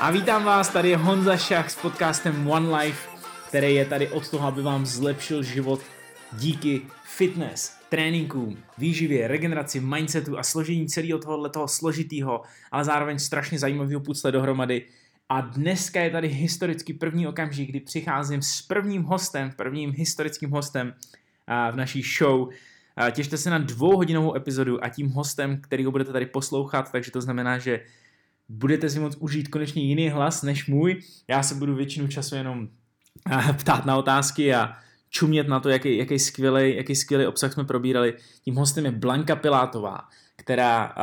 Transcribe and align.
A 0.00 0.10
vítám 0.10 0.44
vás, 0.44 0.68
tady 0.68 0.88
je 0.88 0.96
Honza 0.96 1.36
Šach 1.36 1.70
s 1.70 1.76
podcastem 1.76 2.50
One 2.50 2.76
Life, 2.76 3.08
který 3.48 3.74
je 3.74 3.84
tady 3.84 4.08
od 4.08 4.30
toho, 4.30 4.48
aby 4.48 4.62
vám 4.62 4.86
zlepšil 4.86 5.42
život 5.42 5.80
díky 6.32 6.82
fitness, 7.04 7.76
tréninkům, 7.88 8.58
výživě, 8.78 9.28
regeneraci, 9.28 9.80
mindsetu 9.80 10.38
a 10.38 10.42
složení 10.42 10.88
celého 10.88 11.18
toho 11.48 11.68
složitého, 11.68 12.42
ale 12.72 12.84
zároveň 12.84 13.18
strašně 13.18 13.58
zajímavého 13.58 14.00
pucle 14.00 14.32
dohromady. 14.32 14.86
A 15.28 15.40
dneska 15.40 16.00
je 16.00 16.10
tady 16.10 16.28
historicky 16.28 16.94
první 16.94 17.26
okamžik, 17.26 17.68
kdy 17.68 17.80
přicházím 17.80 18.42
s 18.42 18.62
prvním 18.62 19.02
hostem, 19.02 19.50
prvním 19.56 19.92
historickým 19.96 20.50
hostem 20.50 20.94
v 21.72 21.76
naší 21.76 22.02
show. 22.18 22.48
Těšte 23.12 23.36
se 23.36 23.50
na 23.50 23.58
dvouhodinovou 23.58 24.36
epizodu 24.36 24.84
a 24.84 24.88
tím 24.88 25.08
hostem, 25.08 25.60
který 25.60 25.84
ho 25.84 25.90
budete 25.90 26.12
tady 26.12 26.26
poslouchat, 26.26 26.92
takže 26.92 27.10
to 27.10 27.20
znamená, 27.20 27.58
že 27.58 27.80
budete 28.50 28.90
si 28.90 29.00
moct 29.00 29.16
užít 29.20 29.48
konečně 29.48 29.82
jiný 29.82 30.08
hlas 30.08 30.42
než 30.42 30.66
můj. 30.66 31.02
Já 31.28 31.42
se 31.42 31.54
budu 31.54 31.74
většinu 31.74 32.08
času 32.08 32.34
jenom 32.34 32.68
ptát 33.58 33.86
na 33.86 33.96
otázky 33.96 34.54
a 34.54 34.76
čumět 35.10 35.48
na 35.48 35.60
to, 35.60 35.68
jaký, 35.68 35.96
jaký, 35.96 36.18
skvělý, 36.18 36.76
jaký 36.76 36.96
skvělý 36.96 37.26
obsah 37.26 37.52
jsme 37.52 37.64
probírali. 37.64 38.14
Tím 38.44 38.54
hostem 38.54 38.84
je 38.84 38.90
Blanka 38.90 39.36
Pilátová, 39.36 40.00
která 40.36 40.94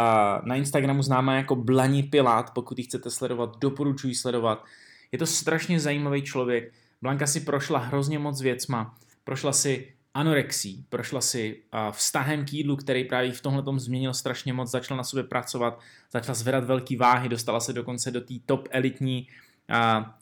na 0.43 0.55
Instagramu 0.55 1.03
známá 1.03 1.35
jako 1.35 1.55
Blani 1.55 2.03
Pilát, 2.03 2.53
pokud 2.53 2.77
ji 2.77 2.83
chcete 2.83 3.11
sledovat, 3.11 3.57
doporučuji 3.59 4.15
sledovat. 4.15 4.65
Je 5.11 5.19
to 5.19 5.25
strašně 5.25 5.79
zajímavý 5.79 6.21
člověk. 6.21 6.73
Blanka 7.01 7.27
si 7.27 7.39
prošla 7.39 7.79
hrozně 7.79 8.19
moc 8.19 8.41
věcma. 8.41 8.95
Prošla 9.23 9.53
si 9.53 9.93
anorexí, 10.17 10.85
prošla 10.89 11.21
si 11.21 11.61
vztahem 11.91 12.45
k 12.45 12.53
jídlu, 12.53 12.75
který 12.75 13.03
právě 13.03 13.31
v 13.31 13.41
tomhle 13.41 13.63
tom 13.63 13.79
změnil 13.79 14.13
strašně 14.13 14.53
moc, 14.53 14.71
začala 14.71 14.97
na 14.97 15.03
sobě 15.03 15.23
pracovat, 15.23 15.79
začala 16.11 16.33
zvedat 16.33 16.63
velký 16.63 16.95
váhy, 16.95 17.29
dostala 17.29 17.59
se 17.59 17.73
dokonce 17.73 18.11
do 18.11 18.21
té 18.21 18.33
top 18.45 18.67
elitní 18.71 19.27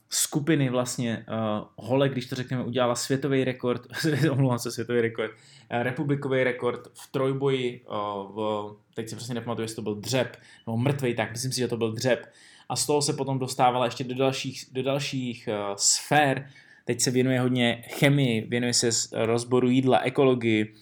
skupiny 0.10 0.70
vlastně 0.70 1.26
uh, 1.30 1.88
hole, 1.88 2.10
když 2.10 2.26
to 2.26 2.36
řekneme, 2.36 2.64
udělala 2.64 2.96
světový 2.96 3.44
rekord, 3.44 3.82
omlouvám 4.32 4.60
se, 4.60 4.72
světový 4.72 5.02
rekord, 5.02 5.32
uh, 5.32 5.84
republikový 5.84 6.44
rekord 6.44 6.88
v 6.94 7.12
trojboji, 7.12 7.86
uh, 7.90 7.96
v, 8.36 8.76
teď 8.94 9.10
si 9.10 9.16
přesně 9.16 9.36
nepamatuju, 9.36 9.64
jestli 9.64 9.76
to 9.76 9.82
byl 9.82 9.96
dřep, 9.96 10.38
nebo 10.68 10.78
mrtvej, 10.78 11.16
tak 11.16 11.32
myslím 11.32 11.52
si, 11.52 11.60
že 11.60 11.68
to 11.68 11.78
byl 11.78 11.92
dřep. 11.92 12.26
A 12.70 12.76
z 12.76 12.86
toho 12.86 13.02
se 13.02 13.14
potom 13.14 13.40
dostávala 13.40 13.86
ještě 13.86 14.04
do 14.04 14.16
dalších, 14.16 14.66
do 14.72 14.84
dalších 14.84 15.50
uh, 15.52 15.76
sfér, 15.76 16.50
teď 16.86 17.02
se 17.02 17.12
věnuje 17.12 17.40
hodně 17.40 17.84
chemii, 17.88 18.48
věnuje 18.50 18.74
se 18.74 18.90
rozboru 19.14 19.70
jídla, 19.70 20.00
ekologii, 20.00 20.74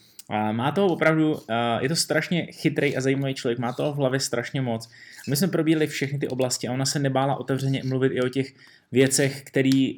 má 0.52 0.72
toho 0.72 0.88
opravdu, 0.88 1.38
je 1.80 1.88
to 1.88 1.96
strašně 1.96 2.46
chytrý 2.52 2.96
a 2.96 3.00
zajímavý 3.00 3.34
člověk, 3.34 3.58
má 3.58 3.72
toho 3.72 3.92
v 3.92 3.96
hlavě 3.96 4.20
strašně 4.20 4.60
moc. 4.60 4.90
My 5.28 5.36
jsme 5.36 5.48
probírali 5.48 5.86
všechny 5.86 6.18
ty 6.18 6.28
oblasti 6.28 6.68
a 6.68 6.72
ona 6.72 6.86
se 6.86 6.98
nebála 6.98 7.36
otevřeně 7.36 7.82
mluvit 7.84 8.12
i 8.12 8.22
o 8.22 8.28
těch 8.28 8.54
věcech, 8.92 9.42
které 9.42 9.90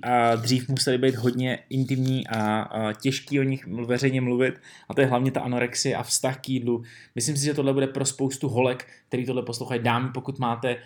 dřív 0.42 0.68
musely 0.68 0.98
být 0.98 1.14
hodně 1.14 1.58
intimní 1.70 2.28
a 2.28 2.68
těžký 3.00 3.40
o 3.40 3.42
nich 3.42 3.66
veřejně 3.66 4.20
mluvit. 4.20 4.54
A 4.88 4.94
to 4.94 5.00
je 5.00 5.06
hlavně 5.06 5.30
ta 5.30 5.40
anorexie 5.40 5.96
a 5.96 6.02
vztah 6.02 6.40
k 6.40 6.48
jídlu. 6.48 6.82
Myslím 7.14 7.36
si, 7.36 7.44
že 7.44 7.54
tohle 7.54 7.72
bude 7.72 7.86
pro 7.86 8.04
spoustu 8.04 8.48
holek, 8.48 8.86
který 9.08 9.26
tohle 9.26 9.42
poslouchají. 9.42 9.82
Dámy, 9.82 10.08
pokud 10.14 10.38
máte 10.38 10.76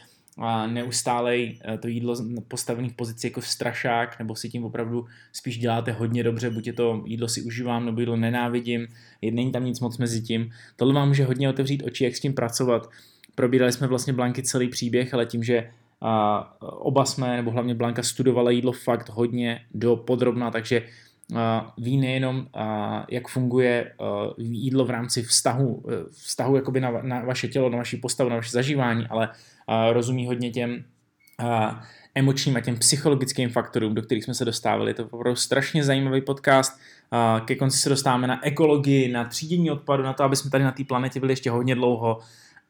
neustálej 0.67 1.59
eh, 1.65 1.79
to 1.79 1.89
jídlo 1.89 2.17
postavený 2.49 2.89
v 2.89 2.95
pozici 2.95 3.27
jako 3.27 3.43
strašák, 3.43 4.19
nebo 4.19 4.37
si 4.37 4.49
tím 4.49 4.65
opravdu 4.65 5.07
spíš 5.33 5.59
děláte 5.59 5.93
hodně 5.93 6.23
dobře, 6.23 6.51
buď 6.51 6.67
je 6.67 6.73
to 6.73 7.03
jídlo 7.07 7.29
si 7.29 7.43
užívám, 7.43 7.87
nebo 7.87 8.01
jídlo 8.01 8.17
nenávidím, 8.17 8.87
není 9.31 9.53
tam 9.53 9.65
nic 9.65 9.81
moc 9.81 9.99
mezi 9.99 10.23
tím. 10.23 10.51
Tohle 10.77 10.95
vám 10.95 11.09
může 11.09 11.25
hodně 11.25 11.49
otevřít 11.49 11.83
oči, 11.83 12.05
jak 12.05 12.17
s 12.17 12.21
tím 12.21 12.35
pracovat. 12.35 12.91
Probírali 13.35 13.73
jsme 13.73 13.87
vlastně 13.87 14.13
Blanky 14.13 14.43
celý 14.43 14.69
příběh, 14.69 15.15
ale 15.15 15.27
tím, 15.27 15.45
že 15.45 15.71
a 16.03 16.57
oba 16.61 17.05
jsme, 17.05 17.37
nebo 17.37 17.51
hlavně 17.51 17.75
Blanka 17.75 18.03
studovala 18.03 18.51
jídlo 18.51 18.73
fakt 18.73 19.09
hodně 19.09 19.61
do 19.75 19.97
podrobna, 19.97 20.51
takže 20.51 20.83
ví 21.79 21.97
nejenom, 21.97 22.47
jak 23.11 23.29
funguje 23.29 23.93
jídlo 24.39 24.85
v 24.85 24.91
rámci 24.91 25.23
vztahu, 25.23 25.83
vztahu 26.11 26.57
jakoby 26.57 26.81
na, 26.81 27.03
na 27.03 27.21
vaše 27.21 27.49
tělo, 27.49 27.71
na 27.71 27.79
vaši 27.79 27.97
postavu, 27.97 28.31
na 28.31 28.37
vaše 28.37 28.51
zažívání, 28.51 29.07
ale 29.11 29.29
rozumí 29.93 30.27
hodně 30.27 30.51
těm 30.51 30.85
emočním 32.15 32.57
a 32.57 32.61
těm 32.61 32.77
psychologickým 32.77 33.51
faktorům, 33.51 33.95
do 33.95 34.03
kterých 34.03 34.25
jsme 34.25 34.35
se 34.35 34.45
dostávali. 34.45 34.91
Je 34.91 34.95
to 34.95 35.05
opravdu 35.05 35.37
strašně 35.37 35.85
zajímavý 35.85 36.21
podcast. 36.21 36.81
Ke 37.45 37.57
konci 37.57 37.79
se 37.79 37.89
dostáváme 37.89 38.27
na 38.27 38.47
ekologii, 38.47 39.13
na 39.13 39.25
třídění 39.25 39.71
odpadu, 39.71 40.03
na 40.03 40.13
to, 40.13 40.25
aby 40.25 40.37
jsme 40.37 40.51
tady 40.51 40.65
na 40.65 40.73
té 40.73 40.85
planetě 40.85 41.21
byli 41.21 41.33
ještě 41.33 41.51
hodně 41.51 41.75
dlouho. 41.75 42.19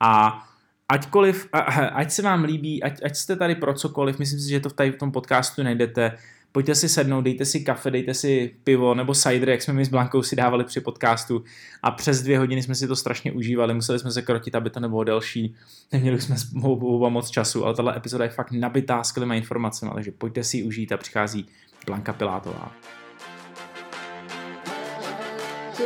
A 0.00 0.42
aťkoliv, 0.88 1.48
ať 1.92 2.10
se 2.10 2.22
vám 2.22 2.44
líbí, 2.44 2.82
ať, 2.82 3.00
ať 3.04 3.16
jste 3.16 3.36
tady 3.36 3.54
pro 3.54 3.74
cokoliv, 3.74 4.18
myslím 4.18 4.40
si, 4.40 4.50
že 4.50 4.60
to 4.60 4.70
tady 4.70 4.90
v 4.90 4.98
tom 4.98 5.12
podcastu 5.12 5.62
najdete, 5.62 6.12
pojďte 6.52 6.74
si 6.74 6.88
sednout, 6.88 7.22
dejte 7.22 7.44
si 7.44 7.60
kafe, 7.60 7.90
dejte 7.90 8.14
si 8.14 8.56
pivo 8.64 8.94
nebo 8.94 9.14
cider, 9.14 9.48
jak 9.48 9.62
jsme 9.62 9.74
my 9.74 9.84
s 9.84 9.88
Blankou 9.88 10.22
si 10.22 10.36
dávali 10.36 10.64
při 10.64 10.80
podcastu 10.80 11.44
a 11.82 11.90
přes 11.90 12.22
dvě 12.22 12.38
hodiny 12.38 12.62
jsme 12.62 12.74
si 12.74 12.88
to 12.88 12.96
strašně 12.96 13.32
užívali, 13.32 13.74
museli 13.74 13.98
jsme 13.98 14.10
se 14.10 14.22
krotit, 14.22 14.54
aby 14.54 14.70
to 14.70 14.80
nebylo 14.80 15.04
delší, 15.04 15.54
neměli 15.92 16.20
jsme 16.20 16.36
oba 16.62 17.08
moc 17.08 17.30
času, 17.30 17.64
ale 17.64 17.74
tahle 17.74 17.96
epizoda 17.96 18.24
je 18.24 18.30
fakt 18.30 18.52
nabitá 18.52 19.04
skvělými 19.04 19.36
informacemi, 19.36 19.92
takže 19.94 20.10
pojďte 20.10 20.44
si 20.44 20.56
ji 20.56 20.62
užít 20.62 20.92
a 20.92 20.96
přichází 20.96 21.46
Blanka 21.86 22.12
Pilátová. 22.12 22.72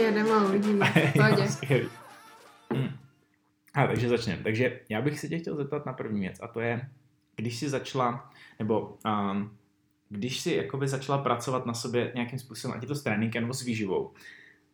Jedeme 0.00 0.30
a 0.30 0.44
uvidíme. 0.44 0.92
Hmm. 2.70 2.88
A, 3.74 3.86
takže 3.86 4.08
začneme. 4.08 4.42
Takže 4.42 4.80
já 4.88 5.02
bych 5.02 5.20
se 5.20 5.28
tě 5.28 5.38
chtěl 5.38 5.56
zeptat 5.56 5.86
na 5.86 5.92
první 5.92 6.20
věc 6.20 6.36
a 6.42 6.48
to 6.48 6.60
je, 6.60 6.88
když 7.36 7.56
jsi 7.56 7.68
začala, 7.68 8.30
nebo 8.58 8.98
um, 9.06 9.50
když 10.14 10.40
jsi 10.40 10.52
jakoby 10.52 10.88
začala 10.88 11.18
pracovat 11.18 11.66
na 11.66 11.74
sobě 11.74 12.12
nějakým 12.14 12.38
způsobem, 12.38 12.76
ať 12.76 12.82
je 12.82 12.88
to 12.88 12.94
s 12.94 13.02
tréninkem 13.02 13.42
nebo 13.42 13.54
s 13.54 13.62
výživou, 13.62 14.12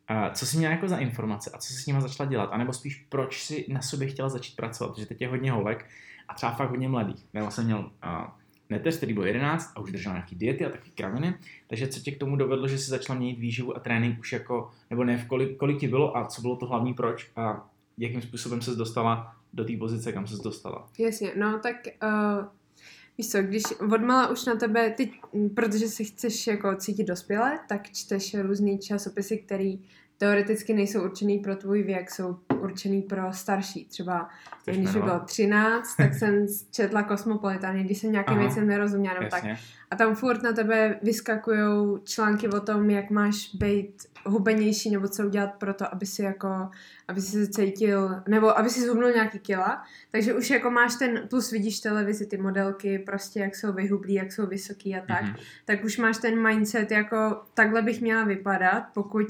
a 0.08 0.30
co 0.30 0.46
jsi 0.46 0.56
měla 0.56 0.72
jako 0.72 0.88
za 0.88 0.96
informace 0.96 1.50
a 1.54 1.58
co 1.58 1.72
jsi 1.72 1.82
s 1.82 1.86
nimi 1.86 2.00
začala 2.00 2.30
dělat? 2.30 2.50
A 2.52 2.58
nebo 2.58 2.72
spíš 2.72 3.06
proč 3.08 3.42
jsi 3.42 3.66
na 3.68 3.82
sobě 3.82 4.08
chtěla 4.08 4.28
začít 4.28 4.56
pracovat? 4.56 4.90
Protože 4.90 5.06
teď 5.06 5.20
je 5.20 5.28
hodně 5.28 5.52
holek 5.52 5.86
a 6.28 6.34
třeba 6.34 6.52
fakt 6.52 6.70
hodně 6.70 6.88
mladých. 6.88 7.26
Já 7.32 7.50
jsem 7.50 7.64
měl 7.64 7.78
uh, 7.78 8.26
neteř, 8.70 8.96
který 8.96 9.14
byl 9.14 9.26
11 9.26 9.72
a 9.76 9.80
už 9.80 9.92
držel 9.92 10.12
nějaký 10.12 10.36
diety 10.36 10.66
a 10.66 10.70
taky 10.70 10.90
kraviny. 10.90 11.34
Takže 11.66 11.88
co 11.88 12.00
tě 12.00 12.10
k 12.10 12.18
tomu 12.18 12.36
dovedlo, 12.36 12.68
že 12.68 12.78
jsi 12.78 12.90
začala 12.90 13.18
měnit 13.18 13.38
výživu 13.38 13.76
a 13.76 13.80
trénink 13.80 14.20
už 14.20 14.32
jako, 14.32 14.70
nebo 14.90 15.04
ne, 15.04 15.18
v 15.18 15.26
kolik, 15.26 15.56
kolik 15.56 15.80
ti 15.80 15.88
bylo 15.88 16.16
a 16.16 16.26
co 16.26 16.42
bylo 16.42 16.56
to 16.56 16.66
hlavní 16.66 16.94
proč 16.94 17.30
a 17.36 17.70
jakým 17.98 18.22
způsobem 18.22 18.62
se 18.62 18.74
dostala 18.74 19.36
do 19.52 19.64
té 19.64 19.76
pozice, 19.76 20.12
kam 20.12 20.26
se 20.26 20.42
dostala? 20.42 20.88
Jasně, 20.98 21.32
no 21.36 21.58
tak 21.58 21.76
uh, 22.02 22.44
Víš 23.20 23.30
co, 23.30 23.42
když 23.42 23.62
odmala 23.80 24.28
už 24.28 24.44
na 24.44 24.56
tebe, 24.56 24.90
ty, 24.90 25.10
protože 25.54 25.88
si 25.88 26.04
chceš 26.04 26.46
jako 26.46 26.76
cítit 26.76 27.04
dospěle, 27.04 27.58
tak 27.68 27.90
čteš 27.90 28.34
různý 28.34 28.78
časopisy, 28.78 29.38
které 29.38 29.72
teoreticky 30.18 30.74
nejsou 30.74 31.04
určený 31.04 31.38
pro 31.38 31.56
tvůj 31.56 31.82
věk, 31.82 32.10
jsou 32.10 32.36
určený 32.60 33.02
pro 33.02 33.32
starší. 33.32 33.84
Třeba 33.84 34.28
když 34.64 34.94
mi 34.94 35.00
bylo 35.00 35.20
13, 35.20 35.96
tak 35.96 36.14
jsem 36.14 36.46
četla 36.70 37.02
Kosmopolitany, 37.02 37.84
když 37.84 37.98
jsem 37.98 38.12
nějakým 38.12 38.38
věcem 38.38 38.66
nerozuměla. 38.66 39.14
Nebo 39.14 39.30
tak. 39.30 39.44
A 39.90 39.96
tam 39.96 40.14
furt 40.14 40.42
na 40.42 40.52
tebe 40.52 40.98
vyskakují 41.02 42.00
články 42.04 42.48
o 42.48 42.60
tom, 42.60 42.90
jak 42.90 43.10
máš 43.10 43.54
být 43.54 44.06
hubenější, 44.26 44.90
nebo 44.90 45.08
co 45.08 45.26
udělat 45.26 45.54
pro 45.54 45.74
to, 45.74 45.94
aby 45.94 46.06
si 46.06 46.22
jako, 46.22 46.70
aby 47.08 47.20
si 47.20 47.46
se 47.46 47.52
cítil, 47.52 48.22
nebo 48.28 48.58
aby 48.58 48.70
si 48.70 48.80
zhubnul 48.80 49.10
nějaký 49.10 49.38
kila. 49.38 49.82
Takže 50.10 50.34
už 50.34 50.50
jako 50.50 50.70
máš 50.70 50.94
ten, 50.94 51.22
plus 51.30 51.50
vidíš 51.50 51.80
televizi, 51.80 52.26
ty 52.26 52.36
modelky, 52.36 52.98
prostě 52.98 53.40
jak 53.40 53.56
jsou 53.56 53.72
vyhublí, 53.72 54.14
jak 54.14 54.32
jsou 54.32 54.46
vysoký 54.46 54.96
a 54.96 55.00
tak, 55.06 55.24
mm-hmm. 55.24 55.40
tak 55.64 55.84
už 55.84 55.98
máš 55.98 56.18
ten 56.18 56.42
mindset 56.48 56.90
jako 56.90 57.42
takhle 57.54 57.82
bych 57.82 58.00
měla 58.00 58.24
vypadat, 58.24 58.84
pokud 58.94 59.26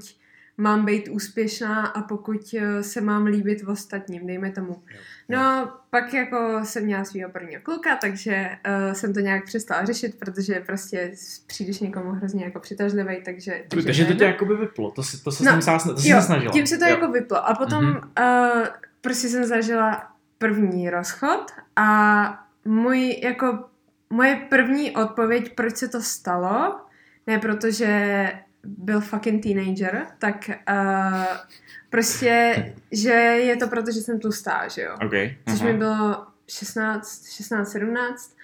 mám 0.60 0.84
být 0.84 1.09
úspěšná 1.09 1.87
a 1.87 2.03
pokud 2.03 2.54
eh, 2.59 2.82
se 2.82 3.00
mám 3.00 3.25
líbit 3.25 3.62
v 3.62 3.69
ostatním, 3.69 4.26
dejme 4.26 4.50
tomu. 4.50 4.82
No, 5.28 5.72
pak 5.91 6.15
jako 6.15 6.60
jsem 6.65 6.84
měla 6.84 7.04
svého 7.04 7.30
prvního 7.30 7.62
kluka, 7.62 7.97
takže 7.97 8.48
uh, 8.86 8.92
jsem 8.92 9.15
to 9.15 9.21
nějak 9.21 9.45
přestala 9.45 9.84
řešit, 9.84 10.18
protože 10.18 10.62
prostě 10.66 11.12
přijdeš 11.47 11.80
někomu 11.80 12.10
hrozně 12.10 12.45
jako 12.45 12.60
přitažlivý, 12.60 13.22
takže... 13.24 13.65
Takže, 13.68 13.86
takže 13.86 14.04
to 14.04 14.15
tě 14.15 14.24
jako 14.24 14.45
by 14.45 14.57
vyplo, 14.57 14.91
to, 14.91 15.03
si, 15.03 15.22
to, 15.24 15.33
se 15.33 15.45
no, 15.45 15.62
jsem 15.62 15.78
to 15.95 16.01
jo, 16.04 16.22
snažila. 16.22 16.53
tím 16.53 16.66
se 16.66 16.78
to 16.78 16.84
jo. 16.84 16.91
jako 16.91 17.13
vyplo. 17.13 17.48
A 17.48 17.54
potom 17.54 17.84
mm-hmm. 17.84 18.60
uh, 18.60 18.66
prostě 19.01 19.28
jsem 19.28 19.45
zažila 19.45 20.03
první 20.39 20.91
rozchod 20.91 21.51
a 21.77 22.47
můj 22.65 23.21
jako 23.22 23.65
moje 24.10 24.36
první 24.51 24.91
odpověď, 24.91 25.54
proč 25.54 25.77
se 25.77 25.89
to 25.89 26.03
stalo, 26.03 26.80
ne 27.27 27.39
protože 27.39 28.33
byl 28.65 29.01
fucking 29.01 29.42
teenager, 29.42 30.07
tak 30.18 30.51
uh, 30.71 31.24
prostě, 31.91 32.54
že 32.92 33.12
je 33.12 33.57
to 33.57 33.68
proto, 33.68 33.92
že 33.92 34.01
jsem 34.01 34.21
tlustá, 34.21 34.68
že 34.68 34.83
jo. 34.83 34.97
Okay, 35.07 35.36
Což 35.51 35.60
mi 35.60 35.72
bylo 35.72 36.27
16, 36.48 37.30
16, 37.30 37.72
17. 37.72 38.36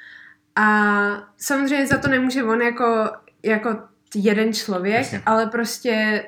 A 0.57 1.29
samozřejmě 1.37 1.87
za 1.87 1.99
to 1.99 2.09
nemůže 2.09 2.45
on 2.45 2.63
jako, 2.63 3.11
jako 3.43 3.79
jeden 4.15 4.53
člověk, 4.53 4.99
Jasně. 4.99 5.23
ale 5.27 5.47
prostě 5.47 6.25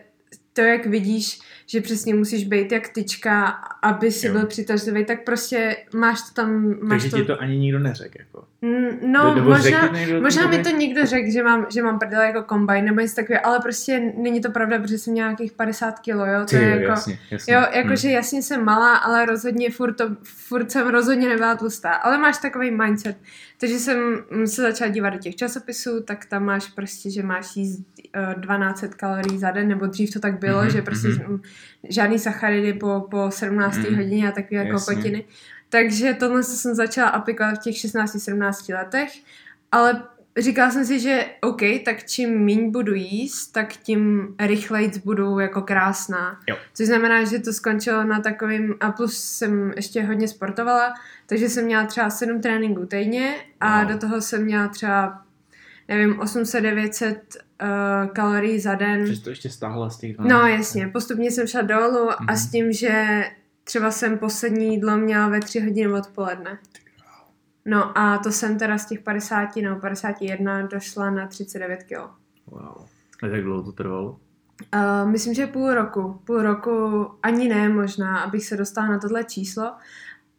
to, 0.52 0.60
jak 0.60 0.86
vidíš, 0.86 1.40
že 1.66 1.80
přesně 1.80 2.14
musíš 2.14 2.44
být 2.44 2.72
jak 2.72 2.88
tyčka, 2.88 3.46
aby 3.82 4.12
si 4.12 4.26
Jo. 4.26 4.32
byl 4.32 4.46
přitažlivý, 4.46 5.04
tak 5.04 5.24
prostě 5.24 5.76
máš 5.94 6.18
to 6.22 6.34
tam, 6.34 6.74
máš 6.82 7.02
Takže 7.02 7.10
to... 7.10 7.16
ti 7.16 7.24
to 7.24 7.40
ani 7.40 7.58
nikdo 7.58 7.78
neřekl, 7.78 8.14
jako. 8.18 8.44
Mm, 8.62 9.12
No, 9.12 9.34
Nebo 9.34 9.50
možná, 9.50 9.92
možná 10.22 10.46
mi 10.46 10.62
to 10.62 10.70
někdo 10.70 11.06
řekl, 11.06 11.30
že 11.30 11.42
mám, 11.42 11.66
že 11.74 11.82
mám 11.82 11.98
prdele 11.98 12.26
jako 12.26 12.42
kombajn 12.42 12.84
nebo 12.84 13.00
něco 13.00 13.14
takového, 13.14 13.46
ale 13.46 13.60
prostě 13.60 14.12
není 14.16 14.40
to 14.40 14.50
pravda, 14.50 14.78
protože 14.78 14.98
jsem 14.98 15.12
měla 15.12 15.28
nějakých 15.28 15.52
50 15.52 15.98
kilo, 15.98 16.26
jo, 16.26 16.40
to 16.40 16.46
Ty, 16.46 16.56
je 16.56 16.62
jo, 16.70 16.76
jako... 16.76 16.90
jasně, 16.90 17.18
jasně. 17.30 17.54
Jo, 17.54 17.60
jakože 17.72 18.10
jasně 18.10 18.42
jsem 18.42 18.64
malá, 18.64 18.96
ale 18.96 19.26
rozhodně 19.26 19.70
furt, 19.70 19.92
to, 19.94 20.16
furt 20.22 20.70
jsem 20.70 20.88
rozhodně 20.88 21.28
nebyla 21.28 21.54
tlustá. 21.54 21.92
Ale 21.92 22.18
máš 22.18 22.38
takový 22.38 22.70
mindset. 22.70 23.16
Takže 23.60 23.78
jsem 23.78 24.24
se 24.44 24.62
začala 24.62 24.90
dívat 24.90 25.10
do 25.10 25.18
těch 25.18 25.36
časopisů, 25.36 26.02
tak 26.02 26.24
tam 26.24 26.44
máš 26.44 26.66
prostě, 26.66 27.10
že 27.10 27.22
máš 27.22 27.56
jíst 27.56 27.78
uh, 28.34 28.40
1200 28.40 28.88
kalorií 28.88 29.38
za 29.38 29.50
den, 29.50 29.68
nebo 29.68 29.86
dřív 29.86 30.10
to 30.10 30.20
tak 30.20 30.38
bylo, 30.38 30.60
Mhm, 30.60 30.70
že 30.70 30.82
prostě 30.82 31.08
mhm. 31.08 31.32
mm, 31.32 31.40
žádný 31.88 32.18
sacharidy 32.18 32.72
po, 32.72 33.06
po 33.10 33.30
17. 33.30 33.76
Mhm. 33.76 33.96
hodině 33.96 34.28
a 34.28 34.32
takové 34.32 34.64
jako 34.64 34.80
kotiny. 34.80 35.24
Takže 35.68 36.14
tohle 36.14 36.42
jsem 36.42 36.74
začala 36.74 37.08
aplikovat 37.08 37.54
v 37.54 37.58
těch 37.62 37.74
16-17 37.74 38.74
letech, 38.74 39.10
ale 39.72 40.02
říkala 40.38 40.70
jsem 40.70 40.84
si, 40.84 41.00
že 41.00 41.26
OK, 41.40 41.60
tak 41.84 42.04
čím 42.06 42.38
míň 42.38 42.70
budu 42.70 42.94
jíst, 42.94 43.46
tak 43.46 43.72
tím 43.72 44.34
rychleji 44.40 44.92
budu 45.04 45.38
jako 45.38 45.62
krásná. 45.62 46.40
Jo. 46.48 46.56
Což 46.74 46.86
znamená, 46.86 47.24
že 47.24 47.38
to 47.38 47.52
skončilo 47.52 48.04
na 48.04 48.20
takovým, 48.20 48.74
a 48.80 48.92
plus 48.92 49.18
jsem 49.22 49.72
ještě 49.76 50.02
hodně 50.02 50.28
sportovala, 50.28 50.94
takže 51.26 51.48
jsem 51.48 51.64
měla 51.64 51.84
třeba 51.86 52.10
7 52.10 52.40
tréninků 52.40 52.86
týdně 52.86 53.34
a 53.60 53.78
Wow. 53.82 53.92
do 53.92 53.98
toho 53.98 54.20
jsem 54.20 54.44
měla 54.44 54.68
třeba, 54.68 55.22
nevím, 55.88 56.14
800-900 56.14 57.16
uh, 57.62 58.08
kalorií 58.12 58.60
za 58.60 58.74
den. 58.74 59.06
Že 59.06 59.20
to 59.20 59.30
ještě 59.30 59.50
stáhla 59.50 59.90
z 59.90 59.98
těch 59.98 60.12
12. 60.16 60.32
No 60.32 60.46
jasně, 60.48 60.88
postupně 60.88 61.30
jsem 61.30 61.46
šla 61.46 61.62
dolů 61.62 62.10
a 62.10 62.16
Mhm. 62.22 62.36
s 62.36 62.50
tím, 62.50 62.72
že 62.72 63.24
třeba 63.68 63.90
jsem 63.90 64.18
poslední 64.18 64.74
jídlo 64.74 64.96
měla 64.96 65.28
ve 65.28 65.40
3 65.40 65.60
hodiny 65.60 65.92
odpoledne. 65.92 66.58
No 67.64 67.98
a 67.98 68.18
to 68.18 68.32
jsem 68.32 68.58
teda 68.58 68.78
z 68.78 68.86
těch 68.86 69.00
50 69.00 69.56
nebo 69.56 69.80
51 69.80 70.62
došla 70.62 71.10
na 71.10 71.26
39 71.26 71.82
kg. 71.82 72.10
Wow. 72.46 72.86
A 73.22 73.26
jak 73.26 73.42
dlouho 73.42 73.62
to 73.62 73.72
trvalo? 73.72 74.10
Uh, 74.74 75.10
myslím, 75.10 75.34
že 75.34 75.46
půl 75.46 75.74
roku. 75.74 76.20
Půl 76.24 76.42
roku 76.42 77.06
ani 77.22 77.48
ne 77.48 77.68
možná, 77.68 78.18
abych 78.18 78.44
se 78.44 78.56
dostala 78.56 78.88
na 78.88 78.98
tohle 78.98 79.24
číslo. 79.24 79.72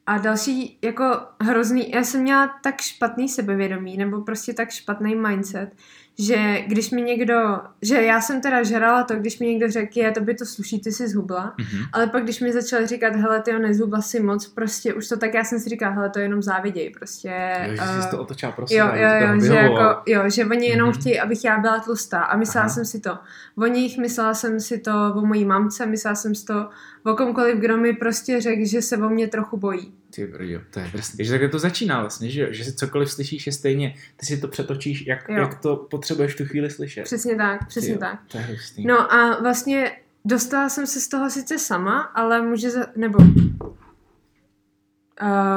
A 0.05 0.17
další 0.17 0.79
jako 0.81 1.19
hrozný, 1.41 1.91
já 1.91 2.03
jsem 2.03 2.21
měla 2.21 2.59
tak 2.63 2.81
špatný 2.81 3.29
sebevědomí, 3.29 3.97
nebo 3.97 4.21
prostě 4.21 4.53
tak 4.53 4.69
špatný 4.69 5.15
mindset, 5.15 5.75
že 6.19 6.61
když 6.67 6.91
mi 6.91 7.01
někdo, 7.01 7.59
že 7.81 8.01
já 8.01 8.21
jsem 8.21 8.41
teda 8.41 8.63
žrala 8.63 9.03
to, 9.03 9.15
když 9.15 9.39
mi 9.39 9.47
někdo 9.47 9.71
řekl, 9.71 9.99
je, 9.99 10.11
to 10.11 10.21
by 10.21 10.33
to 10.35 10.45
sluší, 10.45 10.79
ty 10.81 10.91
jsi 10.91 11.07
zhubla, 11.07 11.53
Mhm. 11.59 11.83
ale 11.93 12.07
pak 12.07 12.23
když 12.23 12.39
mi 12.39 12.53
začal 12.53 12.87
říkat, 12.87 13.15
hele, 13.15 13.41
ty 13.41 13.59
nezhubla 13.59 14.01
si 14.01 14.19
moc, 14.19 14.47
prostě 14.47 14.93
už 14.93 15.07
to 15.07 15.17
tak, 15.17 15.33
já 15.33 15.43
jsem 15.43 15.59
si 15.59 15.69
říkala, 15.69 15.93
hele, 15.93 16.09
to 16.09 16.19
jenom 16.19 16.41
záviděj, 16.41 16.89
prostě. 16.97 17.29
Jo, 17.67 17.75
že 17.75 17.81
eh, 17.97 18.01
jsi 18.01 18.09
to 18.09 18.19
otočila 18.19 18.51
pro 18.51 18.65
Jo, 18.69 18.85
jo, 18.93 19.09
jo, 19.33 19.39
že, 19.41 19.53
jako, 19.55 20.01
jo, 20.07 20.29
že 20.29 20.45
oni 20.45 20.67
jenom 20.67 20.89
Mhm. 20.89 20.99
chtějí, 20.99 21.19
abych 21.19 21.45
já 21.45 21.57
byla 21.59 21.79
tlustá 21.79 22.19
a 22.21 22.37
myslela 22.37 22.65
Aha. 22.65 22.73
jsem 22.73 22.85
si 22.85 22.99
to 22.99 23.17
o 23.57 23.65
nich, 23.67 23.97
myslela 23.97 24.33
jsem 24.33 24.59
si 24.59 24.77
to 24.79 24.91
o 25.15 25.25
mojí 25.25 25.45
mamce, 25.45 25.85
myslela 25.85 26.15
jsem 26.15 26.35
si 26.35 26.45
to 26.45 26.69
o 27.03 27.15
komkoliv, 27.15 27.57
kdo 27.57 27.77
mi 27.77 27.93
prostě 27.93 28.41
řekl, 28.41 28.61
že 28.65 28.81
se 28.81 28.97
o 28.97 29.09
mě 29.09 29.27
trochu 29.27 29.57
bojí. 29.57 29.93
Ty 30.15 30.27
brjo, 30.27 30.61
to 30.69 30.79
je 30.79 30.89
drsný. 30.93 31.17
Takže 31.17 31.31
takhle 31.31 31.49
to 31.49 31.59
začíná 31.59 32.01
vlastně, 32.01 32.29
že, 32.29 32.53
že 32.53 32.63
si 32.63 32.73
cokoliv 32.73 33.11
slyšíš 33.11 33.45
je 33.45 33.53
stejně, 33.53 33.95
ty 34.15 34.25
si 34.25 34.37
to 34.37 34.47
přetočíš, 34.47 35.07
jak, 35.07 35.29
Jo. 35.29 35.35
jak 35.35 35.59
to 35.59 35.75
potřebuješ 35.75 36.33
v 36.33 36.37
tu 36.37 36.45
chvíli 36.45 36.69
slyšet. 36.69 37.03
Přesně 37.03 37.35
tak, 37.35 37.67
přesně 37.67 37.91
jo, 37.91 37.97
tak. 37.97 38.19
To 38.27 38.37
je 38.37 38.43
hrustný. 38.43 38.85
No 38.85 39.13
a 39.13 39.41
vlastně 39.41 39.91
dostala 40.25 40.69
jsem 40.69 40.87
se 40.87 40.99
z 40.99 41.07
toho 41.07 41.29
sice 41.29 41.59
sama, 41.59 42.01
ale 42.01 42.41
může 42.41 42.69
za, 42.69 42.85
nebo 42.95 43.17
uh, 43.19 43.27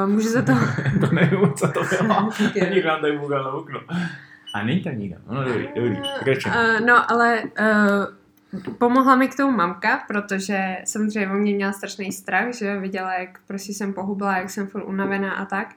může 0.07 0.29
za 0.29 0.41
to... 0.41 0.51
to 0.99 1.15
nevím, 1.15 1.53
co 1.53 1.67
to 1.67 1.83
bylo. 1.83 2.29
Někdo 2.73 2.87
nám 2.87 3.01
tady 3.01 3.17
na 3.29 3.51
okno. 3.51 3.79
A 4.53 4.63
není 4.63 4.83
tam 4.83 4.97
nikdo. 4.97 5.17
No, 5.27 5.43
dobrý, 5.43 5.67
dobrý. 5.75 5.95
Pokračujeme. 6.19 6.79
Uh, 6.79 6.85
no, 6.85 7.11
ale 7.11 7.43
uh, 7.43 8.22
pomohla 8.77 9.15
mi 9.15 9.27
k 9.27 9.37
tomu 9.37 9.57
mamka, 9.57 10.03
protože 10.07 10.77
samozřejmě 10.85 11.29
o 11.29 11.33
mě 11.33 11.55
měla 11.55 11.71
strašný 11.71 12.11
strach, 12.11 12.53
že 12.53 12.79
viděla, 12.79 13.13
jak 13.13 13.39
prostě 13.47 13.73
jsem 13.73 13.93
pohubla, 13.93 14.37
jak 14.37 14.49
jsem 14.49 14.67
furt 14.67 14.83
unavená 14.83 15.31
a 15.31 15.45
tak. 15.45 15.75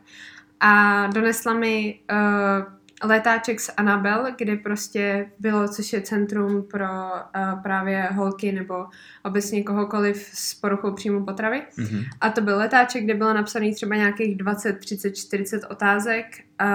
A 0.61 1.07
donesla 1.07 1.55
mi 1.55 2.01
uh, 2.13 3.09
letáček 3.09 3.61
z 3.61 3.71
Anabel, 3.77 4.27
kde 4.39 4.57
prostě 4.57 5.31
bylo, 5.39 5.69
což 5.69 5.93
je 5.93 6.01
centrum 6.01 6.63
pro 6.63 6.87
uh, 6.87 7.63
právě 7.63 8.09
holky 8.13 8.53
nebo 8.53 8.87
obecně 9.25 9.63
kohokoliv 9.63 10.31
s 10.33 10.55
poruchou 10.55 10.93
příjmu 10.93 11.25
potravy. 11.25 11.63
Mhm. 11.77 12.05
A 12.21 12.31
to 12.31 12.41
byl 12.41 12.59
letáček, 12.59 13.05
kde 13.05 13.15
bylo 13.15 13.35
napsaný 13.35 13.75
třeba 13.75 13.97
nějakých 13.97 14.37
20, 14.37 14.79
30, 14.79 15.17
40 15.17 15.65
otázek, 15.71 16.27
a 16.59 16.69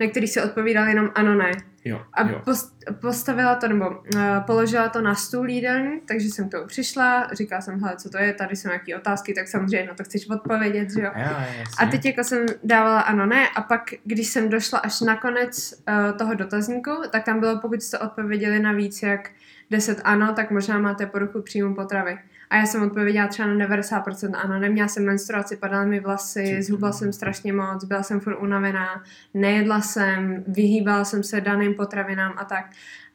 na 0.00 0.06
kterých 0.10 0.30
se 0.30 0.44
odpovídal 0.44 0.88
jenom 0.88 1.10
ano, 1.14 1.34
ne. 1.34 1.52
Jo, 1.84 2.02
A 2.12 2.28
jo. 2.28 2.40
post, 2.44 2.76
postavila 3.00 3.54
to, 3.54 3.68
nebo 3.68 3.90
uh, 3.90 4.20
položila 4.46 4.88
to 4.88 5.00
na 5.00 5.14
stůl 5.14 5.48
jídelní, 5.48 6.00
takže 6.00 6.28
jsem 6.28 6.48
k 6.48 6.52
tomu 6.52 6.66
přišla, 6.66 7.28
říkala 7.32 7.60
jsem, 7.60 7.80
hele, 7.80 7.96
co 7.96 8.10
to 8.10 8.18
je, 8.18 8.32
tady 8.32 8.56
jsou 8.56 8.68
nějaké 8.68 8.96
otázky, 8.96 9.34
tak 9.34 9.48
samozřejmě 9.48 9.88
na 9.88 9.94
to 9.94 10.04
chceš 10.04 10.30
odpovědět, 10.30 10.90
že 10.90 11.00
jo. 11.00 11.10
Jo. 11.16 11.36
A 11.78 11.86
teď 11.86 12.06
jako 12.06 12.24
jsem 12.24 12.46
dávala 12.64 13.00
ano, 13.00 13.26
ne 13.26 13.48
a 13.48 13.62
pak, 13.62 13.82
když 14.04 14.26
jsem 14.28 14.48
došla 14.48 14.78
až 14.78 15.00
na 15.00 15.16
konec 15.16 15.74
uh, 15.88 16.18
toho 16.18 16.34
dotazníku, 16.34 16.90
tak 17.10 17.24
tam 17.24 17.40
bylo, 17.40 17.60
pokud 17.60 17.82
jste 17.82 17.98
odpověděli 17.98 18.58
na 18.58 18.72
víc 18.72 19.02
jak 19.02 19.30
10 19.70 20.00
ano, 20.04 20.32
tak 20.34 20.50
možná 20.50 20.78
máte 20.78 21.06
poruchu 21.06 21.42
příjmu 21.42 21.74
potravy. 21.74 22.18
A 22.52 22.56
já 22.56 22.66
jsem 22.66 22.82
odpověděla 22.82 23.26
třeba 23.28 23.48
na 23.48 23.66
90% 23.66 24.30
ano, 24.44 24.58
neměla 24.58 24.88
jsem 24.88 25.04
menstruaci, 25.06 25.56
padaly 25.56 25.86
mi 25.86 26.00
vlasy, 26.00 26.62
zhubla 26.62 26.92
jsem 26.92 27.12
strašně 27.12 27.52
moc, 27.52 27.84
byla 27.84 28.02
jsem 28.02 28.20
furt 28.20 28.38
unavená, 28.38 29.02
nejedla 29.34 29.80
jsem, 29.80 30.44
vyhýbala 30.48 31.04
jsem 31.04 31.22
se 31.22 31.40
daným 31.40 31.74
potravinám 31.74 32.34
a 32.36 32.44
tak. 32.44 32.70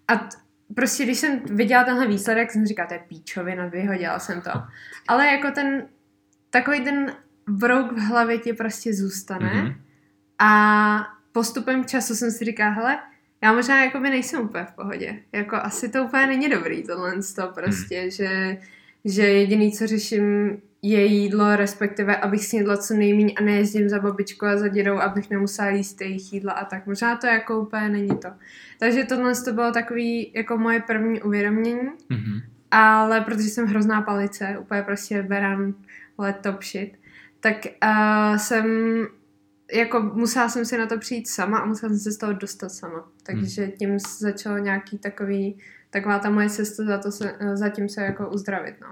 A 0.07 0.15
t- 0.15 0.37
prostě 0.75 1.03
když 1.03 1.17
jsem 1.17 1.39
viděla 1.39 1.83
tenhle 1.83 2.07
výsledek, 2.07 2.51
jsem 2.51 2.65
říkala, 2.65 2.87
to 2.87 2.93
je 2.93 2.99
píčovina, 3.07 3.65
vyhodila 3.67 4.19
jsem 4.19 4.41
to. 4.41 4.49
Ale 5.07 5.27
jako 5.27 5.51
ten, 5.51 5.87
takový 6.49 6.81
ten 6.81 7.13
brouk 7.49 7.91
v 7.91 7.99
hlavě 7.99 8.37
ti 8.37 8.53
prostě 8.53 8.93
zůstane 8.93 9.53
Mhm. 9.53 9.73
a 10.39 11.07
postupem 11.31 11.85
času 11.85 12.15
jsem 12.15 12.31
si 12.31 12.45
říkala, 12.45 12.69
hele, 12.71 12.99
já 13.43 13.53
možná 13.53 13.83
jako 13.83 13.99
by 13.99 14.09
nejsem 14.09 14.41
úplně 14.41 14.63
v 14.65 14.71
pohodě. 14.71 15.19
Jako 15.31 15.55
asi 15.55 15.89
to 15.89 16.03
úplně 16.03 16.27
není 16.27 16.49
dobrý 16.49 16.83
tohle 16.83 17.13
to 17.35 17.47
prostě, 17.47 18.01
Hmm. 18.01 18.09
že, 18.11 18.57
že 19.07 19.21
jediný, 19.21 19.71
co 19.71 19.87
řeším, 19.87 20.57
je 20.81 21.05
jídlo, 21.05 21.55
respektive 21.55 22.15
abych 22.15 22.45
snědla 22.45 22.77
co 22.77 22.93
nejméně 22.93 23.33
a 23.33 23.43
nejezdím 23.43 23.89
za 23.89 23.99
babičkou 23.99 24.45
a 24.45 24.57
za 24.57 24.67
dědou, 24.67 24.97
abych 24.97 25.29
nemusela 25.29 25.69
jíst 25.69 26.01
jejich 26.01 26.33
jídla 26.33 26.53
a 26.53 26.65
tak. 26.65 26.87
Možná 26.87 27.15
to 27.15 27.27
jako 27.27 27.59
úplně 27.59 27.89
není 27.89 28.17
to. 28.17 28.29
Takže 28.79 29.03
tohle 29.03 29.33
to 29.45 29.53
bylo 29.53 29.71
takový 29.71 30.31
jako 30.35 30.57
moje 30.57 30.79
první 30.79 31.21
uvědomění, 31.21 31.89
Mhm. 32.09 32.41
ale 32.71 33.21
protože 33.21 33.49
jsem 33.49 33.65
hrozná 33.65 34.01
palice, 34.01 34.57
úplně 34.61 34.81
prostě 34.81 35.23
beran 35.23 35.73
let 36.17 36.35
top 36.43 36.63
shit, 36.63 36.97
tak 37.39 37.55
uh, 37.83 38.37
jsem 38.37 38.67
jako 39.73 39.99
musela 40.13 40.49
jsem 40.49 40.65
si 40.65 40.77
na 40.77 40.85
to 40.85 40.97
přijít 40.97 41.27
sama 41.27 41.57
a 41.57 41.65
musela 41.65 41.89
jsem 41.89 41.99
se 41.99 42.11
z 42.11 42.17
toho 42.17 42.33
dostat 42.33 42.69
sama. 42.69 43.07
Takže 43.23 43.67
tím 43.67 43.97
začalo 44.19 44.57
nějaký 44.57 44.97
takový, 44.97 45.57
taková 45.89 46.19
ta 46.19 46.29
moje 46.29 46.49
cesta 46.49 46.83
za 46.85 46.97
to 46.97 47.11
se, 47.11 47.35
zatím 47.53 47.89
se 47.89 48.01
jako 48.01 48.29
uzdravit, 48.29 48.75
no. 48.81 48.87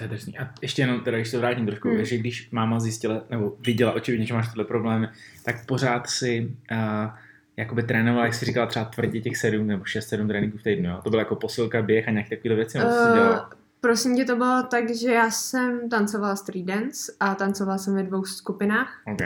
To 0.00 0.04
je 0.04 0.08
drsný. 0.08 0.38
A 0.38 0.50
ještě 0.62 0.82
jenom 0.82 1.00
teda, 1.00 1.16
když 1.16 1.28
se 1.28 1.38
vrátím 1.38 1.66
trošku, 1.66 1.88
Hmm. 1.88 2.04
že 2.04 2.16
když 2.18 2.50
máma 2.50 2.80
zjistila, 2.80 3.22
nebo 3.30 3.56
viděla 3.66 3.92
očividně, 3.92 4.26
že 4.26 4.34
máš 4.34 4.48
tyhle 4.48 4.64
problémy, 4.64 5.08
tak 5.44 5.66
pořád 5.66 6.06
si 6.06 6.54
uh, 6.72 7.10
jakoby 7.56 7.82
trénovala, 7.82 8.24
jak 8.24 8.34
jsi 8.34 8.44
říkala, 8.44 8.66
třeba 8.66 8.84
tvrdě 8.84 9.20
těch 9.20 9.36
sedm 9.36 9.66
nebo 9.66 9.84
šest, 9.84 10.08
sedm 10.08 10.28
tréninků 10.28 10.58
v 10.58 10.62
týdnu, 10.62 10.90
jo? 10.90 11.00
To 11.04 11.10
byla 11.10 11.22
jako 11.22 11.36
posilka, 11.36 11.82
běh 11.82 12.08
a 12.08 12.10
nějaké 12.10 12.36
takové 12.36 12.54
věci, 12.54 12.78
nebo 12.78 12.90
jsi 12.90 13.12
dělala? 13.14 13.46
Uh, 13.46 13.52
prosím 13.80 14.16
tě, 14.16 14.24
to 14.24 14.36
bylo 14.36 14.62
tak, 14.70 14.94
že 14.94 15.12
já 15.12 15.30
jsem 15.30 15.88
tancovala 15.88 16.36
street 16.36 16.66
dance 16.66 17.12
a 17.20 17.34
tancovala 17.34 17.78
jsem 17.78 17.94
ve 17.94 18.02
dvou 18.02 18.24
skupinách. 18.24 19.02
OK. 19.12 19.20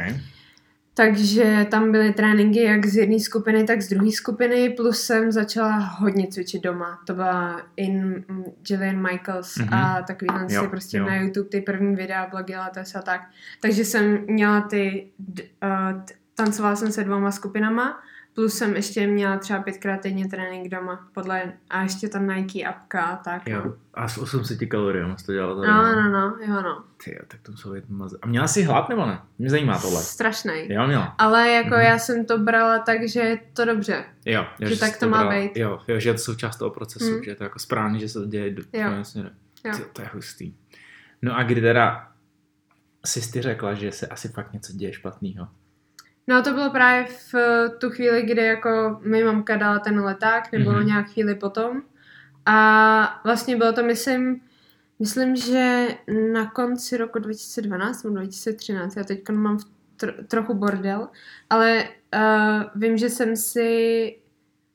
Takže 0.97 1.67
tam 1.71 1.93
byly 1.93 2.13
tréninky 2.13 2.63
jak 2.63 2.87
z 2.87 2.97
jedné 2.97 3.21
skupiny, 3.21 3.65
tak 3.65 3.83
z 3.83 3.89
druhé 3.89 4.13
skupiny, 4.13 4.71
plus 4.71 5.01
jsem 5.01 5.33
začala 5.33 5.77
hodně 5.79 6.27
cvičit 6.27 6.63
doma. 6.63 6.99
To 7.07 7.15
byla 7.15 7.61
in 7.77 8.25
Gillian 8.69 9.03
Michaels 9.11 9.57
Mhm. 9.57 9.75
a 9.75 10.03
takovýhle 10.07 10.47
Jo, 10.51 10.63
si 10.63 10.69
prostě 10.69 10.99
jo. 10.99 11.07
na 11.07 11.17
YouTube 11.17 11.49
ty 11.49 11.61
první 11.61 11.97
videa, 11.97 12.27
blogy, 12.31 12.57
letes 12.57 12.95
a 12.97 13.03
tak. 13.03 13.21
Takže 13.63 13.85
jsem 13.85 14.19
měla 14.27 14.61
ty, 14.61 15.07
uh, 15.65 16.03
tancovala 16.35 16.77
jsem 16.77 16.93
se 16.93 17.05
dvoma 17.05 17.31
skupinama, 17.31 18.03
plus 18.35 18.55
jsem 18.55 18.77
ještě 18.77 19.07
měla 19.07 19.37
třeba 19.39 19.63
pětkrát 19.63 20.01
týdně 20.01 20.29
trénink 20.29 20.69
doma, 20.69 21.09
podle, 21.15 21.53
a 21.71 21.83
ještě 21.83 22.09
tam 22.09 22.29
Nike 22.29 22.65
apka 22.65 23.03
a 23.03 23.17
tak. 23.17 23.49
no. 23.49 23.55
Jo. 23.57 23.75
A 23.95 24.09
s 24.09 24.19
800 24.19 24.59
kalorií 24.69 25.05
jsi 25.17 25.27
to 25.27 25.33
dělala 25.33 25.55
tady. 25.55 25.69
No, 25.69 26.03
no, 26.03 26.11
no, 26.11 26.37
jo, 26.47 26.63
no. 26.63 26.85
Ty, 27.05 27.19
tak 27.29 27.41
to 27.43 27.51
muselo 27.53 27.75
být 27.75 27.85
maze. 27.89 28.19
A 28.23 28.27
měla 28.27 28.47
jsi 28.49 28.63
hlad 28.63 28.89
nebo 28.89 29.07
ne? 29.07 29.19
Mě 29.39 29.51
zajímá 29.51 29.79
tohle. 29.79 30.03
Strašnej. 30.03 30.73
Jo, 30.73 30.87
měla. 30.87 31.15
Ale 31.19 31.51
jako 31.51 31.69
Mhm. 31.75 31.81
já 31.81 31.99
jsem 31.99 32.25
to 32.27 32.39
brala 32.39 32.79
tak, 32.79 33.09
že 33.09 33.21
je 33.21 33.39
to 33.53 33.65
dobře. 33.65 34.05
Jo, 34.25 34.47
jo 34.61 34.69
Že 34.69 34.75
jsi 34.75 34.81
tak 34.81 34.97
to 34.99 35.09
má 35.09 35.19
brala- 35.25 35.43
být. 35.43 35.57
Jo, 35.57 35.81
jo, 35.89 36.01
že 36.01 36.09
je 36.09 36.15
to 36.15 36.19
součást 36.21 36.57
toho 36.57 36.71
procesu, 36.71 37.17
Mm. 37.17 37.23
že 37.25 37.31
je 37.31 37.35
to 37.35 37.45
jako 37.45 37.59
správně, 37.59 37.99
že 38.01 38.09
se 38.09 38.21
to 38.21 38.27
děje 38.27 38.51
do 38.51 38.63
Jo. 38.73 38.89
směrem. 39.05 39.33
Jo. 39.65 39.73
To, 39.79 39.85
to 39.93 40.03
je 40.03 40.09
hustý. 40.15 40.55
No 41.23 41.37
a 41.37 41.43
kdy 41.43 41.61
teda 41.61 42.09
jsi 43.07 43.33
ty 43.33 43.43
řekla, 43.43 43.75
že 43.75 43.93
se 43.93 44.07
asi 44.07 44.29
fakt 44.29 44.53
něco 44.53 44.73
děje 44.73 44.93
špatného? 44.93 45.49
No 46.27 46.43
to 46.43 46.53
bylo 46.53 46.71
právě 46.71 47.05
v 47.33 47.35
tu 47.79 47.91
chvíli, 47.91 48.23
kdy 48.23 48.45
jako 48.45 49.01
mi 49.03 49.25
mamka 49.25 49.57
dala 49.57 49.79
ten 49.79 50.01
leták, 50.01 50.53
nebo 50.53 50.71
Mhm. 50.71 50.81
mm-hmm. 50.81 50.87
nějak 50.87 51.07
chvíli 51.09 51.35
potom. 51.35 51.83
A 52.47 53.21
vlastně 53.25 53.57
bylo 53.57 53.73
to, 53.73 53.83
myslím, 53.83 54.41
myslím, 54.99 55.37
že 55.37 55.87
na 56.33 56.51
konci 56.51 56.97
roku 56.97 57.19
2012 57.19 58.03
nebo 58.03 58.17
2013, 58.17 58.97
já 58.97 59.05
teď 59.05 59.29
mám 59.31 59.59
v 59.59 59.65
tr- 60.01 60.27
trochu 60.29 60.55
bordel, 60.55 61.09
ale 61.51 61.85
uh, 62.15 62.63
vím, 62.75 62.99
že 62.99 63.11
jsem 63.11 63.37
si 63.37 64.17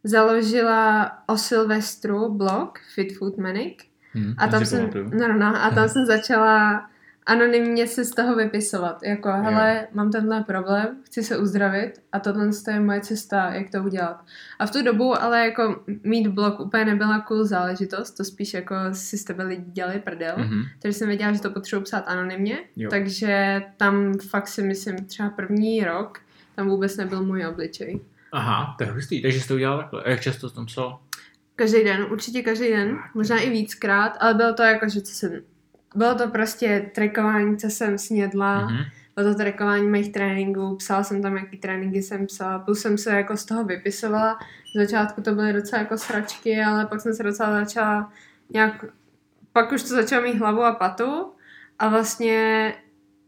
založila 0.03 1.11
o 1.27 1.37
Silvestru 1.37 2.33
blog 2.33 2.79
Fit 2.95 3.17
Food 3.17 3.37
Manic 3.37 3.77
Hm, 4.15 4.33
a 4.37 4.47
tam 4.47 4.65
jsem, 4.65 4.89
no, 5.19 5.27
no, 5.27 5.37
no, 5.37 5.63
a 5.63 5.69
tam 5.69 5.89
jsem 5.89 6.05
začala 6.05 6.89
anonymně 7.29 7.87
se 7.87 8.05
z 8.05 8.11
toho 8.11 8.35
vypisovat. 8.35 9.03
Jako, 9.03 9.29
hele, 9.31 9.87
mám 9.93 10.11
tenhle 10.11 10.43
problém, 10.43 10.97
chci 11.03 11.23
se 11.23 11.37
uzdravit 11.37 11.91
a 12.11 12.19
tohle 12.19 12.49
je 12.71 12.79
moje 12.79 13.01
cesta, 13.01 13.53
jak 13.53 13.69
to 13.71 13.83
udělat. 13.83 14.25
A 14.59 14.65
v 14.65 14.71
tu 14.71 14.83
dobu 14.83 15.21
ale 15.21 15.45
jako 15.45 15.83
mít 16.03 16.27
blog 16.27 16.59
úplně 16.59 16.85
nebyla 16.85 17.19
cool 17.19 17.45
záležitost, 17.45 18.11
to 18.11 18.23
spíš 18.23 18.53
jako 18.53 18.75
si 18.91 19.17
z 19.17 19.23
tebe 19.23 19.43
lidi 19.43 19.63
dělali 19.71 19.99
prdel. 19.99 20.35
Mhm. 20.37 20.61
Takže 20.81 20.97
jsem 20.97 21.07
věděla, 21.07 21.33
že 21.33 21.41
to 21.41 21.49
potřebuji 21.49 21.81
psát 21.81 22.03
anonymně, 22.07 22.57
Jo. 22.75 22.89
takže 22.89 23.61
tam 23.77 24.13
fakt 24.17 24.47
si 24.47 24.63
myslím 24.63 25.05
třeba 25.05 25.29
první 25.29 25.83
rok 25.83 26.19
tam 26.55 26.69
vůbec 26.69 26.97
nebyl 26.97 27.23
můj 27.23 27.45
obličej. 27.45 27.99
Aha, 28.31 28.75
to 28.77 28.83
je 28.83 28.91
hustý, 28.91 29.21
takže 29.21 29.41
jsi 29.41 29.47
to 29.47 29.53
udělal 29.53 29.77
takhle. 29.77 30.03
A 30.03 30.09
jak 30.09 30.21
často 30.21 30.49
jsi 30.49 30.55
tam 30.55 30.65
psal? 30.65 30.99
Každý 31.55 31.83
den, 31.83 32.07
určitě 32.11 32.41
každý 32.41 32.69
den, 32.69 32.97
možná 33.13 33.37
i 33.37 33.49
víckrát, 33.49 34.17
ale 34.19 34.33
bylo 34.33 34.53
to 34.53 34.63
jako, 34.63 34.89
že 34.89 35.01
co 35.01 35.13
jsem, 35.13 35.31
bylo 35.95 36.15
to 36.15 36.27
prostě 36.27 36.91
trackování, 36.95 37.57
co 37.57 37.67
jsem 37.69 37.97
snědla, 37.97 38.61
Mhm. 38.65 38.77
bylo 39.15 39.31
to 39.33 39.35
trackování 39.37 39.87
mých 39.87 40.11
tréninků, 40.11 40.75
psala 40.75 41.03
jsem 41.03 41.21
tam, 41.21 41.37
jaký 41.37 41.57
tréninky 41.57 42.01
jsem 42.03 42.25
psala, 42.25 42.59
plus 42.59 42.81
jsem 42.81 42.97
se 42.97 43.11
jako 43.15 43.37
z 43.37 43.45
toho 43.45 43.63
vypisovala, 43.63 44.39
z 44.75 44.79
začátku 44.79 45.21
to 45.21 45.35
byly 45.35 45.53
docela 45.53 45.81
jako 45.81 45.97
sračky, 45.97 46.61
ale 46.63 46.85
pak 46.85 47.01
jsem 47.01 47.13
se 47.13 47.23
docela 47.23 47.59
začala 47.65 48.11
nějak, 48.49 48.85
pak 49.53 49.71
už 49.71 49.81
to 49.83 49.87
začalo 49.89 50.23
mít 50.23 50.37
hlavu 50.39 50.63
a 50.63 50.71
patu. 50.71 51.31
A 51.79 51.87
vlastně 51.89 52.73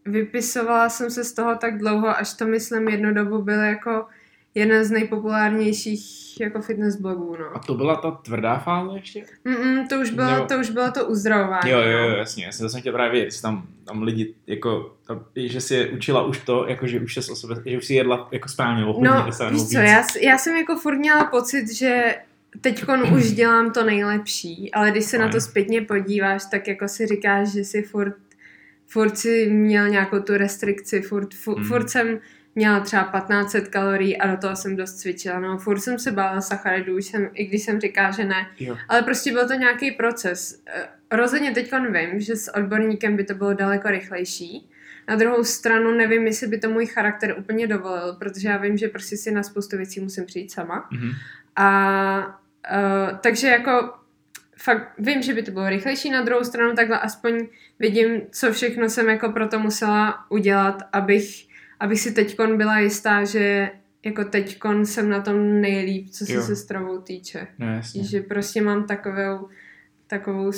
vypisovala 0.06 0.90
jsem 0.90 1.10
se 1.12 1.24
z 1.24 1.34
toho 1.34 1.56
tak 1.56 1.78
dlouho, 1.78 2.08
až 2.18 2.34
to 2.34 2.46
myslím 2.48 2.88
jednu 2.88 3.14
dobu 3.14 3.42
byl 3.42 3.60
jako 3.60 4.06
jeden 4.56 4.86
z 4.86 4.92
nejpopulárnějších 4.92 6.40
jako 6.42 6.62
fitness 6.62 6.96
blogů, 6.96 7.36
no. 7.40 7.46
A 7.56 7.60
to 7.60 7.74
byla 7.74 7.96
ta 7.96 8.12
tvrdá 8.12 8.58
fáze 8.60 8.96
ještě? 8.96 9.24
Mm-mm, 9.46 9.88
to, 9.88 9.96
už 10.00 10.10
bylo, 10.10 10.30
Jo. 10.32 10.46
to 10.50 10.58
už 10.60 10.70
bylo 10.70 10.92
to 10.92 11.06
uzdravování. 11.06 11.70
Jo, 11.72 11.80
jo, 11.80 11.98
no. 12.00 12.10
jo, 12.10 12.16
jasně, 12.18 12.50
to 12.60 12.70
jsem 12.70 12.80
chtěl 12.80 12.94
právě 12.94 13.12
vědět, 13.12 13.42
tam, 13.42 13.68
tam 13.86 14.04
lidi, 14.04 14.34
jako, 14.48 14.96
tam, 15.08 15.26
že 15.36 15.62
si 15.62 15.74
je 15.76 15.90
učila 15.90 16.26
už 16.26 16.38
to, 16.38 16.68
jako 16.68 16.88
že 16.88 17.00
už 17.00 17.14
se 17.14 17.32
o 17.32 17.36
sebe, 17.36 17.56
že 17.66 17.78
už 17.78 17.86
si 17.86 17.94
jedla 17.94 18.28
jako 18.32 18.50
správně, 18.50 18.84
hodně 18.84 19.10
No, 19.10 19.14
nebo 19.16 19.50
víš 19.52 19.64
co, 19.68 19.78
já, 19.78 20.04
já 20.22 20.38
jsem 20.38 20.56
jako 20.56 20.76
furt 20.76 20.98
měla 20.98 21.24
pocit, 21.26 21.72
že 21.78 22.16
teď 22.62 22.84
už 23.16 23.32
dělám 23.32 23.72
to 23.72 23.84
nejlepší, 23.84 24.72
ale 24.74 24.92
když 24.92 25.06
se 25.06 25.18
na 25.18 25.26
to 25.28 25.32
Fajn. 25.32 25.42
zpětně 25.42 25.82
podíváš, 25.82 26.44
tak 26.52 26.68
jako 26.68 26.88
si 26.88 27.08
říkáš, 27.08 27.48
že 27.52 27.64
si 27.64 27.82
furt, 27.82 28.16
furt 28.88 29.18
si 29.18 29.50
měl 29.50 29.90
nějakou 29.90 30.20
tu 30.20 30.34
restrikci, 30.38 31.02
furt, 31.02 31.34
fu, 31.34 31.58
Mm. 31.58 31.64
furt 31.64 31.90
jsem 31.90 32.20
měla 32.56 32.80
třeba 32.80 33.04
1500 33.04 33.68
kalorií 33.68 34.18
a 34.18 34.28
do 34.32 34.38
toho 34.38 34.56
jsem 34.56 34.76
dost 34.76 34.94
cvičila, 34.94 35.40
no, 35.40 35.58
furt 35.58 35.80
jsem 35.80 36.00
se 36.00 36.12
bála 36.12 36.42
sacharidů, 36.42 36.98
jsem, 36.98 37.30
i 37.34 37.46
když 37.46 37.64
jsem 37.64 37.82
říká, 37.82 38.12
že 38.12 38.26
ne, 38.26 38.48
Jo. 38.60 38.78
ale 38.90 39.02
prostě 39.02 39.32
byl 39.32 39.48
to 39.48 39.54
nějaký 39.54 39.92
proces. 39.92 40.62
Eh, 40.68 40.88
Rozhodně 41.12 41.52
teď 41.52 41.72
vím, 41.90 42.20
že 42.20 42.36
s 42.36 42.56
odborníkem 42.56 43.16
by 43.18 43.24
to 43.24 43.34
bylo 43.34 43.54
daleko 43.54 43.88
rychlejší. 43.90 44.70
Na 45.08 45.16
druhou 45.16 45.44
stranu 45.44 45.92
nevím, 45.92 46.28
jestli 46.28 46.48
by 46.48 46.58
to 46.58 46.70
můj 46.70 46.86
charakter 46.86 47.36
úplně 47.40 47.68
dovolil, 47.68 48.14
protože 48.14 48.48
já 48.48 48.58
vím, 48.58 48.78
že 48.78 48.88
prostě 48.88 49.18
si 49.18 49.32
na 49.32 49.44
spoustu 49.44 49.78
věcí 49.78 50.00
musím 50.00 50.26
přijít 50.26 50.52
sama. 50.52 50.90
Mhm. 50.92 51.12
A 51.56 52.42
uh, 52.72 53.18
takže 53.18 53.48
jako 53.48 53.94
fakt 54.58 54.94
vím, 54.98 55.22
že 55.22 55.34
by 55.34 55.44
to 55.44 55.52
bylo 55.52 55.70
rychlejší, 55.70 56.10
na 56.10 56.22
druhou 56.22 56.44
stranu 56.44 56.76
takhle 56.76 57.00
aspoň 57.00 57.48
vidím, 57.80 58.22
co 58.32 58.54
všechno 58.54 58.90
jsem 58.90 59.10
jako 59.10 59.30
proto 59.32 59.60
musela 59.60 60.26
udělat, 60.30 60.84
abych, 60.94 61.48
abych 61.82 62.00
si 62.00 62.12
teďkon 62.12 62.58
byla 62.58 62.80
jistá, 62.80 63.24
že 63.24 63.70
jako 64.06 64.26
teďkon 64.26 64.86
jsem 64.86 65.10
na 65.10 65.22
tom 65.22 65.62
nejlíp, 65.62 66.10
co 66.10 66.26
se 66.26 66.34
Jo. 66.34 66.42
se 66.42 66.56
stravou 66.56 67.02
týče. 67.02 67.48
No 67.60 67.74
jasně. 67.76 68.04
Že 68.04 68.22
prostě 68.22 68.62
mám 68.62 68.88
takovou, 68.88 69.48
takovou, 70.08 70.52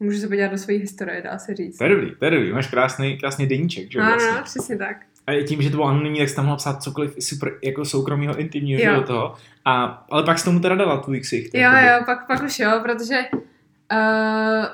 můžu 0.00 0.18
se 0.20 0.28
podívat 0.28 0.48
do 0.50 0.58
své 0.58 0.74
historie, 0.74 1.22
dá 1.22 1.38
se 1.38 1.54
říct. 1.54 1.78
To 1.78 1.84
je 1.84 1.90
dobrý, 1.90 2.14
to 2.18 2.24
je 2.24 2.30
dobrý, 2.30 2.52
máš 2.52 2.66
krásný, 2.66 3.18
krásný 3.18 3.46
deníček, 3.46 3.92
že 3.92 3.98
jo, 3.98 4.04
No, 4.04 4.10
vlastně. 4.10 4.32
no, 4.32 4.42
přesně 4.44 4.76
tak. 4.78 4.96
A 5.26 5.42
tím, 5.46 5.62
že 5.62 5.70
to 5.70 5.76
bylo 5.76 5.88
anonymní, 5.88 6.18
tak 6.18 6.28
jsi 6.28 6.36
tam 6.36 6.44
mohla 6.44 6.56
psát 6.56 6.82
cokoliv 6.82 7.14
super 7.20 7.52
jako 7.64 7.84
soukromého, 7.84 8.36
intimního, 8.36 8.92
Jo. 8.94 9.02
toho. 9.02 9.34
A, 9.64 10.06
ale 10.10 10.22
pak 10.22 10.38
jsi 10.38 10.44
tomu 10.44 10.60
teda 10.60 10.74
dala 10.74 11.00
tvůj 11.00 11.20
ksicht. 11.20 11.54
Jo, 11.54 11.70
jo, 11.70 12.02
pak, 12.06 12.26
pak 12.26 12.42
už 12.42 12.58
jo, 12.58 12.70
protože 12.82 13.16
uh, 13.92 14.66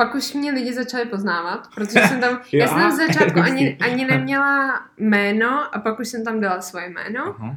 pak 0.00 0.14
už 0.14 0.32
mě 0.32 0.52
lidi 0.52 0.72
začali 0.72 1.04
poznávat, 1.04 1.68
protože 1.74 2.00
jsem 2.00 2.20
tam, 2.20 2.40
já 2.52 2.66
jsem 2.66 2.76
tam 2.76 2.86
aha, 2.86 2.96
začátku 2.96 3.40
ani, 3.44 3.76
ani 3.80 4.04
neměla 4.04 4.80
jméno 4.98 5.74
a 5.74 5.78
pak 5.78 6.00
už 6.00 6.08
jsem 6.08 6.24
tam 6.24 6.40
dala 6.40 6.60
svoje 6.60 6.88
jméno 6.88 7.34
Aha. 7.38 7.56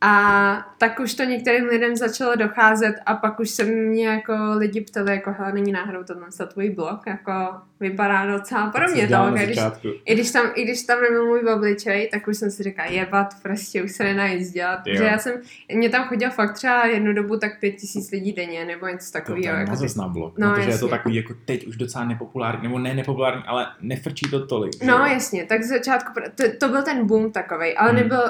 A 0.00 0.66
tak 0.78 1.00
už 1.00 1.14
to 1.14 1.24
některým 1.24 1.64
lidem 1.64 1.96
začalo 1.96 2.36
docházet 2.36 2.94
a 3.06 3.14
pak 3.14 3.40
už 3.40 3.50
se 3.50 3.64
mě 3.64 4.08
jako 4.08 4.32
lidi 4.56 4.80
ptali, 4.80 5.10
jako 5.12 5.32
hele, 5.38 5.52
není 5.52 5.72
náhodou 5.72 6.04
tohle 6.04 6.30
za 6.30 6.46
tvůj 6.46 6.70
blog, 6.70 7.00
jako 7.06 7.32
vypadá 7.80 8.26
docela 8.26 8.70
podobně 8.70 9.02
jsi 9.02 9.08
dělala 9.08 9.30
to, 9.30 9.36
na 9.36 9.42
když, 9.42 9.58
i 10.04 10.14
když, 10.14 10.30
tam, 10.30 10.46
I 10.54 10.64
když 10.64 10.82
tam 10.82 11.02
nebyl 11.02 11.26
můj 11.26 11.40
obličej, 11.54 12.08
tak 12.12 12.28
už 12.28 12.36
jsem 12.36 12.50
si 12.50 12.62
říkala, 12.62 12.88
jebat, 12.88 13.34
prostě 13.42 13.82
už 13.82 13.92
se 13.92 14.04
nedá 14.04 14.28
nic 14.28 14.50
dělat. 14.50 14.80
Jo. 14.86 14.94
Že 14.96 15.04
já 15.04 15.18
jsem, 15.18 15.34
mě 15.74 15.88
tam 15.88 16.04
chodilo 16.04 16.32
fakt 16.32 16.52
třeba 16.54 16.86
jednu 16.86 17.12
dobu 17.12 17.36
tak 17.38 17.60
pět 17.60 17.72
tisíc 17.72 18.10
lidí 18.10 18.32
denně, 18.32 18.64
nebo 18.64 18.86
něco 18.86 19.06
To, 19.06 19.12
to 19.12 19.18
takového. 19.18 19.54
je 19.56 19.60
Jako 19.60 19.76
ty- 19.76 19.98
na 19.98 20.08
blog, 20.08 20.38
No, 20.38 20.50
protože 20.50 20.60
je 20.60 20.66
to 20.66 20.70
jasně. 20.72 20.88
takový 20.88 21.14
jako 21.16 21.34
teď 21.44 21.66
už 21.66 21.76
docela 21.76 22.04
nepopulární, 22.04 22.62
nebo 22.62 22.78
ne 22.78 22.94
nepopulární, 22.94 23.42
ale 23.46 23.66
nefrčí 23.80 24.30
to 24.30 24.46
tolik. 24.46 24.82
no 24.82 24.98
jo? 24.98 25.04
jasně, 25.04 25.44
tak 25.44 25.62
z 25.62 25.68
začátku, 25.68 26.12
to, 26.34 26.44
to 26.60 26.68
byl 26.68 26.82
ten 26.82 27.06
boom 27.06 27.32
takovej, 27.32 27.74
ale 27.78 27.90
Hmm. 27.90 27.98
nebyl, 27.98 28.22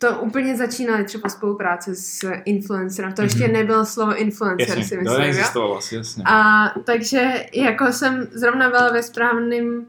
to 0.00 0.20
úplně 0.20 0.56
začínaly 0.56 1.04
třeba 1.04 1.28
spolupráce 1.28 1.94
s 1.94 2.30
influencerem, 2.44 3.12
to 3.12 3.22
ještě 3.22 3.44
Mhm. 3.44 3.52
nebylo 3.52 3.86
slovo 3.86 4.16
influencer, 4.16 4.66
si 4.74 4.78
Jasně, 4.78 4.96
to 4.96 5.02
myslím, 5.02 5.76
asi, 5.76 5.94
jasně. 5.96 6.24
A 6.26 6.68
takže 6.84 7.46
jako 7.54 7.92
jsem 7.92 8.28
zrovna 8.32 8.70
byla 8.70 8.92
ve 8.92 9.02
správném, 9.02 9.86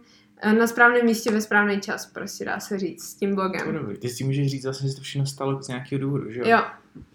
na 0.57 0.67
správném 0.67 1.05
místě 1.05 1.31
ve 1.31 1.41
správný 1.41 1.79
čas, 1.81 2.05
prostě 2.05 2.45
dá 2.45 2.59
se 2.59 2.79
říct, 2.79 3.03
s 3.03 3.13
tím 3.15 3.29
To 3.29 3.35
blogem. 3.35 3.95
Ty 3.99 4.09
si 4.09 4.23
můžeš 4.23 4.47
říct 4.51 4.61
zase, 4.63 4.87
že 4.87 4.95
to 4.95 5.01
všechno 5.01 5.25
stalo 5.25 5.61
z 5.61 5.67
nějakého 5.67 6.01
důvodu, 6.01 6.31
že 6.31 6.39
jo? 6.39 6.45
Jo, 6.47 6.59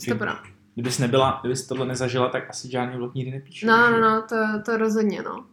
to. 0.08 0.26
Kdybys 0.74 0.98
nebyla, 0.98 1.38
kdybys 1.40 1.66
tohle 1.66 1.86
nezažila, 1.86 2.28
tak 2.28 2.50
asi 2.50 2.70
žádný 2.70 2.96
blog 2.96 3.14
nikdy 3.14 3.30
nepíšeš. 3.30 3.62
No, 3.62 3.90
no, 3.90 4.00
no, 4.00 4.22
to, 4.28 4.36
to 4.64 4.76
rozhodně, 4.76 5.22
no. 5.22 5.44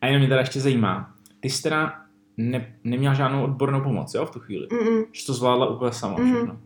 A 0.00 0.06
jenom 0.06 0.20
mě 0.20 0.28
teda 0.28 0.40
ještě 0.40 0.60
zajímá, 0.60 1.14
ty 1.40 1.50
jsi 1.50 1.62
teda 1.62 2.00
ne, 2.36 2.74
neměla 2.84 3.14
žádnou 3.14 3.44
odbornou 3.44 3.80
pomoc, 3.80 4.14
jo, 4.14 4.26
v 4.26 4.30
tu 4.30 4.40
chvíli? 4.40 4.66
Mm-mm. 4.66 5.04
Že 5.12 5.26
to 5.26 5.34
zvládla 5.34 5.66
úplně 5.70 5.92
sama 5.92 6.18
Mhm. 6.18 6.34
všechno. 6.34 6.58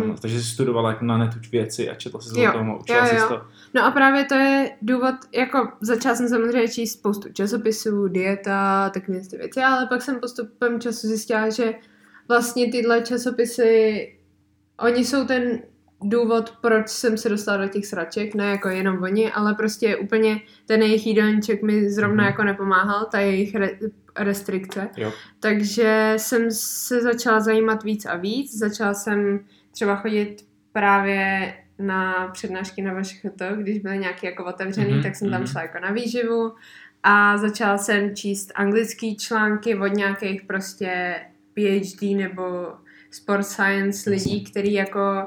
To 0.00 0.06
moc. 0.06 0.20
Takže 0.20 0.38
jsi 0.40 0.44
studovala 0.50 0.90
jako 0.90 1.04
na 1.04 1.18
netu 1.18 1.38
věci 1.52 1.90
a 1.90 1.94
četla 1.94 2.20
si 2.20 2.40
Jo. 2.40 2.50
o 2.54 2.58
tom 2.58 2.70
a 2.70 2.76
učila 2.78 2.98
Jo, 2.98 3.06
jsi 3.06 3.28
to. 3.28 3.40
No 3.74 3.84
a 3.84 3.90
právě 3.90 4.24
to 4.24 4.34
je 4.34 4.70
důvod, 4.82 5.14
jako 5.34 5.68
začala 5.80 6.14
jsem 6.14 6.28
samozřejmě 6.28 6.68
číst 6.68 6.92
spoustu 6.92 7.32
časopisů, 7.32 8.08
dieta, 8.08 8.90
takové 8.90 9.20
ty 9.20 9.36
věci, 9.36 9.60
ale 9.60 9.86
pak 9.86 10.02
jsem 10.02 10.20
postupem 10.20 10.80
času 10.80 11.06
zjistila, 11.06 11.50
že 11.50 11.74
vlastně 12.28 12.70
tyhle 12.72 13.00
časopisy, 13.00 14.12
oni 14.80 15.04
jsou 15.04 15.24
ten 15.26 15.58
důvod, 16.04 16.54
proč 16.60 16.88
jsem 16.88 17.18
se 17.18 17.28
dostala 17.28 17.62
do 17.64 17.68
těch 17.68 17.86
sraček, 17.86 18.34
ne 18.34 18.50
jako 18.50 18.68
jenom 18.68 19.02
oni, 19.02 19.32
ale 19.32 19.54
prostě 19.54 19.96
úplně 19.96 20.40
ten 20.66 20.82
jejich 20.82 21.06
jídelníček 21.06 21.62
mi 21.62 21.90
zrovna 21.90 22.22
Mhm. 22.22 22.26
jako 22.26 22.44
nepomáhal, 22.44 23.04
ta 23.10 23.18
jejich 23.20 23.54
re- 23.54 23.78
restrikce. 24.18 24.88
Jo. 24.96 25.12
Takže 25.40 26.14
jsem 26.16 26.50
se 26.50 27.02
začala 27.02 27.40
zajímat 27.40 27.82
víc 27.84 28.06
a 28.06 28.16
víc, 28.16 28.58
začala 28.58 28.94
jsem 28.94 29.40
třeba 29.76 29.96
chodit 29.96 30.46
právě 30.72 31.54
na 31.78 32.28
přednášky 32.28 32.82
na 32.82 33.02
VŠHT, 33.02 33.42
když 33.56 33.78
byly 33.78 33.98
nějaké 33.98 34.26
jako 34.26 34.44
otevřený, 34.44 34.92
Mhm, 34.92 35.02
tak 35.02 35.16
jsem 35.16 35.30
tam 35.30 35.40
mhm. 35.40 35.50
šla 35.50 35.62
jako 35.62 35.78
na 35.78 35.90
výživu. 35.90 36.52
A 37.02 37.36
začala 37.36 37.78
jsem 37.78 38.16
číst 38.16 38.52
anglický 38.54 39.16
články 39.16 39.74
od 39.74 39.86
nějakých 39.86 40.42
prostě 40.42 41.20
PhD 41.54 42.02
nebo 42.02 42.74
sport 43.10 43.44
science 43.44 44.10
lidí, 44.10 44.44
kteří 44.44 44.72
jako 44.72 45.26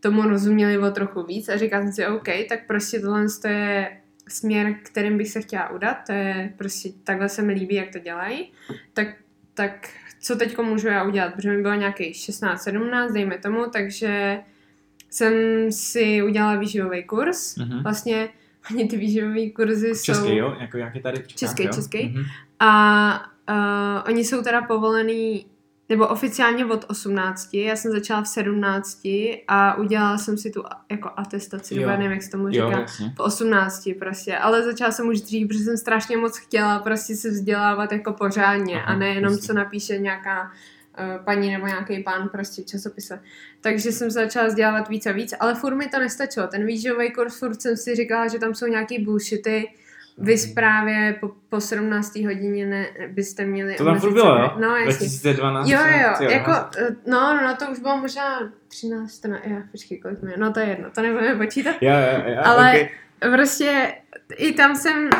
tomu 0.00 0.22
rozuměli 0.22 0.78
o 0.78 0.90
trochu 0.90 1.22
víc. 1.22 1.48
A 1.48 1.56
říkala 1.56 1.82
jsem 1.82 1.92
si, 1.92 2.06
OK, 2.06 2.28
tak 2.48 2.66
prostě 2.66 3.00
tohle 3.00 3.26
to 3.42 3.48
je 3.48 3.96
směr, 4.28 4.74
kterým 4.82 5.18
bych 5.18 5.28
se 5.28 5.40
chtěla 5.40 5.70
udat, 5.70 5.96
to 6.06 6.12
je 6.12 6.52
prostě 6.56 6.88
takhle 7.04 7.28
se 7.28 7.42
mi 7.42 7.52
líbí, 7.52 7.74
jak 7.74 7.92
to 7.92 7.98
dělají, 7.98 8.52
tak, 8.92 9.08
tak 9.54 9.88
co 10.26 10.36
teď 10.36 10.58
můžu 10.58 10.88
já 10.88 11.04
udělat, 11.04 11.34
protože 11.34 11.50
mi 11.50 11.62
bylo 11.62 11.74
nějakých 11.74 12.16
16-17, 12.16 13.12
dejme 13.12 13.38
tomu, 13.38 13.64
takže 13.72 14.38
jsem 15.10 15.32
si 15.72 16.22
udělala 16.22 16.56
výživový 16.56 17.04
kurz, 17.04 17.56
Mhm. 17.56 17.82
vlastně 17.82 18.28
oni 18.70 18.88
ty 18.88 18.96
výživové 18.96 19.50
kurzy 19.50 19.94
jsou... 19.94 20.04
Český, 20.12 20.36
jo? 20.36 20.56
Jako 20.60 20.76
jak 20.78 20.94
je 20.94 21.00
tady 21.00 21.22
v 21.22 21.26
Český, 21.28 21.64
jo? 21.64 21.70
český. 21.74 22.06
Mhm. 22.08 22.24
A 22.60 23.30
uh, 23.50 23.56
oni 24.08 24.24
jsou 24.24 24.42
teda 24.42 24.62
povolený, 24.62 25.46
nebo 25.88 26.06
oficiálně 26.08 26.66
od 26.66 26.84
18, 26.88 27.54
já 27.54 27.76
jsem 27.76 27.92
začala 27.92 28.22
v 28.22 28.28
17 28.28 29.00
a 29.48 29.74
udělala 29.78 30.18
jsem 30.18 30.38
si 30.38 30.50
tu 30.50 30.62
jako 30.90 31.10
atestaci, 31.16 31.74
Jo. 31.74 31.80
nebo 31.80 31.90
já 31.90 31.96
nevím, 31.96 32.12
jak 32.12 32.22
se 32.22 32.30
tomu 32.30 32.44
Jo, 32.48 32.52
říká. 32.52 32.80
jasně. 32.80 33.12
v 33.16 33.20
18 33.20 33.88
prostě, 33.98 34.36
ale 34.36 34.62
začala 34.64 34.92
jsem 34.92 35.08
už 35.08 35.20
dřív, 35.20 35.48
protože 35.48 35.60
jsem 35.60 35.76
strašně 35.76 36.16
moc 36.16 36.38
chtěla 36.38 36.78
prostě 36.78 37.16
se 37.16 37.30
vzdělávat 37.30 37.92
jako 37.92 38.12
pořádně 38.12 38.74
Aha, 38.82 38.94
a 38.94 38.96
nejenom 38.96 39.32
jasně. 39.32 39.46
co 39.46 39.52
napíše 39.52 39.98
nějaká 39.98 40.42
uh, 40.98 41.24
paní 41.24 41.52
nebo 41.52 41.66
nějaký 41.66 42.02
pán 42.02 42.28
prostě 42.28 42.62
v 42.62 42.66
časopise. 42.66 43.20
Takže 43.60 43.92
jsem 43.92 44.10
se 44.10 44.14
začala 44.14 44.46
vzdělávat 44.48 44.88
víc 44.88 45.06
a 45.06 45.12
víc, 45.12 45.34
ale 45.40 45.54
furt 45.54 45.74
mi 45.74 45.86
to 45.88 45.98
nestačilo. 45.98 46.46
Ten 46.46 46.66
výživový 46.66 47.12
kurz, 47.12 47.38
furt 47.38 47.62
jsem 47.62 47.76
si 47.76 47.94
říkala, 47.94 48.28
že 48.28 48.38
tam 48.38 48.54
jsou 48.54 48.66
nějaký 48.66 48.98
bullshity, 49.04 49.68
vy 50.18 50.36
právě 50.54 51.16
po, 51.20 51.30
po 51.48 51.60
17. 51.60 52.16
hodině 52.16 52.66
ne, 52.66 52.86
byste 53.08 53.44
měli... 53.44 53.74
To 53.74 53.84
tam 53.84 54.00
furt 54.00 54.12
bylo, 54.12 54.38
jo? 54.38 54.52
No, 54.60 54.76
jasně. 54.76 55.06
2012. 55.06 55.68
Jo, 55.68 55.78
jo, 55.80 56.14
jo, 56.20 56.30
jako, 56.30 56.52
eh, 56.78 56.96
no, 57.06 57.34
no, 57.34 57.42
no, 57.42 57.56
to 57.56 57.72
už 57.72 57.78
bylo 57.78 57.96
možná 57.96 58.52
13, 58.68 59.18
14, 59.18 59.40
já, 59.44 59.62
počkej, 59.70 59.98
kolik 59.98 60.18
je, 60.22 60.36
no 60.36 60.52
to 60.52 60.60
je 60.60 60.66
jedno, 60.66 60.90
to 60.90 61.02
nebudeme 61.02 61.44
počítat. 61.44 61.76
Jo, 61.80 61.92
jo, 61.92 62.22
jo, 62.34 62.40
Ale 62.44 62.70
okay. 62.70 62.88
prostě 63.36 63.94
i 64.36 64.52
tam 64.52 64.76
jsem, 64.76 65.10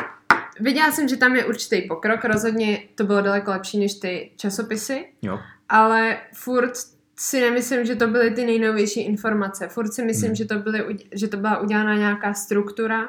viděla 0.60 0.90
jsem, 0.92 1.08
že 1.08 1.16
tam 1.16 1.36
je 1.36 1.44
určitý 1.44 1.82
pokrok, 1.82 2.24
rozhodně 2.24 2.78
to 2.94 3.04
bylo 3.04 3.20
daleko 3.20 3.50
lepší 3.50 3.78
než 3.78 3.94
ty 3.94 4.30
časopisy, 4.36 5.06
Jo. 5.22 5.38
ale 5.68 6.16
furt 6.34 6.72
si 7.18 7.40
nemyslím, 7.40 7.84
že 7.84 7.96
to 7.96 8.06
byly 8.06 8.30
ty 8.30 8.44
nejnovější 8.44 9.00
informace. 9.00 9.68
Furt 9.68 9.92
si 9.92 10.04
myslím, 10.04 10.28
Hmm. 10.28 10.36
že, 10.36 10.44
to 10.44 10.58
byly, 10.58 10.96
že 11.12 11.28
to 11.28 11.36
byla 11.36 11.58
udělána 11.58 11.94
nějaká 11.94 12.34
struktura, 12.34 13.08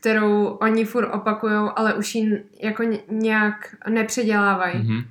kterou 0.00 0.44
oni 0.46 0.84
furt 0.84 1.08
opakujou, 1.14 1.70
ale 1.76 1.94
už 1.94 2.14
ji 2.14 2.44
jako 2.62 2.82
ně- 2.82 2.98
nějak 3.10 3.76
nepředělávají. 3.88 4.78
Mhm. 4.82 5.04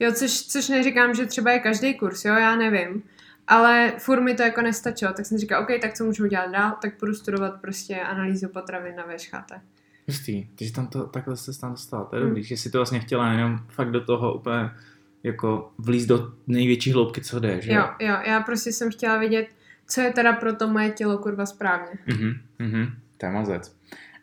Jo, 0.00 0.12
což, 0.12 0.30
což 0.46 0.68
neříkám, 0.68 1.14
že 1.14 1.26
třeba 1.26 1.50
je 1.52 1.58
každý 1.58 1.94
kurz, 1.94 2.24
jo, 2.24 2.34
já 2.34 2.56
nevím. 2.56 3.02
Ale 3.48 3.92
furt 3.98 4.20
mi 4.20 4.34
to 4.34 4.42
jako 4.42 4.62
nestačilo, 4.62 5.12
tak 5.12 5.26
jsem 5.26 5.38
si 5.38 5.40
říkala, 5.40 5.62
OK, 5.62 5.68
tak 5.82 5.94
co 5.94 6.04
můžu 6.04 6.24
udělat 6.24 6.50
dál, 6.50 6.76
tak 6.82 6.92
budu 7.00 7.14
studovat 7.14 7.60
prostě 7.60 7.96
analýzu 8.00 8.48
potravin 8.48 8.96
na 8.96 9.04
VŠHT. 9.16 9.52
Hustý, 10.08 10.46
ty 10.54 10.64
jsi 10.64 10.72
tam 10.72 10.86
to, 10.86 11.06
takhle 11.06 11.36
se 11.36 11.60
tam 11.60 11.70
dostala, 11.70 12.04
to 12.04 12.16
je 12.16 12.20
Hmm. 12.20 12.30
dobrý, 12.30 12.44
že 12.44 12.56
si 12.56 12.70
to 12.70 12.78
vlastně 12.78 13.00
chtěla 13.00 13.32
jenom 13.32 13.58
fakt 13.68 13.90
do 13.90 14.04
toho 14.04 14.34
úplně 14.34 14.70
jako 15.22 15.72
vlíz 15.78 16.06
do 16.06 16.32
největší 16.46 16.92
hloubky, 16.92 17.20
co 17.20 17.40
jde, 17.40 17.60
že 17.62 17.72
Jo, 17.72 17.88
jo, 18.00 18.16
já 18.26 18.40
prostě 18.40 18.72
jsem 18.72 18.90
chtěla 18.90 19.16
vědět, 19.18 19.46
co 19.88 20.00
je 20.00 20.12
teda 20.12 20.32
pro 20.32 20.52
to 20.54 20.68
moje 20.68 20.90
tělo 20.90 21.18
kurva 21.18 21.46
správně. 21.46 21.92
Mhm, 22.06 22.32
mhm, 22.58 22.86
to 23.18 23.26
je 23.26 23.32
mazec. 23.32 23.76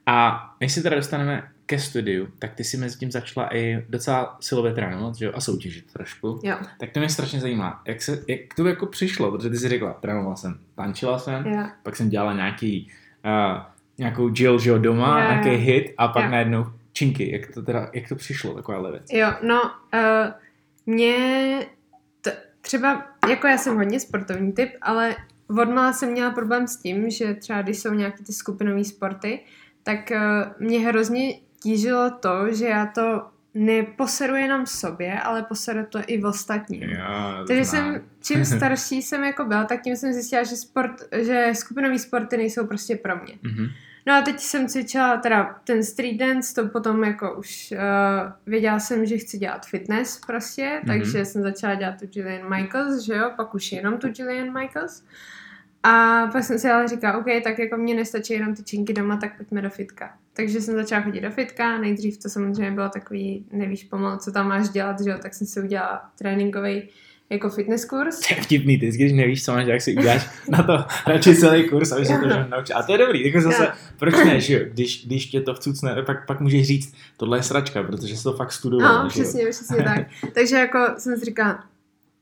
A 0.07 0.45
než 0.61 0.73
se 0.73 0.81
teda 0.83 0.95
dostaneme 0.95 1.51
ke 1.65 1.79
studiu, 1.79 2.27
tak 2.39 2.53
ty 2.53 2.63
si 2.63 2.77
mezi 2.77 2.97
tím 2.99 3.11
začala 3.11 3.55
i 3.55 3.85
docela 3.89 4.37
silově 4.41 4.73
trénovat, 4.73 5.15
že 5.15 5.25
jo, 5.25 5.31
a 5.35 5.41
soutěžit 5.41 5.93
trošku. 5.93 6.39
Jo, 6.43 6.57
Tak 6.79 6.91
to 6.91 6.99
mě 6.99 7.09
strašně 7.09 7.39
zajímá, 7.39 7.81
jak, 7.87 8.01
se, 8.01 8.23
jak 8.27 8.39
to 8.55 8.67
jako 8.67 8.85
přišlo, 8.85 9.31
protože 9.31 9.49
ty 9.49 9.57
jsi 9.57 9.69
řekla, 9.69 9.93
trénovala 9.93 10.35
jsem, 10.35 10.59
tančila 10.75 11.19
jsem, 11.19 11.45
jo. 11.47 11.63
pak 11.83 11.95
jsem 11.95 12.09
dělala 12.09 12.33
nějaký, 12.33 12.91
uh, 13.25 13.61
nějakou 13.97 14.31
Jill, 14.35 14.59
že 14.59 14.69
jo, 14.69 14.77
doma, 14.77 15.23
Jo, 15.23 15.29
nějaký 15.29 15.49
hit 15.49 15.93
a 15.97 16.07
pak 16.07 16.23
Jo. 16.25 16.31
najednou 16.31 16.65
činky, 16.93 17.31
jak 17.31 17.53
to 17.53 17.61
teda, 17.61 17.89
jak 17.93 18.09
to 18.09 18.15
přišlo, 18.15 18.53
taková 18.53 18.91
věc. 18.91 19.03
Jo, 19.11 19.33
no, 19.43 19.61
uh, 19.93 20.31
mě 20.85 21.15
t- 22.21 22.37
třeba, 22.61 23.05
jako 23.29 23.47
já 23.47 23.57
jsem 23.57 23.75
hodně 23.75 23.99
sportovní 23.99 24.51
typ, 24.53 24.69
ale 24.81 25.15
odmala 25.49 25.93
jsem 25.93 26.11
měla 26.11 26.31
problém 26.31 26.67
s 26.67 26.77
tím, 26.77 27.09
že 27.09 27.33
třeba 27.33 27.61
když 27.61 27.79
jsou 27.79 27.93
nějaké 27.93 28.23
ty 28.23 28.33
skupinové 28.33 28.83
sporty, 28.83 29.39
tak 29.87 30.11
uh, 30.11 30.67
mě 30.67 30.79
hrozně 30.79 31.33
tížilo 31.63 32.09
to, 32.19 32.53
že 32.53 32.65
já 32.67 32.85
to 32.85 33.27
neposeru 33.53 34.35
jenom 34.35 34.65
sobě, 34.65 35.19
ale 35.19 35.43
poseru 35.43 35.85
to 35.89 35.99
i 36.07 36.21
v 36.21 36.25
ostatním. 36.25 36.83
Jo, 36.83 37.43
Takže 37.47 37.65
znám. 37.65 37.93
jsem, 37.93 38.01
čím 38.23 38.45
starší 38.57 39.01
jsem 39.01 39.23
jako 39.23 39.45
byla, 39.45 39.63
tak 39.63 39.81
tím 39.81 39.95
jsem 39.95 40.13
zjistila, 40.13 40.43
že, 40.43 40.55
sport, 40.55 40.91
že 41.21 41.49
skupinové 41.53 41.99
sporty 41.99 42.37
nejsou 42.37 42.67
prostě 42.67 42.95
pro 42.95 43.15
mě. 43.23 43.33
Mhm. 43.43 43.65
No 44.07 44.13
a 44.13 44.21
teď 44.21 44.39
jsem 44.39 44.67
cvičila 44.67 45.17
teda 45.17 45.59
ten 45.63 45.83
street 45.83 46.17
dance, 46.17 46.55
to 46.55 46.67
potom 46.69 47.03
jako 47.03 47.35
už 47.39 47.73
uh, 47.77 48.31
věděla 48.45 48.79
jsem, 48.79 49.05
že 49.05 49.17
chci 49.17 49.37
dělat 49.37 49.65
fitness 49.65 50.19
prostě, 50.27 50.63
Mhm. 50.69 50.75
mm-hmm. 50.81 50.87
takže 50.87 51.25
jsem 51.25 51.41
začala 51.41 51.75
dělat 51.75 51.99
tu 51.99 52.05
Gillian 52.07 52.49
Michaels, 52.49 53.03
že 53.05 53.13
jo, 53.13 53.31
pak 53.35 53.55
už 53.55 53.71
jenom 53.71 53.97
tu 53.97 54.07
Gillian 54.09 54.53
Michaels. 54.61 55.03
A 55.87 56.27
pak 56.31 56.43
jsem 56.43 56.59
si 56.59 56.69
ale 56.69 56.87
říkala, 56.87 57.17
OK, 57.17 57.25
tak 57.43 57.59
jako 57.59 57.77
mě 57.77 57.95
nestačí 57.95 58.33
jenom 58.33 58.55
ty 58.55 58.63
činky 58.63 58.93
doma, 58.93 59.17
tak 59.17 59.37
pojďme 59.37 59.61
do 59.61 59.69
fitka. 59.69 60.09
Takže 60.33 60.61
jsem 60.61 60.75
začala 60.75 61.01
chodit 61.01 61.21
do 61.21 61.31
fitka, 61.31 61.77
nejdřív 61.77 62.17
to 62.17 62.29
samozřejmě 62.29 62.71
bylo 62.71 62.89
takový, 62.89 63.45
nevíš 63.51 63.83
pomalu, 63.83 64.17
co 64.17 64.31
tam 64.31 64.47
máš 64.47 64.69
dělat, 64.69 65.01
že 65.03 65.09
jo, 65.09 65.17
tak 65.21 65.33
jsem 65.33 65.47
si 65.47 65.61
udělala 65.61 66.01
tréninkový 66.19 66.83
jako 67.29 67.49
fitness 67.49 67.85
kurz. 67.85 68.19
To 68.19 68.33
je 68.35 68.41
vtipný, 68.41 68.77
ty 68.77 68.87
když 68.87 69.11
nevíš, 69.13 69.45
co 69.45 69.51
máš, 69.53 69.65
jak 69.67 69.81
si 69.81 69.95
uděláš 69.97 70.29
na 70.49 70.63
to 70.63 70.85
radši 71.07 71.35
celý 71.35 71.69
kurz, 71.69 71.91
aby 71.91 72.05
se 72.05 72.17
to 72.17 72.27
naučil. 72.49 72.77
A 72.77 72.83
to 72.83 72.91
je 72.91 72.97
dobrý, 72.97 73.25
jako 73.25 73.41
zase, 73.41 73.63
Jo. 73.63 73.69
proč 73.99 74.15
ne, 74.25 74.39
že 74.39 74.53
jo, 74.53 74.59
když, 74.73 75.05
když 75.05 75.25
tě 75.25 75.41
to 75.41 75.53
vcucne, 75.53 76.03
pak, 76.05 76.25
pak 76.25 76.39
můžeš 76.39 76.67
říct, 76.67 76.93
tohle 77.17 77.37
je 77.37 77.43
sračka, 77.43 77.83
protože 77.83 78.17
jsi 78.17 78.23
to 78.23 78.33
fakt 78.33 78.51
studoval, 78.51 78.93
No, 78.97 79.03
jo. 79.03 79.09
přesně, 79.09 79.45
přesně 79.49 79.83
tak. 79.83 80.07
Takže 80.33 80.55
jako 80.55 80.79
jsem 80.97 81.17
si 81.17 81.25
říkala, 81.25 81.63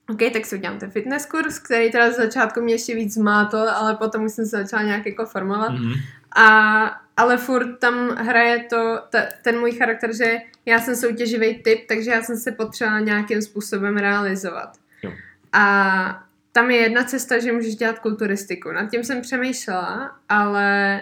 OK, 0.09 0.19
tak 0.33 0.45
si 0.45 0.55
udělám 0.55 0.79
ten 0.79 0.91
fitness 0.91 1.25
kurz, 1.25 1.59
který 1.59 1.91
teda 1.91 2.11
z 2.11 2.15
začátku 2.15 2.61
mě 2.61 2.73
ještě 2.73 2.95
víc 2.95 3.13
zmátl, 3.13 3.57
ale 3.57 3.95
potom 3.95 4.25
už 4.25 4.31
jsem 4.31 4.45
se 4.45 4.57
začala 4.57 4.83
nějak 4.83 5.05
jako 5.05 5.25
formovat. 5.25 5.71
Mhm. 5.71 5.93
A, 6.35 6.85
ale 7.17 7.37
furt 7.37 7.77
tam 7.77 8.09
hraje 8.09 8.63
to, 8.69 8.99
ta, 9.09 9.19
ten 9.41 9.59
můj 9.59 9.71
charakter, 9.71 10.15
že 10.15 10.37
já 10.65 10.79
jsem 10.79 10.95
soutěživý 10.95 11.63
typ, 11.63 11.87
takže 11.87 12.11
já 12.11 12.21
jsem 12.21 12.37
se 12.37 12.51
potřebovala 12.51 12.99
nějakým 12.99 13.41
způsobem 13.41 13.97
realizovat. 13.97 14.69
Jo. 15.03 15.11
A 15.53 16.23
tam 16.51 16.71
je 16.71 16.77
jedna 16.77 17.03
cesta, 17.03 17.39
že 17.39 17.51
můžeš 17.51 17.75
dělat 17.75 17.99
kulturistiku. 17.99 18.71
Nad 18.71 18.91
tím 18.91 19.03
jsem 19.03 19.21
přemýšlela, 19.21 20.15
ale 20.29 21.01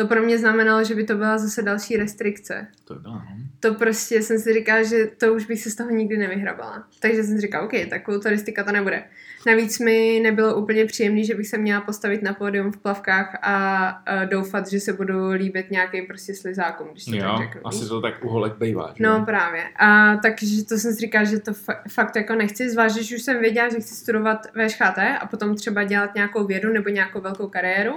to 0.00 0.06
pro 0.06 0.22
mě 0.22 0.38
znamenalo, 0.38 0.84
že 0.84 0.94
by 0.94 1.04
to 1.04 1.14
byla 1.14 1.38
zase 1.38 1.62
další 1.62 1.96
restrikce 1.96 2.66
To 2.84 2.94
je 2.94 3.00
bylo, 3.00 3.14
no. 3.14 3.22
to 3.60 3.74
prostě 3.74 4.22
jsem 4.22 4.38
si 4.38 4.52
říkala, 4.52 4.82
že 4.82 5.06
to 5.18 5.34
už 5.34 5.46
bych 5.46 5.60
se 5.62 5.70
z 5.70 5.74
toho 5.74 5.90
nikdy 5.90 6.16
nevyhrabala. 6.16 6.84
Takže 7.00 7.22
jsem 7.24 7.34
si 7.34 7.40
říkala, 7.40 7.64
OK, 7.64 7.72
tak 7.90 8.04
kulturistika 8.04 8.64
to 8.64 8.72
nebude. 8.72 9.02
Navíc 9.46 9.78
mi 9.78 10.20
nebylo 10.22 10.54
úplně 10.56 10.84
příjemný, 10.84 11.24
že 11.24 11.34
bych 11.34 11.48
se 11.48 11.58
měla 11.58 11.80
postavit 11.80 12.22
na 12.22 12.34
pódium 12.34 12.72
v 12.72 12.76
plavkách 12.76 13.38
a, 13.42 13.86
a 13.88 14.24
doufat, 14.24 14.68
že 14.70 14.80
se 14.80 14.92
budu 14.92 15.30
líbit 15.30 15.70
nějakým 15.70 16.06
prostě 16.06 16.34
slizákům, 16.34 16.88
když 16.92 17.04
to 17.04 17.14
Jo, 17.16 17.22
tak 17.38 17.52
řeknu. 17.52 17.66
asi 17.66 17.88
to 17.88 18.00
tak 18.00 18.24
uholek 18.24 18.52
bývá, 18.58 18.92
že 18.96 19.04
No 19.04 19.24
právě. 19.24 19.62
A 19.76 20.16
takže 20.16 20.64
to 20.64 20.78
jsem 20.78 20.92
si 20.92 21.00
říkala, 21.00 21.24
že 21.24 21.38
to 21.38 21.50
fa- 21.52 21.80
fakt 21.90 22.16
jako 22.16 22.34
nechci, 22.34 22.70
zvlášť, 22.70 22.94
když 22.94 23.12
už 23.12 23.22
jsem 23.22 23.40
věděla, 23.40 23.68
že 23.68 23.80
chci 23.80 23.94
studovat 23.94 24.46
VŠHT 24.46 24.98
a 25.20 25.26
potom 25.30 25.54
třeba 25.56 25.84
dělat 25.84 26.14
nějakou 26.14 26.46
vědu 26.46 26.72
nebo 26.72 26.88
nějakou 26.88 27.20
velkou 27.20 27.48
kariéru, 27.48 27.92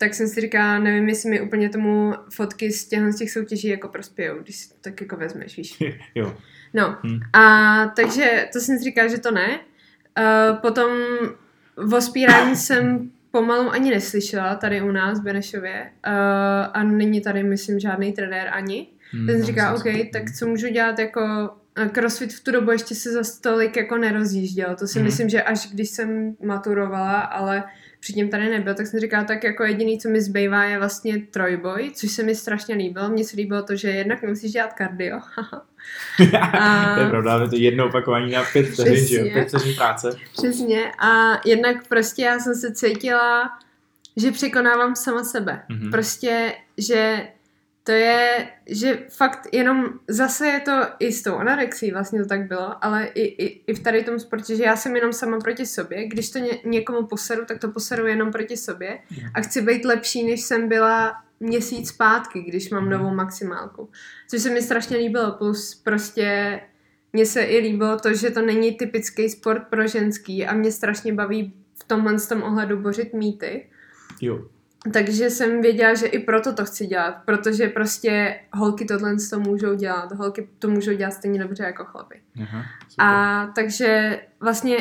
tak 0.00 0.14
jsem 0.14 0.28
si 0.28 0.40
říkala, 0.40 0.78
nevím, 0.78 1.08
jestli 1.08 1.30
mi 1.30 1.40
úplně 1.40 1.68
tomu 1.68 2.14
fotky 2.34 2.72
z 2.72 2.88
těch, 2.88 3.12
z 3.12 3.16
těch 3.16 3.30
soutěží 3.30 3.68
jako 3.68 3.88
prospějou, 3.88 4.38
když 4.38 4.56
si 4.56 4.68
to 4.68 4.74
tak 4.80 5.00
jako 5.00 5.16
vezmeš, 5.16 5.56
víš. 5.56 5.78
jo. 6.14 6.36
No, 6.74 6.96
Hm. 7.06 7.20
a 7.32 7.86
takže 7.96 8.48
to 8.52 8.60
jsem 8.60 8.78
si 8.78 8.84
říkala, 8.84 9.08
že 9.08 9.18
to 9.18 9.30
ne. 9.30 9.48
Uh, 10.18 10.56
potom 10.58 10.90
v 11.76 11.94
ospírání 11.94 12.56
jsem 12.66 13.10
pomalu 13.30 13.70
ani 13.70 13.90
neslyšela 13.90 14.54
tady 14.54 14.82
u 14.82 14.90
nás 14.92 15.20
v 15.20 15.22
Benešově 15.22 15.90
uh, 16.06 16.12
a 16.74 16.82
není 16.84 17.20
tady, 17.20 17.42
myslím, 17.42 17.78
žádný 17.80 18.12
trenér 18.12 18.48
ani. 18.52 18.86
Hm, 19.14 19.26
Ten 19.26 19.36
tam 19.36 19.46
říká, 19.46 19.74
OK, 19.74 19.84
tak 20.12 20.22
co 20.38 20.46
můžu 20.46 20.68
dělat 20.68 20.98
jako 20.98 21.20
a 21.76 21.84
crossfit 21.88 22.32
v 22.32 22.44
tu 22.44 22.50
dobu 22.50 22.70
ještě 22.70 22.94
se 22.94 23.12
za 23.12 23.24
stolik 23.24 23.76
jako 23.76 23.96
nerozjížděl. 23.98 24.76
To 24.76 24.86
si 24.86 24.98
Mhm. 24.98 25.06
myslím, 25.06 25.28
že 25.28 25.42
až 25.42 25.68
když 25.72 25.90
jsem 25.90 26.36
maturovala, 26.44 27.20
ale 27.20 27.64
předtím 28.00 28.28
tady 28.28 28.50
nebyl, 28.50 28.74
tak 28.74 28.86
jsem 28.86 29.00
říkala, 29.00 29.24
tak 29.24 29.44
jako 29.44 29.64
jediný, 29.64 29.98
co 29.98 30.08
mi 30.08 30.20
zbývá, 30.20 30.64
je 30.64 30.78
vlastně 30.78 31.18
trojboj, 31.30 31.90
což 31.94 32.10
se 32.10 32.22
mi 32.22 32.34
strašně 32.34 32.74
líbilo. 32.74 33.08
Mně 33.08 33.24
se 33.24 33.36
líbilo 33.36 33.62
to, 33.62 33.76
že 33.76 33.90
jednak 33.90 34.22
nemusíš 34.22 34.52
dělat 34.52 34.72
kardio. 34.72 35.20
A- 36.40 36.94
to 36.94 37.00
je 37.00 37.08
pravda, 37.08 37.32
ale 37.32 37.48
to 37.48 37.56
je 37.56 37.62
jedno 37.62 37.86
opakování 37.86 38.32
na 38.32 38.42
pět 38.52 38.66
vteřin, 38.66 38.94
že 39.06 39.16
jo, 39.16 39.20
Přesně. 39.22 39.30
pět 39.32 39.48
vteřin 39.48 39.74
práce. 39.74 40.16
Přesně. 40.32 40.92
A 40.98 41.40
jednak 41.48 41.88
prostě 41.88 42.22
já 42.22 42.38
jsem 42.38 42.54
se 42.54 42.74
cítila, 42.74 43.50
že 44.16 44.32
překonávám 44.32 44.96
sama 44.96 45.24
sebe. 45.24 45.62
Mhm. 45.68 45.90
Prostě, 45.90 46.52
že 46.78 47.28
to 47.84 47.92
je, 47.92 48.48
že 48.66 48.98
fakt 49.16 49.48
jenom, 49.52 49.84
zase 50.08 50.46
je 50.46 50.60
to 50.60 50.72
i 50.98 51.12
s 51.12 51.22
tou 51.22 51.34
anorexí, 51.34 51.90
vlastně 51.92 52.22
to 52.22 52.28
tak 52.28 52.48
bylo, 52.48 52.84
ale 52.84 53.06
i, 53.06 53.22
i, 53.22 53.62
i 53.66 53.74
v 53.74 53.82
tady 53.82 54.04
tom 54.04 54.18
sportě, 54.18 54.56
že 54.56 54.64
já 54.64 54.76
jsem 54.76 54.96
jenom 54.96 55.12
sama 55.12 55.38
proti 55.38 55.66
sobě, 55.66 56.08
když 56.08 56.30
to 56.30 56.38
ně, 56.38 56.50
někomu 56.64 57.06
poseru, 57.06 57.44
tak 57.44 57.58
to 57.58 57.68
poseru 57.70 58.06
jenom 58.06 58.32
proti 58.32 58.56
sobě 58.56 58.98
a 59.34 59.40
chci 59.40 59.62
být 59.62 59.84
lepší, 59.84 60.24
než 60.26 60.40
jsem 60.40 60.68
byla 60.68 61.12
měsíc 61.40 61.88
zpátky, 61.88 62.40
když 62.42 62.70
mám 62.70 62.82
Mhm. 62.82 62.90
novou 62.92 63.14
maximálku. 63.14 63.90
Což 64.28 64.42
se 64.42 64.50
mi 64.50 64.62
strašně 64.62 64.96
líbilo, 64.96 65.32
plus 65.32 65.74
prostě 65.74 66.60
mně 67.12 67.26
se 67.26 67.42
i 67.42 67.58
líbilo 67.58 67.98
to, 67.98 68.14
že 68.14 68.30
to 68.30 68.42
není 68.42 68.72
typický 68.74 69.28
sport 69.28 69.62
pro 69.70 69.86
ženský 69.86 70.46
a 70.46 70.54
mě 70.54 70.72
strašně 70.72 71.12
baví 71.12 71.54
v 71.80 71.84
tomhle 71.84 72.18
z 72.18 72.26
tom 72.28 72.42
ohledu 72.42 72.76
bořit 72.78 73.14
mýty. 73.14 73.66
Jo. 74.20 74.44
Takže 74.92 75.30
jsem 75.30 75.62
věděla, 75.62 75.94
že 75.94 76.06
i 76.06 76.18
proto 76.18 76.52
to 76.52 76.64
chci 76.64 76.86
dělat, 76.86 77.14
protože 77.24 77.68
prostě 77.68 78.40
holky 78.52 78.84
tohle 78.84 79.16
to 79.30 79.40
můžou 79.40 79.74
dělat, 79.74 80.12
holky 80.12 80.48
to 80.58 80.68
můžou 80.68 80.92
dělat 80.92 81.10
stejně 81.10 81.40
dobře 81.40 81.62
jako 81.64 81.84
chlapy. 81.84 82.20
Aha, 82.42 82.64
A 82.98 83.46
takže 83.54 84.20
vlastně 84.40 84.76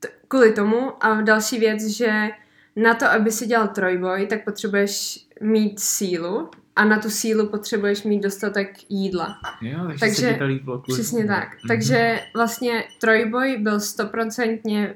t- 0.00 0.08
kvůli 0.28 0.52
tomu 0.52 1.04
a 1.04 1.20
další 1.20 1.58
věc, 1.58 1.84
že 1.86 2.28
na 2.76 2.94
to, 2.94 3.06
aby 3.10 3.30
si 3.30 3.46
dělal 3.46 3.68
trojboj, 3.68 4.26
tak 4.26 4.44
potřebuješ 4.44 5.26
mít 5.40 5.80
sílu 5.80 6.50
a 6.76 6.84
na 6.84 6.98
tu 6.98 7.10
sílu 7.10 7.46
potřebuješ 7.48 8.02
mít 8.02 8.20
dostatek 8.20 8.70
jídla. 8.88 9.36
Jo, 9.62 9.78
takže, 9.86 10.00
Takže- 10.00 10.36
se 10.38 10.44
líbilo 10.44 10.78
Přesně 10.78 11.26
tak. 11.26 11.48
Mhm. 11.48 11.68
Takže 11.68 12.20
vlastně 12.34 12.84
trojboj 13.00 13.56
byl 13.60 13.80
stoprocentně 13.80 14.94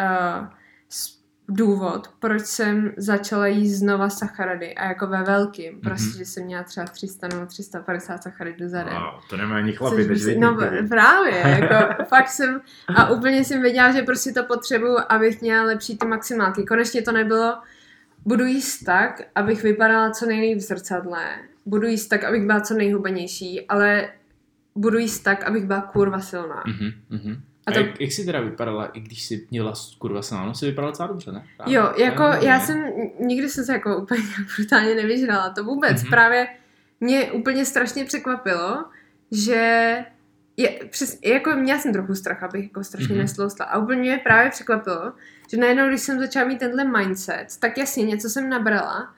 uh, 0.00 0.46
důvod, 1.48 2.08
proč 2.18 2.42
jsem 2.42 2.92
začala 2.96 3.46
jíst 3.46 3.78
znova 3.78 4.10
sacharidy 4.10 4.74
a 4.74 4.84
jako 4.88 5.06
ve 5.06 5.22
velkým, 5.22 5.72
Mhm. 5.72 5.80
prostě, 5.80 6.18
že 6.18 6.24
jsem 6.24 6.44
měla 6.44 6.62
třeba 6.62 6.86
300 6.86 7.28
nebo 7.28 7.46
350 7.46 8.22
sacharidů 8.22 8.68
za 8.68 8.82
den. 8.82 8.92
Wow, 8.94 9.20
to 9.30 9.36
nemají 9.36 9.62
ani 9.64 9.72
chlapi, 9.72 10.04
teď 10.04 10.20
si- 10.20 10.38
no 10.38 10.56
právě, 10.88 11.38
jako 11.60 12.04
fakt 12.04 12.28
jsem 12.28 12.60
a 12.96 13.10
úplně 13.10 13.44
jsem 13.44 13.62
věděla, 13.62 13.92
že 13.92 14.02
prostě 14.02 14.32
to 14.32 14.44
potřebuju, 14.44 14.96
abych 15.08 15.40
měla 15.40 15.62
lepší 15.64 15.98
ty 15.98 16.06
maximálky. 16.06 16.64
Konečně 16.64 17.02
to 17.02 17.12
nebylo, 17.12 17.58
budu 18.26 18.44
jíst 18.44 18.78
tak, 18.84 19.22
abych 19.34 19.62
vypadala 19.62 20.10
co 20.10 20.26
nejlíp 20.26 20.58
v 20.58 20.60
zrcadle, 20.60 21.24
budu 21.66 21.86
jíst 21.86 22.08
tak, 22.08 22.24
abych 22.24 22.46
byla 22.46 22.60
co 22.60 22.74
nejhubenější, 22.74 23.66
ale 23.68 24.08
budu 24.74 24.98
jíst 24.98 25.20
tak, 25.20 25.44
abych 25.44 25.66
byla 25.66 25.80
kurva 25.80 26.20
silná. 26.20 26.62
Mhm, 27.10 27.42
A 27.68 27.70
A 27.70 27.74
to- 27.74 27.78
jak, 27.80 28.00
jak 28.00 28.12
jsi 28.12 28.24
teda 28.26 28.40
vypadala, 28.40 28.86
i 28.86 29.00
když 29.00 29.22
jsi 29.22 29.46
měla 29.50 29.72
kurva 29.98 30.22
sláno, 30.22 30.54
jsi 30.54 30.66
vypadala 30.66 30.90
docela 30.90 31.06
dobře, 31.08 31.32
ne? 31.32 31.46
Právě. 31.56 31.74
Jo, 31.76 31.92
jako 31.96 32.22
Jo, 32.22 32.32
já 32.40 32.58
ne? 32.58 32.64
jsem, 32.66 32.84
nikdy 33.20 33.48
jsem 33.48 33.64
se 33.64 33.72
jako 33.72 33.96
úplně 33.96 34.22
brutálně 34.56 34.94
nevyžrala, 34.94 35.50
to 35.50 35.64
vůbec, 35.64 36.02
Mhm. 36.02 36.10
právě 36.10 36.48
mě 37.00 37.32
úplně 37.32 37.64
strašně 37.64 38.04
překvapilo, 38.04 38.84
že 39.32 39.96
je, 40.56 40.80
přes, 40.90 41.18
jako 41.24 41.50
měla 41.50 41.78
jsem 41.78 41.92
trochu 41.92 42.14
strach, 42.14 42.42
abych 42.42 42.62
jako 42.64 42.84
strašně 42.84 43.06
Mhm. 43.06 43.14
mm-hmm. 43.18 43.22
nesloustla 43.22 43.64
a 43.66 43.78
úplně 43.78 44.00
mě 44.00 44.20
právě 44.24 44.50
překvapilo, 44.50 45.12
že 45.50 45.56
najednou, 45.56 45.88
když 45.88 46.00
jsem 46.00 46.18
začala 46.18 46.48
mít 46.48 46.58
tenhle 46.58 46.84
mindset, 46.84 47.46
tak 47.60 47.78
jasně 47.78 48.04
něco 48.04 48.28
jsem 48.30 48.48
nabrala, 48.48 49.14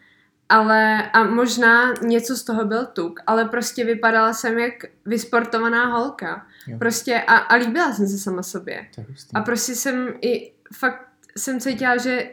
ale 0.48 1.10
a 1.10 1.24
možná 1.24 1.94
něco 2.02 2.36
z 2.36 2.42
toho 2.44 2.64
byl 2.64 2.86
tuk, 2.86 3.20
ale 3.26 3.44
prostě 3.44 3.84
vypadala 3.84 4.32
jsem 4.32 4.58
jak 4.58 4.72
vysportovaná 5.06 5.84
holka. 5.86 6.46
Jo. 6.66 6.78
Prostě 6.78 7.22
a, 7.26 7.36
a 7.36 7.54
líbila 7.54 7.92
jsem 7.92 8.06
se 8.06 8.18
sama 8.18 8.42
sobě. 8.42 8.86
A 9.34 9.40
prostě 9.40 9.74
jsem 9.74 10.14
i 10.20 10.52
fakt 10.76 11.10
jsem 11.36 11.60
cítila, 11.60 11.96
že 11.96 12.30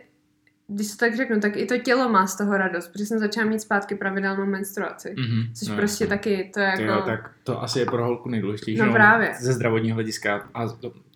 když 0.68 0.92
to 0.92 0.98
tak 0.98 1.16
řeknu, 1.16 1.40
tak 1.40 1.58
i 1.58 1.66
to 1.66 1.78
tělo 1.78 2.10
má 2.10 2.28
z 2.28 2.38
toho 2.38 2.58
radost, 2.58 2.88
protože 2.88 3.06
jsem 3.06 3.20
začala 3.20 3.48
mít 3.50 3.62
zpátky 3.62 3.96
pravidelnou 3.96 4.46
menstruaci. 4.46 5.16
Mhm, 5.18 5.54
Což 5.54 5.68
no, 5.68 5.76
prostě 5.76 6.04
jasně. 6.04 6.18
taky, 6.18 6.52
to 6.54 6.60
je 6.60 6.66
jako... 6.66 6.84
Jo, 6.84 7.02
tak 7.06 7.32
to 7.44 7.62
asi 7.62 7.80
je 7.80 7.86
pro 7.86 8.06
holku 8.06 8.30
nejdůležitější. 8.30 8.80
No 8.80 8.86
no, 8.86 8.94
právě. 8.94 9.34
Ze 9.40 9.54
zdravotního 9.54 9.96
hlediska 9.96 10.50
a 10.54 10.66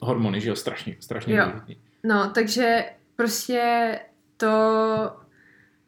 hormony, 0.01 0.41
že 0.41 0.49
jo, 0.49 0.55
strašně, 0.55 0.95
strašně 0.99 1.35
Jo. 1.35 1.45
důležitý. 1.45 1.77
No, 2.03 2.29
takže 2.29 2.85
prostě 3.15 3.99
to... 4.37 4.47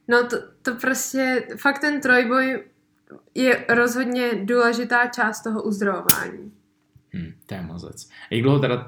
No 0.08 0.28
to, 0.28 0.38
to 0.62 0.76
prostě, 0.76 1.44
fakt 1.58 1.80
ten 1.80 2.02
trojboj 2.02 2.64
je 3.36 3.66
rozhodně 3.70 4.30
důležitá 4.36 5.08
část 5.08 5.42
toho 5.44 5.64
uzdravování. 5.64 6.52
Hm, 7.14 7.34
to 7.46 7.56
je 7.56 7.62
mazec. 7.62 8.10
A 8.32 8.36
jak 8.36 8.44
dlouho 8.44 8.60
teda 8.60 8.76
uh, 8.76 8.88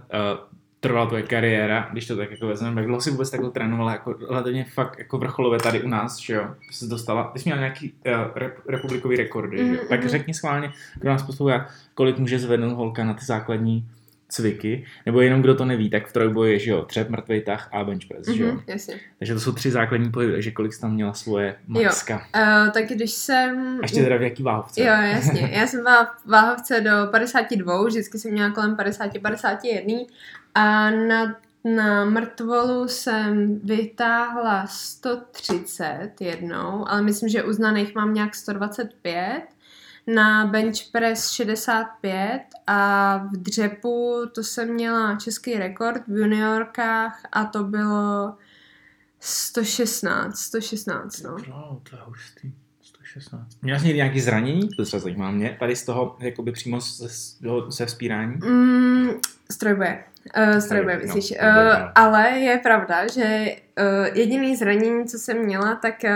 trvala 0.80 1.06
tvoje 1.06 1.24
kariéra, 1.24 1.90
když 1.92 2.08
to 2.08 2.18
tak 2.18 2.32
jako 2.32 2.48
vezmeme, 2.48 2.82
jak 2.82 2.88
dlouho 2.88 3.02
jsi 3.02 3.12
vůbec 3.12 3.30
takhle 3.30 3.52
trénovala, 3.52 3.92
jako 3.92 4.16
relativně 4.30 4.66
fakt 4.66 5.00
jako 5.00 5.18
vrcholově 5.18 5.60
tady 5.60 5.82
u 5.82 5.88
nás, 5.88 6.20
že 6.20 6.34
jo? 6.34 6.48
Ty 6.68 6.74
jsi 6.74 6.88
dostala, 6.88 7.24
ty 7.24 7.40
jsi 7.40 7.50
měla 7.50 7.60
nějaký 7.60 7.94
uh, 8.08 8.14
rep, 8.36 8.60
republikový 8.68 9.16
rekordy, 9.16 9.58
že 9.58 9.64
jo? 9.64 9.70
Mhm, 9.70 9.88
Tak 9.90 10.00
mhm. 10.00 10.10
řekni 10.10 10.34
schválně, 10.34 10.72
kdo 10.96 11.10
nás 11.10 11.24
poslouchá, 11.24 11.68
kolik 11.94 12.18
může 12.18 12.40
zvednout 12.40 12.74
holka 12.76 13.04
na 13.04 13.14
ty 13.14 13.26
základní 13.26 13.90
cviky, 14.36 14.86
nebo 15.06 15.22
jenom 15.22 15.42
kdo 15.42 15.56
to 15.56 15.66
neví, 15.66 15.90
tak 15.90 16.08
v 16.08 16.14
trojboji 16.14 16.54
je, 16.54 16.60
že 16.60 16.72
jo, 16.72 16.82
třep, 16.82 17.10
mrtvý 17.10 17.42
tah 17.42 17.70
a 17.72 17.84
bench 17.84 18.06
press, 18.08 18.28
že 18.28 18.44
jo? 18.44 18.52
Mhm, 18.52 18.62
jasně. 18.68 18.96
Takže 19.20 19.34
to 19.34 19.40
jsou 19.40 19.52
tři 19.52 19.72
základní 19.72 20.12
pohyby, 20.12 20.34
takže 20.34 20.52
kolik 20.52 20.74
jsi 20.74 20.82
tam 20.82 20.94
měla 20.94 21.14
svoje 21.14 21.56
maxka? 21.68 22.16
Uh, 22.36 22.72
tak 22.72 22.86
když 22.86 23.12
jsem... 23.12 23.78
A 23.80 23.82
ještě 23.82 24.04
teda 24.04 24.18
v 24.18 24.22
jaký 24.22 24.44
váhovce? 24.44 24.82
Jo, 24.82 24.88
jasně. 24.88 25.50
Já 25.54 25.68
jsem 25.68 25.84
byla 25.84 26.06
v 26.06 26.26
váhovce 26.26 26.82
do 26.82 26.92
52, 27.12 27.86
vždycky 27.86 28.20
jsem 28.20 28.32
měla 28.32 28.50
kolem 28.52 28.76
50-51 28.76 30.06
a 30.56 30.92
na, 30.92 31.36
na 31.64 32.06
mrtvolu 32.06 32.88
jsem 32.88 33.60
vytáhla 33.60 34.68
130 34.68 36.12
jednou, 36.20 36.86
ale 36.88 37.02
myslím, 37.02 37.30
že 37.30 37.44
uznaných 37.44 37.96
mám 37.96 38.14
nějak 38.14 38.36
125. 38.36 39.42
Na 40.08 40.46
bench 40.46 40.92
press 40.92 41.30
65 41.30 42.42
a 42.68 43.18
v 43.18 43.38
dřepu 43.38 44.22
to 44.36 44.44
jsem 44.44 44.74
měla 44.74 45.16
český 45.16 45.54
rekord 45.54 46.08
v 46.08 46.18
juniorkách 46.18 47.22
a 47.32 47.46
to 47.46 47.64
bylo 47.64 48.36
116, 49.20 50.36
116, 50.36 51.22
no. 51.22 51.38
No, 51.50 51.82
to 51.90 51.96
je 51.96 52.02
hustý. 52.06 52.54
116. 52.82 53.58
Měla 53.62 53.80
jsi 53.80 53.86
někdy 53.86 53.98
nějaký 53.98 54.22
zranění? 54.22 54.70
To 54.70 54.86
se 54.86 55.00
zajímá 55.00 55.32
mě. 55.32 55.58
Tady 55.60 55.76
z 55.76 55.86
toho, 55.86 56.18
jakoby 56.20 56.52
přímo 56.52 56.82
ze, 56.82 57.08
ze 57.68 57.86
vzpírání? 57.86 58.36
Mm, 58.36 59.10
strojboje. 59.52 60.04
Uh, 60.38 60.56
myslíš. 61.02 61.34
no, 61.42 61.48
uh, 61.48 61.92
ale 61.96 62.30
je 62.30 62.58
pravda, 62.58 63.08
že 63.08 63.56
uh, 63.80 64.18
jediný 64.18 64.56
zranění, 64.56 65.06
co 65.06 65.18
jsem 65.18 65.38
měla, 65.46 65.76
tak 65.76 65.96
uh, 66.04 66.10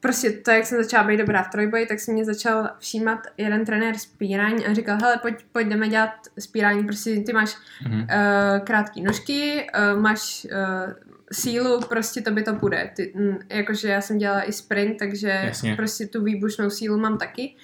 prostě 0.00 0.30
to, 0.30 0.50
jak 0.50 0.66
jsem 0.66 0.82
začala 0.82 1.04
být 1.04 1.16
dobrá 1.16 1.42
v 1.42 1.50
trojboji, 1.50 1.86
tak 1.86 2.00
se 2.00 2.12
mě 2.12 2.24
začal 2.24 2.70
všímat 2.78 3.18
jeden 3.36 3.64
trenér 3.64 3.96
spírání 3.98 4.66
a 4.66 4.74
říkal, 4.74 4.98
hele, 5.02 5.16
pojď, 5.22 5.34
pojď 5.52 5.66
jdeme 5.68 5.88
dělat 5.88 6.10
spírání, 6.38 6.84
prostě 6.84 7.20
ty 7.20 7.32
máš 7.32 7.56
Mhm. 7.86 8.00
uh, 8.00 8.06
krátké 8.64 9.00
nožky, 9.00 9.66
uh, 9.94 10.00
máš 10.00 10.46
uh, 10.86 10.92
sílu, 11.32 11.80
prostě 11.88 12.20
to 12.20 12.30
by 12.30 12.42
to 12.42 12.54
půjde. 12.54 12.90
Ty, 12.96 13.12
mm, 13.14 13.38
jakože 13.50 13.88
já 13.88 14.00
jsem 14.00 14.18
dělala 14.18 14.42
i 14.48 14.52
sprint, 14.52 14.98
takže 14.98 15.40
Jasně. 15.44 15.76
prostě 15.76 16.06
tu 16.06 16.22
výbušnou 16.24 16.70
sílu 16.70 16.98
mám 16.98 17.18
taky, 17.18 17.54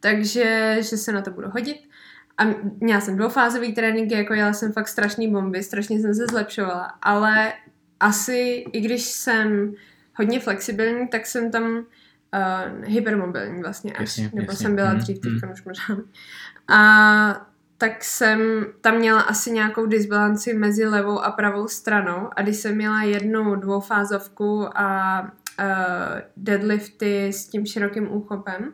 takže 0.00 0.76
že 0.78 0.96
se 0.96 1.12
na 1.12 1.22
to 1.22 1.30
budu 1.30 1.48
hodit. 1.50 1.76
A 2.40 2.44
měla 2.80 3.00
jsem 3.00 3.16
dvoufázový 3.16 3.72
tréninky, 3.74 4.14
jako 4.14 4.34
jela 4.34 4.52
jsem 4.52 4.72
fakt 4.72 4.88
strašný 4.88 5.28
bomby, 5.32 5.62
strašně 5.62 6.00
jsem 6.00 6.14
se 6.14 6.26
zlepšovala, 6.26 6.92
ale 7.02 7.52
asi, 8.00 8.64
i 8.72 8.80
když 8.80 9.02
jsem 9.02 9.74
hodně 10.14 10.40
flexibilní, 10.40 11.08
tak 11.08 11.26
jsem 11.26 11.50
tam 11.50 11.64
uh, 11.72 12.84
hypermobilní 12.84 13.62
vlastně 13.62 13.92
až, 13.92 14.00
Jasně, 14.00 14.30
nebo 14.34 14.52
jasně. 14.52 14.56
jsem 14.66 14.74
byla 14.76 14.90
Mhm, 14.90 14.98
dřív, 14.98 15.18
mhm. 15.24 15.32
teďka 15.34 15.52
už 15.52 15.64
možná. 15.64 16.04
A 16.68 17.46
tak 17.78 18.04
jsem 18.04 18.66
tam 18.80 18.96
měla 18.96 19.20
asi 19.20 19.50
nějakou 19.50 19.86
disbalanci 19.86 20.54
mezi 20.54 20.86
levou 20.86 21.20
a 21.20 21.30
pravou 21.30 21.68
stranou 21.68 22.28
a 22.36 22.42
když 22.42 22.56
jsem 22.56 22.74
měla 22.76 23.02
jednu 23.02 23.56
dvoufázovku 23.56 24.78
a 24.78 25.20
uh, 25.22 25.66
deadlifty 26.36 27.28
s 27.28 27.46
tím 27.48 27.66
širokým 27.66 28.12
úchopem, 28.12 28.72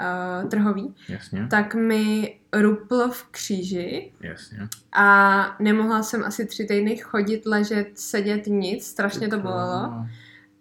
uh, 0.00 0.48
trhový, 0.48 0.94
Jasně, 1.08 1.46
tak 1.50 1.74
mi 1.74 2.38
ruplo 2.52 3.08
v 3.08 3.24
kříži 3.30 4.12
jasně. 4.20 4.58
a 4.92 5.56
nemohla 5.60 6.02
jsem 6.02 6.24
asi 6.24 6.46
tři 6.46 6.64
týdny 6.64 6.96
chodit, 6.96 7.46
ležet, 7.46 7.88
sedět, 7.94 8.46
nic, 8.46 8.86
strašně 8.86 9.28
to 9.28 9.38
bolelo. 9.38 9.88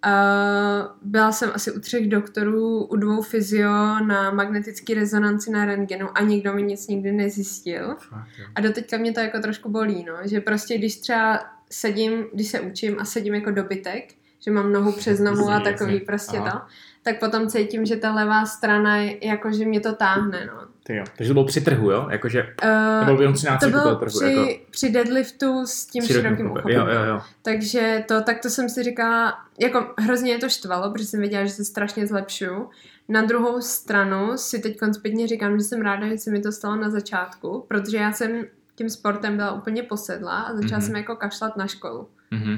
Uh, 0.05 0.87
byla 1.01 1.31
jsem 1.31 1.51
asi 1.53 1.71
u 1.71 1.79
třech 1.79 2.09
doktorů, 2.09 2.85
u 2.85 2.95
dvou 2.95 3.21
fyzio 3.21 3.69
na 4.05 4.31
magnetické 4.31 4.93
rezonanci 4.93 5.51
na 5.51 5.65
rentgenu 5.65 6.17
a 6.17 6.21
nikdo 6.21 6.53
mi 6.53 6.63
nic 6.63 6.87
nikdy 6.87 7.11
nezjistil. 7.11 7.95
Fakt. 7.99 8.27
A 8.55 8.61
doteďka 8.61 8.97
mě 8.97 9.11
to 9.11 9.19
jako 9.19 9.39
trošku 9.39 9.69
bolí, 9.69 10.03
no, 10.03 10.13
že 10.23 10.41
prostě 10.41 10.77
když 10.77 10.95
třeba 10.97 11.39
sedím, 11.71 12.25
když 12.33 12.47
se 12.47 12.59
učím 12.61 12.95
a 12.99 13.05
sedím 13.05 13.33
jako 13.33 13.51
dobytek, 13.51 14.13
že 14.39 14.51
mám 14.51 14.71
nohu 14.73 14.91
přes 14.91 15.19
nohu 15.19 15.49
a 15.49 15.59
takový 15.59 15.99
prostě 15.99 16.37
Aha. 16.37 16.51
to, 16.51 16.73
tak 17.07 17.19
potom 17.19 17.47
cítím, 17.47 17.85
že 17.85 17.95
ta 17.95 18.13
levá 18.13 18.45
strana, 18.45 18.97
je- 18.97 19.27
jako 19.27 19.51
že 19.51 19.65
mě 19.65 19.79
to 19.79 19.93
táhne, 19.95 20.45
no. 20.45 20.61
Ty 20.83 20.95
jo. 20.95 21.03
Takže 21.17 21.29
to 21.29 21.33
bylo 21.33 21.45
při 21.45 21.61
trhu, 21.61 21.91
jo? 21.91 22.07
Jakože, 22.11 22.55
Uh, 23.01 23.07
nebo 23.07 23.21
jenom 23.21 23.33
při 23.33 23.45
to 23.45 23.51
nácviku 23.51 23.71
toho 23.73 23.83
bylo 23.85 23.95
trhu, 23.95 24.19
při, 24.19 24.33
jako 24.33 24.47
při 24.71 24.89
deadliftu 24.89 25.65
s 25.65 25.85
tím 25.85 26.03
širokým 26.03 26.25
širokým 26.29 26.51
uchopem. 26.51 26.71
Jo, 26.75 26.85
jo, 26.87 27.03
jo. 27.03 27.21
Takže 27.41 28.03
to, 28.07 28.21
tak 28.21 28.39
to 28.41 28.49
jsem 28.49 28.69
si 28.69 28.83
říkala, 28.83 29.33
jako 29.59 29.93
hrozně 29.99 30.31
mě 30.33 30.41
to 30.41 30.49
štvalo, 30.49 30.91
protože 30.91 31.05
jsem 31.05 31.19
věděla, 31.19 31.45
že 31.45 31.51
se 31.51 31.65
strašně 31.65 32.07
zlepšuju. 32.07 32.69
Na 33.09 33.21
druhou 33.21 33.61
stranu 33.61 34.31
si 34.37 34.59
teď 34.59 34.77
zpětně 34.91 35.27
říkám, 35.27 35.57
že 35.57 35.63
jsem 35.63 35.81
ráda, 35.81 36.07
že 36.07 36.17
se 36.17 36.31
mi 36.31 36.41
to 36.41 36.51
stalo 36.51 36.75
na 36.75 36.89
začátku, 36.89 37.65
protože 37.67 37.97
já 37.97 38.11
jsem 38.11 38.45
tím 38.75 38.89
sportem 38.89 39.35
byla 39.35 39.51
úplně 39.51 39.83
posedla 39.83 40.41
a 40.41 40.53
začala 40.55 40.77
Mhm. 40.77 40.81
jsem 40.81 40.95
jako 40.95 41.15
kašlat 41.15 41.57
na 41.57 41.67
školu. 41.67 42.07
Mhm. 42.31 42.57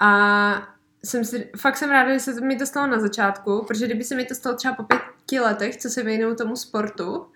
A 0.00 0.68
jsem 1.04 1.24
si, 1.24 1.50
fakt 1.56 1.76
jsem 1.76 1.90
ráda, 1.90 2.12
že 2.12 2.20
se 2.20 2.40
mi 2.40 2.56
to 2.56 2.66
stalo 2.66 2.86
na 2.86 3.00
začátku, 3.00 3.64
protože 3.68 3.86
kdyby 3.86 4.04
se 4.04 4.14
mi 4.14 4.24
to 4.24 4.34
stalo 4.34 4.56
třeba 4.56 4.74
po 4.74 4.82
pěti 4.82 5.40
letech, 5.40 5.76
co 5.76 5.90
se 5.90 6.02
věnuju 6.02 6.34
tomu 6.34 6.56
sportu, 6.56 7.26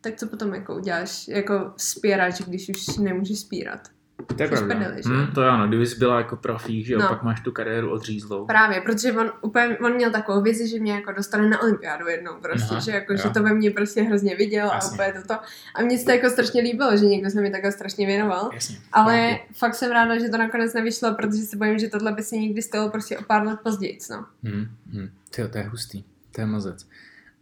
tak 0.00 0.16
co 0.16 0.26
potom 0.26 0.54
jako 0.54 0.74
uděláš, 0.74 1.28
jako 1.28 1.72
spírač, 1.76 2.40
když 2.40 2.68
už 2.68 2.96
nemůžeš 2.96 3.40
spírat. 3.40 3.93
To 4.36 4.42
je 4.42 4.48
pravda. 4.48 4.74
Šprdeli, 4.74 5.02
že? 5.02 5.08
Hmm, 5.08 5.26
to 5.26 5.42
je 5.42 5.48
ano, 5.48 5.68
kdybys 5.68 5.98
byla 5.98 6.18
jako 6.18 6.36
profík, 6.36 6.86
že 6.86 6.92
jo, 6.94 6.98
No. 7.00 7.08
pak 7.08 7.22
máš 7.22 7.40
tu 7.40 7.52
kariéru 7.52 7.90
odřízlou. 7.92 8.46
Právě, 8.46 8.80
protože 8.80 9.12
on, 9.12 9.32
úplně, 9.40 9.78
on 9.78 9.94
měl 9.94 10.10
takovou 10.10 10.42
vizi, 10.42 10.68
že 10.68 10.80
mě 10.80 10.92
jako 10.92 11.12
dostane 11.12 11.48
na 11.48 11.62
olympiádu 11.62 12.08
jednou 12.08 12.32
prostě, 12.42 12.68
Aha, 12.70 12.80
že, 12.80 12.90
jako, 12.90 13.12
jo. 13.12 13.18
že 13.22 13.28
to 13.30 13.42
ve 13.42 13.54
mně 13.54 13.70
prostě 13.70 14.02
hrozně 14.02 14.36
viděl 14.36 14.70
a 14.70 14.74
Jasně. 14.74 14.94
úplně 14.94 15.12
toto. 15.22 15.34
A 15.74 15.82
mně 15.82 15.98
se 15.98 16.04
to 16.04 16.10
jako 16.10 16.30
strašně 16.30 16.62
líbilo, 16.62 16.96
že 16.96 17.06
někdo 17.06 17.30
se 17.30 17.40
mi 17.40 17.50
takhle 17.50 17.72
strašně 17.72 18.06
věnoval. 18.06 18.50
Jasně. 18.54 18.76
Ale 18.92 19.30
Chápu. 19.32 19.54
fakt 19.54 19.74
jsem 19.74 19.92
ráda, 19.92 20.18
že 20.18 20.28
to 20.28 20.36
nakonec 20.38 20.74
nevyšlo, 20.74 21.14
protože 21.14 21.42
se 21.42 21.56
bojím, 21.56 21.78
že 21.78 21.88
tohle 21.88 22.12
by 22.12 22.22
si 22.22 22.38
někdy 22.38 22.62
stalo 22.62 22.90
prostě 22.90 23.18
o 23.18 23.22
pár 23.22 23.46
let 23.46 23.58
později, 23.62 23.98
no. 24.10 24.26
Hmm, 24.44 24.66
hmm. 24.92 25.08
Tyjo, 25.30 25.48
to 25.48 25.58
je 25.58 25.64
hustý, 25.64 26.04
to 26.32 26.40
je 26.40 26.46
mazec. 26.46 26.86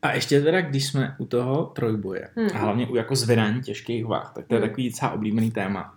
A 0.02 0.12
ještě 0.12 0.40
teda, 0.40 0.60
když 0.60 0.86
jsme 0.86 1.14
u 1.18 1.26
toho 1.26 1.64
trojboje, 1.64 2.28
Hmm. 2.36 2.48
a 2.54 2.58
hlavně 2.58 2.86
u 2.86 2.96
jako 2.96 3.16
zvedání 3.16 3.60
těžkých 3.62 4.06
váh, 4.06 4.32
tak 4.34 4.46
to 4.46 4.54
je 4.54 4.60
Hmm. 4.60 4.68
takový 4.68 4.90
docela 4.90 5.12
oblíbený 5.12 5.50
téma. 5.50 5.94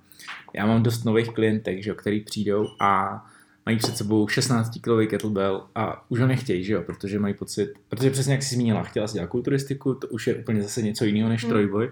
Já 0.57 0.65
mám 0.65 0.83
dost 0.83 1.03
nových 1.03 1.29
klientek, 1.29 1.83
že 1.83 1.89
jo, 1.89 1.95
který 1.95 2.21
přijdou 2.21 2.67
a 2.79 3.23
mají 3.65 3.77
před 3.77 3.97
sebou 3.97 4.27
16 4.27 4.69
kg 4.69 5.09
kettlebell 5.09 5.67
a 5.75 6.11
už 6.11 6.19
ho 6.19 6.27
nechtějí, 6.27 6.63
že 6.63 6.73
jo, 6.73 6.83
protože 6.83 7.19
mají 7.19 7.33
pocit, 7.33 7.73
protože 7.89 8.09
přesně 8.09 8.33
jak 8.33 8.43
jsi 8.43 8.55
zmínila, 8.55 8.83
chtěla 8.83 9.07
si 9.07 9.13
dělat 9.13 9.27
kulturistiku, 9.27 9.93
to 9.93 10.07
už 10.07 10.27
je 10.27 10.35
úplně 10.35 10.61
zase 10.61 10.81
něco 10.81 11.05
jiného 11.05 11.29
než 11.29 11.43
Hmm. 11.43 11.49
trojboj. 11.49 11.91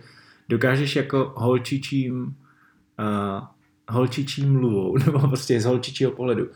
Dokážeš 0.50 0.96
jako 0.96 1.34
holčičím, 1.36 2.24
uh, 2.24 3.48
holčičím 3.90 4.54
mluvou, 4.54 4.98
nebo 5.06 5.20
prostě 5.20 5.62
z 5.62 5.66
holčičího 5.66 6.12
pohledu 6.12 6.50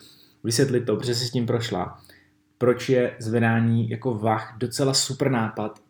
vysvětlit 0.44 0.82
to, 0.82 0.96
protože 0.96 1.16
jsi 1.16 1.26
s 1.26 1.32
tím 1.32 1.46
prošla, 1.46 2.00
proč 2.58 2.90
je 2.90 3.16
zvedání 3.20 3.90
jako 3.90 4.14
vah 4.14 4.56
docela 4.58 4.94
super 4.94 5.32
nápad 5.32 5.82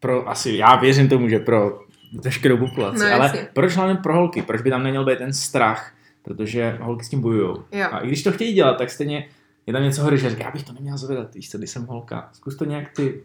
pro 0.00 0.28
asi, 0.28 0.56
já 0.56 0.76
věřím 0.76 1.08
tomu, 1.08 1.28
že 1.28 1.38
pro 1.38 1.87
veškerou 2.12 2.56
populaci, 2.56 2.98
No, 2.98 3.14
ale 3.14 3.24
jasně. 3.24 3.48
proč 3.52 3.76
hlavně 3.76 3.94
pro 3.94 4.14
holky, 4.14 4.42
proč 4.42 4.62
by 4.62 4.70
tam 4.70 4.82
neměl 4.82 5.04
být 5.04 5.18
ten 5.18 5.32
strach, 5.32 5.92
protože 6.22 6.78
holky 6.80 7.04
s 7.04 7.08
tím 7.08 7.20
bojujou. 7.20 7.64
Jo. 7.72 7.88
A 7.92 7.98
i 7.98 8.06
když 8.06 8.22
to 8.22 8.32
chtějí 8.32 8.54
dělat, 8.54 8.78
tak 8.78 8.90
stejně 8.90 9.28
je 9.66 9.72
tam 9.72 9.82
něco 9.82 10.02
hory, 10.02 10.18
že 10.18 10.30
říká, 10.30 10.44
já 10.44 10.50
bych 10.50 10.62
to 10.62 10.72
neměl 10.72 10.98
zvedat, 10.98 11.34
víš 11.34 11.50
co, 11.50 11.58
když 11.58 11.70
jsem 11.70 11.86
holka. 11.86 12.28
Zkus 12.32 12.56
to 12.56 12.64
nějak 12.64 12.92
ty 12.96 13.24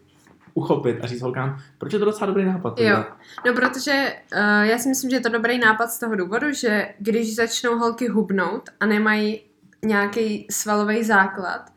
uchopit 0.54 1.00
a 1.04 1.08
říct 1.08 1.22
holkám, 1.22 1.58
proč 1.78 1.93
je 1.93 2.00
to 2.00 2.06
docela 2.06 2.28
dobrý 2.28 2.46
nápad. 2.46 2.80
Jo. 2.80 3.06
No, 3.46 3.54
protože 3.54 4.13
uh, 4.36 4.39
já 4.62 4.78
si 4.78 4.89
myslím, 4.89 5.10
že 5.10 5.15
je 5.15 5.19
to 5.22 5.30
dobrý 5.30 5.60
nápad 5.60 5.88
z 5.91 6.00
toho 6.00 6.15
důvodu, 6.15 6.52
že 6.54 6.88
když 7.00 7.36
začnou 7.36 7.78
holky 7.78 8.08
hubnout 8.08 8.69
a 8.80 8.86
nemají 8.86 9.41
nějaký 9.86 10.48
svalový 10.52 11.04
základ, 11.04 11.72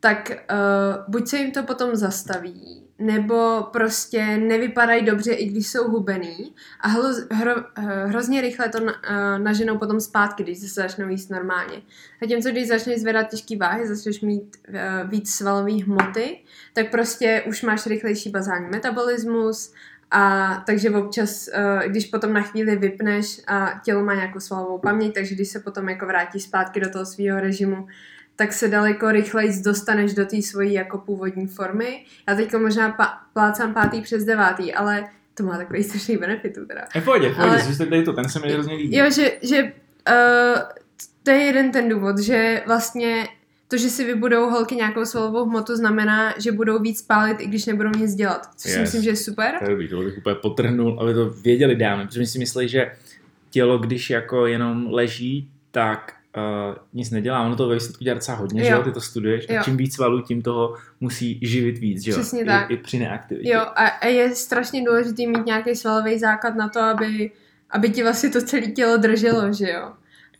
tak 0.00 0.30
uh, 0.30 1.04
buď 1.08 1.28
se 1.28 1.36
jim 1.38 1.50
to 1.52 1.62
potom 1.62 1.96
zastaví, 1.96 2.83
nebo 2.98 3.62
prostě 3.72 4.36
nevypadají 4.36 5.04
dobře, 5.04 5.32
i 5.32 5.46
když 5.46 5.68
jsou 5.68 5.90
hubený 5.90 6.54
a 6.80 6.88
hlo, 6.88 7.14
hro, 7.30 7.54
eh, 7.76 8.06
hrozně 8.06 8.40
rychle 8.40 8.68
to 8.68 8.80
na, 8.80 8.92
uh, 8.92 9.44
naženou 9.44 9.78
potom 9.78 10.00
zpátky, 10.00 10.42
když 10.42 10.58
se 10.58 10.66
začnou 10.66 11.08
jíst 11.08 11.30
normálně. 11.30 11.82
Zatímco 12.20 12.50
když 12.50 12.68
začneš 12.68 13.00
zvedat 13.00 13.30
těžké 13.30 13.56
váhy, 13.56 13.86
začneš 13.86 14.20
mít 14.20 14.56
uh, 14.68 15.10
víc 15.10 15.34
svalové 15.34 15.72
hmoty, 15.72 16.38
tak 16.72 16.90
prostě 16.90 17.44
už 17.48 17.62
máš 17.62 17.86
rychlejší 17.86 18.30
bazální 18.30 18.68
metabolismus 18.70 19.74
a 20.10 20.54
takže 20.66 20.90
občas, 20.90 21.48
uh, 21.48 21.90
když 21.90 22.06
potom 22.06 22.32
na 22.32 22.42
chvíli 22.42 22.76
vypneš 22.76 23.40
a 23.46 23.80
tělo 23.84 24.04
má 24.04 24.14
nějakou 24.14 24.40
svalovou 24.40 24.78
paměť, 24.78 25.14
takže 25.14 25.34
když 25.34 25.48
se 25.48 25.60
potom 25.60 25.88
jako 25.88 26.06
vrátí 26.06 26.40
zpátky 26.40 26.80
do 26.80 26.90
toho 26.90 27.06
svého 27.06 27.40
režimu, 27.40 27.86
tak 28.36 28.52
se 28.52 28.68
daleko 28.68 29.12
rychleji 29.12 29.62
dostaneš 29.62 30.14
do 30.14 30.26
té 30.26 30.42
svojí 30.42 30.72
jako 30.72 30.98
původní 30.98 31.46
formy. 31.46 32.04
Já 32.28 32.34
teďka 32.34 32.58
možná 32.58 32.90
pa- 32.92 33.18
plácám 33.32 33.74
pátý 33.74 34.00
přes 34.00 34.24
devátý, 34.24 34.74
ale 34.74 35.04
to 35.34 35.42
má 35.42 35.56
takový 35.56 35.82
strašný 35.84 36.16
benefitů 36.16 36.66
teda. 36.66 36.84
Je 36.94 37.00
v 37.00 37.04
pohodě, 37.04 37.34
Ale- 37.38 37.50
ale... 37.62 37.76
tady 37.76 38.02
to, 38.04 38.12
ten 38.12 38.28
se 38.28 38.40
mi 38.40 38.52
hrozně 38.52 38.74
líbí. 38.74 38.96
Jo, 38.96 39.10
že, 39.10 39.32
že 39.42 39.62
uh, 39.62 40.60
to 41.22 41.30
je 41.30 41.36
jeden 41.36 41.70
ten 41.72 41.88
důvod, 41.88 42.18
že 42.18 42.62
vlastně 42.66 43.28
to, 43.68 43.76
že 43.76 43.88
si 43.90 44.04
vybudou 44.04 44.50
holky 44.50 44.74
nějakou 44.76 45.04
svalovou 45.04 45.44
hmotu, 45.44 45.76
znamená, 45.76 46.34
že 46.38 46.52
budou 46.52 46.78
víc 46.78 47.02
pálit, 47.02 47.40
i 47.40 47.46
když 47.46 47.66
nebudou 47.66 47.90
nic 47.98 48.14
dělat. 48.14 48.46
Což 48.56 48.70
si 48.70 48.78
Yes. 48.78 48.80
myslím, 48.80 49.02
že 49.02 49.10
je 49.10 49.16
super. 49.16 49.54
To 49.58 49.64
je 49.64 49.70
dobrý, 49.70 49.88
to 49.88 50.00
bych 50.00 50.18
úplně 50.18 50.34
potrhnul, 50.34 51.00
aby 51.00 51.14
to 51.14 51.30
věděli 51.30 51.76
dámy, 51.76 52.06
protože 52.06 52.20
my 52.20 52.26
si 52.26 52.38
myslí, 52.38 52.68
že 52.68 52.92
tělo, 53.50 53.78
když 53.78 54.10
jako 54.10 54.46
jenom 54.46 54.86
leží, 54.90 55.48
tak 55.70 56.12
uh, 56.36 56.76
nic 56.92 57.10
nedělá. 57.10 57.46
Ono 57.46 57.56
to 57.56 57.68
ve 57.68 57.74
výsledku 57.74 58.04
dělá 58.04 58.14
docela 58.14 58.38
hodně, 58.38 58.60
Jo. 58.60 58.66
že 58.66 58.72
jo, 58.72 58.82
ty 58.82 58.92
to 58.92 59.00
studuješ. 59.00 59.46
Jo. 59.48 59.60
A 59.60 59.62
čím 59.62 59.76
víc 59.76 59.94
svalů, 59.94 60.22
tím 60.22 60.42
toho 60.42 60.76
musí 61.00 61.38
živit 61.42 61.78
víc, 61.78 62.02
že 62.02 62.10
jo. 62.10 62.16
Přesně 62.16 62.42
I, 62.42 62.46
tak. 62.46 62.70
I 62.70 62.76
při 62.76 62.98
neaktivitě. 62.98 63.50
Jo, 63.50 63.60
a, 63.60 63.86
a 63.86 64.06
je 64.06 64.34
strašně 64.34 64.84
důležité 64.84 65.26
mít 65.26 65.46
nějaký 65.46 65.76
svalový 65.76 66.18
základ 66.18 66.54
na 66.54 66.68
to, 66.68 66.80
aby, 66.80 67.30
aby 67.70 67.90
ti 67.90 68.02
vlastně 68.02 68.30
to 68.30 68.40
celé 68.40 68.66
tělo 68.66 68.96
drželo, 68.96 69.52
že 69.52 69.70
jo. 69.70 69.92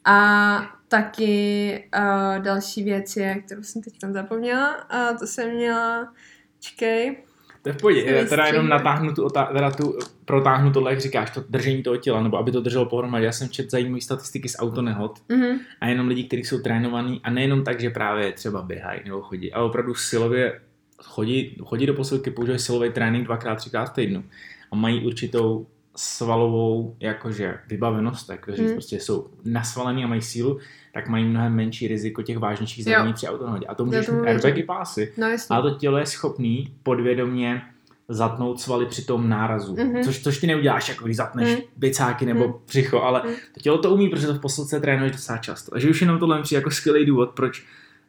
A 0.05 0.71
taky 0.89 1.89
uh, 1.97 2.43
další 2.43 2.85
věc 2.85 3.17
je, 3.17 3.35
kterou 3.35 3.63
jsem 3.63 3.83
teď 3.83 3.95
zapomněla, 4.11 4.69
a 4.69 5.13
to 5.13 5.27
jsem 5.27 5.51
měla, 5.51 6.13
čekej, 6.61 7.17
To 7.65 7.71
je 7.71 7.73
v 7.73 7.77
pohodě. 7.77 8.05
Já 8.05 8.25
teda 8.25 8.47
jenom 8.47 8.69
natáhnu 8.69 9.15
tu, 9.15 9.29
teda 9.29 9.71
tu, 9.71 9.99
protáhnu 10.25 10.73
tohle, 10.73 10.91
jak 10.91 11.01
říkáš, 11.01 11.31
to 11.31 11.45
držení 11.49 11.83
toho 11.83 11.97
těla, 11.97 12.23
nebo 12.23 12.39
aby 12.39 12.53
to 12.53 12.61
drželo 12.61 12.87
pohromadě. 12.87 13.27
Já 13.27 13.33
jsem 13.33 13.49
četl 13.49 13.71
zajímavé 13.71 14.01
statistiky 14.01 14.49
z 14.49 14.57
autonehod 14.59 15.19
mhm, 15.29 15.59
a 15.81 15.89
jenom 15.89 16.09
lidi, 16.09 16.25
kteří 16.25 16.45
jsou 16.45 16.59
trénovaní 16.59 17.21
a 17.25 17.31
nejenom 17.31 17.65
tak, 17.65 17.81
že 17.81 17.91
právě 17.91 18.33
třeba 18.33 18.63
běhají 18.63 19.01
nebo 19.05 19.23
chodí, 19.23 19.53
ale 19.53 19.65
opravdu 19.65 19.95
silově 19.95 20.61
chodí, 21.03 21.57
chodí 21.65 21.87
do 21.87 21.95
posilky, 21.95 22.31
používají 22.31 22.59
silový 22.59 22.91
trénink 22.91 23.25
dvakrát, 23.25 23.55
třikrát 23.55 23.85
v 23.85 23.95
týdnu 23.95 24.25
a 24.73 24.77
mají 24.77 25.07
určitou 25.07 25.67
svalovou 25.97 26.97
jakože 27.01 27.55
vybavenost, 27.69 28.27
tak 28.27 28.47
říct, 28.49 28.59
Hmm. 28.65 28.73
prostě 28.73 28.97
jsou 29.01 29.27
nasvalený 29.45 30.05
a 30.05 30.07
mají 30.07 30.23
sílu, 30.23 30.59
tak 30.95 31.09
mají 31.09 31.25
mnohem 31.25 31.55
menší 31.55 31.89
riziko 31.89 32.23
těch 32.23 32.39
vážnějších 32.39 32.85
zranění 32.85 33.13
při 33.15 33.29
autonehodě. 33.29 33.67
A 33.67 33.75
to 33.75 33.85
můžeš 33.85 34.09
mít 34.09 34.27
airbagy 34.27 34.63
pásy, 34.63 35.13
no 35.17 35.27
ale 35.51 35.71
to 35.73 35.79
tělo 35.79 35.99
je 35.99 36.07
schopný 36.07 36.75
podvědomě 36.83 37.63
zatnout 38.09 38.61
svaly 38.61 38.87
při 38.87 39.05
tom 39.05 39.29
nárazu. 39.29 39.77
Mhm. 39.77 40.03
Což, 40.03 40.23
což 40.23 40.39
ty 40.39 40.47
neuděláš, 40.47 40.89
jako 40.89 41.05
když 41.05 41.17
zatneš 41.17 41.49
Mhm. 41.53 41.61
bicáky 41.77 42.27
nebo 42.27 42.45
Mhm. 42.49 42.55
břicho, 42.67 43.03
ale 43.03 43.23
Mhm. 43.25 43.35
to 43.55 43.61
tělo 43.61 43.79
to 43.79 43.91
umí, 43.91 44.09
protože 44.09 44.27
to 44.27 44.35
v 44.35 44.41
posilce 44.41 44.81
trénuješ 44.81 45.13
docela 45.13 45.39
často. 45.39 45.71
Takže 45.71 45.91
už 45.91 46.01
jenom 46.01 46.19
tohle 46.19 46.43
přijde 46.43 46.59
jako 46.59 46.71
skvělý 46.71 47.07
důvod, 47.07 47.31
proč 47.31 47.65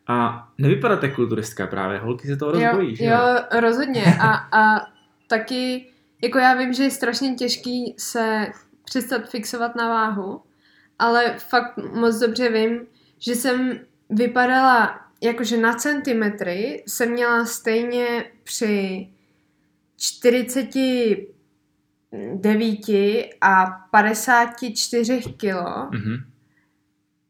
a 0.07 0.47
nevypadat 0.57 1.03
jako 1.03 1.15
kulturistka 1.15 1.67
právě, 1.67 1.99
holky 1.99 2.27
se 2.27 2.37
toho 2.37 2.51
rozbojí, 2.51 2.89
jo, 2.89 2.95
že 2.95 3.05
jo, 3.05 3.59
rozhodně. 3.61 4.03
A, 4.21 4.33
a 4.33 4.87
taky, 5.27 5.85
jako 6.21 6.37
já 6.37 6.53
vím, 6.53 6.73
že 6.73 6.83
je 6.83 6.91
strašně 6.91 7.35
těžký 7.35 7.95
se 7.97 8.47
přestat 8.85 9.29
fixovat 9.29 9.75
na 9.75 9.89
váhu, 9.89 10.41
ale 10.99 11.35
fakt 11.37 11.77
moc 11.77 12.19
dobře 12.19 12.49
vím, 12.49 12.87
že 13.19 13.35
jsem 13.35 13.79
vypadala 14.09 15.01
jakože 15.21 15.57
na 15.57 15.73
centimetry 15.73 16.83
jsem 16.87 17.11
měla 17.11 17.45
stejně 17.45 18.31
při 18.43 19.07
49 19.97 22.79
a 23.41 23.65
54 23.91 25.21
kilo. 25.37 25.89
Mhm. 25.91 26.15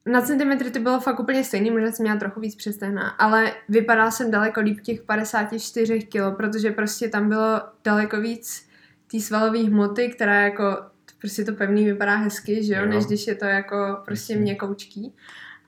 Na 0.06 0.22
centimetry 0.22 0.72
to 0.72 0.80
bylo 0.80 1.00
fakt 1.00 1.20
úplně 1.20 1.44
stejný, 1.44 1.72
možná 1.72 1.92
jsem 1.92 2.04
měla 2.04 2.20
trochu 2.20 2.40
víc 2.40 2.56
přestehná, 2.56 3.10
ale 3.10 3.54
vypadala 3.70 4.12
jsem 4.12 4.32
daleko 4.32 4.62
líp 4.62 4.82
těch 4.82 5.02
54 5.02 6.00
kilo, 6.00 6.32
protože 6.32 6.72
prostě 6.72 7.10
tam 7.10 7.30
bylo 7.30 7.62
daleko 7.84 8.22
víc 8.22 8.68
té 9.12 9.20
svalové 9.20 9.60
hmoty, 9.60 10.10
která 10.10 10.42
jako, 10.42 10.78
prostě 11.20 11.46
to 11.46 11.54
pevný 11.54 11.86
vypadá 11.86 12.16
hezky, 12.16 12.64
že 12.64 12.74
jo, 12.74 12.82
Jo. 12.82 12.90
než 12.90 13.06
když 13.06 13.28
je 13.28 13.36
to 13.36 13.46
jako 13.46 13.98
prostě 14.06 14.36
měkoučký. 14.36 15.14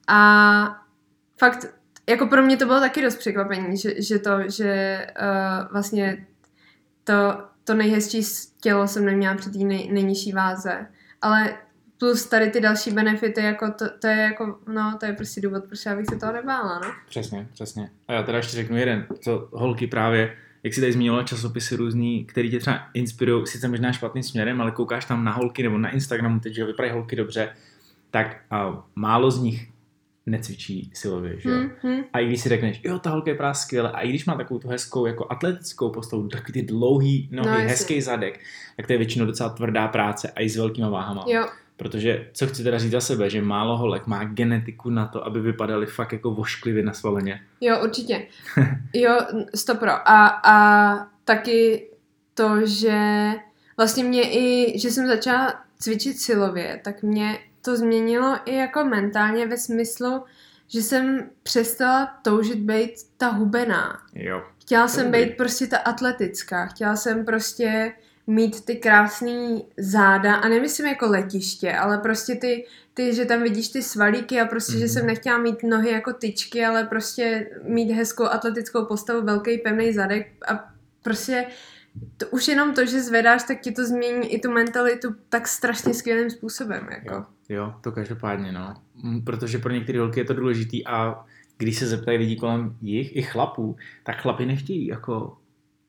A 0.08 0.82
fakt, 1.40 1.66
jako 2.10 2.28
pro 2.28 2.44
mě 2.44 2.58
to 2.58 2.66
bylo 2.66 2.80
taky 2.80 3.02
dost 3.02 3.16
překvapení, 3.16 3.78
že, 3.78 4.02
že 4.02 4.20
to, 4.20 4.32
že 4.50 5.06
uh, 5.22 5.72
vlastně 5.72 6.28
to, 7.04 7.44
to 7.64 7.74
nejhezčí 7.74 8.22
tělo 8.62 8.88
jsem 8.88 9.06
neměla 9.06 9.36
při 9.36 9.50
té 9.50 9.58
nej, 9.58 9.92
nejnižší 9.92 10.32
váze. 10.32 10.88
Ale 11.22 11.58
plus 12.00 12.26
tady 12.26 12.50
ty 12.50 12.62
další 12.62 12.92
benefity, 12.92 13.42
jako 13.42 13.72
to, 13.72 13.86
to 14.00 14.08
je 14.08 14.18
jako, 14.18 14.60
no, 14.68 14.98
to 15.00 15.06
je 15.06 15.14
prostě 15.14 15.42
důvod, 15.42 15.64
proč 15.64 15.86
já 15.86 15.96
bych 15.96 16.06
se 16.06 16.16
toho 16.16 16.34
nebála, 16.34 16.80
no. 16.80 16.92
Přesně, 17.10 17.48
přesně. 17.54 17.90
A 18.08 18.14
já 18.14 18.24
teda 18.24 18.38
ještě 18.38 18.56
řeknu 18.56 18.78
jeden, 18.78 19.06
co 19.20 19.50
holky 19.52 19.88
právě, 19.88 20.36
jak 20.64 20.74
si 20.74 20.82
tady 20.82 20.94
zmínila 20.94 21.24
časopisy 21.24 21.76
různý, 21.76 22.26
který 22.26 22.52
tě 22.52 22.60
třeba 22.60 22.80
inspirují, 22.94 23.48
sice 23.48 23.68
možná 23.68 23.92
špatným 23.92 24.24
směrem, 24.24 24.62
ale 24.62 24.72
koukáš 24.72 25.06
tam 25.06 25.24
na 25.24 25.32
holky 25.32 25.64
nebo 25.64 25.78
na 25.78 25.90
Instagramu 25.90 26.40
teď, 26.40 26.54
že 26.54 26.66
vypadají 26.66 26.94
holky 26.94 27.16
dobře, 27.16 27.50
tak 28.12 28.38
a 28.52 28.84
málo 28.96 29.32
z 29.32 29.42
nich 29.42 29.70
necvičí 30.26 30.92
silově, 30.94 31.40
že 31.40 31.50
jo. 31.50 31.56
Hm, 31.56 31.70
hm. 31.84 32.04
A 32.14 32.20
i 32.20 32.28
když 32.28 32.42
si 32.42 32.50
řekneš, 32.50 32.82
jo, 32.84 33.00
ta 33.00 33.10
holka 33.10 33.32
je 33.32 33.36
právě 33.36 33.56
skvěle, 33.56 33.92
a 33.92 34.02
i 34.02 34.10
když 34.10 34.26
má 34.26 34.36
takovou 34.36 34.60
tu 34.60 34.68
hezkou 34.68 35.06
jako 35.06 35.28
atletickou 35.30 35.90
postavu, 35.90 36.28
takový 36.28 36.54
ty 36.54 36.62
dlouhý 36.62 37.30
nohy, 37.32 37.64
No, 37.64 37.70
hezký 37.70 38.02
zadek, 38.02 38.40
tak 38.78 38.88
to 38.88 38.94
je 38.94 38.98
většinou 38.98 39.26
docela 39.26 39.50
tvrdá 39.50 39.88
práce 39.88 40.32
a 40.36 40.42
i 40.42 40.50
s 40.50 40.58
velkýma 40.58 40.90
váhama. 40.90 41.26
Jo, 41.28 41.48
Protože, 41.78 42.30
co 42.34 42.48
chci 42.48 42.64
teda 42.64 42.78
říct 42.78 42.92
za 42.92 43.02
sebe, 43.02 43.30
že 43.30 43.42
málo 43.42 43.78
holek 43.78 44.08
má 44.08 44.24
genetiku 44.24 44.90
na 44.90 45.08
to, 45.08 45.26
aby 45.26 45.40
vypadaly 45.40 45.86
fakt 45.86 46.14
jako 46.14 46.32
vošklivě 46.32 46.84
na 46.84 46.94
svaleně. 46.94 47.42
jo, 47.62 47.80
určitě. 47.84 48.28
Jo, 48.94 49.20
stopro. 49.56 49.92
A, 49.92 50.28
a 50.28 51.08
taky 51.26 51.90
to, 52.34 52.66
že 52.66 53.32
vlastně 53.78 54.04
mě 54.04 54.22
i, 54.32 54.80
že 54.80 54.92
jsem 54.92 55.08
začala 55.08 55.62
cvičit 55.80 56.20
silově, 56.20 56.82
tak 56.84 57.04
mě 57.04 57.40
to 57.62 57.78
změnilo 57.78 58.38
i 58.46 58.56
jako 58.56 58.84
mentálně 58.84 59.48
ve 59.48 59.58
smyslu, 59.58 60.24
že 60.68 60.82
jsem 60.82 61.30
přestala 61.44 62.06
toužit 62.06 62.60
být 62.60 62.92
ta 63.18 63.28
hubená. 63.28 64.02
Jo. 64.14 64.44
Chtěla 64.62 64.88
jsem 64.88 65.12
být 65.12 65.38
prostě 65.38 65.68
ta 65.68 65.78
atletická. 65.78 66.66
Chtěla 66.66 66.96
jsem 66.96 67.26
prostě 67.26 67.94
mít 68.28 68.66
ty 68.66 68.76
krásné 68.76 69.60
záda 69.78 70.36
a 70.36 70.48
nemyslím 70.50 70.88
jako 70.88 71.08
letiště, 71.08 71.74
ale 71.74 71.98
prostě 71.98 72.36
ty, 72.36 72.66
ty, 72.94 73.16
že 73.16 73.26
tam 73.26 73.44
vidíš 73.44 73.70
ty 73.70 73.84
svalíky 73.84 74.40
a 74.42 74.46
prostě, 74.46 74.74
mm-hmm. 74.74 74.78
že 74.78 74.86
Mhm. 74.86 74.94
jsem 74.94 75.06
nechtěla 75.08 75.38
mít 75.38 75.64
nohy 75.64 75.92
jako 75.92 76.14
tyčky, 76.14 76.66
ale 76.66 76.84
prostě 76.84 77.50
mít 77.64 77.92
hezkou 77.92 78.24
atletickou 78.24 78.86
postavu, 78.86 79.26
velký 79.26 79.58
pevný 79.58 79.94
zadek 79.94 80.28
a 80.48 80.74
prostě 81.04 81.46
to, 82.18 82.28
už 82.28 82.48
jenom 82.48 82.74
to, 82.74 82.86
že 82.86 83.02
zvedáš, 83.02 83.44
tak 83.44 83.62
ti 83.62 83.72
to 83.72 83.86
změní 83.86 84.34
i 84.34 84.40
tu 84.40 84.52
mentalitu 84.52 85.16
tak 85.30 85.48
strašně 85.48 85.94
skvělým 85.94 86.30
způsobem. 86.30 86.88
Jako. 86.92 87.14
Jo, 87.16 87.26
jo, 87.50 87.74
to 87.82 87.92
každopádně, 87.92 88.52
no. 88.52 88.74
Protože 89.24 89.58
pro 89.58 89.74
některé 89.74 90.00
holky 90.00 90.20
je 90.20 90.26
to 90.26 90.34
důležitý 90.34 90.88
a 90.88 91.26
když 91.58 91.80
se 91.80 91.88
zeptají 91.88 92.18
lidí 92.18 92.36
kolem 92.36 92.78
jich, 92.82 93.16
i 93.16 93.22
chlapů, 93.22 93.76
tak 94.04 94.22
chlapi 94.22 94.46
nechtějí 94.46 94.88
jako 94.88 95.38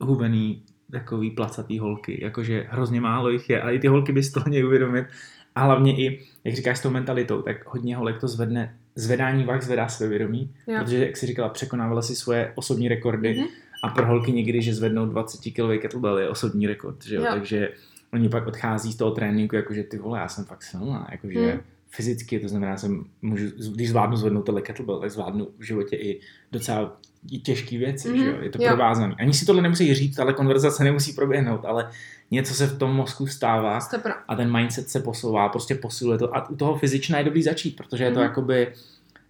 hubený 0.01 0.65
takový 0.93 1.31
placatý 1.31 1.79
holky, 1.79 2.19
jakože 2.25 2.67
hrozně 2.71 3.01
málo 3.01 3.31
jich 3.31 3.51
je, 3.51 3.63
ale 3.63 3.75
i 3.75 3.79
ty 3.79 3.87
holky 3.89 4.13
by 4.13 4.23
to 4.31 4.41
měly 4.47 4.65
uvědomit 4.65 5.07
a 5.55 5.61
hlavně 5.65 5.97
i, 5.99 6.21
jak 6.45 6.55
říkáš 6.55 6.79
s 6.79 6.83
tou 6.83 6.91
mentalitou, 6.91 7.43
tak 7.43 7.67
hodně 7.67 7.97
holek 7.97 8.21
to 8.21 8.29
zvedne, 8.29 8.75
zvedání 8.95 9.45
vah 9.45 9.63
zvedá 9.63 9.89
své 9.89 10.09
vědomí, 10.09 10.55
Jo. 10.67 10.79
protože, 10.81 11.07
jak 11.07 11.17
jsi 11.17 11.27
říkala, 11.27 11.49
překonávala 11.49 12.03
si 12.03 12.17
svoje 12.17 12.53
osobní 12.55 12.89
rekordy 12.89 13.35
Mhm. 13.39 13.47
a 13.85 13.89
pro 13.89 14.07
holky 14.07 14.33
někdy, 14.33 14.63
že 14.63 14.75
zvednou 14.75 15.07
20 15.07 15.51
kg 15.53 15.83
kettlebell 15.83 16.19
je 16.19 16.29
osobní 16.29 16.67
rekord, 16.67 17.05
že 17.05 17.15
jo? 17.17 17.23
Jo. 17.23 17.29
takže 17.33 17.69
oni 18.13 18.29
pak 18.29 18.47
odchází 18.47 18.93
z 18.93 18.97
toho 18.97 19.11
tréninku, 19.11 19.57
jakože 19.57 19.83
ty 19.83 19.99
vole, 19.99 20.19
já 20.19 20.29
jsem 20.29 20.45
fakt 20.45 20.63
silná, 20.63 21.09
jakože 21.13 21.53
Hmm. 21.53 21.61
fyzicky, 21.91 22.41
to 22.41 22.49
znamená, 22.49 22.77
jsem 22.77 23.05
můžu, 23.23 23.47
když 23.75 23.89
zvládnu 23.89 24.17
zvednout 24.17 24.43
tohle 24.43 24.63
kettlebell, 24.63 25.01
tak 25.01 25.11
zvládnu 25.11 25.49
v 25.59 25.63
životě 25.63 25.97
i 25.97 26.21
docela 26.53 26.97
i 27.31 27.39
těžké 27.39 27.79
věci, 27.79 28.09
Mhm, 28.09 28.19
že 28.19 28.27
jo? 28.31 28.37
je 28.43 28.51
to 28.51 28.63
jo. 28.63 28.69
provázaný. 28.69 29.15
Ani 29.19 29.35
si 29.35 29.47
tohle 29.47 29.63
nemusí 29.63 29.95
říct, 29.95 30.19
ale 30.19 30.33
konverzace 30.33 30.85
nemusí 30.85 31.13
proběhnout, 31.13 31.65
ale 31.65 31.91
něco 32.31 32.55
se 32.55 32.67
v 32.67 32.79
tom 32.79 32.97
mozku 32.97 33.27
stává 33.27 33.81
Stopro. 33.81 34.13
a 34.29 34.37
ten 34.37 34.53
mindset 34.57 34.89
se 34.89 35.01
posouvá, 35.01 35.49
prostě 35.49 35.75
posiluje 35.75 36.19
to 36.19 36.37
a 36.37 36.49
u 36.51 36.57
toho 36.57 36.79
fyzična 36.79 37.19
je 37.19 37.25
dobrý 37.25 37.43
začít, 37.43 37.77
protože 37.77 38.05
je 38.05 38.11
to 38.11 38.19
Mhm. 38.21 38.29
jakoby 38.29 38.69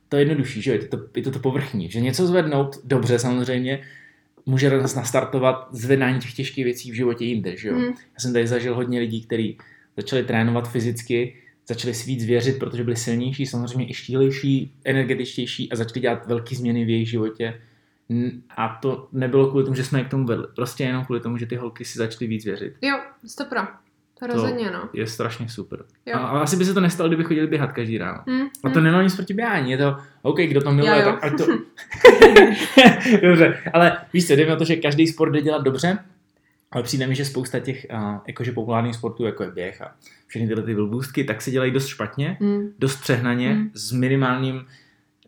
to 0.08 0.16
je 0.16 0.20
jednodušší, 0.20 0.62
že 0.62 0.70
jo? 0.70 0.76
je 0.82 0.88
to, 0.88 0.98
je 1.16 1.22
to 1.22 1.30
to 1.30 1.38
povrchní, 1.38 1.90
že 1.90 2.00
něco 2.00 2.26
zvednout, 2.26 2.78
dobře 2.84 3.18
samozřejmě, 3.18 3.80
může 4.46 4.70
nás 4.70 4.94
nastartovat 4.94 5.68
zvedání 5.72 6.20
těch 6.20 6.32
těžkých 6.34 6.64
věcí 6.64 6.90
v 6.90 6.94
životě 6.94 7.24
jinde, 7.24 7.56
že 7.56 7.68
jo. 7.68 7.74
Mm. 7.74 7.84
Já 7.84 8.18
jsem 8.18 8.32
tady 8.32 8.46
zažil 8.46 8.74
hodně 8.74 9.00
lidí, 9.00 9.22
kteří 9.22 9.58
začali 9.96 10.24
trénovat 10.24 10.70
fyzicky, 10.70 11.34
začali 11.68 11.94
si 11.94 12.06
víc 12.06 12.24
věřit, 12.24 12.58
protože 12.58 12.84
byli 12.84 12.96
silnější, 12.96 13.46
samozřejmě 13.46 13.90
i 13.90 13.94
štílejší, 13.94 14.72
energetičtější 14.84 15.72
a 15.72 15.76
začali 15.76 16.00
dělat 16.00 16.26
velké 16.26 16.56
změny 16.56 16.84
v 16.84 16.88
jejich 16.88 17.10
životě. 17.10 17.60
A 18.56 18.68
to 18.82 19.08
nebylo 19.12 19.48
kvůli 19.50 19.64
tomu, 19.64 19.76
že 19.76 19.84
jsme 19.84 20.00
je 20.00 20.04
k 20.04 20.08
tomu 20.10 20.26
vedli. 20.26 20.46
Prostě 20.56 20.84
jenom 20.84 21.04
kvůli 21.04 21.20
tomu, 21.20 21.36
že 21.38 21.46
ty 21.46 21.56
holky 21.56 21.84
si 21.84 21.98
začaly 21.98 22.26
víc 22.26 22.44
věřit. 22.44 22.74
Jo, 22.82 22.98
stopro. 23.26 23.60
To 24.20 24.26
rozhodně, 24.26 24.70
no. 24.70 24.88
Je 24.92 25.06
strašně 25.06 25.48
super. 25.48 25.84
Jo. 26.06 26.14
A, 26.14 26.18
a 26.18 26.38
asi 26.40 26.56
by 26.56 26.64
se 26.64 26.74
to 26.74 26.80
nestalo, 26.80 27.08
kdyby 27.08 27.24
chodili 27.24 27.46
běhat 27.46 27.72
každý 27.72 27.98
ráno. 27.98 28.22
Hm, 28.28 28.46
A 28.64 28.70
to 28.70 28.80
hm. 28.80 28.84
nemá 28.84 29.02
nic 29.02 29.16
proti 29.16 29.34
běhání, 29.34 29.70
je 29.70 29.78
to, 29.78 29.96
OK, 30.22 30.38
kdo 30.40 30.60
to 30.60 30.72
miluje, 30.72 31.04
tak 31.04 31.24
ať 31.24 31.32
to... 31.38 31.46
dobře, 33.22 33.58
ale 33.72 33.96
víš 34.12 34.26
co, 34.26 34.32
jde 34.36 34.46
mi 34.46 34.52
o 34.52 34.56
to, 34.56 34.64
že 34.64 34.76
každý 34.76 35.06
sport 35.06 35.30
jde 35.32 35.42
dělat 35.42 35.62
dobře, 35.62 35.98
ale 36.70 36.82
přijde 36.82 37.06
mi, 37.06 37.14
že 37.14 37.24
spousta 37.24 37.58
těch 37.60 37.86
uh, 37.92 38.18
jakože 38.26 38.52
populárních 38.52 38.94
sportů, 38.94 39.24
jako 39.24 39.42
je 39.42 39.50
běh 39.50 39.82
a 39.82 39.94
všechny 40.26 40.48
tyhle 40.48 40.62
ty 40.62 40.74
vylbůstky, 40.74 41.24
tak 41.24 41.42
se 41.42 41.50
dělají 41.50 41.72
dost 41.72 41.86
špatně, 41.86 42.36
Hm, 42.40 42.72
dost 42.78 42.96
přehnaně, 42.96 43.52
Hmm. 43.52 43.70
s 43.74 43.92
minimálním 43.92 44.66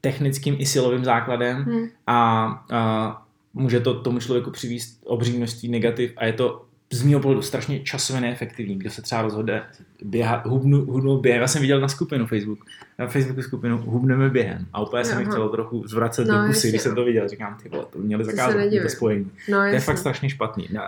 technickým 0.01 0.57
i 0.59 0.67
silovým 0.67 1.05
základem 1.05 1.65
hm. 1.65 1.89
a, 2.07 2.45
a 2.71 3.23
může 3.55 3.81
to 3.81 4.01
tomu 4.01 4.21
člověku 4.21 4.51
přivíst 4.51 5.01
obří 5.05 5.37
množství 5.37 5.69
negativ 5.69 6.13
a 6.17 6.27
je 6.27 6.33
to 6.33 6.65
z 6.93 7.03
mého 7.03 7.21
pohledu 7.21 7.43
strašně 7.43 7.81
časově 7.81 8.21
neefektivní, 8.21 8.79
kdo 8.79 8.91
se 8.91 9.03
třeba 9.03 9.23
rozhodne 9.23 9.63
běhat, 10.03 10.47
hubnu, 10.47 10.85
hubnout 10.85 11.21
během. 11.21 11.41
Já 11.41 11.49
jsem 11.49 11.61
viděl 11.63 11.81
na 11.81 11.89
skupinu 11.89 12.27
Facebook, 12.27 12.59
na 12.99 13.07
Facebooku 13.07 13.43
skupinu 13.43 13.79
Hubneme 13.79 14.31
během 14.31 14.67
a 14.73 14.83
úplně 14.83 15.05
se 15.05 15.19
mi 15.19 15.25
chtělo 15.25 15.49
trochu 15.49 15.87
zvracet 15.87 16.27
No, 16.29 16.43
do 16.43 16.47
pusy, 16.47 16.69
když 16.69 16.83
jsem 16.83 16.95
to 16.95 17.05
viděl. 17.05 17.29
Říkám, 17.29 17.57
ty 17.63 17.69
vole, 17.69 17.85
to 17.91 17.99
měli 17.99 18.25
zakázat 18.25 18.63
to 18.83 18.89
spojení. 18.89 19.31
No, 19.49 19.59
To 19.59 19.65
je 19.65 19.81
fakt 19.81 19.99
strašně 19.99 20.31
špatný. 20.31 20.69
No. 20.73 20.83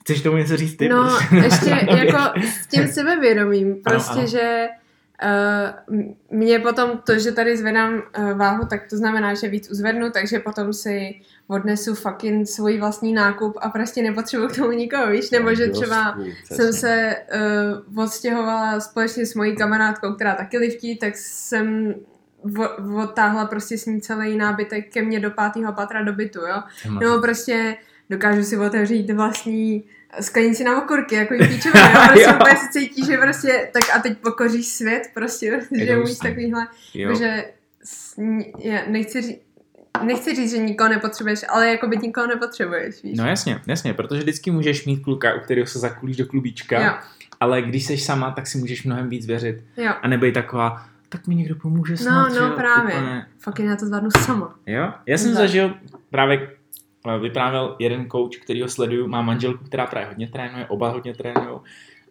Chceš 0.00 0.22
tomu 0.22 0.36
něco 0.36 0.56
říct 0.56 0.76
ty? 0.76 0.88
No, 0.88 1.18
ještě 1.44 1.70
jako 1.96 2.40
s 2.62 2.66
tím 2.66 2.88
sebevědomím, 2.88 3.76
prostě, 3.84 4.18
ano. 4.18 4.26
že 4.26 4.66
uh, 4.70 4.79
mě 6.30 6.58
potom 6.58 6.98
to, 7.06 7.18
že 7.18 7.32
tady 7.32 7.56
zvedám 7.56 8.02
uh, 8.18 8.32
váhu, 8.32 8.66
tak 8.66 8.80
to 8.90 8.96
znamená, 8.96 9.34
že 9.34 9.48
víc 9.48 9.70
uzvednu, 9.70 10.10
takže 10.10 10.38
potom 10.38 10.72
si 10.72 11.20
odnesu 11.48 11.94
fucking 11.94 12.48
svůj 12.48 12.78
vlastní 12.80 13.12
nákup 13.12 13.58
a 13.60 13.68
prostě 13.68 14.02
nepotřebuji 14.02 14.48
k 14.48 14.56
tomu 14.56 14.70
nikoho, 14.70 15.10
víš, 15.10 15.30
nebo 15.30 15.54
že 15.54 15.68
třeba 15.68 16.18
jsem 16.44 16.72
se 16.72 17.16
uh, 17.94 18.02
odstěhovala 18.02 18.80
společně 18.80 19.26
s 19.26 19.34
mojí 19.34 19.56
kamarádkou, 19.56 20.12
která 20.12 20.34
taky 20.34 20.58
liftí, 20.58 20.96
tak 20.96 21.16
jsem 21.16 21.94
odtáhla 23.02 23.44
prostě 23.44 23.78
s 23.78 23.86
ní 23.86 24.00
celý 24.00 24.36
nábytek 24.36 24.92
ke 24.92 25.02
mně 25.02 25.20
do 25.20 25.30
pátého 25.30 25.72
patra 25.72 26.02
do 26.02 26.12
bytu, 26.12 26.40
jo. 26.40 26.62
Nebo 27.00 27.20
prostě 27.20 27.76
dokážu 28.10 28.42
si 28.44 28.58
otevřít 28.58 29.10
vlastní 29.10 29.84
sklenici 30.20 30.64
na 30.64 30.82
okurky, 30.82 31.14
jako 31.14 31.34
píčové, 31.34 31.80
jo, 31.92 32.00
prostě 32.08 32.34
úplně 32.34 32.56
se 32.56 32.68
cítí, 32.72 33.06
že 33.06 33.16
prostě, 33.16 33.70
tak 33.72 33.82
a 33.96 33.98
teď 33.98 34.18
pokoříš 34.18 34.66
svět, 34.66 35.02
prostě, 35.14 35.60
že 35.72 35.98
umíš 35.98 36.18
takovýhle, 36.18 36.66
že 36.94 37.44
já 38.58 38.80
nechci 38.88 39.22
říct, 39.22 39.38
nechci 40.04 40.34
říct, 40.34 40.50
že 40.50 40.58
nikoho 40.58 40.88
nepotřebuješ, 40.88 41.40
ale 41.48 41.68
jako 41.68 41.88
by 41.88 41.96
nikoho 41.96 42.26
nepotřebuješ, 42.26 43.02
víš. 43.02 43.18
No 43.18 43.26
jasně, 43.26 43.60
jasně, 43.66 43.94
protože 43.94 44.20
vždycky 44.20 44.50
můžeš 44.50 44.86
mít 44.86 44.96
kluka, 45.00 45.34
u 45.34 45.40
kterého 45.40 45.66
se 45.66 45.78
zakulíš 45.78 46.16
do 46.16 46.26
klubíčka, 46.26 46.84
jo, 46.84 46.92
ale 47.40 47.62
když 47.62 47.86
jsi 47.86 47.98
sama, 47.98 48.30
tak 48.30 48.46
si 48.46 48.58
můžeš 48.58 48.84
mnohem 48.84 49.08
víc 49.08 49.26
věřit. 49.26 49.64
Jo, 49.76 49.92
a 50.02 50.08
nebej 50.08 50.32
taková, 50.32 50.86
tak 51.08 51.26
mi 51.26 51.34
někdo 51.34 51.54
pomůže 51.54 51.92
no, 51.92 51.98
snad, 51.98 52.28
no 52.28 52.46
jo, 52.46 52.52
právě, 52.56 52.94
Úplně, 52.94 53.26
fucking 53.38 53.68
já 53.68 53.76
to 53.76 53.86
zvládnu 53.86 54.10
sama. 54.10 54.54
jo? 54.66 54.92
Já 55.06 55.18
jsem 55.18 55.34
zažil 55.34 55.74
právě 56.10 56.48
vyprávěl 57.20 57.76
jeden 57.78 58.10
coach, 58.10 58.36
který 58.42 58.62
ho 58.62 58.68
sleduju, 58.68 59.08
má 59.08 59.22
manželku, 59.22 59.64
která 59.64 59.86
právě 59.86 60.08
hodně 60.08 60.28
trénuje, 60.28 60.66
oba 60.66 60.88
hodně 60.90 61.14
trénují. 61.14 61.58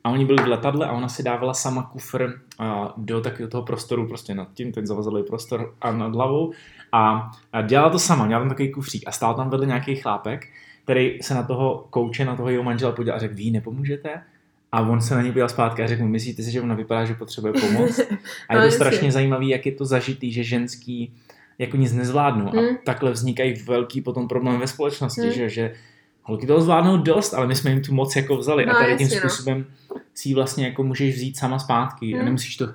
A 0.04 0.10
oni 0.10 0.25
byli 0.25 0.43
v 0.43 0.47
letadle 0.47 0.88
a 0.88 0.91
ona 0.91 1.10
si 1.10 1.23
dávala 1.23 1.54
sama 1.54 1.84
kufr 1.84 2.41
a, 2.60 2.93
do 2.97 3.21
takového 3.21 3.49
toho 3.49 3.63
prostoru, 3.63 4.08
prostě 4.08 4.36
nad 4.36 4.47
tím, 4.54 4.71
ten 4.71 4.88
zavazadlový 4.88 5.25
prostor 5.28 5.73
a 5.82 5.91
nad 5.91 6.15
hlavou. 6.15 6.52
A, 6.91 7.32
a 7.54 7.62
dělala 7.62 7.89
to 7.89 7.99
sama, 7.99 8.25
měla 8.25 8.41
tam 8.41 8.49
takový 8.49 8.71
kufřík 8.71 9.04
a 9.08 9.12
stál 9.12 9.34
tam 9.34 9.49
vedle 9.49 9.65
nějaký 9.65 9.95
chlápek, 9.95 10.47
který 10.84 11.19
se 11.21 11.34
na 11.34 11.43
toho 11.43 11.88
kouče, 11.89 12.25
na 12.25 12.36
toho 12.36 12.49
jeho 12.49 12.63
manžela 12.63 12.91
podíval 12.91 13.15
a 13.15 13.19
řekl, 13.19 13.36
vy 13.36 13.52
nepomůžete? 13.52 14.21
A 14.71 14.82
on 14.82 15.02
se 15.02 15.15
na 15.15 15.21
ní 15.21 15.30
podíval 15.30 15.49
zpátky 15.49 15.84
a 15.84 15.88
řekl, 15.88 16.02
mu, 16.04 16.08
myslíte 16.10 16.43
si, 16.43 16.52
že 16.52 16.62
ona 16.62 16.75
vypadá, 16.75 17.06
že 17.06 17.13
potřebuje 17.13 17.54
pomoc? 17.54 17.99
A 18.49 18.54
je 18.54 18.60
No, 18.60 18.60
to 18.60 18.65
jasně. 18.65 18.71
strašně 18.71 19.12
zajímavý, 19.12 19.49
jak 19.49 19.65
je 19.65 19.71
to 19.71 19.86
zažitý, 19.86 20.32
že 20.32 20.43
ženský 20.43 21.13
jako 21.59 21.77
nic 21.77 21.93
nezvládnou. 21.93 22.47
A 22.57 22.61
Mm. 22.61 22.67
takhle 22.85 23.11
vznikají 23.11 23.53
velký 23.53 24.01
potom 24.01 24.27
problém 24.27 24.59
ve 24.59 24.67
společnosti, 24.67 25.21
Mm. 25.21 25.31
že, 25.31 25.49
že 25.49 25.73
holky 26.23 26.47
toho 26.47 26.61
zvládnou 26.61 26.97
dost, 26.97 27.33
ale 27.33 27.47
my 27.47 27.55
jsme 27.55 27.71
jim 27.71 27.81
tu 27.81 27.93
moc 27.93 28.15
jako 28.15 28.37
vzali. 28.37 28.65
No, 28.65 28.71
a 28.71 28.79
tady 28.79 28.95
tím 28.97 29.05
jasně, 29.05 29.19
no. 29.23 29.29
způsobem 29.29 29.65
si 30.13 30.29
ji 30.29 30.35
vlastně 30.35 30.65
jako 30.65 30.83
můžeš 30.83 31.15
vzít 31.15 31.37
sama 31.37 31.59
zpátky. 31.59 32.13
A 32.15 32.17
Mm. 32.19 32.25
nemusíš 32.25 32.55
to 32.57 32.65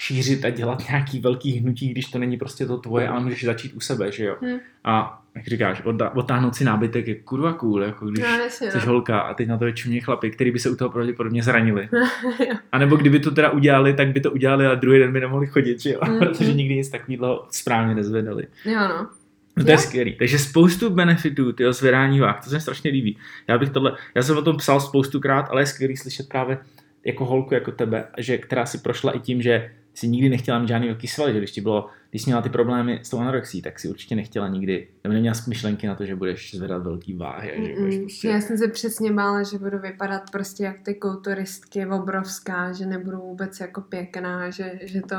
šířit 0.00 0.44
a 0.44 0.50
dělat 0.50 0.82
nějaký 0.88 1.20
velký 1.20 1.52
hnutí, 1.52 1.88
když 1.88 2.04
to 2.06 2.18
není 2.18 2.36
prostě 2.36 2.66
to 2.66 2.78
tvoje, 2.78 3.08
ale 3.08 3.20
můžeš 3.20 3.44
začít 3.44 3.72
u 3.74 3.80
sebe, 3.80 4.12
že 4.12 4.24
jo. 4.24 4.36
Mm. 4.40 4.58
A 4.84 5.22
jak 5.34 5.46
říkáš, 5.46 5.82
odda- 5.84 6.10
otáhnout 6.14 6.54
si 6.56 6.64
nábytek 6.64 7.08
je 7.08 7.14
kurva 7.14 7.52
cool, 7.52 7.82
jako 7.82 8.06
když 8.06 8.24
No, 8.24 8.30
jasně, 8.30 8.70
jsi 8.70 8.78
no. 8.78 8.84
holka 8.86 9.20
a 9.20 9.34
teď 9.34 9.48
na 9.48 9.58
to 9.58 9.70
čumě 9.72 10.00
chlapy, 10.00 10.30
který 10.30 10.50
by 10.50 10.58
se 10.58 10.70
u 10.70 10.76
toho 10.76 10.90
pravděpodobně 10.90 11.42
zranili. 11.42 11.88
A 12.72 12.78
nebo 12.78 12.96
kdyby 12.96 13.20
to 13.20 13.30
teda 13.30 13.50
udělali, 13.50 13.94
tak 13.94 14.08
by 14.08 14.20
to 14.20 14.30
udělali, 14.30 14.66
ale 14.66 14.76
druhý 14.76 14.98
den 14.98 15.12
by 15.12 15.20
nemohli 15.20 15.46
chodit, 15.46 15.80
že 15.80 15.90
jo? 15.90 16.00
Mm, 16.08 16.18
Protože 16.18 16.52
nikdy 16.52 16.76
nic 16.76 16.88
takového 16.88 17.46
správně 17.50 17.94
nezvedali. 17.94 18.46
jo, 18.64 18.80
no. 18.80 19.08
No 19.56 19.64
to 19.64 19.70
je 19.70 19.78
skvělý. 19.78 20.16
Takže 20.18 20.38
spoustu 20.38 20.90
benefitů, 20.90 21.52
tyho 21.52 21.72
zvedání 21.72 22.20
váh, 22.20 22.44
to 22.44 22.50
se 22.50 22.56
mi 22.56 22.60
strašně 22.60 22.90
líbí. 22.90 23.16
Já 23.48 23.58
bych 23.58 23.70
tohle, 23.70 23.96
já 24.14 24.22
jsem 24.22 24.36
o 24.36 24.42
tom 24.42 24.56
psal 24.56 24.80
spoustukrát, 24.80 25.46
ale 25.50 25.62
je 25.62 25.66
skvělý 25.66 25.96
slyšet 25.96 26.28
právě 26.28 26.58
jako 27.04 27.24
holku 27.24 27.54
jako 27.54 27.72
tebe, 27.72 28.04
že, 28.18 28.38
která 28.38 28.66
si 28.66 28.78
prošla 28.78 29.12
i 29.12 29.18
tím, 29.20 29.42
že 29.42 29.70
si 30.00 30.08
nikdy 30.08 30.28
nechtěla 30.28 30.58
mít 30.58 30.68
žádný 30.68 30.86
velký 30.86 31.06
svaly, 31.06 31.32
že 31.32 31.38
když 31.38 31.50
ti 31.50 31.60
bylo, 31.60 31.88
když 32.10 32.22
jsi 32.22 32.30
měla 32.30 32.42
ty 32.42 32.48
problémy 32.48 33.00
s 33.02 33.10
tou 33.10 33.18
anorexí, 33.18 33.62
tak 33.62 33.78
si 33.78 33.88
určitě 33.88 34.16
nechtěla 34.16 34.48
nikdy, 34.48 34.88
nebo 35.04 35.12
neměla 35.14 35.34
myšlenky 35.48 35.86
na 35.86 35.94
to, 35.94 36.06
že 36.06 36.16
budeš 36.16 36.54
zvedat 36.54 36.82
velký 36.82 37.14
váhy. 37.14 37.52
A 37.52 37.66
že 37.66 37.74
budeš 37.80 37.98
prostě... 37.98 38.28
Já 38.28 38.40
jsem 38.40 38.58
se 38.58 38.68
přesně 38.68 39.12
bála, 39.12 39.42
že 39.42 39.58
budu 39.58 39.78
vypadat 39.78 40.30
prostě 40.30 40.64
jak 40.64 40.80
ty 40.80 40.94
kulturistky 40.94 41.86
obrovská, 41.86 42.72
že 42.72 42.86
nebudu 42.86 43.16
vůbec 43.16 43.60
jako 43.60 43.80
pěkná, 43.80 44.50
že, 44.50 44.72
že 44.82 45.00
to, 45.00 45.16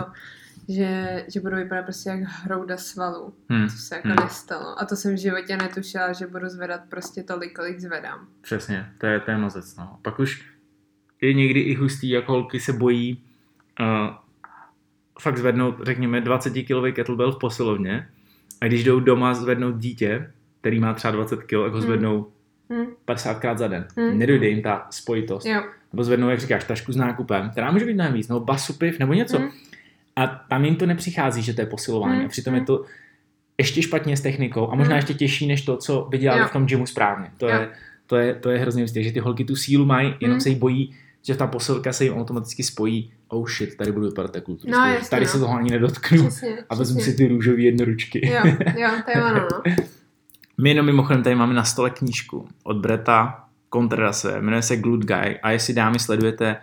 že, 0.70 1.26
že 1.28 1.40
budu 1.40 1.56
vypadat 1.56 1.84
prostě 1.84 2.10
jak 2.10 2.20
hrouda 2.20 2.78
svalů. 2.78 3.34
Hmm. 3.50 3.68
To 3.68 3.74
se 3.74 3.96
jako 3.96 4.08
Hmm. 4.08 4.18
nestalo. 4.24 4.82
A 4.82 4.86
to 4.86 4.96
jsem 4.96 5.16
v 5.16 5.20
životě 5.20 5.58
netušila, 5.58 6.14
že 6.14 6.28
budu 6.28 6.50
zvedat 6.50 6.82
prostě 6.90 7.24
tolik, 7.24 7.56
kolik 7.56 7.80
zvedám. 7.80 8.28
Přesně, 8.42 8.86
to 8.98 9.06
je, 9.06 9.20
to 9.20 9.32
je. 9.32 9.38
No. 9.78 10.00
Pak 10.02 10.20
už 10.20 10.52
je 11.22 11.34
někdy 11.34 11.60
i 11.60 11.76
hustý, 11.76 12.10
jak 12.10 12.28
holky 12.28 12.60
se 12.60 12.74
bojí 12.74 13.24
uh, 13.80 13.86
fakt 15.22 15.38
zvednout, 15.38 15.76
řekněme, 15.84 16.22
20 16.22 16.49
kg 16.53 16.95
kettlebell 16.95 17.32
v 17.32 17.39
posilovně 17.39 18.07
a 18.61 18.67
když 18.67 18.84
jdou 18.84 18.99
doma 18.99 19.34
zvednout 19.34 19.78
dítě, 19.78 20.32
který 20.61 20.80
má 20.80 20.93
třeba 20.93 21.11
20 21.11 21.43
kg, 21.43 21.49
tak 21.49 21.57
ho 21.57 21.69
Hmm. 21.69 21.82
zvednou 21.82 22.28
Hmm. 22.69 22.86
50 23.05 23.39
krát 23.39 23.57
za 23.57 23.67
den. 23.67 23.88
Hmm. 23.97 24.19
Nedojde 24.19 24.47
jim 24.47 24.61
ta 24.61 24.88
spojitost. 24.89 25.45
Jo. 25.45 25.63
Nebo 25.93 26.03
zvednou, 26.03 26.30
jak 26.30 26.39
říkáš, 26.39 26.63
tašku 26.63 26.91
s 26.91 26.95
nákupem, 26.95 27.49
která 27.49 27.72
může 27.72 27.86
být 27.86 27.93
mnohem 27.93 28.13
víc, 28.13 28.28
nebo 28.28 28.39
basu 28.39 28.74
piv, 28.74 28.99
nebo 28.99 29.13
něco. 29.13 29.38
Hmm. 29.39 29.49
A 30.15 30.28
tam 30.28 30.65
jim 30.65 30.76
to 30.76 30.86
nepřichází, 30.86 31.41
že 31.41 31.53
to 31.53 31.61
je 31.61 31.67
posilování. 31.67 32.15
Hmm. 32.15 32.26
A 32.26 32.30
přitom 32.30 32.55
je 32.55 32.61
to 32.61 32.86
ještě 33.57 33.82
špatně 33.82 34.17
s 34.17 34.22
technikou 34.22 34.72
a 34.72 34.76
možná 34.76 34.93
Hmm. 34.93 34.97
ještě 34.97 35.13
těžší, 35.13 35.47
než 35.47 35.61
to, 35.61 35.78
co 35.78 36.07
by 36.09 36.17
dělali 36.17 36.41
Jo. 36.41 36.47
v 36.47 36.53
tom 36.53 36.65
gymu 36.65 36.86
správně. 36.86 37.32
To 37.38 37.47
Jo. 37.49 37.51
je, 37.55 37.69
to 38.07 38.15
je, 38.15 38.36
to 38.36 38.49
je 38.49 38.59
hrozně 38.59 38.84
ústě, 38.84 39.03
že 39.03 39.11
ty 39.11 39.19
holky 39.19 39.45
tu 39.45 39.55
sílu 39.55 39.86
mají, 39.86 40.13
jenom 40.19 40.34
Hmm. 40.36 40.41
se 40.41 40.49
jí 40.49 40.55
bojí, 40.55 40.95
že 41.26 41.36
ta 41.36 41.47
posilka 41.47 41.93
se 41.93 42.03
jim 42.03 42.13
automaticky 42.13 42.63
spojí. 42.63 43.11
Oh 43.32 43.48
shit, 43.50 43.78
tady 43.78 43.92
budu 43.92 44.06
vypadat 44.06 44.32
kulturisticky. 44.32 44.72
No, 44.72 44.86
jasně, 44.86 45.10
tady 45.10 45.26
no. 45.26 45.32
se 45.32 45.40
toho 45.40 45.56
ani 45.58 45.72
nedotknu. 45.72 46.28
Přesně, 46.28 46.58
A 46.70 46.76
vezmu 46.76 46.98
přesně. 46.98 47.12
si 47.12 47.18
ty 47.18 47.28
růžové 47.28 47.62
jednoručky. 47.62 48.28
Jo, 48.28 48.42
jo, 48.78 48.90
to 49.06 49.12
je 49.18 49.24
ono, 49.26 49.48
no. 49.52 49.74
My 50.58 50.70
jenom 50.70 50.86
mimochodem 50.86 51.24
tady 51.24 51.36
máme 51.36 51.54
na 51.54 51.64
stole 51.64 51.90
knížku 51.90 52.48
od 52.64 52.78
Breta 52.78 53.44
Contrerase, 53.74 54.42
jmenuje 54.42 54.62
se 54.62 54.78
Glute 54.78 55.06
Guy 55.06 55.40
a 55.44 55.52
jestli 55.52 55.74
dámy 55.74 56.00
sledujete, 56.00 56.58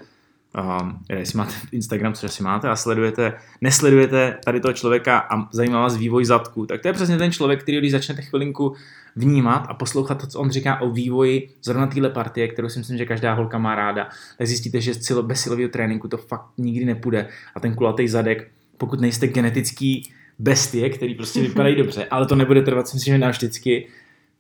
um, 0.57 0.99
jestli 1.09 1.39
máte 1.39 1.53
Instagram, 1.73 2.13
což 2.13 2.25
asi 2.25 2.43
máte, 2.43 2.69
a 2.69 2.77
sledujete, 2.77 3.33
nesledujete 3.61 4.39
tady 4.45 4.61
toho 4.61 4.73
člověka 4.73 5.19
a 5.19 5.49
zajímá 5.53 5.81
vás 5.81 5.97
vývoj 5.97 6.25
zadku, 6.25 6.67
tak 6.67 6.83
to 6.83 6.89
je 6.89 6.93
přesně 6.93 7.19
ten 7.19 7.33
člověk, 7.33 7.63
který 7.63 7.79
když 7.79 7.93
začnete 7.93 8.23
chvilinku 8.23 8.75
vnímat 9.17 9.67
a 9.69 9.75
poslouchat 9.75 10.21
to, 10.21 10.27
co 10.27 10.41
on 10.41 10.51
říká 10.51 10.81
o 10.81 10.91
vývoji 10.91 11.51
zrovna 11.63 11.87
téhle 11.87 12.11
partie, 12.11 12.49
kterou 12.49 12.69
si 12.69 12.79
myslím, 12.79 12.99
že 12.99 13.07
každá 13.07 13.35
holka 13.35 13.59
má 13.59 13.75
ráda, 13.75 14.09
tak 14.39 14.47
zjistíte, 14.47 14.81
že 14.81 14.93
bez 15.23 15.41
silového 15.41 15.69
tréninku 15.69 16.09
to 16.09 16.17
fakt 16.17 16.47
nikdy 16.59 16.85
nepůjde 16.85 17.29
a 17.55 17.61
ten 17.61 17.75
kulatý 17.75 18.09
zadek, 18.09 18.51
pokud 18.77 19.01
nejste 19.01 19.27
genetický 19.27 20.13
bestie, 20.39 20.91
který 20.91 21.15
prostě 21.15 21.41
vypadají 21.41 21.77
dobře, 21.77 22.05
ale 22.05 22.27
to 22.27 22.35
nebude 22.35 22.63
trvat, 22.63 22.89
si 22.89 22.97
myslím, 22.97 23.15
že 23.15 23.19
navždycky, 23.19 23.89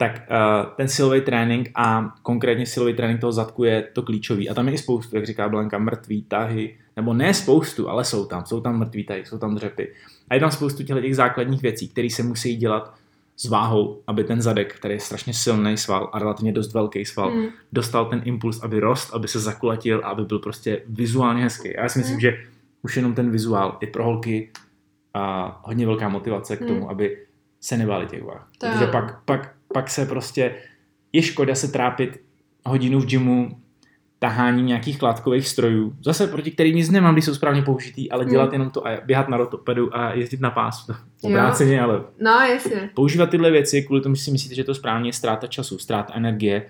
tak 0.00 0.12
uh, 0.30 0.66
ten 0.76 0.88
silový 0.88 1.20
trénink 1.20 1.70
a 1.74 2.14
konkrétně 2.22 2.66
silový 2.66 2.94
trénink 2.94 3.20
toho 3.20 3.32
zadku 3.32 3.64
je 3.64 3.82
to 3.92 4.02
klíčový. 4.02 4.48
A 4.50 4.54
tam 4.54 4.68
je 4.68 4.74
i 4.74 4.78
spoustu, 4.78 5.16
jak 5.16 5.26
říká 5.26 5.48
Blanka, 5.48 5.78
mrtvý 5.78 6.22
tahy, 6.22 6.76
nebo 6.96 7.14
ne 7.14 7.34
spoustu, 7.34 7.88
ale 7.88 8.04
jsou 8.04 8.26
tam. 8.26 8.44
Jsou 8.46 8.60
tam 8.60 8.78
mrtvý 8.78 9.04
tahy, 9.04 9.26
jsou 9.26 9.38
tam 9.38 9.54
dřepy. 9.54 9.92
A 10.30 10.34
je 10.34 10.40
tam 10.40 10.50
spoustu 10.50 10.82
těchto 10.82 11.00
těch 11.02 11.16
základních 11.16 11.62
věcí, 11.62 11.88
které 11.88 12.10
se 12.10 12.22
musí 12.22 12.56
dělat 12.56 12.94
s 13.36 13.48
váhou, 13.48 14.02
aby 14.06 14.24
ten 14.24 14.42
zadek, 14.42 14.74
který 14.74 14.94
je 14.94 15.00
strašně 15.00 15.34
silný 15.34 15.76
sval 15.76 16.10
a 16.12 16.18
relativně 16.18 16.52
dost 16.52 16.74
velký 16.74 17.04
sval, 17.04 17.30
Hmm. 17.30 17.46
dostal 17.72 18.04
ten 18.06 18.22
impuls, 18.24 18.62
aby 18.62 18.80
rost, 18.80 19.14
aby 19.14 19.28
se 19.28 19.40
zakulatil 19.40 20.00
a 20.04 20.08
aby 20.08 20.24
byl 20.24 20.38
prostě 20.38 20.82
vizuálně 20.88 21.42
hezký. 21.42 21.76
A 21.76 21.82
já 21.82 21.88
si 21.88 21.98
myslím, 21.98 22.14
Mm. 22.16 22.20
že 22.20 22.38
už 22.82 22.96
jenom 22.96 23.14
ten 23.14 23.30
vizuál 23.30 23.78
je 23.80 23.86
pro 23.86 24.04
holky 24.04 24.50
a 25.14 25.60
hodně 25.64 25.86
velká 25.86 26.08
motivace 26.08 26.56
k 26.56 26.66
tomu, 26.66 26.80
Mm. 26.80 26.88
aby 26.88 27.18
se 27.60 27.76
nebáli 27.76 28.06
těch 28.06 28.22
váh. 28.24 28.48
To 28.58 28.66
Protože 28.66 28.86
pak, 28.86 29.24
pak, 29.24 29.54
pak 29.74 29.90
se 29.90 30.06
prostě 30.06 30.54
je 31.12 31.22
škoda 31.22 31.54
se 31.54 31.68
trápit 31.72 32.20
hodinu 32.66 33.00
v 33.00 33.06
gymu 33.06 33.58
taháním 34.18 34.66
nějakých 34.66 34.98
klátkových 34.98 35.48
strojů, 35.48 35.96
zase 36.04 36.26
proti 36.26 36.50
kterým 36.50 36.76
nic 36.76 36.90
nemám, 36.90 37.14
když 37.14 37.24
jsou 37.24 37.34
správně 37.34 37.62
použitý, 37.62 38.10
ale 38.10 38.24
dělat 38.24 38.46
Mm. 38.46 38.52
jenom 38.52 38.70
to 38.70 38.86
a 38.86 38.90
běhat 39.04 39.28
na 39.28 39.36
rotopedu 39.36 39.96
a 39.96 40.12
jezdit 40.14 40.40
na 40.40 40.50
pásu. 40.50 40.92
Obráceně, 41.22 41.80
ale 41.80 42.02
No, 42.20 42.30
jasně. 42.30 42.90
používat 42.94 43.30
tyhle 43.30 43.50
věci 43.50 43.82
kvůli 43.82 44.00
tomu, 44.00 44.14
že 44.14 44.22
si 44.22 44.30
myslíte, 44.30 44.54
že 44.54 44.64
to 44.64 44.74
správně 44.74 45.08
je 45.08 45.12
ztráta 45.12 45.46
času, 45.46 45.78
ztráta 45.78 46.14
energie, 46.14 46.66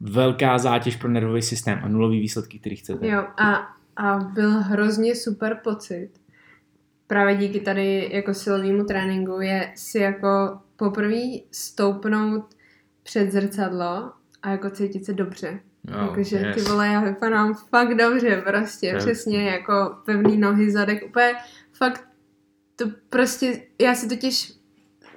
velká 0.00 0.58
zátěž 0.58 0.96
pro 0.96 1.08
nervový 1.08 1.42
systém 1.42 1.80
a 1.82 1.88
nulový 1.88 2.20
výsledky, 2.20 2.58
který 2.58 2.76
chcete. 2.76 3.08
Jo, 3.08 3.24
a, 3.38 3.54
a 3.96 4.18
byl 4.18 4.50
hrozně 4.50 5.14
super 5.14 5.60
pocit. 5.64 6.10
Právě 7.06 7.36
díky 7.36 7.60
tady 7.60 8.08
jako 8.12 8.34
silovému 8.34 8.84
tréninku 8.84 9.40
je 9.40 9.72
si 9.74 9.98
jako 9.98 10.58
poprvé 10.76 11.20
stoupnout 11.50 12.44
před 13.02 13.32
zrcadlo 13.32 14.12
a 14.42 14.50
jako 14.50 14.70
cítit 14.70 15.04
se 15.04 15.12
dobře. 15.12 15.60
Jo, 15.90 15.98
Jakože 15.98 16.38
ty 16.38 16.44
yes. 16.60 16.68
vole, 16.68 16.86
já 16.88 17.00
vypadám 17.00 17.54
fakt 17.54 17.94
dobře, 17.94 18.42
prostě, 18.46 18.86
je- 18.86 18.96
přesně, 18.96 19.50
jako 19.50 19.96
pevný 20.04 20.36
nohy, 20.36 20.70
zadek, 20.70 21.04
úplně 21.08 21.34
fakt 21.72 22.08
to 22.76 22.84
prostě, 23.10 23.62
já 23.80 23.94
si 23.94 24.08
totiž 24.08 24.52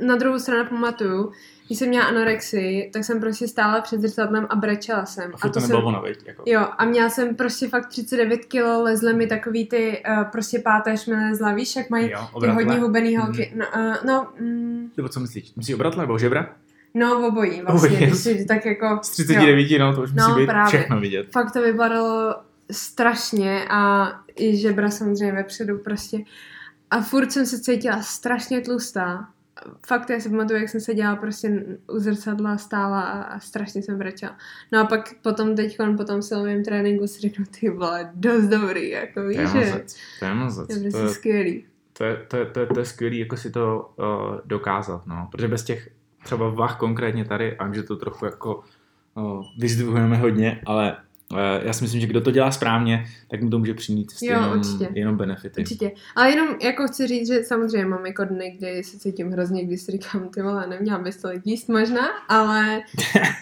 na 0.05 0.15
druhou 0.15 0.39
stranu 0.39 0.69
pamatuju, 0.69 1.31
když 1.69 1.79
jsem 1.79 1.89
měla 1.89 2.05
anorexii, 2.05 2.89
tak 2.93 3.03
jsem 3.03 3.19
prostě 3.19 3.47
stála 3.47 3.81
před 3.81 4.01
zrcadlem 4.01 4.47
a 4.49 4.55
brečela 4.55 5.05
jsem. 5.05 5.31
A 5.33 5.37
furt 5.37 5.51
to 5.51 5.59
jsem, 5.61 5.69
nebylo 5.69 5.87
ono, 5.87 6.01
veď, 6.01 6.17
jako. 6.25 6.43
Jo, 6.45 6.67
a 6.77 6.85
měla 6.85 7.09
jsem 7.09 7.35
prostě 7.35 7.67
fakt 7.69 7.87
39 7.87 8.45
kilo, 8.45 8.83
lezly 8.83 9.13
mi 9.13 9.27
takový 9.27 9.67
ty 9.67 10.03
uh, 10.09 10.23
prostě 10.23 10.59
páteř 10.59 11.05
mi 11.05 11.15
lezla, 11.15 11.53
víš, 11.53 11.75
jak 11.75 11.89
mají 11.89 12.11
Jo, 12.11 12.27
ty 12.41 12.47
hodně 12.47 12.75
hubený 12.79 13.17
Mhm. 13.17 13.25
holky. 13.25 13.53
No, 13.55 13.65
uh, 13.75 13.95
no, 14.05 14.27
mm, 14.39 14.91
Nebo 14.97 15.09
co 15.09 15.19
myslíš? 15.19 15.55
Myslíš 15.55 15.75
obratle 15.75 16.03
nebo 16.03 16.17
žebra? 16.19 16.49
no, 16.93 17.27
obojí 17.27 17.61
vlastně, 17.61 17.97
Obojí. 18.11 18.47
tak 18.47 18.65
jako... 18.65 18.99
Z 19.03 19.09
39, 19.09 19.79
no 19.79 19.95
to 19.95 20.01
už 20.01 20.11
musí 20.11 20.29
No, 20.29 20.35
být 20.35 20.45
právě. 20.47 20.67
všechno 20.67 20.99
vidět. 20.99 21.27
fakt 21.31 21.51
to 21.51 21.61
vypadalo 21.61 22.35
strašně 22.71 23.65
a 23.69 24.07
i 24.39 24.57
žebra 24.57 24.89
samozřejmě 24.89 25.31
vepředu 25.33 25.77
prostě. 25.77 26.17
A 26.91 27.01
furt 27.01 27.31
jsem 27.31 27.45
se 27.45 27.59
cítila 27.59 28.01
strašně 28.01 28.61
tlustá. 28.61 29.27
Fakt, 29.87 30.09
já 30.09 30.19
si 30.19 30.29
pamatuju, 30.29 30.59
jak 30.59 30.69
jsem 30.69 30.81
se 30.81 30.93
dělala 30.93 31.15
prostě 31.15 31.65
u 31.87 31.99
zrcadla, 31.99 32.57
stála 32.57 33.01
a, 33.01 33.21
a 33.21 33.39
strašně 33.39 33.81
jsem 33.81 33.97
brečela. 33.97 34.37
No 34.71 34.79
a 34.79 34.85
pak 34.85 35.13
potom 35.21 35.55
teď 35.55 35.77
po 35.97 36.03
tom 36.03 36.21
silovém 36.21 36.63
tréninku 36.63 37.07
si 37.07 37.19
řeknu, 37.21 37.45
ty 37.59 37.69
vole, 37.69 38.11
dost 38.13 38.43
dobrý, 38.47 38.89
jako 38.89 39.21
To 39.21 39.27
víš, 39.27 39.37
je 39.37 39.47
že 39.47 39.59
mazec. 39.59 39.95
To 40.19 40.25
je 40.25 40.33
mazec. 40.33 40.67
to 40.67 40.73
je 40.73 40.77
To 40.79 40.83
prostě 40.83 41.01
je, 41.01 41.09
skvělý. 41.09 41.65
to 41.93 42.03
je, 42.03 42.17
to 42.27 42.37
je, 42.37 42.45
to 42.45 42.59
je, 42.59 42.65
to 42.65 42.79
je 42.79 42.85
skvělý, 42.85 43.19
jako 43.19 43.37
si 43.37 43.51
to 43.51 43.91
uh, 43.95 44.05
dokázat, 44.45 45.07
no. 45.07 45.27
Protože 45.31 45.47
bez 45.47 45.63
těch 45.63 45.89
třeba 46.23 46.49
vah 46.49 46.77
konkrétně 46.77 47.25
tady, 47.25 47.57
a 47.57 47.65
vím, 47.65 47.73
že 47.73 47.83
to 47.83 47.95
trochu 47.95 48.25
jako 48.25 48.63
uh, 49.15 49.43
vyzdvihujeme 49.59 50.17
hodně, 50.17 50.61
ale 50.65 50.97
já 51.63 51.73
si 51.73 51.83
myslím, 51.83 52.01
že 52.01 52.07
kdo 52.07 52.21
to 52.21 52.31
dělá 52.31 52.51
správně, 52.51 53.05
tak 53.27 53.41
mu 53.41 53.49
to 53.49 53.59
může 53.59 53.73
přinést 53.73 54.21
Jo, 54.21 54.33
jenom, 54.33 54.59
určitě. 54.59 54.89
jenom 54.93 55.17
benefity. 55.17 55.61
Určitě. 55.61 55.91
Ale 56.15 56.29
jenom 56.29 56.47
jako 56.61 56.87
chci 56.87 57.07
říct, 57.07 57.27
že 57.27 57.43
samozřejmě 57.43 57.85
mám 57.85 58.05
jako 58.05 58.25
dny, 58.25 58.55
kdy 58.57 58.83
se 58.83 58.99
cítím 58.99 59.31
hrozně, 59.31 59.65
když 59.65 59.81
si 59.81 59.91
říkám, 59.91 60.29
ty 60.29 60.41
vole, 60.41 60.67
neměla 60.67 60.99
bys 60.99 61.17
to 61.17 61.29
jíst 61.45 61.69
možná, 61.69 62.07
ale 62.29 62.81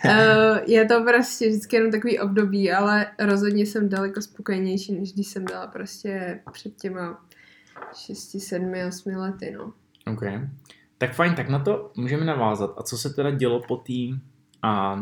uh, 0.06 0.58
je 0.68 0.86
to 0.86 1.04
prostě 1.04 1.50
vždycky 1.50 1.76
jenom 1.76 1.92
takový 1.92 2.20
období, 2.20 2.72
ale 2.72 3.08
rozhodně 3.20 3.66
jsem 3.66 3.90
daleko 3.90 4.22
spokojenější, 4.22 4.94
než 4.94 5.14
když 5.14 5.28
jsem 5.28 5.46
dala 5.46 5.68
prostě 5.68 6.40
před 6.52 6.76
těma 6.76 7.26
6, 7.96 8.40
7, 8.40 8.74
8 8.88 9.12
lety, 9.16 9.56
no. 9.58 9.74
OK. 10.14 10.24
Tak 10.98 11.14
fajn, 11.14 11.36
tak 11.36 11.50
na 11.50 11.60
to 11.60 11.92
můžeme 11.98 12.26
navázat. 12.26 12.74
A 12.78 12.84
co 12.84 12.98
se 12.98 13.10
teda 13.10 13.32
dělo 13.32 13.62
po 13.68 13.78
tým? 13.78 14.22
A 14.62 14.96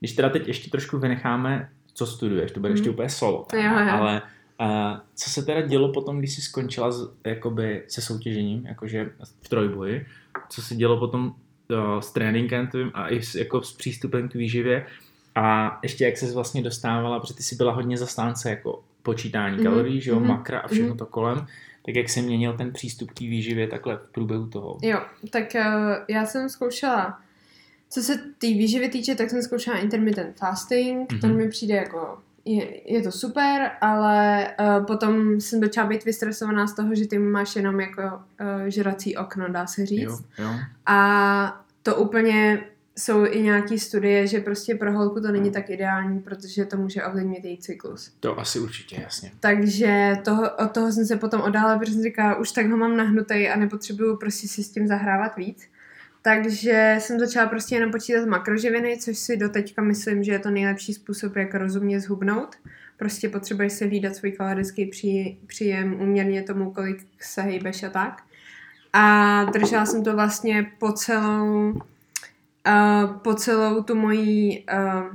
když 0.00 0.12
teda 0.12 0.28
teď 0.28 0.48
ještě 0.48 0.70
trošku 0.70 0.98
vynecháme, 0.98 1.70
co 1.96 2.06
studuješ, 2.06 2.52
to 2.52 2.60
bude 2.60 2.68
Mhm. 2.70 2.76
ještě 2.76 2.90
úplně 2.90 3.08
solo. 3.10 3.46
Jo, 3.54 3.60
jo. 3.62 3.90
Ale 3.90 4.22
a 4.58 5.00
co 5.14 5.30
se 5.30 5.42
teda 5.42 5.60
dělo 5.60 5.92
potom, 5.92 6.18
když 6.18 6.34
jsi 6.34 6.42
skončila 6.42 6.92
s, 6.92 7.10
jakoby, 7.24 7.82
se 7.88 8.02
soutěžením, 8.02 8.66
jakože 8.66 9.10
v 9.42 9.48
trojboji? 9.48 10.06
Co 10.48 10.62
se 10.62 10.74
dělo 10.76 10.98
potom 10.98 11.26
uh, 11.70 12.00
s 12.00 12.12
tréninkem 12.12 12.66
tvým 12.66 12.90
a 12.94 13.08
i 13.08 13.22
s, 13.22 13.34
jako 13.34 13.62
s 13.62 13.72
přístupem 13.72 14.28
k 14.28 14.34
výživě? 14.34 14.86
A 15.34 15.78
ještě 15.82 16.04
jak 16.04 16.16
se 16.16 16.32
vlastně 16.34 16.62
dostávala, 16.62 17.20
protože 17.20 17.34
ty 17.34 17.42
jsi 17.42 17.54
byla 17.56 17.72
hodně 17.72 17.96
zastánce 17.98 18.50
jako 18.50 18.82
počítání 19.02 19.56
Mhm, 19.56 19.64
kalorií, 19.64 20.00
že 20.00 20.10
jo, 20.10 20.20
mhm, 20.20 20.28
makra 20.28 20.60
a 20.60 20.68
všechno 20.68 20.88
mhm. 20.88 20.98
to 20.98 21.06
kolem. 21.06 21.46
Tak 21.86 21.94
jak 21.94 22.08
se 22.08 22.22
měnil 22.22 22.52
ten 22.52 22.72
přístup 22.72 23.10
k 23.10 23.20
výživě 23.20 23.68
takhle 23.68 23.96
v 23.96 24.10
průběhu 24.12 24.46
toho? 24.46 24.78
Jo, 24.82 25.00
tak 25.30 25.44
uh, 25.54 25.60
já 26.08 26.26
jsem 26.26 26.48
zkoušela, 26.48 27.20
co 27.88 28.02
se 28.02 28.16
té 28.16 28.46
výživy 28.46 28.88
týče, 28.88 29.14
tak 29.14 29.30
jsem 29.30 29.42
zkoušela 29.42 29.78
intermittent 29.78 30.36
fasting, 30.36 31.12
mm-hmm. 31.12 31.20
to 31.20 31.26
Mhm. 31.26 31.36
mi 31.36 31.48
přijde 31.48 31.74
jako, 31.74 32.18
je, 32.44 32.92
je 32.92 33.02
to 33.02 33.12
super, 33.12 33.70
ale 33.80 34.48
uh, 34.60 34.86
potom 34.86 35.40
jsem 35.40 35.60
začala 35.60 35.88
být 35.88 36.04
vystresovaná 36.04 36.66
z 36.66 36.74
toho, 36.74 36.94
že 36.94 37.08
ty 37.08 37.18
máš 37.18 37.56
jenom 37.56 37.80
jako 37.80 38.02
uh, 38.02 38.66
žrací 38.66 39.16
okno, 39.16 39.48
dá 39.48 39.66
se 39.66 39.86
říct. 39.86 40.00
Jo, 40.02 40.18
jo. 40.38 40.50
A 40.86 41.64
to 41.82 41.96
úplně 41.96 42.64
jsou 42.98 43.24
i 43.26 43.42
nějaké 43.42 43.78
studie, 43.78 44.26
že 44.26 44.40
prostě 44.40 44.74
pro 44.74 44.92
holku 44.92 45.20
to 45.20 45.32
není 45.32 45.50
tak 45.50 45.70
ideální, 45.70 46.20
protože 46.20 46.64
to 46.64 46.76
může 46.76 47.04
ovlivnit 47.04 47.44
její 47.44 47.58
cyklus. 47.58 48.12
To 48.20 48.38
asi 48.40 48.60
určitě, 48.60 49.00
jasně. 49.02 49.32
Takže 49.40 50.16
toho, 50.24 50.50
od 50.50 50.70
toho 50.72 50.92
jsem 50.92 51.06
se 51.06 51.16
potom 51.16 51.40
odála, 51.40 51.78
protože 51.78 51.92
jsem 51.92 52.02
říkala, 52.02 52.34
už 52.36 52.52
tak 52.52 52.70
ho 52.70 52.76
mám 52.76 52.96
nahnutý 52.96 53.48
a 53.48 53.56
nepotřebuju 53.56 54.16
prostě 54.16 54.48
si 54.48 54.64
s 54.64 54.70
tím 54.70 54.86
zahrávat 54.86 55.36
víc. 55.36 55.68
Takže 56.26 56.96
jsem 56.98 57.18
začala 57.18 57.48
prostě 57.48 57.74
jenom 57.74 57.90
počítat 57.90 58.26
makroživiny, 58.26 58.98
což 58.98 59.18
si 59.18 59.36
doteďka 59.36 59.82
myslím, 59.82 60.24
že 60.24 60.32
je 60.32 60.38
to 60.38 60.50
nejlepší 60.50 60.94
způsob, 60.94 61.36
jak 61.36 61.54
rozumně 61.54 62.00
zhubnout. 62.00 62.56
Prostě 62.96 63.28
potřebuješ 63.28 63.72
si 63.72 63.88
hlídat 63.88 64.16
svůj 64.16 64.32
kalorický 64.32 64.86
pří, 64.86 65.38
příjem 65.46 66.00
uměrně 66.00 66.42
tomu, 66.42 66.70
kolik 66.70 67.06
se 67.20 67.42
hejbeš 67.42 67.82
a 67.82 67.90
tak. 67.90 68.22
A 68.92 69.44
držela 69.44 69.86
jsem 69.86 70.04
to 70.04 70.12
vlastně 70.12 70.72
po 70.78 70.92
celou, 70.92 71.70
uh, 71.70 73.16
po 73.22 73.34
celou 73.34 73.82
tu 73.82 73.94
moji 73.94 74.64
uh, 74.72 75.14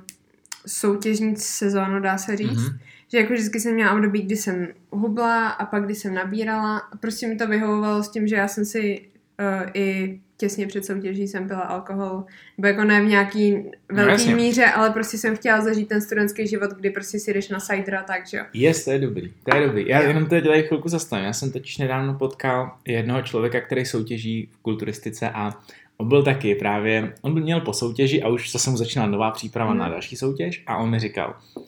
soutěžní 0.67 1.35
sezónu, 1.35 1.99
dá 1.99 2.17
se 2.17 2.37
říct. 2.37 2.49
Mhm. 2.49 2.65
Mm-hmm 2.65 2.79
že 3.11 3.17
jako 3.17 3.33
vždycky 3.33 3.59
jsem 3.59 3.73
měla 3.73 3.93
období, 3.93 4.21
kdy 4.21 4.35
jsem 4.35 4.67
hubla 4.91 5.49
a 5.49 5.65
pak 5.65 5.85
kdy 5.85 5.95
jsem 5.95 6.13
nabírala. 6.13 6.81
Prostě 6.99 7.27
mi 7.27 7.35
to 7.35 7.47
vyhovovalo 7.47 8.03
s 8.03 8.09
tím, 8.09 8.27
že 8.27 8.35
já 8.35 8.47
jsem 8.47 8.65
si 8.65 9.09
uh, 9.39 9.69
i 9.73 10.19
těsně 10.41 10.67
před 10.67 10.85
soutěží 10.85 11.27
jsem 11.27 11.47
pila 11.47 11.61
alkohol, 11.61 12.23
nebo 12.57 12.67
jako 12.67 12.83
ne 12.83 13.01
v 13.01 13.05
nějaký 13.05 13.57
velký 13.89 14.29
no, 14.29 14.35
míře, 14.35 14.65
ale 14.65 14.89
prostě 14.89 15.17
jsem 15.17 15.35
chtěla 15.35 15.61
zažít 15.61 15.87
ten 15.87 16.01
studentský 16.01 16.47
život, 16.47 16.71
kdy 16.71 16.89
prostě 16.89 17.19
si 17.19 17.33
jdeš 17.33 17.49
na 17.49 17.59
sajdra, 17.59 18.03
takže 18.03 18.37
jo. 18.37 18.43
Yes, 18.53 18.85
to 18.85 18.91
je 18.91 18.99
dobrý, 18.99 19.33
to 19.43 19.55
je 19.55 19.67
dobrý. 19.67 19.87
Já 19.87 20.01
jenom 20.01 20.25
teď 20.25 20.43
dělají 20.43 20.63
chvilku 20.63 20.89
zastavím. 20.89 21.25
Já 21.25 21.33
jsem 21.33 21.51
totiž 21.51 21.77
nedávno 21.77 22.13
potkal 22.13 22.77
jednoho 22.87 23.21
člověka, 23.21 23.61
který 23.61 23.85
soutěží 23.85 24.49
v 24.51 24.57
kulturistice 24.57 25.29
a 25.29 25.51
on 25.97 26.07
byl 26.07 26.23
taky 26.23 26.55
právě, 26.55 27.13
on 27.21 27.33
byl 27.33 27.43
měl 27.43 27.61
po 27.61 27.73
soutěži 27.73 28.23
a 28.23 28.29
už 28.29 28.51
zase 28.51 28.69
mu 28.69 28.77
začínala 28.77 29.11
nová 29.11 29.31
příprava 29.31 29.69
hmm. 29.69 29.79
na 29.79 29.89
další 29.89 30.15
soutěž 30.15 30.63
a 30.67 30.77
on 30.77 30.89
mi 30.89 30.99
říkal, 30.99 31.35
uh, 31.55 31.65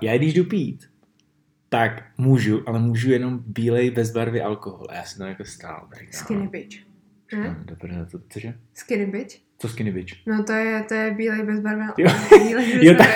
já 0.00 0.16
když 0.16 0.34
jdu 0.34 0.44
pít, 0.44 0.88
tak 1.68 2.04
můžu, 2.18 2.62
ale 2.66 2.78
můžu 2.78 3.10
jenom 3.10 3.40
bílej 3.46 3.90
bez 3.90 4.10
barvy 4.10 4.42
alkohol. 4.42 4.86
A 4.90 4.94
já 4.94 5.04
jsem 5.04 5.18
to 5.18 5.24
jako 5.24 5.44
stál. 5.44 5.88
Skinny 6.10 6.48
bitch. 6.48 6.91
Hm? 7.32 7.64
Dobré, 7.64 8.06
to, 8.10 8.18
cože? 8.28 8.54
Skinny 8.74 9.06
bitch? 9.06 9.36
Co 9.58 9.68
skinny 9.68 9.92
bitch? 9.92 10.14
No 10.26 10.44
to 10.44 10.52
je, 10.52 10.84
to 10.88 10.94
je 10.94 11.14
bílej 11.14 11.42
bez 11.42 11.60
barvy. 11.64 11.84
Jo, 11.98 12.10
jo 12.80 12.94
tak, 12.98 13.08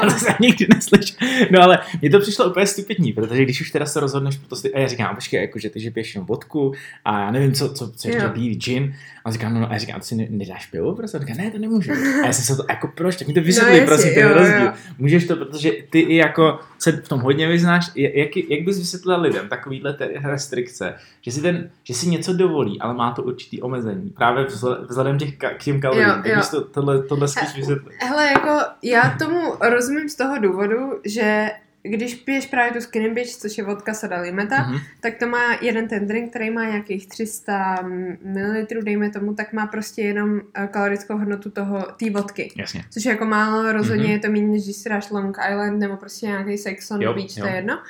to 0.02 0.10
jsem 0.10 0.34
nikdy 0.40 0.66
neslyšel. 0.74 1.16
No 1.50 1.62
ale 1.62 1.78
mně 2.00 2.10
to 2.10 2.20
přišlo 2.20 2.50
úplně 2.50 2.66
stupidní, 2.66 3.12
protože 3.12 3.42
když 3.42 3.60
už 3.60 3.70
teda 3.70 3.86
se 3.86 4.00
rozhodneš 4.00 4.36
pro 4.36 4.48
to, 4.56 4.68
a 4.74 4.78
já 4.78 4.88
říkám, 4.88 5.14
počkej, 5.14 5.40
jako, 5.40 5.58
že 5.58 5.70
ty 5.70 5.80
že 5.80 5.90
piješ 5.90 6.14
jenom 6.14 6.26
vodku 6.26 6.72
a 7.04 7.20
já 7.20 7.30
nevím, 7.30 7.52
co, 7.52 7.74
co, 7.74 7.92
co 7.92 8.08
ještě 8.08 8.28
bílý 8.28 8.56
gin. 8.56 8.94
A 9.24 9.26
on 9.26 9.32
říká, 9.32 9.48
no, 9.48 9.60
no, 9.60 9.72
a 9.72 9.78
říkám, 9.78 10.00
ty 10.00 10.06
si 10.06 10.28
nedáš 10.30 10.66
pivo? 10.66 10.94
Prostě? 10.94 11.16
A 11.16 11.20
říká, 11.20 11.34
ne, 11.36 11.50
to 11.50 11.58
nemůžu. 11.58 11.92
A 12.22 12.26
já 12.26 12.32
jsem 12.32 12.44
se 12.44 12.56
to, 12.56 12.64
jako 12.68 12.88
proč, 12.94 13.16
tak 13.16 13.28
mi 13.28 13.34
to 13.34 13.40
vysvětlí, 13.40 13.80
no, 13.80 13.86
prosím, 13.86 14.14
ten 14.14 14.28
rozdíl. 14.28 14.62
Jo. 14.62 14.72
Můžeš 14.98 15.26
to, 15.26 15.36
protože 15.36 15.70
ty 15.90 16.00
i 16.00 16.16
jako 16.16 16.60
se 16.78 16.92
v 16.92 17.08
tom 17.08 17.20
hodně 17.20 17.48
vyznáš, 17.48 17.90
jak, 17.94 18.36
jak 18.36 18.62
bys 18.62 18.78
vysvětlil 18.78 19.20
lidem 19.20 19.48
takovýhle 19.48 19.96
restrikce, 20.24 20.94
že 21.20 21.32
si, 21.32 21.40
ten, 21.40 21.70
že 21.84 21.94
si 21.94 22.08
něco 22.08 22.32
dovolí, 22.32 22.80
ale 22.80 22.94
má 22.94 23.12
to 23.12 23.22
určitý 23.22 23.62
omezení. 23.62 24.10
Právě 24.10 24.46
vzhledem 24.88 25.18
těch, 25.18 25.36
k 25.36 25.62
těm 25.64 25.80
kaloriím. 25.80 26.08
Jo, 26.24 26.34
jo. 26.34 26.42
To, 26.50 26.64
tohle, 26.64 27.02
tohle 27.02 27.28
spíš 27.28 27.56
vysvětlit. 27.56 27.94
Hele, 27.98 28.26
jako 28.26 28.58
já 28.82 29.16
tomu 29.18 29.40
rozumím 29.60 30.08
z 30.08 30.14
toho 30.14 30.38
důvodu, 30.38 31.00
že 31.04 31.50
když 31.82 32.14
piješ 32.14 32.46
právě 32.46 32.72
tu 32.72 32.80
skinny 32.80 33.10
bitch, 33.10 33.30
což 33.30 33.58
je 33.58 33.64
vodka 33.64 33.94
soda 33.94 34.20
limeta, 34.20 34.56
mm-hmm. 34.56 34.80
tak 35.00 35.14
to 35.18 35.26
má 35.26 35.58
jeden 35.60 35.88
ten 35.88 36.06
drink, 36.06 36.30
který 36.30 36.50
má 36.50 36.64
nějakých 36.64 37.08
300 37.08 37.82
ml, 38.24 38.66
dejme 38.82 39.10
tomu, 39.10 39.34
tak 39.34 39.52
má 39.52 39.66
prostě 39.66 40.02
jenom 40.02 40.40
eh, 40.54 40.66
kalorickou 40.66 41.18
hodnotu 41.18 41.50
toho, 41.50 41.82
té 41.82 42.10
vodky. 42.10 42.52
Jasně. 42.56 42.84
Což 42.90 43.04
je 43.04 43.10
jako 43.10 43.24
málo, 43.24 43.72
rozhodně 43.72 44.04
mm-hmm. 44.04 44.10
je 44.10 44.18
to 44.18 44.30
méně, 44.30 44.48
než 44.48 44.64
když 44.64 44.76
si 44.76 44.88
dáš 44.88 45.10
Long 45.10 45.36
Island 45.50 45.78
nebo 45.78 45.96
prostě 45.96 46.26
nějaký 46.26 46.58
Sex 46.58 46.90
on 46.90 47.02
jo, 47.02 47.14
Beach, 47.14 47.36
jo. 47.36 47.44
to 47.44 47.50
je 47.50 47.56
jedno. 47.56 47.82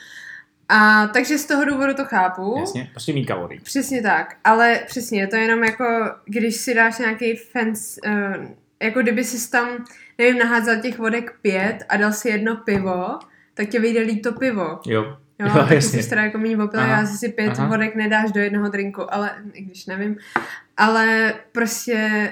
A 0.69 1.07
takže 1.07 1.39
z 1.39 1.47
toho 1.47 1.65
důvodu 1.65 1.95
to 1.95 2.05
chápu. 2.05 2.57
Jasně, 2.61 2.89
prostě 2.91 3.13
mít 3.13 3.25
kalorii. 3.25 3.61
Přesně 3.61 4.03
tak, 4.03 4.37
ale 4.45 4.81
přesně, 4.87 5.21
je 5.21 5.27
to 5.27 5.37
jenom 5.37 5.65
jako, 5.65 5.85
když 6.25 6.57
si 6.57 6.75
dáš 6.75 6.99
nějaký 6.99 7.37
fans, 7.37 7.99
uh, 8.07 8.47
jako 8.83 9.03
kdyby 9.03 9.25
si 9.25 9.51
tam, 9.51 9.85
nevím, 10.19 10.39
naházel 10.39 10.81
těch 10.81 10.99
vodek 10.99 11.35
pět 11.43 11.79
a 11.89 11.97
dal 11.97 12.13
si 12.13 12.29
jedno 12.29 12.57
pivo, 12.57 13.19
tak 13.55 13.69
tě 13.69 13.81
vyjde 13.81 14.01
líp 14.01 14.23
to 14.23 14.33
pivo. 14.33 14.81
Jo. 14.87 15.17
Jo, 15.39 15.49
jo 15.49 15.55
tak 15.55 15.71
jasně. 15.71 16.03
jsi 16.03 16.11
teda 16.11 16.23
jako 16.23 16.39
méně 16.39 16.57
popila, 16.57 16.87
já 16.87 17.07
si 17.07 17.29
pět 17.29 17.59
aha. 17.59 17.69
vodek 17.69 17.95
nedáš 17.95 18.33
do 18.33 18.41
jednoho 18.41 18.69
drinku, 18.69 19.15
ale, 19.15 19.31
i 19.53 19.63
když 19.63 19.87
nevím, 19.87 20.17
ale 20.77 21.35
prostě 21.53 22.29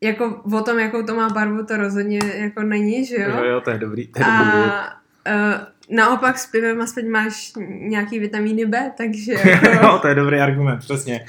jako 0.00 0.42
o 0.52 0.62
tom, 0.62 0.78
jakou 0.78 1.02
to 1.02 1.14
má 1.14 1.28
barvu, 1.28 1.64
to 1.64 1.76
rozhodně 1.76 2.18
jako 2.34 2.62
není, 2.62 3.04
že 3.04 3.16
jo? 3.16 3.30
Jo, 3.30 3.44
jo, 3.44 3.60
to 3.60 3.70
je 3.70 3.78
dobrý, 3.78 4.06
to 4.06 4.18
je 4.18 4.24
a, 4.24 4.44
dobrý. 4.44 4.70
Uh, 5.28 5.96
naopak 5.96 6.38
s 6.38 6.46
pivem 6.46 6.80
aspoň 6.80 7.08
máš 7.08 7.52
nějaký 7.68 8.18
vitamíny 8.18 8.66
B, 8.66 8.92
takže 8.96 9.32
jako... 9.44 9.66
jo, 9.66 9.98
to 10.02 10.08
je 10.08 10.14
dobrý 10.14 10.40
argument, 10.40 10.78
přesně. 10.78 11.26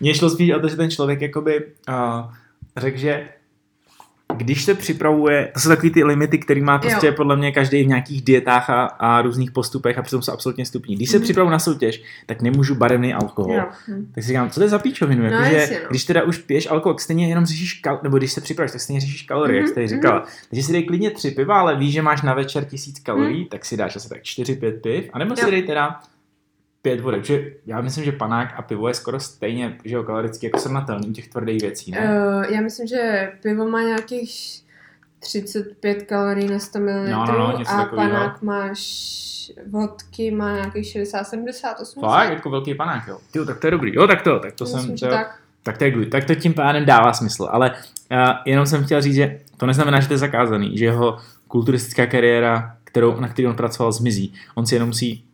Mně 0.00 0.14
šlo 0.14 0.30
spíš 0.30 0.50
o 0.50 0.60
to, 0.60 0.68
že 0.68 0.76
ten 0.76 0.90
člověk 0.90 1.20
jakoby 1.20 1.66
uh, 1.88 2.32
řekl, 2.76 2.98
že 2.98 3.28
když 4.34 4.64
se 4.64 4.74
připravuje, 4.74 5.50
to 5.54 5.60
jsou 5.60 5.68
takový 5.68 5.90
ty 5.90 6.04
limity, 6.04 6.38
který 6.38 6.60
má 6.60 6.78
prostě 6.78 7.06
jo. 7.06 7.12
podle 7.16 7.36
mě 7.36 7.52
každý 7.52 7.84
v 7.84 7.86
nějakých 7.86 8.22
dietách 8.22 8.70
a, 8.70 8.84
a 8.84 9.22
různých 9.22 9.50
postupech 9.50 9.98
a 9.98 10.02
přitom 10.02 10.22
jsou 10.22 10.32
absolutně 10.32 10.66
stupní. 10.66 10.96
Když 10.96 11.10
se 11.10 11.18
mm. 11.18 11.24
připravu 11.24 11.50
na 11.50 11.58
soutěž, 11.58 12.02
tak 12.26 12.42
nemůžu 12.42 12.74
barevný 12.74 13.14
alkohol. 13.14 13.54
Jo. 13.54 13.64
Mm. 13.88 14.12
Tak 14.14 14.24
si 14.24 14.28
říkám, 14.28 14.50
co 14.50 14.60
to 14.60 14.64
je 14.64 14.68
za 14.68 14.78
píčovinu? 14.78 15.22
No, 15.22 15.30
jako, 15.30 15.50
že, 15.50 15.68
no. 15.72 15.88
Když 15.90 16.04
teda 16.04 16.22
už 16.22 16.38
piješ 16.38 16.70
alkohol, 16.70 16.98
stejně 16.98 17.28
jenom 17.28 17.46
řešíš, 17.46 17.82
kal- 17.84 18.00
nebo 18.02 18.18
když 18.18 18.32
se 18.32 18.40
připravíš, 18.40 18.72
tak 18.72 18.80
stejně 18.80 19.00
řešíš 19.00 19.22
kalorie, 19.22 19.54
mm-hmm. 19.54 19.62
jak 19.62 19.68
jsi 19.68 19.74
tady 19.74 19.88
říkala. 19.88 20.20
Mm-hmm. 20.20 20.46
Takže 20.50 20.62
si 20.62 20.72
dej 20.72 20.84
klidně 20.84 21.10
tři 21.10 21.30
piva, 21.30 21.60
ale 21.60 21.76
víš, 21.76 21.92
že 21.92 22.02
máš 22.02 22.22
na 22.22 22.34
večer 22.34 22.64
tisíc 22.64 22.98
kalorií, 22.98 23.40
mm. 23.40 23.48
tak 23.48 23.64
si 23.64 23.76
dáš 23.76 23.96
asi 23.96 24.08
tak 24.08 24.22
čtyři, 24.22 24.56
pět 24.56 24.82
piv, 24.82 25.10
anebo 25.12 25.34
jo. 25.38 25.44
si 25.44 25.50
dej 25.50 25.62
teda 25.62 26.00
pět 26.86 27.00
vodek. 27.00 27.24
Že 27.24 27.52
já 27.66 27.80
myslím, 27.80 28.04
že 28.04 28.12
panák 28.12 28.54
a 28.56 28.62
pivo 28.62 28.88
je 28.88 28.94
skoro 28.94 29.20
stejně 29.20 29.78
že 29.84 29.94
jo, 29.94 30.02
kaloricky 30.02 30.46
jako 30.46 30.58
srovnatelný 30.58 31.12
těch 31.12 31.28
tvrdých 31.28 31.62
věcí, 31.62 31.90
ne? 31.90 31.98
Uh, 31.98 32.44
já 32.54 32.60
myslím, 32.60 32.86
že 32.86 33.32
pivo 33.42 33.68
má 33.68 33.82
nějakých 33.82 34.62
35 35.20 36.02
kalorií 36.02 36.48
na 36.48 36.58
100 36.58 36.78
ml 36.78 37.10
no, 37.10 37.26
no, 37.26 37.38
no, 37.38 37.60
a 37.68 37.84
panák 37.84 38.42
máš 38.42 38.80
vodky 39.70 40.30
má 40.30 40.52
nějakých 40.52 40.86
60, 40.86 41.24
70, 41.24 41.80
80. 41.80 42.00
Fakt, 42.00 42.30
jako 42.30 42.50
velký 42.50 42.74
panák, 42.74 43.08
jo. 43.08 43.18
Tyjo, 43.30 43.44
tak 43.44 43.60
to 43.60 43.66
je 43.66 43.70
dobrý. 43.70 43.94
Jo, 43.94 44.06
tak 44.06 44.22
to, 44.22 44.38
tak 44.38 44.54
to 44.54 44.64
Myslím, 44.64 44.98
jsem, 44.98 45.08
to, 45.08 45.14
tak. 45.14 45.40
tak 45.62 45.78
to 45.78 45.84
je 45.84 45.90
good. 45.90 46.08
Tak 46.08 46.24
to 46.24 46.34
tím 46.34 46.54
pádem 46.54 46.84
dává 46.84 47.12
smysl, 47.12 47.48
ale 47.50 47.70
uh, 47.70 48.18
jenom 48.44 48.66
jsem 48.66 48.84
chtěl 48.84 49.02
říct, 49.02 49.14
že 49.14 49.40
to 49.56 49.66
neznamená, 49.66 50.00
že 50.00 50.08
to 50.08 50.14
je 50.14 50.18
zakázaný, 50.18 50.78
že 50.78 50.84
jeho 50.84 51.18
kulturistická 51.48 52.06
kariéra, 52.06 52.76
kterou, 52.84 53.20
na 53.20 53.28
který 53.28 53.48
on 53.48 53.56
pracoval, 53.56 53.92
zmizí. 53.92 54.34
On 54.54 54.66
si 54.66 54.74
jenom 54.74 54.88
musí 54.88 55.24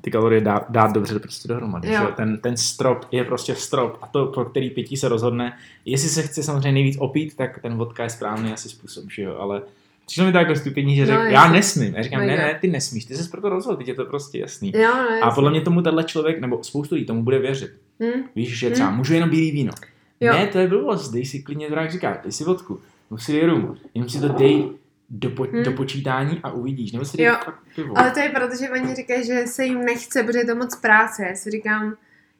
ty 0.00 0.10
kalorie 0.10 0.40
dá, 0.40 0.66
dát 0.68 0.92
dobře 0.92 1.18
prostě 1.18 1.48
dohromady. 1.48 1.88
Že? 1.88 1.98
Ten, 2.16 2.38
ten 2.38 2.56
strop 2.56 3.06
je 3.12 3.24
prostě 3.24 3.54
strop 3.54 3.98
a 4.02 4.06
to, 4.06 4.26
pro 4.26 4.44
který 4.44 4.70
pití 4.70 4.96
se 4.96 5.08
rozhodne. 5.08 5.58
Jestli 5.84 6.08
se 6.08 6.22
chce 6.22 6.42
samozřejmě 6.42 6.72
nejvíc 6.72 6.96
opít, 6.98 7.36
tak 7.36 7.58
ten 7.58 7.76
vodka 7.76 8.02
je 8.02 8.10
správný 8.10 8.52
asi 8.52 8.68
způsob, 8.68 9.04
že 9.10 9.22
jo, 9.22 9.36
ale 9.38 9.62
Přišlo 10.06 10.26
mi 10.26 10.32
to 10.32 10.38
jako 10.38 10.56
stupidní, 10.56 10.96
že 10.96 11.06
řek, 11.06 11.18
no, 11.18 11.24
já 11.24 11.52
nesmím. 11.52 11.94
Já 11.94 12.02
říkám, 12.02 12.20
no, 12.20 12.26
ne, 12.26 12.36
ne, 12.36 12.58
ty 12.60 12.68
nesmíš, 12.68 13.04
ty 13.04 13.16
jsi 13.16 13.30
proto 13.30 13.48
rozhodl, 13.48 13.76
teď 13.76 13.88
je 13.88 13.94
to 13.94 14.04
prostě 14.04 14.38
jasný. 14.38 14.72
Jo, 14.74 14.94
no, 14.94 15.24
a 15.24 15.30
podle 15.30 15.50
mě 15.50 15.60
tomu 15.60 15.82
tenhle 15.82 16.04
člověk, 16.04 16.40
nebo 16.40 16.64
spoustu 16.64 16.94
lidí 16.94 17.06
tomu 17.06 17.22
bude 17.22 17.38
věřit. 17.38 17.70
Hmm. 18.00 18.24
Víš, 18.36 18.58
že 18.58 18.70
třeba 18.70 18.88
hmm. 18.88 18.98
můžu 18.98 19.14
jenom 19.14 19.30
bílý 19.30 19.50
víno. 19.50 19.72
Jo. 20.20 20.32
Ne, 20.32 20.46
to 20.46 20.58
je 20.58 20.68
blbost, 20.68 21.10
dej 21.10 21.24
si 21.24 21.42
klidně, 21.42 21.66
jak 21.66 21.90
říká, 21.90 22.20
dej 22.22 22.32
si 22.32 22.44
vodku, 22.44 22.80
musí 23.10 23.40
rum, 23.40 23.76
jenom 23.94 24.08
si 24.08 24.20
to 24.20 24.28
dej 24.28 24.68
do, 25.10 25.30
po, 25.30 25.42
hmm. 25.42 25.62
do 25.62 25.72
počítání 25.72 26.40
a 26.42 26.52
uvidíš. 26.52 26.92
Nebo 26.92 27.04
si 27.04 27.22
jo, 27.22 27.36
ale 27.94 28.10
to 28.10 28.20
je 28.20 28.28
proto, 28.28 28.56
že 28.56 28.70
oni 28.70 28.94
říkají, 28.94 29.26
že 29.26 29.46
se 29.46 29.64
jim 29.64 29.84
nechce, 29.84 30.22
protože 30.22 30.38
je 30.38 30.46
to 30.46 30.54
moc 30.54 30.76
práce. 30.76 31.26
Já 31.28 31.34
si 31.34 31.50
říkám, 31.50 31.96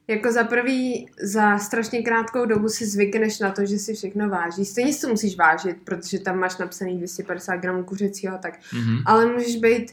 jako 0.08 0.32
za 0.32 0.44
prvý, 0.44 1.08
za 1.22 1.58
strašně 1.58 2.02
krátkou 2.02 2.46
dobu 2.46 2.68
si 2.68 2.86
zvykneš 2.86 3.38
na 3.38 3.50
to, 3.50 3.66
že 3.66 3.78
si 3.78 3.94
všechno 3.94 4.28
vážíš. 4.28 4.68
Stejně 4.68 4.92
si 4.92 5.00
to 5.00 5.08
musíš 5.08 5.36
vážit, 5.36 5.76
protože 5.84 6.18
tam 6.18 6.38
máš 6.38 6.58
napsaný 6.58 6.98
250 6.98 7.56
gramů 7.56 7.84
kuřecího, 7.84 8.38
tak. 8.42 8.60
Mm-hmm. 8.60 9.02
Ale 9.06 9.26
můžeš 9.26 9.56
být, 9.56 9.92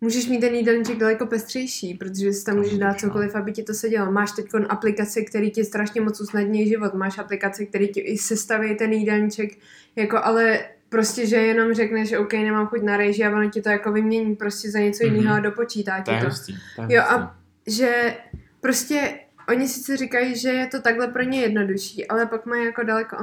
můžeš 0.00 0.28
mít 0.28 0.40
ten 0.40 0.54
jídelníček 0.54 0.98
daleko 0.98 1.26
pestřejší, 1.26 1.94
protože 1.94 2.32
si 2.32 2.44
tam 2.44 2.56
můžeš 2.56 2.78
dát 2.78 3.00
cokoliv, 3.00 3.34
aby 3.34 3.52
ti 3.52 3.62
to 3.62 3.74
sedělo. 3.74 4.12
Máš 4.12 4.32
teď 4.32 4.46
aplikace, 4.68 5.22
které 5.22 5.50
ti 5.50 5.64
strašně 5.64 6.00
moc 6.00 6.20
usnadní 6.20 6.68
život. 6.68 6.94
Máš 6.94 7.18
aplikace, 7.18 7.66
které 7.66 7.86
ti 7.86 8.00
i 8.00 8.18
sestaví 8.18 8.76
ten 8.76 8.92
jídelníček, 8.92 9.50
jako 9.96 10.18
ale 10.24 10.64
prostě, 10.90 11.26
že 11.26 11.36
jenom 11.36 11.74
řekneš, 11.74 12.08
že 12.08 12.18
OK, 12.18 12.32
nemám 12.32 12.66
chuť 12.66 12.82
na 12.82 12.96
rejži 12.96 13.24
a 13.24 13.30
ono 13.30 13.50
ti 13.50 13.62
to 13.62 13.68
jako 13.68 13.92
vymění 13.92 14.36
prostě 14.36 14.70
za 14.70 14.78
něco 14.78 15.04
mm-hmm. 15.04 15.14
jiného 15.14 15.36
a 15.36 15.40
dopočítá 15.40 16.00
ti 16.00 16.10
to. 16.20 16.26
Hustý, 16.26 16.54
jo 16.88 17.02
a 17.02 17.36
že 17.66 18.16
prostě 18.60 19.18
oni 19.48 19.68
sice 19.68 19.96
říkají, 19.96 20.36
že 20.36 20.48
je 20.48 20.66
to 20.66 20.80
takhle 20.80 21.08
pro 21.08 21.22
ně 21.22 21.40
jednodušší, 21.40 22.08
ale 22.08 22.26
pak 22.26 22.46
mají 22.46 22.64
jako 22.64 22.82
daleko 22.82 23.16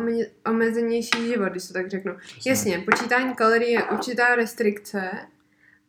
omezenější 0.45 1.28
život, 1.28 1.49
když 1.49 1.68
to 1.68 1.74
tak 1.74 1.89
řeknu. 1.89 2.15
Jasně, 2.45 2.80
počítání 2.80 3.34
kalorií 3.36 3.72
je 3.72 3.84
určitá 3.84 4.36
restrikce, 4.36 5.09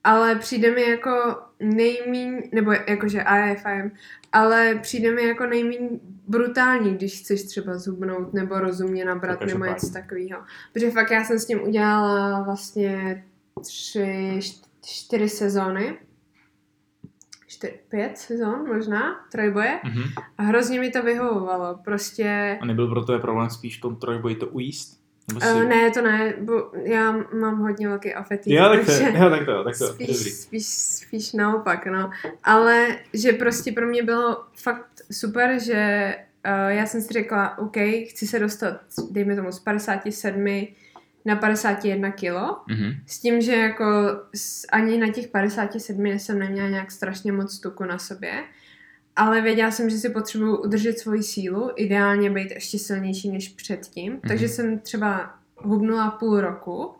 ale 0.04 0.36
přijde 0.36 0.70
mi 0.70 0.82
jako 0.82 1.36
nejmíň, 1.60 2.42
nebo 2.52 2.72
jakože 2.72 3.22
AFM, 3.22 3.90
ale 4.32 4.74
přijde 4.74 5.10
mi 5.10 5.24
jako 5.24 5.46
nejméně 5.46 5.88
brutální, 6.28 6.94
když 6.94 7.20
chceš 7.20 7.42
třeba 7.42 7.78
zubnout 7.78 8.34
nebo 8.34 8.60
rozumně 8.60 9.04
nabrat 9.04 9.40
nebo 9.40 9.64
něco 9.64 9.92
takového. 9.92 10.40
Protože 10.72 10.90
fakt 10.90 11.10
já 11.10 11.24
jsem 11.24 11.38
s 11.38 11.46
tím 11.46 11.62
udělala 11.62 12.42
vlastně 12.42 13.24
tři, 13.62 14.40
čtyři 14.84 15.28
sezóny. 15.28 15.98
Čtyři, 17.46 17.80
pět 17.88 18.18
sezon 18.18 18.68
možná, 18.68 19.20
trojboje. 19.32 19.80
Mm-hmm. 19.84 20.22
A 20.38 20.42
hrozně 20.42 20.80
mi 20.80 20.90
to 20.90 21.02
vyhovovalo. 21.02 21.78
Prostě... 21.84 22.58
A 22.60 22.64
nebyl 22.64 22.88
pro 22.88 23.04
tebe 23.04 23.18
problém 23.18 23.50
spíš 23.50 23.78
v 23.78 23.80
tom 23.80 23.96
trojboji 23.96 24.34
to 24.34 24.46
ujíst? 24.46 24.98
Uh, 25.34 25.64
ne, 25.64 25.90
to 25.90 26.02
ne, 26.02 26.34
bo 26.40 26.70
já 26.82 27.12
mám 27.40 27.58
hodně 27.58 27.88
velký 27.88 28.14
afetit. 28.14 28.52
Jo, 28.52 28.68
tak 28.68 28.86
to, 28.86 28.92
jo, 28.92 29.30
tak 29.30 29.46
to, 29.46 29.64
tak 29.64 29.78
to, 29.78 29.86
spíš, 29.86 30.18
dobrý. 30.18 30.30
Spíš, 30.30 30.66
spíš 30.66 31.32
naopak, 31.32 31.86
no. 31.86 32.10
Ale 32.44 32.98
že 33.12 33.32
prostě 33.32 33.72
pro 33.72 33.86
mě 33.86 34.02
bylo 34.02 34.44
fakt 34.62 34.97
super, 35.12 35.60
že 35.60 36.14
uh, 36.46 36.68
já 36.68 36.86
jsem 36.86 37.00
si 37.00 37.12
řekla, 37.12 37.58
OK, 37.58 37.76
chci 38.10 38.26
se 38.26 38.38
dostat, 38.38 38.80
dejme 39.10 39.36
tomu, 39.36 39.52
z 39.52 39.60
57 39.60 40.66
na 41.24 41.36
51 41.36 42.10
kilo. 42.10 42.56
Mhm. 42.68 42.92
S 43.06 43.20
tím, 43.20 43.40
že 43.40 43.56
jako 43.56 43.84
ani 44.72 44.98
na 44.98 45.12
těch 45.12 45.28
57 45.28 46.06
jsem 46.06 46.38
neměla 46.38 46.68
nějak 46.68 46.90
strašně 46.90 47.32
moc 47.32 47.58
tuku 47.58 47.84
na 47.84 47.98
sobě. 47.98 48.44
Ale 49.16 49.40
věděla 49.40 49.70
jsem, 49.70 49.90
že 49.90 49.98
si 49.98 50.08
potřebuju 50.08 50.56
udržet 50.56 50.98
svoji 50.98 51.22
sílu, 51.22 51.70
ideálně 51.76 52.30
být 52.30 52.50
ještě 52.50 52.78
silnější 52.78 53.30
než 53.30 53.48
předtím. 53.48 54.12
Mm-hmm. 54.12 54.28
Takže 54.28 54.48
jsem 54.48 54.78
třeba 54.78 55.34
hubnula 55.56 56.10
půl 56.10 56.40
roku. 56.40 56.94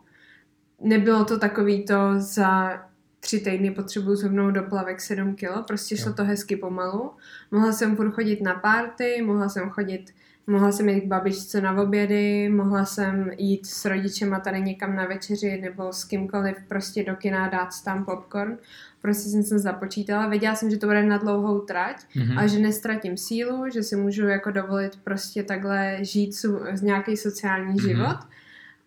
Nebylo 0.81 1.25
to 1.25 1.39
takový 1.39 1.85
to 1.85 1.95
za 2.17 2.81
tři 3.19 3.39
týdny 3.39 3.71
potřebuju 3.71 4.15
zhubnout 4.15 4.53
do 4.53 4.63
plavek 4.63 5.01
7 5.01 5.35
kilo, 5.35 5.63
prostě 5.63 5.97
šlo 5.97 6.13
to 6.13 6.23
hezky 6.23 6.55
pomalu. 6.55 7.11
Mohla 7.51 7.71
jsem 7.71 7.95
furt 7.95 8.11
chodit 8.11 8.41
na 8.41 8.53
párty, 8.53 9.21
mohla 9.25 9.49
jsem 9.49 9.69
chodit, 9.69 10.13
mohla 10.47 10.71
jsem 10.71 10.89
jít 10.89 11.01
k 11.01 11.07
babičce 11.07 11.61
na 11.61 11.81
obědy, 11.81 12.49
mohla 12.49 12.85
jsem 12.85 13.31
jít 13.37 13.65
s 13.65 13.85
rodičema 13.85 14.39
tady 14.39 14.61
někam 14.61 14.95
na 14.95 15.05
večeři 15.05 15.61
nebo 15.61 15.93
s 15.93 16.03
kýmkoliv 16.03 16.57
prostě 16.67 17.03
do 17.03 17.15
kina 17.15 17.47
dát 17.49 17.69
tam 17.85 18.05
popcorn. 18.05 18.57
Prostě 19.01 19.29
jsem 19.29 19.43
se 19.43 19.59
započítala, 19.59 20.27
věděla 20.27 20.55
jsem, 20.55 20.69
že 20.69 20.77
to 20.77 20.87
bude 20.87 21.03
na 21.03 21.17
dlouhou 21.17 21.59
trať, 21.59 22.05
Mhm. 22.15 22.37
a 22.37 22.47
že 22.47 22.59
nestratím 22.59 23.17
sílu, 23.17 23.69
že 23.73 23.83
si 23.83 23.95
můžu 23.95 24.27
jako 24.27 24.51
dovolit 24.51 24.99
prostě 25.03 25.43
takhle 25.43 25.97
žít 26.01 26.35
su, 26.35 26.59
nějaký 26.81 27.17
sociální 27.17 27.73
Mhm. 27.73 27.79
život 27.79 28.17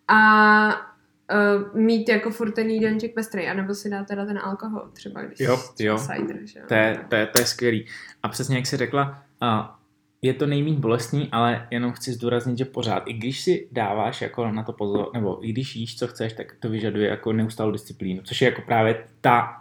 a 0.07 0.92
uh, 1.33 1.79
mít 1.81 2.09
jako 2.09 2.29
furt 2.29 2.51
ten 2.51 2.69
jídelníček 2.69 3.13
pestrý, 3.13 3.47
anebo 3.47 3.75
si 3.75 3.89
dát 3.89 4.07
teda 4.07 4.25
ten 4.25 4.39
alkohol 4.43 4.89
třeba, 4.93 5.21
když 5.21 5.39
Jo, 5.39 5.59
jo. 5.79 5.97
cider, 5.97 6.37
že 6.45 6.59
jo. 6.59 6.65
To 6.67 6.73
je, 6.73 6.99
to, 7.09 7.15
je, 7.15 7.25
to 7.25 7.41
je 7.41 7.45
skvělý. 7.45 7.85
A 8.23 8.29
přesně 8.29 8.55
jak 8.55 8.65
jsi 8.65 8.77
řekla, 8.77 9.23
a 9.41 9.79
je 10.21 10.33
to 10.33 10.45
nejméně 10.47 10.77
bolestný, 10.77 11.29
ale 11.31 11.67
jenom 11.71 11.91
chci 11.91 12.11
zdůraznit, 12.13 12.57
že 12.57 12.65
pořád, 12.65 13.03
i 13.05 13.13
když 13.13 13.41
si 13.41 13.67
dáváš 13.71 14.21
jako 14.21 14.51
na 14.51 14.63
to 14.63 14.73
pozor, 14.73 15.09
nebo 15.13 15.45
i 15.47 15.51
když 15.51 15.75
jíš, 15.75 15.97
co 15.97 16.07
chceš, 16.07 16.33
tak 16.33 16.47
to 16.59 16.69
vyžaduje 16.69 17.09
jako 17.09 17.33
neustálou 17.33 17.71
disciplínu, 17.71 18.21
což 18.23 18.41
je 18.41 18.45
jako 18.45 18.61
právě 18.61 19.03
ta 19.21 19.59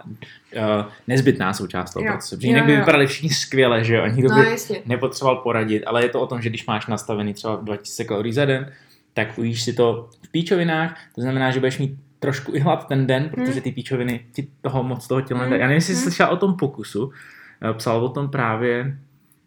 uh, 0.56 0.92
nezbytná 1.08 1.52
součást 1.52 1.92
toho 1.92 2.04
procesu. 2.06 2.36
Protože 2.36 2.48
jinak 2.48 2.64
by 2.66 2.76
vypadali 2.76 3.06
všichni 3.06 3.28
skvěle, 3.30 3.84
že 3.84 3.94
jo, 3.96 4.06
nikdo 4.06 4.28
No 4.34 4.42
by 4.42 4.50
jasně. 4.50 4.82
nepotřeboval 4.86 5.36
poradit, 5.36 5.84
ale 5.86 6.02
je 6.02 6.08
to 6.08 6.20
o 6.20 6.26
tom, 6.26 6.42
že 6.42 6.48
když 6.48 6.66
máš 6.66 6.86
nastavený 6.86 7.34
třeba 7.34 7.56
2000 7.56 8.04
kalorií 8.04 8.32
za 8.32 8.44
den, 8.44 8.72
tak 9.14 9.38
ujíš 9.38 9.62
si 9.62 9.72
to 9.72 10.08
v 10.22 10.28
píčovinách, 10.32 10.98
to 11.14 11.20
znamená, 11.20 11.50
že 11.50 11.60
budeš 11.60 11.78
mít 11.78 11.96
trošku 12.18 12.54
i 12.54 12.58
hlad 12.60 12.88
ten 12.88 13.06
den, 13.06 13.28
protože 13.28 13.60
ty 13.60 13.72
píčoviny 13.72 14.24
ti 14.32 14.48
toho 14.60 14.82
moc 14.82 15.08
toho 15.08 15.20
těla 15.20 15.40
Hmm. 15.40 15.50
nedají. 15.50 15.60
Já 15.60 15.66
nevím, 15.66 15.74
jestli 15.76 15.94
jsi 15.94 16.00
Hmm. 16.00 16.02
slyšela 16.10 16.28
o 16.28 16.36
tom 16.36 16.56
pokusu, 16.56 17.12
eh, 17.70 17.74
psal 17.74 18.04
o 18.04 18.08
tom 18.08 18.28
právě 18.28 18.98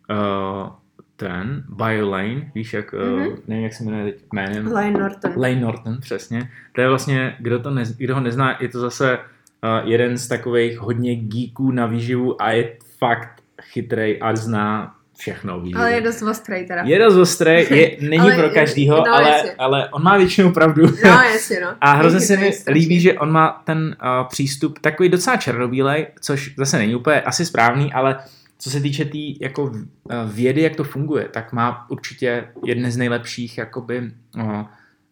uh, 0.09 0.69
ten 1.15 1.63
BioLane, 1.69 2.51
víš, 2.55 2.73
jak, 2.73 2.93
uh, 2.93 3.19
Mhm. 3.19 3.37
nevím, 3.47 3.63
jak 3.63 3.73
se 3.73 3.83
jmenuje 3.83 4.03
teď 4.11 4.23
jménem, 4.33 4.71
Lane 4.71 4.91
Norton. 4.91 5.31
Lane 5.35 5.55
Norton, 5.55 5.97
přesně. 6.01 6.49
To 6.73 6.81
je 6.81 6.89
vlastně, 6.89 7.35
kdo, 7.39 7.59
to 7.59 7.71
nez, 7.71 7.97
kdo 7.97 8.15
ho 8.15 8.21
nezná, 8.21 8.57
je 8.61 8.69
to 8.69 8.79
zase 8.79 9.17
uh, 9.17 9.89
jeden 9.89 10.17
z 10.17 10.27
takových 10.27 10.79
hodně 10.79 11.15
geeků 11.15 11.71
na 11.71 11.85
výživu 11.85 12.41
a 12.41 12.51
je 12.51 12.77
fakt 12.97 13.41
chytrej 13.61 14.19
a 14.21 14.35
zná 14.35 14.94
všechno 15.17 15.59
výživě. 15.59 15.81
Ale 15.81 15.91
je 15.91 16.01
dost 16.01 16.21
ostrý 16.21 16.67
teda. 16.67 16.81
Je 16.85 16.99
dost 16.99 17.15
ostrý, 17.15 17.51
je, 17.51 17.97
není 18.09 18.19
Ale 18.19 18.35
pro 18.37 18.49
každýho, 18.49 18.95
no, 18.97 19.13
ale, 19.13 19.29
jasně. 19.29 19.51
ale 19.57 19.89
on 19.89 20.03
má 20.03 20.17
většinou 20.17 20.51
pravdu. 20.51 20.85
No 21.05 21.09
jasně 21.09 21.59
no. 21.59 21.75
A 21.81 21.93
hrozně 21.93 22.19
se 22.19 22.37
mi 22.37 22.51
líbí, 22.67 22.99
že 22.99 23.13
on 23.13 23.31
má 23.31 23.61
ten 23.65 23.95
uh, 24.01 24.27
přístup 24.27 24.79
takový 24.79 25.09
docela 25.09 25.37
černobílej, 25.37 26.07
což 26.21 26.53
zase 26.57 26.77
není 26.77 26.95
úplně 26.95 27.21
asi 27.21 27.45
správný, 27.45 27.93
ale 27.93 28.15
co 28.59 28.69
se 28.69 28.81
týče 28.81 29.05
té 29.05 29.11
tý, 29.11 29.37
jako 29.41 29.63
uh, 29.63 29.79
vědy, 30.25 30.61
jak 30.61 30.75
to 30.75 30.83
funguje, 30.83 31.27
tak 31.31 31.53
má 31.53 31.85
určitě 31.89 32.47
jedny 32.65 32.91
z 32.91 32.97
nejlepších 32.97 33.57
jakoby, 33.57 34.11
uh, 34.37 34.61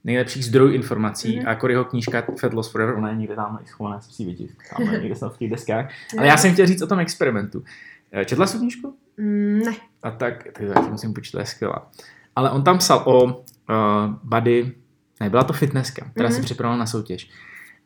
nejlepších 0.04 0.46
zdrojů 0.46 0.74
informací 0.74 1.38
Mhm. 1.38 1.48
a 1.48 1.50
jako 1.50 1.70
jeho 1.70 1.86
knížka 1.86 2.24
Fat 2.40 2.54
Loss 2.54 2.72
Forever, 2.72 2.96
ona 2.96 3.10
je 3.10 3.16
někde 3.16 3.36
tam 3.36 3.60
schovaná, 3.66 4.02
jsem 4.02 4.12
si 4.12 4.26
vidět, 4.26 4.50
tam 4.78 4.92
někde 5.02 5.16
v 5.30 5.38
těch 5.38 5.50
deskách. 5.50 5.90
Ale 6.18 6.28
já 6.28 6.38
jsem 6.38 6.54
chtěl 6.54 6.66
říct 6.66 6.82
o 6.82 6.88
tom 6.88 7.00
experimentu. 7.00 7.64
Eh, 8.12 8.26
Četla 8.26 8.48
jsi 8.48 8.58
knížku? 8.58 8.96
Mm, 9.18 9.60
ne. 9.66 9.72
A 10.04 10.12
tak, 10.12 10.44
tak 10.54 10.86
to 10.86 10.92
musím 10.92 11.14
počítat, 11.14 11.40
je 11.40 11.46
skvělá. 11.46 11.92
Ale 12.36 12.52
on 12.52 12.64
tam 12.64 12.78
psal 12.78 13.04
o 13.06 13.24
uh, 13.26 13.34
body, 14.24 14.72
ne, 15.22 15.30
byla 15.30 15.44
to 15.44 15.54
fitnesska, 15.54 16.06
která 16.14 16.30
mm-hmm. 16.30 16.32
se 16.32 16.38
Mhm. 16.38 16.46
připravila 16.46 16.78
na 16.78 16.86
soutěž. 16.86 17.30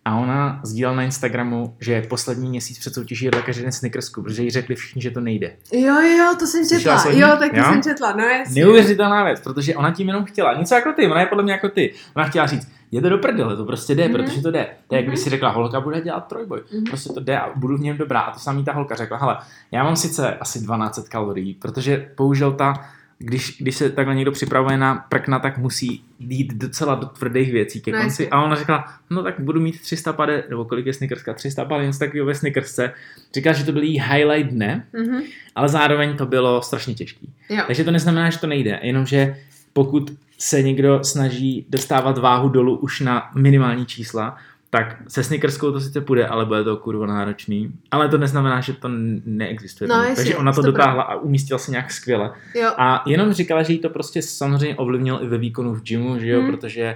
A 0.06 0.16
ona 0.16 0.60
sdílela 0.64 0.96
na 0.96 1.04
Instagramu, 1.04 1.76
že 1.80 2.02
poslední 2.02 2.50
měsíc 2.50 2.80
před 2.80 2.94
soutěží 2.94 3.26
jedla 3.26 3.42
každý 3.42 3.62
den 3.64 3.72
snickersku, 3.72 4.24
protože 4.24 4.44
jí 4.44 4.50
řekli 4.52 4.76
všichni, 4.76 5.02
že 5.02 5.12
to 5.12 5.20
nejde. 5.22 5.56
Jo, 5.74 6.02
jo, 6.02 6.36
to 6.40 6.48
jsem 6.48 6.66
Slyšela 6.66 6.98
četla. 6.98 7.12
ní? 7.14 7.20
Jo, 7.20 7.28
taky 7.40 7.58
Jo? 7.58 7.64
jsem 7.66 7.84
četla, 7.84 8.12
no 8.16 8.24
jasně. 8.24 8.62
Neuvěřitelná 8.64 9.24
věc, 9.24 9.40
protože 9.40 9.76
ona 9.76 9.92
tím 9.92 10.08
jenom 10.08 10.26
chtěla. 10.26 10.54
Něco 10.54 10.76
jako 10.76 10.94
ty, 10.94 11.08
ona 11.08 11.20
je 11.20 11.26
podle 11.28 11.44
mě 11.44 11.52
jako 11.54 11.70
ty. 11.70 11.94
Ona 12.16 12.26
chtěla 12.26 12.48
říct, 12.48 12.68
je 12.92 13.02
to 13.02 13.10
do 13.10 13.18
prdele, 13.18 13.56
to 13.56 13.66
prostě 13.66 13.96
jde, 13.96 14.08
Mhm. 14.08 14.14
protože 14.14 14.42
to 14.42 14.52
jde. 14.52 14.68
To 14.88 14.96
je, 14.96 15.00
jak 15.00 15.06
Mhm. 15.06 15.12
když 15.12 15.20
si 15.24 15.30
řekla, 15.30 15.50
holka 15.50 15.82
bude 15.82 16.02
dělat 16.02 16.28
trojboj. 16.28 16.62
Mhm. 16.74 16.84
Prostě 16.84 17.14
to 17.14 17.20
jde 17.20 17.40
a 17.40 17.50
budu 17.56 17.78
v 17.78 17.82
něm 17.82 17.98
dobrá. 17.98 18.20
A 18.20 18.34
to 18.34 18.40
samý 18.40 18.64
ta 18.64 18.74
holka 18.74 18.96
řekla, 18.96 19.18
hele, 19.18 19.38
já 19.72 19.84
mám 19.84 19.96
sice 19.96 20.36
asi 20.36 20.60
12 20.62 21.10
kalorií, 21.10 21.54
protože 21.54 22.12
bohužel 22.18 22.52
ta, 22.52 22.74
když, 23.20 23.58
když 23.62 23.76
se 23.76 23.90
takhle 23.90 24.16
někdo 24.16 24.32
připravuje 24.32 24.78
na 24.78 25.06
prkna, 25.10 25.40
tak 25.40 25.58
musí 25.58 26.04
jít 26.20 26.54
docela 26.54 26.96
do 26.96 27.06
tvrdých 27.06 27.52
věcí 27.52 27.82
ke 27.82 27.92
No, 27.92 27.98
konci. 28.02 28.24
jasně. 28.24 28.28
a 28.30 28.44
ona 28.44 28.56
řekla, 28.56 28.86
no 29.10 29.24
tak 29.24 29.40
budu 29.40 29.60
mít 29.60 29.82
300 29.82 30.14
pade, 30.14 30.44
nebo 30.50 30.66
kolik 30.66 30.86
je 30.86 30.94
snickerska, 30.94 31.34
300 31.34 31.66
pade, 31.66 31.86
něco 31.86 32.00
takového 32.00 32.26
ve 32.26 32.36
snickersce. 32.36 32.94
Říkala, 33.36 33.54
že 33.54 33.64
to 33.66 33.72
byl 33.72 33.84
jí 33.84 34.02
highlight 34.02 34.52
dne, 34.52 34.86
Mhm. 34.94 35.22
ale 35.56 35.70
zároveň 35.70 36.18
to 36.18 36.26
bylo 36.26 36.62
strašně 36.62 36.94
těžký. 36.94 37.34
Jo. 37.50 37.64
Takže 37.68 37.84
to 37.84 37.92
neznamená, 37.92 38.30
že 38.30 38.40
to 38.40 38.48
nejde, 38.48 38.80
jenomže 38.84 39.38
pokud 39.74 40.12
se 40.38 40.62
někdo 40.62 41.04
snaží 41.04 41.66
dostávat 41.70 42.18
váhu 42.18 42.50
dolů 42.50 42.78
už 42.78 43.00
na 43.00 43.30
minimální 43.36 43.86
čísla, 43.86 44.38
tak 44.70 44.96
se 45.08 45.24
snickerskou 45.24 45.72
to 45.72 45.80
sice 45.80 46.02
půjde, 46.02 46.28
ale 46.28 46.46
bude 46.46 46.64
to 46.64 46.78
kurva 46.78 47.06
náročný. 47.06 47.72
Ale 47.92 48.10
to 48.10 48.18
neznamená, 48.18 48.62
že 48.62 48.74
to 48.74 48.88
neexistuje. 49.26 49.88
No, 49.88 49.96
jasně, 49.96 50.16
Takže 50.16 50.36
ona 50.36 50.52
to 50.52 50.62
100%. 50.62 50.66
dotáhla 50.66 51.04
a 51.04 51.16
umístila 51.16 51.58
se 51.60 51.72
nějak 51.72 51.92
skvěle. 51.92 52.32
Jo. 52.56 52.72
A 52.78 53.04
jenom 53.08 53.34
říkala, 53.34 53.64
že 53.64 53.74
jí 53.74 53.80
to 53.80 53.90
prostě 53.90 54.22
samozřejmě 54.22 54.76
ovlivnilo 54.76 55.24
i 55.24 55.28
ve 55.28 55.38
výkonu 55.38 55.74
v 55.74 55.82
gymu, 55.84 56.20
že 56.20 56.28
jo, 56.28 56.42
Hmm. 56.42 56.52
protože 56.52 56.96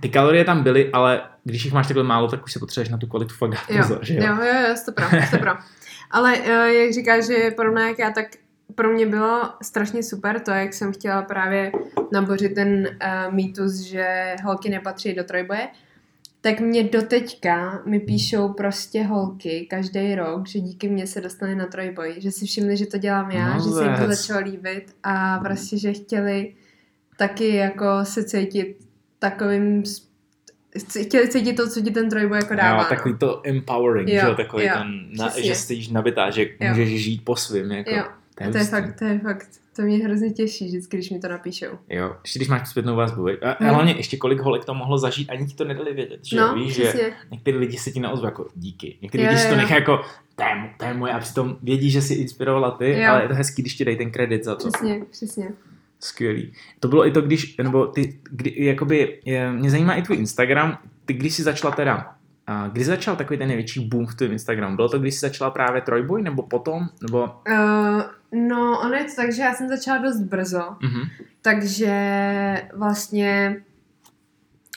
ty 0.00 0.08
kalorie 0.08 0.44
tam 0.44 0.62
byly, 0.62 0.90
ale 0.92 1.22
když 1.44 1.64
jich 1.64 1.72
máš 1.74 1.86
takhle 1.86 2.04
málo, 2.04 2.28
tak 2.28 2.44
už 2.44 2.52
se 2.52 2.58
potřebuješ 2.58 2.88
na 2.88 2.98
tu 2.98 3.06
kvalitu 3.06 3.34
fakt 3.34 3.50
dát 3.50 3.70
Jo, 3.70 3.76
pozor, 3.82 3.98
že 4.02 4.14
jo. 4.14 4.22
jo, 4.26 4.34
jo, 4.44 4.68
jo, 4.68 4.76
stopro, 4.76 5.04
stopro. 5.28 5.50
Ale 6.10 6.38
uh, 6.38 6.46
jak 6.66 6.92
říkáš, 6.92 7.26
že 7.26 7.50
podobná 7.56 7.88
jak 7.88 7.98
já, 7.98 8.10
tak 8.10 8.26
pro 8.74 8.92
mě 8.92 9.06
bylo 9.06 9.50
strašně 9.62 10.02
super 10.02 10.40
to, 10.40 10.50
jak 10.50 10.74
jsem 10.74 10.92
chtěla 10.92 11.22
právě 11.22 11.72
nabořit 12.12 12.54
ten 12.54 12.86
uh, 12.86 13.34
mýtus, 13.34 13.74
že 13.74 14.36
holky 14.44 14.70
nepatří 14.70 15.14
do 15.14 15.24
trojboje, 15.24 15.68
tak 16.40 16.60
mě 16.60 16.82
doteďka 16.82 17.82
mi 17.86 18.00
píšou 18.00 18.52
prostě 18.52 19.02
holky 19.02 19.66
každý 19.70 20.14
rok, 20.14 20.48
že 20.48 20.60
díky 20.60 20.88
mně 20.88 21.06
se 21.06 21.20
dostali 21.20 21.54
na 21.54 21.66
trojboj, 21.66 22.14
že 22.18 22.30
si 22.30 22.46
všimli, 22.46 22.76
že 22.76 22.86
to 22.86 22.98
dělám 22.98 23.30
já, 23.30 23.58
že 23.58 23.70
se 23.70 23.84
jim 23.84 23.94
to 23.96 24.14
začalo 24.14 24.40
líbit 24.40 24.94
a 25.02 25.38
prostě, 25.38 25.78
že 25.78 25.92
chtěli 25.92 26.54
taky 27.16 27.56
jako 27.56 27.86
se 28.02 28.24
cítit 28.24 28.76
takovým 29.18 29.82
chtěli 31.02 31.28
cítit 31.28 31.52
to, 31.52 31.68
co 31.68 31.80
ti 31.80 31.90
ten 31.90 32.10
trojboj 32.10 32.38
jako 32.38 32.54
dává. 32.54 32.70
Jo, 32.70 32.82
no. 32.82 32.96
takový 32.96 33.18
to 33.18 33.42
empowering, 33.44 34.08
Jo, 34.08 34.22
že 34.28 34.34
takový 34.34 34.64
jo, 34.64 34.70
ten, 34.78 35.08
na, 35.18 35.32
že 35.40 35.54
jsi 35.54 35.92
nabitá, 35.92 36.30
že 36.30 36.42
Jo. 36.42 36.68
můžeš 36.68 37.04
žít 37.04 37.24
po 37.24 37.36
svým, 37.36 37.70
jako. 37.70 37.90
Jo, 37.90 38.04
To 38.50 38.58
je, 38.58 38.66
to 38.66 38.76
je 38.76 38.80
fakt, 38.82 38.98
to 38.98 39.04
je 39.04 39.18
fakt, 39.18 39.48
to 39.76 39.82
mě 39.82 39.96
hrozně 40.04 40.30
těší 40.30 40.66
vždycky, 40.66 40.96
když 40.96 41.10
mi 41.10 41.18
to 41.18 41.28
napíšou. 41.28 41.66
Jo, 41.88 42.16
ještě 42.22 42.38
když 42.38 42.48
máš 42.48 42.68
zpětnou 42.68 42.96
vazbu, 42.96 43.28
a, 43.28 43.30
a 43.50 43.56
Hmm. 43.64 43.74
hlavně 43.74 43.92
ještě 43.96 44.16
kolik 44.16 44.40
holek 44.40 44.64
to 44.64 44.74
mohlo 44.74 44.98
zažít, 44.98 45.30
ani 45.30 45.46
ti 45.46 45.54
to 45.54 45.64
nedali 45.64 45.92
vědět, 45.94 46.20
že 46.24 46.36
No, 46.36 46.54
víš, 46.54 46.74
že 46.74 46.82
přesně. 46.82 47.12
některý 47.30 47.56
lidi 47.56 47.76
se 47.78 47.90
ti 47.90 48.00
neozvou 48.00 48.24
jako 48.26 48.48
díky, 48.54 48.98
některý 49.02 49.24
Jo, 49.24 49.28
lidi 49.30 49.40
si 49.40 49.48
to 49.48 49.56
nechají 49.56 49.80
jako 49.80 50.00
to 50.36 50.42
je, 50.42 50.70
to 50.78 50.84
je 50.84 50.94
moje 50.94 51.12
a 51.12 51.18
přitom 51.18 51.56
vědí, 51.62 51.90
že 51.90 52.02
si 52.02 52.14
inspirovala 52.14 52.70
ty, 52.70 53.00
Jo. 53.00 53.10
ale 53.10 53.22
je 53.22 53.28
to 53.28 53.34
hezký, 53.34 53.62
když 53.62 53.74
ti 53.74 53.84
dají 53.84 53.96
ten 53.96 54.10
kredit 54.10 54.44
za 54.44 54.54
to. 54.54 54.68
Přesně, 54.68 55.02
přesně. 55.10 55.48
Skvělý. 56.00 56.52
To 56.80 56.88
bylo 56.88 57.06
i 57.06 57.10
to, 57.10 57.20
když, 57.20 57.56
nebo 57.56 57.86
ty, 57.86 58.18
kdy, 58.30 58.54
jakoby, 58.64 59.20
je, 59.24 59.52
mě 59.52 59.70
zajímá 59.70 59.94
i 59.94 60.02
tvůj 60.02 60.16
Instagram, 60.16 60.78
ty 61.04 61.14
když 61.14 61.34
jsi 61.34 61.42
začala 61.42 61.74
teda, 61.74 62.14
a 62.46 62.68
kdy 62.68 62.84
začal 62.84 63.16
takový 63.16 63.38
ten 63.38 63.48
největší 63.48 63.88
boom 63.88 64.06
v 64.06 64.14
tvém 64.14 64.32
Instagramu? 64.32 64.76
Bylo 64.76 64.88
to, 64.88 64.98
když 64.98 65.14
jsi 65.14 65.20
začala 65.20 65.50
právě 65.50 65.80
trojboj, 65.80 66.22
nebo 66.22 66.42
potom, 66.42 66.86
nebo... 67.02 67.24
Uh, 67.50 68.02
no, 68.32 68.80
ono 68.80 68.94
je 68.94 69.04
to 69.04 69.14
tak, 69.16 69.32
že 69.32 69.42
já 69.42 69.54
jsem 69.54 69.68
začala 69.68 69.98
dost 69.98 70.20
brzo, 70.20 70.76
Mhm. 70.82 71.00
takže 71.42 71.94
vlastně 72.74 73.56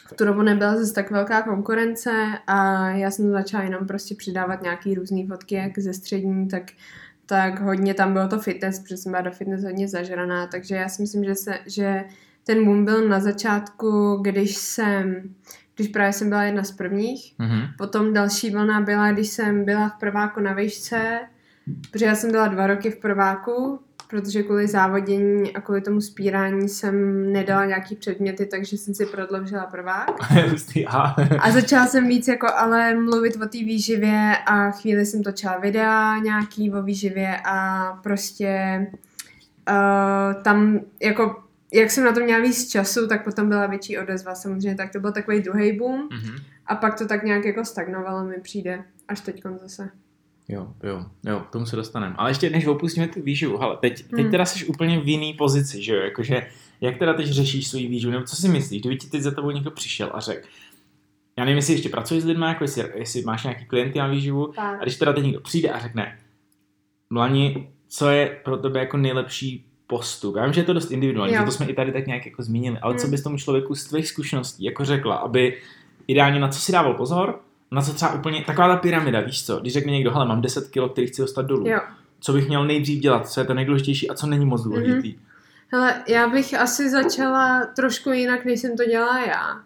v 0.08 0.14
tu 0.16 0.26
dobu 0.26 0.42
nebyla 0.42 0.78
zase 0.78 0.94
tak 0.94 1.12
velká 1.12 1.42
konkurence 1.42 2.12
a 2.48 2.90
já 2.90 3.12
jsem 3.12 3.32
začala 3.32 3.64
jenom 3.64 3.88
prostě 3.88 4.16
přidávat 4.16 4.62
nějaký 4.62 4.96
různý 4.96 5.28
fotky, 5.28 5.56
jak 5.56 5.80
ze 5.80 5.94
střední, 5.94 6.48
tak 6.48 6.64
tak 7.28 7.62
hodně 7.62 7.94
tam 7.94 8.14
bylo 8.14 8.28
to 8.28 8.40
fitness, 8.40 8.80
protože 8.80 8.98
jsem 8.98 9.12
byla 9.12 9.22
do 9.22 9.32
fitness 9.32 9.64
hodně 9.64 9.88
zažraná, 9.88 10.48
takže 10.48 10.76
já 10.76 10.90
si 10.90 11.02
myslím, 11.02 11.24
že, 11.24 11.36
se, 11.36 11.60
že 11.66 12.04
ten 12.44 12.66
boom 12.66 12.86
byl 12.86 13.08
na 13.10 13.20
začátku, 13.20 14.16
když 14.22 14.56
jsem, 14.56 15.22
když 15.76 15.88
právě 15.88 16.14
jsem 16.14 16.30
byla 16.30 16.44
jedna 16.44 16.64
z 16.64 16.72
prvních, 16.72 17.36
Mhm. 17.40 17.62
Potom 17.78 18.14
další 18.14 18.50
vlna 18.52 18.82
byla, 18.82 19.12
když 19.12 19.28
jsem 19.28 19.66
byla 19.66 19.90
v 19.90 20.00
prváku 20.00 20.40
na 20.40 20.54
výšce, 20.54 21.20
protože 21.92 22.06
já 22.06 22.16
jsem 22.16 22.32
byla 22.32 22.48
dva 22.48 22.68
roky 22.68 22.92
v 22.92 22.98
prváku, 22.98 23.80
protože 24.10 24.44
kvůli 24.44 24.68
závodění 24.68 25.56
a 25.56 25.62
kvůli 25.62 25.82
tomu 25.82 26.02
spírání 26.02 26.70
jsem 26.70 27.26
nedala 27.34 27.66
nějaký 27.66 27.96
předměty, 27.96 28.46
takže 28.46 28.78
jsem 28.78 28.94
si 28.94 29.06
prodloužila 29.06 29.66
prvák. 29.66 30.10
a 31.40 31.52
začala 31.52 31.88
jsem 31.88 32.08
víc 32.08 32.28
jako 32.28 32.48
ale 32.56 32.96
mluvit 32.96 33.36
o 33.36 33.40
té 33.40 33.58
výživě 33.58 34.38
a 34.46 34.72
chvíli 34.72 35.06
jsem 35.06 35.24
točila 35.24 35.58
videa 35.58 36.18
nějaký 36.18 36.72
o 36.72 36.84
výživě 36.84 37.38
a 37.46 37.86
prostě 38.04 38.80
uh, 39.70 40.44
tam 40.44 40.80
jako 41.02 41.44
jak 41.74 41.92
jsem 41.92 42.04
na 42.04 42.12
to 42.12 42.20
měla 42.20 42.42
víc 42.42 42.70
času, 42.70 43.08
tak 43.08 43.24
potom 43.24 43.50
byla 43.50 43.68
větší 43.68 43.98
odezva 43.98 44.36
samozřejmě, 44.36 44.76
tak 44.76 44.92
to 44.92 45.00
byl 45.00 45.12
takový 45.12 45.42
druhý 45.42 45.78
boom 45.78 46.10
mm-hmm. 46.10 46.44
a 46.66 46.76
pak 46.76 46.98
to 46.98 47.08
tak 47.08 47.24
nějak 47.24 47.46
jako 47.46 47.66
stagnovalo 47.66 48.24
mi 48.24 48.36
přijde 48.42 48.84
až 49.08 49.22
teď 49.22 49.44
zase. 49.62 49.90
Jo, 50.48 50.68
jo, 50.84 51.06
jo, 51.26 51.40
k 51.40 51.52
tomu 51.52 51.66
se 51.66 51.76
dostaneme. 51.76 52.16
Ale 52.18 52.30
ještě 52.30 52.50
než 52.50 52.66
opustíme 52.66 53.08
tu 53.08 53.22
výživu, 53.22 53.62
ale 53.64 53.78
teď, 53.78 54.04
teď 54.04 54.20
hmm. 54.20 54.32
teda 54.32 54.46
jsi 54.46 54.66
úplně 54.66 55.00
v 55.00 55.08
jiný 55.08 55.34
pozici, 55.34 55.84
že 55.84 55.96
jo, 55.96 56.02
jakože 56.02 56.48
jak 56.82 56.98
teda 56.98 57.14
teď 57.14 57.28
řešíš 57.28 57.68
svůj 57.68 57.88
výživu, 57.88 58.12
nebo 58.12 58.26
co 58.26 58.36
si 58.36 58.50
myslíš, 58.50 58.82
kdyby 58.82 58.98
ti 58.98 59.08
teď 59.08 59.22
za 59.22 59.32
tebou 59.32 59.52
někdo 59.52 59.72
přišel 59.72 60.12
a 60.14 60.20
řekl, 60.20 60.48
já 61.38 61.46
nevím, 61.46 61.58
jestli 61.58 61.74
ještě 61.74 61.90
pracuješ 61.90 62.24
s 62.24 62.26
lidmi, 62.26 62.46
jako 62.46 62.64
jestli, 62.64 62.84
jestli 62.96 63.22
máš 63.22 63.44
nějaký 63.44 63.66
klienty 63.66 64.00
na 64.00 64.08
výživu, 64.08 64.48
tak. 64.48 64.80
a 64.80 64.84
když 64.84 64.96
teda 64.96 65.14
teď 65.14 65.24
někdo 65.24 65.42
přijde 65.42 65.70
a 65.70 65.80
řekne, 65.80 66.20
Mlani, 67.10 67.70
co 67.88 68.10
je 68.10 68.40
pro 68.44 68.58
tebe 68.58 68.80
jako 68.80 68.98
nejlepší 68.98 69.66
postup? 69.88 70.36
Já 70.36 70.44
vím, 70.44 70.54
že 70.54 70.62
je 70.62 70.66
to 70.66 70.74
dost 70.74 70.92
individuální, 70.92 71.34
jo. 71.34 71.40
že 71.40 71.46
to 71.46 71.52
jsme 71.52 71.66
i 71.66 71.74
tady 71.74 71.92
tak 71.92 72.08
nějak 72.08 72.26
jako 72.26 72.44
zmínili, 72.44 72.80
ale 72.80 72.94
hmm. 72.94 73.00
co 73.00 73.08
bys 73.08 73.24
tomu 73.24 73.38
člověku 73.38 73.76
z 73.76 73.86
tvých 73.86 74.08
zkušeností 74.08 74.64
jako 74.64 74.86
řekla, 74.86 75.16
aby 75.16 75.58
ideálně 76.08 76.40
na 76.40 76.48
co 76.48 76.60
si 76.60 76.72
dával 76.72 76.94
pozor, 76.94 77.40
na 77.72 77.82
co 77.82 77.94
třeba 77.94 78.14
úplně, 78.14 78.44
taková 78.44 78.68
ta 78.68 78.76
pyramida, 78.76 79.22
víš 79.22 79.46
co, 79.46 79.60
když 79.60 79.74
řekne 79.74 79.92
někdo, 79.92 80.12
hele, 80.12 80.26
mám 80.26 80.42
10 80.42 80.68
kg, 80.68 80.92
který 80.92 81.08
chci 81.08 81.22
dostat 81.22 81.42
dolů, 81.42 81.68
jo. 81.68 81.80
co 82.20 82.34
bych 82.34 82.48
měl 82.48 82.66
nejdřív 82.66 83.02
dělat, 83.02 83.30
co 83.30 83.40
je 83.40 83.46
to 83.46 83.54
nejdůležitější 83.54 84.10
a 84.10 84.14
co 84.14 84.28
není 84.28 84.46
moc 84.46 84.64
důležitý. 84.64 85.14
Mm-hmm. 85.14 85.20
Hele, 85.72 86.04
já 86.08 86.30
bych 86.30 86.54
asi 86.54 86.90
začala 86.90 87.66
trošku 87.66 88.12
jinak, 88.12 88.46
než 88.46 88.60
jsem 88.60 88.78
to 88.78 88.86
dělala 88.86 89.26
já. 89.26 89.64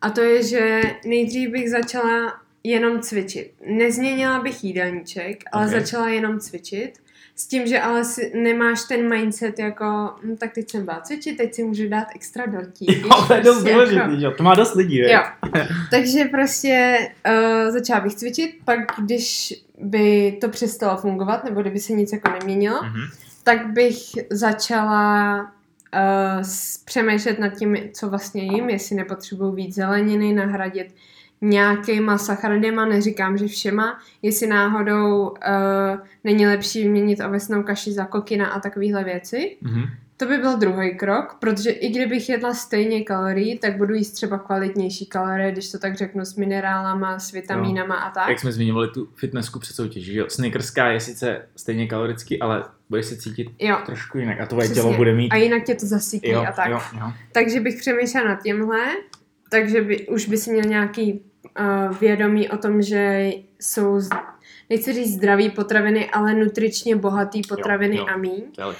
A 0.00 0.10
to 0.10 0.20
je, 0.20 0.42
že 0.42 0.82
nejdřív 1.04 1.50
bych 1.50 1.70
začala 1.70 2.40
jenom 2.64 3.00
cvičit. 3.00 3.52
Nezměnila 3.66 4.40
bych 4.40 4.64
jídelníček, 4.64 5.44
ale 5.52 5.66
okay. 5.66 5.80
začala 5.80 6.08
jenom 6.08 6.40
cvičit. 6.40 7.03
S 7.36 7.46
tím, 7.46 7.66
že 7.66 7.80
ale 7.80 8.04
si 8.04 8.32
nemáš 8.34 8.82
ten 8.88 9.08
mindset 9.08 9.58
jako, 9.58 9.84
no, 10.22 10.36
tak 10.38 10.52
teď 10.52 10.70
jsem 10.70 10.84
byla 10.84 11.00
cvičit, 11.00 11.36
teď 11.36 11.54
si 11.54 11.62
můžu 11.62 11.88
dát 11.88 12.06
extra 12.14 12.46
dortí. 12.46 12.86
Jo, 13.02 13.24
to 13.26 13.34
je 13.34 13.40
dost 13.40 13.54
prostě 13.54 13.72
důležitý, 13.72 13.98
jako... 13.98 14.12
jo. 14.18 14.32
To 14.36 14.42
má 14.42 14.54
dost 14.54 14.74
lidí, 14.74 14.98
jo. 14.98 15.22
Takže 15.90 16.24
prostě 16.24 16.98
uh, 17.28 17.70
začala 17.70 18.00
bych 18.00 18.14
cvičit, 18.14 18.50
pak 18.64 18.78
když 18.98 19.54
by 19.78 20.38
to 20.40 20.48
přestalo 20.48 20.96
fungovat, 20.96 21.44
nebo 21.44 21.60
kdyby 21.60 21.80
se 21.80 21.92
nic 21.92 22.12
jako 22.12 22.30
neměnilo, 22.30 22.82
mm-hmm. 22.82 23.10
tak 23.44 23.66
bych 23.66 23.98
začala 24.30 25.40
uh, 25.40 26.42
přemýšlet 26.84 27.38
nad 27.38 27.48
tím, 27.48 27.76
co 27.92 28.08
vlastně 28.08 28.42
jim, 28.42 28.70
jestli 28.70 28.96
nepotřebuju 28.96 29.52
víc 29.52 29.74
zeleniny, 29.74 30.32
nahradit 30.32 30.94
nějakýma 31.44 32.18
sacharidema, 32.18 32.86
neříkám, 32.86 33.38
že 33.38 33.46
všema, 33.46 33.98
jestli 34.22 34.46
náhodou 34.46 35.28
uh, 35.28 35.36
není 36.24 36.46
lepší 36.46 36.88
měnit 36.88 37.20
ovesnou 37.20 37.62
kaši 37.62 37.92
za 37.92 38.04
kokina 38.04 38.46
a 38.46 38.60
takovéhle 38.60 39.04
věci. 39.04 39.56
Mm-hmm. 39.62 39.88
To 40.16 40.26
by 40.26 40.38
byl 40.38 40.58
druhý 40.58 40.96
krok, 40.96 41.36
protože 41.40 41.70
i 41.70 41.88
kdybych 41.88 42.28
jedla 42.28 42.54
stejně 42.54 43.04
kalorií, 43.04 43.58
tak 43.58 43.76
budu 43.76 43.94
jíst 43.94 44.12
třeba 44.12 44.38
kvalitnější 44.38 45.06
kalorie, 45.06 45.52
když 45.52 45.70
to 45.70 45.78
tak 45.78 45.96
řeknu, 45.96 46.24
s 46.24 46.36
minerálama, 46.36 47.18
s 47.18 47.32
vitamínama 47.32 47.94
a 47.94 48.10
tak. 48.10 48.28
Jak 48.28 48.40
jsme 48.40 48.52
zmiňovali 48.52 48.88
tu 48.88 49.08
fitnessku 49.14 49.58
před 49.58 49.76
soutěží, 49.76 50.14
jo? 50.14 50.26
Snickerská 50.28 50.86
je 50.86 51.00
sice 51.00 51.42
stejně 51.56 51.86
kalorický, 51.86 52.40
ale 52.40 52.64
budeš 52.90 53.06
se 53.06 53.16
cítit 53.16 53.48
jo. 53.58 53.76
trošku 53.86 54.18
jinak 54.18 54.40
a 54.40 54.46
tvoje 54.46 54.68
tělo 54.68 54.92
bude 54.92 55.14
mít... 55.14 55.28
A 55.28 55.36
jinak 55.36 55.64
tě 55.64 55.74
to 55.74 55.86
zasytí 55.86 56.34
a 56.34 56.52
tak. 56.52 56.70
Jo, 56.70 56.80
jo. 57.00 57.12
Takže 57.32 57.60
bych 57.60 57.76
přemýšlela 57.76 58.28
nad 58.28 58.42
tímhle, 58.42 58.80
takže 59.50 59.80
by, 59.80 60.08
už 60.08 60.28
by 60.28 60.36
si 60.36 60.52
měl 60.52 60.64
nějaký 60.64 61.22
uh, 61.60 61.98
vědomí 61.98 62.48
o 62.48 62.56
tom, 62.56 62.82
že 62.82 63.30
jsou, 63.60 64.00
nechci 64.70 64.92
říct 64.92 65.14
zdraví 65.14 65.50
potraviny, 65.50 66.10
ale 66.10 66.34
nutričně 66.34 66.96
bohatý 66.96 67.42
potraviny 67.48 67.96
jo, 67.96 68.02
jo. 68.08 68.14
a 68.14 68.16
míň. 68.16 68.42
No, 68.58 68.74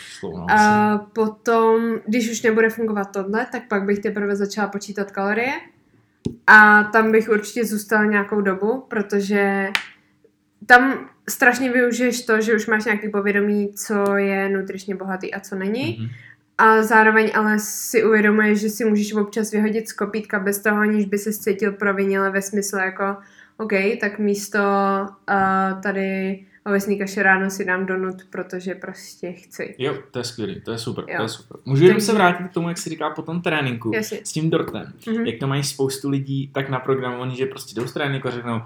a 0.51 0.99
potom, 1.13 2.01
když 2.07 2.31
už 2.31 2.43
nebude 2.43 2.71
fungovat 2.71 3.05
tohle, 3.13 3.47
tak 3.53 3.63
pak 3.69 3.85
bych 3.85 3.99
teprve 3.99 4.37
začala 4.37 4.69
počítat 4.69 5.11
kalorie 5.11 5.53
a 6.47 6.85
tam 6.85 7.13
bych 7.13 7.29
určitě 7.29 7.65
zůstala 7.65 8.05
nějakou 8.05 8.41
dobu, 8.41 8.85
protože 8.89 9.69
tam 10.67 11.11
strašně 11.29 11.73
využiješ 11.73 12.23
to, 12.23 12.41
že 12.41 12.55
už 12.55 12.67
máš 12.67 12.85
nějaký 12.85 13.09
povědomí, 13.09 13.73
co 13.73 14.17
je 14.17 14.49
nutričně 14.49 14.95
bohatý 14.95 15.35
a 15.35 15.41
co 15.41 15.57
není. 15.57 15.99
Mm-hmm. 15.99 16.11
A 16.59 16.83
zároveň 16.83 17.31
ale 17.35 17.59
si 17.59 18.05
uvědomuješ, 18.05 18.61
že 18.61 18.69
si 18.69 18.85
můžeš 18.85 19.13
občas 19.13 19.51
vyhodit 19.51 19.89
z 19.89 19.93
kopítka 19.93 20.39
bez 20.39 20.63
toho, 20.63 20.81
aniž 20.81 21.05
by 21.05 21.19
se 21.19 21.33
cítil 21.33 21.73
provinile 21.73 22.31
ve 22.31 22.43
smyslu 22.43 22.79
jako 22.79 23.17
OK, 23.57 23.73
tak 24.01 24.19
místo 24.19 24.59
uh, 25.31 25.81
tady 25.83 26.41
ovesný 26.67 26.99
kaše 26.99 27.23
ráno 27.23 27.51
si 27.51 27.65
dám 27.65 27.87
donut, 27.87 28.25
protože 28.31 28.75
prostě 28.75 29.33
chci. 29.33 29.75
Jo, 29.79 29.99
to 30.11 30.19
je 30.19 30.25
skvělý, 30.25 30.61
to 30.61 30.73
je 30.73 30.79
super, 30.79 31.05
jo. 31.09 31.17
to 31.17 31.23
je 31.23 31.29
super. 31.29 31.61
Můžu 31.65 31.85
jenom 31.85 32.01
se 32.01 32.13
vrátit 32.13 32.49
k 32.49 32.53
tomu, 32.53 32.69
jak 32.69 32.79
si 32.79 32.91
říká 32.91 33.11
po 33.11 33.23
tom 33.23 33.43
tréninku 33.43 33.91
Jasně. 33.95 34.19
s 34.25 34.33
tím 34.33 34.51
dortem. 34.51 34.93
Mm-hmm. 35.01 35.27
Jak 35.27 35.41
to 35.41 35.47
mají 35.47 35.65
spoustu 35.65 36.11
lidí 36.11 36.51
tak 36.55 36.69
naprogramovaný, 36.69 37.37
že 37.37 37.47
prostě 37.47 37.81
jdou 37.81 37.87
z 37.87 37.93
tréninku 37.93 38.29
a 38.29 38.31
řeknou, 38.31 38.63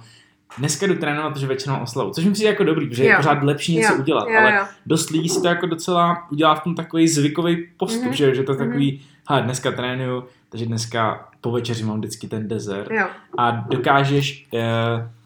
dneska 0.58 0.86
jdu 0.86 0.94
trénovat, 0.94 1.36
že 1.36 1.46
večer 1.46 1.72
mám 1.72 1.82
oslavu. 1.82 2.10
Což 2.10 2.24
mi 2.24 2.32
přijde 2.32 2.50
jako 2.50 2.64
dobrý, 2.64 2.88
protože 2.88 3.04
jo. 3.04 3.10
je 3.10 3.16
pořád 3.16 3.42
lepší 3.42 3.76
něco 3.76 3.92
jo. 3.92 3.98
udělat. 3.98 4.28
Jo, 4.28 4.38
ale 4.40 4.54
jo. 4.54 4.64
dost 4.86 5.10
lidí 5.10 5.28
si 5.28 5.42
to 5.42 5.48
jako 5.48 5.66
docela 5.66 6.30
udělá 6.30 6.54
v 6.54 6.62
tom 6.62 6.74
takový 6.74 7.08
zvykový 7.08 7.66
postup, 7.76 8.02
mm-hmm. 8.02 8.12
že, 8.12 8.34
že 8.34 8.42
to 8.42 8.52
je 8.52 8.58
takový, 8.58 8.92
mm-hmm. 8.92 9.22
ha, 9.26 9.40
dneska 9.40 9.72
trénuju, 9.72 10.24
takže 10.48 10.66
dneska 10.66 11.28
po 11.40 11.50
večeři 11.50 11.84
mám 11.84 11.98
vždycky 11.98 12.28
ten 12.28 12.48
dezert. 12.48 12.90
Jo. 12.90 13.06
A 13.38 13.50
dokážeš, 13.50 14.48
uh, 14.52 14.60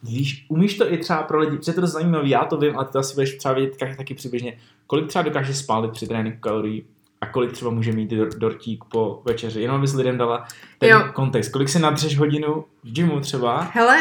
víš, 0.02 0.46
umíš 0.48 0.74
to 0.74 0.92
i 0.92 0.98
třeba 0.98 1.22
pro 1.22 1.38
lidi, 1.38 1.56
protože 1.56 1.72
to 1.72 1.80
je 1.80 1.86
zajímavé, 1.86 2.28
já 2.28 2.44
to 2.44 2.56
vím, 2.56 2.76
ale 2.76 2.84
ty 2.84 2.92
to 2.92 2.98
asi 2.98 3.14
budeš 3.14 3.34
třeba 3.34 3.54
vědět 3.54 3.76
taky 3.96 4.14
přibližně, 4.14 4.58
kolik 4.86 5.06
třeba 5.06 5.22
dokážeš 5.22 5.56
spálit 5.56 5.90
při 5.90 6.06
tréninku 6.06 6.38
kalorií 6.40 6.84
a 7.22 7.26
kolik 7.26 7.52
třeba 7.52 7.70
může 7.70 7.92
mít 7.92 8.10
dortík 8.10 8.84
po 8.84 9.22
večeři. 9.24 9.60
Jenom 9.60 9.76
abys 9.76 9.94
lidem 9.94 10.18
dala 10.18 10.46
ten 10.78 10.90
jo. 10.90 11.00
kontext. 11.12 11.52
Kolik 11.52 11.68
si 11.68 11.78
nadřeš 11.78 12.18
hodinu 12.18 12.64
v 12.84 12.92
gymu 12.92 13.20
třeba? 13.20 13.70
Hele, 13.72 13.98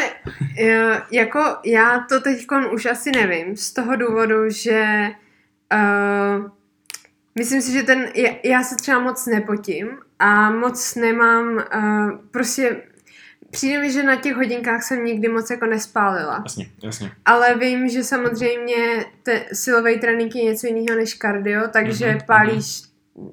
jako 1.10 1.40
já 1.64 2.04
to 2.08 2.20
teď 2.20 2.46
už 2.72 2.86
asi 2.86 3.10
nevím, 3.10 3.56
z 3.56 3.72
toho 3.72 3.96
důvodu, 3.96 4.50
že 4.50 5.08
uh, 5.74 6.50
myslím 7.38 7.62
si, 7.62 7.72
že 7.72 7.82
ten, 7.82 8.08
já 8.44 8.62
se 8.62 8.76
třeba 8.76 8.98
moc 8.98 9.26
nepotím 9.26 9.88
a 10.18 10.50
moc 10.50 10.94
nemám, 10.94 11.54
uh, 11.54 12.10
prostě 12.30 12.82
Přijde 13.50 13.80
mi, 13.80 13.92
že 13.92 14.02
na 14.02 14.16
těch 14.16 14.34
hodinkách 14.34 14.82
jsem 14.82 15.04
nikdy 15.04 15.28
moc 15.28 15.50
jako 15.50 15.66
nespálila. 15.66 16.42
Jasně, 16.44 16.66
jasně. 16.82 17.10
Ale 17.24 17.58
vím, 17.58 17.88
že 17.88 18.04
samozřejmě 18.04 19.04
te, 19.22 19.44
silový 19.52 20.00
trénink 20.00 20.34
je 20.34 20.44
něco 20.44 20.66
jiného 20.66 20.98
než 20.98 21.14
kardio, 21.14 21.62
takže 21.72 22.06
mm-hmm, 22.06 22.26
pálíš 22.26 22.91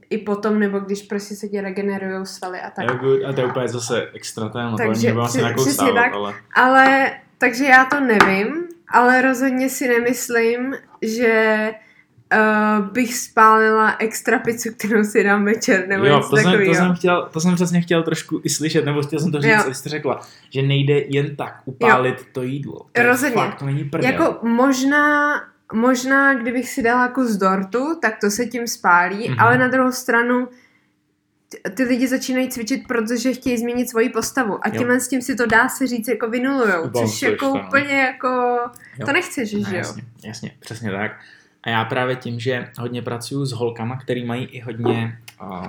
i 0.09 0.17
potom, 0.17 0.59
nebo 0.59 0.79
když 0.79 1.01
prostě 1.01 1.35
se 1.35 1.47
ti 1.47 1.61
regenerují 1.61 2.25
svaly 2.25 2.59
a 2.59 2.69
tak. 2.69 2.85
A 3.27 3.33
to 3.33 3.41
je 3.41 3.47
úplně 3.47 3.67
zase 3.67 4.09
extra 4.13 4.49
téma, 4.49 4.77
takže, 4.77 5.13
to 5.13 5.21
asi 5.21 5.41
přesně 5.55 5.93
tak, 5.93 6.13
ale... 6.13 6.33
ale... 6.55 7.11
takže 7.37 7.65
já 7.65 7.85
to 7.85 7.99
nevím, 7.99 8.47
ale 8.93 9.21
rozhodně 9.21 9.69
si 9.69 9.87
nemyslím, 9.87 10.75
že 11.01 11.69
uh, 12.33 12.85
bych 12.85 13.17
spálila 13.17 13.95
extra 13.99 14.39
pizzu, 14.39 14.69
kterou 14.77 15.03
si 15.03 15.23
dám 15.23 15.45
večer, 15.45 15.87
nebo 15.87 16.05
jo, 16.05 16.27
to 16.29 16.37
jsem, 16.37 16.65
to, 16.65 16.73
jsem 16.73 16.95
chtěl, 16.95 17.29
to 17.33 17.39
jsem 17.39 17.55
přesně 17.55 17.81
chtěl 17.81 18.03
trošku 18.03 18.41
i 18.43 18.49
slyšet, 18.49 18.85
nebo 18.85 19.01
chtěl 19.01 19.19
jsem 19.19 19.31
to 19.31 19.41
říct, 19.41 19.63
co 19.65 19.73
jste 19.73 19.89
řekla, 19.89 20.19
že 20.49 20.61
nejde 20.61 21.01
jen 21.07 21.35
tak 21.35 21.61
upálit 21.65 22.15
jo. 22.19 22.25
to 22.31 22.43
jídlo. 22.43 22.79
To 22.91 23.03
Rozhodně. 23.03 23.35
Fakt, 23.35 23.59
to 23.59 23.65
není 23.65 23.83
prdel. 23.83 24.11
Jako 24.11 24.47
možná 24.47 25.33
možná, 25.73 26.33
kdybych 26.33 26.69
si 26.69 26.83
dala 26.83 27.07
kus 27.07 27.35
dortu, 27.35 27.99
tak 28.01 28.13
to 28.21 28.29
se 28.29 28.45
tím 28.45 28.67
spálí, 28.67 29.29
mm-hmm. 29.29 29.43
ale 29.43 29.57
na 29.57 29.67
druhou 29.67 29.91
stranu 29.91 30.47
ty 31.75 31.83
lidi 31.83 32.07
začínají 32.07 32.49
cvičit, 32.49 32.87
protože 32.87 33.33
chtějí 33.33 33.57
změnit 33.57 33.89
svoji 33.89 34.09
postavu 34.09 34.59
a 34.65 34.69
tímhle 34.69 34.99
s 34.99 35.07
tím 35.07 35.21
si 35.21 35.35
to 35.35 35.45
dá 35.45 35.69
se 35.69 35.87
říct 35.87 36.07
jako 36.07 36.29
vynulujou, 36.29 36.89
což 36.89 37.21
jako 37.21 37.45
to, 37.45 37.59
úplně 37.67 37.93
jako, 37.93 38.27
jo. 38.99 39.05
to 39.05 39.11
nechceš, 39.11 39.53
no, 39.53 39.59
že 39.59 39.75
jo? 39.75 39.77
Jasně, 39.77 40.03
jasně, 40.23 40.51
přesně 40.59 40.91
tak. 40.91 41.11
A 41.63 41.69
já 41.69 41.85
právě 41.85 42.15
tím, 42.15 42.39
že 42.39 42.69
hodně 42.79 43.01
pracuju 43.01 43.45
s 43.45 43.51
holkama, 43.51 43.97
který 43.97 44.25
mají 44.25 44.45
i 44.45 44.59
hodně 44.59 45.19
uh, 45.41 45.67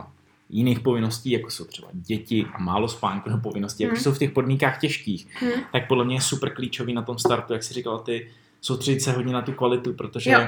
jiných 0.48 0.80
povinností, 0.80 1.30
jako 1.30 1.50
jsou 1.50 1.64
třeba 1.64 1.88
děti 1.92 2.46
a 2.52 2.58
málo 2.58 2.88
spánku 2.88 3.28
nebo 3.28 3.42
povinností, 3.42 3.84
hmm. 3.84 3.90
jako 3.90 4.02
jsou 4.02 4.12
v 4.12 4.18
těch 4.18 4.30
podmínkách 4.30 4.80
těžkých, 4.80 5.26
hmm. 5.40 5.52
tak 5.72 5.88
podle 5.88 6.04
mě 6.04 6.16
je 6.16 6.20
super 6.20 6.54
klíčový 6.54 6.94
na 6.94 7.02
tom 7.02 7.18
startu, 7.18 7.52
jak 7.52 7.62
si 7.62 7.74
říkala 7.74 7.98
ty, 7.98 8.30
soustředit 8.60 9.00
se 9.00 9.12
hodně 9.12 9.32
na 9.32 9.42
tu 9.42 9.52
kvalitu, 9.52 9.92
protože 9.92 10.30
jo. 10.30 10.40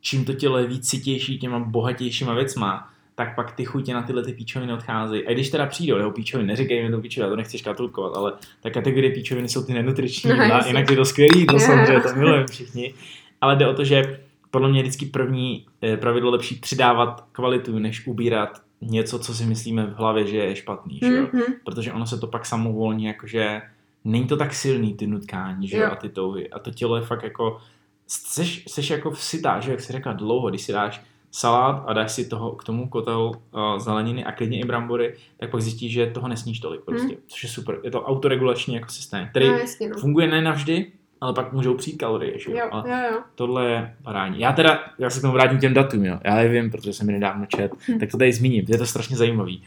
čím 0.00 0.24
to 0.24 0.32
tělo 0.32 0.58
je 0.58 0.66
víc 0.66 0.88
citější 0.88 1.38
těma 1.38 1.58
bohatějšíma 1.58 2.34
věcma, 2.34 2.90
tak 3.14 3.34
pak 3.34 3.52
ty 3.52 3.64
chutě 3.64 3.94
na 3.94 4.02
tyhle 4.02 4.22
ty 4.22 4.32
píčoviny 4.32 4.72
odcházejí. 4.72 5.26
A 5.26 5.32
když 5.32 5.50
teda 5.50 5.66
přijdou, 5.66 5.96
jeho 5.96 6.10
píčoviny, 6.10 6.46
neříkej 6.46 6.84
mi 6.84 6.90
to 6.90 7.00
píčoviny, 7.00 7.26
já 7.26 7.30
to 7.30 7.36
nechci 7.36 7.58
škatulkovat, 7.58 8.16
ale 8.16 8.32
ta 8.62 8.70
kategorie 8.70 9.12
píčoviny 9.12 9.48
jsou 9.48 9.64
ty 9.64 9.72
nenutriční 9.72 10.30
no, 10.30 10.60
jinak 10.66 10.90
je 10.90 10.96
to 10.96 11.04
skvělý, 11.04 11.46
to 11.46 11.58
samozřejmě, 11.58 12.00
to 12.00 12.14
milujeme 12.14 12.46
všichni. 12.46 12.94
Ale 13.40 13.56
jde 13.56 13.66
o 13.66 13.74
to, 13.74 13.84
že 13.84 14.20
podle 14.50 14.68
mě 14.68 14.82
vždycky 14.82 15.06
první 15.06 15.66
eh, 15.82 15.96
pravidlo 15.96 16.30
lepší 16.30 16.54
přidávat 16.54 17.24
kvalitu, 17.32 17.78
než 17.78 18.06
ubírat 18.06 18.62
něco, 18.80 19.18
co 19.18 19.34
si 19.34 19.44
myslíme 19.44 19.86
v 19.86 19.94
hlavě, 19.94 20.26
že 20.26 20.36
je 20.36 20.56
špatný, 20.56 20.98
že 21.02 21.12
jo? 21.12 21.26
Mm-hmm. 21.26 21.54
Protože 21.64 21.92
ono 21.92 22.06
se 22.06 22.18
to 22.18 22.26
pak 22.26 22.46
samovolně, 22.46 23.08
jakože 23.08 23.62
není 24.06 24.26
to 24.26 24.36
tak 24.36 24.54
silný 24.54 24.94
ty 24.94 25.06
nutkání, 25.06 25.68
že 25.68 25.76
jo, 25.76 25.88
a 25.92 25.96
ty 25.96 26.08
touhy. 26.08 26.50
A 26.50 26.58
to 26.58 26.70
tělo 26.70 26.96
je 26.96 27.02
fakt 27.02 27.22
jako, 27.22 27.58
seš, 28.06 28.64
seš 28.68 28.90
jako 28.90 29.14
sytá, 29.14 29.60
že 29.60 29.70
jak 29.70 29.80
jsi 29.80 29.92
řekla, 29.92 30.12
dlouho, 30.12 30.48
když 30.50 30.62
si 30.62 30.72
dáš 30.72 31.02
salát 31.30 31.84
a 31.86 31.92
dáš 31.92 32.12
si 32.12 32.28
toho, 32.28 32.52
k 32.52 32.64
tomu 32.64 32.88
kotel 32.88 33.32
uh, 33.52 33.78
zeleniny 33.78 34.24
a 34.24 34.32
klidně 34.32 34.60
i 34.60 34.64
brambory, 34.64 35.14
tak 35.40 35.50
pak 35.50 35.60
zjistíš, 35.60 35.92
že 35.92 36.06
toho 36.06 36.28
nesníš 36.28 36.60
tolik 36.60 36.80
prostě, 36.84 37.06
Hmm. 37.06 37.16
což 37.26 37.42
je 37.42 37.48
super. 37.48 37.78
Je 37.84 37.90
to 37.90 38.02
autoregulační 38.02 38.74
jako 38.74 38.88
systém, 38.88 39.28
který 39.30 39.48
No, 39.48 39.52
jasně, 39.58 39.88
no. 39.88 39.96
funguje 39.98 40.26
ne 40.26 40.42
navždy, 40.42 40.92
ale 41.20 41.32
pak 41.34 41.52
můžou 41.52 41.74
přijít 41.74 41.96
kalorie, 41.96 42.38
že 42.38 42.50
jo. 42.50 42.56
Jo, 42.56 42.68
Ale 42.72 42.90
jo, 42.90 42.96
jo. 43.12 43.20
tohle 43.34 43.70
je 43.70 43.96
parádní. 44.02 44.40
Já 44.40 44.52
teda, 44.52 44.78
já 44.98 45.10
se 45.10 45.18
k 45.18 45.22
tomu 45.22 45.32
vrátím 45.32 45.58
k 45.58 45.60
těm 45.60 45.74
datům, 45.74 46.04
jo. 46.04 46.18
Já 46.24 46.40
je 46.40 46.48
vím, 46.48 46.70
protože 46.70 46.92
jsem 46.92 47.06
mi 47.06 47.12
nedávno 47.12 47.46
čet, 47.46 47.72
Hm. 47.88 47.98
tak 47.98 48.10
to 48.10 48.18
tady 48.18 48.32
zmíním, 48.32 48.64
je 48.68 48.78
to 48.78 48.86
strašně 48.86 49.16
zajímavý. 49.16 49.62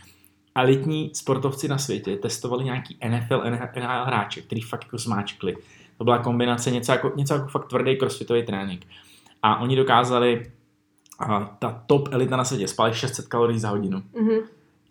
Elitní 0.61 1.11
sportovci 1.13 1.67
na 1.67 1.77
světě 1.77 2.15
testovali 2.15 2.63
nějaký 2.63 2.97
NFL, 3.09 3.41
NHL 3.49 4.05
hráče, 4.05 4.41
který 4.41 4.61
fakt 4.61 4.83
jako 4.83 4.97
zmáčkli. 4.97 5.55
To 5.97 6.03
byla 6.03 6.17
kombinace 6.17 6.71
něco 6.71 6.91
jako, 6.91 7.11
něco 7.15 7.33
jako 7.33 7.47
fakt 7.47 7.67
tvrdý 7.67 7.97
crossfitový 7.97 8.43
trénink. 8.43 8.85
A 9.43 9.59
oni 9.59 9.75
dokázali, 9.75 10.51
a 11.19 11.55
ta 11.59 11.83
top 11.87 12.09
elita 12.11 12.37
na 12.37 12.43
světě, 12.43 12.67
spali 12.67 12.93
600 12.93 13.27
kalorií 13.27 13.59
za 13.59 13.69
hodinu. 13.69 14.03
Mhm. 14.21 14.37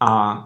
A 0.00 0.42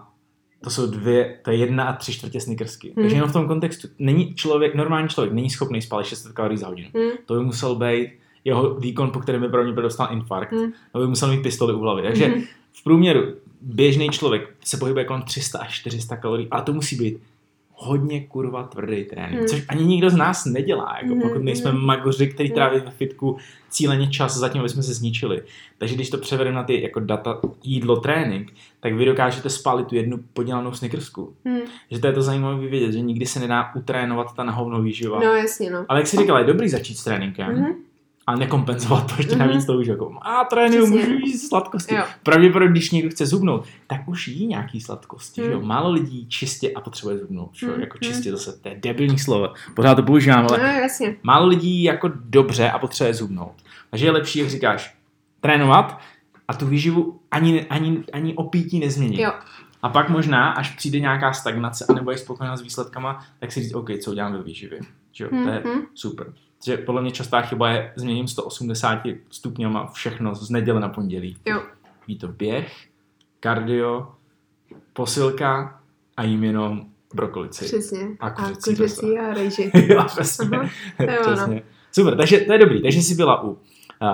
to 0.63 0.69
jsou 0.69 0.87
dvě, 0.87 1.39
to 1.43 1.51
je 1.51 1.57
jedna 1.57 1.83
a 1.83 1.93
tři 1.93 2.13
čtvrtě 2.13 2.41
snickersky. 2.41 2.87
Hmm. 2.87 3.03
Takže 3.03 3.15
jenom 3.15 3.29
v 3.29 3.33
tom 3.33 3.47
kontextu, 3.47 3.87
není 3.99 4.35
člověk, 4.35 4.75
normální 4.75 5.09
člověk 5.09 5.33
není 5.33 5.49
schopný 5.49 5.81
spálit 5.81 6.05
600 6.05 6.31
kalorií 6.31 6.57
za 6.57 6.67
hodinu. 6.67 6.89
Mm. 6.93 7.09
To 7.25 7.33
by 7.33 7.39
musel 7.45 7.75
být 7.75 8.09
jeho 8.45 8.73
výkon, 8.75 9.11
po 9.11 9.19
kterém 9.19 9.41
by 9.41 9.47
pravděpodobně 9.49 9.83
dostal 9.83 10.07
infarkt. 10.11 10.51
Mm. 10.51 10.71
To 10.91 10.99
by 10.99 11.07
musel 11.07 11.31
mít 11.31 11.43
pistoli 11.43 11.73
u 11.73 11.79
hlavy. 11.79 12.01
Takže 12.01 12.27
Mhm. 12.27 12.41
v 12.73 12.83
průměru 12.83 13.21
běžný 13.63 14.09
člověk 14.09 14.49
se 14.65 14.77
pohybuje 14.77 15.05
kolem 15.05 15.21
300 15.21 15.59
až 15.59 15.73
400 15.79 16.15
kalorií, 16.17 16.47
a 16.51 16.61
to 16.61 16.73
musí 16.73 16.95
být 16.95 17.17
hodně 17.75 18.21
kurva 18.27 18.63
tvrdý 18.63 19.03
trénink, 19.03 19.41
Mm. 19.41 19.47
což 19.47 19.65
ani 19.69 19.83
nikdo 19.85 20.09
z 20.09 20.15
nás 20.15 20.45
nedělá, 20.45 20.97
jako 21.01 21.15
Mhm, 21.15 21.21
pokud 21.21 21.43
nejsme 21.43 21.71
mhm. 21.71 21.85
magoři, 21.85 22.27
který 22.27 22.49
Mm. 22.49 22.55
tráví 22.55 22.79
ve 22.79 22.91
fitku 22.91 23.37
cíleně 23.69 24.07
čas 24.07 24.37
zatím, 24.37 24.59
aby 24.61 24.69
jsme 24.69 24.83
se 24.83 24.93
zničili. 24.93 25.41
Takže 25.77 25.95
když 25.95 26.09
to 26.09 26.17
převedeme 26.17 26.55
na 26.55 26.63
ty 26.63 26.81
jako 26.81 26.99
data 26.99 27.39
jídlo, 27.63 27.95
trénink, 27.95 28.53
tak 28.79 28.93
vy 28.93 29.05
dokážete 29.05 29.49
spálit 29.49 29.87
tu 29.87 29.95
jednu 29.95 30.19
podělanou 30.33 30.71
snickersku. 30.73 31.33
Mm. 31.45 31.59
Že 31.91 31.99
to 31.99 32.07
je 32.07 32.13
to 32.13 32.21
zajímavé 32.21 32.67
vědět, 32.67 32.91
že 32.91 33.01
nikdy 33.01 33.25
se 33.25 33.39
nedá 33.39 33.75
utrénovat 33.75 34.35
ta 34.35 34.43
nahovno 34.43 34.81
výživa. 34.81 35.19
No, 35.19 35.33
jasně, 35.35 35.69
no. 35.71 35.85
Ale 35.89 35.99
jak 35.99 36.07
jsi 36.07 36.17
říkala, 36.17 36.39
je 36.39 36.45
dobrý 36.45 36.69
začít 36.69 36.97
s 36.97 37.03
tréninkem 37.03 37.55
Mhm. 37.55 37.73
A 38.27 38.35
nekompenzovat 38.35 39.07
to 39.07 39.13
ještě 39.17 39.35
Mhm. 39.35 39.47
navíc 39.47 39.65
tou 39.65 39.79
jako 39.81 40.11
a 40.21 40.43
trénuju, 40.43 40.87
můžu 40.87 41.11
jíst 41.11 41.47
sladkosti. 41.49 41.95
Jo. 41.95 42.03
Pravděpodobně, 42.23 42.71
když 42.71 42.91
někdo 42.91 43.09
chce 43.09 43.25
zubnout, 43.25 43.65
tak 43.87 44.07
už 44.07 44.27
jí 44.27 44.47
nějaký 44.47 44.81
sladkosti, 44.81 45.41
že 45.41 45.51
jo. 45.51 45.59
Mhm. 45.59 45.67
Málo 45.67 45.91
lidí 45.91 46.27
čistě 46.27 46.71
a 46.75 46.81
potřebuje 46.81 47.17
zubnout, 47.17 47.49
že 47.53 47.65
jo. 47.65 47.71
Mhm. 47.71 47.81
Jako 47.81 47.97
čistě 47.97 48.31
zase, 48.31 48.59
to 48.61 48.69
je 48.69 48.75
debilní 48.79 49.19
slovo. 49.19 49.53
Pořád 49.75 49.95
to 49.95 50.03
používám, 50.03 50.45
ale 50.49 50.57
No, 50.57 50.63
jasně. 50.65 51.15
málo 51.23 51.47
lidí 51.47 51.83
jako 51.83 52.11
dobře 52.15 52.69
a 52.71 52.79
potřebuje 52.79 53.13
zubnout. 53.13 53.53
Takže 53.89 54.05
je 54.05 54.11
lepší, 54.11 54.39
jak 54.39 54.49
říkáš, 54.49 54.95
trénovat 55.41 55.99
a 56.47 56.53
tu 56.53 56.65
výživu 56.67 57.19
ani, 57.31 57.61
ani, 57.65 58.03
ani 58.13 58.33
opítí 58.33 58.79
nezměnit. 58.79 59.19
Jo. 59.19 59.31
A 59.81 59.89
pak 59.89 60.09
možná, 60.09 60.51
až 60.51 60.69
přijde 60.75 60.99
nějaká 60.99 61.33
stagnace 61.33 61.85
a 61.89 61.93
nebo 61.93 62.11
je 62.11 62.17
spokojená 62.17 62.57
s 62.57 62.61
výsledkama, 62.61 63.25
tak 63.39 63.51
si 63.51 63.63
říct, 63.63 63.73
OK, 63.73 63.89
co 64.03 64.11
udělám 64.11 64.33
ve 64.33 64.43
výživě. 64.43 64.79
Že 65.11 65.23
jo? 65.23 65.29
To 65.29 65.49
je 65.49 65.61
Mhm. 65.65 65.81
super. 65.93 66.33
Že 66.65 66.77
podle 66.77 67.01
mě 67.01 67.11
častá 67.11 67.41
chyba 67.41 67.69
je 67.69 67.93
změním 67.95 68.27
180 68.27 68.99
stupňama 69.29 69.87
všechno 69.87 70.35
z 70.35 70.49
neděle 70.49 70.79
na 70.79 70.89
pondělí. 70.89 71.37
Jo. 71.45 71.61
Ví 72.07 72.17
to 72.17 72.27
běh, 72.27 72.87
kardio, 73.39 74.11
posilka 74.93 75.79
a 76.17 76.23
jim 76.23 76.43
jenom 76.43 76.85
brokolici. 77.13 77.65
Přesně. 77.65 78.07
A 78.19 78.27
A 78.27 78.31
kuřecí 78.31 78.69
kuřecí 78.75 79.19
a 79.19 79.33
rejži. 79.33 79.71
jo, 79.87 80.03
přesně. 80.07 80.57
Aha. 80.57 80.69
Přesně. 81.21 81.63
Super, 81.91 82.17
takže 82.17 82.39
to 82.39 82.53
je 82.53 82.59
dobrý. 82.59 82.81
Takže 82.81 83.01
jsi 83.01 83.15
byla 83.15 83.43
u 83.43 83.49
uh, 83.49 83.57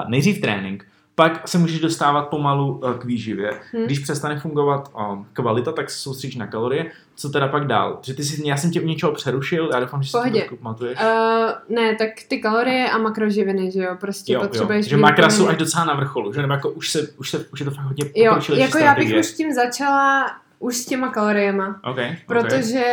nejdřív 0.08 0.42
trénink, 0.42 0.86
pak 1.20 1.48
se 1.48 1.58
můžeš 1.58 1.80
dostávat 1.80 2.22
pomalu 2.22 2.78
uh, 2.78 2.94
k 2.94 3.04
výživě. 3.06 3.52
Hm. 3.74 3.86
Když 3.86 4.00
přestane 4.00 4.40
fungovat 4.40 4.92
um, 5.12 5.28
kvalita, 5.34 5.72
tak 5.72 5.90
se 5.90 5.98
soustředíš 5.98 6.36
na 6.36 6.48
kalorie. 6.48 6.92
Co 7.16 7.30
teda 7.30 7.48
pak 7.48 7.68
dál? 7.68 8.00
Že 8.02 8.14
ty 8.14 8.24
jsi, 8.24 8.48
já 8.48 8.58
jsem 8.58 8.72
tě 8.72 8.82
u 8.82 8.86
něčeho 8.86 9.12
přerušil, 9.12 9.70
já 9.74 9.80
doufám, 9.80 10.04
že 10.04 10.08
si 10.08 10.12
to 10.12 10.18
Pohodě. 10.18 10.50
pamatuješ. 10.60 11.00
Uh, 11.00 11.76
ne, 11.76 11.96
tak 11.96 12.10
ty 12.28 12.40
kalorie 12.40 12.90
a 12.90 12.98
makroživiny, 12.98 13.72
že 13.72 13.80
jo, 13.80 13.96
prostě 14.00 14.34
jo, 14.34 14.40
jo. 14.40 14.48
potřebuješ 14.48 14.86
Že 14.88 14.98
makra 14.98 15.30
jsou 15.30 15.48
až 15.48 15.58
docela 15.58 15.86
na 15.86 15.94
vrcholu, 15.94 16.34
že 16.34 16.42
nebo 16.42 16.54
jako 16.54 16.70
už, 16.70 16.90
se, 16.90 17.08
už, 17.18 17.30
se, 17.30 17.46
už 17.54 17.60
je 17.60 17.66
to 17.66 17.72
fakt 17.72 17.86
hodně 17.86 18.06
Jo, 18.16 18.40
jako 18.52 18.78
já 18.78 18.96
bych 18.96 19.18
už 19.20 19.26
s 19.26 19.34
tím 19.34 19.54
začala 19.54 20.26
už 20.60 20.78
s 20.78 20.86
těma 20.86 21.08
kaloriema, 21.08 21.80
Okay, 21.84 22.18
protože 22.28 22.86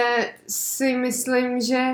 si 0.48 0.96
myslím, 0.96 1.60
že 1.60 1.86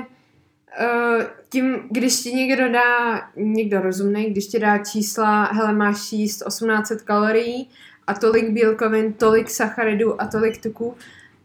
uh, 0.79 1.23
tím, 1.49 1.75
když 1.91 2.21
ti 2.21 2.33
někdo 2.33 2.71
dá, 2.71 3.21
někdo 3.35 3.81
rozumný, 3.81 4.25
když 4.25 4.47
ti 4.47 4.59
dá 4.59 4.77
čísla, 4.77 5.43
hele 5.43 5.73
máš 5.73 6.11
jíst 6.11 6.43
1800 6.47 7.01
kalorií 7.01 7.69
a 8.07 8.13
tolik 8.13 8.49
bílkovin, 8.49 9.13
tolik 9.13 9.49
sacharidů 9.49 10.21
a 10.21 10.27
tolik 10.27 10.63
tuků, 10.63 10.95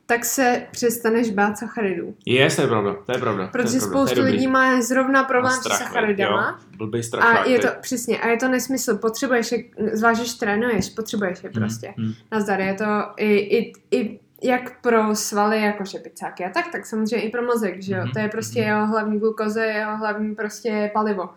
tak 0.07 0.25
se 0.25 0.63
přestaneš 0.71 1.31
bát 1.31 1.59
sacharidů. 1.59 2.15
Je, 2.27 2.51
to 2.51 2.61
je 2.63 2.69
pravda, 2.69 2.97
to 3.07 3.13
je 3.13 3.19
pravda. 3.19 3.47
to 3.47 3.59
je 3.59 3.65
Protože 3.65 3.79
pravda, 3.79 3.81
to 3.81 3.87
je 3.87 3.91
spoustu 3.91 4.17
dobrý. 4.17 4.33
lidí 4.33 4.47
má 4.47 4.83
zrovna 4.83 5.25
problém 5.25 5.53
A 5.53 5.57
s 5.57 5.61
strach, 5.61 5.79
sacharidama. 5.79 6.59
Jo, 6.61 6.77
blbý 6.77 7.03
strach. 7.03 7.25
A 7.25 7.49
je 7.49 7.59
to, 7.59 7.69
přesně, 7.81 8.19
a 8.19 8.29
je 8.29 8.37
to 8.37 8.49
nesmysl. 8.49 8.99
Potřebuješ 8.99 9.53
je, 9.53 9.65
zvlášť, 9.93 10.21
když 10.21 10.35
trénuješ, 10.35 10.91
potřebuješ 10.91 11.45
je 11.45 11.51
prostě. 11.51 11.95
Hmm, 11.97 12.07
hmm. 12.07 12.15
Nazdar, 12.33 12.61
je 12.61 12.75
to 12.75 12.85
i, 13.17 13.35
i, 13.35 13.73
i 13.91 14.21
jak 14.43 14.81
pro 14.81 15.15
svaly, 15.15 15.63
jako 15.63 15.85
šepicáky 15.85 16.45
a 16.45 16.51
tak, 16.51 16.73
tak 16.73 16.87
samozřejmě 16.87 17.27
i 17.27 17.31
pro 17.31 17.43
mozek, 17.43 17.83
že 17.83 17.95
jo. 17.95 18.01
Mhm, 18.03 18.11
To 18.13 18.19
je 18.19 18.29
prostě 18.29 18.61
mhm. 18.61 18.69
jeho 18.69 18.87
hlavní 18.87 19.19
glukoze, 19.19 19.67
jeho 19.67 19.97
hlavní 19.97 20.35
prostě 20.35 20.91
palivo. 20.95 21.31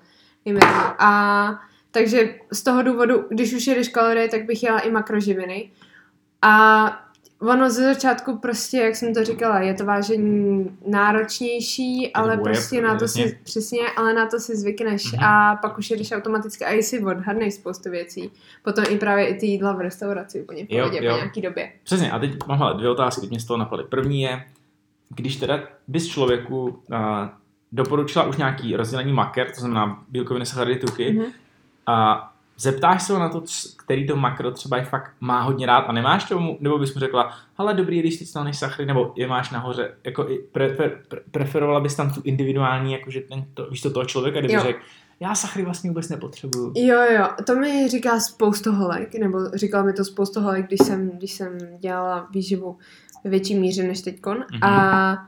A 0.98 1.62
takže 1.92 2.36
z 2.52 2.64
toho 2.64 2.84
důvodu, 2.84 3.26
když 3.30 3.54
už 3.54 3.68
jedeš 3.68 3.88
kalorie, 3.90 4.30
tak 4.30 4.46
bych 4.46 4.64
jela 4.64 4.80
i 4.80 4.92
makroživiny. 4.92 5.72
A 6.42 7.11
ono 7.42 7.70
ze 7.70 7.94
začátku 7.94 8.38
prostě, 8.38 8.78
jak 8.78 8.96
jsem 8.96 9.14
to 9.14 9.24
říkala, 9.24 9.60
je 9.60 9.74
to 9.74 9.86
vážení 9.86 10.78
náročnější, 10.88 12.14
ale 12.14 12.36
web, 12.36 12.44
prostě 12.44 12.82
na 12.82 12.96
to 12.98 13.04
jasně. 13.04 13.28
si, 13.30 13.40
přesně, 13.44 13.80
ale 13.98 14.14
na 14.14 14.26
to 14.28 14.40
si 14.40 14.56
zvykneš 14.58 15.12
Mhm. 15.14 15.24
a 15.24 15.56
pak 15.56 15.78
už 15.78 15.92
jedeš 15.92 16.12
automaticky 16.12 16.66
a 16.66 16.72
i 16.72 16.84
si 16.84 17.00
odhadneš 17.04 17.54
spoustu 17.54 17.90
věcí. 17.90 18.32
Potom 18.64 18.86
i 18.90 18.98
právě 18.98 19.28
i 19.28 19.34
ty 19.40 19.46
jídla 19.46 19.74
v 19.74 19.82
restauraci 19.82 20.42
úplně 20.42 20.66
v 20.66 20.68
Jo, 20.72 20.78
pohodě 20.84 21.00
po 21.00 21.06
jo. 21.06 21.16
nějaký 21.16 21.42
době. 21.42 21.72
Přesně, 21.84 22.12
a 22.12 22.20
teď 22.20 22.32
mám 22.48 22.58
hele, 22.58 22.74
dvě 22.74 22.90
otázky, 22.90 23.28
mě 23.28 23.40
z 23.40 23.46
toho 23.46 23.58
napadly. 23.58 23.86
První 23.90 24.22
je, 24.22 24.46
když 25.16 25.36
teda 25.36 25.60
bys 25.88 26.08
člověku 26.08 26.64
uh, 26.66 26.98
doporučila 27.72 28.26
už 28.26 28.38
nějaký 28.38 28.76
rozdělení 28.76 29.14
maker, 29.14 29.52
to 29.52 29.60
znamená 29.60 30.04
bílkoviny, 30.10 30.46
sacharidy, 30.46 30.80
tuky, 30.80 31.14
Mhm. 31.14 31.26
a 31.86 32.28
zeptáš 32.62 33.04
se 33.04 33.14
ho 33.14 33.20
na 33.20 33.30
to, 33.30 33.44
který 33.78 34.08
to 34.08 34.16
makro 34.16 34.52
třeba 34.52 34.78
je 34.78 34.84
fakt 34.84 35.12
má 35.20 35.42
hodně 35.42 35.66
rád 35.66 35.80
a 35.80 35.92
nemáš 35.92 36.24
tomu, 36.24 36.58
nebo 36.60 36.80
bys 36.80 36.94
mu 36.94 37.00
řekla, 37.00 37.34
hele 37.58 37.74
dobrý, 37.74 38.00
když 38.00 38.18
ty 38.18 38.26
staneš 38.26 38.60
sachary, 38.60 38.86
nebo 38.86 39.14
je 39.16 39.28
máš 39.28 39.52
nahoře, 39.52 39.96
jako 40.04 40.30
i 40.30 40.38
pre, 40.38 40.70
pre, 40.70 40.90
pre, 40.90 41.20
preferovala 41.32 41.80
bys 41.80 41.96
tam 41.96 42.14
tu 42.14 42.22
individuální, 42.24 42.94
jakože 42.94 43.22
ten, 43.22 43.46
to, 43.54 43.70
víš 43.70 43.82
to, 43.82 43.92
toho 43.92 44.06
člověka, 44.06 44.40
kdyby 44.40 44.60
řekl, 44.60 44.80
já 45.20 45.36
sachary 45.36 45.66
vlastně 45.66 45.90
vůbec 45.90 46.10
nepotřebuju. 46.10 46.74
Jo, 46.76 47.02
jo, 47.12 47.28
to 47.46 47.56
mi 47.56 47.88
říká 47.88 48.20
spoustu 48.20 48.72
holek, 48.72 49.16
nebo 49.16 49.50
říkala 49.54 49.84
mi 49.84 49.94
to 49.94 50.06
spoustu 50.06 50.42
holek, 50.42 50.68
když 50.68 50.80
jsem, 50.80 51.10
když 51.10 51.32
jsem 51.32 51.58
dělala 51.80 52.28
výživu 52.32 52.78
ve 53.24 53.30
větší 53.30 53.56
míře 53.56 53.84
než 53.84 54.02
teďkon. 54.02 54.38
Mhm. 54.52 54.64
A 54.64 55.28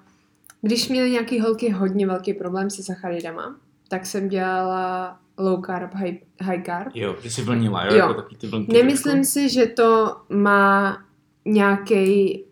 když 0.62 0.90
měly 0.90 1.12
nějaký 1.12 1.40
holky 1.40 1.70
hodně 1.70 2.08
velký 2.08 2.34
problém 2.34 2.70
se 2.70 2.84
sacharidama, 2.84 3.56
tak 3.88 4.06
jsem 4.06 4.30
dělala 4.30 5.20
low 5.38 5.62
carb, 5.66 5.94
high, 5.94 6.14
high 6.42 6.64
carb. 6.66 6.92
Jo, 6.96 7.16
že 7.22 7.30
jsi 7.32 7.42
vlnila, 7.44 7.86
jo, 7.86 7.92
Jo. 7.92 7.98
jako 7.98 8.14
takový 8.14 8.36
ty 8.38 8.48
vlnky. 8.48 8.74
Nemyslím 8.74 9.14
trošku. 9.14 9.32
si, 9.32 9.50
že 9.50 9.66
to 9.66 10.16
má 10.30 10.98
nějaký 11.46 12.44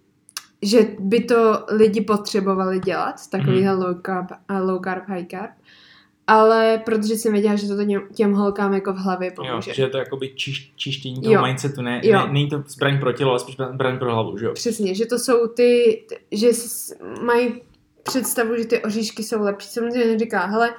že 0.64 0.88
by 1.00 1.20
to 1.24 1.66
lidi 1.72 2.02
potřebovali 2.02 2.80
dělat, 2.80 3.16
takový 3.32 3.62
Mhm. 3.66 3.80
low, 3.80 3.96
carb, 4.06 4.28
low 4.62 4.82
carb, 4.84 5.04
high 5.08 5.26
carb, 5.32 5.52
ale 6.28 6.82
protože 6.86 7.14
jsem 7.14 7.32
věděla, 7.34 7.56
že 7.56 7.68
to 7.68 7.76
těm, 8.14 8.34
holkám 8.34 8.74
jako 8.74 8.94
v 8.94 8.98
hlavě 8.98 9.28
Jo, 9.28 9.34
pomůže. 9.36 9.74
že 9.74 9.82
je 9.82 9.90
to 9.90 9.98
jakoby 9.98 10.34
čiš, 10.36 10.72
čištění 10.76 11.22
toho 11.22 11.34
Jo. 11.34 11.42
mindsetu, 11.46 11.82
ne, 11.82 12.02
Jo. 12.04 12.20
ne, 12.28 12.34
není 12.34 12.50
to 12.50 12.64
zbraň 12.68 13.00
pro 13.00 13.14
tělo, 13.14 13.30
ale 13.30 13.40
spíš 13.40 13.56
zbraň 13.74 14.00
pro 14.00 14.14
hlavu, 14.14 14.38
že 14.38 14.46
jo? 14.46 14.54
Přesně, 14.54 14.96
že 14.96 15.06
to 15.06 15.20
jsou 15.20 15.48
ty, 15.48 16.04
že 16.32 16.48
mají 17.26 17.62
představu, 18.04 18.56
že 18.58 18.66
ty 18.66 18.84
oříšky 18.84 19.24
jsou 19.24 19.42
lepší. 19.42 19.68
Samozřejmě 19.68 20.20
říká, 20.20 20.46
hele, 20.46 20.74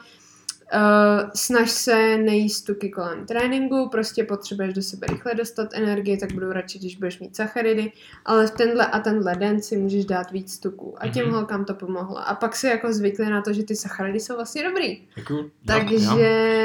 Uh, 0.75 1.31
snaž 1.35 1.71
se 1.71 2.17
nejíst 2.19 2.67
tuky 2.67 2.91
kolem 2.91 3.27
tréninku, 3.27 3.89
prostě 3.89 4.25
potřebuješ 4.25 4.75
do 4.75 4.83
sebe 4.83 5.07
rychle 5.07 5.35
dostat 5.35 5.69
energii, 5.75 6.17
tak 6.17 6.33
budu 6.33 6.53
radši, 6.53 6.79
když 6.79 6.97
budeš 6.97 7.19
mít 7.21 7.37
sacharidy, 7.37 7.93
ale 8.25 8.47
v 8.47 8.51
tenhle 8.51 8.87
a 8.87 8.99
tenhle 8.99 9.35
den 9.37 9.63
si 9.63 9.77
můžeš 9.77 10.05
dát 10.05 10.31
víc 10.31 10.59
tuků. 10.59 10.95
A 10.99 11.09
těm 11.09 11.27
Mhm. 11.27 11.35
holkám 11.35 11.65
to 11.65 11.75
pomohlo. 11.75 12.29
A 12.29 12.35
pak 12.35 12.57
si 12.57 12.67
jako 12.67 12.93
zvykli 12.93 13.31
na 13.31 13.43
to, 13.43 13.53
že 13.53 13.63
ty 13.63 13.77
sacharidy 13.77 14.21
jsou 14.21 14.35
vlastně 14.37 14.63
dobrý. 14.69 15.03
Jako, 15.17 15.35
jo, 15.35 15.45
Takže... 15.67 15.95
Jo. 15.95 16.17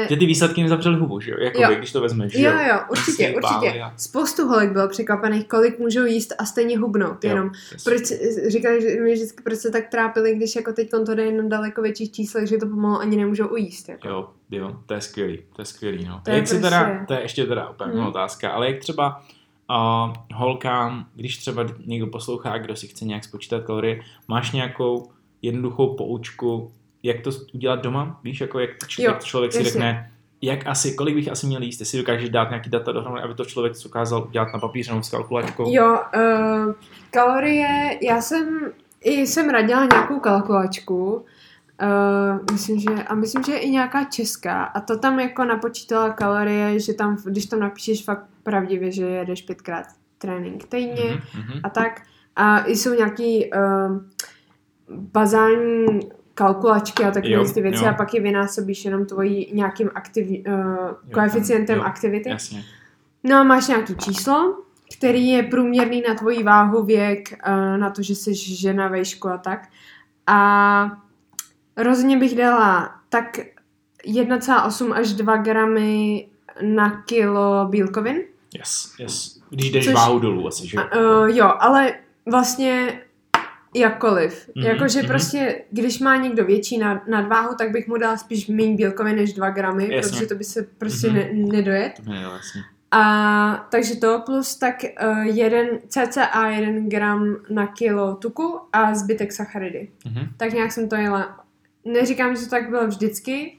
Že 0.08 0.16
ty 0.16 0.26
výsledky 0.26 0.62
mi 0.62 0.68
zavřely 0.68 0.96
hubu, 0.96 1.20
že 1.20 1.30
jo? 1.30 1.36
Jakoby, 1.40 1.62
Jo. 1.64 1.70
když 1.78 1.92
to 1.92 2.00
vezmeš, 2.00 2.32
že 2.32 2.42
Jo, 2.42 2.52
jo, 2.68 2.78
určitě, 2.90 3.34
určitě. 3.36 3.80
a- 3.82 3.92
Spoustu 3.96 4.46
holek 4.48 4.72
bylo 4.72 4.88
překvapených, 4.88 5.48
kolik 5.48 5.78
můžou 5.78 6.04
jíst 6.04 6.34
a 6.38 6.44
stejně 6.44 6.78
hubnout. 6.78 7.24
Jo, 7.24 7.30
Jenom 7.30 7.46
je 7.72 7.78
proč, 7.84 8.02
říkali 8.48 8.82
že 8.82 9.00
mi 9.00 9.12
vždycky, 9.14 9.42
proč 9.42 9.58
se 9.58 9.70
tak 9.70 9.88
trápili, 9.88 10.34
když 10.34 10.56
jako 10.56 10.72
teď 10.72 10.90
to 10.90 11.14
jde 11.14 11.32
na 11.32 11.48
daleko 11.48 11.82
větších 11.82 12.12
číslech, 12.12 12.48
že 12.48 12.56
to 12.56 12.66
pomalu 12.66 12.98
ani 13.00 13.16
nemůžou 13.16 13.46
ujíst. 13.46 13.88
Jako. 14.04 14.08
Jo, 14.08 14.28
jo, 14.50 14.76
to 14.86 14.94
je 14.94 15.00
skvělý, 15.00 15.38
to 15.56 15.62
je 15.62 15.66
skvělý, 15.66 16.04
no. 16.04 16.20
To 16.24 16.30
je 16.30 16.36
jak 16.36 16.46
si 16.48 16.54
prostě- 16.60 16.70
teda, 16.76 17.04
to 17.06 17.12
je 17.14 17.20
ještě 17.20 17.46
teda 17.46 17.68
úplně 17.68 17.92
Hmm. 17.92 18.06
otázka, 18.06 18.50
ale 18.50 18.66
jak 18.70 18.78
třeba 18.78 19.22
uh, 19.70 20.12
holkám, 20.34 21.06
když 21.14 21.36
třeba 21.38 21.64
někdo 21.86 22.06
poslouchá, 22.06 22.58
kdo 22.58 22.76
si 22.76 22.86
chce 22.88 23.04
nějak 23.04 23.24
spočítat 23.24 23.62
kalorie, 23.64 24.00
máš 24.28 24.52
nějakou 24.52 25.10
jednoduchou 25.42 25.94
poučku, 25.96 26.72
jak 27.02 27.20
to 27.20 27.30
udělat 27.54 27.82
doma? 27.82 28.20
Víš, 28.24 28.40
jako 28.40 28.58
jak, 28.58 28.70
č- 28.86 29.02
Jo, 29.02 29.10
jak 29.10 29.24
člověk 29.24 29.52
si 29.52 29.58
jasně. 29.58 29.70
řekne, 29.72 30.10
jak 30.42 30.66
asi, 30.66 30.94
kolik 30.94 31.14
bych 31.14 31.28
asi 31.28 31.46
měl 31.46 31.62
jíst, 31.62 31.80
jestli 31.80 31.98
dokážeš 31.98 32.28
dát 32.30 32.48
nějaký 32.50 32.70
data 32.70 32.92
dohromady, 32.92 33.22
aby 33.22 33.34
to 33.34 33.44
člověk 33.44 33.72
dokázal 33.84 34.24
udělat 34.28 34.48
na 34.52 34.58
papíře 34.58 34.90
nebo 34.90 35.02
s 35.02 35.10
kalkulačkou. 35.10 35.64
Jo, 35.74 35.98
uh, 36.16 36.72
kalorie, 37.10 37.98
já 38.02 38.20
jsem, 38.20 38.72
i 39.00 39.26
jsem 39.26 39.48
radila 39.50 39.86
nějakou 39.92 40.20
kalkulačku, 40.20 41.24
Uh, 41.82 42.38
myslím, 42.52 42.80
že, 42.80 42.90
a 42.90 43.14
myslím, 43.14 43.42
že 43.42 43.52
je 43.52 43.58
i 43.58 43.70
nějaká 43.70 44.04
česká. 44.04 44.64
A 44.64 44.80
to 44.80 44.98
tam 44.98 45.20
jako 45.20 45.44
napočítala 45.44 46.10
kalorie, 46.10 46.80
že 46.80 46.94
tam, 46.94 47.16
když 47.24 47.46
tam 47.46 47.60
napíšeš 47.60 48.04
fakt 48.04 48.24
pravdivě, 48.42 48.92
že 48.92 49.04
jedeš 49.04 49.42
pětkrát 49.42 49.86
trénink 50.18 50.64
týdně, 50.64 51.10
Mhm, 51.34 51.44
mhm. 51.44 51.60
a 51.62 51.70
tak. 51.70 52.02
A 52.36 52.66
jsou 52.66 52.94
nějaký 52.94 53.50
uh, 53.50 54.02
bazální 54.88 55.86
kalkulačky 56.34 57.04
a 57.04 57.10
takové 57.10 57.32
Jo, 57.32 57.52
ty 57.54 57.60
věci 57.62 57.84
jo. 57.84 57.90
a 57.90 57.94
pak 57.94 58.14
je 58.14 58.20
vynásobíš 58.20 58.84
jenom 58.84 59.06
tvojí 59.06 59.50
nějakým 59.54 59.90
aktiv, 59.94 60.26
uh, 60.48 60.54
koeficientem 61.12 61.78
jo, 61.78 61.84
aktivity. 61.84 62.28
Jasně. 62.28 62.64
No 63.24 63.36
a 63.36 63.42
máš 63.42 63.68
nějaký 63.68 63.96
číslo, 63.96 64.56
který 64.98 65.28
je 65.28 65.42
průměrný 65.42 66.02
na 66.08 66.14
tvoji 66.14 66.42
váhu, 66.42 66.84
věk, 66.84 67.28
uh, 67.48 67.78
na 67.78 67.90
to, 67.90 68.02
že 68.02 68.14
jsi 68.14 68.34
žena, 68.34 68.88
vejšku 68.88 69.28
a 69.28 69.38
tak. 69.38 69.68
A 70.26 71.02
rozhodně 71.78 72.16
bych 72.16 72.34
dala 72.36 72.94
tak 73.08 73.38
1,8 74.06 74.92
až 74.94 75.12
2 75.12 75.36
gramy 75.36 76.26
na 76.62 77.02
kilo 77.02 77.66
bílkovin. 77.70 78.16
Yes, 78.58 78.94
yes. 78.98 79.40
Když 79.50 79.70
jdeš 79.70 79.84
Což- 79.84 79.94
váhu 79.94 80.18
dolů 80.18 80.46
asi, 80.48 80.68
že 80.68 80.76
jo? 80.76 80.82
Uh, 81.20 81.28
jo, 81.36 81.52
ale 81.58 81.92
vlastně 82.26 83.00
jakkoliv. 83.74 84.50
Mhm, 84.54 84.66
Jakože 84.66 84.98
mhm. 84.98 85.08
prostě, 85.08 85.62
když 85.70 85.98
má 86.00 86.16
někdo 86.16 86.44
větší 86.44 86.78
nad, 86.78 87.06
nadváhu, 87.08 87.54
tak 87.58 87.70
bych 87.70 87.88
mu 87.88 87.96
dala 87.98 88.16
spíš 88.16 88.48
méně 88.48 88.76
bílkovin 88.76 89.16
než 89.16 89.32
2 89.32 89.50
gramy, 89.50 89.94
Jasně. 89.94 90.10
protože 90.12 90.26
to 90.26 90.34
by 90.34 90.44
se 90.44 90.62
prostě 90.78 91.06
Mhm. 91.08 91.16
ne, 91.16 91.28
nedojet. 91.32 91.92
To 92.04 92.10
nejde, 92.10 92.24
jasně. 92.24 92.62
A 92.90 93.66
takže 93.70 93.96
to 93.96 94.22
plus 94.26 94.56
tak 94.56 94.74
uh, 95.02 95.18
jeden, 95.18 95.68
cca 95.88 96.46
1 96.48 96.72
gram 96.88 97.36
na 97.50 97.66
kilo 97.66 98.14
tuku 98.14 98.60
a 98.72 98.94
zbytek 98.94 99.32
sacharidy. 99.32 99.88
Mhm. 100.06 100.26
Tak 100.36 100.52
nějak 100.52 100.72
jsem 100.72 100.88
to 100.88 100.96
jela. 100.96 101.40
Neříkám, 101.84 102.36
že 102.36 102.42
to 102.42 102.50
tak 102.50 102.68
bylo 102.68 102.86
vždycky, 102.86 103.58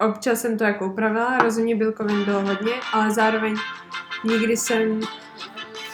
občas 0.00 0.40
jsem 0.40 0.58
to 0.58 0.64
jako 0.64 0.86
upravila, 0.86 1.38
rozhodně 1.38 1.76
bílkovin 1.76 2.24
bylo 2.24 2.42
hodně, 2.42 2.72
ale 2.92 3.10
zároveň 3.10 3.56
nikdy 4.24 4.56
jsem 4.56 5.00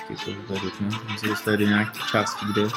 Počkej, 0.09 0.35
to 0.35 0.55
tady 0.55 0.61
vypnu, 0.61 0.91
tam 0.91 1.18
se 1.18 1.27
dostali 1.27 1.57
do 1.57 1.66
nějaké 1.66 1.99
části, 2.11 2.47
kde 2.53 2.68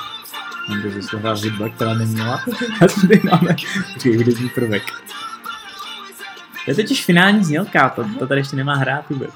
někde 0.70 1.02
zaslohla 1.02 1.34
ryba, 1.44 1.70
která 1.70 1.94
neměla. 1.94 2.36
A 2.82 3.02
tady 3.02 3.22
máme 3.32 3.56
hudební 4.18 4.50
prvek. 4.50 4.84
To 6.66 6.72
je 6.72 6.76
totiž 6.76 7.06
finální 7.06 7.44
znělka, 7.44 7.90
to, 7.90 8.06
to 8.20 8.28
tady 8.28 8.40
ještě 8.40 8.56
nemá 8.56 8.76
hrát 8.76 9.10
vůbec. 9.10 9.30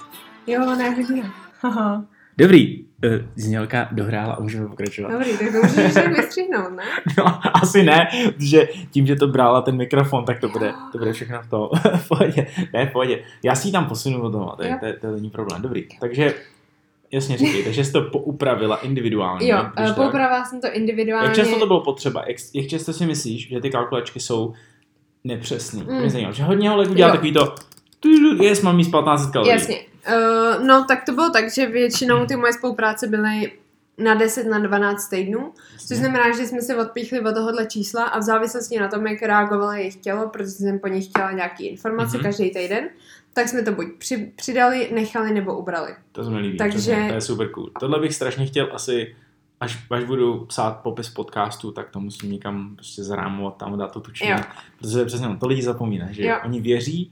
Jo, 0.48 0.62
ona 0.64 0.84
je 0.84 0.92
hodně. 0.92 1.32
Haha. 1.62 2.06
Dobrý, 2.38 2.84
uh, 2.84 3.12
znělka 3.36 3.88
dohrála 3.92 4.34
a 4.34 4.42
můžeme 4.42 4.68
pokračovat. 4.68 5.12
Dobrý, 5.12 5.38
tak 5.38 5.52
to 5.52 5.68
můžeš 5.68 5.94
tak 5.94 6.18
vystřihnout, 6.18 6.72
ne? 6.76 6.84
No, 7.18 7.56
asi 7.56 7.84
ne, 7.84 8.08
protože 8.38 8.68
tím, 8.92 9.08
že 9.08 9.16
to 9.16 9.28
brala 9.28 9.62
ten 9.62 9.76
mikrofon, 9.76 10.26
tak 10.26 10.40
to 10.40 10.50
bude, 10.50 10.74
to 10.92 10.98
bude 10.98 11.14
všechno 11.14 11.42
v 11.42 11.50
to. 11.50 11.70
v 11.98 12.08
pohodě, 12.08 12.48
ne, 12.74 12.86
v 12.86 12.92
pohodě. 12.92 13.24
Já 13.44 13.56
si 13.56 13.68
ji 13.68 13.72
tam 13.72 13.86
posunu 13.86 14.22
od 14.22 14.32
toho, 14.32 14.56
to, 14.56 14.64
to, 14.64 15.00
to 15.02 15.12
není 15.12 15.30
problém. 15.30 15.62
Dobrý, 15.62 15.88
takže 16.00 16.34
jasně 17.12 17.38
říkej, 17.38 17.64
takže 17.64 17.86
jsi 17.86 17.92
to 17.92 18.02
poupravila 18.02 18.76
individuálně. 18.76 19.52
Jo, 19.52 19.58
uh, 19.58 19.70
tak. 19.88 19.96
poupravila 19.96 20.46
jsem 20.46 20.62
to 20.62 20.68
individuálně. 20.74 21.28
Jak 21.28 21.36
často 21.36 21.60
to 21.60 21.68
bylo 21.68 21.82
potřeba? 21.82 22.24
Jak, 22.28 22.38
jak 22.54 22.68
často 22.68 22.94
si 22.94 23.06
myslíš, 23.06 23.50
že 23.50 23.62
ty 23.62 23.70
kalkulačky 23.70 24.20
jsou 24.20 24.54
nepřesný? 25.24 25.82
Mm. 25.82 25.94
Mm. 25.94 26.00
Mě 26.00 26.10
zajímá, 26.10 26.32
že 26.32 26.44
hodně 26.44 26.70
holek 26.70 26.90
udělá 26.90 27.12
takový 27.12 27.34
to, 27.34 27.56
jest, 28.42 28.64
mám 28.64 28.80
jíst 28.80 28.92
15 28.92 29.32
kalorií. 29.32 29.54
Jasně. 29.54 29.93
Uh, 30.08 30.66
no, 30.66 30.86
tak 30.88 31.06
to 31.06 31.12
bylo 31.12 31.30
tak, 31.30 31.54
že 31.54 31.66
většinou 31.66 32.26
ty 32.26 32.36
moje 32.36 32.54
spolupráce 32.54 33.08
byly 33.08 33.52
na 33.98 34.14
10 34.16 34.48
na 34.48 34.60
12 34.60 35.08
týdnů, 35.10 35.54
což 35.88 35.98
znamená, 35.98 36.38
že 36.38 36.46
jsme 36.48 36.62
se 36.62 36.76
odpíchli 36.78 37.20
od 37.22 37.34
tohohle 37.34 37.66
čísla 37.66 38.04
a 38.04 38.20
v 38.20 38.22
závislosti 38.22 38.80
na 38.80 38.88
tom, 38.88 39.08
jak 39.08 39.22
reagovalo 39.22 39.72
jejich 39.72 39.96
tělo, 39.96 40.30
protože 40.30 40.50
jsem 40.50 40.80
po 40.80 40.88
nich 40.88 41.06
chtěla 41.06 41.32
nějaký 41.32 41.68
informace 41.68 42.18
Mhm. 42.18 42.24
každý 42.24 42.52
týden, 42.52 42.90
tak 43.34 43.48
jsme 43.48 43.62
to 43.64 43.72
buď 43.72 43.86
při, 43.98 44.32
přidali, 44.36 44.90
nechali 44.94 45.34
nebo 45.34 45.58
ubrali. 45.58 45.96
To 46.12 46.24
se 46.24 46.30
mi 46.30 46.38
líbí, 46.40 46.58
Takže- 46.58 47.06
to 47.08 47.14
je 47.14 47.22
super 47.22 47.50
cool. 47.50 47.70
Tohle 47.80 48.00
bych 48.00 48.16
strašně 48.16 48.46
chtěl 48.46 48.70
asi, 48.74 49.16
až, 49.60 49.86
až 49.92 50.04
budu 50.04 50.46
psát 50.46 50.72
popis 50.72 51.10
podcastu, 51.10 51.72
tak 51.72 51.90
to 51.90 52.00
musím 52.00 52.32
někam 52.32 52.76
prostě 52.76 53.04
zarámovat 53.04 53.58
tam, 53.58 53.78
dát 53.78 53.92
to 53.92 54.00
tučně. 54.00 54.36
Protože 54.82 55.06
přesně 55.06 55.28
no, 55.28 55.38
to 55.38 55.48
lidi 55.48 55.62
zapomíná, 55.64 56.08
že 56.12 56.26
Jo. 56.26 56.36
oni 56.46 56.62
věří 56.62 57.12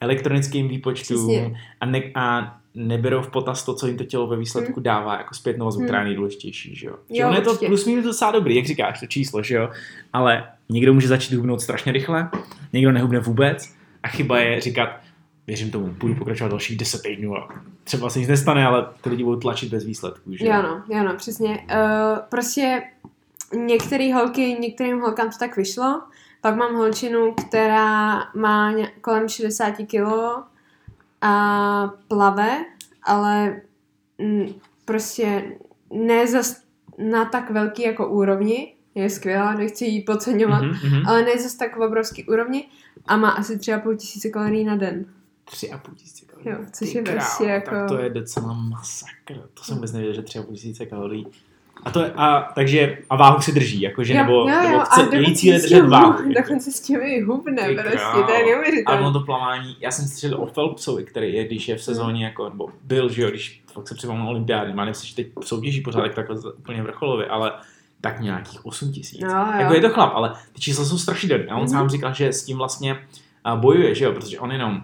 elektronickým 0.00 0.68
výpočtům 0.68 1.16
Přesně. 1.28 1.60
a, 1.80 1.86
ne, 1.86 2.00
a 2.14 2.56
neberou 2.74 3.22
v 3.22 3.30
potaz 3.30 3.64
to, 3.64 3.74
co 3.74 3.86
jim 3.86 3.96
to 3.96 4.04
tělo 4.04 4.26
ve 4.26 4.36
výsledku 4.36 4.80
dává 4.80 5.16
jako 5.18 5.34
zpětnou 5.34 5.64
vazbu, 5.64 5.78
Hmm. 5.80 5.86
která 5.88 5.98
je 5.98 6.04
nejdůležitější, 6.04 6.76
že 6.76 6.86
jo. 6.86 6.96
Že 7.10 7.22
Jo, 7.22 7.26
ono 7.28 7.36
je 7.36 7.42
to 7.42 7.54
plus 7.66 7.86
minus 7.86 8.04
docela 8.04 8.30
dobrý, 8.30 8.56
jak 8.56 8.66
říkáš, 8.66 9.00
to 9.00 9.06
číslo, 9.06 9.42
že 9.42 9.54
jo, 9.54 9.70
ale 10.12 10.48
někdo 10.68 10.94
může 10.94 11.08
začít 11.08 11.34
hubnout 11.34 11.60
strašně 11.60 11.92
rychle, 11.92 12.30
někdo 12.72 12.92
nehubne 12.92 13.20
vůbec 13.20 13.74
a 14.02 14.08
chyba 14.08 14.38
je 14.38 14.60
říkat, 14.60 14.88
věřím 15.46 15.70
tomu, 15.70 15.86
budu 15.86 16.14
pokračovat 16.14 16.48
dalších 16.50 16.78
10 16.78 17.02
týdnů 17.02 17.36
a 17.36 17.48
třeba 17.84 18.10
se 18.10 18.18
nic 18.18 18.28
nestane, 18.28 18.66
ale 18.66 18.86
ty 19.00 19.10
lidi 19.10 19.24
budou 19.24 19.40
tlačit 19.40 19.70
bez 19.70 19.84
výsledků, 19.84 20.32
že 20.36 20.46
Jo, 20.46 20.62
no, 20.62 20.82
jo, 20.96 21.04
no, 21.04 21.16
přesně. 21.16 21.48
Uh, 21.48 22.18
prostě 22.28 22.82
některé 23.66 24.14
holky, 24.14 24.56
některým 24.60 25.00
holkám 25.00 25.30
to 25.30 25.36
tak 25.38 25.56
vyšlo. 25.56 26.02
Pak 26.46 26.56
mám 26.56 26.74
holčinu, 26.74 27.34
která 27.34 28.22
má 28.34 28.74
kolem 29.00 29.28
60 29.28 29.70
kilo 29.70 30.44
a 31.20 31.90
plave, 32.08 32.64
ale 33.02 33.60
mm, 34.18 34.46
prostě 34.84 35.52
ne 35.92 36.26
zas 36.26 36.62
na 36.98 37.24
tak 37.24 37.50
velký 37.50 37.82
jako 37.82 38.08
úrovni. 38.08 38.74
Je 38.94 39.10
skvělá, 39.10 39.54
nechci 39.54 39.84
ji 39.84 40.02
podceňovat, 40.02 40.62
mm-hmm. 40.62 40.78
Mhm, 40.84 40.96
mhm. 40.96 41.08
ale 41.08 41.22
ne 41.22 41.38
zas 41.38 41.54
tak 41.54 41.76
v 41.76 41.80
obrovský 41.80 42.24
úrovni 42.24 42.68
a 43.06 43.16
má 43.16 43.30
asi 43.30 43.56
3,5 43.56 43.96
tisíce 43.96 44.28
kalorií 44.28 44.64
na 44.64 44.76
den. 44.76 45.06
Tři 45.44 45.70
a 45.70 45.78
půl 45.78 45.94
tisíce 45.94 46.26
kalorií. 46.26 46.52
Jo, 46.52 46.58
což 46.72 46.92
Ty 46.92 46.98
je 46.98 47.02
prostě 47.02 47.44
jako- 47.44 47.70
Tak 47.70 47.88
to 47.88 47.98
je 47.98 48.10
docela 48.10 48.52
masakr. 48.52 49.34
To 49.54 49.64
jsem 49.64 49.74
vůbec 49.74 49.92
nevěděl, 49.92 50.14
že 50.14 50.22
tři 50.22 50.38
a 50.38 50.42
půl 50.42 50.54
tisíce 50.54 50.86
kalorií. 50.86 51.26
A 51.82 51.90
to 51.90 52.00
je, 52.00 52.12
a, 52.16 52.52
takže, 52.54 52.98
a 53.10 53.16
váhu 53.16 53.40
si 53.40 53.52
drží, 53.52 53.80
jakože, 53.80 54.12
Jo, 54.14 54.18
nebo, 54.22 54.32
jo, 54.32 54.48
jo, 54.48 54.62
nebo 54.62 54.80
a 54.80 54.84
chce, 54.84 55.16
její 55.16 55.36
cíl 55.36 55.52
je 55.54 55.60
držet 55.60 55.74
tím- 55.80 55.88
váhu. 55.90 56.32
Dokonce 56.36 56.72
s 56.72 56.80
tím 56.80 57.00
i 57.02 57.20
hubne, 57.20 57.68
Ty 57.68 57.74
prostě, 57.74 58.22
to 58.26 58.32
je 58.32 58.42
A 58.42 58.46
neuvěřitelné. 58.46 59.00
ono 59.00 59.12
to 59.12 59.20
plavání, 59.20 59.76
já 59.80 59.90
jsem 59.90 60.04
slyšel 60.08 60.40
o 60.40 60.46
Phelpsovi, 60.46 61.04
který 61.04 61.34
je, 61.34 61.44
když 61.46 61.68
je 61.68 61.76
v 61.76 61.82
sezóně, 61.82 62.24
jako, 62.24 62.48
nebo 62.48 62.68
byl, 62.82 63.08
že 63.08 63.22
jo, 63.22 63.30
když 63.30 63.62
fakt 63.72 63.88
se 63.88 64.06
na 64.06 64.24
olympiády, 64.24 64.72
má 64.74 64.84
nevím, 64.84 65.00
že 65.04 65.14
teď 65.14 65.26
soutěží 65.44 65.80
pořád 65.80 66.00
tak 66.02 66.14
takhle 66.14 66.52
úplně 66.58 66.82
vrcholově, 66.82 67.26
ale 67.26 67.52
tak 68.00 68.20
nějakých 68.20 68.66
8 68.66 68.92
tisíc. 68.92 69.20
Jako 69.58 69.74
je 69.74 69.80
to 69.80 69.88
chlap, 69.90 70.12
ale 70.14 70.32
ty 70.52 70.60
čísla 70.60 70.84
jsou 70.84 70.98
strašidelné. 70.98 71.44
A 71.46 71.54
on 71.54 71.60
Mhm. 71.60 71.68
sám 71.68 71.88
říkal, 71.88 72.14
že 72.14 72.32
s 72.32 72.44
tím 72.44 72.56
vlastně 72.58 72.98
a, 73.44 73.56
bojuje, 73.56 73.94
že 73.94 74.04
jo, 74.04 74.12
protože 74.12 74.38
on 74.38 74.52
jenom 74.52 74.82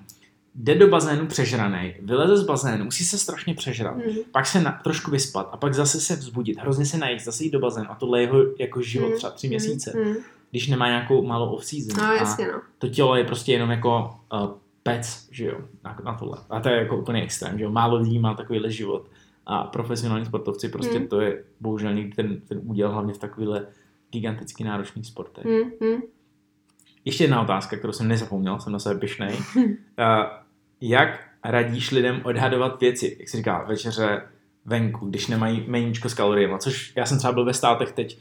jde 0.55 0.75
do 0.75 0.89
bazénu 0.89 1.27
přežraný, 1.27 1.95
vyleze 2.01 2.37
z 2.37 2.43
bazénu, 2.47 2.85
musí 2.85 3.05
se 3.05 3.19
strašně 3.19 3.55
přežrat, 3.55 3.97
Mhm. 3.97 4.17
pak 4.33 4.47
se 4.47 4.61
na, 4.61 4.81
trošku 4.85 5.11
vyspat 5.11 5.49
a 5.53 5.57
pak 5.57 5.75
zase 5.75 6.01
se 6.01 6.17
vzbudit, 6.17 6.59
hrozně 6.59 6.87
se 6.87 6.99
najít, 6.99 7.21
zase 7.25 7.45
jít 7.45 7.51
do 7.51 7.59
bazénu 7.61 7.91
a 7.91 7.95
tohle 7.95 8.19
je 8.21 8.23
jeho 8.27 8.39
jako 8.59 8.83
život 8.83 9.09
Mhm. 9.09 9.17
třeba 9.17 9.33
tři 9.33 9.49
měsíce, 9.49 9.93
Mhm. 10.05 10.15
když 10.51 10.69
nemá 10.69 10.89
nějakou 10.89 11.27
malou 11.27 11.51
off-season. 11.57 11.97
No, 12.07 12.13
jasně, 12.13 12.47
no. 12.53 12.61
to 12.79 12.89
tělo 12.89 13.17
je 13.17 13.25
prostě 13.25 13.53
jenom 13.53 13.71
jako 13.71 14.15
uh, 14.33 14.51
pec, 14.83 15.29
že 15.31 15.45
jo, 15.45 15.61
na, 15.85 15.99
na 16.05 16.15
tohle. 16.15 16.39
A 16.51 16.61
to 16.61 16.69
je 16.69 16.77
jako 16.77 16.97
úplně 16.97 17.23
extrém, 17.23 17.59
že 17.59 17.65
jo, 17.65 17.71
málo 17.71 17.97
lidí 17.97 18.19
má 18.19 18.35
takovýhle 18.35 18.71
život. 18.71 19.07
A 19.47 19.65
profesionální 19.65 20.27
sportovci 20.27 20.69
prostě 20.69 20.99
Hmm. 20.99 21.07
to 21.09 21.21
je 21.21 21.45
bohužel 21.61 21.95
někdy 21.95 22.13
ten, 22.15 22.41
ten 22.41 22.61
úděl 22.65 22.93
hlavně 22.93 23.15
v 23.15 23.19
takovýhle 23.19 23.67
giganticky 24.11 24.65
náročných 24.65 25.07
sportech. 25.07 25.45
Mhm. 25.45 26.01
ještě 27.05 27.25
jedna 27.25 27.43
otázka, 27.43 27.77
kterou 27.77 27.93
jsem 27.93 28.09
nezapomněl, 28.09 28.61
jsem 28.61 28.73
na 28.73 28.79
sebe 28.79 29.01
pišnej. 29.01 29.37
uh, 29.57 29.65
jak 30.83 31.21
radíš 31.45 31.91
lidem 31.91 32.21
odhadovat 32.25 32.81
věci, 32.81 33.17
jak 33.21 33.29
se 33.29 33.37
říká, 33.37 33.65
večeře 33.69 34.23
venku, 34.65 35.07
když 35.07 35.27
nemají 35.27 35.65
meníčko 35.67 36.09
s 36.09 36.15
kaloriemi, 36.15 36.55
což 36.59 36.93
já 36.97 37.07
jsem 37.07 37.19
třeba 37.19 37.33
byl 37.33 37.45
ve 37.45 37.55
státech 37.55 37.93
teď 37.93 38.19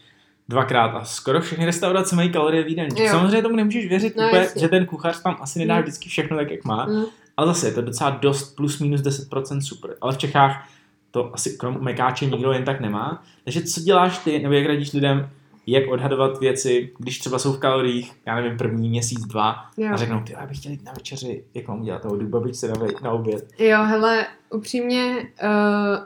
dvakrát 0.49 0.88
a 0.88 1.03
skoro 1.05 1.41
všechny 1.41 1.66
restaurace 1.66 2.16
mají 2.16 2.30
kalorie 2.30 2.64
v. 2.64 2.76
Samozřejmě 3.09 3.41
tomu 3.41 3.55
nemůžeš 3.55 3.88
věřit 3.88 4.16
No, 4.16 4.28
úplně, 4.28 4.47
že 4.59 4.68
ten 4.68 4.86
kuchař 4.86 5.22
tam 5.22 5.38
asi 5.41 5.59
nedá 5.59 5.76
Mm. 5.76 5.82
vždycky 5.82 6.09
všechno 6.09 6.38
tak, 6.38 6.51
jak 6.51 6.64
má, 6.66 6.86
Mm. 6.86 7.03
ale 7.38 7.47
zase 7.47 7.68
je 7.68 7.72
to 7.74 7.82
docela 7.82 8.09
dost 8.09 8.55
plus 8.55 8.80
minus 8.80 9.01
10% 9.01 9.62
super. 9.62 9.91
Ale 10.01 10.14
v 10.14 10.18
Čechách 10.18 10.70
to 11.12 11.34
asi 11.34 11.57
krom 11.57 11.78
mekáče 11.84 12.26
nikdo 12.26 12.51
jen 12.51 12.64
tak 12.64 12.80
nemá. 12.80 13.24
Takže 13.43 13.62
co 13.62 13.82
děláš 13.82 14.18
ty, 14.18 14.39
nebo 14.39 14.53
jak 14.53 14.66
radíš 14.66 14.93
lidem, 14.93 15.30
jak 15.72 15.89
odhadovat 15.89 16.39
věci, 16.39 16.91
když 16.97 17.19
třeba 17.19 17.39
jsou 17.39 17.53
v 17.53 17.59
kaloriích, 17.59 18.11
já 18.26 18.36
nevím, 18.36 18.57
první 18.57 18.89
měsíc, 18.89 19.19
dva, 19.26 19.55
Jo. 19.78 19.89
a 19.93 19.97
řeknou, 19.97 20.19
ty, 20.22 20.34
já 20.34 20.45
bych 20.45 20.57
chtěl 20.57 20.72
jít 20.72 20.84
na 20.86 20.91
večeři, 20.93 21.43
jak 21.53 21.67
mám 21.67 21.82
udělat, 21.82 22.03
nebo 22.03 22.15
jdu 22.15 22.28
babičce 22.28 22.67
na, 22.67 22.74
ve- 22.74 22.88
na 23.03 23.11
oběd. 23.11 23.47
Jo, 23.59 23.78
hele, 23.84 24.28
upřímně, 24.53 25.15
uh, 25.43 25.97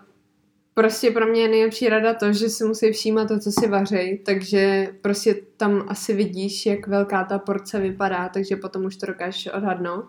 prostě 0.74 1.12
pro 1.12 1.26
mě 1.28 1.42
je 1.42 1.48
nejlepší 1.48 1.90
rada 1.90 2.14
to, 2.14 2.34
že 2.34 2.50
si 2.50 2.64
musí 2.64 2.92
všímat 2.92 3.28
to, 3.28 3.40
co 3.40 3.52
si 3.52 3.68
vařej, 3.68 4.20
takže 4.26 4.88
prostě 5.02 5.36
tam 5.58 5.86
asi 5.88 6.14
vidíš, 6.14 6.66
jak 6.66 6.88
velká 6.88 7.24
ta 7.24 7.40
porce 7.40 7.80
vypadá, 7.80 8.30
takže 8.30 8.56
potom 8.56 8.86
už 8.86 8.96
to 8.96 9.06
dokážeš 9.06 9.48
odhadnout. 9.54 10.06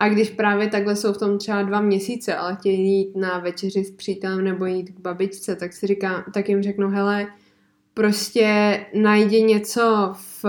A 0.00 0.08
když 0.08 0.30
právě 0.30 0.68
takhle 0.68 0.96
jsou 0.96 1.12
v 1.12 1.18
tom 1.18 1.38
třeba 1.38 1.62
dva 1.62 1.80
měsíce, 1.80 2.34
ale 2.34 2.56
chtějí 2.56 2.98
jít 2.98 3.16
na 3.16 3.38
večeři 3.38 3.84
s 3.84 3.90
přítelem 3.90 4.44
nebo 4.44 4.66
jít 4.66 4.90
k 4.90 5.00
babičce, 5.00 5.56
tak 5.56 5.72
si 5.72 5.86
říkám, 5.86 6.24
tak 6.34 6.48
jim 6.48 6.62
řeknu, 6.62 6.88
hele, 6.90 7.26
prostě 7.96 8.80
najdi 8.94 9.42
něco 9.42 10.14
v 10.42 10.44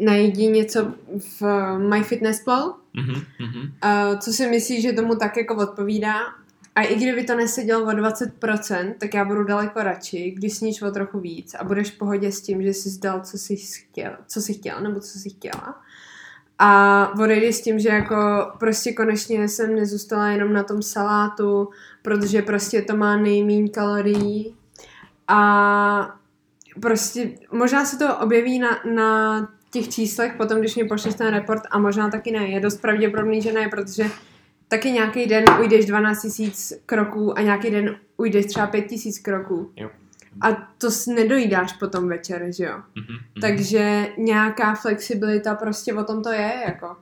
najdi 0.00 0.46
něco 0.46 0.92
v 1.18 1.42
MyFitnessPal, 1.78 2.74
Mhm, 2.94 3.22
mhm. 3.40 3.72
a 3.82 4.16
co 4.16 4.32
si 4.32 4.46
myslíš, 4.46 4.82
že 4.82 4.92
tomu 4.92 5.14
tak 5.14 5.36
jako 5.36 5.54
odpovídá? 5.56 6.14
A 6.74 6.82
i 6.82 6.94
kdyby 6.96 7.24
to 7.24 7.34
nesedělo 7.34 7.84
o 7.84 7.90
20%, 7.90 8.94
tak 8.98 9.14
já 9.14 9.24
budu 9.24 9.44
daleko 9.44 9.82
radši, 9.82 10.30
když 10.30 10.54
sníš 10.54 10.82
o 10.82 10.90
trochu 10.90 11.20
víc 11.20 11.54
a 11.54 11.64
budeš 11.64 11.90
v 11.90 11.98
pohodě 11.98 12.32
s 12.32 12.40
tím, 12.40 12.62
že 12.62 12.68
jsi 12.68 12.88
zdal, 12.88 13.20
co 13.20 13.38
jsi 13.38 13.56
chtěl, 13.56 14.10
co 14.26 14.40
jsi 14.40 14.54
chtěl 14.54 14.80
nebo 14.80 15.00
co 15.00 15.18
jsi 15.18 15.30
chtěla. 15.30 15.80
A 16.58 17.12
odejdeš 17.20 17.56
s 17.56 17.60
tím, 17.60 17.78
že 17.78 17.88
jako 17.88 18.16
prostě 18.58 18.92
konečně 18.92 19.48
jsem 19.48 19.74
nezůstala 19.74 20.28
jenom 20.28 20.52
na 20.52 20.62
tom 20.62 20.82
salátu, 20.82 21.68
protože 22.02 22.42
prostě 22.42 22.82
to 22.82 22.96
má 22.96 23.16
nejméně 23.16 23.68
kalorií. 23.68 24.54
A 25.28 26.17
prostě 26.82 27.30
možná 27.52 27.84
se 27.84 27.98
to 27.98 28.16
objeví 28.16 28.58
na, 28.58 28.80
na 28.94 29.48
těch 29.70 29.88
číslech 29.88 30.34
potom, 30.36 30.58
když 30.58 30.76
mi 30.76 30.84
pošleš 30.84 31.14
ten 31.14 31.34
report 31.34 31.62
a 31.70 31.78
možná 31.78 32.10
taky 32.10 32.30
ne. 32.30 32.46
Je 32.46 32.60
dost 32.60 32.76
pravděpodobný, 32.80 33.42
že 33.42 33.52
ne, 33.52 33.68
protože 33.68 34.04
taky 34.68 34.90
nějaký 34.90 35.26
den 35.26 35.44
ujdeš 35.60 35.86
12 35.86 36.38
000 36.38 36.52
kroků 36.86 37.38
a 37.38 37.42
nějaký 37.42 37.70
den 37.70 37.96
ujdeš 38.16 38.46
třeba 38.46 38.66
5 38.66 38.90
000 38.90 39.02
kroků. 39.22 39.72
Jo. 39.76 39.90
A 40.40 40.52
to 40.52 40.88
nedojídáš 41.06 41.72
potom 41.72 42.08
večer, 42.08 42.46
že 42.48 42.64
jo? 42.64 42.74
Mhm, 42.96 43.06
mhm. 43.08 43.40
Takže 43.40 44.08
nějaká 44.18 44.74
flexibilita 44.74 45.54
prostě 45.54 45.94
o 45.94 46.04
tom 46.04 46.22
to 46.22 46.32
je, 46.32 46.52
jako. 46.66 46.96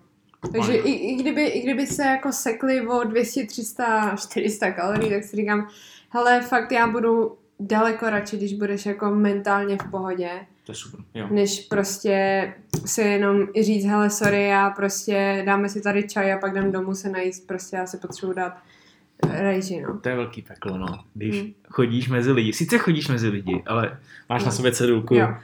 Takže 0.52 0.74
i, 0.76 0.92
i, 0.92 1.14
kdyby, 1.14 1.46
i 1.46 1.62
kdyby 1.62 1.86
se 1.86 2.02
jako 2.02 2.32
sekli 2.32 2.86
o 2.86 3.04
200, 3.04 3.46
300, 3.46 4.16
400 4.16 4.70
kalorií, 4.70 5.10
tak 5.10 5.24
si 5.24 5.36
říkám, 5.36 5.68
hele, 6.10 6.40
fakt 6.40 6.72
já 6.72 6.86
budu 6.86 7.36
daleko 7.60 8.10
radši, 8.10 8.36
když 8.36 8.54
budeš 8.54 8.86
jako 8.86 9.10
mentálně 9.10 9.76
v 9.76 9.90
pohodě, 9.90 10.30
To 10.66 10.72
je 10.72 10.76
super, 10.76 11.00
jo. 11.14 11.26
než 11.30 11.60
prostě 11.60 12.52
se 12.86 13.02
jenom 13.02 13.46
i 13.54 13.62
říct, 13.62 13.84
hele, 13.84 14.10
sorry, 14.10 14.44
já 14.44 14.70
prostě 14.70 15.42
dáme 15.46 15.68
si 15.68 15.80
tady 15.82 16.08
čaj 16.08 16.32
a 16.32 16.38
pak 16.38 16.52
jdem 16.52 16.72
domů 16.72 16.94
se 16.94 17.08
najíst, 17.08 17.46
prostě 17.46 17.76
já 17.76 17.86
se 17.86 17.96
potřebuji 17.98 18.32
dát 18.32 18.56
rejži, 19.32 19.80
no. 19.80 19.98
To 20.00 20.08
je 20.08 20.16
velký 20.16 20.42
peklo, 20.42 20.78
no. 20.78 20.86
Když 21.14 21.40
Hmm. 21.40 21.52
chodíš 21.70 22.08
mezi 22.08 22.32
lidi, 22.32 22.52
sice 22.52 22.78
chodíš 22.78 23.08
mezi 23.08 23.28
lidi, 23.28 23.62
ale 23.66 23.98
máš 24.28 24.42
na 24.42 24.46
No. 24.46 24.52
sobě 24.52 24.72
cedulku. 24.72 25.14
Jo. 25.14 25.34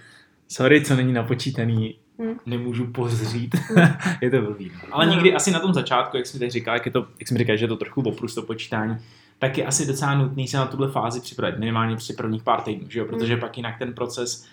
Sorry, 0.48 0.84
co 0.84 0.96
není 0.96 1.12
napočítaný, 1.12 1.98
Hmm. 2.18 2.34
nemůžu 2.46 2.86
pozřít. 2.86 3.54
je 4.20 4.30
to 4.30 4.42
blbý. 4.42 4.72
No. 4.74 4.94
Ale 4.94 5.06
No. 5.06 5.12
někdy 5.14 5.34
asi 5.34 5.50
na 5.50 5.60
tom 5.60 5.74
začátku, 5.74 6.16
jak 6.16 6.26
jsi 6.26 6.36
mi 6.36 6.38
teď 6.38 6.50
říkal, 6.50 6.74
jak, 6.74 6.86
je 6.86 6.92
to, 6.92 7.06
jak 7.20 7.28
jsi 7.28 7.34
mi 7.34 7.38
říkal, 7.38 7.56
že 7.56 7.64
je 7.64 7.68
to 7.68 7.76
trochu 7.76 8.00
oprus 8.02 8.34
to 8.34 8.42
počítání, 8.42 8.96
tak 9.42 9.58
je 9.58 9.66
asi 9.66 9.86
docela 9.86 10.14
nutný 10.14 10.48
se 10.48 10.56
na 10.56 10.66
tuhle 10.66 10.90
fázi 10.90 11.20
připravit, 11.20 11.58
minimálně 11.58 11.96
při 11.96 12.12
prvních 12.12 12.42
pár 12.42 12.60
týdnů, 12.60 12.90
že 12.90 12.98
jo? 12.98 13.04
protože 13.04 13.36
pak 13.36 13.56
jinak 13.56 13.78
ten 13.78 13.92
proces 13.92 14.46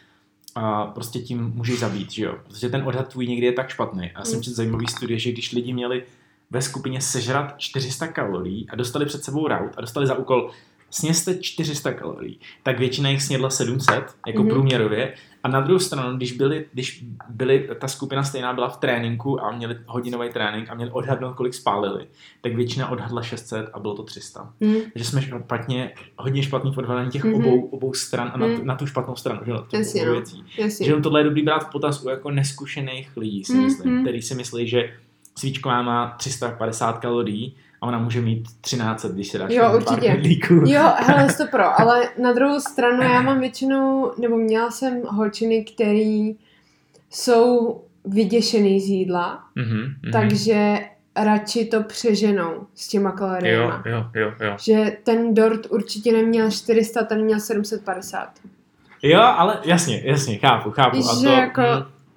a 0.55 0.85
prostě 0.85 1.19
tím 1.19 1.51
můžeš 1.55 1.79
zabít, 1.79 2.11
že 2.11 2.25
jo? 2.25 2.35
protože 2.47 2.69
ten 2.69 2.83
odhad 2.87 3.07
tvůj 3.07 3.27
někdy 3.27 3.45
je 3.45 3.51
tak 3.51 3.69
špatný. 3.69 4.11
A 4.15 4.25
jsem 4.25 4.33
Hmm. 4.33 4.43
četl 4.43 4.55
zajímavý 4.55 4.87
studie, 4.87 5.19
že 5.19 5.31
když 5.31 5.51
lidi 5.51 5.73
měli 5.73 6.03
ve 6.51 6.61
skupině 6.61 7.01
sežrat 7.01 7.53
400 7.57 8.07
kalorií 8.07 8.69
a 8.69 8.75
dostali 8.75 9.05
před 9.05 9.23
sebou 9.23 9.47
rout 9.47 9.71
a 9.77 9.81
dostali 9.81 10.07
za 10.07 10.15
úkol 10.15 10.51
sněste 10.89 11.37
400 11.41 11.93
kalorií, 11.93 12.39
tak 12.63 12.79
většina 12.79 13.09
jich 13.09 13.21
snědla 13.23 13.49
700, 13.49 14.03
jako 14.27 14.41
Mhm. 14.43 14.49
průměrově. 14.51 15.13
A 15.43 15.47
na 15.47 15.61
druhou 15.61 15.79
stranu, 15.79 16.17
když 16.17 16.31
byli, 16.31 16.65
když 16.73 17.05
byli, 17.29 17.69
ta 17.79 17.87
skupina 17.87 18.23
stejná 18.23 18.53
byla 18.53 18.69
v 18.69 18.77
tréninku 18.77 19.43
a 19.43 19.51
měli 19.51 19.77
hodinový 19.85 20.29
trénink 20.29 20.69
a 20.69 20.73
měli 20.75 20.91
odhadnout, 20.91 21.33
kolik 21.35 21.53
spálili, 21.53 22.07
tak 22.41 22.53
většina 22.55 22.89
odhadla 22.89 23.21
600 23.21 23.69
a 23.73 23.79
bylo 23.79 23.95
to 23.95 24.03
300. 24.03 24.53
Hm. 24.63 24.75
Takže 24.93 25.05
jsme 25.09 25.21
špatně, 25.21 25.91
hodně 26.17 26.43
špatný 26.43 26.73
v 26.73 26.77
odhadání 26.77 27.11
těch 27.11 27.23
Mhm. 27.23 27.33
obou, 27.35 27.61
obou 27.65 27.93
stran 27.93 28.31
a 28.33 28.37
na, 28.37 28.47
Mhm. 28.47 28.65
na 28.67 28.75
tu 28.75 28.85
špatnou 28.87 29.15
stranu, 29.15 29.41
že 29.45 29.51
jo, 29.51 29.65
těch 29.69 29.79
Jasně, 29.79 30.01
obou 30.01 30.09
no. 30.09 30.15
věcí. 30.15 30.43
Jasně. 30.57 30.85
Že 30.85 30.95
tohle 30.95 31.19
je 31.19 31.23
dobrý 31.23 31.41
brát 31.41 31.67
v 31.67 31.71
potaz 31.71 32.03
u 32.03 32.09
jako 32.09 32.31
neskušených 32.31 33.17
lidí, 33.17 33.43
si 33.43 33.53
Mhm. 33.53 33.63
myslím, 33.63 34.01
který 34.01 34.21
si 34.21 34.35
myslí, 34.35 34.67
že 34.67 34.93
svíčková 35.37 35.81
má 35.81 36.15
350 36.17 36.97
kalorií 36.97 37.55
a 37.81 37.87
ona 37.87 37.99
může 37.99 38.21
mít 38.21 38.47
13, 38.61 39.05
když 39.05 39.27
se 39.27 39.37
dáš 39.37 39.51
Jo, 39.53 39.63
pár 39.63 39.75
určitě. 39.75 40.11
knedlíků. 40.11 40.53
Jo, 40.53 40.93
hele, 40.97 41.33
to 41.37 41.47
pro, 41.47 41.79
ale 41.81 42.09
na 42.21 42.33
druhou 42.33 42.59
stranu 42.59 43.03
já 43.03 43.21
mám 43.21 43.39
většinou, 43.39 44.11
nebo 44.21 44.37
měla 44.37 44.71
jsem 44.71 45.01
holčiny, 45.07 45.63
který 45.63 46.35
jsou 47.09 47.81
vyděšený 48.05 48.79
z 48.81 48.85
jídla, 48.87 49.43
Mhm, 49.55 49.77
mhm. 50.03 50.11
takže 50.11 50.77
radši 51.15 51.65
to 51.65 51.83
přeženou 51.83 52.67
s 52.75 52.87
těma 52.87 53.09
Jo, 53.09 53.15
kaloriemi. 53.17 53.63
jo, 53.85 54.05
jo, 54.15 54.31
jo. 54.41 54.55
Že 54.59 54.97
ten 55.03 55.33
dort 55.33 55.65
určitě 55.69 56.11
neměl 56.13 56.51
400, 56.51 57.03
ten 57.03 57.23
měl 57.23 57.39
750. 57.39 58.29
Jo, 59.03 59.19
ale 59.21 59.59
jasně, 59.65 60.01
jasně, 60.05 60.37
chápu, 60.37 60.71
chápu. 60.71 60.97
Víš, 60.97 61.05
a 61.11 61.15
že 61.15 61.27
to, 61.27 61.31
jako- 61.33 61.61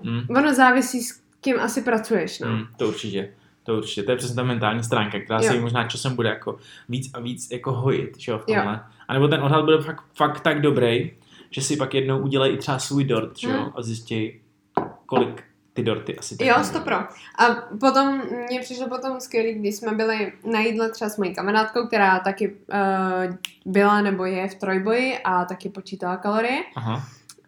mm, 0.02 0.12
mm, 0.12 0.36
Ono 0.36 0.54
závisí 0.54 1.02
s 1.02 1.20
kým 1.40 1.60
asi 1.60 1.82
pracuješ, 1.82 2.40
no. 2.40 2.48
mm, 2.48 2.62
to 2.76 2.88
určitě. 2.88 3.30
To 3.64 3.76
určitě, 3.76 4.02
to 4.02 4.10
je 4.10 4.16
přesně 4.16 4.36
ta 4.36 4.42
mentální 4.42 4.82
stránka, 4.84 5.20
která 5.20 5.40
Jo. 5.42 5.52
se 5.52 5.60
možná 5.60 5.88
časem 5.88 6.16
bude 6.16 6.28
jako 6.28 6.56
víc 6.88 7.10
a 7.14 7.20
víc 7.20 7.50
jako 7.50 7.72
hojit, 7.72 8.18
že 8.18 8.32
jo, 8.32 8.38
v 8.38 8.44
Jo. 8.48 8.54
tomhle. 8.54 8.80
A 9.08 9.12
nebo 9.14 9.28
ten 9.28 9.42
odhad 9.42 9.64
bude 9.64 9.82
fakt, 9.82 10.04
fakt 10.16 10.40
tak 10.40 10.60
dobrý, 10.60 11.10
že 11.50 11.60
si 11.62 11.76
pak 11.76 11.94
jednou 11.94 12.18
udělají 12.18 12.54
i 12.54 12.56
třeba 12.58 12.78
svůj 12.78 13.04
dort, 13.04 13.38
že 13.38 13.48
jo, 13.48 13.56
Hmm. 13.56 13.72
a 13.76 13.82
zjistí, 13.82 14.40
kolik 15.06 15.42
ty 15.74 15.82
dorty 15.82 16.18
asi 16.18 16.36
tak 16.36 16.46
Jo, 16.46 16.54
stopro. 16.62 16.96
A 17.38 17.46
potom 17.80 18.22
mně 18.48 18.60
přišlo 18.60 18.88
potom 18.88 19.20
skvělý, 19.20 19.54
když 19.54 19.76
jsme 19.76 19.92
byli 19.92 20.32
na 20.52 20.60
jídle 20.60 20.90
třeba 20.90 21.08
s 21.10 21.16
mojí 21.18 21.34
kamarádkou, 21.34 21.86
která 21.86 22.18
taky 22.18 22.48
uh, 22.52 23.34
byla 23.66 24.00
nebo 24.00 24.24
je 24.24 24.48
v 24.48 24.54
trojboji 24.54 25.18
a 25.24 25.44
taky 25.44 25.68
počítala 25.68 26.16
kalorie. 26.16 26.62
Aha. 26.76 27.04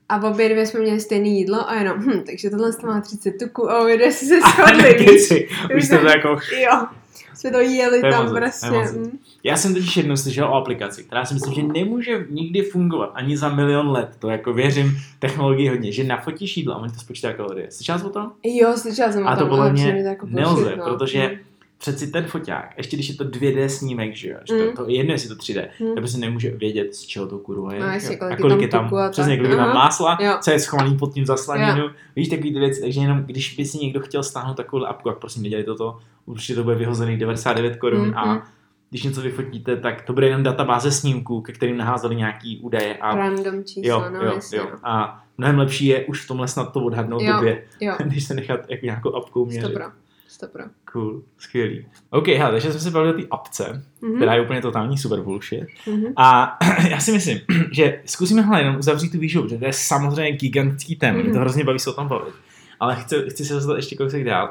A 0.08 0.18
v 0.18 0.24
obě 0.24 0.48
dvě 0.48 0.66
jsme 0.66 0.80
měli 0.80 1.00
stejné 1.00 1.28
jídlo 1.28 1.70
a 1.70 1.74
jenom, 1.74 1.98
hm, 1.98 2.22
takže 2.26 2.50
tohle 2.50 2.72
to 2.72 2.86
má 2.86 3.00
30 3.00 3.30
tuků 3.30 3.70
a 3.70 3.80
obě 3.82 3.96
dvě 3.96 4.12
si 4.12 4.26
se 4.26 4.40
shodli, 4.56 4.94
víš? 4.94 5.48
Už 5.76 5.84
jste 5.84 5.98
to 5.98 6.06
jako... 6.06 6.28
Jo, 6.62 6.86
jsme 7.34 7.50
to 7.50 7.60
jeli 7.60 8.00
To 8.00 8.10
tam 8.10 8.26
to 8.28 8.34
prostě. 8.34 8.66
hm. 8.66 9.18
Já 9.44 9.56
jsem 9.56 9.74
totiž 9.74 9.96
jednou 9.96 10.16
slyšel 10.16 10.44
o 10.44 10.54
aplikaci, 10.54 11.04
která 11.04 11.24
si 11.24 11.34
myslím, 11.34 11.54
že 11.54 11.62
nemůže 11.62 12.26
nikdy 12.30 12.62
fungovat 12.62 13.10
ani 13.14 13.36
za 13.36 13.48
milion 13.48 13.90
let. 13.90 14.08
To 14.18 14.28
jako 14.30 14.52
věřím 14.52 14.98
technologii 15.18 15.68
hodně, 15.68 15.92
že 15.92 16.04
nafotíš 16.04 16.56
jídlo 16.56 16.74
a 16.74 16.78
on 16.78 16.90
to 16.90 16.98
spočítá 16.98 17.32
kalorie. 17.32 17.70
Slyšel 17.70 17.98
jsi 17.98 18.04
o 18.04 18.08
tom? 18.10 18.32
Jo, 18.44 18.76
slyšela 18.76 19.12
jsem 19.12 19.26
A 19.28 19.32
o 19.32 19.34
to 19.34 19.40
tom, 19.40 19.48
podle 19.48 19.64
ale 19.64 19.72
mě 19.72 19.82
přijde 19.82 20.02
to 20.02 20.08
jako 20.08 20.26
nelze, 20.30 20.76
no. 20.76 20.84
protože 20.84 21.28
Hm. 21.28 21.38
Přeci 21.84 22.06
ten 22.06 22.24
foťák, 22.24 22.74
ještě 22.76 22.96
když 22.96 23.08
je 23.08 23.14
to 23.14 23.24
2D 23.24 23.66
snímek, 23.66 24.14
že 24.16 24.28
jo, 24.28 24.36
že 24.48 24.54
to, 24.58 24.64
Mm. 24.64 24.76
to 24.76 24.88
je 24.88 24.96
jedno, 24.96 25.12
jestli 25.12 25.28
to 25.28 25.34
3D, 25.34 25.68
Mm. 25.80 25.94
tak 25.94 26.08
si 26.08 26.18
nemůže 26.18 26.50
vědět, 26.50 26.94
z 26.94 27.00
čeho 27.02 27.26
to 27.26 27.38
kurva 27.38 27.74
je. 27.74 27.80
No, 27.80 27.86
jo. 27.86 28.00
kolik 28.00 28.22
a 28.22 28.28
je 28.30 28.36
kolik 28.36 28.52
tam 28.52 28.60
je 28.60 28.68
tam, 28.68 28.94
a 28.94 29.08
přesně, 29.08 29.36
kolik 29.36 29.50
je 29.50 29.56
tam 29.56 29.74
másla, 29.74 30.18
Jo. 30.20 30.32
co 30.40 30.50
je 30.50 30.58
schovaný 30.58 30.96
pod 30.98 31.14
tím 31.14 31.26
zaslaninu, 31.26 31.78
Jo. 31.82 31.90
víš, 32.16 32.28
takový 32.28 32.52
ty 32.52 32.58
věci, 32.58 32.80
takže 32.80 33.00
jenom 33.00 33.18
když 33.24 33.56
by 33.56 33.64
si 33.64 33.78
někdo 33.78 34.00
chtěl 34.00 34.22
stáhnout 34.22 34.54
takovou 34.56 34.84
apku, 34.86 35.08
tak 35.08 35.18
prosím 35.18 35.42
nedělej 35.42 35.64
toto, 35.64 35.98
určitě 36.26 36.54
to 36.54 36.64
bude 36.64 36.76
vyhozených 36.76 37.18
99 37.18 37.76
korun 37.76 38.06
Mm, 38.06 38.18
a 38.18 38.34
mm. 38.34 38.40
když 38.90 39.02
něco 39.02 39.20
vyfotíte, 39.20 39.76
tak 39.76 40.02
to 40.02 40.12
bude 40.12 40.26
jenom 40.26 40.42
databáze 40.42 40.90
snímků, 40.92 41.40
ke 41.40 41.52
kterým 41.52 41.76
naházeli 41.76 42.16
nějaký 42.16 42.60
údaje 42.60 42.96
a 42.96 43.14
Random 43.16 43.64
číslo, 43.64 43.88
jo, 43.90 44.04
no, 44.12 44.22
jo, 44.22 44.32
jasně, 44.34 44.58
jo. 44.58 44.66
no. 44.72 44.78
A 44.82 45.20
mnohem 45.38 45.58
lepší 45.58 45.86
je 45.86 46.04
už 46.04 46.24
v 46.24 46.28
tomhle 46.28 46.48
snad 46.48 46.72
to 46.72 46.80
odhadnout 46.84 47.22
Jo. 47.22 47.32
době, 47.36 47.62
Jo, 47.80 47.94
než 48.06 48.24
se 48.24 48.34
nechat 48.34 48.60
jako 48.68 48.86
nějakou 48.86 49.14
apkou 49.14 49.44
měřit. 49.46 49.60
stopro, 49.66 49.84
stopro. 50.34 50.64
Cool, 50.92 51.22
skvělý. 51.38 51.86
OK, 52.10 52.28
hele, 52.28 52.50
takže 52.52 52.70
jsme 52.70 52.80
se 52.80 52.90
bavili 52.90 53.14
o 53.14 53.18
té 53.18 53.26
apce, 53.30 53.82
Mhm, 54.02 54.16
která 54.16 54.34
je 54.34 54.42
úplně 54.42 54.62
totální 54.62 54.98
super 54.98 55.20
bullshit. 55.20 55.64
mhm. 55.86 56.04
A 56.16 56.58
já 56.90 57.00
si 57.00 57.12
myslím, 57.12 57.38
že 57.72 58.02
zkusíme 58.04 58.42
hele 58.42 58.60
jenom 58.60 58.76
uzavřít 58.76 59.12
tu 59.12 59.18
výživu, 59.18 59.44
protože 59.44 59.58
to 59.58 59.64
je 59.64 59.72
samozřejmě 59.72 60.32
gigantický 60.32 60.96
téma, 60.96 61.14
mě 61.14 61.22
to 61.24 61.30
Mhm. 61.30 61.40
hrozně 61.40 61.64
baví 61.64 61.78
se 61.78 61.90
o 61.90 61.92
tom 61.92 62.08
bavit. 62.08 62.34
Ale 62.80 62.96
chci, 62.96 63.16
chci 63.28 63.44
se 63.44 63.54
dostat 63.54 63.76
ještě 63.76 63.96
kousek 63.96 64.24
dál. 64.24 64.50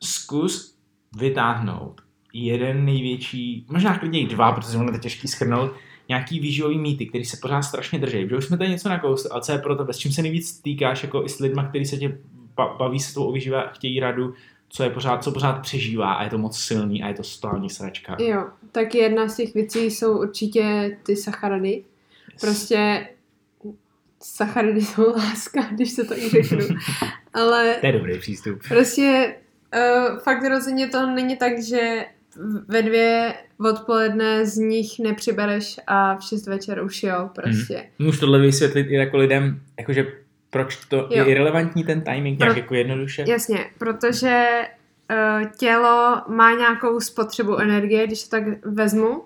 Zkus 0.00 0.76
vytáhnout 1.18 2.00
jeden 2.32 2.84
největší, 2.84 3.66
možná 3.68 3.98
klidně 3.98 4.20
i 4.20 4.26
dva, 4.26 4.52
protože 4.52 4.78
ono 4.78 4.86
je 4.88 4.92
to 4.92 4.98
těžký 4.98 5.28
schrnout, 5.28 5.72
nějaký 6.08 6.40
výživový 6.40 6.78
mýty, 6.78 7.06
který 7.06 7.24
se 7.24 7.36
pořád 7.42 7.62
strašně 7.62 7.98
drží. 7.98 8.24
Protože 8.24 8.36
už 8.36 8.44
jsme 8.44 8.58
tady 8.58 8.70
něco 8.70 8.88
nakousli, 8.88 9.30
a 9.30 9.40
co 9.40 9.52
je 9.52 9.58
pro 9.58 9.76
tebe, 9.76 9.92
s 9.92 9.98
čím 9.98 10.12
se 10.12 10.22
nejvíc 10.22 10.60
týkáš 10.60 11.02
jako 11.02 11.24
i 11.24 11.28
s 11.28 11.38
lidma, 11.38 11.68
který 11.68 11.84
se 11.84 11.96
tě 11.96 12.18
baví 12.78 13.00
se 13.00 13.14
tou 13.14 13.24
o 13.24 13.32
výživě 13.32 13.64
a 13.64 13.68
chtějí 13.72 14.00
radu, 14.00 14.34
co 14.68 14.82
je 14.82 14.90
pořád, 14.90 15.24
co 15.24 15.32
pořád 15.32 15.52
přežívá 15.52 16.12
a 16.12 16.24
je 16.24 16.30
to 16.30 16.38
moc 16.38 16.58
silný 16.58 17.02
a 17.02 17.08
je 17.08 17.14
to 17.14 17.22
stální 17.22 17.70
sračka. 17.70 18.16
Jo, 18.20 18.46
tak 18.72 18.94
jedna 18.94 19.28
z 19.28 19.36
těch 19.36 19.54
věcí 19.54 19.90
jsou 19.90 20.18
určitě 20.18 20.96
ty 21.02 21.16
sacharidy. 21.16 21.84
Yes. 22.32 22.40
Prostě 22.40 23.08
sacharidy 24.22 24.82
jsou 24.82 25.10
láska, 25.16 25.62
když 25.62 25.90
se 25.90 26.04
to 26.04 26.18
i 26.18 26.28
řeknu. 26.28 26.66
Ale... 27.34 27.76
To 27.80 27.86
je 27.86 27.92
dobrý 27.92 28.18
přístup. 28.18 28.58
Prostě 28.68 29.36
uh, 29.74 30.18
fakt 30.18 30.44
rozhodně 30.48 30.88
to 30.88 31.06
není 31.06 31.36
tak, 31.36 31.62
že 31.62 32.04
ve 32.68 32.82
dvě 32.82 33.34
odpoledne 33.70 34.46
z 34.46 34.56
nich 34.56 34.98
nepřibereš 34.98 35.80
a 35.86 36.16
v 36.16 36.24
šest 36.24 36.46
večer 36.46 36.82
už 36.82 37.02
jo, 37.02 37.30
prostě. 37.34 37.86
Mm. 37.98 38.06
Můžu 38.06 38.20
tohle 38.20 38.38
vysvětlit 38.38 38.86
i 38.90 38.94
jako 38.94 39.16
lidem, 39.16 39.60
jakože 39.78 40.06
proč 40.56 40.76
to 40.76 40.96
jo. 40.96 41.08
je 41.10 41.24
irrelevantní 41.24 41.84
ten 41.84 42.00
timing, 42.00 42.38
nějak 42.38 42.52
Pro, 42.52 42.60
jako 42.60 42.74
jednoduše? 42.74 43.24
Jasně, 43.28 43.66
protože 43.78 44.46
uh, 45.10 45.48
tělo 45.58 46.22
má 46.28 46.52
nějakou 46.52 47.00
spotřebu 47.00 47.56
energie, 47.56 48.06
když 48.06 48.22
to 48.22 48.30
tak 48.30 48.42
vezmu, 48.64 49.10
uh, 49.10 49.24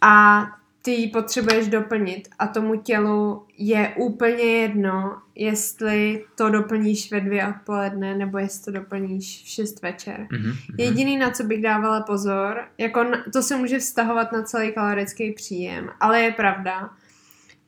a 0.00 0.46
ty 0.82 0.90
ji 0.90 1.08
potřebuješ 1.08 1.68
doplnit 1.68 2.28
a 2.38 2.46
tomu 2.46 2.80
tělu 2.80 3.46
je 3.58 3.92
úplně 3.96 4.44
jedno, 4.44 5.16
jestli 5.34 6.24
to 6.36 6.50
doplníš 6.50 7.10
ve 7.10 7.20
dvě 7.20 7.48
odpoledne 7.48 8.14
nebo 8.14 8.38
jestli 8.38 8.64
to 8.64 8.78
doplníš 8.80 9.42
v 9.44 9.48
šest 9.48 9.82
večer. 9.82 10.26
Mm-hmm. 10.32 10.54
Jediný, 10.78 11.16
na 11.16 11.30
co 11.30 11.44
bych 11.44 11.62
dávala 11.62 12.00
pozor, 12.00 12.64
jako 12.78 13.04
na, 13.04 13.24
to 13.32 13.42
se 13.42 13.56
může 13.56 13.78
vztahovat 13.78 14.32
na 14.32 14.42
celý 14.42 14.72
kalorický 14.72 15.32
příjem, 15.32 15.90
ale 16.00 16.20
je 16.20 16.32
pravda, 16.32 16.90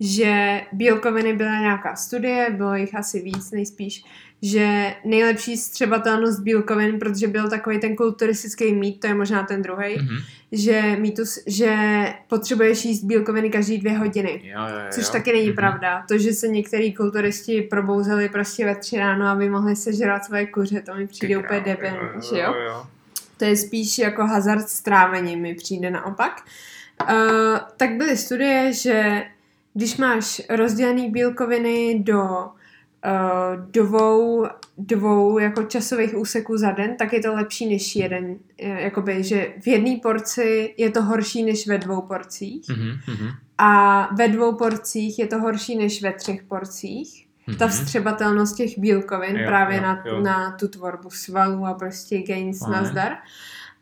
že 0.05 0.61
bílkoviny 0.73 1.33
byla 1.33 1.61
nějaká 1.61 1.97
studie, 1.97 2.51
bylo 2.51 2.75
jich 2.75 2.95
asi 2.95 3.21
víc 3.21 3.51
nejspíš, 3.51 4.05
že 4.43 4.95
nejlepší 5.05 5.57
střebatelnost 5.57 6.41
bílkovin, 6.41 6.99
protože 6.99 7.29
byl 7.29 7.51
takový 7.51 7.79
ten 7.81 7.97
kulturistický 7.97 8.75
mít, 8.75 9.01
to 9.01 9.07
je 9.07 9.15
možná 9.15 9.43
ten 9.43 9.63
druhý, 9.63 9.97
mm-hmm. 9.97 10.25
že 10.53 10.97
mýtus, 10.99 11.39
že 11.47 11.77
potřebuješ 12.29 12.85
jíst 12.85 13.05
bílkoviny 13.05 13.51
každý 13.51 13.79
dvě 13.79 13.99
hodiny. 13.99 14.43
Jo, 14.45 14.61
jo, 14.61 14.79
jo. 14.79 14.91
Což 14.91 15.09
taky 15.09 15.33
není 15.33 15.51
mm-hmm. 15.51 15.55
pravda. 15.55 16.05
To, 16.09 16.19
že 16.19 16.33
se 16.33 16.49
některý 16.49 16.95
kulturisti 16.95 17.63
probouzeli 17.63 18.29
prostě 18.29 18.65
ve 18.65 18.75
tři 18.75 18.99
ráno, 18.99 19.29
aby 19.29 19.51
mohli 19.51 19.77
sežrat 19.77 20.25
svoje 20.25 20.47
kuře, 20.47 20.81
to 20.81 20.95
mi 20.95 21.07
přijde 21.07 21.39
úplně 21.39 21.61
debilní, 21.61 22.23
že 22.31 22.39
jo? 22.39 22.55
jo? 22.67 22.87
To 23.37 23.45
je 23.45 23.57
spíš 23.57 23.99
jako 23.99 24.27
hazard 24.27 24.69
s 24.69 24.81
trávením, 24.81 25.41
mi 25.41 25.55
přijde 25.55 25.91
naopak. 25.91 26.43
Uh, 27.03 27.59
tak 27.77 27.91
byly 27.91 28.17
studie, 28.17 28.73
že 28.73 29.25
když 29.75 29.97
máš 29.97 30.43
rozdělené 30.51 31.11
bílkoviny 31.11 32.03
do 32.03 32.23
uh, 32.25 33.71
dvou, 33.71 34.47
dvou 34.79 35.39
jako 35.39 35.63
časových 35.63 36.17
úseků 36.17 36.57
za 36.57 36.71
den, 36.71 36.97
tak 36.97 37.13
je 37.13 37.21
to 37.21 37.35
lepší 37.35 37.67
než 37.67 37.97
jeden. 37.97 38.37
Eh, 38.59 38.83
jakoby, 38.83 39.25
že 39.25 39.55
v 39.61 39.67
jedné 39.67 39.97
porci 40.03 40.75
je 40.77 40.91
to 40.91 41.03
horší 41.03 41.43
než 41.43 41.67
ve 41.67 41.79
dvou 41.79 42.01
porcích. 42.01 42.69
Mm-hmm. 42.69 43.35
A 43.59 44.09
ve 44.15 44.29
dvou 44.29 44.57
porcích 44.57 45.19
je 45.19 45.27
to 45.27 45.39
horší 45.39 45.77
než 45.77 46.03
ve 46.03 46.13
třech 46.13 46.43
porcích. 46.43 47.27
Mm-hmm. 47.49 47.57
Ta 47.57 47.69
vstřebatelnost 47.69 48.57
těch 48.57 48.79
bílkovin 48.79 49.37
jo, 49.37 49.47
právě 49.47 49.77
jo, 49.77 49.83
na, 49.83 50.03
jo. 50.07 50.21
na 50.21 50.51
tu 50.51 50.69
tvorbu 50.69 51.11
svalů 51.11 51.67
a 51.67 51.75
prostě 51.75 52.23
gains 52.23 52.63
Aha. 52.63 52.73
nazdar. 52.73 53.13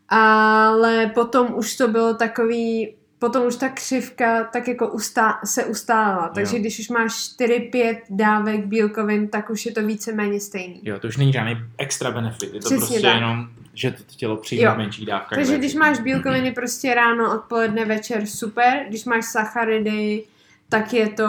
Ale 0.08 1.06
potom 1.14 1.54
už 1.54 1.76
to 1.76 1.88
bylo 1.88 2.14
takový 2.14 2.94
potom 3.22 3.46
už 3.46 3.56
ta 3.56 3.68
křivka 3.68 4.44
tak 4.44 4.68
jako 4.68 4.88
ustá, 4.88 5.40
se 5.44 5.64
ustála. 5.64 6.28
Takže 6.28 6.56
jo. 6.56 6.60
když 6.60 6.78
už 6.78 6.88
máš 6.88 7.12
4-5 7.12 7.96
dávek 8.10 8.66
bílkovin, 8.66 9.28
tak 9.28 9.50
už 9.50 9.66
je 9.66 9.72
to 9.72 9.86
víceméně 9.86 10.40
stejný. 10.40 10.80
Jo, 10.82 10.98
to 10.98 11.08
už 11.08 11.16
není 11.16 11.32
žádný 11.32 11.56
extra 11.78 12.10
benefit, 12.10 12.54
je 12.54 12.60
to 12.60 12.68
Přesně 12.68 12.76
prostě 12.76 13.00
tak. 13.00 13.14
jenom, 13.14 13.48
že 13.74 13.90
to 13.90 14.02
tělo 14.16 14.36
přijme 14.36 14.64
jo. 14.64 14.74
menší 14.76 15.06
dávka. 15.06 15.36
Takže 15.36 15.58
když 15.58 15.74
máš 15.74 16.00
bílkoviny 16.00 16.52
prostě 16.52 16.94
ráno, 16.94 17.34
odpoledne, 17.34 17.84
večer, 17.84 18.26
super. 18.26 18.84
Když 18.88 19.04
máš 19.04 19.24
sacharidy, 19.24 20.24
tak 20.68 20.92
je 20.92 21.08
to, 21.08 21.26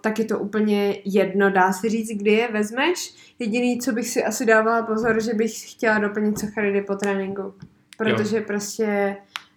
tak 0.00 0.18
je 0.18 0.24
to 0.24 0.38
úplně 0.38 0.96
jedno, 1.04 1.50
dá 1.50 1.72
se 1.72 1.88
říct, 1.88 2.08
kdy 2.08 2.32
je 2.32 2.48
vezmeš. 2.52 3.14
Jediný, 3.38 3.80
co 3.80 3.92
bych 3.92 4.08
si 4.08 4.24
asi 4.24 4.46
dávala 4.46 4.82
pozor, 4.82 5.22
že 5.22 5.34
bych 5.34 5.72
chtěla 5.72 5.98
doplnit 5.98 6.38
sacharidy 6.38 6.82
po 6.82 6.94
tréninku. 6.94 7.54
Protože 7.96 8.36
jo. 8.36 8.42
prostě 8.46 9.16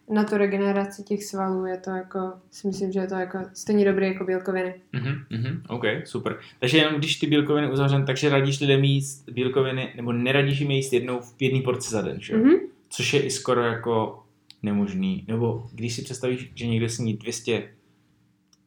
na 0.09 0.23
tu 0.23 0.37
regeneraci 0.37 1.03
těch 1.03 1.23
svalů 1.23 1.65
je 1.65 1.77
to 1.77 1.89
jako, 1.89 2.33
si 2.51 2.67
myslím, 2.67 2.91
že 2.91 2.99
je 2.99 3.07
to 3.07 3.15
jako 3.15 3.39
stejně 3.53 3.85
dobré 3.85 4.07
jako 4.07 4.23
bílkoviny. 4.23 4.75
Mhm, 4.93 5.15
mhm, 5.29 5.61
OK, 5.67 5.83
super. 6.05 6.39
Takže 6.59 6.77
jenom 6.77 6.93
když 6.95 7.15
ty 7.15 7.27
bílkoviny 7.27 7.71
uzavřen, 7.71 8.05
takže 8.05 8.29
radíš 8.29 8.59
lidem 8.59 8.83
jíst 8.83 9.29
bílkoviny, 9.29 9.93
nebo 9.95 10.13
neradíš 10.13 10.59
jim 10.59 10.71
jíst 10.71 10.93
jednou 10.93 11.19
v 11.19 11.41
jedné 11.41 11.61
porci 11.61 11.91
za 11.91 12.01
den, 12.01 12.17
že? 12.21 12.37
Mm-hmm. 12.37 12.59
Což 12.89 13.13
je 13.13 13.21
i 13.21 13.31
skoro 13.31 13.63
jako 13.63 14.23
nemožný. 14.63 15.25
Nebo 15.27 15.67
když 15.71 15.95
si 15.95 16.01
představíš, 16.01 16.51
že 16.55 16.67
někdo 16.67 16.89
sní 16.89 17.13
200 17.13 17.69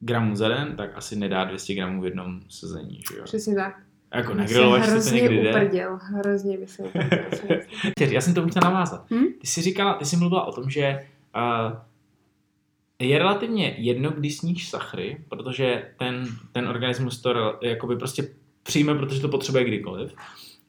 gramů 0.00 0.36
za 0.36 0.48
den, 0.48 0.76
tak 0.76 0.90
asi 0.94 1.16
nedá 1.16 1.44
200 1.44 1.74
gramů 1.74 2.00
v 2.00 2.04
jednom 2.04 2.40
sezení, 2.48 3.00
že 3.10 3.18
jo? 3.18 3.24
Přesně 3.24 3.54
tak. 3.54 3.80
Jako 4.14 4.34
na 4.34 4.44
grilovačce 4.44 5.10
to 5.10 5.14
někdy 5.14 5.42
jde. 5.42 5.50
Uprdil, 5.50 5.98
hrozně 6.02 6.58
by 6.58 6.66
se 6.66 6.82
Já 8.10 8.20
jsem 8.20 8.34
to 8.34 8.48
chtěla 8.48 8.70
navázat. 8.70 9.10
Hmm? 9.10 9.26
Ty 9.40 9.46
jsi 9.46 9.62
říkala, 9.62 9.94
ty 9.94 10.04
jsi 10.04 10.16
mluvila 10.16 10.44
o 10.44 10.52
tom, 10.52 10.70
že 10.70 10.98
je 12.98 13.18
relativně 13.18 13.74
jedno, 13.78 14.10
když 14.10 14.36
sníš 14.36 14.68
sachry, 14.68 15.24
protože 15.28 15.82
ten, 15.98 16.26
ten 16.52 16.68
organismus 16.68 17.22
to 17.22 17.58
jakoby 17.62 17.96
prostě 17.96 18.28
přijme, 18.62 18.94
protože 18.94 19.20
to 19.20 19.28
potřebuje 19.28 19.64
kdykoliv. 19.64 20.14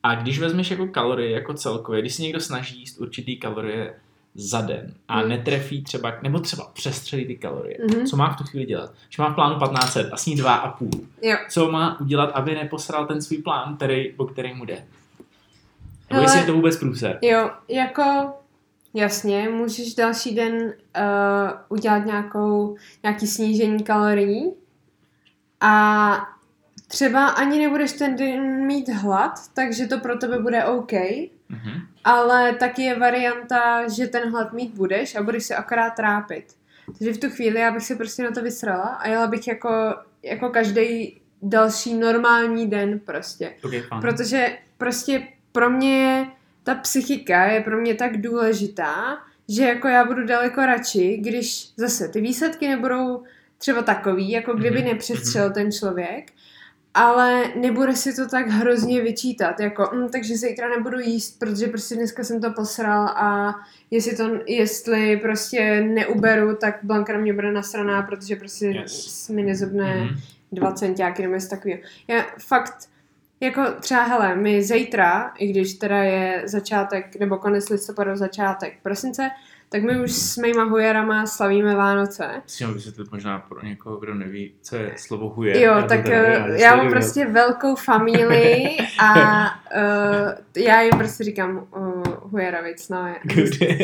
A 0.04 0.16
když 0.16 0.40
vezmeš 0.40 0.72
jako 0.72 0.88
kalorie 0.88 1.32
jako 1.32 1.54
celkově, 1.54 2.02
když 2.02 2.14
si 2.16 2.22
někdo 2.22 2.40
snaží 2.40 2.80
jíst 2.80 2.98
určitý 2.98 3.38
kalorie 3.38 3.94
za 4.36 4.62
den 4.62 4.94
a 5.08 5.22
mm. 5.22 5.30
netrefí 5.30 5.84
třeba, 5.84 6.14
nebo 6.24 6.40
třeba 6.40 6.72
přestřelí 6.74 7.26
ty 7.26 7.36
kalorie, 7.36 7.78
mm-hmm. 7.78 8.06
co 8.06 8.18
má 8.18 8.34
v 8.34 8.38
tu 8.38 8.44
chvíli 8.44 8.66
dělat? 8.66 8.92
Když 9.08 9.18
má 9.18 9.30
v 9.30 9.36
plánu 9.36 9.60
1500 9.60 10.14
a 10.14 10.18
sní 10.18 10.38
2,5, 10.38 10.90
jo. 11.22 11.38
co 11.50 11.72
má 11.72 12.00
udělat, 12.00 12.32
aby 12.34 12.56
neposral 12.56 13.06
ten 13.06 13.22
svůj 13.22 13.38
plán, 13.38 13.76
který, 13.76 14.14
po 14.14 14.26
který 14.26 14.54
mu 14.54 14.66
jde? 14.66 14.86
Nebo 16.10 16.22
jestli 16.22 16.40
je 16.40 16.46
to 16.46 16.54
vůbec 16.54 16.78
průser? 16.78 17.20
Jo, 17.22 17.52
jako 17.68 18.34
Jasně, 18.94 19.50
můžeš 19.50 19.96
další 19.96 20.36
den 20.36 20.54
uh, 20.54 20.72
udělat 21.70 22.06
nějakou, 22.06 22.78
nějaký 23.04 23.28
snížení 23.28 23.84
kalorií 23.84 24.54
a 25.62 26.28
třeba 26.88 27.28
ani 27.28 27.60
nebudeš 27.60 27.92
ten 27.92 28.16
den 28.16 28.66
mít 28.66 28.90
hlad, 28.90 29.32
takže 29.54 29.88
to 29.88 30.00
pro 30.00 30.18
tebe 30.18 30.40
bude 30.40 30.66
OK, 30.66 30.92
mm-hmm. 30.92 31.82
ale 32.04 32.54
taky 32.54 32.82
je 32.82 33.00
varianta, 33.00 33.88
že 33.88 34.08
ten 34.08 34.32
hlad 34.32 34.54
mít 34.54 34.74
budeš 34.74 35.16
a 35.16 35.24
budeš 35.24 35.44
se 35.44 35.56
akorát 35.56 35.90
trápit. 35.90 36.46
Takže 36.98 37.14
v 37.14 37.18
tu 37.18 37.30
chvíli 37.30 37.60
já 37.60 37.72
bych 37.72 37.84
se 37.84 37.96
prostě 37.96 38.24
na 38.24 38.32
to 38.32 38.42
vysrala 38.42 38.84
a 38.84 39.08
jela 39.08 39.28
bych 39.28 39.48
jako, 39.48 39.70
jako 40.24 40.50
každý 40.50 41.22
další 41.42 41.94
normální 41.94 42.68
den 42.68 43.00
prostě. 43.00 43.54
Okay, 43.64 43.84
Protože 44.02 44.58
prostě 44.78 45.28
pro 45.52 45.70
mě 45.70 46.04
je 46.04 46.28
ta 46.64 46.76
psychika 46.76 47.46
je 47.46 47.62
pro 47.62 47.82
mě 47.82 47.96
tak 47.96 48.22
důležitá, 48.22 49.18
že 49.50 49.64
jako 49.64 49.88
já 49.88 50.06
budu 50.06 50.26
daleko 50.26 50.66
radši, 50.66 51.18
když 51.18 51.70
zase 51.78 52.08
ty 52.08 52.22
výsledky 52.22 52.68
nebudou 52.68 53.24
třeba 53.58 53.82
takový, 53.82 54.32
jako 54.32 54.54
kdyby 54.54 54.78
mm-hmm. 54.78 54.86
nepřestřel 54.86 55.46
mhm. 55.46 55.54
ten 55.54 55.72
člověk, 55.72 56.32
ale 56.94 57.44
nebude 57.56 57.96
si 57.96 58.16
to 58.16 58.28
tak 58.28 58.48
hrozně 58.48 59.02
vyčítat, 59.02 59.60
jako, 59.60 59.90
hm, 59.94 60.10
takže 60.10 60.38
zítra 60.38 60.70
nebudu 60.70 61.00
jíst, 61.00 61.40
protože 61.40 61.68
prostě 61.68 61.96
dneska 61.96 62.24
jsem 62.24 62.42
to 62.42 62.52
posral 62.52 63.08
a 63.08 63.56
jestli 63.92 64.18
to, 64.18 64.30
jestli 64.48 65.18
prostě 65.18 65.82
neuberu, 65.82 66.56
tak 66.56 66.80
Blanka 66.84 67.14
na 67.14 67.20
mě 67.20 67.34
bude 67.34 67.52
nasraná, 67.52 68.02
protože 68.02 68.36
prostě 68.36 68.66
yes. 68.66 69.30
mi 69.30 69.44
nezobne 69.44 69.84
mm-hmm. 69.84 70.20
dva 70.52 70.72
centiáky 70.72 71.22
nebo 71.22 71.34
něco 71.34 71.50
takového. 71.50 71.82
Já 72.08 72.26
fakt 72.48 72.90
jako 73.42 73.62
třeba, 73.80 74.04
hele, 74.04 74.36
my 74.36 74.64
zítra, 74.64 75.34
i 75.38 75.48
když 75.48 75.74
teda 75.74 75.98
je 75.98 76.42
začátek, 76.46 77.16
nebo 77.20 77.38
konec 77.38 77.70
listopadu, 77.70 78.16
začátek 78.16 78.74
prosince, 78.84 79.30
tak 79.74 79.84
my 79.84 80.02
už 80.02 80.12
s 80.12 80.38
mýma 80.38 80.64
hujerama 80.64 81.26
slavíme 81.26 81.76
Vánoce. 81.76 82.42
Si 82.48 82.64
mám 82.66 82.74
vysvětlit 82.74 83.12
možná 83.12 83.40
pro 83.40 83.66
někoho, 83.66 83.98
kdo 83.98 84.14
neví, 84.14 84.54
co 84.62 84.76
je 84.76 84.94
slovo 84.98 85.30
hujer. 85.30 85.58
Jo, 85.58 85.84
tak 85.88 86.08
já, 86.08 86.22
eh, 86.22 86.62
já 86.62 86.76
mám 86.76 86.90
prostě 86.90 87.26
velkou 87.26 87.76
familii 87.76 88.78
a 89.00 89.14
uh, 89.76 90.64
já 90.64 90.82
jim 90.82 90.98
prostě 90.98 91.24
říkám 91.24 91.68
uh, 91.78 92.04
Hujeravic, 92.32 92.90
no, 92.90 93.08
je, 93.08 93.16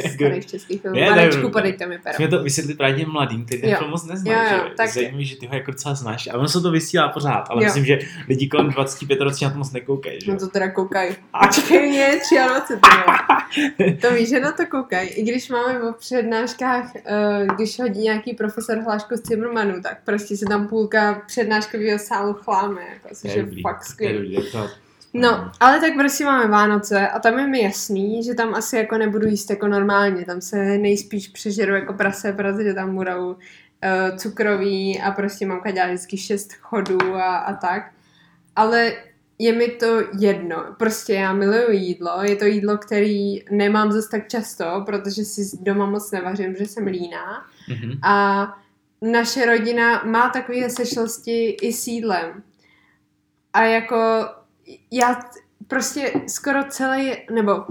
starých 0.09 0.45
českých 0.45 0.81
filmů. 0.81 0.99
Dobrý. 1.31 1.51
podejte 1.51 1.85
mi 1.87 1.99
pero. 2.03 2.13
Musíme 2.13 2.29
to 2.37 2.43
vysvětlit 2.43 2.77
právě 2.77 2.95
těm 2.95 3.11
mladým, 3.11 3.45
kteří 3.45 3.61
ten 3.61 3.75
film 3.75 3.89
moc 3.89 4.05
neznají, 4.05 4.37
Jo, 4.51 4.57
jo, 4.57 4.63
že? 4.69 4.75
tak- 4.75 4.89
Zajímavý, 4.89 5.25
že 5.25 5.35
ty 5.37 5.47
ho 5.47 5.55
jako 5.55 5.71
docela 5.71 5.95
znáš. 5.95 6.27
A 6.27 6.33
ono 6.37 6.47
se 6.47 6.61
to 6.61 6.71
vysílá 6.71 7.09
pořád, 7.09 7.45
ale 7.49 7.61
Jo. 7.63 7.65
myslím, 7.65 7.85
že 7.85 7.99
lidi 8.27 8.47
kolem 8.47 8.69
25 8.69 9.21
ročí 9.21 9.45
na 9.45 9.51
to 9.51 9.57
moc 9.57 9.71
nekoukají, 9.71 10.19
že? 10.25 10.31
No 10.31 10.39
to 10.39 10.47
teda 10.47 10.71
koukají. 10.71 11.15
Počkej, 11.45 11.89
mě 11.89 11.99
je 11.99 12.19
23, 12.47 12.89
jo. 12.97 13.13
To 14.01 14.13
víš, 14.13 14.29
že 14.29 14.39
na 14.39 14.51
to 14.51 14.65
koukají. 14.65 15.09
I 15.09 15.23
když 15.23 15.49
máme 15.49 15.76
o 15.83 15.93
přednáškách, 15.93 16.91
eh, 16.95 17.47
když 17.55 17.79
hodí 17.79 17.99
nějaký 18.01 18.33
profesor 18.33 18.77
hlášku 18.77 19.15
z 19.15 19.21
Cimrmanu, 19.21 19.81
tak 19.81 19.97
prostě 20.05 20.37
se 20.37 20.45
tam 20.45 20.67
půlka 20.67 21.21
přednáškového 21.27 21.99
sálu 21.99 22.33
chláme, 22.33 22.81
jako, 22.93 23.15
což 23.15 23.33
je 23.35 23.47
fakt 23.61 23.83
je 23.99 24.25
je 24.25 24.43
to- 24.43 24.67
No, 25.13 25.51
ale 25.59 25.79
tak 25.79 25.93
prostě 25.93 26.25
máme 26.25 26.47
Vánoce 26.47 27.07
a 27.07 27.19
tam 27.19 27.39
je 27.39 27.47
mi 27.47 27.61
jasný, 27.63 28.23
že 28.23 28.33
tam 28.33 28.55
asi 28.55 28.77
jako 28.77 28.97
nebudu 28.97 29.27
jíst 29.27 29.49
jako 29.49 29.67
normálně, 29.67 30.25
tam 30.25 30.41
se 30.41 30.77
nejspíš 30.77 31.27
přežeru 31.27 31.73
jako 31.75 31.93
prase, 31.93 32.33
protože 32.33 32.73
tam 32.73 32.95
budou 32.95 33.27
uh, 33.27 33.37
cukroví 34.17 35.01
a 35.01 35.11
prostě 35.11 35.45
mamka 35.45 35.71
dělá 35.71 35.87
vždycky 35.87 36.17
šest 36.17 36.53
chodů 36.53 37.15
a, 37.15 37.37
a 37.37 37.53
tak. 37.53 37.91
Ale 38.55 38.93
je 39.39 39.53
mi 39.53 39.67
to 39.67 40.03
jedno, 40.19 40.75
prostě 40.77 41.13
já 41.13 41.33
miluju 41.33 41.71
jídlo, 41.71 42.11
je 42.21 42.35
to 42.35 42.45
jídlo, 42.45 42.77
který 42.77 43.45
nemám 43.51 43.91
zase 43.91 44.09
tak 44.11 44.27
často, 44.27 44.83
protože 44.85 45.25
si 45.25 45.57
doma 45.61 45.85
moc 45.85 46.11
nevařím, 46.11 46.53
protože 46.53 46.65
jsem 46.65 46.87
líná. 46.87 47.45
Mhm. 47.69 47.91
A 48.03 48.47
naše 49.01 49.45
rodina 49.45 50.03
má 50.03 50.29
takové 50.29 50.69
sešlosti 50.69 51.49
i 51.49 51.73
s 51.73 51.87
jídlem. 51.87 52.43
A 53.53 53.63
jako 53.63 54.25
já 54.91 55.19
prostě 55.67 56.13
skoro 56.27 56.63
celý, 56.63 57.13
nebo 57.33 57.65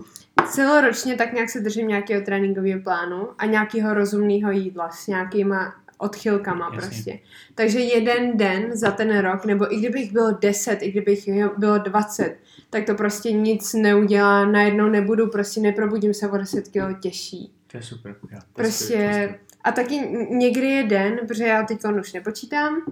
celoročně 0.51 1.17
tak 1.17 1.33
nějak 1.33 1.51
se 1.51 1.61
držím 1.61 1.89
nějakého 1.89 2.25
tréninkového 2.25 2.81
plánu 2.81 3.29
a 3.39 3.47
nějakého 3.47 3.95
rozumného 3.95 4.51
jídla 4.51 4.91
s 4.91 5.07
nějakýma 5.07 5.75
odchylkama 5.99 6.71
Jasně. 6.75 6.89
prostě. 6.89 7.19
Takže 7.55 7.81
jeden 7.81 8.37
den 8.37 8.77
za 8.77 8.91
ten 8.91 9.19
rok, 9.19 9.45
nebo 9.45 9.75
i 9.75 9.79
kdybych 9.79 10.13
bylo 10.13 10.33
10, 10.41 10.83
i 10.83 10.91
kdybych 10.91 11.29
bylo 11.59 11.79
20, 11.79 12.37
tak 12.71 12.85
to 12.85 12.95
prostě 12.95 13.33
nic 13.33 13.75
neudělá, 13.75 14.45
najednou 14.47 14.89
nebudu, 14.89 15.27
prostě 15.27 15.61
neprobudím 15.61 16.15
se 16.15 16.29
o 16.29 16.37
10 16.37 16.69
kg 16.69 17.01
těžší. 17.01 17.53
To 17.67 17.77
je 17.77 17.83
super. 17.83 18.17
Jo, 18.23 18.29
to 18.31 18.35
je 18.37 18.41
Prostě 18.53 18.85
skvělý, 18.85 19.35
a 19.65 19.73
taky 19.73 19.95
někdy 20.31 20.67
je 20.67 20.83
den, 20.85 21.19
protože 21.29 21.45
já 21.45 21.63
teď 21.63 21.79
už 22.01 22.13
nepočítám, 22.13 22.83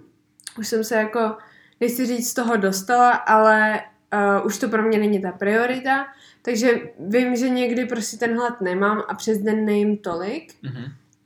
už 0.59 0.69
jsem 0.69 0.85
se 0.85 0.95
jako, 0.95 1.37
nechci 1.81 2.07
říct, 2.07 2.31
z 2.31 2.35
toho 2.35 2.57
dostala, 2.57 3.11
ale 3.11 3.81
uh, 4.41 4.47
už 4.47 4.59
to 4.59 4.69
pro 4.69 4.83
mě 4.83 4.99
není 4.99 5.23
ta 5.23 5.33
priorita, 5.33 6.07
takže 6.43 6.81
vím, 6.99 7.37
že 7.37 7.49
někdy 7.49 7.85
prostě 7.87 8.17
ten 8.17 8.37
hlad 8.39 8.61
nemám 8.61 9.03
a 9.09 9.15
přes 9.15 9.39
den 9.39 9.65
nejím 9.65 9.97
tolik 9.97 10.55
Mhm. 10.63 10.85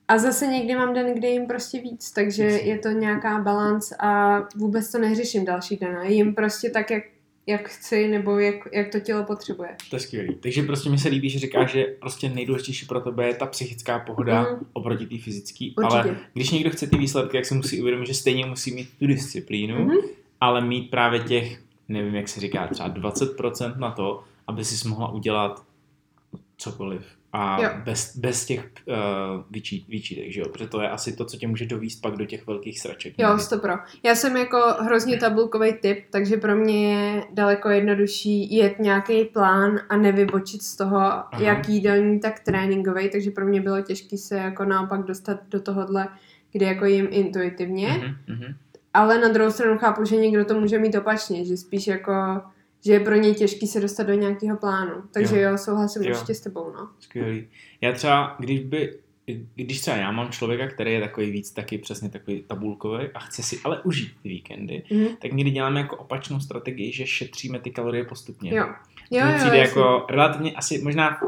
A 0.09 0.19
zase 0.19 0.47
někdy 0.47 0.75
mám 0.75 0.95
den, 0.95 1.15
kde 1.15 1.29
jim 1.29 1.47
prostě 1.47 1.81
víc, 1.81 2.11
takže 2.13 2.43
je 2.45 2.79
to 2.79 2.89
nějaká 2.89 3.39
balance 3.39 3.97
a 4.01 4.39
vůbec 4.57 4.93
to 4.93 4.99
neřeším 4.99 5.45
další 5.45 5.77
den 5.77 5.97
a 5.97 6.05
jim 6.05 6.35
prostě 6.35 6.71
tak, 6.71 6.91
jak, 6.91 7.03
jak 7.47 7.69
chci 7.69 8.09
nebo 8.09 8.39
jak, 8.39 8.55
jak 8.73 8.89
to 8.93 9.01
tělo 9.01 9.25
potřebuje. 9.25 9.69
To 9.91 9.97
je 9.97 10.01
skvělý. 10.01 10.35
Takže 10.35 10.63
prostě 10.63 10.91
mi 10.91 10.99
se 10.99 11.09
líbí, 11.09 11.31
že 11.31 11.39
říkáš, 11.39 11.71
že 11.73 11.85
prostě 12.01 12.29
nejdůležitější 12.29 12.87
pro 12.87 13.01
tebe 13.01 13.27
je 13.27 13.35
ta 13.35 13.47
psychická 13.47 13.99
pohoda 13.99 14.43
Mhm. 14.43 14.67
oproti 14.73 15.07
té 15.07 15.19
fyzické. 15.19 15.69
Ale 15.85 16.17
když 16.35 16.51
někdo 16.51 16.71
chce 16.71 16.87
ty 16.87 16.97
výsledky, 16.99 17.37
jak 17.37 17.47
se 17.47 17.55
musí 17.55 17.81
uvědomit, 17.81 18.07
že 18.07 18.15
stejně 18.15 18.47
musí 18.47 18.75
mít 18.75 18.89
tu 18.99 19.07
disciplínu, 19.07 19.79
Mhm. 19.85 19.97
ale 20.41 20.61
mít 20.61 20.91
právě 20.91 21.21
těch, 21.21 21.59
nevím, 21.89 22.15
jak 22.15 22.29
se 22.29 22.41
říká, 22.41 22.67
třeba 22.67 22.89
20% 22.89 23.77
na 23.79 23.91
to, 23.91 24.25
aby 24.47 24.65
si 24.65 24.89
mohla 24.89 25.13
udělat 25.13 25.63
cokoliv. 26.57 27.03
A 27.41 27.63
Jo. 27.63 27.71
bez, 27.85 28.17
bez 28.17 28.47
těch 28.47 28.61
uh, 28.87 28.95
vyčít, 29.51 29.89
výčitek, 29.89 30.33
že 30.33 30.41
jo? 30.41 30.49
Protože 30.53 30.69
to 30.69 30.81
je 30.83 30.91
asi 30.91 31.17
to, 31.17 31.25
co 31.25 31.37
tě 31.37 31.47
může 31.49 31.67
dovíst 31.67 32.03
pak 32.03 32.17
do 32.17 32.25
těch 32.25 32.47
velkých 32.47 32.81
sraček. 32.81 33.15
Jo, 33.19 33.39
stopro. 33.39 33.73
Já 34.03 34.15
jsem 34.15 34.37
jako 34.37 34.59
hrozně 34.81 35.17
tabulkový 35.17 35.73
typ, 35.73 36.05
takže 36.11 36.37
pro 36.37 36.57
mě 36.57 36.95
je 36.95 37.23
daleko 37.33 37.69
jednodušší 37.71 38.57
jet 38.57 38.79
nějaký 38.79 39.25
plán 39.25 39.81
a 39.89 39.97
nevybočit 39.97 40.63
z 40.63 40.77
toho, 40.77 40.97
Aha. 40.99 41.29
Jak 41.41 41.69
jídelní, 41.69 42.21
tak 42.21 42.41
tréninkový, 42.41 43.11
takže 43.11 43.31
pro 43.31 43.47
mě 43.47 43.61
bylo 43.61 43.83
těžké 43.83 44.17
se 44.17 44.37
jako 44.37 44.65
naopak 44.65 45.03
dostat 45.03 45.41
do 45.49 45.61
tohohle, 45.61 46.09
kde 46.53 46.67
jako 46.67 46.85
jim 46.85 47.07
intuitivně, 47.11 47.89
Mhm, 47.89 48.37
mhm. 48.37 48.55
ale 48.95 49.19
na 49.21 49.29
druhou 49.29 49.51
stranu 49.51 49.79
chápu, 49.79 50.05
že 50.05 50.17
někdo 50.17 50.45
to 50.45 50.61
může 50.61 50.79
mít 50.79 50.95
opačně, 50.95 51.45
že 51.45 51.57
spíš 51.57 51.87
jako 51.87 52.13
že 52.85 52.93
je 52.93 53.01
pro 53.01 53.15
něj 53.15 53.35
těžký 53.35 53.67
se 53.67 53.81
dostat 53.81 54.03
do 54.07 54.15
nějakého 54.15 54.57
plánu. 54.57 54.93
Takže 55.13 55.37
Jo. 55.37 55.43
jo, 55.43 55.51
jo 55.51 55.59
souhlasím 55.59 56.03
Jo. 56.03 56.11
určitě 56.11 56.35
s 56.35 56.41
tebou, 56.41 56.73
no. 56.73 56.89
Skvělý. 57.01 57.47
Já 57.81 57.93
třeba, 57.93 58.37
když 58.39 58.61
by, 58.61 58.99
když 59.55 59.81
třeba 59.81 59.97
já 59.97 60.11
mám 60.13 60.31
člověka, 60.33 60.67
který 60.69 60.93
je 60.93 61.01
takový 61.01 61.31
víc 61.31 61.51
taky 61.51 61.79
přesně 61.79 62.09
takový 62.11 62.43
tabulkový 62.43 63.07
a 63.15 63.19
chce 63.21 63.43
si 63.43 63.61
ale 63.65 63.83
užít 63.83 64.13
ty 64.23 64.29
víkendy, 64.29 64.83
Mhm. 64.91 65.07
tak 65.23 65.33
někdy 65.33 65.51
děláme 65.51 65.81
jako 65.81 65.97
opačnou 65.97 66.41
strategii, 66.41 66.93
že 66.93 67.07
šetříme 67.07 67.59
ty 67.59 67.71
kalorie 67.71 68.05
postupně. 68.05 68.55
Jo. 68.55 68.67
Jo, 69.11 69.27
jo, 69.27 69.33
přijde 69.37 69.59
jasně. 69.59 69.59
jako 69.81 70.07
relativně 70.11 70.53
asi 70.53 70.83
možná 70.83 71.11
v 71.11 71.23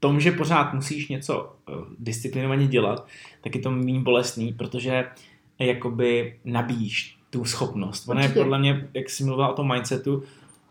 tom, 0.00 0.20
že 0.20 0.32
pořád 0.32 0.74
musíš 0.74 1.08
něco 1.08 1.56
eh, 1.68 1.72
disciplinovaně 1.98 2.66
dělat, 2.66 3.06
tak 3.40 3.54
je 3.54 3.60
to 3.60 3.70
méně 3.70 4.00
bolestný, 4.00 4.52
protože 4.52 5.04
jakoby 5.58 6.38
nabíjíš 6.44 7.18
tu 7.30 7.44
schopnost. 7.44 8.08
Ona 8.08 8.22
je 8.22 8.28
podle 8.28 8.58
mě, 8.58 8.88
jak 8.94 9.10
jsi 9.10 9.24
mluvila 9.24 9.48
o 9.48 9.54
tom 9.54 9.72
mindsetu, 9.72 10.22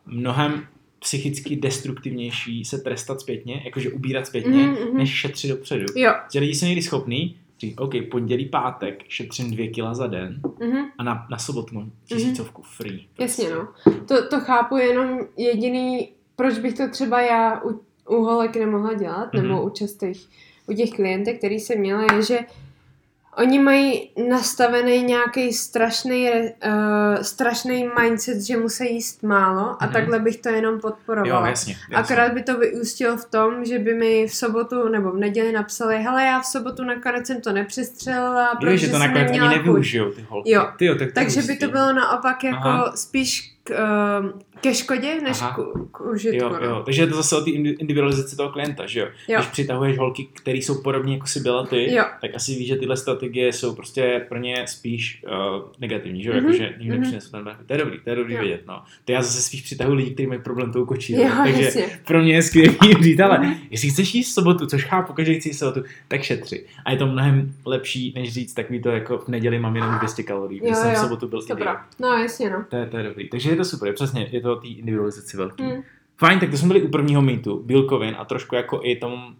mnohem 0.07 0.65
psychicky 0.99 1.55
destruktivnější 1.55 2.65
se 2.65 2.77
trestat 2.77 3.21
zpětně, 3.21 3.61
jakože 3.65 3.89
ubírat 3.91 4.27
zpětně, 4.27 4.63
Mhm, 4.67 4.71
mhm. 4.89 4.97
než 4.97 5.09
šetřit 5.09 5.49
dopředu. 5.49 5.85
Jo. 5.95 6.13
Že 6.33 6.39
lidi 6.39 6.55
jsou 6.55 6.65
někdy 6.65 6.81
schopný 6.81 7.37
říct, 7.59 7.75
OK, 7.79 7.93
pondělí, 8.11 8.45
pátek, 8.45 9.03
šetřím 9.07 9.51
dvě 9.51 9.67
kila 9.67 9.93
za 9.93 10.07
den 10.07 10.41
Mhm. 10.59 10.85
a 10.97 11.03
na, 11.03 11.27
na 11.31 11.37
sobotu 11.37 11.75
mám 11.75 11.91
tisícovku 12.05 12.61
free. 12.61 13.07
Jasně, 13.19 13.49
no. 13.49 13.67
To, 14.07 14.27
to 14.29 14.39
chápu 14.39 14.77
jenom 14.77 15.19
jediný, 15.37 16.09
proč 16.35 16.57
bych 16.59 16.73
to 16.73 16.89
třeba 16.89 17.21
já 17.21 17.61
u, 17.63 17.69
u 18.09 18.15
holek 18.23 18.55
nemohla 18.55 18.93
dělat, 18.93 19.33
Mhm. 19.33 19.47
nebo 19.47 19.63
u 19.63 19.69
častých, 19.69 20.27
u 20.67 20.73
těch 20.73 20.89
klientek, 20.89 21.37
který 21.37 21.59
jsem 21.59 21.79
měla, 21.79 22.01
je, 22.13 22.21
že 22.23 22.39
oni 23.37 23.59
mají 23.59 24.09
nastavený 24.29 25.03
nějaký 25.03 25.53
strašný, 25.53 26.29
uh, 26.31 27.21
strašný 27.21 27.89
mindset, 28.01 28.41
že 28.41 28.57
musí 28.57 28.93
jíst 28.93 29.23
málo 29.23 29.75
a 29.79 29.85
Mhm. 29.85 29.93
takhle 29.93 30.19
bych 30.19 30.37
to 30.37 30.49
jenom 30.49 30.73
Jo, 30.75 30.79
podporovala. 30.81 31.47
jasně. 31.47 31.75
jasně. 31.91 31.95
Akorát 32.15 32.33
by 32.33 32.43
to 32.43 32.57
vyústilo 32.57 33.17
v 33.17 33.25
tom, 33.25 33.65
že 33.65 33.79
by 33.79 33.93
mi 33.93 34.27
v 34.27 34.35
sobotu 34.35 34.87
nebo 34.89 35.11
v 35.11 35.17
neděli 35.17 35.51
napsali, 35.51 35.97
hele, 36.03 36.23
já 36.23 36.39
v 36.41 36.45
sobotu 36.45 36.83
nakonec 36.83 37.27
jsem 37.27 37.41
to 37.41 37.51
nepřestřelila, 37.53 38.49
Jo, 38.49 38.57
protože 38.59 38.77
že 38.77 38.87
to 38.87 38.91
jsem 38.91 39.01
nakonec 39.01 39.29
ani 39.31 39.39
nevyužijou 39.39 40.11
ty 40.11 40.25
holky. 40.29 40.51
Jo. 40.51 40.67
Tyjo, 40.77 40.95
tak 40.95 41.07
to 41.07 41.13
Takže 41.13 41.41
by 41.41 41.57
to 41.57 41.67
bylo 41.67 41.93
naopak 41.93 42.43
jako. 42.43 42.57
Aha. 42.67 42.91
spíš 42.95 43.53
k, 43.67 44.19
uh, 44.23 44.39
ke 44.61 44.73
škodě, 44.73 45.21
než 45.23 45.41
Aha. 45.41 45.51
k, 45.55 45.87
k 45.91 46.01
užitku. 46.01 46.37
Jo, 46.43 46.49
no. 46.49 46.67
jo, 46.67 46.81
takže 46.85 47.01
je 47.01 47.07
to 47.07 47.15
zase 47.15 47.35
o 47.35 47.41
té 47.41 47.49
indi- 47.51 47.75
individualizaci 47.79 48.35
toho 48.37 48.49
klienta, 48.49 48.85
že 48.87 48.99
jo? 48.99 49.07
Jo. 49.27 49.39
Když 49.39 49.47
přitahuješ 49.51 49.97
holky, 49.97 50.27
které 50.33 50.57
jsou 50.57 50.81
podobně 50.81 51.13
jako 51.13 51.27
si 51.27 51.39
byla 51.39 51.65
ty, 51.65 51.93
Jo. 51.93 52.03
tak 52.21 52.31
asi 52.35 52.51
víš, 52.55 52.67
že 52.67 52.75
tyhle 52.75 52.97
strategie 52.97 53.53
jsou 53.53 53.75
prostě 53.75 54.25
pro 54.29 54.37
ně 54.37 54.65
spíš 54.67 55.23
uh, 55.27 55.61
negativní, 55.79 56.23
že 56.23 56.29
jo? 56.29 56.35
Mhm, 56.35 56.45
Jakože 56.45 56.69
nikdy 56.79 56.85
mhm. 56.85 56.99
nepřinesou 56.99 57.31
ten 57.31 57.43
benefit. 57.43 57.67
To 57.67 57.73
je 57.73 57.79
dobrý, 57.79 57.99
to 58.03 58.09
je 58.09 58.15
dobrý 58.15 58.33
Jo. 58.33 58.39
vědět, 58.39 58.61
no. 58.67 58.81
To 59.05 59.11
já 59.11 59.21
zase 59.21 59.41
spíš 59.41 59.61
přitahuji 59.61 59.95
lidi, 59.97 60.11
kteří 60.13 60.27
mají 60.27 60.41
problém 60.41 60.71
tou 60.71 60.85
kočí, 60.85 61.13
Jo, 61.13 61.29
takže 61.43 61.63
jasně. 61.63 61.85
pro 62.05 62.21
mě 62.21 62.33
je 62.35 62.41
skvělý 62.43 62.77
říct, 63.01 63.19
ale 63.19 63.37
Mhm. 63.39 63.53
jestli 63.69 63.89
chceš 63.89 64.15
jíst 64.15 64.33
sobotu, 64.33 64.65
což 64.67 64.83
chápu, 64.83 65.13
každý 65.13 65.39
chce 65.39 65.49
jíst 65.49 65.59
sobotu, 65.59 65.83
tak 66.07 66.21
šetři. 66.21 66.65
A 66.85 66.91
je 66.91 66.97
to 66.97 67.07
mnohem 67.07 67.53
lepší, 67.65 68.13
než 68.15 68.33
říct 68.33 68.53
takový 68.53 68.81
to 68.81 68.89
jako 68.89 69.17
v 69.17 69.27
neděli 69.27 69.59
mám 69.59 69.75
jenom 69.75 69.97
200 69.97 70.23
kalorií, 70.23 70.59
když 70.59 70.69
Jo, 70.69 70.75
jsem 70.75 70.91
v 70.91 70.93
jo. 70.93 70.99
sobotu 71.01 71.27
byl. 71.27 71.39
Dobrá. 71.49 71.85
No 71.99 72.07
jasně, 72.07 72.49
no. 72.49 72.65
To 72.69 72.75
je, 72.75 72.85
to 72.85 72.97
je 72.97 73.03
dobrý. 73.03 73.29
Takže 73.29 73.55
je 73.57 73.63
to 73.63 73.69
super, 73.69 73.93
přesně, 73.93 74.27
je 74.31 74.41
to 74.41 74.53
o 74.53 74.55
té 74.55 74.67
individualizaci 74.67 75.37
velký. 75.37 75.63
Mm. 75.63 75.83
Fajn, 76.19 76.39
tak 76.39 76.49
to 76.51 76.57
jsme 76.57 76.67
byli 76.67 76.81
u 76.81 76.87
prvního 76.87 77.21
mýtu, 77.21 77.63
bílkovin 77.65 78.15
a 78.17 78.25
trošku 78.25 78.55
jako 78.55 78.79
i 78.83 78.95
tom, 78.95 79.35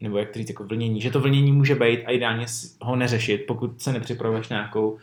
nebo 0.00 0.18
jak 0.18 0.30
to 0.30 0.38
říct, 0.38 0.48
jako 0.48 0.64
vlnění, 0.64 1.00
že 1.00 1.10
to 1.10 1.20
vlnění 1.20 1.52
může 1.52 1.74
být 1.74 2.04
a 2.04 2.10
ideálně 2.10 2.46
ho 2.82 2.96
neřešit, 2.96 3.44
pokud 3.46 3.82
se 3.82 3.92
nepřipravuješ 3.92 4.48
na 4.48 4.56
nějakou 4.56 4.98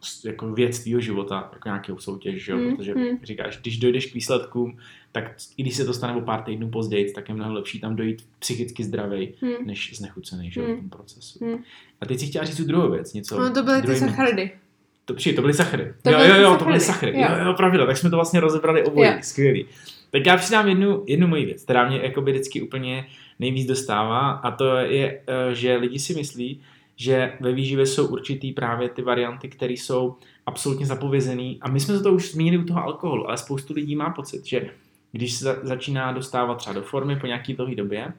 s- 0.00 0.24
jako 0.24 0.52
věc 0.52 0.78
tvýho 0.78 1.00
života, 1.00 1.50
jako 1.52 1.68
nějakou 1.68 1.98
soutěž, 1.98 2.44
že? 2.44 2.54
Mm, 2.54 2.76
protože 2.76 2.94
mm. 2.94 3.18
říkáš, 3.22 3.58
když 3.60 3.78
dojdeš 3.78 4.06
k 4.06 4.14
výsledkům, 4.14 4.78
tak 5.12 5.36
i 5.56 5.62
když 5.62 5.76
se 5.76 5.84
to 5.84 5.92
stane 5.94 6.14
o 6.16 6.20
pár 6.20 6.42
týdnů 6.42 6.68
později, 6.70 7.12
tak 7.12 7.28
je 7.28 7.34
mnohem 7.34 7.52
lepší 7.54 7.80
tam 7.80 7.96
dojít 7.96 8.26
psychicky 8.38 8.84
zdravý, 8.84 9.32
Hm. 9.42 9.66
než 9.66 9.92
znechucený, 9.98 10.50
že 10.50 10.60
Mm. 10.62 10.74
v 10.74 10.78
tom 10.80 10.88
procesu. 10.90 11.44
Mm. 11.44 11.56
A 12.00 12.06
teď 12.06 12.20
si 12.20 12.26
chtěla 12.26 12.44
říct 12.44 12.56
tu 12.56 12.64
druhou 12.64 12.90
věc, 12.90 13.12
něco. 13.12 13.38
No 13.40 13.50
to 13.52 13.62
byly 13.62 13.82
ty 13.82 13.96
sacharidy. 13.96 14.50
To, 15.08 15.14
přijde, 15.14 15.36
to 15.36 15.42
byly 15.42 15.54
sachary. 15.54 15.92
To 16.02 16.10
jo, 16.10 16.16
byly 16.18 16.28
jo, 16.28 16.36
jo, 16.50 16.56
to 16.58 16.64
byly 16.64 16.80
sachary. 16.80 17.12
Jo, 17.20 17.28
Jo. 17.38 17.46
jo, 17.46 17.54
pravda, 17.54 17.86
tak 17.86 17.96
jsme 17.96 18.10
to 18.10 18.16
vlastně 18.16 18.40
rozebrali 18.40 18.84
obojí. 18.84 19.08
Jo. 19.08 19.14
Skvělý. 19.22 19.66
Tak 20.10 20.26
já 20.26 20.36
přidám 20.36 20.68
jednu, 20.68 21.04
jednu 21.06 21.26
moji 21.26 21.44
věc, 21.44 21.62
která 21.64 21.88
mě 21.88 22.00
jakoby 22.02 22.32
vždycky 22.32 22.62
úplně 22.62 23.06
nejvíc 23.38 23.66
dostává 23.66 24.30
a 24.30 24.50
to 24.50 24.76
je, 24.76 25.20
eh, 25.50 25.54
že 25.54 25.76
lidi 25.76 25.98
si 25.98 26.14
myslí, 26.14 26.60
že 26.96 27.32
ve 27.40 27.52
výživě 27.52 27.86
jsou 27.86 28.06
určitý 28.06 28.52
právě 28.52 28.88
ty 28.88 29.02
varianty, 29.02 29.48
které 29.48 29.72
jsou 29.72 30.16
absolutně 30.46 30.86
zapovězený. 30.86 31.58
A 31.60 31.70
my 31.70 31.80
jsme 31.80 32.00
to 32.00 32.12
už 32.12 32.32
zmínili 32.32 32.58
u 32.58 32.64
toho 32.64 32.82
alkoholu, 32.82 33.28
ale 33.28 33.36
spoustu 33.38 33.74
lidí 33.74 33.96
má 33.96 34.10
pocit, 34.10 34.46
že 34.46 34.70
když 35.12 35.32
se 35.32 35.44
za- 35.44 35.56
začíná 35.62 36.12
dostávat 36.12 36.54
třeba 36.54 36.74
do 36.74 36.82
formy 36.82 37.16
po 37.16 37.26
nějaký 37.26 37.54
dlouhé 37.54 37.74
době, 37.74 38.12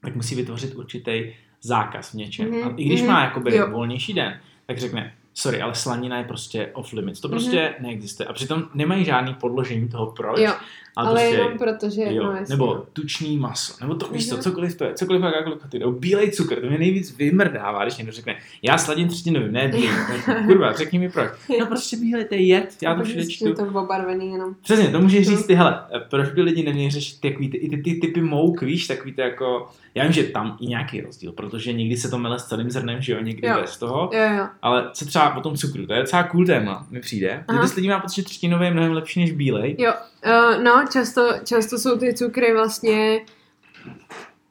tak 0.00 0.16
musí 0.16 0.34
vytvořit 0.34 0.74
určitý 0.74 1.24
zákaz 1.62 2.10
v 2.10 2.14
něčem. 2.14 2.50
Mhm, 2.50 2.68
A 2.68 2.72
i 2.76 2.84
když 2.84 3.00
mhm, 3.00 3.10
má 3.10 3.24
jakoby 3.24 3.56
jo. 3.56 3.70
volnější 3.70 4.12
den, 4.14 4.40
tak 4.66 4.78
řekne, 4.78 5.14
sorry, 5.34 5.60
ale 5.62 5.74
slanina 5.74 6.18
je 6.18 6.24
prostě 6.24 6.70
off 6.72 6.92
limits. 6.92 7.20
To 7.20 7.28
Mhm. 7.28 7.36
prostě 7.38 7.74
neexistuje. 7.80 8.26
A 8.26 8.32
přitom 8.32 8.62
nemají 8.74 9.04
žádný 9.04 9.34
podložení 9.34 9.88
toho, 9.88 10.06
proč. 10.06 10.40
Jo, 10.40 10.52
ale, 10.96 11.08
ale 11.08 11.20
prostě, 11.20 11.36
jenom 11.36 11.58
protože, 11.58 12.02
jo, 12.14 12.22
no 12.24 12.34
nebo 12.48 12.86
tučný 12.92 13.36
maso, 13.38 13.74
nebo 13.80 13.94
to 13.94 14.06
víš 14.08 14.28
co, 14.28 14.34
Mhm. 14.34 14.42
cokoliv 14.42 14.76
to 14.78 14.84
je, 14.84 14.94
cokoliv 14.94 15.22
jakákoliv 15.22 15.58
ty, 15.70 15.78
nebo 15.78 15.92
bílej 15.92 16.30
cukr, 16.30 16.60
to 16.60 16.66
mě 16.66 16.78
nejvíc 16.78 17.16
vymrdává, 17.16 17.82
když 17.84 17.96
někdo 17.96 18.12
řekne, 18.12 18.36
já 18.62 18.78
sladím 18.78 19.08
třtinovým, 19.08 19.52
ne 19.52 19.68
bílý, 19.68 19.88
kurva, 20.46 20.72
řekni 20.72 20.98
mi 20.98 21.10
proč. 21.10 21.30
No 21.60 21.66
prostě 21.66 21.96
bílej, 21.96 22.24
to 22.24 22.34
je 22.34 22.42
jed, 22.46 22.76
já 22.82 22.94
to 22.94 23.02
všude 23.04 23.20
je 23.22 23.28
čtu. 23.30 23.54
to 23.54 23.62
obarvený 23.80 24.32
jenom. 24.32 24.54
Přesně, 24.62 24.88
to 24.88 25.00
můžeš 25.00 25.26
Mhm. 25.28 25.36
říct 25.36 25.46
ty, 25.46 25.54
hele, 25.54 25.80
proč 26.10 26.28
by 26.30 26.42
lidi 26.42 26.62
neměli 26.62 26.90
řešit 26.90 27.20
takový 27.20 27.48
ty, 27.50 27.56
i 27.56 27.68
ty, 27.68 27.76
ty, 27.76 27.94
typy 28.00 28.20
mouk, 28.20 28.62
víš, 28.62 28.86
takový 28.86 29.12
ty 29.12 29.20
jako, 29.20 29.68
já 29.94 30.02
vím, 30.04 30.12
že 30.12 30.22
tam 30.24 30.56
i 30.60 30.66
nějaký 30.66 31.00
rozdíl, 31.00 31.32
protože 31.32 31.72
někdy 31.72 31.96
se 31.96 32.08
to 32.10 32.18
mele 32.18 32.38
s 32.38 32.44
celým 32.44 32.70
zrnem, 32.70 33.02
že 33.02 33.12
jo, 33.12 33.20
někdy 33.20 33.48
Jo. 33.48 33.60
bez 33.60 33.76
toho, 33.76 34.10
Jo, 34.12 34.36
jo. 34.38 34.46
ale 34.62 34.90
co 34.92 35.04
třeba 35.06 35.23
o 35.30 35.40
tom 35.40 35.56
cukru, 35.56 35.86
to 35.86 35.92
je 35.92 36.00
docela 36.00 36.22
cool 36.22 36.46
téma, 36.46 36.86
mi 36.90 37.00
přijde, 37.00 37.44
Aha. 37.48 37.62
dost 37.62 37.74
lidí 37.74 37.88
má 37.88 38.00
pocit, 38.00 38.16
že 38.16 38.22
třtinový 38.22 38.64
je 38.64 38.70
mnohem 38.70 38.92
lepší 38.92 39.20
než 39.20 39.32
bílej. 39.32 39.76
Jo, 39.78 39.92
uh, 40.26 40.62
no, 40.62 40.84
často, 40.92 41.28
často 41.44 41.78
jsou 41.78 41.98
ty 41.98 42.14
cukry 42.14 42.52
vlastně 42.52 43.20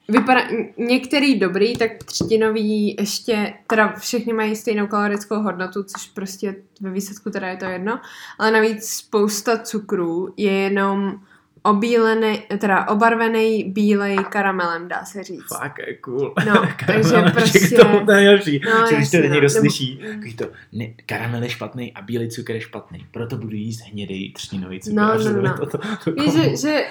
Vypadá, 0.08 0.41
některý 0.78 1.40
dobrý, 1.40 1.78
tak 1.78 2.04
třtinový 2.06 2.95
ještě, 3.00 3.54
teda 3.68 3.94
všechny 3.98 4.34
mají 4.34 4.56
stejnou 4.56 4.88
kalorickou 4.88 5.41
hodnotu, 5.41 5.84
což 5.84 6.06
prostě 6.06 6.56
ve 6.82 6.91
výsledku 6.91 7.30
teda 7.30 7.48
je 7.48 7.58
to 7.58 7.66
jedno, 7.66 8.00
ale 8.40 8.52
navíc 8.52 8.90
spousta 8.90 9.58
cukrů 9.58 10.34
je 10.38 10.52
jenom 10.52 11.20
obílený, 11.64 12.38
teda 12.57 12.88
obarvený 12.88 13.64
bílej 13.64 14.18
karamelem, 14.30 14.88
dá 14.88 15.06
se 15.06 15.23
říct. 15.23 15.48
Fakt, 15.57 15.80
je 15.88 15.98
cool. 15.98 16.34
No, 16.48 16.53
takže 16.88 17.15
prostě... 17.34 17.60
K 17.60 17.80
tomu 17.80 18.06
to 18.06 18.11
je 18.11 18.18
nejlepší. 18.18 18.61
No, 18.65 18.88
že 18.90 18.95
když 18.95 19.11
to 19.11 19.18
někdo 19.18 19.41
no. 19.41 19.49
slyší, 19.49 19.99
Nebo- 20.02 20.14
takový 20.14 20.34
to, 20.35 20.45
ne, 20.73 20.85
karamel 21.06 21.44
je 21.44 21.49
špatný 21.49 21.94
a 21.94 22.02
bílý 22.02 22.30
cukr 22.30 22.52
je 22.53 22.61
špatný, 22.61 23.06
proto 23.11 23.38
budu 23.38 23.56
jíst 23.56 23.81
hnědý 23.81 24.34
třtinový 24.34 24.80
cukr. 24.80 24.95
No, 24.95 25.07
no, 25.18 25.23
to- 25.23 25.41
no. 25.41 25.57
To, 25.57 25.65
to, 25.65 25.77
to, 26.03 26.11
Víš, 26.11 26.34
že, 26.34 26.57
že 26.57 26.85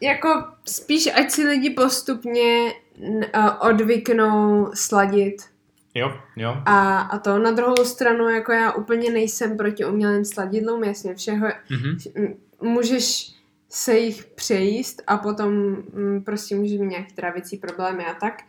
jako 0.00 0.44
spíš 0.66 1.06
ať 1.14 1.30
si 1.30 1.46
lidi 1.48 1.70
postupně 1.70 2.72
a 3.32 3.62
odvyknou 3.62 4.70
sladit 4.74 5.36
Jo, 5.94 6.12
jo. 6.36 6.56
a, 6.66 6.98
a 7.00 7.18
to 7.18 7.38
na 7.38 7.50
druhou 7.50 7.84
stranu, 7.84 8.28
jako 8.28 8.52
já 8.52 8.72
úplně 8.72 9.10
nejsem 9.10 9.56
proti 9.56 9.84
umělým 9.84 10.24
sladidlům, 10.24 10.84
jasně, 10.84 11.14
všeho, 11.14 11.46
Mhm. 11.70 11.98
m- 12.16 12.34
můžeš 12.62 13.32
se 13.70 13.98
jich 13.98 14.24
přejíst 14.24 15.02
a 15.06 15.16
potom 15.16 15.52
mm, 15.52 16.22
prostě 16.24 16.56
můžeš 16.56 16.80
mít 16.80 16.88
nějaké 16.88 17.14
trávicí 17.14 17.56
problémy 17.56 18.04
a 18.06 18.14
tak, 18.14 18.42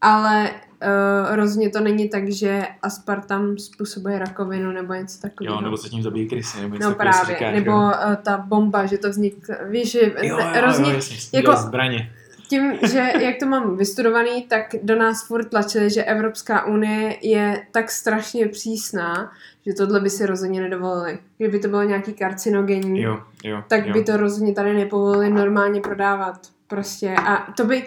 ale 0.00 0.50
uh, 0.50 1.36
rozhodně 1.36 1.70
to 1.70 1.80
není 1.80 2.08
tak, 2.08 2.28
že 2.28 2.66
aspartam 2.82 3.58
způsobuje 3.58 4.18
rakovinu 4.18 4.72
nebo 4.72 4.94
něco 4.94 5.20
takového. 5.20 5.56
Jo, 5.56 5.60
nebo 5.60 5.76
se 5.76 5.88
tím 5.88 6.02
zabíjí 6.02 6.28
krysy, 6.28 6.60
nebo 6.60 6.74
něco 6.74 6.88
No 6.88 6.94
právě, 6.94 7.34
říkáš, 7.34 7.54
nebo 7.54 7.70
jo. 7.70 7.78
uh, 7.78 8.14
ta 8.14 8.36
bomba, 8.38 8.86
že 8.86 8.98
to 8.98 9.10
vznikne, 9.10 9.58
víš, 9.68 9.92
že 9.92 10.00
Jo, 10.00 10.12
jo, 10.22 10.38
jo, 10.54 10.60
rozhodně 10.60 10.94
jasně, 10.94 11.38
jako... 11.38 11.56
zbraně. 11.56 12.12
Tím, 12.52 12.72
že 12.92 13.12
jak 13.20 13.36
to 13.40 13.46
mám 13.46 13.76
vystudovaný, 13.76 14.42
tak 14.42 14.74
do 14.82 14.96
nás 14.96 15.26
furt 15.26 15.44
tlačili, 15.44 15.90
že 15.90 16.04
Evropská 16.04 16.66
unie 16.66 17.16
je 17.22 17.66
tak 17.72 17.90
strašně 17.90 18.48
přísná, 18.48 19.32
že 19.66 19.72
tohle 19.72 20.00
by 20.00 20.10
si 20.10 20.26
rozhodně 20.26 20.60
nedovolili. 20.60 21.18
Kdyby 21.38 21.58
to 21.58 21.68
bylo 21.68 21.82
nějaký 21.82 22.12
karcinogenní, 22.12 23.02
Jo, 23.02 23.20
jo. 23.44 23.62
tak 23.68 23.86
jo. 23.86 23.92
by 23.92 24.04
to 24.04 24.16
rozhodně 24.16 24.54
tady 24.54 24.72
nepovolili 24.74 25.30
normálně 25.30 25.80
prodávat. 25.80 26.40
Prostě. 26.66 27.14
A 27.26 27.52
to 27.56 27.64
by, 27.64 27.84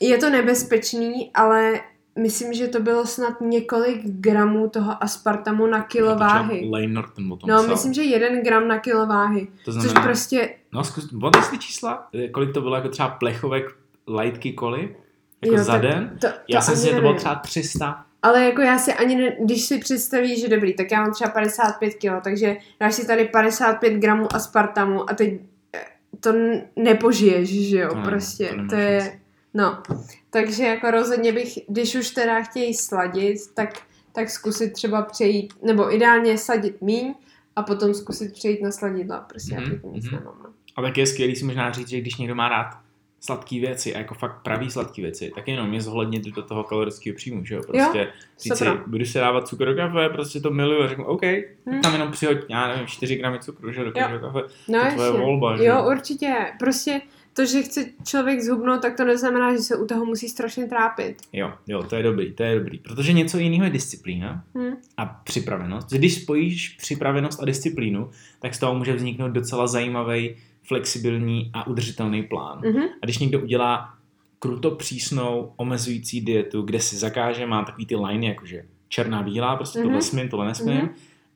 je 0.00 0.18
to 0.18 0.30
nebezpečný, 0.30 1.30
ale 1.34 1.80
myslím, 2.18 2.52
že 2.52 2.68
to 2.68 2.80
bylo 2.80 3.06
snad 3.06 3.40
několik 3.40 4.00
gramů 4.04 4.68
toho 4.68 5.02
aspartamu 5.04 5.66
na 5.66 5.82
kilo 5.82 6.16
váhy. 6.16 6.68
Lane 6.72 6.86
Norton 6.88 7.32
o 7.32 7.36
tom 7.36 7.50
No, 7.50 7.56
psal. 7.56 7.68
myslím, 7.70 7.92
že 7.94 8.02
jeden 8.02 8.42
gram 8.42 8.68
na 8.68 8.78
kilo 8.78 9.06
váhy. 9.06 9.46
to 9.64 9.72
Což 9.72 9.82
znamená, 9.82 10.02
prostě, 10.02 10.54
no 10.72 10.84
zkus, 10.84 11.10
ty 11.50 11.58
čísla, 11.58 12.08
kolik 12.32 12.52
to 12.54 12.60
bylo 12.60 12.74
jako 12.76 12.88
třeba 12.88 13.08
plechovek 13.08 13.64
lightky 14.08 14.52
koli? 14.52 14.96
Jako 15.44 15.56
Jo, 15.56 15.64
za 15.64 15.78
den? 15.78 16.18
to, 16.20 16.26
Já 16.48 16.60
to 16.60 16.64
jsem 16.64 16.72
ani 16.74 16.80
si, 16.82 16.88
že 16.88 16.94
to 16.94 17.00
bylo 17.00 17.14
třeba 17.14 17.34
300. 17.34 18.04
Ale 18.22 18.44
jako 18.44 18.60
já 18.62 18.78
si 18.78 18.92
ani, 18.92 19.16
ne, 19.16 19.36
když 19.44 19.64
si 19.64 19.78
představíš, 19.78 20.40
že 20.40 20.48
dobrý, 20.48 20.74
tak 20.74 20.90
já 20.92 21.02
mám 21.02 21.12
třeba 21.12 21.30
55 21.30 21.94
kg, 21.94 22.24
takže 22.24 22.56
dáš 22.80 22.94
si 22.94 23.06
tady 23.06 23.24
55 23.24 23.94
gramů 23.94 24.34
aspartamu 24.34 25.10
a 25.10 25.14
teď 25.14 25.40
eh, 25.74 25.80
to 26.20 26.32
nepožiješ, 26.76 27.48
že 27.68 27.78
jo, 27.78 27.88
To 27.88 27.94
ne, 27.96 28.02
prostě, 28.04 28.48
to 28.48 28.56
to, 28.56 28.66
to 28.68 28.74
je, 28.76 29.20
no, 29.54 29.82
takže 30.30 30.64
jako 30.64 30.90
rozhodně 30.90 31.32
bych, 31.32 31.58
když 31.68 31.94
už 31.94 32.10
teda 32.10 32.42
chtějí 32.42 32.74
sladit, 32.74 33.36
tak, 33.54 33.70
tak 34.12 34.30
zkusit 34.30 34.72
třeba 34.72 35.02
přejít, 35.02 35.54
nebo 35.62 35.94
ideálně 35.94 36.38
sladit 36.38 36.82
míň 36.82 37.14
a 37.56 37.62
potom 37.62 37.94
zkusit 37.94 38.32
přejít 38.32 38.62
na 38.62 38.70
sladidla, 38.70 39.20
prostě 39.20 39.54
Mhm, 39.54 39.64
já 39.64 39.70
teď 39.70 39.80
nic 39.92 40.04
mhm. 40.04 40.14
nemám, 40.14 40.34
no. 40.44 40.50
A 40.76 40.82
tak 40.82 40.98
je 40.98 41.06
skvělý 41.06 41.36
si 41.36 41.44
možná 41.44 41.70
říct, 41.72 41.88
že 41.88 42.00
když 42.00 42.16
někdo 42.16 42.34
má 42.34 42.48
rád 42.48 42.83
sladké 43.24 43.60
věci 43.60 43.94
a 43.94 43.98
jako 43.98 44.14
fakt 44.14 44.42
pravý 44.42 44.70
sladké 44.70 45.02
věci, 45.02 45.32
tak 45.34 45.48
jenom 45.48 45.74
je 45.74 45.80
zohlednit 45.80 46.24
do 46.24 46.42
toho 46.42 46.64
kalorického 46.64 47.16
příjmu, 47.16 47.44
že 47.44 47.54
jo? 47.54 47.60
Prostě 47.66 48.08
říct 48.40 48.58
si, 48.58 48.64
Super. 48.64 48.82
budu 48.86 49.04
si 49.04 49.18
dávat 49.18 49.48
cukr 49.48 49.64
do 49.66 49.74
kafe, 49.76 50.08
prostě 50.08 50.40
to 50.40 50.50
miluju 50.50 50.82
a 50.82 50.88
řeknu, 50.88 51.04
OK, 51.04 51.22
Hm. 51.22 51.80
tam 51.82 51.92
jenom 51.92 52.12
přihoď, 52.12 52.36
já 52.48 52.68
nevím, 52.68 52.86
4 52.86 53.16
gramy 53.16 53.38
cukru, 53.38 53.72
že 53.72 53.80
jo, 53.80 53.84
do 53.84 54.00
Jo. 54.00 54.18
kafe. 54.20 54.38
No 54.68 54.80
to 54.80 54.86
je 54.86 54.92
tvoje 54.92 55.10
volba, 55.10 55.56
že 55.56 55.64
Jo, 55.64 55.84
určitě. 55.90 56.34
Prostě 56.58 57.00
to, 57.36 57.46
že 57.46 57.62
chce 57.62 57.84
člověk 58.06 58.40
zhubnout, 58.40 58.82
tak 58.82 58.96
to 58.96 59.04
neznamená, 59.04 59.52
že 59.52 59.58
se 59.58 59.76
u 59.76 59.86
toho 59.86 60.04
musí 60.04 60.28
strašně 60.28 60.66
trápit. 60.66 61.16
Jo, 61.32 61.52
jo, 61.66 61.82
to 61.82 61.96
je 61.96 62.02
dobrý, 62.02 62.32
to 62.32 62.42
je 62.42 62.58
dobrý. 62.58 62.78
Protože 62.78 63.12
něco 63.12 63.38
jiného 63.38 63.64
je 63.64 63.70
disciplína 63.70 64.44
Hm. 64.58 64.74
a 64.96 65.06
připravenost. 65.06 65.90
Když 65.92 66.22
spojíš 66.22 66.68
připravenost 66.68 67.42
a 67.42 67.44
disciplínu, 67.44 68.10
tak 68.40 68.54
z 68.54 68.58
toho 68.58 68.74
může 68.74 68.92
vzniknout 68.92 69.28
docela 69.32 69.66
zajímavý, 69.66 70.36
flexibilní 70.66 71.50
a 71.54 71.66
udržitelný 71.66 72.22
plán. 72.22 72.60
Mhm. 72.64 72.82
A 73.02 73.06
když 73.06 73.18
někdo 73.18 73.40
udělá 73.40 73.94
kruto 74.38 74.70
přísnou 74.70 75.52
omezující 75.56 76.20
dietu, 76.20 76.62
kde 76.62 76.80
si 76.80 76.96
zakáže, 76.96 77.46
má 77.46 77.64
takový 77.64 77.86
ty 77.86 77.96
liney, 77.96 78.28
jakože 78.28 78.62
černá, 78.88 79.22
bílá, 79.22 79.56
prostě 79.56 79.78
Mhm. 79.78 79.88
tohle 79.88 80.02
smím, 80.02 80.28
tohle 80.28 80.46
nesmím, 80.46 80.76
Mhm. 80.76 80.88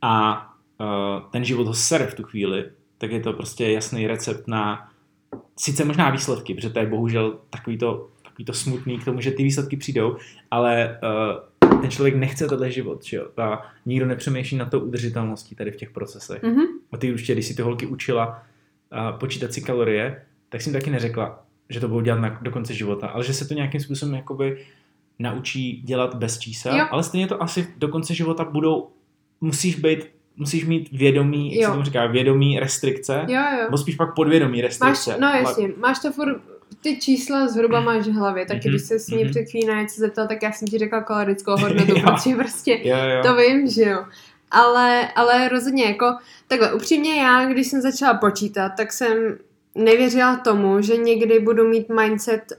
a 0.03 0.47
uh, 0.81 0.87
ten 1.31 1.45
život 1.45 1.67
ho 1.67 1.75
sere 1.75 2.07
v 2.07 2.15
tu 2.15 2.23
chvíli, 2.23 2.65
tak 2.99 3.13
je 3.13 3.21
to 3.21 3.33
prostě 3.33 3.71
jasný 3.71 4.07
recept 4.07 4.49
na 4.49 4.89
sice 5.57 5.85
možná 5.85 6.11
výsledky, 6.11 6.55
protože 6.55 6.71
to 6.71 6.79
je 6.79 6.87
bohužel 6.87 7.39
takový 7.51 7.79
to, 7.79 8.09
takový 8.25 8.45
to 8.45 8.53
smutný 8.53 8.99
k 8.99 9.05
tomu, 9.05 9.21
že 9.21 9.31
ty 9.31 9.43
výsledky 9.43 9.77
přijdou, 9.77 10.17
ale 10.51 10.99
uh, 11.71 11.81
ten 11.81 11.91
člověk 11.91 12.15
nechce 12.15 12.47
tenhle 12.49 12.71
život, 12.71 13.05
že 13.05 13.17
jo? 13.17 13.27
A 13.37 13.67
nikdo 13.87 14.07
nepřemýšlí 14.07 14.57
na 14.57 14.65
to 14.65 14.81
udržitelností 14.81 15.55
tady 15.55 15.71
v 15.71 15.77
těch 15.77 15.91
procesech. 15.91 16.43
Mhm. 16.43 16.65
A 16.93 16.97
ty 16.97 17.13
určitě, 17.13 17.33
když 17.33 17.47
si 17.47 17.55
ty 17.55 17.63
holky 17.63 17.87
učila 17.87 18.43
počítat 19.21 19.53
si 19.53 19.61
kalorie, 19.63 20.23
tak 20.49 20.67
jim 20.67 20.73
taky 20.73 20.91
neřekla, 20.91 21.45
že 21.71 21.81
to 21.81 21.89
budou 21.89 22.01
dělat 22.01 22.21
na, 22.21 22.39
do 22.43 22.51
konce 22.51 22.75
života, 22.75 23.07
ale 23.09 23.25
že 23.25 23.35
se 23.35 23.49
to 23.49 23.55
nějakým 23.55 23.81
způsobem 23.81 24.15
jakoby 24.15 24.65
naučí 25.19 25.83
dělat 25.83 26.15
bez 26.15 26.39
čísel, 26.39 26.79
Jo. 26.79 26.87
ale 26.91 27.03
stejně 27.03 27.27
to 27.27 27.43
asi 27.43 27.69
do 27.77 27.89
konce 27.89 28.15
života 28.15 28.45
budou, 28.45 28.89
musíš 29.41 29.77
být, 29.81 29.99
musíš 30.37 30.67
mít 30.67 30.93
vědomí, 30.93 31.55
jak 31.55 31.63
Jo. 31.63 31.67
se 31.69 31.73
tomu 31.73 31.85
říká, 31.85 32.07
vědomí 32.07 32.59
restrikce, 32.61 33.25
Jo, 33.29 33.41
jo. 33.59 33.63
nebo 33.65 33.79
spíš 33.79 33.95
pak 33.95 34.15
podvědomí 34.15 34.59
Máš, 34.59 34.65
restrikce. 34.65 35.17
no 35.21 35.27
Ale- 35.29 35.39
jasně, 35.39 35.69
máš 35.77 35.99
to 35.99 36.13
furt, 36.13 36.37
ty 36.81 37.01
čísla 37.01 37.49
zhruba 37.49 37.81
máš 37.81 38.07
v 38.07 38.13
hlavě, 38.13 38.47
tak 38.47 38.57
Mhm, 38.57 38.69
když 38.71 38.83
se 38.83 38.99
s 38.99 39.09
ní 39.09 39.23
mhm. 39.25 39.31
před 39.31 39.45
chvílí 39.51 39.67
na 39.67 39.83
něco 39.83 40.01
zeptal, 40.01 40.29
tak 40.29 40.43
já 40.43 40.53
jsem 40.53 40.69
ti 40.69 40.79
řekla 40.79 41.01
kalorickou 41.03 41.51
hodnotu, 41.57 41.95
protože 42.01 42.35
prostě 42.37 42.81
Jo, 42.85 42.97
jo. 42.97 43.23
to 43.23 43.37
vím, 43.37 43.71
že 43.71 43.83
jo. 43.83 44.05
Ale, 44.51 45.13
ale 45.13 45.49
rozhodně 45.49 45.85
jako, 45.85 46.17
takhle 46.49 46.73
upřímně 46.73 47.23
já, 47.23 47.47
když 47.47 47.67
jsem 47.67 47.81
začala 47.81 48.15
počítat, 48.15 48.69
tak 48.69 48.93
jsem 48.93 49.39
nevěřila 49.75 50.37
tomu, 50.37 50.83
že 50.83 50.97
někdy 50.97 51.41
budu 51.41 51.69
mít 51.69 51.89
mindset 51.89 52.53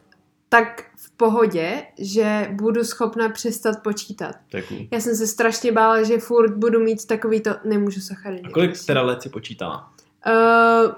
tak 0.50 0.86
v 0.96 1.12
pohodě, 1.12 1.84
že 1.98 2.50
budu 2.52 2.84
schopna 2.84 3.30
přestat 3.30 3.84
počítat. 3.84 4.36
Cool. 4.68 4.88
Já 4.92 5.00
jsem 5.00 5.16
se 5.16 5.28
strašně 5.28 5.72
bála, 5.72 6.04
že 6.04 6.18
furt 6.18 6.58
budu 6.58 6.80
mít 6.80 7.08
takový 7.08 7.42
to, 7.42 7.52
nemůžu 7.66 8.02
sacharidy. 8.02 8.44
A 8.46 8.52
kolik 8.52 8.70
prostě. 8.70 8.86
teda 8.86 9.02
let 9.02 9.22
si 9.22 9.30
počítala? 9.30 9.94
Uh, 10.28 10.92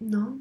no. 0.00 0.38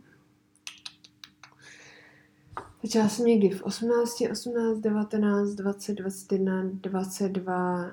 Začala 2.83 3.09
jsem 3.09 3.25
někdy 3.25 3.49
v 3.49 3.61
18, 3.61 4.21
18, 4.31 4.79
19, 4.79 5.49
20, 5.49 5.93
21, 5.93 6.63
22, 6.63 7.91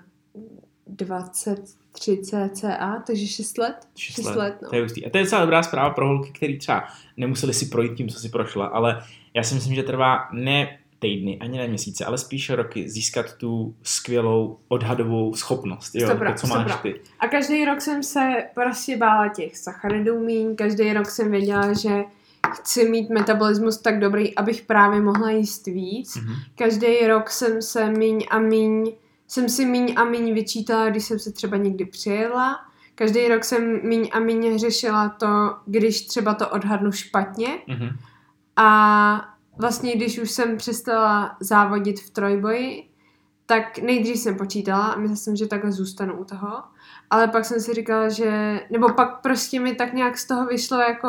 23 1.92 2.18
cca, 2.22 3.02
takže 3.06 3.26
6 3.26 3.58
let. 3.58 3.76
6 3.96 4.14
Šest 4.14 4.26
let. 4.26 4.36
let, 4.36 4.58
no. 4.62 4.68
To 4.68 4.76
je 4.76 4.82
hustý. 4.82 5.06
A 5.06 5.10
to 5.10 5.18
je 5.18 5.24
docela 5.24 5.40
dobrá 5.40 5.62
zpráva 5.62 5.90
pro 5.90 6.08
holky, 6.08 6.30
který 6.30 6.58
třeba 6.58 6.84
nemuseli 7.16 7.54
si 7.54 7.66
projít 7.66 7.96
tím, 7.96 8.08
co 8.08 8.18
si 8.18 8.28
prošla, 8.28 8.66
ale 8.66 9.02
já 9.34 9.42
si 9.42 9.54
myslím, 9.54 9.74
že 9.74 9.82
trvá 9.82 10.28
ne 10.32 10.78
týdny, 10.98 11.38
ani 11.40 11.58
ne 11.58 11.68
měsíce, 11.68 12.04
ale 12.04 12.18
spíš 12.18 12.50
roky 12.50 12.88
získat 12.88 13.34
tu 13.34 13.74
skvělou 13.82 14.58
odhadovou 14.68 15.34
schopnost. 15.34 15.94
Jo, 15.94 16.08
Stopra, 16.08 16.32
to, 16.32 16.38
co 16.38 16.46
máš 16.46 16.76
ty. 16.82 17.00
A 17.20 17.28
každý 17.28 17.64
rok 17.64 17.80
jsem 17.80 18.02
se 18.02 18.44
prostě 18.54 18.96
bála 18.96 19.28
těch 19.28 19.56
sacharidů 19.56 20.20
míň, 20.20 20.56
každý 20.56 20.92
rok 20.92 21.06
jsem 21.06 21.30
věděla, 21.30 21.72
že 21.72 21.90
chci 22.54 22.88
mít 22.88 23.10
metabolismus 23.10 23.78
tak 23.78 24.00
dobrý, 24.00 24.34
abych 24.34 24.62
právě 24.62 25.00
mohla 25.00 25.30
jíst 25.30 25.66
víc. 25.66 26.16
Mhm. 26.16 26.34
Každý 26.54 27.06
rok 27.06 27.30
jsem 27.30 27.62
se 27.62 27.90
míň 27.90 28.26
a 28.30 28.38
míň, 28.38 28.92
jsem 29.32 29.48
si 29.48 29.64
míň 29.64 29.94
a 29.96 30.04
míň 30.04 30.34
vyčítala, 30.34 30.90
když 30.90 31.04
jsem 31.04 31.18
se 31.18 31.32
třeba 31.32 31.56
někdy 31.56 31.84
přijela. 31.84 32.60
Každý 32.94 33.28
rok 33.28 33.44
jsem 33.44 33.80
míň 33.82 34.10
a 34.12 34.20
míň 34.20 34.58
řešila 34.58 35.08
to, 35.08 35.56
když 35.66 36.06
třeba 36.06 36.34
to 36.34 36.48
odhadnu 36.48 36.92
špatně. 36.92 37.48
Mhm. 37.68 37.88
A 38.56 39.28
vlastně, 39.58 39.96
když 39.96 40.18
už 40.18 40.30
jsem 40.30 40.56
přestala 40.56 41.36
závodit 41.40 42.00
v 42.00 42.10
trojboji, 42.10 42.88
tak 43.46 43.78
nejdřív 43.78 44.16
jsem 44.16 44.36
počítala 44.36 44.86
a 44.86 44.98
myslela 44.98 45.16
jsem, 45.16 45.36
že 45.36 45.46
takhle 45.46 45.72
zůstanu 45.72 46.20
u 46.20 46.24
toho. 46.24 46.62
Ale 47.10 47.28
pak 47.28 47.44
jsem 47.44 47.60
si 47.60 47.74
říkala, 47.74 48.08
že... 48.08 48.60
Nebo 48.70 48.92
pak 48.92 49.20
prostě 49.20 49.60
mi 49.60 49.74
tak 49.74 49.92
nějak 49.92 50.18
z 50.18 50.26
toho 50.26 50.46
vyšlo 50.46 50.78
jako... 50.78 51.08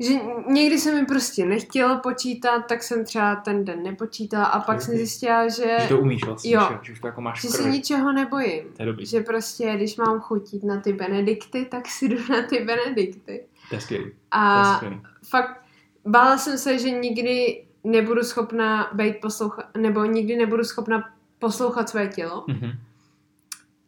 Že 0.00 0.12
někdy 0.46 0.78
se 0.78 0.92
mi 0.94 1.06
prostě 1.06 1.46
nechtělo 1.46 1.98
počítat, 1.98 2.60
tak 2.60 2.82
jsem 2.82 3.04
třeba 3.04 3.34
ten 3.36 3.64
den 3.64 3.82
nepočítala 3.82 4.44
a 4.44 4.60
pak 4.60 4.82
jsem 4.82 4.94
Ok. 4.94 4.98
zjistila, 4.98 5.48
že, 5.48 5.76
Že 5.80 5.88
to 5.88 5.98
umíš 5.98 6.24
vlastně, 6.24 6.54
Jo. 6.54 6.60
že, 6.70 6.78
že 6.82 6.92
už 6.92 7.00
to 7.00 7.06
jako 7.06 7.20
máš 7.20 7.42
že 7.42 7.48
v 7.48 7.50
se 7.50 7.58
krvi. 7.58 7.70
ničeho 7.72 8.12
nebojím. 8.12 8.64
To 8.76 8.82
je 8.82 8.86
dobrý. 8.86 9.06
Že 9.06 9.20
prostě, 9.20 9.72
když 9.76 9.96
mám 9.96 10.20
chutit 10.20 10.64
na 10.64 10.80
ty 10.80 10.92
benedikty, 10.92 11.64
tak 11.70 11.88
si 11.88 12.08
jdu 12.08 12.16
na 12.30 12.42
ty 12.42 12.64
benedikty. 12.64 13.44
To 13.68 13.74
je 13.74 13.80
skvělý. 13.80 14.04
To 14.04 14.10
je 14.10 14.16
A 14.30 14.74
skvělý. 14.76 15.00
fakt 15.28 15.60
bála 16.06 16.38
jsem 16.38 16.58
se, 16.58 16.78
že 16.78 16.90
nikdy 16.90 17.64
nebudu 17.84 18.22
schopna 18.22 18.90
být 18.92 19.20
poslouchat, 19.20 19.64
nebo 19.76 20.04
nikdy 20.04 20.36
nebudu 20.36 20.64
schopna 20.64 21.10
poslouchat 21.38 21.88
své 21.88 22.06
tělo. 22.08 22.44
Mhm. 22.48 22.70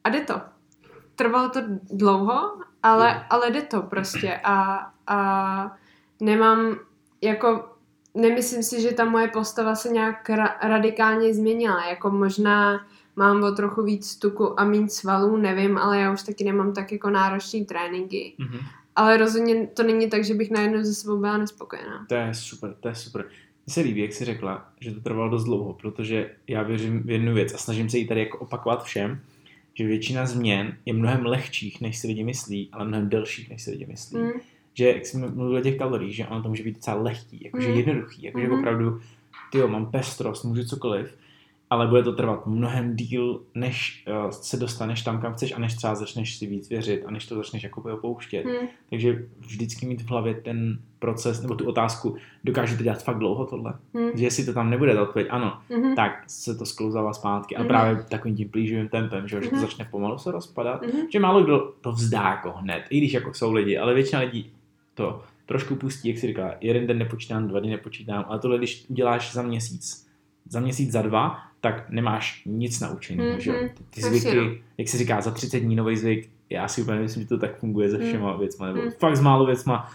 A 0.04 0.08
jde 0.08 0.20
to. 0.20 0.40
Trvalo 1.16 1.48
to 1.48 1.60
dlouho, 1.92 2.52
ale, 2.82 3.08
Jo. 3.14 3.22
ale 3.30 3.50
jde 3.50 3.62
to 3.62 3.82
prostě. 3.82 4.40
A, 4.44 4.86
a 5.06 5.76
nemám, 6.22 6.78
jako, 7.22 7.64
nemyslím 8.14 8.62
si, 8.62 8.82
že 8.82 8.92
ta 8.92 9.04
moje 9.04 9.28
postava 9.28 9.74
se 9.74 9.88
nějak 9.88 10.28
ra- 10.30 10.54
radikálně 10.62 11.34
změnila. 11.34 11.88
Jako 11.88 12.10
možná 12.10 12.86
mám 13.16 13.42
o 13.42 13.52
trochu 13.52 13.82
víc 13.82 14.16
tuku 14.16 14.60
a 14.60 14.64
méně 14.64 14.88
svalů, 14.88 15.36
nevím, 15.36 15.78
ale 15.78 15.98
já 15.98 16.12
už 16.12 16.22
taky 16.22 16.44
nemám 16.44 16.72
tak 16.72 16.92
jako 16.92 17.10
náročný 17.10 17.64
tréninky. 17.64 18.32
Mhm. 18.38 18.58
Ale 18.96 19.16
rozhodně 19.16 19.66
to 19.66 19.82
není 19.82 20.10
tak, 20.10 20.24
že 20.24 20.34
bych 20.34 20.50
najednou 20.50 20.82
ze 20.82 20.94
sebou 20.94 21.18
byla 21.18 21.38
nespokojená. 21.38 22.06
To 22.08 22.14
je 22.14 22.34
super, 22.34 22.74
to 22.80 22.88
je 22.88 22.94
super. 22.94 23.24
Mně 23.66 23.74
se 23.74 23.80
líbí, 23.80 24.00
jak 24.00 24.12
jsi 24.12 24.24
řekla, 24.24 24.68
že 24.80 24.94
to 24.94 25.00
trvalo 25.00 25.30
dost 25.30 25.44
dlouho, 25.44 25.72
protože 25.72 26.30
já 26.48 26.62
věřím 26.62 27.02
v 27.02 27.10
jednu 27.10 27.34
věc 27.34 27.54
a 27.54 27.58
snažím 27.58 27.90
se 27.90 27.98
ji 27.98 28.06
tady 28.06 28.20
jako 28.20 28.38
opakovat 28.38 28.84
všem, 28.84 29.20
že 29.74 29.86
většina 29.86 30.26
změn 30.26 30.76
je 30.86 30.92
mnohem 30.92 31.26
lehčích, 31.26 31.80
než 31.80 31.98
si 31.98 32.06
lidi 32.06 32.24
myslí, 32.24 32.68
ale 32.72 32.84
mnohem 32.84 33.08
delších, 33.08 33.50
než 33.50 33.62
si 33.62 33.70
lidi 33.70 33.86
myslí. 33.86 34.18
Mm. 34.18 34.30
Že, 34.74 34.88
jak 34.88 35.06
jsme 35.06 35.28
mluvili 35.28 35.60
o 35.60 35.64
těch 35.64 35.76
kaloriích, 35.78 36.16
že 36.16 36.26
ono 36.26 36.42
to 36.42 36.48
může 36.48 36.62
být 36.62 36.74
docela 36.76 36.96
lehký, 37.02 37.40
jakože 37.44 37.68
Mm. 37.68 37.74
jednoduchý, 37.74 38.22
jakože 38.22 38.48
Mhm. 38.48 38.58
opravdu, 38.58 39.00
ty 39.52 39.58
jo, 39.58 39.68
mám 39.68 39.90
pestrost, 39.90 40.44
můžu 40.44 40.64
cokoliv, 40.64 41.16
ale 41.70 41.86
bude 41.86 42.02
to 42.02 42.12
trvat 42.12 42.46
mnohem 42.46 42.96
díl, 42.96 43.40
než 43.54 44.04
uh, 44.24 44.30
se 44.30 44.56
dostaneš 44.56 45.02
tam, 45.02 45.20
kam 45.20 45.32
chceš 45.32 45.52
a 45.52 45.58
než 45.58 45.74
třeba 45.74 45.94
začneš 45.94 46.36
si 46.36 46.46
víc 46.46 46.68
věřit 46.68 47.02
a 47.06 47.10
než 47.10 47.26
to 47.26 47.36
začneš 47.36 47.62
jako 47.62 47.94
opouštět. 47.94 48.44
Mm. 48.44 48.68
Takže 48.90 49.24
vždycky 49.38 49.86
mít 49.86 50.02
v 50.02 50.08
hlavě 50.10 50.34
ten 50.34 50.78
proces, 50.98 51.42
nebo 51.42 51.54
tu 51.54 51.66
otázku, 51.68 52.16
dokážu 52.44 52.76
to 52.76 52.82
dělat 52.82 53.02
fakt 53.04 53.18
dlouho 53.18 53.46
tohle? 53.46 53.74
Mm. 53.94 54.08
Že 54.14 54.24
jestli 54.24 54.44
to 54.44 54.52
tam 54.52 54.70
nebude 54.70 54.94
ta 54.94 55.02
odpověď, 55.02 55.26
ano, 55.30 55.58
Mhm. 55.70 55.94
tak 55.96 56.24
se 56.26 56.54
to 56.54 56.66
sklouzává 56.66 57.12
zpátky. 57.12 57.56
A 57.56 57.58
Mhm. 57.58 57.68
právě 57.68 58.02
takovým 58.08 58.36
tím 58.36 58.48
plíživým 58.48 58.88
tempem, 58.88 59.28
že, 59.28 59.36
jo, 59.36 59.42
že 59.42 59.48
to 59.48 59.56
Mhm. 59.56 59.64
začne 59.64 59.88
pomalu 59.90 60.18
se 60.18 60.30
rozpadat. 60.30 60.82
Mhm. 60.82 61.06
Že 61.12 61.20
málo 61.20 61.42
kdo 61.44 61.72
to 61.80 61.92
vzdá 61.92 62.22
jako 62.22 62.52
hned, 62.52 62.82
i 62.90 62.98
když 62.98 63.12
jako 63.12 63.34
jsou 63.34 63.52
lidi, 63.52 63.78
ale 63.78 63.94
většina 63.94 64.20
lidí 64.20 64.52
to 64.94 65.22
trošku 65.46 65.76
pustí, 65.76 66.08
jak 66.08 66.18
si 66.18 66.26
říká, 66.26 66.54
jeden 66.60 66.86
den 66.86 66.98
nepočítám, 66.98 67.48
dva 67.48 67.60
dny 67.60 67.70
nepočítám, 67.70 68.24
ale 68.28 68.38
tohle, 68.38 68.58
když 68.58 68.84
uděláš 68.88 69.32
za 69.32 69.42
měsíc, 69.42 70.06
za 70.48 70.60
měsíc, 70.60 70.92
za 70.92 71.02
dva, 71.02 71.38
tak 71.60 71.90
nemáš 71.90 72.42
nic 72.46 72.80
naučeného, 72.80 73.30
Mhm. 73.30 73.40
že 73.40 73.50
jo. 73.50 73.56
Ty, 73.90 74.00
zvyky, 74.00 74.36
no. 74.36 74.50
jak 74.78 74.88
se 74.88 74.98
říká, 74.98 75.20
za 75.20 75.30
30 75.30 75.60
dní 75.60 75.76
nový 75.76 75.96
zvyk, 75.96 76.30
já 76.50 76.68
si 76.68 76.82
úplně 76.82 77.00
myslím, 77.00 77.22
že 77.22 77.28
to 77.28 77.38
tak 77.38 77.58
funguje 77.58 77.90
se 77.90 77.98
Mhm. 77.98 78.06
všema 78.08 78.36
věcma, 78.36 78.66
nebo 78.66 78.78
Mhm. 78.82 78.90
fakt 78.98 79.16
s 79.16 79.20
málo 79.20 79.46
věcma, 79.46 79.90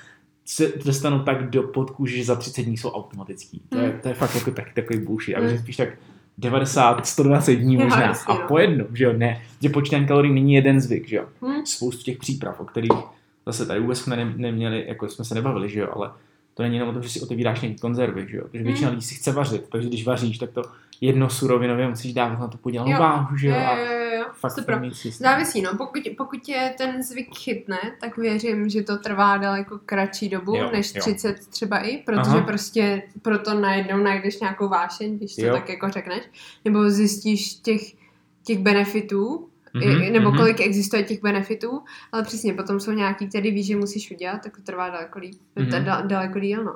se 0.46 0.74
dostanou 0.86 1.20
tak 1.20 1.50
do 1.50 1.64
podkůže, 1.64 2.18
že 2.18 2.24
za 2.26 2.36
30 2.36 2.64
dní 2.64 2.78
jsou 2.78 2.90
automatický. 2.92 3.62
To 3.70 3.78
je, 3.78 3.90
Mhm. 3.90 4.00
to 4.02 4.08
je 4.08 4.14
fakt 4.14 4.36
jako 4.36 4.52
tak, 4.52 4.74
takový 4.74 5.00
bullshit. 5.00 5.36
A 5.36 5.40
Mhm. 5.40 5.50
že 5.50 5.60
spíš 5.60 5.76
tak 5.78 5.90
90, 6.38 7.06
120 7.08 7.56
dní 7.56 7.78
možná. 7.78 8.02
jasně, 8.02 8.34
a 8.34 8.38
no. 8.38 8.48
po 8.48 8.58
jednom, 8.60 8.88
že 8.94 9.04
jo, 9.04 9.14
ne. 9.14 9.42
Že 9.62 9.70
počítání 9.70 10.08
kalorií 10.08 10.34
není 10.34 10.54
jeden 10.54 10.82
zvyk, 10.82 11.08
že 11.08 11.16
jo. 11.16 11.26
Hm? 11.42 11.66
Spoustu 11.66 12.04
těch 12.04 12.18
příprav, 12.18 12.60
o 12.60 12.66
kterých 12.66 12.92
zase 13.48 13.66
tady 13.66 13.80
vůbec 13.80 14.00
jsme 14.00 14.16
ne, 14.16 14.34
neměli, 14.38 14.86
jako 14.88 15.10
jsme 15.10 15.26
se 15.26 15.36
nebavili, 15.36 15.70
že 15.70 15.80
jo, 15.80 15.88
ale 15.96 16.12
to 16.54 16.64
není 16.64 16.76
jenom 16.76 16.90
o 16.90 16.94
tom, 16.94 17.04
že 17.04 17.10
si 17.10 17.22
otevíráš 17.22 17.62
nějaký 17.62 17.80
konzervy, 17.80 18.28
že 18.30 18.38
jo. 18.38 18.44
Protože 18.48 18.64
většina 18.64 18.88
Mhm. 18.90 18.96
lidí 18.96 19.06
si 19.08 19.16
chce 19.16 19.32
vařit, 19.32 19.70
takže 19.70 19.88
když 19.88 20.06
vaříš, 20.06 20.38
tak 20.38 20.50
to 20.52 20.62
jedno 21.02 21.30
surovinově 21.30 21.88
musíš 21.88 22.14
dávat 22.14 22.40
na 22.40 22.48
to 22.48 22.58
podělanou 22.58 22.92
Jo. 22.92 23.00
váhu, 23.00 23.38
že 23.38 23.48
jo. 23.48 23.56
A 23.56 23.78
jo, 23.80 23.86
jo, 23.86 24.18
jo. 24.18 24.26
fakt 24.34 24.52
Super. 24.52 24.82
Závisí, 25.12 25.62
no. 25.62 25.72
Pokud, 25.78 26.02
pokud 26.18 26.50
je 26.50 26.74
ten 26.78 27.04
zvyk 27.04 27.38
chytne, 27.38 27.78
tak 28.02 28.18
věřím, 28.18 28.70
že 28.70 28.84
to 28.84 28.98
trvá 28.98 29.38
daleko 29.38 29.80
kratší 29.86 30.30
dobu, 30.30 30.56
Jo, 30.56 30.70
než 30.72 30.96
jo. 30.96 31.02
30 31.02 31.48
třeba 31.50 31.78
i, 31.80 31.98
protože 31.98 32.22
Aha. 32.22 32.42
Prostě 32.42 33.04
proto 33.22 33.54
najednou 33.60 33.98
najdeš 33.98 34.40
nějakou 34.40 34.68
vášeň, 34.70 35.18
když 35.18 35.36
to 35.36 35.46
jo. 35.46 35.54
tak 35.54 35.70
jako 35.70 35.90
řekneš, 35.90 36.24
nebo 36.66 36.90
zjistíš 36.90 37.54
těch, 37.54 37.82
těch 38.44 38.58
benefitů, 38.60 39.50
Mhm, 39.86 39.96
mm-hmm, 39.96 40.12
nebo 40.12 40.30
mhm. 40.30 40.38
kolik 40.38 40.62
existuje 40.62 41.04
těch 41.04 41.22
benefitů, 41.22 41.82
ale 42.12 42.24
přesně 42.24 42.54
potom 42.54 42.80
jsou 42.80 42.92
nějaký, 42.92 43.28
který 43.28 43.52
víš, 43.52 43.66
že 43.68 43.76
musíš 43.76 44.12
udělat, 44.12 44.42
tak 44.44 44.56
to 44.58 44.62
trvá 44.64 44.90
daleko 44.90 45.20
líp, 45.20 45.34
Mhm. 45.56 45.68
mm-hmm. 45.68 45.84
da, 45.84 46.02
daleko 46.02 46.40
díl, 46.40 46.64
no. 46.64 46.76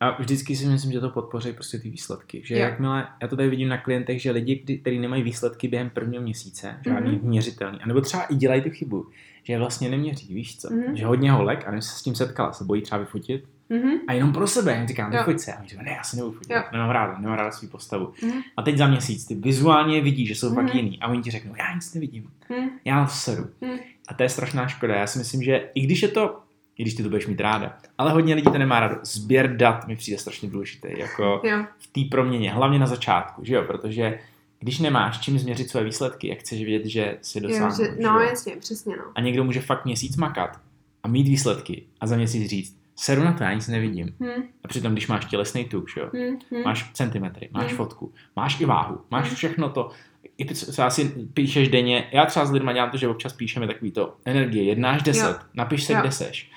A 0.00 0.22
vždycky 0.22 0.56
si 0.56 0.66
myslím, 0.66 0.92
že 0.92 1.00
to 1.00 1.10
podpoří 1.10 1.52
prostě 1.52 1.78
ty 1.78 1.90
výsledky. 1.90 2.42
Že 2.44 2.54
Jo. 2.54 2.60
jakmile, 2.60 3.06
já 3.22 3.28
to 3.28 3.36
tady 3.36 3.48
vidím 3.48 3.68
na 3.68 3.78
klientech, 3.78 4.22
že 4.22 4.30
lidi, 4.30 4.78
kteří 4.80 4.98
nemají 4.98 5.22
výsledky 5.22 5.68
během 5.68 5.90
prvního 5.90 6.22
měsíce, 6.22 6.76
žádný 6.84 7.10
Mhm. 7.10 7.18
mm-hmm. 7.20 7.28
měřitelný, 7.28 7.78
anebo 7.82 8.00
třeba 8.00 8.22
i 8.22 8.34
dělají 8.34 8.62
tu 8.62 8.70
chybu, 8.70 9.06
že 9.42 9.58
vlastně 9.58 9.88
neměří, 9.88 10.34
víš 10.34 10.58
co? 10.60 10.74
Mhm. 10.74 10.96
Že 10.96 11.06
hodně 11.06 11.32
holek, 11.32 11.62
a 11.66 11.70
nevím, 11.70 11.82
se 11.82 11.98
s 11.98 12.02
tím 12.02 12.14
setkala, 12.14 12.52
se 12.52 12.64
bojí 12.64 12.82
třeba 12.82 12.98
vyfotit, 12.98 13.44
Mm-hmm. 13.72 13.98
a 14.08 14.12
jenom 14.12 14.32
pro 14.32 14.46
sebe, 14.46 14.72
jen 14.72 14.88
říkám, 14.88 15.10
vyfoť 15.10 15.38
se. 15.38 15.52
A 15.52 15.58
oni 15.58 15.68
říkají, 15.68 15.86
ne, 15.86 15.92
já 15.96 16.02
se 16.02 16.16
nebudu 16.16 16.32
fotit, 16.34 16.56
nemám 16.72 16.90
ráda, 16.90 17.18
nemám 17.18 17.38
ráda 17.38 17.50
svou 17.50 17.68
postavu. 17.68 18.12
Mhm. 18.22 18.40
A 18.56 18.62
teď 18.62 18.76
za 18.76 18.86
měsíc 18.86 19.26
ty 19.26 19.34
vizuálně 19.34 20.00
vidíš, 20.00 20.28
že 20.28 20.34
jsou 20.34 20.54
fakt 20.54 20.64
Mhm. 20.66 20.76
jiný. 20.76 20.98
A 21.00 21.08
oni 21.08 21.22
ti 21.22 21.30
řeknou, 21.30 21.54
já 21.58 21.74
nic 21.74 21.94
nevidím, 21.94 22.30
Mm-hmm. 22.50 22.68
já 22.84 22.96
na 22.96 23.04
to 23.06 23.12
seru. 23.12 23.46
Mhm. 23.60 23.78
A 24.08 24.14
to 24.14 24.22
je 24.22 24.28
strašná 24.28 24.68
škoda. 24.68 24.94
Já 24.94 25.06
si 25.06 25.18
myslím, 25.18 25.42
že 25.42 25.68
i 25.74 25.80
když 25.80 26.02
je 26.02 26.08
to, 26.08 26.40
i 26.78 26.82
když 26.82 26.94
ty 26.94 27.02
to 27.02 27.08
budeš 27.08 27.26
mít 27.26 27.40
ráda, 27.40 27.76
ale 27.98 28.12
hodně 28.12 28.34
lidí 28.34 28.50
to 28.52 28.58
nemá 28.58 28.80
rádo. 28.80 28.96
Sběr 29.02 29.56
dat 29.56 29.86
mi 29.88 29.96
přijde 29.96 30.18
strašně 30.18 30.50
důležitý, 30.50 30.88
jako 30.96 31.40
Jo. 31.44 31.64
v 31.78 31.86
té 31.86 32.00
proměně, 32.10 32.52
hlavně 32.52 32.78
na 32.78 32.86
začátku, 32.86 33.44
že 33.44 33.54
jo, 33.54 33.62
protože 33.66 34.18
když 34.60 34.78
nemáš 34.78 35.18
čím 35.20 35.38
změřit 35.38 35.68
své 35.70 35.84
výsledky, 35.84 36.28
jak 36.28 36.38
chceš 36.38 36.64
vědět, 36.64 36.88
že 36.88 37.18
si 37.22 37.40
dosáhnul, 37.40 37.76
že 37.76 37.96
no 38.02 38.10
jo? 38.20 38.28
jasně, 38.28 38.56
přesně, 38.56 38.96
no. 38.96 39.02
A 39.14 39.20
někdo 39.20 39.44
může 39.44 39.60
fakt 39.60 39.84
měsíc 39.84 40.16
makat 40.16 40.60
a 41.02 41.08
mít 41.08 41.28
výsledky 41.28 41.82
a 42.00 42.06
za 42.06 42.16
měsíc 42.16 42.50
říct, 42.50 42.76
seru 43.04 43.24
na 43.24 43.32
to, 43.32 43.42
já 43.44 43.52
nic 43.52 43.68
nevidím. 43.68 44.14
Hm, 44.20 44.42
A 44.64 44.68
přitom, 44.68 44.92
když 44.92 45.08
máš 45.08 45.24
tělesný 45.24 45.64
tuk, 45.64 45.90
že 45.94 46.00
jo, 46.00 46.10
hm, 46.14 46.38
hm. 46.50 46.62
máš 46.64 46.90
centimetry, 46.92 47.48
máš 47.52 47.66
Hmm. 47.66 47.76
fotku, 47.76 48.12
máš 48.36 48.60
i 48.60 48.64
váhu, 48.64 49.00
máš 49.10 49.26
Hmm. 49.26 49.36
všechno 49.36 49.68
to, 49.68 49.90
i 50.38 50.54
co 50.54 50.72
co 50.72 50.82
asi 50.82 51.04
píšeš 51.34 51.68
denně, 51.68 52.08
já 52.12 52.26
třeba 52.26 52.46
s 52.46 52.50
lidma 52.50 52.72
dělám 52.72 52.90
to, 52.90 52.96
že 52.96 53.08
občas 53.08 53.32
píšeme 53.32 53.66
takový 53.66 53.90
to, 53.90 54.16
energie 54.24 54.64
1 54.64 54.90
až 54.90 55.02
10, 55.02 55.26
Jo. 55.26 55.34
napiš 55.54 55.84
se, 55.84 55.92
Jo. 55.92 55.98
kde 56.00 56.12
seš. 56.12 56.50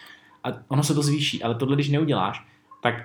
A 0.44 0.48
ono 0.68 0.84
se 0.84 0.94
to 0.94 1.02
zvýší, 1.02 1.44
ale 1.44 1.56
tohle, 1.56 1.76
když 1.76 1.90
neuděláš, 1.90 2.46
tak, 2.84 2.96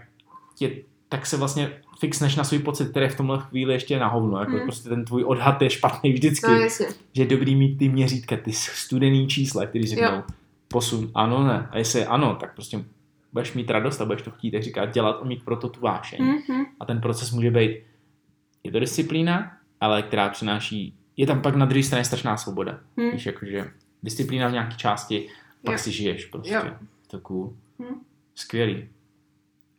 tě, 0.54 0.70
tak 1.08 1.26
se 1.26 1.36
vlastně 1.36 1.70
fixneš 2.00 2.36
na 2.36 2.44
svůj 2.44 2.58
pocit, 2.58 2.88
který 2.90 3.04
je 3.04 3.10
v 3.10 3.16
tomhle 3.16 3.38
chvíli 3.40 3.72
ještě 3.72 3.94
je 3.94 4.00
na 4.00 4.08
hovno, 4.08 4.38
jako 4.38 4.52
Hmm. 4.52 4.62
prostě 4.62 4.88
ten 4.88 5.04
tvůj 5.04 5.24
odhad 5.24 5.62
je 5.62 5.70
špatný 5.70 6.12
vždycky, 6.12 6.50
No 6.50 6.56
jasně. 6.56 6.86
že 7.12 7.22
je 7.22 7.26
dobrý 7.26 7.54
mít 7.56 7.76
ty 7.78 7.88
měřítka, 7.88 8.36
ty 8.36 8.52
studený 8.52 9.28
čísla, 9.28 9.66
který 9.66 9.86
řeknou 9.86 10.22
posun, 10.68 11.10
ano, 11.14 11.44
ne, 11.46 11.68
a 11.70 11.78
jestli 11.78 11.98
je 12.00 12.06
ano, 12.06 12.34
tak 12.40 12.54
prostě 12.54 12.84
budeš 13.32 13.52
mít 13.52 13.70
radost 13.70 14.00
a 14.00 14.04
budeš 14.04 14.22
to 14.22 14.30
chtít, 14.30 14.54
jak 14.54 14.62
říká, 14.62 14.86
dělat 14.86 15.18
a 15.22 15.24
mít 15.24 15.44
proto 15.44 15.68
tu 15.68 15.80
vášeň. 15.80 16.18
Hm, 16.24 16.54
hm. 16.54 16.64
A 16.80 16.84
ten 16.84 17.00
proces 17.00 17.30
může 17.32 17.50
být, 17.50 17.76
je 18.64 18.72
to 18.72 18.80
disciplína, 18.80 19.52
ale 19.80 20.02
která 20.02 20.28
přináší, 20.28 20.94
je 21.16 21.26
tam 21.26 21.42
pak 21.42 21.54
na 21.56 21.66
druhé 21.66 21.82
straně 21.82 22.04
strašná 22.04 22.36
svoboda. 22.36 22.78
Hm. 23.00 23.10
Víš, 23.10 23.26
jakože 23.26 23.70
disciplína 24.02 24.48
v 24.48 24.52
nějaké 24.52 24.74
části, 24.76 25.28
pak 25.64 25.72
Jo. 25.72 25.78
si 25.78 25.92
žiješ 25.92 26.24
prostě. 26.24 26.54
Jo. 26.54 26.62
To 27.06 27.20
cool. 27.20 27.56
Hm. 27.82 28.00
Skvělý. 28.34 28.88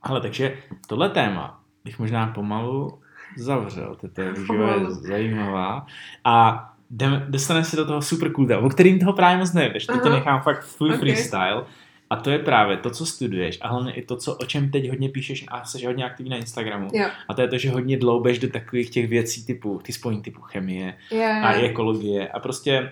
Ale 0.01 0.21
takže 0.21 0.57
tohle 0.87 1.09
téma 1.09 1.63
bych 1.83 1.99
možná 1.99 2.27
pomalu 2.27 2.99
zavřel. 3.37 3.97
To 4.15 4.21
je 4.21 4.31
výživa 4.37 4.89
zajímavá. 4.89 5.85
A 6.23 6.67
jdeme, 6.89 7.25
dostaneme 7.29 7.63
se 7.65 7.75
do 7.75 7.85
toho 7.85 8.01
super 8.01 8.31
cool 8.31 8.47
o 8.65 8.69
kterým 8.69 8.99
toho 8.99 9.13
právě 9.13 9.37
moc 9.37 9.53
nevíš. 9.53 9.85
Teď 9.85 10.01
to 10.01 10.09
nechám 10.09 10.41
fakt 10.41 10.63
v 10.63 10.77
tvůj 10.77 10.89
Ok. 10.93 10.99
freestyle. 10.99 11.65
A 12.11 12.15
to 12.15 12.29
je 12.29 12.39
právě 12.39 12.77
to, 12.77 12.89
co 12.89 13.05
studuješ 13.05 13.57
a 13.61 13.67
hlavně 13.67 13.93
i 13.93 14.01
to, 14.01 14.15
co, 14.15 14.35
o 14.35 14.45
čem 14.45 14.71
teď 14.71 14.89
hodně 14.89 15.09
píšeš 15.09 15.45
a 15.47 15.65
jsi 15.65 15.85
hodně 15.85 16.05
aktivní 16.05 16.29
na 16.29 16.37
Instagramu. 16.37 16.87
Jo. 16.93 17.05
A 17.27 17.33
to 17.33 17.41
je 17.41 17.47
to, 17.47 17.57
že 17.57 17.71
hodně 17.71 17.97
dloubeš 17.97 18.39
do 18.39 18.49
takových 18.49 18.89
těch 18.89 19.07
věcí 19.07 19.45
typu, 19.45 19.79
ty 19.83 19.93
spojení 19.93 20.21
typu 20.21 20.41
chemie 20.41 20.93
Jo, 21.11 21.23
a 21.43 21.53
ekologie 21.53 22.27
a 22.27 22.39
prostě 22.39 22.91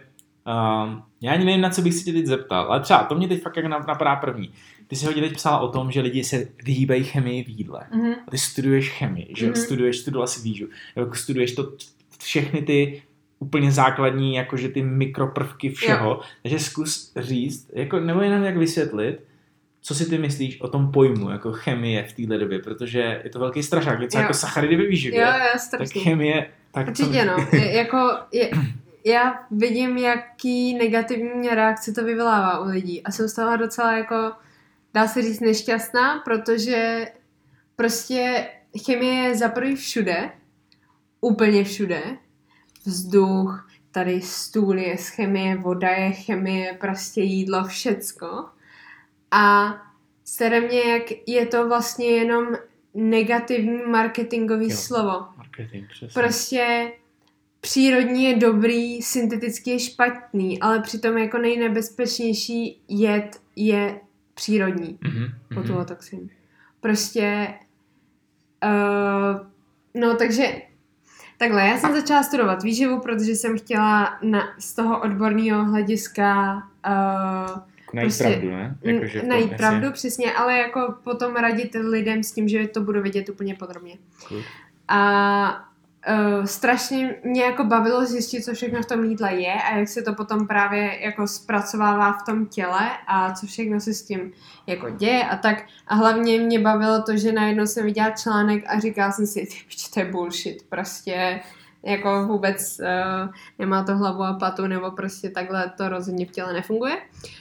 Um, 0.50 1.04
já 1.22 1.34
ani 1.34 1.46
nevím, 1.46 1.62
na 1.62 1.70
co 1.70 1.82
bych 1.82 1.94
se 1.94 2.04
tě 2.04 2.14
teď 2.14 2.26
zeptal, 2.26 2.66
ale 2.66 2.80
třeba 2.80 3.04
to 3.04 3.16
mě 3.16 3.28
teď 3.28 3.42
fakt 3.42 3.56
jak 3.56 3.66
napadá 3.66 4.16
první. 4.16 4.54
Ty 4.88 4.96
jsi 4.96 5.06
hodně 5.06 5.22
teď 5.22 5.34
psala 5.34 5.60
o 5.60 5.68
tom, 5.68 5.92
že 5.92 6.02
lidi 6.02 6.24
se 6.24 6.48
vyhýbají 6.64 7.04
chemii 7.04 7.44
v 7.44 7.50
jídle. 7.50 7.88
Mhm. 7.92 8.14
A 8.28 8.32
ty 8.32 8.38
studuješ 8.38 8.90
chemii, 8.90 9.34
že 9.38 9.46
mm-hmm. 9.46 9.50
Mhm. 9.50 9.66
studuješ, 9.66 9.98
studoval 9.98 10.28
si 10.28 10.42
výžu, 10.42 10.68
jako 10.96 11.16
studuješ 11.16 11.56
to 11.56 11.72
všechny 12.20 12.62
ty 12.62 13.02
úplně 13.40 13.72
základní, 13.72 14.36
jakože 14.36 14.70
ty 14.70 14.82
mikroprvky 14.82 15.70
všeho, 15.70 16.10
jo. 16.10 16.22
takže 16.42 16.60
zkus 16.60 17.14
říct, 17.18 17.72
jako, 17.74 18.00
nebo 18.00 18.22
jenom 18.22 18.44
jak 18.44 18.58
vysvětlit, 18.58 19.20
co 19.82 19.96
si 19.96 20.10
ty 20.10 20.18
myslíš 20.18 20.62
o 20.62 20.68
tom 20.68 20.92
pojmu, 20.92 21.30
jako 21.30 21.52
chemie 21.52 22.04
v 22.04 22.14
téhle 22.14 22.38
době, 22.38 22.60
protože 22.60 23.22
je 23.24 23.30
to 23.30 23.40
velký 23.40 23.64
strašák, 23.64 24.00
něco 24.00 24.18
jako 24.18 24.34
sacharidy 24.34 24.76
ve 24.76 24.86
výživě, 24.86 25.22
Jo, 25.22 25.28
jo, 25.28 25.60
tak 25.72 26.04
chemie, 26.04 26.50
tak 26.72 26.88
Určitě 26.88 27.26
no, 27.26 27.48
je, 27.54 27.74
jako 27.76 27.98
je, 28.32 28.52
já 29.06 29.40
vidím, 29.52 29.98
jaký 29.98 30.78
negativní 30.78 31.50
reakce 31.50 31.94
to 31.94 32.04
vyvolává 32.04 32.60
u 32.60 32.70
lidí. 32.70 33.04
A 33.04 33.12
jsem 33.12 33.28
z 33.28 33.36
toho 33.36 33.58
docela 33.58 33.98
jako, 33.98 34.32
dá 34.94 35.08
se 35.08 35.22
říct, 35.22 35.40
nešťastná, 35.40 36.20
protože 36.20 37.08
prostě 37.76 38.50
chemie 38.86 39.14
je 39.14 39.36
za 39.36 39.52
všude, 39.76 40.30
úplně 41.22 41.64
všude, 41.64 42.02
vzduch, 42.86 43.70
tady 43.92 44.22
stůl 44.22 44.78
je 44.78 44.98
z 44.98 45.08
chemie, 45.10 45.56
voda 45.58 45.90
je 45.90 46.12
chemie, 46.12 46.78
prostě 46.82 47.22
jídlo, 47.22 47.64
všecko. 47.64 48.46
A 49.32 49.74
sere 50.26 50.62
mě, 50.62 50.80
jak 50.80 51.04
je 51.28 51.46
to 51.46 51.68
vlastně 51.68 52.06
jenom 52.08 52.48
negativní 52.94 53.82
marketingový 53.88 54.70
Jo. 54.70 54.78
slovo. 54.78 55.26
Marketing, 55.38 55.88
přesně. 55.90 56.22
Prostě 56.22 56.92
přírodní 57.62 58.24
je 58.24 58.38
dobrý, 58.38 59.02
syntetický 59.02 59.70
je 59.72 59.80
špatný, 59.80 60.60
ale 60.62 60.82
přitom 60.82 61.18
jako 61.18 61.38
nejnebezpečnější 61.38 62.82
jed 62.88 63.42
je 63.56 64.00
přírodní 64.34 65.00
Mhm, 65.04 65.20
mhm. 65.24 65.32
botulotoxin. 65.54 66.30
Prostě 66.80 67.48
uh, 68.64 69.48
no 70.02 70.16
takže 70.16 70.62
takhle, 71.40 71.68
já 71.68 71.78
jsem 71.78 71.96
začala 71.96 72.24
studovat 72.24 72.64
výživu, 72.64 73.00
protože 73.00 73.32
jsem 73.32 73.58
chtěla 73.58 74.18
na, 74.22 74.54
z 74.60 74.74
toho 74.74 75.02
odborného 75.02 75.66
hlediska 75.66 76.56
uh, 76.56 77.58
najít 77.94 78.08
prostě- 78.08 78.24
pravdu, 78.24 78.50
ne? 78.50 78.78
Jako, 78.84 79.06
že 79.06 79.22
to 79.22 79.28
najít 79.28 79.58
pravdu, 79.58 79.92
přesně, 79.92 80.34
ale 80.34 80.58
jako 80.58 80.94
potom 81.04 81.36
radit 81.36 81.76
lidem 81.76 82.24
s 82.24 82.32
tím, 82.32 82.48
že 82.48 82.68
to 82.68 82.82
budu 82.82 83.02
vědět 83.02 83.30
úplně 83.30 83.56
podrobně. 83.56 83.98
Cool. 84.28 84.42
A 84.88 85.69
uh, 86.08 86.46
strašně 86.46 87.16
mě 87.24 87.44
jako 87.44 87.64
bavilo 87.64 88.06
zjistit, 88.06 88.46
co 88.46 88.54
všechno 88.54 88.82
v 88.82 88.86
tom 88.86 89.04
jídle 89.04 89.36
je 89.36 89.54
a 89.54 89.78
jak 89.78 89.88
se 89.88 90.02
to 90.02 90.14
potom 90.14 90.48
právě 90.48 91.00
jako 91.02 91.28
zpracovává 91.28 92.14
v 92.14 92.26
tom 92.26 92.46
těle 92.46 92.90
a 93.08 93.34
co 93.34 93.48
všechno 93.48 93.80
se 93.80 93.94
s 93.94 94.04
tím 94.04 94.32
jako 94.68 94.90
děje 94.90 95.24
a 95.24 95.38
tak. 95.38 95.66
A 95.88 95.96
hlavně 95.96 96.40
mě 96.40 96.60
bavilo 96.60 97.02
to, 97.02 97.18
že 97.18 97.32
najednou 97.32 97.66
jsem 97.66 97.86
viděla 97.86 98.10
článek 98.10 98.64
a 98.68 98.80
říkala 98.80 99.12
jsem 99.12 99.28
si, 99.28 99.48
to 99.94 100.00
je 100.00 100.06
bullshit, 100.06 100.66
prostě 100.70 101.42
jako 101.84 102.26
vůbec 102.28 102.80
uh, 102.80 103.30
nemá 103.60 103.84
to 103.84 103.98
hlavu 103.98 104.24
a 104.24 104.34
patu, 104.34 104.68
nebo 104.68 104.92
prostě 104.92 105.30
takhle 105.30 105.72
to 105.78 105.90
rozhodně 105.90 106.26
v 106.26 106.32
těle 106.32 106.54
nefunguje. 106.54 106.98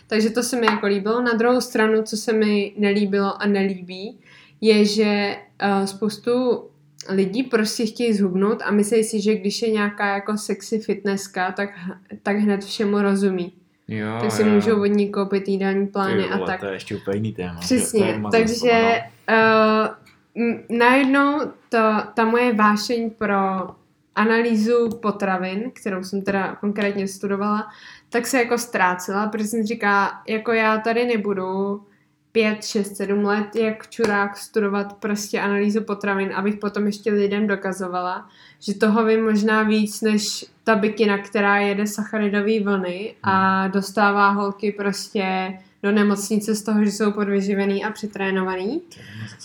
Takže 0.06 0.30
to 0.30 0.42
se 0.42 0.60
mi 0.60 0.66
jako 0.66 0.86
líbilo. 0.86 1.22
Na 1.22 1.32
druhou 1.32 1.60
stranu, 1.60 2.02
co 2.02 2.16
se 2.16 2.32
mi 2.32 2.74
nelíbilo 2.76 3.42
a 3.42 3.46
nelíbí, 3.46 4.18
je, 4.60 4.84
že 4.84 5.36
uh, 5.62 5.84
spoustu 5.84 6.62
lidí 7.08 7.42
prostě 7.42 7.86
chtějí 7.86 8.14
zhubnout 8.14 8.62
a 8.64 8.70
myslí 8.70 9.04
si, 9.04 9.20
že 9.20 9.34
když 9.34 9.62
je 9.62 9.70
nějaká 9.70 10.14
jako 10.14 10.36
sexy 10.36 10.78
fitnesska, 10.78 11.52
tak, 11.52 11.70
tak 12.22 12.36
hned 12.36 12.64
všemu 12.64 13.02
rozumí. 13.02 13.52
Jo, 13.88 14.18
tak 14.20 14.32
si 14.32 14.42
jo. 14.42 14.48
můžou 14.48 14.80
od 14.80 14.86
ní 14.86 15.12
koupit 15.12 15.48
jídelní 15.48 15.86
plány 15.86 16.22
Ty 16.22 16.30
a 16.30 16.38
tak. 16.38 16.60
To 16.60 16.66
je 16.66 16.72
ještě 16.72 16.96
úplně 16.96 17.16
jiný 17.16 17.32
téma. 17.32 17.60
Přesně, 17.60 18.06
je 18.06 18.22
takže 18.30 19.02
uh, 19.28 20.78
najednou 20.78 21.40
to, 21.68 21.94
ta 22.14 22.24
moje 22.24 22.52
vášeň 22.52 23.10
pro 23.10 23.34
analýzu 24.14 24.88
potravin, 25.02 25.70
kterou 25.74 26.02
jsem 26.02 26.22
teda 26.22 26.56
konkrétně 26.60 27.08
studovala, 27.08 27.68
tak 28.08 28.26
se 28.26 28.38
jako 28.38 28.58
ztrácela, 28.58 29.26
protože 29.26 29.44
jsem 29.44 29.62
říká, 29.62 30.22
jako 30.28 30.52
já 30.52 30.78
tady 30.78 31.06
nebudu 31.06 31.80
5, 32.32 32.64
6, 32.64 32.96
7 32.96 33.24
let 33.24 33.56
jak 33.56 33.90
čurák 33.90 34.36
studovat 34.36 34.92
prostě 34.92 35.40
analýzu 35.40 35.80
potravin, 35.84 36.32
abych 36.34 36.56
potom 36.56 36.86
ještě 36.86 37.12
lidem 37.12 37.46
dokazovala, 37.46 38.28
že 38.60 38.74
toho 38.74 39.04
vím 39.04 39.24
možná 39.24 39.62
víc 39.62 40.00
než 40.00 40.44
ta 40.64 40.76
bikina, 40.76 41.18
která 41.18 41.58
jede 41.58 41.86
sacharidové 41.86 42.60
vlny 42.60 43.14
a 43.22 43.68
dostává 43.68 44.30
holky 44.30 44.72
prostě 44.72 45.52
do 45.82 45.92
nemocnice 45.92 46.54
z 46.54 46.62
toho, 46.62 46.84
že 46.84 46.90
jsou 46.90 47.12
podvyživený 47.12 47.84
a 47.84 47.90
přetrénovaný. 47.90 48.82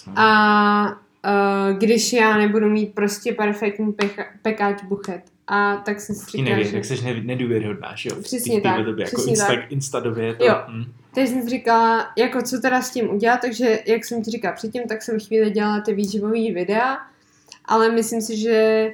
No. 0.08 0.14
A 0.16 0.86
uh, 0.92 1.78
když 1.78 2.14
já 2.14 2.38
nebudu 2.38 2.70
mít 2.70 2.94
prostě 2.94 3.34
perfektní 3.34 3.94
pecha, 3.94 4.24
pekáč 4.42 4.84
buchet. 4.84 5.22
A 5.48 5.76
tak 5.76 6.00
jsem 6.00 6.16
si 6.16 6.26
říkala, 6.26 6.50
nevěř, 6.50 6.70
že... 6.70 6.76
jak 6.76 6.86
jsi 6.86 7.04
ne, 7.04 7.22
nedůvěryhodná, 7.24 7.96
že 7.96 8.10
jo? 8.10 8.16
Přesně 8.22 8.62
tak, 8.62 8.86
Době, 8.86 9.04
jako 9.06 9.16
přesně 9.16 9.32
Insta, 9.32 9.48
tak. 9.48 9.72
Insta 9.72 10.00
době 10.00 10.26
je 10.26 10.36
to... 10.36 10.46
Jo. 10.46 10.64
Hm. 10.68 10.94
Takže 11.15 11.34
jsem 11.34 11.41
si 11.44 11.49
říkala, 11.49 12.07
jako 12.18 12.41
co 12.41 12.60
teda 12.61 12.81
s 12.81 12.91
tím 12.91 13.10
udělat, 13.10 13.40
takže 13.41 13.80
jak 13.85 14.06
jsem 14.06 14.23
ti 14.23 14.31
říkala 14.31 14.56
předtím, 14.56 14.84
tak 14.84 15.02
jsem 15.02 15.19
chvíli 15.19 15.52
dělala 15.52 15.81
ty 15.81 15.94
výživové 15.94 16.34
videa, 16.53 16.98
ale 17.65 17.91
myslím 17.91 18.22
si, 18.22 18.38
že 18.38 18.88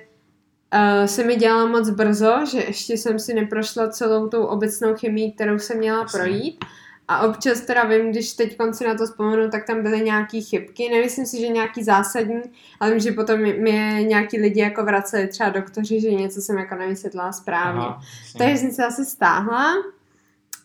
uh, 0.73 1.05
se 1.05 1.23
mi 1.23 1.35
dělala 1.35 1.65
moc 1.65 1.89
brzo, 1.89 2.33
že 2.51 2.57
ještě 2.57 2.97
jsem 2.97 3.19
si 3.19 3.33
neprošla 3.33 3.89
celou 3.89 4.27
tou 4.27 4.43
obecnou 4.43 4.95
chemii, 4.95 5.31
kterou 5.31 5.59
jsem 5.59 5.77
měla 5.77 5.99
Jasně. 6.01 6.19
projít. 6.19 6.65
A 7.07 7.27
občas 7.27 7.61
teda 7.61 7.83
vím, 7.83 8.11
když 8.11 8.33
teď 8.33 8.57
konci 8.57 8.87
na 8.87 8.95
to 8.95 9.05
vzpomenu, 9.05 9.49
tak 9.49 9.65
tam 9.67 9.83
byly 9.83 10.01
nějaký 10.01 10.41
chybky. 10.41 10.89
Nemyslím 10.89 11.25
si, 11.25 11.39
že 11.39 11.47
nějaký 11.47 11.83
zásadní, 11.83 12.41
ale 12.79 12.91
vím, 12.91 12.99
že 12.99 13.11
potom 13.11 13.41
mi- 13.41 13.53
mě 13.53 14.03
nějaký 14.03 14.39
lidi 14.39 14.59
jako 14.59 14.83
vraceli 14.83 15.27
třeba 15.27 15.49
doktoři, 15.49 16.01
že 16.01 16.11
něco 16.11 16.41
jsem 16.41 16.57
jako 16.57 16.75
nevysvětlila 16.75 17.31
správně. 17.31 17.81
Aha. 17.81 18.01
Takže 18.37 18.57
jsem 18.57 18.71
se 18.71 18.81
zase 18.81 19.05
stáhla 19.05 19.73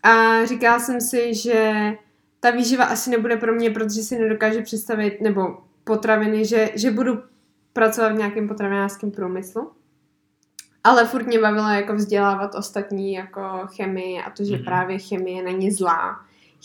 a 0.04 0.44
říkala 0.44 0.78
jsem 0.78 1.00
si, 1.00 1.34
že 1.34 1.72
ta 2.40 2.50
výživa 2.50 2.84
asi 2.84 3.10
nebude 3.10 3.36
pro 3.36 3.52
mě, 3.54 3.70
protože 3.70 4.02
si 4.02 4.18
nedokážu 4.18 4.62
představit, 4.62 5.20
nebo 5.20 5.58
potraviny, 5.84 6.44
že, 6.44 6.70
že 6.74 6.90
budu 6.90 7.22
pracovat 7.72 8.12
v 8.12 8.18
nějakém 8.18 8.48
potravinářském 8.48 9.10
průmyslu. 9.10 9.70
Ale 10.84 11.04
furt 11.06 11.26
mě 11.26 11.38
bavilo 11.40 11.68
jako 11.68 11.94
vzdělávat 11.94 12.54
ostatní 12.54 13.12
jako 13.12 13.40
chemii 13.76 14.18
a 14.22 14.30
to, 14.30 14.44
že 14.44 14.54
Mhm. 14.54 14.64
právě 14.64 14.98
chemie 14.98 15.42
není 15.42 15.70
zlá. 15.70 16.20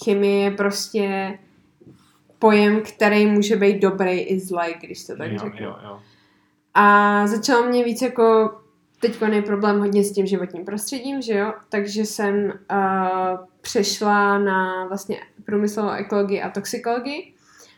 Chemie 0.06 0.44
je 0.44 0.52
prostě 0.52 1.40
pojem, 2.40 2.82
který 2.82 3.26
může 3.26 3.56
být 3.56 3.82
dobrý 3.82 4.20
i 4.20 4.40
zlej, 4.40 4.76
když 4.82 5.06
to 5.08 5.16
tak 5.18 5.32
jo, 5.32 5.38
řeknu. 5.40 5.66
jo, 5.66 5.76
jo. 5.84 6.00
A 6.74 7.28
začalo 7.28 7.68
mě 7.68 7.84
víc 7.84 8.02
jako, 8.02 8.58
teď 9.00 9.22
je 9.32 9.42
problém 9.42 9.80
hodně 9.80 10.04
s 10.04 10.12
tím 10.12 10.26
životním 10.26 10.66
prostředím, 10.66 11.22
že 11.22 11.34
jo, 11.34 11.54
takže 11.70 12.06
jsem 12.06 12.46
uh, 12.46 13.38
přešla 13.62 14.38
na 14.40 14.86
vlastně 14.86 15.20
průmyslovou 15.46 15.90
ekologii 15.90 16.42
a 16.42 16.50
toxikologii. 16.50 17.34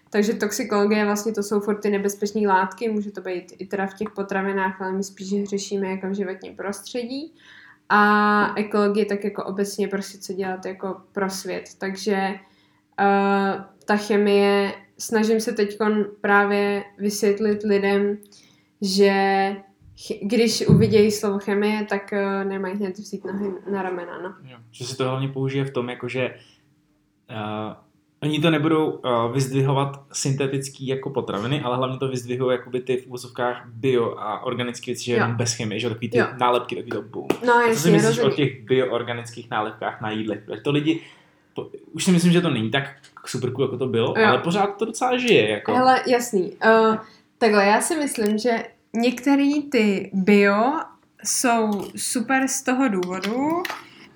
Takže 0.10 0.34
toxikologie 0.34 1.06
vlastně 1.06 1.34
to 1.34 1.44
jsou 1.44 1.60
furt 1.60 1.80
ty 1.80 1.90
nebezpečné 1.90 2.48
látky, 2.48 2.90
může 2.90 3.12
to 3.12 3.22
být 3.22 3.54
i 3.60 3.66
teda 3.66 3.88
v 3.88 3.94
těch 3.94 4.10
potravinách, 4.10 4.82
ale 4.82 4.94
my 4.94 5.04
spíš 5.04 5.44
řešíme 5.44 5.88
jako 5.88 6.08
v 6.08 6.16
životním 6.16 6.56
prostředí. 6.56 7.34
A 7.90 8.54
ekologie 8.56 9.06
tak 9.06 9.24
jako 9.24 9.44
obecně 9.44 9.88
prostě 9.88 10.18
co 10.18 10.34
dělat 10.34 10.66
jako 10.66 11.02
pro 11.12 11.30
svět. 11.30 11.64
Takže 11.78 12.30
uh, 13.00 13.62
ta 13.86 13.98
chemie, 13.98 14.74
snažím 14.98 15.40
se 15.40 15.52
teď 15.52 15.78
právě 16.22 16.84
vysvětlit 16.98 17.64
lidem, 17.64 18.18
že 18.82 19.56
když 20.22 20.68
uvidějí 20.68 21.12
slovo 21.12 21.40
chemie, 21.40 21.86
tak 21.86 22.14
uh, 22.14 22.50
nemají 22.50 22.76
hned 22.76 22.98
vzít 22.98 23.26
nohy 23.26 23.52
na 23.72 23.82
ramena, 23.82 24.22
no. 24.22 24.36
Jo. 24.52 24.58
Že 24.72 24.86
se 24.86 24.98
to 24.98 25.04
hlavně 25.04 25.28
použije 25.28 25.66
v 25.66 25.72
tom, 25.72 25.90
jakože 25.90 26.36
uh, 27.30 27.74
oni 28.24 28.40
to 28.40 28.52
nebudou 28.52 28.92
uh, 28.92 29.32
vyzdvihovat 29.34 30.02
syntetický 30.14 30.88
jako 30.88 31.10
potraviny, 31.10 31.62
ale 31.62 31.78
hlavně 31.78 31.98
to 31.98 32.08
vyzdvihují 32.08 32.52
jakoby 32.58 32.82
ty 32.82 32.98
v 32.98 33.08
úvozovkách 33.08 33.66
bio 33.68 34.16
a 34.20 34.40
organické 34.44 34.86
věci, 34.86 35.04
že 35.06 35.14
jenom 35.14 35.36
bez 35.36 35.54
chemie, 35.54 35.80
že 35.80 35.90
takový 35.90 36.10
ty 36.10 36.18
Jo. 36.18 36.26
nálepky, 36.40 36.76
takový 36.76 36.92
to 36.92 37.02
boom. 37.02 37.28
No 37.46 37.54
A 37.54 37.74
co 37.74 37.80
si 37.80 37.92
myslíš 37.92 38.20
o 38.20 38.24
rozumím. 38.24 38.36
těch 38.36 38.64
bioorganických 38.64 39.50
nálepkách 39.50 40.02
na 40.02 40.12
jídle? 40.12 40.42
To 40.64 40.72
lidi, 40.72 41.02
po, 41.56 41.70
už 41.92 42.04
si 42.04 42.12
myslím, 42.12 42.32
že 42.34 42.42
to 42.42 42.50
není 42.50 42.72
tak 42.72 42.84
super 43.26 43.52
cool, 43.52 43.66
jako 43.66 43.78
to 43.78 43.88
bylo, 43.88 44.14
Jo. 44.18 44.28
ale 44.28 44.38
pořád 44.38 44.78
to 44.78 44.86
docela 44.86 45.18
žije. 45.18 45.50
Jako. 45.50 45.76
Hele, 45.76 46.02
jasný. 46.08 46.52
Uh, 46.52 46.96
takhle, 47.38 47.66
já 47.66 47.82
si 47.82 47.96
myslím, 47.96 48.38
že 48.38 48.64
některé 48.94 49.50
ty 49.72 50.12
bio 50.14 50.74
jsou 51.24 51.88
super 51.96 52.48
z 52.48 52.62
toho 52.62 52.88
důvodu, 52.88 53.64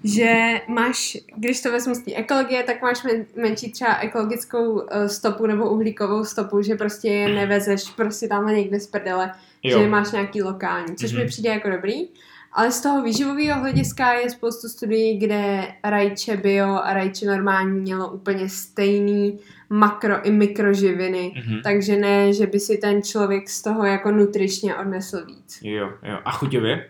že 0.03 0.61
máš, 0.67 1.17
když 1.35 1.61
to 1.61 1.71
vezmu 1.71 1.95
z 1.95 1.99
té 1.99 2.13
ekologie, 2.13 2.63
tak 2.63 2.81
máš 2.81 3.03
men, 3.03 3.25
menší 3.35 3.71
třeba 3.71 3.95
ekologickou 3.95 4.71
uh, 4.71 4.81
stopu 5.07 5.45
nebo 5.45 5.69
uhlíkovou 5.69 6.25
stopu, 6.25 6.61
že 6.61 6.75
prostě 6.75 7.07
je 7.07 7.29
nevezeš 7.29 7.83
prostě 7.95 8.27
tam 8.27 8.47
někde 8.47 8.79
z 8.79 8.87
prdele, 8.87 9.31
jo. 9.63 9.79
že 9.79 9.87
máš 9.87 10.11
nějaký 10.11 10.43
lokální, 10.43 10.95
což 10.95 11.11
mm-hmm. 11.11 11.15
mi 11.15 11.21
Mhm. 11.21 11.27
přijde 11.27 11.49
jako 11.49 11.69
dobrý. 11.69 12.07
Ale 12.55 12.71
z 12.71 12.81
toho 12.81 13.03
výživového 13.03 13.59
hlediska 13.59 14.13
je 14.13 14.29
spoustu 14.29 14.69
studií, 14.69 15.17
kde 15.17 15.67
rajče 15.83 16.37
bio 16.37 16.67
a 16.67 16.93
rajče 16.93 17.25
normální 17.25 17.79
mělo 17.79 18.11
úplně 18.11 18.49
stejný 18.49 19.39
makro 19.69 20.27
i 20.27 20.31
mikroživiny. 20.31 21.33
Mhm. 21.35 21.61
Takže 21.63 21.97
ne, 21.97 22.33
že 22.33 22.47
by 22.47 22.59
si 22.59 22.77
ten 22.77 23.01
člověk 23.01 23.49
z 23.49 23.61
toho 23.61 23.85
jako 23.85 24.11
nutričně 24.11 24.75
odnesl 24.75 25.25
víc. 25.25 25.59
Jo, 25.63 25.89
jo. 26.03 26.19
A 26.25 26.31
chuťově? 26.31 26.89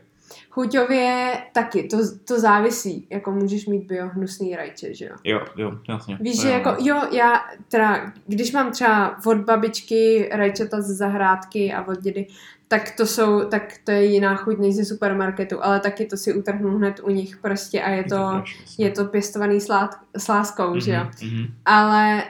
Chuťově 0.50 1.38
taky, 1.54 1.84
to, 1.84 1.98
to 2.26 2.40
závisí. 2.40 3.08
Jako 3.10 3.32
můžeš 3.32 3.66
mít 3.66 3.84
bio 3.84 4.08
hnusný 4.08 4.56
rajče, 4.56 4.94
že 4.94 5.06
jo? 5.06 5.16
Jo, 5.24 5.46
jo, 5.56 5.72
jasně. 5.90 6.18
Víš, 6.22 6.42
že 6.42 6.50
jako, 6.50 6.76
jo, 6.80 7.02
já 7.12 7.42
teda, 7.68 8.14
když 8.28 8.52
mám 8.52 8.72
třeba 8.72 9.18
od 9.26 9.38
babičky 9.38 10.30
rajčata 10.32 10.82
ze 10.82 10.94
zahrádky 10.94 11.74
a 11.74 11.88
od 11.88 12.02
dědy, 12.02 12.28
tak 12.68 12.96
to 12.98 13.06
jsou, 13.06 13.50
tak 13.50 13.74
to 13.84 13.92
je 13.92 14.06
jiná 14.06 14.36
chuť 14.36 14.58
než 14.58 14.76
ze 14.76 14.86
supermarketu, 14.86 15.64
ale 15.66 15.80
taky 15.80 16.06
to 16.06 16.18
si 16.18 16.34
utrhnu 16.34 16.78
hned 16.78 17.02
u 17.04 17.10
nich 17.10 17.38
prostě 17.38 17.82
a 17.82 17.90
je 17.90 18.04
to, 18.04 18.44
je 18.78 18.92
to 18.92 19.06
pěstovaný 19.06 19.62
s, 19.62 19.68
lát, 19.68 19.96
s 20.18 20.28
láskou, 20.28 20.80
že 20.80 20.92
jo? 20.92 21.08
Mhm, 21.22 21.38
mhm. 21.38 21.48
Ale 21.66 22.24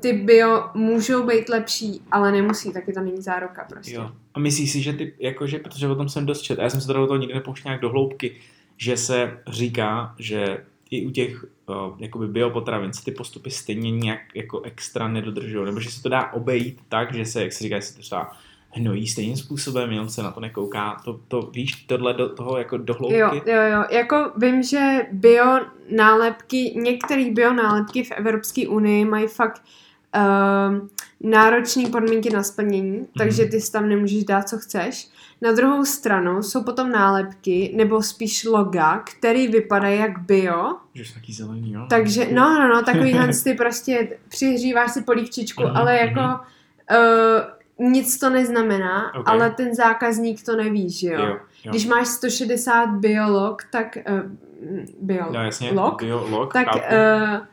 ty 0.00 0.12
bio 0.12 0.70
můžou 0.74 1.26
být 1.26 1.48
lepší, 1.48 2.02
ale 2.10 2.32
nemusí, 2.32 2.72
taky 2.72 2.92
to 2.92 3.00
není 3.00 3.22
záruka 3.22 3.66
prostě. 3.70 3.94
Jo. 3.94 4.10
A 4.34 4.38
myslíš 4.38 4.72
si, 4.72 4.82
že 4.82 4.92
ty, 4.92 5.14
jakože, 5.18 5.58
protože 5.58 5.88
o 5.88 5.94
tom 5.94 6.08
jsem 6.08 6.26
dost 6.26 6.40
čet, 6.40 6.58
a 6.58 6.62
já 6.62 6.70
jsem 6.70 6.80
se 6.80 6.86
teda 6.86 7.00
do 7.00 7.06
toho 7.06 7.18
nikdy 7.18 7.34
nepouštěl 7.34 7.70
nějak 7.70 7.80
do 7.80 7.90
hloubky, 7.90 8.36
že 8.76 8.96
se 8.96 9.38
říká, 9.48 10.14
že 10.18 10.58
i 10.90 11.06
u 11.06 11.10
těch 11.10 11.44
uh, 11.44 11.76
jakoby 11.98 12.28
biopotravin 12.28 12.92
se 12.92 13.04
ty 13.04 13.10
postupy 13.10 13.50
stejně 13.50 13.90
nějak 13.90 14.20
jako 14.34 14.60
extra 14.60 15.08
nedodržují, 15.08 15.66
nebo 15.66 15.80
že 15.80 15.90
se 15.90 16.02
to 16.02 16.08
dá 16.08 16.32
obejít 16.32 16.80
tak, 16.88 17.14
že 17.14 17.24
se, 17.24 17.42
jak 17.42 17.52
se 17.52 17.64
říká, 17.64 17.80
se 17.80 17.94
to 17.94 18.00
třeba 18.00 18.36
hnojí 18.70 19.06
stejným 19.08 19.36
způsobem, 19.36 19.92
jenom 19.92 20.08
se 20.08 20.22
na 20.22 20.30
to 20.30 20.40
nekouká. 20.40 20.96
To, 21.04 21.20
to 21.28 21.42
víš, 21.42 21.72
tohle 21.74 22.14
do 22.14 22.28
toho 22.28 22.58
jako 22.58 22.76
do 22.78 22.94
hloubky? 22.94 23.18
Jo, 23.18 23.30
jo, 23.46 23.62
jo. 23.72 23.84
Jako 23.90 24.32
vím, 24.36 24.62
že 24.62 25.00
bio 25.12 25.60
nálepky, 25.96 26.74
některé 26.76 27.30
bio 27.30 27.52
nálepky 27.52 28.02
v 28.04 28.10
Evropské 28.10 28.68
unii 28.68 29.04
mají 29.04 29.26
fakt 29.26 29.62
uh, 30.16 30.88
náročné 31.30 31.88
podmínky 31.90 32.30
na 32.30 32.42
splnění, 32.42 33.06
takže 33.18 33.44
ty 33.44 33.60
si 33.60 33.72
tam 33.72 33.88
nemůžeš 33.88 34.24
dát, 34.24 34.48
co 34.48 34.58
chceš. 34.58 35.08
Na 35.42 35.52
druhou 35.52 35.84
stranu 35.84 36.42
jsou 36.42 36.62
potom 36.62 36.90
nálepky, 36.90 37.72
nebo 37.76 38.02
spíš 38.02 38.44
loga, 38.44 38.98
který 38.98 39.48
vypadají 39.48 39.98
jak 39.98 40.18
bio, 40.18 40.74
Že 40.94 41.04
jsou 41.04 41.14
taky 41.14 41.32
zelený, 41.32 41.72
jo? 41.72 41.86
takže, 41.90 42.28
no, 42.32 42.54
no, 42.60 42.68
no, 42.68 42.82
takový 42.82 43.12
Hans, 43.12 43.42
ty 43.42 43.54
prostě 43.54 44.18
přihříváš 44.28 44.90
si 44.92 45.02
polívčičku, 45.02 45.62
Mhm, 45.62 45.76
ale 45.76 45.96
jako 45.98 46.20
uh, 46.20 46.98
nic 47.78 48.18
to 48.18 48.30
neznamená, 48.30 49.14
Ok. 49.14 49.28
ale 49.28 49.50
ten 49.50 49.74
zákazník 49.74 50.44
to 50.44 50.56
neví, 50.56 50.90
že 50.90 51.08
jo? 51.08 51.20
jo, 51.20 51.26
jo. 51.64 51.70
Když 51.70 51.86
máš 51.86 52.06
160 52.06 52.86
biolog, 52.86 53.62
tak 53.72 53.98
uh, 54.10 54.20
biolog, 55.00 55.32
no 55.34 55.44
jasně, 55.44 55.72
log, 55.72 56.02
bio, 56.02 56.26
log, 56.28 56.52
tak, 56.52 56.66
chápu. 56.66 56.78
uh, 56.78 57.46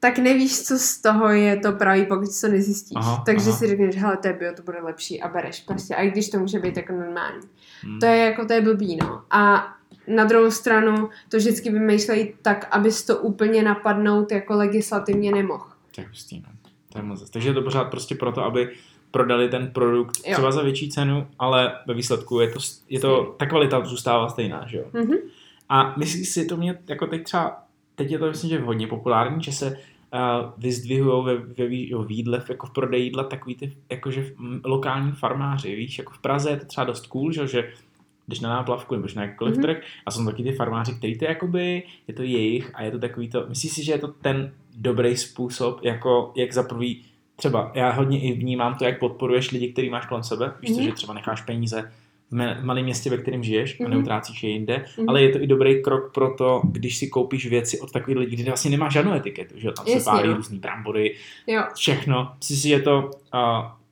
tak 0.00 0.18
nevíš, 0.18 0.62
co 0.62 0.78
z 0.78 0.98
toho 0.98 1.28
je 1.28 1.56
to 1.56 1.72
pravý, 1.72 2.06
pokud 2.06 2.28
to 2.40 2.48
nezjistíš. 2.48 2.96
Aha, 2.96 3.22
Takže 3.26 3.48
aha. 3.50 3.58
si 3.58 3.66
řekneš, 3.66 3.96
hele, 3.96 4.16
to 4.16 4.28
je 4.28 4.34
bio, 4.34 4.52
to 4.52 4.62
bude 4.62 4.78
lepší 4.80 5.22
a 5.22 5.28
bereš 5.28 5.60
prostě. 5.60 5.94
A 5.94 6.02
i 6.02 6.10
když 6.10 6.30
to 6.30 6.38
může 6.38 6.58
být 6.58 6.76
jako 6.76 6.92
normální. 6.92 7.40
Hmm. 7.82 7.98
To 8.00 8.06
je 8.06 8.16
jako, 8.18 8.44
to 8.46 8.52
je 8.52 8.60
blbý, 8.60 8.96
no. 8.96 9.22
A 9.30 9.68
na 10.06 10.24
druhou 10.24 10.50
stranu 10.50 11.08
to 11.28 11.36
vždycky 11.36 11.70
vymýšlejí 11.70 12.34
tak, 12.42 12.68
abys 12.70 13.02
to 13.02 13.16
úplně 13.16 13.62
napadnout 13.62 14.32
jako 14.32 14.54
legislativně 14.54 15.32
nemohl. 15.32 15.66
To 15.94 16.00
je 16.00 16.06
hustý, 16.08 16.40
no. 16.40 16.48
To 16.92 16.98
je 16.98 17.04
moc. 17.04 17.30
Takže 17.30 17.48
je 17.48 17.54
to 17.54 17.62
pořád 17.62 17.84
prostě 17.84 18.14
proto, 18.14 18.44
aby 18.44 18.70
prodali 19.10 19.48
ten 19.48 19.66
produkt 19.70 20.16
Jo. 20.26 20.32
třeba 20.32 20.52
za 20.52 20.62
větší 20.62 20.88
cenu, 20.88 21.26
ale 21.38 21.72
ve 21.86 21.94
výsledku 21.94 22.40
je 22.40 22.48
to, 22.50 22.58
je 22.88 23.00
to 23.00 23.34
ta 23.38 23.46
kvalita 23.46 23.84
zůstává 23.84 24.28
stejná, 24.28 24.64
že 24.66 24.78
jo? 24.78 24.84
Mhm. 24.92 25.16
A 25.68 25.94
myslíš 25.98 26.28
si, 26.28 26.46
to 26.46 26.56
mě 26.56 26.78
jako 26.88 27.06
teď 27.06 27.24
třeba, 27.24 27.62
teď 27.94 28.10
je 28.10 28.18
to 28.18 28.26
myslím, 28.26 28.50
že 28.50 28.60
hodně 28.60 28.86
populární, 28.86 29.42
že 29.42 29.52
se 29.52 29.66
uh, 29.70 30.50
vyzdvihují 30.58 31.24
ve, 31.24 31.36
ve, 31.36 31.66
vý- 31.68 31.90
jo, 31.90 32.02
v 32.02 32.10
jídle, 32.10 32.42
jako 32.48 32.66
v 32.66 32.70
prodeji 32.72 33.04
jídla 33.04 33.24
takový 33.24 33.54
ty 33.54 33.76
jakože 33.90 34.32
lokální 34.64 35.12
farmáři, 35.12 35.76
víš, 35.76 35.98
jako 35.98 36.12
v 36.12 36.18
Praze 36.18 36.50
je 36.50 36.56
to 36.56 36.66
třeba 36.66 36.84
dost 36.84 37.06
cool, 37.06 37.32
že, 37.32 37.40
jo, 37.40 37.46
že 37.46 37.72
když 38.26 38.40
na 38.40 38.48
náplavku 38.48 38.94
nebo 38.94 39.08
na 39.16 39.22
jakýkoliv 39.22 39.54
Mhm. 39.56 39.64
mm-hmm. 39.64 39.74
trh 39.74 39.84
a 40.06 40.10
jsou 40.10 40.24
taky 40.24 40.42
ty 40.42 40.52
farmáři, 40.52 40.94
který 40.94 41.18
to 41.18 41.24
jakoby, 41.24 41.82
je 42.08 42.14
to 42.14 42.22
jejich 42.22 42.70
a 42.74 42.82
je 42.82 42.90
to 42.90 42.98
takový 42.98 43.28
to, 43.28 43.46
myslíš 43.48 43.72
si, 43.72 43.84
že 43.84 43.92
je 43.92 43.98
to 43.98 44.08
ten 44.08 44.52
dobrý 44.76 45.16
způsob, 45.16 45.80
jako 45.82 46.32
jak 46.36 46.52
za 46.52 46.62
prvý, 46.62 47.04
třeba 47.38 47.72
já 47.74 47.90
hodně 47.90 48.20
i 48.20 48.32
vnímám 48.32 48.74
to, 48.74 48.84
jak 48.84 48.98
podporuješ 48.98 49.50
lidi, 49.50 49.72
který 49.72 49.90
máš 49.90 50.06
kolem 50.06 50.22
sebe, 50.24 50.52
víš 50.62 50.70
co, 50.70 50.76
Mhm. 50.76 50.86
že 50.88 50.92
třeba 50.94 51.14
necháš 51.14 51.40
peníze 51.42 51.92
v 52.30 52.64
malém 52.64 52.84
městě, 52.84 53.10
ve 53.10 53.16
kterém 53.18 53.42
žiješ 53.42 53.80
a 53.80 53.82
Mhm. 53.82 53.92
neutrácíš 53.92 54.42
je 54.42 54.50
jinde, 54.50 54.84
Mhm. 54.98 55.08
ale 55.08 55.22
je 55.22 55.28
to 55.28 55.42
i 55.42 55.46
dobrý 55.46 55.82
krok 55.82 56.14
pro 56.14 56.34
to, 56.34 56.62
když 56.64 56.96
si 56.98 57.06
koupíš 57.08 57.46
věci 57.46 57.80
od 57.80 57.92
takových 57.92 58.18
lidí, 58.18 58.36
kde 58.36 58.50
vlastně 58.50 58.70
nemá 58.70 58.88
žádnou 58.88 59.12
etiketu, 59.12 59.54
že 59.58 59.72
tam 59.72 59.84
se 59.86 59.92
Jasně, 59.92 60.04
pálí 60.04 60.28
no. 60.28 60.34
různý 60.34 60.58
brambory, 60.58 61.14
Jo. 61.46 61.62
všechno. 61.74 62.32
Myslíš 62.38 62.58
si, 62.62 62.68
že 62.68 62.74
je 62.74 62.82
to 62.82 63.10
uh, 63.34 63.40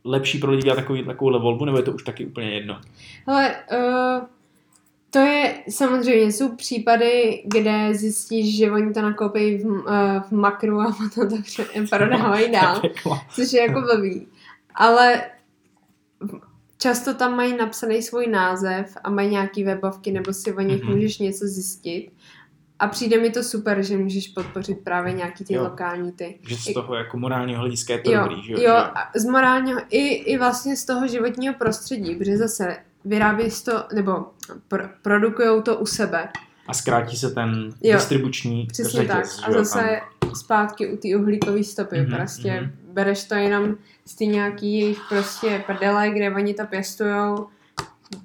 lepší 0.05 0.39
pro 0.39 0.51
lidi 0.51 0.62
dělat 0.62 0.77
takový, 0.77 1.05
takovouhle 1.05 1.40
volbu, 1.40 1.64
nebo 1.64 1.77
je 1.77 1.82
to 1.82 1.93
už 1.93 2.02
taky 2.02 2.27
úplně 2.27 2.51
jedno? 2.51 2.81
Hele, 3.27 3.55
uh, 3.73 4.24
to 5.16 5.22
je 5.22 5.55
samozřejmě, 5.70 6.32
jsou 6.32 6.56
případy, 6.56 7.43
kde 7.47 7.94
zjistíš, 7.94 8.56
že 8.59 8.70
oni 8.70 8.93
to 8.93 9.02
nakoupí 9.02 9.56
v, 9.59 9.64
uh, 9.66 9.82
v 10.28 10.32
makru 10.32 10.80
a 10.80 10.93
potom 11.14 11.28
to 11.28 11.43
pře- 11.43 11.66
prodávají 11.90 12.52
dál, 12.52 12.82
což 13.34 13.52
je 13.52 13.62
jako 13.62 13.80
blbý. 13.80 14.26
Ale 14.74 15.22
často 16.78 17.14
tam 17.14 17.36
mají 17.36 17.56
napsaný 17.56 18.02
svůj 18.02 18.26
název 18.26 18.97
a 19.05 19.10
mají 19.10 19.30
nějaký 19.30 19.64
webovky, 19.64 20.12
nebo 20.12 20.32
si 20.32 20.52
o 20.52 20.60
nich 20.60 20.82
Mhm. 20.82 20.94
můžeš 20.94 21.18
něco 21.18 21.44
zjistit. 21.47 22.10
A 22.78 22.86
přijde 22.88 23.18
mi 23.20 23.30
to 23.30 23.43
super, 23.43 23.82
že 23.82 23.97
můžeš 23.97 24.28
podpořit 24.28 24.78
právě 24.84 25.12
nějaký 25.12 25.44
ty 25.44 25.55
Jo. 25.55 25.62
lokální 25.62 26.12
ty. 26.12 26.38
Že 26.48 26.56
z 26.56 26.72
toho 26.74 26.94
jako 26.94 27.18
morálního 27.18 27.60
hlediska 27.60 27.93
je 27.93 27.98
to 27.98 28.12
Jo, 28.12 28.20
dobrý, 28.22 28.43
že 28.43 28.52
jo? 28.52 28.59
jo, 28.62 28.74
z 29.16 29.24
morálního 29.24 29.80
i, 29.90 30.06
i 30.09 30.38
vlastně 30.38 30.76
z 30.76 30.84
toho 30.84 31.09
životního 31.09 31.55
prostředí, 31.55 32.14
protože 32.14 32.36
zase 32.36 32.76
vyrábí 33.07 33.45
to, 33.65 33.85
nebo 33.95 34.27
pro, 34.69 34.85
produkujou 35.03 35.62
to 35.62 35.77
u 35.77 35.87
sebe. 35.87 36.28
A 36.69 36.74
zkrátí 36.74 37.16
se 37.16 37.31
ten 37.31 37.70
Jo, 37.83 37.95
distribuční 37.95 38.66
Přesně 38.66 39.01
řetěz, 39.01 39.37
tak. 39.37 39.49
A 39.49 39.53
zase 39.53 40.01
zpátky 40.35 40.89
u 40.89 40.97
té 40.97 41.16
uhlíkové 41.16 41.65
stopy. 41.65 42.01
Mhm, 42.01 42.16
prostě 42.16 42.61
mhm. 42.61 42.70
bereš 42.93 43.24
to 43.24 43.35
jenom 43.35 43.74
z 44.05 44.15
ty 44.15 44.27
nějaký 44.27 44.81
jejich 44.81 45.01
prostě 45.09 45.65
prdele, 45.66 46.11
kde 46.11 46.35
oni 46.35 46.55
to 46.55 46.66
pěstujou, 46.66 47.47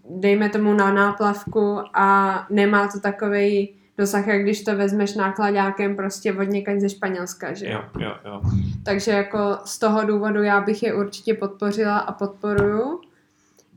dejme 0.09 0.49
tomu 0.49 0.73
na 0.73 0.93
náplavku 0.93 1.79
a 1.93 2.47
nemá 2.49 2.87
to 2.87 2.99
takovej 2.99 3.73
dosah, 3.97 4.27
jak 4.27 4.41
když 4.41 4.63
to 4.63 4.75
vezmeš 4.75 5.15
nákladákem 5.15 5.95
prostě 5.95 6.33
od 6.33 6.43
někať 6.43 6.79
ze 6.79 6.89
Španělska, 6.89 7.53
že 7.53 7.69
jo. 7.69 7.81
Jo, 7.99 8.07
jo, 8.07 8.15
jo. 8.25 8.41
Takže 8.83 9.11
jako 9.11 9.57
z 9.65 9.79
toho 9.79 10.05
důvodu 10.05 10.43
já 10.43 10.61
bych 10.61 10.83
je 10.83 10.93
určitě 10.93 11.33
podpořila 11.33 11.97
a 11.97 12.11
podporuju. 12.11 13.01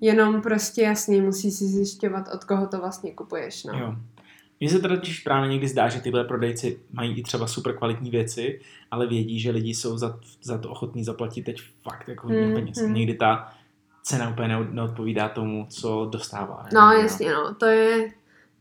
Jenom 0.04 0.42
prostě 0.42 0.82
jasný, 0.82 1.20
musí 1.20 1.50
si 1.50 1.64
zjišťovat, 1.64 2.28
od 2.34 2.44
koho 2.44 2.66
to 2.66 2.78
vlastně 2.78 3.12
kupuješ. 3.14 3.64
No. 3.64 3.78
jo. 3.78 3.94
Mně 4.60 4.70
se 4.70 4.78
teda 4.78 4.96
totiž 4.96 5.20
právě 5.20 5.48
někdy 5.50 5.68
zdá, 5.68 5.88
že 5.88 6.00
tyhle 6.00 6.24
prodejci 6.24 6.78
mají 6.92 7.18
i 7.18 7.22
třeba 7.22 7.46
super 7.46 7.76
kvalitní 7.76 8.10
věci, 8.10 8.60
ale 8.90 9.06
vědí, 9.06 9.40
že 9.40 9.50
lidi 9.50 9.74
jsou 9.74 9.98
za, 9.98 10.18
za 10.42 10.58
to 10.58 10.70
ochotní 10.70 11.04
zaplatit 11.04 11.42
teď 11.42 11.60
fakt 11.82 12.08
jako 12.08 12.26
hodně 12.26 12.44
Hmm, 12.44 12.54
peněz. 12.54 12.78
hmm. 12.78 12.94
Někdy 12.94 13.14
ta 13.14 13.52
cena 14.02 14.30
úplně 14.30 14.48
ne- 14.48 14.68
neodpovídá 14.70 15.28
tomu, 15.28 15.66
co 15.70 16.08
dostává. 16.12 16.62
ne? 16.64 16.70
No 16.74 16.92
Jo. 16.92 17.00
jasně, 17.02 17.32
no, 17.32 17.54
to 17.54 17.66
je, 17.66 18.10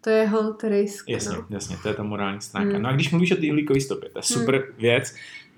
to 0.01 0.09
je 0.09 0.27
hold 0.27 0.63
risk, 0.63 1.09
Jasně, 1.09 1.35
no. 1.37 1.45
jasně, 1.49 1.77
to 1.83 1.87
je 1.87 1.93
ta 1.93 2.03
morální 2.03 2.41
stránka. 2.41 2.73
Hmm. 2.73 2.81
No 2.81 2.89
a 2.89 2.91
když 2.91 3.11
mluvíš 3.11 3.31
o 3.31 3.35
té 3.35 3.47
uhlíkové 3.49 3.81
stopě, 3.81 4.09
to 4.09 4.19
je 4.19 4.23
super 4.23 4.63
věc, 4.77 5.15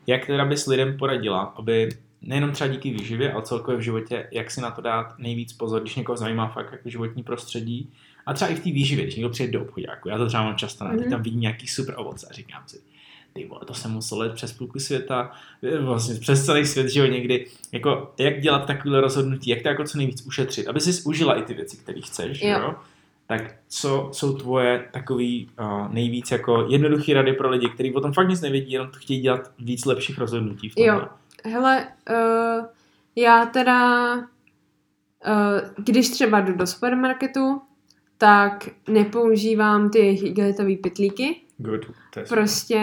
jak 0.07 0.25
teda 0.25 0.45
bys 0.45 0.65
lidem 0.67 0.97
poradila, 0.97 1.41
aby 1.43 1.89
nejenom 2.25 2.51
třeba 2.51 2.67
díky 2.67 2.91
výživě, 2.91 3.33
ale 3.33 3.43
celkově 3.43 3.77
v 3.77 3.83
životě, 3.83 4.27
jak 4.31 4.51
si 4.51 4.61
na 4.61 4.71
to 4.71 4.81
dát 4.81 5.19
nejvíc 5.19 5.53
pozor, 5.53 5.81
když 5.81 5.95
někoho 5.95 6.17
zajímá 6.17 6.47
fakt 6.47 6.71
jako 6.71 6.89
životní 6.89 7.23
prostředí 7.23 7.89
a 8.25 8.33
třeba 8.33 8.51
i 8.51 8.55
v 8.55 8.59
té 8.59 8.71
výživě, 8.71 9.03
když 9.03 9.15
někdo 9.15 9.29
přijde 9.29 9.51
do 9.51 9.61
obchodu, 9.61 9.85
jako 9.89 10.09
já 10.09 10.17
to 10.17 10.27
třeba 10.27 10.43
mám 10.43 10.55
často, 10.55 10.85
mm-hmm. 10.85 10.99
Mhm. 10.99 11.09
tam 11.09 11.21
vidím 11.21 11.39
nějaký 11.39 11.67
super 11.67 11.95
ovoce 11.97 12.27
a 12.29 12.33
říkám 12.33 12.63
si, 12.67 12.81
ty 13.33 13.45
vole, 13.45 13.61
to 13.65 13.73
jsem 13.73 13.91
musel 13.91 14.17
let 14.17 14.33
přes 14.33 14.53
půlku 14.53 14.79
světa, 14.79 15.31
eh, 15.63 15.77
vlastně 15.77 16.15
přes 16.15 16.45
celý 16.45 16.65
svět, 16.65 16.89
že 16.89 16.99
jo, 16.99 17.05
někdy, 17.05 17.45
jako 17.71 18.13
jak 18.19 18.41
dělat 18.41 18.65
takovéhle 18.65 19.01
rozhodnutí, 19.01 19.49
jak 19.49 19.61
to 19.61 19.67
jako 19.67 19.83
co 19.83 19.97
nejvíc 19.97 20.25
ušetřit, 20.27 20.67
aby 20.67 20.81
si 20.81 21.03
užila 21.03 21.33
i 21.35 21.41
ty 21.41 21.53
věci, 21.53 21.77
které 21.77 22.01
chceš, 22.01 22.41
jo. 22.41 22.59
Jo. 22.59 22.75
Tak 23.27 23.55
co 23.67 24.09
jsou 24.13 24.37
tvoje 24.37 24.85
takový 24.91 25.49
uh, 25.59 25.93
nejvíc 25.93 26.31
jako 26.31 26.67
jednoduché 26.69 27.13
rady 27.13 27.33
pro 27.33 27.49
lidi, 27.49 27.69
kteří 27.69 27.93
o 27.93 28.01
tom 28.01 28.13
fakt 28.13 28.29
nic 28.29 28.41
nevědí, 28.41 28.71
jenom 28.71 28.91
to 28.91 28.99
chtějí 28.99 29.21
dělat 29.21 29.51
víc 29.59 29.85
lepších 29.85 30.17
rozhodnutí 30.17 30.69
v 30.69 30.75
tomhle. 30.75 30.93
Jo. 30.93 31.07
Hele, 31.43 31.87
uh, 32.09 32.65
já 33.15 33.45
teda, 33.45 34.15
uh, 34.17 34.23
když 35.77 36.09
třeba 36.09 36.39
jdu 36.39 36.53
do 36.53 36.67
supermarketu, 36.67 37.61
tak 38.17 38.69
nepoužívám 38.89 39.89
ty 39.89 39.99
jejich 39.99 40.23
igelitové 40.23 40.75
pytlíky, 40.75 41.41
Good. 41.57 41.91
Prostě, 42.29 42.79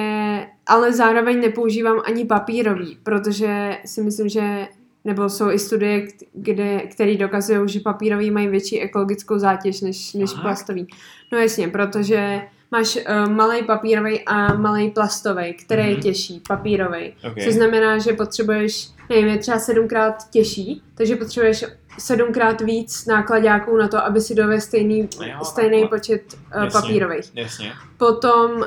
ale 0.67 0.93
zároveň 0.93 1.41
nepoužívám 1.41 2.01
ani 2.05 2.25
papírový, 2.25 2.99
protože 3.03 3.79
si 3.85 4.03
myslím, 4.03 4.29
že 4.29 4.69
nebo 5.05 5.29
jsou 5.29 5.51
i 5.51 5.59
studie, 5.59 6.09
kde, 6.33 6.81
které 6.81 7.17
dokazují, 7.17 7.69
že 7.69 7.81
papírový 7.81 8.31
mají 8.31 8.49
větší 8.49 8.81
ekologickou 8.81 9.39
zátěž 9.39 9.81
než, 9.81 10.13
než 10.15 10.33
plastový. 10.33 10.87
No 11.33 11.39
jasně, 11.39 11.69
protože 11.69 12.43
máš 12.73 12.97
uh, 12.97 13.31
malý 13.33 13.63
papírový 13.63 14.21
a 14.27 14.55
malý 14.55 14.91
plastový, 14.91 15.55
který 15.55 15.83
je 15.89 15.93
Mhm. 15.93 16.03
těžší, 16.03 16.43
papírový. 16.49 17.15
Okay. 17.31 17.45
Což 17.45 17.55
znamená, 17.55 17.99
že 17.99 18.13
potřebuješ, 18.13 18.89
nevím, 19.11 19.27
je 19.29 19.39
třeba 19.39 19.59
sedmkrát 19.59 20.31
těžší, 20.31 20.83
takže 20.95 21.17
potřebuješ 21.17 21.65
sedmkrát 21.99 22.61
víc 22.61 23.07
nákladáků 23.07 23.77
na 23.77 23.89
to, 23.89 24.05
aby 24.05 24.21
si 24.21 24.35
dovez 24.35 24.65
stejný, 24.65 25.09
Jo, 25.27 25.45
stejný 25.45 25.81
takhle. 25.81 25.99
počet 25.99 26.23
uh, 26.57 26.63
Jasně. 26.65 26.81
papírových. 26.81 27.31
Jasně. 27.35 27.73
Potom 27.97 28.51
uh, 28.53 28.67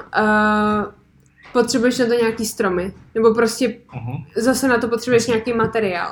potřebuješ 1.54 1.98
na 1.98 2.06
to 2.06 2.14
nějaký 2.14 2.46
stromy, 2.46 2.94
nebo 3.16 3.34
prostě 3.34 3.68
Uh-huh. 3.68 4.26
zase 4.38 4.68
na 4.68 4.78
to 4.78 4.88
potřebuješ 4.88 5.28
nějaký 5.28 5.54
materiál. 5.54 6.12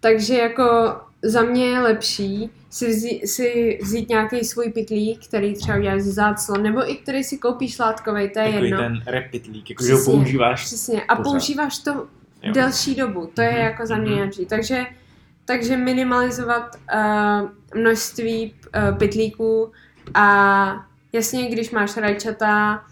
Takže 0.00 0.38
jako 0.38 0.96
za 1.22 1.42
mě 1.42 1.66
je 1.66 1.80
lepší 1.80 2.50
si 2.74 2.88
vzít, 2.88 3.26
si 3.28 3.78
vzít 3.82 4.08
nějaký 4.08 4.44
svůj 4.44 4.72
pitlík, 4.72 5.26
který 5.28 5.54
třeba 5.54 5.78
uděláš 5.78 6.02
z 6.02 6.14
záclon, 6.14 6.62
nebo 6.62 6.90
i 6.90 6.96
který 6.96 7.24
si 7.24 7.38
koupíš 7.38 7.78
látkový, 7.78 8.30
to 8.30 8.38
je 8.38 8.44
Takový 8.46 8.64
jedno. 8.64 8.78
ten 8.78 9.02
repitlík, 9.06 9.70
jako 9.70 9.84
že 9.84 9.92
ho 9.94 10.04
používáš. 10.04 10.64
Přesně. 10.64 11.02
A 11.02 11.16
pořád. 11.16 11.30
používáš 11.30 11.78
to 11.78 12.06
Jo. 12.42 12.52
delší 12.52 12.94
dobu. 12.94 13.30
To 13.34 13.42
je 13.42 13.50
Mhm, 13.50 13.60
jako 13.60 13.86
za 13.86 13.96
mě 13.96 14.04
mhm. 14.06 14.14
nejlepší. 14.14 14.46
Takže, 14.46 14.86
takže 15.44 15.76
minimalizovat 15.76 16.76
uh, 16.94 17.80
množství 17.80 18.54
uh, 18.90 18.98
pytlíků 18.98 19.72
a 20.14 20.86
jasně, 21.12 21.50
když 21.50 21.70
máš 21.70 21.96
rajčata 21.96 22.84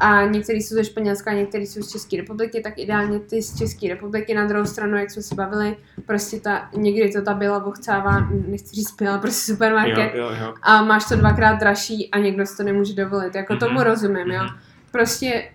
a 0.00 0.24
některý 0.24 0.62
jsou 0.62 0.74
ze 0.74 0.84
Španělska 0.84 1.30
a 1.30 1.34
některý 1.34 1.66
jsou 1.66 1.82
z 1.82 1.90
České 1.92 2.16
republiky, 2.16 2.60
tak 2.60 2.78
ideálně 2.78 3.20
ty 3.20 3.42
z 3.42 3.58
České 3.58 3.88
republiky. 3.88 4.34
Na 4.34 4.46
druhou 4.46 4.64
stranu, 4.66 4.96
jak 4.96 5.10
jsme 5.10 5.22
se 5.22 5.34
bavili, 5.34 5.76
prostě 6.06 6.40
ta, 6.40 6.68
někdy 6.76 7.10
to 7.12 7.22
ta 7.22 7.34
byla 7.34 7.58
vochcává, 7.58 8.28
nechci 8.48 8.76
říct 8.76 8.94
byla, 8.96 9.18
prostě 9.18 9.52
supermarket 9.52 10.14
Jo, 10.14 10.24
jo, 10.24 10.30
jo. 10.40 10.54
a 10.62 10.82
máš 10.84 11.08
to 11.08 11.16
dvakrát 11.16 11.54
dražší 11.54 12.10
a 12.10 12.18
někdo 12.18 12.46
si 12.46 12.56
to 12.56 12.62
nemůže 12.62 12.94
dovolit. 12.94 13.34
Jako 13.34 13.52
Mhm. 13.52 13.60
tomu 13.60 13.82
rozumím, 13.82 14.26
jo. 14.30 14.42
Mhm. 14.44 14.54
Prostě 14.92 15.50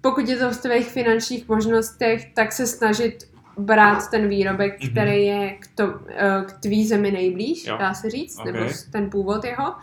pokud 0.00 0.28
je 0.28 0.36
to 0.36 0.50
v 0.50 0.56
tvých 0.56 0.88
finančních 0.88 1.48
možnostech, 1.48 2.32
tak 2.34 2.52
se 2.52 2.66
snažit 2.66 3.28
brát 3.58 4.10
ten 4.10 4.28
výrobek, 4.28 4.80
Mhm. 4.82 4.90
který 4.90 5.26
je 5.26 5.50
k, 5.60 5.66
to, 5.74 6.00
eh, 6.08 6.42
k 6.46 6.52
tvý 6.52 6.88
zemi 6.88 7.10
nejblíž, 7.10 7.66
Jo. 7.66 7.76
dá 7.78 7.94
se 7.94 8.10
říct, 8.10 8.38
Ok. 8.38 8.44
nebo 8.44 8.58
ten 8.92 9.10
původ 9.10 9.44
jeho. 9.44 9.74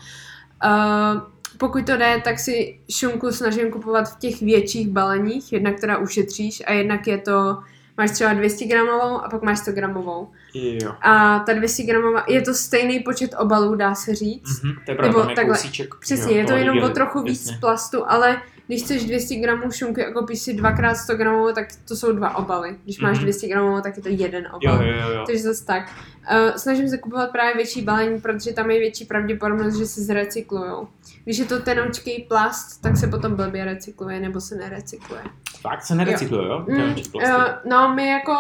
Uh, 0.66 1.22
pokud 1.58 1.86
to 1.86 1.98
jde, 1.98 2.22
tak 2.24 2.40
si 2.40 2.80
šunku 2.92 3.32
snažím 3.32 3.72
kupovat 3.72 4.10
v 4.10 4.20
těch 4.20 4.42
větších 4.42 4.88
baleních, 4.90 5.54
jednak 5.54 5.80
teda 5.80 5.98
ušetříš 5.98 6.64
a 6.68 6.74
jednak 6.74 7.08
je 7.08 7.18
to, 7.18 7.58
máš 7.98 8.12
třeba 8.12 8.34
200 8.34 8.66
gramovou 8.66 9.22
a 9.22 9.30
pak 9.30 9.42
máš 9.42 9.60
100 9.60 9.72
gramovou. 9.72 10.28
Jo. 10.54 10.92
A 11.02 11.40
ta 11.40 11.54
200 11.54 11.84
gramová, 11.84 12.24
je 12.28 12.42
to 12.42 12.54
stejný 12.54 13.00
počet 13.00 13.32
obalů, 13.40 13.76
dá 13.76 13.96
se 13.96 14.16
říct. 14.16 14.64
Mhm, 14.64 14.74
to 14.86 14.92
je 14.92 14.96
pravda, 14.96 15.20
Nebo 15.20 15.36
takhle. 15.36 15.56
kousíček. 15.58 15.96
Přesně, 15.96 16.32
jo, 16.34 16.38
je 16.38 16.46
to 16.46 16.54
jenom 16.54 16.78
o 16.84 16.90
trochu 16.90 17.22
víc 17.22 17.46
jasně. 17.46 17.58
plastu, 17.60 18.12
ale 18.12 18.42
když 18.68 18.84
chceš 18.84 19.06
200 19.06 19.36
gramů 19.36 19.72
šunky 19.72 20.06
a 20.06 20.12
koupíš 20.12 20.40
si 20.40 20.54
dvakrát 20.54 20.96
100 20.96 21.16
gramů, 21.16 21.48
tak 21.56 21.68
to 21.88 21.96
jsou 21.96 22.12
dva 22.12 22.38
obaly. 22.38 22.76
Když 22.84 23.00
máš 23.00 23.18
Mhm. 23.18 23.24
200 23.24 23.48
gramů, 23.48 23.82
tak 23.82 23.98
je 23.98 24.04
to 24.04 24.10
jeden 24.10 24.44
Jo, 24.44 24.72
obal. 24.74 24.86
jo, 24.88 24.94
jo, 25.02 25.10
jo. 25.10 25.24
Takže 25.28 25.42
zase 25.44 25.66
tak. 25.66 25.92
Uh, 26.32 26.56
snažím 26.56 26.90
se 26.90 26.98
kupovat 26.98 27.32
právě 27.32 27.56
větší 27.56 27.82
balení, 27.82 28.22
protože 28.22 28.54
tam 28.54 28.72
je 28.72 28.80
větší 28.80 29.06
pravděpodobnost, 29.06 29.76
že 29.78 29.86
se 29.86 30.02
zrecyklujou. 30.02 30.88
Když 31.24 31.38
je 31.38 31.46
to 31.46 31.60
tenoučký 31.62 32.26
plast, 32.30 32.82
tak 32.82 32.98
se 32.98 33.08
potom 33.08 33.36
blbě 33.36 33.66
recykluje 33.66 34.20
nebo 34.20 34.42
se 34.42 34.56
nerecykluje. 34.56 35.22
Fakt 35.62 35.84
se 35.86 35.96
nerecykluje, 35.96 36.48
jo? 36.48 36.60
Mm, 36.60 36.76
Ten 36.76 36.94
plastik. 36.94 37.16
uh, 37.16 37.44
no, 37.72 37.94
my 37.96 38.08
jako 38.08 38.34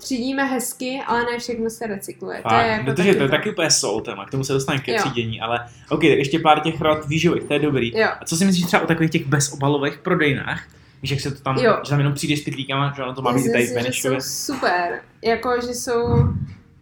třídíme 0.00 0.44
hezky, 0.44 1.00
ale 1.06 1.20
ne 1.24 1.38
všechno 1.38 1.70
se 1.70 1.86
recykluje. 1.86 2.42
to 2.48 2.54
je 2.54 2.60
Fakt, 2.60 2.66
jako 2.70 2.84
protože 2.84 3.14
to 3.14 3.22
je 3.22 3.28
taky 3.28 3.50
úplně 3.50 3.70
soul 3.70 4.00
téma, 4.00 4.26
k 4.26 4.30
tomu 4.30 4.44
se 4.44 4.52
dostaneme 4.52 4.84
ke 4.84 4.92
Jo. 4.92 4.98
třídění, 4.98 5.40
ale 5.40 5.60
ok, 5.90 6.00
tak 6.00 6.10
ještě 6.18 6.38
pár 6.38 6.60
těch 6.60 6.80
rad 6.80 7.06
výživových, 7.08 7.44
to 7.44 7.52
je 7.54 7.58
dobrý. 7.58 7.92
Jo. 7.98 8.08
A 8.20 8.24
co 8.24 8.36
si 8.36 8.44
myslíš 8.44 8.66
třeba 8.66 8.82
o 8.82 8.86
takových 8.86 9.10
těch 9.10 9.26
bezobalových 9.26 9.98
prodejnách? 9.98 10.62
Víš, 11.02 11.10
jak 11.10 11.20
se 11.20 11.30
to 11.30 11.40
tam, 11.42 11.58
Jo. 11.58 11.76
že 11.84 11.90
tam 11.90 11.98
jenom 11.98 12.14
přijdeš 12.14 12.40
s 12.40 12.44
pytlíkama, 12.44 12.92
že 12.96 13.02
ono 13.02 13.14
to 13.14 13.22
má 13.22 13.32
být 13.32 13.52
tady 13.52 13.66
Beneškově. 13.74 14.20
super. 14.20 15.00
Jako, 15.24 15.60
že 15.60 15.74
jsou... 15.74 16.02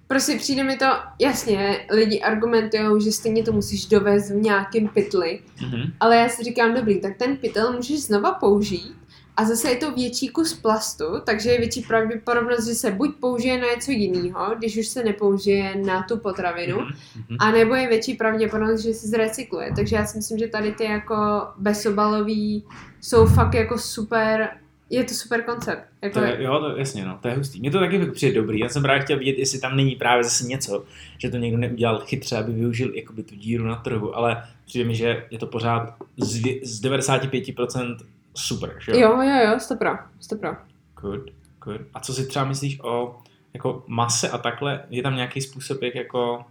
Prostě 0.07 0.37
přijde 0.37 0.65
mi 0.65 0.77
to, 0.77 0.87
jasně, 1.21 1.87
lidi 1.91 2.21
argumentují, 2.21 3.05
že 3.05 3.13
stejně 3.13 3.43
to 3.43 3.53
musíš 3.53 3.87
dovést 3.87 4.31
v 4.31 4.35
nějakém 4.35 4.89
pytli, 4.89 5.41
Mhm. 5.63 5.93
ale 6.01 6.17
já 6.17 6.29
si 6.29 6.43
říkám, 6.45 6.75
dobrý, 6.75 7.01
tak 7.01 7.17
ten 7.17 7.37
pytel 7.37 7.73
můžeš 7.73 8.03
znova 8.03 8.33
použít 8.33 8.95
a 9.39 9.45
zase 9.45 9.71
je 9.71 9.77
to 9.77 9.93
větší 9.95 10.29
kus 10.29 10.55
plastu, 10.55 11.05
takže 11.27 11.51
je 11.51 11.59
větší 11.59 11.83
pravděpodobnost, 11.83 12.67
že 12.67 12.75
se 12.75 12.91
buď 12.91 13.17
použije 13.21 13.59
na 13.61 13.67
něco 13.75 13.91
jiného, 13.91 14.55
když 14.59 14.77
už 14.77 14.87
se 14.89 15.05
nepoužije 15.05 15.75
na 15.87 16.03
tu 16.03 16.17
potravinu, 16.17 16.77
Mhm. 16.81 16.93
Mhm. 17.29 17.37
a 17.41 17.51
nebo 17.51 17.75
je 17.75 17.89
větší 17.89 18.15
pravděpodobnost, 18.15 18.81
že 18.83 18.95
se 18.95 19.07
zrecykluje. 19.09 19.73
Takže 19.77 19.97
já 19.97 20.07
si 20.07 20.17
myslím, 20.19 20.39
že 20.39 20.49
tady 20.49 20.73
ty 20.73 20.85
jako 20.85 21.15
bezobalový 21.59 22.65
jsou 23.01 23.27
fakt 23.27 23.55
jako 23.55 23.79
super, 23.79 24.49
je 24.91 25.05
to 25.05 25.15
super 25.15 25.43
koncept. 25.43 25.83
Jako, 26.03 26.19
To 26.19 26.25
je, 26.25 26.37
jo, 26.43 26.59
to, 26.61 26.77
jasně, 26.77 27.05
no, 27.05 27.19
to 27.23 27.29
je 27.29 27.35
hustý. 27.35 27.61
Mně 27.61 27.71
to 27.71 27.79
taky 27.79 28.07
přijde 28.07 28.35
dobrý. 28.41 28.59
Já 28.59 28.69
jsem 28.69 28.83
právě 28.83 29.03
chtěl 29.03 29.19
vidět, 29.19 29.39
jestli 29.39 29.59
tam 29.59 29.77
není 29.77 29.97
právě 29.97 30.25
zase 30.25 30.45
něco, 30.45 30.85
že 31.19 31.31
to 31.31 31.37
někdo 31.37 31.59
neudělal 31.59 31.99
chytře, 32.01 32.37
aby 32.37 32.53
využil 32.53 32.95
jakoby 32.95 33.23
tu 33.23 33.35
díru 33.35 33.65
na 33.65 33.77
trhu, 33.77 34.17
ale 34.17 34.43
přijde 34.67 34.85
mi, 34.85 34.95
že 34.95 35.27
je 35.31 35.39
to 35.39 35.47
pořád 35.47 35.95
z, 36.17 36.43
z 36.63 36.83
95% 36.83 37.97
super, 38.35 38.77
že 38.81 38.93
jo, 38.93 39.23
jo, 39.23 39.51
jo, 39.51 39.61
stopro, 39.61 39.91
stopro. 40.21 40.57
Good, 41.01 41.31
good. 41.65 41.81
A 41.95 42.01
co 42.01 42.15
si 42.15 42.27
třeba 42.27 42.45
myslíš 42.45 42.81
o 42.81 43.19
jako 43.55 43.85
mase 43.87 44.31
a 44.31 44.39
takhle? 44.39 44.85
Je 44.91 45.03
tam 45.03 45.17
nějaký 45.17 45.41
způsob, 45.41 45.83
jak 45.83 45.95
jako 45.95 46.45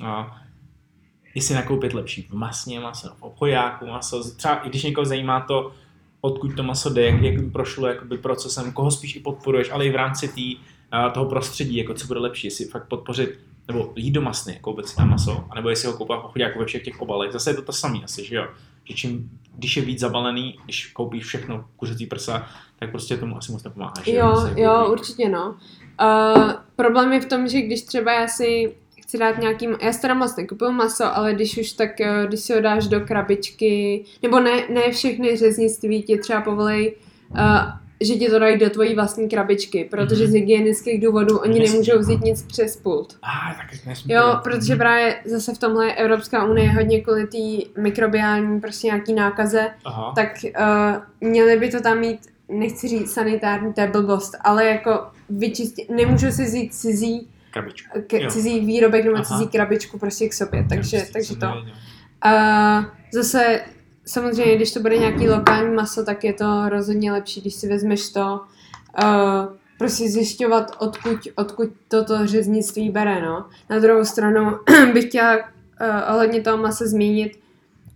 no, 0.00 0.30
jestli 1.34 1.54
nakoupit 1.54 1.94
lepší 1.94 2.22
v 2.22 2.32
masně 2.32 2.80
maso, 2.80 3.14
v 3.14 3.22
obchodáku 3.22 3.86
maso, 3.86 4.30
třeba 4.30 4.54
i 4.54 4.68
když 4.68 4.82
někoho 4.82 5.04
zajímá 5.04 5.40
to, 5.40 5.72
odkud 6.20 6.56
to 6.56 6.62
maso 6.62 6.90
jde, 6.90 7.06
jak, 7.06 7.22
jak 7.22 7.52
prošlo 7.52 7.86
jakoby 7.86 8.18
procesem, 8.18 8.72
koho 8.72 8.90
spíš 8.90 9.16
i 9.16 9.20
podporuješ, 9.20 9.70
ale 9.70 9.86
i 9.86 9.90
v 9.90 9.96
rámci 9.96 10.28
tý, 10.28 10.56
a, 10.90 11.10
toho 11.10 11.26
prostředí, 11.26 11.76
jako 11.76 11.94
co 11.94 12.06
bude 12.06 12.20
lepší, 12.20 12.46
jestli 12.46 12.64
fakt 12.64 12.88
podpořit 12.88 13.40
nebo 13.68 13.92
jít 13.96 14.10
do 14.10 14.22
masny, 14.22 14.58
koupit 14.60 14.88
si 14.88 14.96
tam 14.96 15.10
maso, 15.10 15.44
anebo 15.50 15.70
jestli 15.70 15.88
ho 15.88 15.96
koupit 15.96 16.16
v 16.16 16.24
obchodáku 16.24 16.58
ve 16.58 16.64
všech 16.64 16.84
těch 16.84 17.00
obalech. 17.00 17.32
Zase 17.32 17.50
je 17.50 17.54
to 17.54 17.62
to 17.62 17.72
samé 17.72 17.98
asi, 18.04 18.24
že 18.24 18.36
jo? 18.36 18.46
Že 18.88 18.94
čím, 18.94 19.30
když 19.56 19.76
je 19.76 19.82
víc 19.82 20.00
zabalený, 20.00 20.58
když 20.64 20.86
koupíš 20.86 21.24
všechno 21.24 21.64
kuřecí 21.76 22.06
prsa, 22.06 22.48
tak 22.78 22.90
prostě 22.90 23.16
tomu 23.16 23.36
asi 23.36 23.52
moc 23.52 23.64
nepomáhá. 23.64 23.94
že 24.04 24.12
Jo, 24.12 24.34
jo, 24.56 24.88
určitě 24.92 25.28
no. 25.28 25.56
Uh, 26.00 26.52
problém 26.76 27.12
je 27.12 27.20
v 27.20 27.26
tom, 27.26 27.48
že 27.48 27.60
když 27.60 27.82
třeba 27.82 28.12
já 28.12 28.28
si 28.28 28.74
chci 29.06 29.18
dát 29.18 29.38
nějaký, 29.38 29.68
já 29.82 29.92
si 29.92 30.00
teda 30.00 30.14
moc 30.14 30.36
nekupuju 30.36 30.72
maso, 30.72 31.16
ale 31.16 31.34
když 31.34 31.58
už 31.58 31.72
tak, 31.72 32.00
eh, 32.00 32.24
když 32.26 32.40
si 32.40 32.54
ho 32.54 32.60
dáš 32.60 32.88
do 32.88 33.00
krabičky, 33.00 34.04
nebo 34.22 34.40
ne, 34.40 34.68
ne 34.68 34.90
všechny 34.90 35.36
řeznictví 35.36 36.02
ti 36.02 36.18
třeba 36.18 36.40
povolej, 36.40 36.96
uh, 37.30 37.38
že 38.00 38.14
ti 38.14 38.28
to 38.30 38.38
dají 38.38 38.58
do 38.58 38.70
tvojí 38.70 38.94
vlastní 38.94 39.28
krabičky, 39.28 39.84
protože 39.90 40.22
Mhm. 40.24 40.30
z 40.30 40.34
hygienických 40.34 41.00
důvodů 41.02 41.38
oni 41.38 41.58
Nesmí. 41.58 41.72
nemůžou 41.72 41.98
vzít 41.98 42.20
nic 42.20 42.42
přes 42.42 42.76
pult. 42.76 43.16
Ah, 43.22 43.54
tak 43.56 43.86
nesmí 43.86 44.12
Jo, 44.14 44.22
to- 44.32 44.40
protože 44.44 44.72
Mhm. 44.72 44.78
právě 44.78 45.16
zase 45.24 45.54
v 45.54 45.58
tomhle 45.58 45.94
Evropská 45.94 46.44
unie 46.44 46.70
hodně 46.72 47.00
kvůli 47.00 47.26
té 47.26 47.80
mikrobiální 47.80 48.60
prostě 48.60 48.86
nějaký 48.86 49.12
nákaze, 49.14 49.70
Aha. 49.84 50.12
tak 50.16 50.28
uh, 50.44 51.28
měli 51.28 51.56
by 51.58 51.68
to 51.70 51.80
tam 51.80 51.98
mít, 51.98 52.18
nechci 52.48 52.88
říct 52.88 53.12
sanitární, 53.12 53.72
to 53.72 53.80
je 53.80 53.86
blbost, 53.86 54.34
ale 54.44 54.66
jako 54.66 55.06
vyčistit, 55.30 55.90
nemůžu 55.90 56.30
si 56.30 56.44
vzít 56.44 56.74
cizí, 56.74 57.28
Krabičku. 57.50 58.00
k, 58.06 58.12
Jo. 58.12 58.30
cizí 58.30 58.60
výrobek 58.60 59.04
nebo 59.04 59.16
Aha. 59.16 59.24
cizí 59.24 59.46
krabičku 59.48 59.98
prostě 59.98 60.28
k 60.28 60.32
sobě, 60.32 60.66
takže, 60.68 61.02
takže 61.12 61.36
to. 61.36 61.46
A 62.22 62.32
zase 63.12 63.60
samozřejmě, 64.06 64.56
když 64.56 64.72
to 64.72 64.80
bude 64.80 64.98
nějaký 64.98 65.28
lokální 65.28 65.74
maso, 65.74 66.04
tak 66.04 66.24
je 66.24 66.32
to 66.32 66.68
rozhodně 66.68 67.12
lepší, 67.12 67.40
když 67.40 67.54
si 67.54 67.68
vezmeš 67.68 68.10
to, 68.10 68.40
uh, 69.02 69.56
prostě 69.78 70.08
zjišťovat, 70.08 70.76
odkud, 70.78 71.18
odkud 71.34 71.68
toto 71.88 72.26
řeznictví 72.26 72.90
bere, 72.90 73.22
no. 73.22 73.46
Na 73.70 73.78
druhou 73.78 74.04
stranu 74.04 74.58
bych 74.92 75.04
chtěla 75.04 75.36
uh, 75.36 75.42
ohledně 76.14 76.40
toho 76.40 76.56
masa 76.56 76.86
zmínit, 76.86 77.38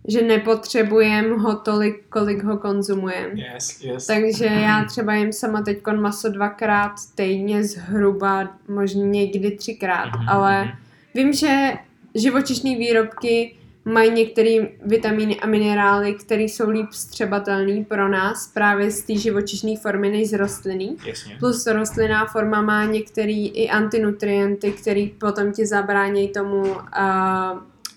že 0.07 0.21
nepotřebujeme 0.21 1.37
ho 1.37 1.55
tolik, 1.55 2.03
kolik 2.09 2.43
ho 2.43 2.57
konzumujeme. 2.57 3.41
Yes, 3.53 3.83
yes. 3.83 4.07
Takže 4.07 4.45
já 4.45 4.85
třeba 4.85 5.13
jim 5.13 5.33
sama 5.33 5.61
teď 5.61 5.77
maso 5.95 6.29
dvakrát 6.29 6.91
týdně 7.15 7.63
zhruba, 7.63 8.49
možná 8.67 9.05
někdy 9.05 9.51
třikrát, 9.51 10.05
Mhm, 10.05 10.29
ale 10.29 10.65
mhm. 10.65 10.73
vím, 11.15 11.33
že 11.33 11.73
živočišné 12.15 12.75
výrobky 12.75 13.55
mají 13.85 14.11
některé 14.11 14.67
vitamíny 14.85 15.39
a 15.39 15.47
minerály, 15.47 16.13
které 16.13 16.43
jsou 16.43 16.69
líp 16.69 16.87
střebatelné 16.91 17.85
pro 17.85 18.09
nás 18.09 18.47
právě 18.47 18.91
z 18.91 19.03
té 19.03 19.15
živočišné 19.15 19.77
formy 19.77 20.09
než 20.09 20.29
z 20.29 20.33
rostlinný. 20.33 20.97
Jasně. 21.05 21.35
Plus 21.39 21.67
rostlinná 21.67 22.25
forma 22.25 22.61
má 22.61 22.85
některé 22.85 23.31
i 23.31 23.69
antinutrienty, 23.69 24.71
které 24.71 25.07
potom 25.19 25.51
ti 25.51 25.65
zabrání 25.65 26.27
tomu 26.27 26.61
uh, 26.61 26.77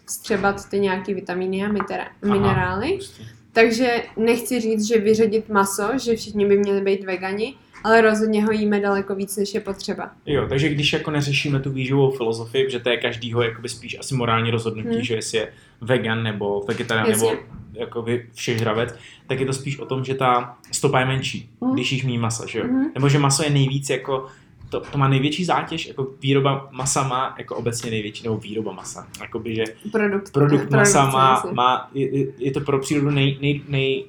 střebat 0.06 0.69
ty 0.69 0.81
nějaké 0.81 1.15
vitamíny 1.15 1.65
a 1.65 1.69
mitera- 1.73 2.09
Aha. 2.23 2.35
minerály. 2.35 2.94
Hustý. 2.94 3.24
Takže 3.52 4.02
nechci 4.16 4.61
říct, 4.61 4.89
že 4.89 4.98
vyředit 4.98 5.48
maso, 5.48 5.89
že 5.98 6.16
všichni 6.16 6.47
by 6.47 6.59
měli 6.59 6.81
být 6.81 7.05
vegani, 7.05 7.55
ale 7.85 8.01
rozhodně 8.01 8.44
ho 8.44 8.52
jíme 8.52 8.81
daleko 8.81 9.15
víc, 9.15 9.36
než 9.36 9.55
je 9.55 9.61
potřeba. 9.61 10.11
Jo, 10.27 10.47
takže 10.48 10.69
když 10.69 10.93
jako 10.93 11.11
neřešíme 11.11 11.61
tu 11.61 11.70
výživovou 11.70 12.11
filozofii, 12.11 12.70
že 12.70 12.81
to 12.81 12.89
je 12.90 12.97
každýho 12.97 13.43
jakoby 13.43 13.69
spíš 13.69 13.98
asi 13.98 14.15
morální 14.15 14.51
rozhodnutí, 14.51 14.89
Hmm. 14.89 15.02
že 15.02 15.15
jestli 15.15 15.39
je 15.39 15.48
vegan 15.81 16.23
nebo 16.23 16.65
vegetarián 16.69 17.09
Jasně. 17.09 17.31
nebo 17.31 17.43
jakoby 17.73 18.27
všežravec, 18.35 18.94
tak 19.27 19.40
je 19.40 19.47
to 19.47 19.52
spíš 19.52 19.78
o 19.78 19.86
tom, 19.86 20.05
že 20.05 20.15
ta 20.15 20.56
stopa 20.73 21.01
je 21.01 21.06
menší, 21.06 21.51
Hmm. 21.62 21.74
když 21.74 21.93
jíš 21.93 22.05
méně 22.05 22.19
masa, 22.19 22.47
že 22.47 22.59
jo? 22.59 22.65
Mhm. 22.65 22.90
Nebo 22.94 23.09
že 23.09 23.19
maso 23.19 23.43
je 23.44 23.51
nejvíc 23.51 23.90
jako 23.90 24.27
to, 24.70 24.81
to 24.81 24.98
má 24.98 25.09
největší 25.09 25.44
zátěž, 25.44 25.86
jako 25.86 26.06
výroba 26.23 26.69
masa 26.73 27.09
má 27.09 27.35
jako 27.39 27.56
obecně 27.56 27.90
největší, 27.90 28.24
nebo 28.24 28.36
výroba 28.36 28.73
masa, 28.73 29.06
jakoby, 29.20 29.55
že 29.55 29.65
Produkt, 29.93 30.32
produkt 30.32 30.70
masa 30.70 31.11
má, 31.11 31.43
má 31.52 31.90
je, 31.94 32.19
je- 32.19 32.27
je, 32.39 32.51
to 32.51 32.61
pro 32.61 32.78
přírodu 32.78 33.11
nej, 33.11 33.39
nej, 33.40 33.61
nej, 33.69 34.05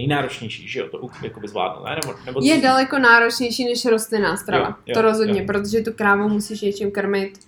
nejnáročnější, 0.00 0.68
že 0.68 0.80
jo, 0.80 0.88
to 0.90 1.08
jakoby 1.22 1.48
zvládnout, 1.48 1.84
ne? 1.84 1.96
Nebo, 2.04 2.18
nebo 2.26 2.40
Je 2.42 2.60
daleko 2.60 2.98
náročnější 2.98 3.64
než 3.64 3.84
rostlinná 3.84 4.36
strava. 4.36 4.68
Jo, 4.68 4.74
jo, 4.86 4.94
to 4.94 5.02
rozhodně, 5.02 5.40
jo. 5.40 5.46
protože 5.46 5.80
tu 5.80 5.92
krávu 5.92 6.28
musíš 6.28 6.60
něčím 6.60 6.90
krmit 6.90 7.38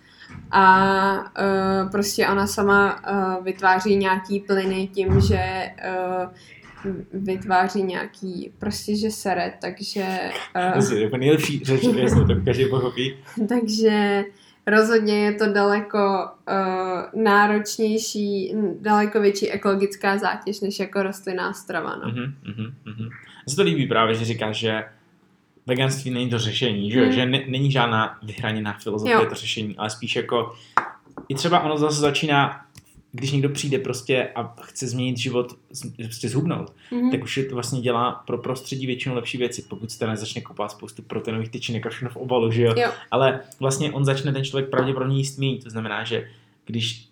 a 0.50 1.18
uh, 1.18 1.90
prostě 1.90 2.28
ona 2.28 2.46
sama 2.46 3.00
uh, 3.38 3.44
vytváří 3.44 3.96
nějaký 3.96 4.40
plyny 4.40 4.88
tím, 4.94 5.20
že 5.20 5.70
uh, 5.88 6.30
vytváří 7.12 7.82
nějaký, 7.82 8.52
prostě 8.58 8.96
že 8.96 9.10
sere, 9.10 9.52
takže 9.60 10.18
uh, 10.76 10.88
To 10.88 10.94
je 10.94 11.18
nejlepší 11.18 11.64
řeč, 11.64 11.82
jasně, 11.82 12.24
to 12.24 12.34
každý 12.44 12.66
pochopí. 12.66 13.14
takže 13.48 14.24
rozhodně 14.66 15.24
je 15.24 15.32
to 15.32 15.52
daleko 15.52 16.26
uh, 16.48 17.22
náročnější, 17.22 18.54
daleko 18.80 19.20
větší 19.20 19.50
ekologická 19.50 20.18
zátěž 20.18 20.60
než 20.60 20.78
jako 20.78 21.02
rostlinná 21.02 21.52
strava. 21.52 21.96
No. 21.96 22.08
Mhm, 22.08 22.34
mhm, 22.44 22.74
mhm. 22.84 23.04
Mně 23.46 23.50
se 23.50 23.56
to 23.56 23.62
líbí 23.62 23.86
právě, 23.86 24.14
že 24.14 24.24
říkáš, 24.24 24.56
že 24.56 24.84
veganství 25.66 26.10
není 26.10 26.30
to 26.30 26.38
řešení, 26.38 26.90
že? 26.90 27.02
Hmm. 27.02 27.12
že 27.12 27.26
ne, 27.26 27.42
není 27.48 27.70
žádná 27.70 28.18
vyhraněná 28.22 28.72
filozofie 28.72 29.14
Jo. 29.14 29.26
to 29.26 29.34
řešení, 29.34 29.76
ale 29.76 29.90
spíš 29.90 30.16
jako 30.16 30.54
i 31.28 31.34
třeba 31.34 31.60
ono 31.60 31.78
zase 31.78 32.00
začíná, 32.00 32.60
když 33.12 33.32
někdo 33.32 33.48
přijde 33.48 33.78
prostě 33.78 34.28
a 34.34 34.54
chce 34.62 34.86
změnit 34.86 35.16
život, 35.18 35.56
prostě 35.96 36.28
zhubnout, 36.28 36.72
Mhm. 36.92 37.10
tak 37.10 37.22
už 37.22 37.36
je 37.36 37.44
to 37.44 37.54
vlastně 37.54 37.80
dělá 37.80 38.12
pro 38.12 38.38
prostředí 38.38 38.86
většinou 38.86 39.14
lepší 39.14 39.38
věci, 39.38 39.62
pokud 39.62 39.90
se 39.90 40.06
nezačne 40.06 40.40
kupovat 40.42 40.70
spoustu 40.70 41.02
proteinových 41.02 41.48
tyčinek 41.48 41.86
a 41.86 41.90
všechno 41.90 42.10
v 42.10 42.16
obalu, 42.16 42.50
že 42.50 42.62
jo? 42.62 42.74
Jo. 42.76 42.90
Ale 43.10 43.40
vlastně 43.60 43.92
on 43.92 44.04
začne 44.04 44.32
ten 44.32 44.44
člověk 44.44 44.70
pravděpodobně 44.70 45.16
jíst 45.16 45.38
méně, 45.38 45.58
to 45.58 45.70
znamená, 45.70 46.04
že 46.04 46.28
když 46.66 47.08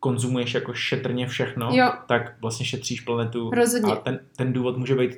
konzumuješ 0.00 0.54
jako 0.54 0.74
šetrně 0.74 1.26
všechno, 1.26 1.70
Jo. 1.72 1.92
tak 2.08 2.40
vlastně 2.40 2.66
šetříš 2.66 3.00
planetu. 3.00 3.50
Rozhodně. 3.50 3.92
A 3.92 3.96
ten, 3.96 4.20
ten 4.36 4.52
důvod 4.52 4.76
může 4.76 4.94
být 4.94 5.10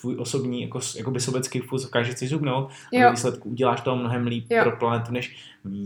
tvůj 0.00 0.16
osobní, 0.18 0.62
jako, 0.62 0.80
jakoby 0.96 1.20
sobecký 1.20 1.60
fuzovka, 1.60 2.02
že 2.02 2.12
chceš 2.12 2.30
zubnout 2.30 2.70
a 2.96 3.04
ve 3.04 3.10
výsledku 3.10 3.48
uděláš 3.48 3.80
toho 3.80 3.96
mnohem 3.96 4.26
líp 4.26 4.46
Jo. 4.50 4.62
pro 4.62 4.76
planetu, 4.76 5.12
než 5.12 5.36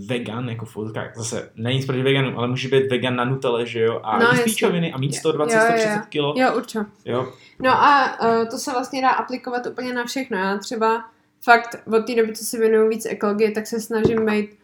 vegan, 0.07 0.49
jako 0.49 0.65
fuzovka. 0.67 1.09
Zase 1.17 1.51
není 1.57 1.77
nic 1.77 1.87
proti 1.87 2.03
veganům, 2.03 2.39
ale 2.39 2.49
může 2.49 2.69
být 2.69 2.91
vegan 2.91 3.17
na 3.17 3.25
nutele, 3.25 3.67
že 3.67 3.81
jo, 3.81 4.01
a 4.05 4.19
No, 4.19 4.31
píčoviny 4.45 4.93
a 4.93 4.99
mít 4.99 5.13
Jo, 5.15 5.19
120, 5.19 5.55
jo, 5.57 5.61
jo. 5.63 5.69
130 5.79 6.07
kilo. 6.09 6.35
Jo, 6.37 6.53
určitě. 6.57 6.85
Jo. 7.05 7.33
No 7.59 7.71
a 7.71 8.21
uh, 8.23 8.49
to 8.49 8.59
se 8.59 8.71
vlastně 8.73 9.03
dá 9.03 9.11
aplikovat 9.11 9.67
úplně 9.67 9.93
na 9.95 10.05
všechno. 10.05 10.39
Já 10.39 10.59
třeba 10.59 11.05
fakt 11.45 11.77
od 11.87 12.07
té 12.07 12.15
doby, 12.15 12.33
co 12.33 12.45
se 12.45 12.59
věnuju 12.59 12.89
víc 12.89 13.07
ekologie, 13.07 13.51
tak 13.51 13.67
se 13.67 13.81
snažím 13.81 14.27
být 14.27 14.60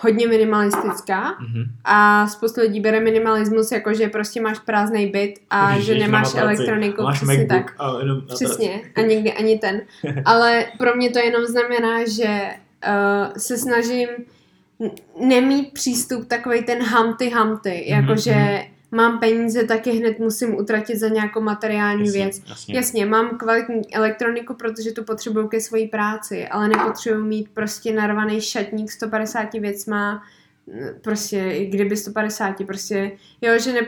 hodně 0.00 0.28
minimalistická 0.28 1.36
Mhm. 1.40 1.64
a 1.84 2.26
spoustu 2.26 2.60
lidí 2.60 2.80
bere 2.80 3.00
minimalismus 3.00 3.72
jako, 3.72 3.94
že 3.94 4.08
prostě 4.08 4.40
máš 4.40 4.58
prázdný 4.58 5.06
byt 5.06 5.34
a 5.50 5.70
Můžeš 5.70 5.84
že 5.86 5.94
nemáš 5.94 6.34
elektroniku. 6.34 7.02
Máš 7.02 7.16
přesně 7.16 7.38
MacBook 7.38 7.48
tak. 7.70 7.74
a 7.78 7.98
jenom 7.98 8.18
na 8.28 8.34
Přesně. 8.34 8.80
A 8.96 9.00
někdy 9.00 9.32
ani 9.32 9.58
ten. 9.58 9.80
Ale 10.24 10.64
pro 10.78 10.96
mě 10.96 11.10
to 11.10 11.18
jenom 11.18 11.44
znamená, 11.44 11.98
že 12.08 12.40
uh, 12.88 13.34
se 13.36 13.58
snažím 13.58 14.08
nemít 15.20 15.72
přístup 15.72 16.28
takový 16.28 16.62
ten 16.64 16.82
hamty 16.82 17.30
hamty, 17.30 17.86
Mhm, 17.88 18.02
jakože 18.02 18.62
mám 18.90 19.18
peníze, 19.18 19.64
tak 19.64 19.86
je 19.86 19.92
hned 19.92 20.18
musím 20.18 20.54
utratit 20.56 20.96
za 20.98 21.08
nějakou 21.08 21.40
materiální 21.40 22.04
Jasně, 22.06 22.22
věc. 22.24 22.42
Jasně. 22.48 22.74
Jasně, 22.76 23.06
mám 23.06 23.38
kvalitní 23.38 23.94
elektroniku, 23.94 24.54
protože 24.54 24.92
tu 24.92 25.04
potřebuju 25.04 25.48
ke 25.48 25.60
své 25.60 25.86
práci, 25.86 26.48
ale 26.48 26.68
nepotřebuji 26.68 27.24
mít 27.24 27.48
prostě 27.54 27.92
narvaný 27.92 28.40
šatník 28.40 28.90
150 28.90 29.52
věcma, 29.52 30.22
n- 30.72 30.94
prostě 31.02 31.38
i 31.52 31.66
kdyby 31.66 31.96
150, 31.96 32.66
prostě, 32.66 33.12
jo, 33.40 33.58
že 33.58 33.72
ne, 33.72 33.80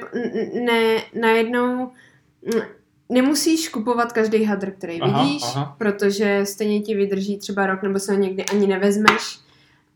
ne 0.65 1.03
najednou 1.20 1.91
n- 2.55 2.62
nemusíš 3.09 3.69
kupovat 3.69 4.12
každý 4.12 4.45
hadr, 4.45 4.70
který 4.70 5.01
Aha, 5.01 5.23
vidíš, 5.23 5.43
aha. 5.45 5.75
protože 5.79 6.41
stejně 6.45 6.81
ti 6.81 6.95
vydrží 6.95 7.39
třeba 7.39 7.66
rok, 7.66 7.83
nebo 7.83 7.99
se 7.99 8.12
ho 8.12 8.19
někdy 8.19 8.45
ani 8.45 8.66
nevezmeš. 8.66 9.39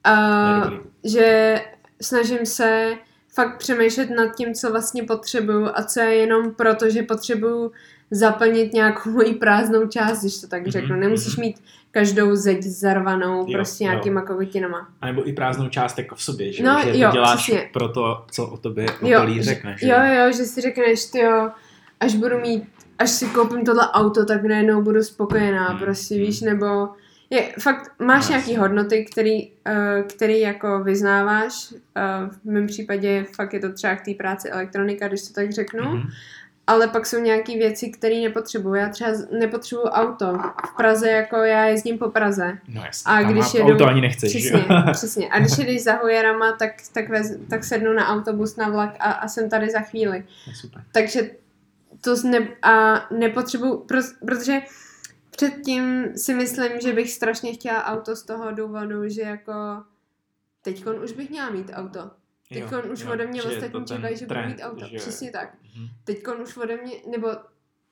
Uh, 0.09 0.75
že 1.05 1.57
snažím 2.03 2.47
se 2.47 2.93
fakt 3.35 3.57
přemýšlet 3.59 4.11
nad 4.11 4.35
tím, 4.37 4.55
co 4.55 4.71
vlastně 4.71 5.03
potřebuju 5.03 5.69
a 5.75 5.83
co 5.83 6.01
je 6.01 6.15
jenom 6.15 6.55
proto, 6.55 6.91
že 6.91 7.03
potřebuju 7.03 7.73
zaplnit 8.11 8.73
nějakou 8.73 9.11
moji 9.11 9.35
prázdnou 9.35 9.87
část, 9.87 10.21
když 10.21 10.41
to 10.41 10.47
tak 10.47 10.63
Mhm, 10.63 10.71
řeknu. 10.71 10.97
Nemusíš 10.97 11.37
mhm. 11.37 11.47
mít 11.47 11.63
každou 11.91 12.35
zeď 12.37 12.63
zarvanou 12.63 13.39
Jo, 13.49 13.53
prostě 13.59 13.85
jo. 13.85 13.91
nějakýma 13.91 14.23
kokotinama. 14.23 14.89
A 15.01 15.07
nebo 15.07 15.29
i 15.29 15.33
prázdnou 15.33 15.69
část 15.69 15.99
jako 15.99 16.15
v 16.15 16.23
sobě, 16.23 16.53
že, 16.53 16.63
No, 16.63 16.81
že 16.83 16.99
jo, 16.99 17.09
to 17.11 17.13
děláš 17.13 17.43
přesně. 17.43 17.71
pro 17.73 17.89
to, 17.89 18.25
co 18.31 18.47
o 18.47 18.57
tobě 18.57 18.87
Jo, 19.03 19.19
okolí 19.19 19.35
že- 19.37 19.43
řekne. 19.43 19.77
Že? 19.81 19.89
Jo, 19.89 19.97
jo, 20.19 20.33
že 20.33 20.45
si 20.45 20.61
řekneš, 20.61 21.05
ty 21.05 21.19
jo, 21.19 21.51
až 22.01 22.15
budu 22.15 22.39
mít, 22.39 22.65
až 22.99 23.11
si 23.11 23.27
koupím 23.27 23.65
tohle 23.65 23.89
auto, 23.93 24.25
tak 24.25 24.43
najednou 24.45 24.83
budu 24.83 25.03
spokojená, 25.03 25.69
Hmm, 25.69 25.79
prostě 25.79 26.15
hmm. 26.15 26.25
víš, 26.25 26.41
nebo 26.41 26.89
je, 27.33 27.53
fakt 27.61 27.91
máš 28.01 28.25
No, 28.25 28.29
nějaký 28.31 28.51
jasně. 28.51 28.59
hodnoty, 28.59 29.05
který, 29.13 29.51
uh, 29.51 30.03
který 30.09 30.41
jako 30.41 30.85
vyznáváš, 30.85 31.73
uh, 31.73 32.31
v 32.31 32.45
mém 32.45 32.67
případě 32.67 33.25
fakt 33.37 33.53
je 33.55 33.61
to 33.61 33.73
třeba 33.73 33.97
k 33.97 34.05
té 34.05 34.15
práci 34.15 34.49
elektronika, 34.49 35.09
když 35.09 35.23
to 35.29 35.35
tak 35.35 35.53
řeknu, 35.53 35.83
Mhm. 35.97 36.09
ale 36.67 36.89
pak 36.89 37.07
jsou 37.07 37.19
nějaké 37.21 37.53
věci, 37.53 37.91
které 37.91 38.15
nepotřebuju. 38.21 38.75
Já 38.75 38.89
třeba 38.89 39.11
nepotřebuju 39.39 39.87
auto. 39.89 40.39
V 40.67 40.77
Praze, 40.77 41.11
jako 41.11 41.37
já 41.37 41.65
jezdím 41.65 41.99
po 41.99 42.11
Praze. 42.11 42.59
No 42.69 42.83
jasně, 42.87 43.13
A 43.13 43.23
když 43.23 43.55
jedu- 43.55 43.73
auto 43.73 43.87
ani 43.87 44.01
nechceš, 44.01 44.31
Přesně, 44.37 44.65
přesně. 44.93 45.29
A 45.29 45.39
když 45.39 45.59
jedeš 45.59 45.83
za 45.85 45.93
hujerama, 45.93 46.53
tak, 46.53 46.71
tak, 46.95 47.09
vez, 47.09 47.37
tak 47.51 47.65
sednu 47.65 47.93
na 47.93 48.09
autobus, 48.09 48.57
na 48.57 48.69
vlak 48.69 48.95
a, 49.01 49.11
a 49.13 49.29
jsem 49.29 49.51
tady 49.51 49.71
za 49.71 49.81
chvíli. 49.81 50.25
No, 50.49 50.55
super. 50.55 50.83
Takže 50.93 51.31
to 52.01 52.15
ne, 52.25 52.49
a 52.63 52.95
nepotřebuju, 53.19 53.77
pro, 53.79 53.99
protože 54.27 54.61
předtím 55.37 56.17
si 56.17 56.35
myslím, 56.35 56.81
že 56.81 56.93
bych 56.93 57.13
strašně 57.13 57.53
chtěla 57.53 57.85
auto 57.85 58.17
z 58.17 58.23
toho 58.23 58.53
důvodu, 58.53 59.09
že 59.09 59.23
jako 59.23 59.53
teďkon 60.63 61.05
už 61.05 61.13
bych 61.13 61.31
měla 61.31 61.51
mít 61.51 61.71
auto. 61.75 62.11
Teďkon 62.53 62.93
už 62.93 63.05
ode 63.05 63.27
mě 63.27 63.43
ostatní 63.43 63.71
ten 63.71 63.87
čekají, 63.87 64.17
že 64.17 64.27
budu 64.27 64.41
mít 64.47 64.63
auto. 64.63 64.87
že 64.87 64.95
jo. 64.95 65.01
Přesně 65.01 65.31
tak. 65.31 65.55
Mhm. 65.77 65.89
Teďkon 66.05 66.41
už 66.41 66.57
ode 66.57 66.77
mě, 66.77 66.93
nebo 67.11 67.29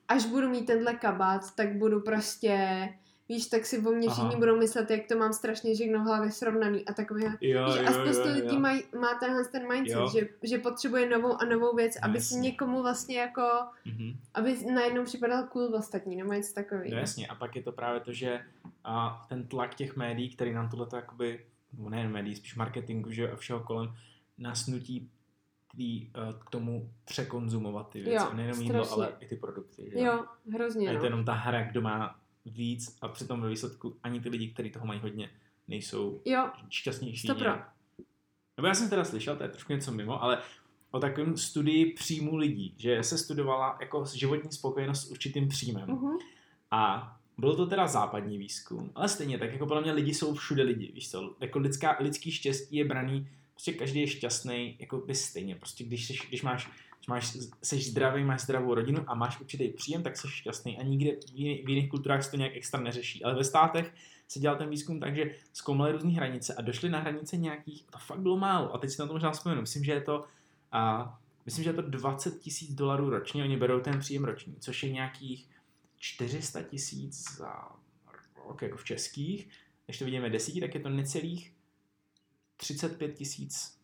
až 0.09 0.25
budu 0.25 0.49
mít 0.49 0.67
tenhle 0.67 0.95
kabát, 0.95 1.55
tak 1.55 1.77
budu 1.77 2.01
prostě, 2.01 2.89
víš, 3.31 3.47
tak 3.47 3.66
si 3.66 3.78
o 3.78 3.90
mě 3.90 4.09
Aha. 4.09 4.15
všichni 4.16 4.36
budou 4.40 4.57
myslet, 4.59 4.90
jak 4.90 5.07
to 5.09 5.19
mám 5.19 5.32
strašně 5.32 5.74
všechno 5.74 5.98
v 5.98 6.07
hlavě 6.07 6.31
srovnaný 6.31 6.86
a 6.86 6.93
takové. 6.93 7.20
Jo, 7.40 7.66
Víš, 7.66 7.77
jo, 7.77 7.86
a 7.89 7.93
spoustu 7.93 8.28
jo, 8.28 8.35
lidí 8.35 8.55
jo. 8.55 8.61
Maj, 8.61 8.82
má 9.01 9.15
tenhle 9.20 9.44
ten 9.44 9.69
mindset, 9.73 9.97
Jo. 9.98 10.09
že, 10.12 10.28
že 10.43 10.59
potřebuje 10.59 11.09
novou 11.09 11.43
a 11.43 11.44
novou 11.44 11.77
věc, 11.77 11.94
No, 11.94 12.09
aby 12.09 12.20
si 12.20 12.35
jasně. 12.35 12.48
někomu 12.51 12.82
vlastně 12.82 13.19
jako, 13.20 13.43
Mhm. 13.86 14.12
aby 14.35 14.57
najednou 14.74 15.05
připadal 15.05 15.43
cool 15.43 15.74
ostatní, 15.74 16.16
nebo 16.16 16.32
něco 16.32 16.55
takového. 16.55 16.90
No 16.90 16.97
jasně, 16.98 17.27
a 17.27 17.35
pak 17.35 17.57
je 17.57 17.62
to 17.62 17.73
právě 17.73 18.01
to, 18.01 18.12
že 18.12 18.40
a 18.85 19.27
ten 19.28 19.47
tlak 19.47 19.74
těch 19.74 19.97
médií, 19.97 20.35
který 20.35 20.52
nám 20.55 20.69
tohleto 20.70 20.97
jakoby, 20.97 21.47
nebo 21.77 21.90
nejen 21.90 22.12
médií, 22.12 22.36
spíš 22.36 22.57
marketingu, 22.57 23.11
že 23.11 23.31
a 23.31 23.36
všeho 23.36 23.61
kolem, 23.61 23.94
nás 24.39 24.66
nutí 24.66 25.11
tý, 25.77 26.11
eh, 26.15 26.35
k 26.47 26.51
tomu 26.51 26.90
překonzumovat 27.05 27.89
ty 27.90 28.01
věci. 28.01 28.24
Jo, 28.24 28.31
A 28.31 28.35
nejenom 28.35 28.61
jídlo, 28.61 28.93
ale 28.93 29.12
i 29.20 29.27
ty 29.27 29.36
produkty. 29.36 29.90
Že? 29.93 29.98
Jo, 30.01 30.12
A 30.12 30.36
hrozně, 30.55 30.86
je 30.89 30.93
to 30.93 30.98
no. 30.98 31.05
jenom 31.05 31.24
ta 31.24 31.32
hra, 31.32 31.62
kdo 31.62 31.81
má 31.81 32.16
víc 32.51 32.98
a 33.01 33.09
přitom 33.09 33.40
ve 33.40 33.48
výsledku 33.48 33.97
ani 34.02 34.20
ty 34.20 34.28
lidi, 34.28 34.48
kteří 34.48 34.70
toho 34.70 34.86
mají 34.86 35.01
hodně, 35.01 35.31
nejsou 35.68 36.22
Jo, 36.24 36.51
šťastnější. 36.70 37.27
Stopro. 37.28 37.51
Nebo 38.56 38.66
já 38.66 38.74
jsem 38.74 38.90
teda 38.90 39.05
slyšel, 39.05 39.36
to 39.36 39.43
je 39.43 39.48
trošku 39.48 39.72
něco 39.72 39.93
mimo, 39.93 40.22
ale 40.22 40.39
o 40.90 41.01
takovém 41.01 41.36
studii 41.36 41.93
příjmu 41.93 42.36
lidí, 42.36 42.74
že 42.77 43.02
se 43.02 43.18
studovala 43.18 43.78
jako 43.81 44.05
životní 44.14 44.52
spokojenost 44.52 45.06
s 45.06 45.10
určitým 45.10 45.48
příjmem. 45.48 45.89
uh-huh. 45.89 46.18
A 46.70 47.16
byl 47.39 47.56
to 47.56 47.66
teda 47.66 47.86
západní 47.86 48.39
výzkum, 48.39 48.93
ale 48.94 49.09
stejně 49.09 49.39
tak, 49.39 49.52
jako 49.52 49.66
podle 49.66 49.82
mě 49.82 49.93
lidi 49.93 50.14
jsou 50.14 50.35
všude 50.35 50.62
lidi, 50.62 50.93
víš 50.94 51.10
co, 51.10 51.36
jako 51.40 51.59
lidská, 51.59 51.97
lidský 52.01 52.32
štěstí 52.32 52.77
je 52.77 52.85
braný, 52.85 53.28
prostě 53.51 53.72
každý 53.72 54.01
je 54.01 54.06
šťastný, 54.06 54.77
jako 54.78 54.98
by 54.98 55.14
stejně, 55.14 55.55
prostě 55.56 55.85
když, 55.85 56.28
když 56.28 56.43
máš, 56.43 56.70
máš, 57.11 57.37
seš 57.62 57.91
zdravý, 57.91 58.24
máš 58.24 58.41
zdravou 58.41 58.74
rodinu 58.74 59.05
a 59.07 59.15
máš 59.15 59.41
určitý 59.41 59.69
příjem, 59.69 60.03
tak 60.03 60.16
jsi 60.16 60.28
šťastný. 60.28 60.78
A 60.78 60.82
nikde 60.82 61.11
v 61.65 61.69
jiných, 61.69 61.91
kulturách 61.91 62.24
se 62.24 62.31
to 62.31 62.37
nějak 62.37 62.57
extra 62.57 62.81
neřeší, 62.81 63.24
ale 63.24 63.35
ve 63.35 63.45
státech 63.45 63.95
se 64.28 64.41
dělal 64.41 64.59
ten 64.59 64.70
výzkum 64.70 65.01
tak, 65.01 65.16
že 65.16 65.35
zkoumali 65.53 65.93
různé 65.93 66.11
hranice 66.11 66.55
a 66.55 66.62
došli 66.62 66.89
na 66.89 66.99
hranice 66.99 67.37
nějakých, 67.37 67.85
to 67.91 67.99
fakt 67.99 68.20
bylo 68.20 68.37
málo. 68.37 68.74
A 68.74 68.78
teď 68.78 68.91
si 68.91 69.03
na 69.03 69.07
to 69.07 69.12
možná 69.12 69.31
vzpomenu, 69.31 69.61
myslím, 69.61 69.85
že 69.85 69.93
je 69.93 70.01
to 70.01 70.24
a 70.73 71.15
myslím, 71.47 71.65
že 71.65 71.70
je 71.70 71.74
to 71.74 71.82
20 71.82 72.39
tisíc 72.39 72.74
dolarů 72.74 73.11
ročně, 73.11 73.43
oni 73.43 73.57
berou 73.57 73.81
ten 73.81 73.99
příjem 73.99 74.24
roční, 74.24 74.57
což 74.61 74.82
je 74.82 74.93
nějakých 74.93 75.49
400 75.97 76.62
tisíc 76.62 77.37
za 77.37 77.69
ok, 78.45 78.62
jako 78.62 78.77
v 78.77 78.85
českých, 78.85 79.49
když 79.87 79.99
to 79.99 80.05
vidíme 80.05 80.31
desítí, 80.31 80.61
tak 80.61 80.74
je 80.74 80.81
to 80.81 80.89
necelých 80.89 81.53
35 82.57 83.15
tisíc 83.15 83.80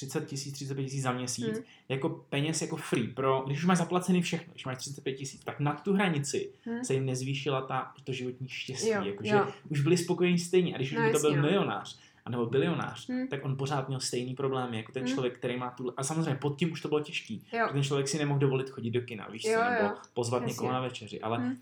30 0.00 0.26
tisíc, 0.26 0.52
35 0.54 0.84
tisíc 0.84 1.02
za 1.02 1.12
měsíc, 1.12 1.44
Hmm. 1.46 1.64
jako 1.88 2.08
peněz 2.08 2.62
jako 2.62 2.76
free, 2.76 3.08
pro, 3.08 3.42
když 3.46 3.58
už 3.58 3.64
máš 3.64 3.78
zaplacený 3.78 4.22
všechno, 4.22 4.52
když 4.52 4.64
máš 4.66 4.76
35 4.78 5.12
tisíc, 5.14 5.44
tak 5.44 5.60
nad 5.60 5.82
tu 5.82 5.92
hranici 5.94 6.52
Hmm. 6.66 6.84
se 6.84 6.94
jim 6.94 7.06
nezvýšila 7.06 7.60
ta, 7.62 7.92
to 8.04 8.12
životní 8.12 8.48
štěstí, 8.48 8.88
Jo, 8.88 9.02
jakože 9.04 9.34
jo. 9.34 9.46
už 9.68 9.80
byli 9.80 9.96
spokojení 9.96 10.38
stejně 10.38 10.74
a 10.74 10.76
když 10.76 10.92
už 10.92 10.98
No 10.98 11.06
by 11.06 11.12
to 11.12 11.18
byl 11.20 11.36
no. 11.36 11.42
milionář, 11.42 11.98
anebo 12.24 12.46
bilionář, 12.46 13.08
Hmm. 13.08 13.28
tak 13.28 13.44
on 13.44 13.56
pořád 13.56 13.88
měl 13.88 14.00
stejný 14.00 14.34
problémy, 14.34 14.76
jako 14.76 14.92
ten 14.92 15.02
Hmm. 15.04 15.12
člověk, 15.12 15.38
který 15.38 15.56
má 15.56 15.70
tu, 15.70 15.92
a 15.96 16.02
samozřejmě 16.04 16.34
pod 16.34 16.58
tím 16.58 16.72
už 16.72 16.80
to 16.80 16.88
bylo 16.88 17.00
těžký, 17.00 17.46
Jo. 17.52 17.66
že 17.68 17.72
ten 17.72 17.82
člověk 17.82 18.08
si 18.08 18.18
nemohl 18.18 18.38
dovolit 18.40 18.70
chodit 18.70 18.90
do 18.90 19.00
kina, 19.00 19.28
víš 19.32 19.44
Jo, 19.44 19.58
co, 19.64 19.70
nebo 19.70 19.82
jo. 19.84 19.92
pozvat 20.14 20.42
Jasně. 20.42 20.52
někoho 20.52 20.72
na 20.72 20.80
večeři, 20.80 21.20
ale 21.20 21.38
Hmm. 21.38 21.56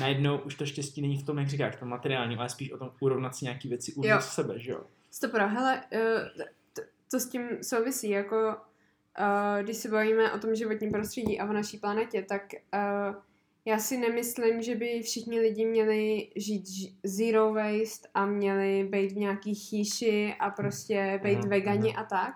najednou 0.00 0.38
už 0.38 0.54
to 0.54 0.66
štěstí 0.66 1.02
není 1.02 1.18
v 1.18 1.22
tom, 1.26 1.38
jak 1.38 1.48
říkáš, 1.48 1.74
v 1.76 1.78
tom 1.80 1.88
materiálním, 1.88 2.38
ale 2.38 2.48
spíš 2.48 2.72
o 2.72 2.78
tom 2.78 2.90
urovnat 3.00 3.36
si 3.36 3.44
nějaký 3.44 3.68
věci 3.68 3.90
Jo. 3.90 3.94
uvnitř 3.96 4.24
sebe, 4.24 4.58
že 4.58 4.70
jo? 4.70 4.80
Stopro, 5.10 5.48
hele, 5.48 5.82
eh, 5.92 6.30
to 7.10 7.20
s 7.20 7.28
tím 7.28 7.48
souvisí, 7.62 8.10
jako 8.10 8.36
uh, 9.18 9.62
když 9.62 9.76
se 9.76 9.88
bavíme 9.88 10.32
o 10.32 10.38
tom 10.38 10.54
životním 10.54 10.90
prostředí 10.92 11.40
a 11.40 11.50
o 11.50 11.52
naší 11.52 11.78
planetě, 11.78 12.22
tak 12.22 12.42
uh, 12.54 13.14
já 13.64 13.78
si 13.78 13.96
nemyslím, 13.98 14.62
že 14.62 14.74
by 14.74 15.02
všichni 15.02 15.40
lidi 15.40 15.66
měli 15.66 16.28
žít 16.36 16.64
zero 17.04 17.52
waste 17.54 18.08
a 18.14 18.26
měli 18.26 18.84
být 18.90 19.12
v 19.12 19.16
nějaký 19.16 19.54
chýši 19.54 20.34
a 20.40 20.50
prostě 20.50 21.20
být 21.22 21.38
Mhm, 21.38 21.48
vegani 21.48 21.88
mhm. 21.90 21.98
a 21.98 22.04
tak, 22.04 22.34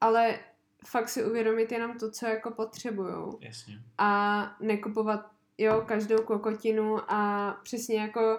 ale 0.00 0.38
fakt 0.86 1.08
si 1.08 1.24
uvědomit 1.24 1.72
jenom 1.72 1.98
to, 1.98 2.10
co 2.10 2.26
jako 2.26 2.50
potřebujou 2.50 3.38
Jasně. 3.40 3.74
a 3.98 4.42
nekupovat 4.60 5.30
jo, 5.58 5.82
každou 5.86 6.22
kokotinu 6.22 7.12
a 7.12 7.52
přesně 7.62 8.00
jako 8.00 8.38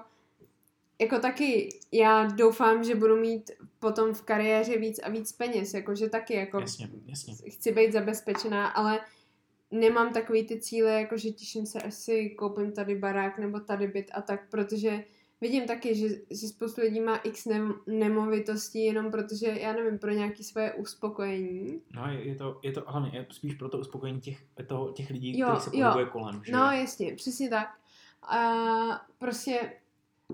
jako 1.02 1.20
taky 1.20 1.70
já 1.92 2.26
doufám, 2.26 2.84
že 2.84 2.96
budu 2.96 3.16
mít 3.16 3.52
potom 3.80 4.14
v 4.14 4.22
kariéře 4.22 4.78
víc 4.78 5.00
a 5.00 5.10
víc 5.10 5.32
peněz, 5.32 5.74
jakože 5.74 6.10
taky 6.10 6.34
jako 6.34 6.60
Jasně, 6.60 6.90
jasně. 7.06 7.36
chci 7.50 7.72
být 7.72 7.94
zabezpečená, 7.94 8.68
ale 8.68 9.00
nemám 9.72 10.14
takový 10.14 10.44
ty 10.46 10.60
cíle, 10.60 10.92
jako 10.92 11.18
že 11.18 11.30
těším 11.30 11.66
se, 11.66 11.82
až 11.82 11.94
si 11.94 12.30
koupím 12.30 12.72
tady 12.72 12.96
barák 12.96 13.40
nebo 13.40 13.60
tady 13.60 13.88
byt 13.88 14.12
a 14.14 14.22
tak, 14.22 14.50
protože 14.50 15.04
vidím 15.42 15.68
taky, 15.68 15.96
že, 15.96 16.08
že 16.30 16.48
spoustu 16.48 16.82
lidí 16.82 17.02
má 17.02 17.16
x 17.16 17.46
nem, 17.46 17.74
nemovitostí 17.88 18.86
jenom 18.86 19.12
protože, 19.12 19.48
já 19.48 19.74
nevím, 19.74 20.00
pro 20.00 20.12
nějaké 20.12 20.44
svoje 20.44 20.74
uspokojení. 20.74 21.82
No 21.96 22.08
je, 22.12 22.28
je 22.28 22.36
to, 22.36 22.60
je 22.64 22.72
to 22.72 22.84
hlavně 22.88 23.12
je 23.14 23.26
spíš 23.32 23.54
pro 23.54 23.70
to 23.70 23.78
uspokojení 23.78 24.22
těch, 24.22 24.44
toho, 24.68 24.92
těch 24.92 25.10
lidí, 25.10 25.40
Jo, 25.40 25.48
kteří 25.48 25.64
se 25.64 25.72
pohybuje 25.72 26.06
kolem, 26.06 26.42
že 26.46 26.52
No 26.52 26.72
jasně, 26.72 27.16
přesně 27.16 27.50
tak. 27.50 27.68
A 28.22 28.42
prostě, 29.18 29.74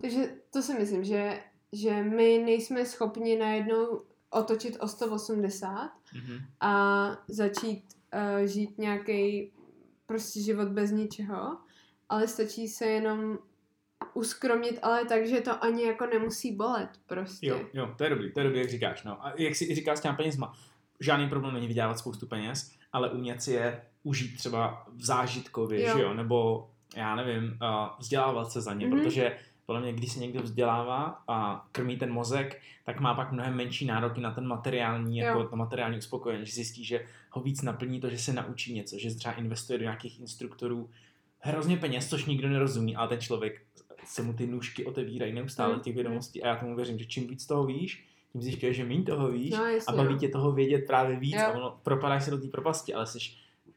takže 0.01 0.29
to 0.53 0.61
si 0.61 0.73
myslím, 0.73 1.03
že, 1.03 1.39
že 1.73 2.03
my 2.03 2.37
nejsme 2.45 2.85
schopni 2.85 3.37
najednou 3.37 4.01
otočit 4.29 4.77
o 4.79 4.87
180 4.87 5.91
Mhm. 6.15 6.37
a 6.61 7.07
začít 7.27 7.83
uh, 8.13 8.45
žít 8.45 8.77
nějaký 8.77 9.51
prostě 10.05 10.39
život 10.39 10.67
bez 10.67 10.91
ničeho, 10.91 11.57
ale 12.09 12.27
stačí 12.27 12.67
se 12.67 12.85
jenom 12.85 13.37
uskromnit, 14.13 14.79
ale 14.81 15.05
tak, 15.05 15.27
že 15.27 15.41
to 15.41 15.63
ani 15.63 15.83
jako 15.83 16.05
nemusí 16.05 16.51
bolet 16.55 16.89
prostě. 17.07 17.47
Jo, 17.47 17.59
jo, 17.73 17.93
to 17.97 18.03
je 18.03 18.09
dobrý, 18.09 18.31
to 18.33 18.39
je 18.39 18.43
dobrý, 18.43 18.59
jak 18.59 18.69
říkáš, 18.69 19.03
no. 19.03 19.25
A 19.25 19.33
jak 19.37 19.55
si 19.55 19.75
říkáš 19.75 19.97
s 19.97 20.01
těma 20.01 20.13
penězma, 20.15 20.53
žádný 20.99 21.29
problém 21.29 21.53
není 21.53 21.67
vydělávat 21.67 21.99
spoustu 21.99 22.27
peněz, 22.27 22.71
ale 22.93 23.11
umět 23.11 23.41
si 23.41 23.51
je 23.53 23.81
užít 24.03 24.37
třeba 24.37 24.85
v 24.95 25.05
zážitkově, 25.05 25.81
Jo. 25.87 25.97
že 25.97 26.03
jo, 26.03 26.13
nebo 26.13 26.69
já 26.95 27.15
nevím, 27.15 27.43
uh, 27.43 27.49
vzdělávat 27.99 28.51
se 28.51 28.61
za 28.61 28.73
ně, 28.73 28.87
Mhm. 28.87 28.99
protože 29.01 29.37
podle 29.65 29.81
mě, 29.81 29.93
když 29.93 30.11
se 30.11 30.19
někdo 30.19 30.41
vzdělává 30.41 31.23
a 31.27 31.67
krmí 31.71 31.97
ten 31.97 32.11
mozek, 32.11 32.61
tak 32.85 32.99
má 32.99 33.13
pak 33.13 33.31
mnohem 33.31 33.53
menší 33.55 33.85
nároky 33.85 34.21
na 34.21 34.31
ten 34.31 34.47
materiální, 34.47 35.17
Jo. 35.19 35.25
jako 35.27 35.43
to 35.47 35.55
materiální 35.55 35.97
uspokojení, 35.97 36.45
že 36.45 36.51
zjistí, 36.53 36.85
že 36.85 37.05
ho 37.29 37.41
víc 37.41 37.61
naplní 37.61 37.99
to, 37.99 38.09
že 38.09 38.17
se 38.17 38.33
naučí 38.33 38.73
něco, 38.73 38.95
že 38.99 39.15
třeba 39.15 39.33
investuje 39.33 39.79
do 39.79 39.83
nějakých 39.83 40.19
instruktorů 40.19 40.89
hrozně 41.39 41.77
peněz, 41.77 42.09
což 42.09 42.25
nikdo 42.25 42.49
nerozumí, 42.49 42.95
ale 42.95 43.07
ten 43.07 43.21
člověk 43.21 43.61
se 44.05 44.21
mu 44.21 44.33
ty 44.33 44.47
nůžky 44.47 44.85
otevírají 44.85 45.33
neustále 45.33 45.73
Mm. 45.75 45.79
těch 45.79 45.95
vědomostí 45.95 46.43
a 46.43 46.47
já 46.47 46.55
tomu 46.55 46.75
věřím, 46.75 46.99
že 46.99 47.05
čím 47.05 47.27
víc 47.27 47.45
toho 47.45 47.65
víš, 47.65 48.05
tím 48.31 48.41
zjišťuješ, 48.41 48.77
že 48.77 48.85
méně 48.85 49.03
toho 49.03 49.31
víš 49.31 49.51
No, 49.51 49.63
a 49.63 49.69
jasně, 49.69 49.97
baví 49.97 50.13
no. 50.13 50.19
tě 50.19 50.29
toho 50.29 50.51
vědět 50.51 50.87
právě 50.87 51.19
víc 51.19 51.35
Jo. 51.35 51.41
a 51.47 51.51
ono, 51.51 51.79
propadáš 51.83 52.23
se 52.23 52.31
do 52.31 52.37
té 52.37 52.47
propasti, 52.47 52.93
ale 52.93 53.05
jsi 53.07 53.19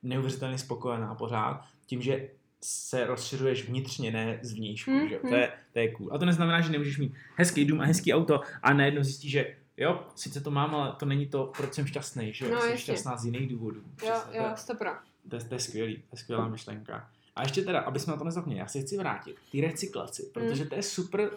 neuvěřitelně 0.02 0.58
spokojená 0.58 1.14
pořád 1.14 1.64
tím, 1.86 2.02
že 2.02 2.30
se 2.62 3.06
rozšiřuješ 3.06 3.68
vnitřně, 3.68 4.10
ne 4.10 4.38
zvnějšku, 4.42 4.90
Hmm, 4.90 5.08
že? 5.08 5.16
To, 5.16 5.34
je, 5.34 5.52
to 5.72 5.78
je 5.78 5.90
cool. 5.92 6.08
A 6.12 6.18
to 6.18 6.24
neznamená, 6.24 6.60
že 6.60 6.70
nemůžeš 6.72 6.98
mít 6.98 7.12
hezký 7.36 7.64
dům 7.64 7.80
a 7.80 7.84
hezký 7.84 8.14
auto 8.14 8.40
a 8.62 8.72
najednou 8.72 9.02
zjistíš, 9.02 9.30
že 9.30 9.56
jo, 9.76 10.06
sice 10.16 10.40
to 10.40 10.50
mám, 10.50 10.74
ale 10.74 10.92
to 10.98 11.06
není 11.06 11.26
to, 11.26 11.52
proč 11.56 11.74
jsem 11.74 11.86
šťastný, 11.86 12.32
že 12.34 12.44
jo? 12.44 12.50
No, 12.54 12.60
jsem 12.60 12.70
jasně. 12.70 12.82
šťastná 12.82 13.16
z 13.16 13.24
jiných 13.24 13.48
důvodů. 13.48 13.80
Jo, 13.80 13.86
Přesně, 13.96 14.38
jo, 14.38 14.42
to, 14.44 14.50
je- 14.50 14.56
stopro. 14.56 14.90
to, 15.30 15.36
je, 15.36 15.44
to 15.44 15.54
je 15.54 15.60
skvělý, 15.60 15.96
to 15.96 16.02
je 16.12 16.18
skvělá 16.18 16.48
myšlenka. 16.48 17.10
A 17.36 17.42
ještě 17.42 17.62
teda, 17.62 17.80
aby 17.80 18.00
jsme 18.00 18.10
na 18.10 18.16
to 18.16 18.24
nezapomněli, 18.24 18.60
já 18.60 18.66
se 18.66 18.80
chci 18.80 18.96
vrátit 18.98 19.36
k 19.48 19.52
té 19.52 19.60
recyklaci, 19.60 20.30
protože 20.34 20.64
to 20.64 20.74
je 20.74 20.82
super, 20.82 21.30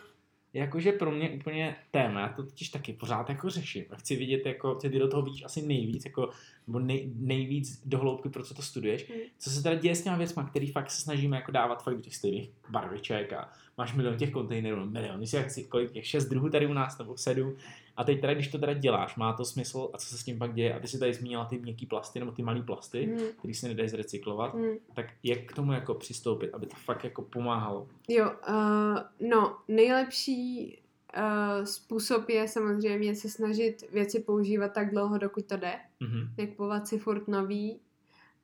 jakože 0.54 0.92
pro 0.92 1.12
mě 1.12 1.30
úplně 1.30 1.76
téma, 1.92 2.20
já 2.20 2.30
to 2.30 2.44
totiž 2.44 2.70
taky 2.70 2.94
pořád 2.94 3.30
jako 3.30 3.50
řeším 3.50 3.86
a 3.90 3.96
chci 3.96 4.16
vidět, 4.16 4.46
jako 4.46 4.76
ty 4.76 4.90
do 4.90 5.08
toho 5.08 5.24
víš 5.24 5.44
asi 5.44 5.62
nejvíc, 5.62 6.06
jako, 6.06 6.30
nebo 6.68 6.80
nej, 6.80 7.12
nejvíc 7.16 7.82
do 7.86 7.98
hloubky, 7.98 8.30
pro 8.30 8.44
co 8.44 8.54
to 8.54 8.62
studuješ. 8.62 9.10
Hmm. 9.10 9.20
Co 9.38 9.50
se 9.50 9.64
teda 9.64 9.76
děje 9.76 9.96
s 9.96 10.04
těma 10.04 10.18
věcma, 10.18 10.44
který 10.44 10.72
fakt 10.72 10.92
se 10.92 11.02
snažíme 11.02 11.38
jako 11.38 11.52
dávat 11.52 11.84
fakt 11.84 11.96
do 11.96 12.02
těch 12.02 12.16
stejných 12.16 12.50
barviček 12.70 13.34
a 13.34 13.50
máš 13.78 13.94
milion 13.94 14.18
těch 14.18 14.32
kontejnerů, 14.32 14.86
milion, 14.86 15.18
když 15.18 15.34
jak 15.34 15.52
si 15.52 15.64
kolik 15.64 15.92
těch 15.92 16.08
šest 16.08 16.26
druhů 16.26 16.50
tady 16.50 16.68
u 16.68 16.74
nás 16.74 16.98
nebo 16.98 17.18
sedm. 17.18 17.56
A 18.02 18.04
teď 18.04 18.22
teda, 18.22 18.34
když 18.34 18.48
to 18.48 18.58
teda 18.58 18.74
děláš, 18.74 19.16
má 19.16 19.34
to 19.34 19.46
smysl 19.46 19.90
a 19.94 19.98
co 19.98 20.08
se 20.08 20.18
s 20.18 20.24
tím 20.24 20.40
pak 20.40 20.54
děje? 20.54 20.74
A 20.74 20.80
ty 20.80 20.88
si 20.88 21.00
tady 21.00 21.14
zmínila 21.14 21.46
ty 21.46 21.60
měkký 21.60 21.86
plasty 21.86 22.20
nebo 22.20 22.32
ty 22.32 22.44
malý 22.44 22.64
plasty, 22.64 23.06
Hmm. 23.06 23.28
který 23.38 23.54
se 23.54 23.68
nedají 23.68 23.90
zrecyklovat, 23.90 24.54
Hmm. 24.54 24.74
tak 24.94 25.06
jak 25.24 25.40
k 25.46 25.54
tomu 25.56 25.74
jako 25.74 25.94
přistoupit, 25.94 26.54
aby 26.54 26.66
to 26.66 26.76
fakt 26.76 27.04
jako 27.04 27.22
pomáhalo? 27.22 27.88
Jo, 28.10 28.32
uh, 28.50 29.30
no, 29.30 29.58
nejlepší 29.68 30.78
uh, 31.18 31.66
způsob 31.66 32.30
je 32.30 32.48
samozřejmě 32.48 33.16
se 33.16 33.30
snažit 33.30 33.92
věci 33.92 34.20
používat 34.20 34.74
tak 34.74 34.92
dlouho, 34.92 35.18
dokud 35.18 35.46
to 35.46 35.58
jde. 35.58 35.74
Mhm. 36.00 36.30
Nekupovat 36.38 36.88
si 36.88 37.00
furt 37.00 37.28
nový. 37.28 37.80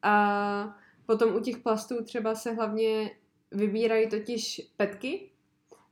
A 0.04 0.78
potom 1.06 1.36
u 1.36 1.40
těch 1.40 1.58
plastů 1.58 2.04
třeba 2.04 2.36
se 2.36 2.54
hlavně 2.54 3.12
vybírají 3.52 4.10
totiž 4.10 4.62
petky, 4.78 5.30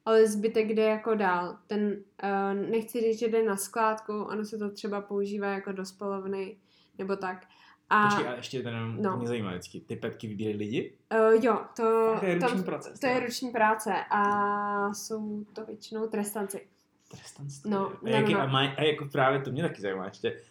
ale 0.05 0.27
zbytek 0.27 0.67
jde 0.69 0.83
jako 0.83 1.15
dál. 1.15 1.57
Ten, 1.67 1.97
uh, 2.23 2.69
nechci 2.71 3.01
říct, 3.01 3.19
že 3.19 3.27
jde 3.27 3.43
na 3.43 3.57
skládku, 3.57 4.13
ono 4.23 4.45
se 4.45 4.57
to 4.57 4.69
třeba 4.71 5.01
používá 5.01 5.47
jako 5.47 5.71
do 5.71 5.85
spalovny 5.85 6.57
nebo 6.97 7.15
tak. 7.15 7.45
A 7.89 8.07
Počkej, 8.07 8.27
a 8.27 8.35
ještě 8.35 8.63
ten 8.63 8.73
no. 9.01 9.11
no. 9.11 9.17
mě 9.17 9.27
zajímá 9.27 9.49
vždycky, 9.51 9.79
ty 9.79 9.95
petky 9.95 10.27
vybírají 10.27 10.57
lidi? 10.57 10.97
uh, 11.11 11.43
jo, 11.43 11.59
to, 11.75 12.15
To 12.19 12.25
je 12.25 12.33
ruční 12.35 12.55
tam, 12.55 12.63
proces. 12.63 12.99
to 12.99 13.07
je 13.07 13.19
ruční 13.19 13.49
práce 13.49 13.93
a 14.09 14.93
jsou 14.93 15.43
to 15.53 15.65
většinou 15.65 16.07
trestanci. 16.07 16.67
Trestanství. 17.11 17.71
No, 17.71 17.87
a, 17.87 17.97
no, 18.01 18.09
jak, 18.11 18.29
no. 18.29 18.39
a, 18.41 18.45
maj, 18.45 18.75
a 18.77 18.83
jako 18.83 19.05
právě 19.05 19.41
to 19.41 19.51
mě 19.51 19.63
taky 19.63 19.81
zajímá 19.81 20.05
ještě. 20.05 20.41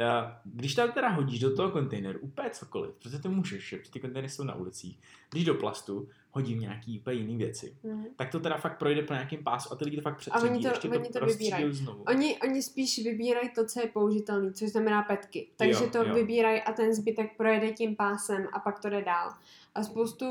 Uh, 0.00 0.30
když 0.44 0.74
tam 0.74 0.92
teda 0.92 1.08
hodíš 1.08 1.40
do 1.40 1.56
toho 1.56 1.70
kontejneru 1.70 2.18
úplně 2.18 2.50
cokoliv, 2.50 2.94
protože 3.02 3.18
to 3.18 3.30
můžeš, 3.30 3.68
že? 3.68 3.76
protože 3.76 3.90
ty 3.90 4.00
kontejnery 4.00 4.28
jsou 4.28 4.44
na 4.44 4.54
ulicích, 4.54 4.98
když 5.30 5.44
do 5.44 5.54
plastu 5.54 6.08
hodím 6.30 6.60
nějaký 6.60 7.00
úplně 7.00 7.16
jiný 7.16 7.36
věci, 7.36 7.76
Mhm. 7.84 8.04
tak 8.16 8.30
to 8.30 8.40
teda 8.40 8.56
fakt 8.56 8.78
projde 8.78 9.02
po 9.02 9.12
nějakým 9.12 9.44
pásu 9.44 9.72
a 9.72 9.76
ty 9.76 9.84
lidi 9.84 9.96
to 9.96 10.02
fakt 10.02 10.12
oni 10.14 10.18
přetředí, 10.20 10.62
to- 10.62 10.68
ještě 10.68 10.88
oni 10.88 11.08
to, 11.08 11.18
to 11.20 11.26
vybírají. 11.26 11.72
znovu. 11.74 12.02
Oni, 12.08 12.38
oni 12.44 12.62
spíš 12.62 13.04
vybírají 13.04 13.50
to, 13.54 13.64
co 13.66 13.80
je 13.80 13.86
použitelný, 13.86 14.52
což 14.52 14.68
znamená 14.68 15.02
petky. 15.02 15.48
Takže 15.56 15.84
Jo, 15.84 15.90
to 15.90 16.04
jo. 16.04 16.14
vybírají 16.14 16.60
a 16.60 16.72
ten 16.72 16.94
zbytek 16.94 17.36
projede 17.36 17.72
tím 17.72 17.96
pásem 17.96 18.46
a 18.52 18.58
pak 18.58 18.78
to 18.80 18.90
jde 18.90 19.02
dál. 19.04 19.30
A 19.74 19.82
spoustu 19.82 20.26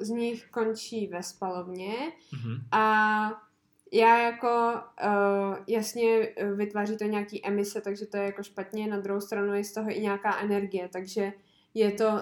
z 0.00 0.08
nich 0.08 0.46
končí 0.50 1.06
ve 1.06 1.22
spalovně 1.22 1.94
Mhm. 2.32 2.62
a 2.72 3.49
já 3.92 4.18
jako 4.22 4.74
uh, 5.04 5.56
jasně 5.66 6.28
eh, 6.36 6.52
vytváří 6.52 6.96
to 6.96 7.04
nějaký 7.04 7.46
emise, 7.46 7.80
takže 7.80 8.06
to 8.06 8.16
je 8.16 8.22
jako 8.22 8.42
špatně, 8.42 8.86
na 8.86 9.00
druhou 9.00 9.20
stranu 9.20 9.54
je 9.54 9.64
z 9.64 9.72
toho 9.72 9.90
i 9.90 10.00
nějaká 10.00 10.40
energie, 10.40 10.88
takže 10.92 11.32
je 11.74 11.92
to 11.92 12.08
uh, 12.08 12.20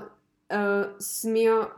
z 0.99 1.25
mýho, 1.25 1.71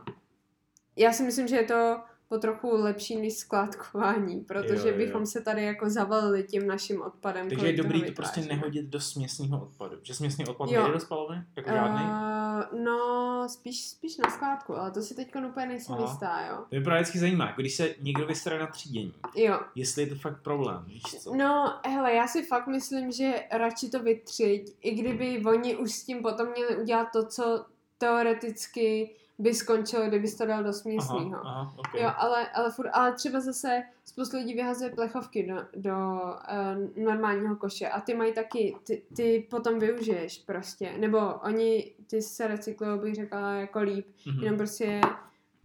já 0.95 1.13
si 1.13 1.23
myslím, 1.23 1.47
že 1.47 1.55
je 1.55 1.63
to 1.63 2.01
po 2.29 2.37
trochu 2.37 2.69
lepší 2.71 3.15
než 3.15 3.33
skládkování, 3.33 4.39
protože 4.39 4.87
Jo, 4.87 4.93
jo, 4.93 4.97
bychom 4.97 5.25
se 5.25 5.41
tady 5.41 5.63
jako 5.63 5.89
zavalili 5.89 6.43
tím 6.43 6.67
naším 6.67 7.01
odpadem. 7.01 7.49
Takže 7.49 7.67
je 7.67 7.77
dobrý 7.77 8.03
to 8.03 8.11
prostě 8.11 8.41
nehodit 8.41 8.85
do 8.85 8.99
směsného 8.99 9.61
odpadu. 9.61 9.97
Že 10.03 10.13
směsný 10.13 10.45
odpad 10.45 10.69
Jo. 10.71 10.81
nejde 10.81 10.93
do 10.93 10.99
spalovny? 10.99 11.43
Jako 11.55 11.69
žádný? 11.69 12.03
Uh, 12.03 12.40
no, 12.83 13.43
spíš, 13.49 13.89
spíš 13.89 14.17
na 14.17 14.29
skládku, 14.29 14.75
ale 14.75 14.91
to 14.91 15.01
si 15.01 15.15
teď 15.15 15.31
úplně 15.49 15.65
nejsem 15.65 15.95
Aha. 15.95 16.03
jistá, 16.03 16.45
jo. 16.49 16.57
To 16.57 16.67
mě 16.71 16.81
právě 16.81 17.01
vždycky 17.01 17.19
zajímá, 17.19 17.45
jako 17.45 17.61
když 17.61 17.75
se 17.75 17.95
někdo 18.01 18.27
vystará 18.27 18.57
na 18.57 18.67
třídění, 18.67 19.13
Jo, 19.35 19.59
jestli 19.75 20.01
je 20.01 20.07
to 20.07 20.15
fakt 20.15 20.41
problém, 20.41 20.83
víš 20.87 21.03
co? 21.03 21.35
No, 21.35 21.79
hele, 21.85 22.13
já 22.13 22.27
si 22.27 22.43
fakt 22.43 22.67
myslím, 22.67 23.11
že 23.11 23.43
radši 23.51 23.89
to 23.89 23.99
vytřiď, 23.99 24.75
i 24.81 24.91
kdyby 24.91 25.43
oni 25.45 25.75
už 25.75 25.91
s 25.91 26.03
tím 26.03 26.21
potom 26.21 26.47
měli 26.51 26.77
udělat 26.77 27.07
to, 27.13 27.25
co 27.25 27.65
teoreticky 27.97 29.15
by 29.41 29.53
skončilo, 29.53 30.07
kdyby 30.07 30.31
to 30.31 30.45
dal 30.45 30.63
do 30.63 30.73
směsného. 30.73 31.35
Aha, 31.45 31.51
aha, 31.61 31.73
okay. 31.77 32.01
Jo, 32.01 32.11
ale, 32.17 32.49
ale, 32.49 32.71
furt, 32.71 32.89
ale 32.93 33.13
třeba 33.13 33.39
zase 33.39 33.83
spoustu 34.05 34.37
lidí 34.37 34.53
vyhazuje 34.53 34.89
plechovky 34.89 35.47
do, 35.47 35.55
do 35.75 35.93
uh, 35.95 37.03
normálního 37.05 37.55
koše 37.55 37.89
a 37.89 38.01
ty 38.01 38.13
mají 38.15 38.33
taky, 38.33 38.75
ty, 38.83 39.03
ty 39.15 39.47
potom 39.49 39.79
využiješ 39.79 40.39
prostě, 40.39 40.93
nebo 40.97 41.17
oni, 41.33 41.93
ty 42.09 42.21
se 42.21 42.47
recyklují, 42.47 42.99
bych 42.99 43.15
řekla, 43.15 43.53
jako 43.53 43.79
líp, 43.79 44.07
Mhm. 44.27 44.43
jenom 44.43 44.57
prostě 44.57 45.01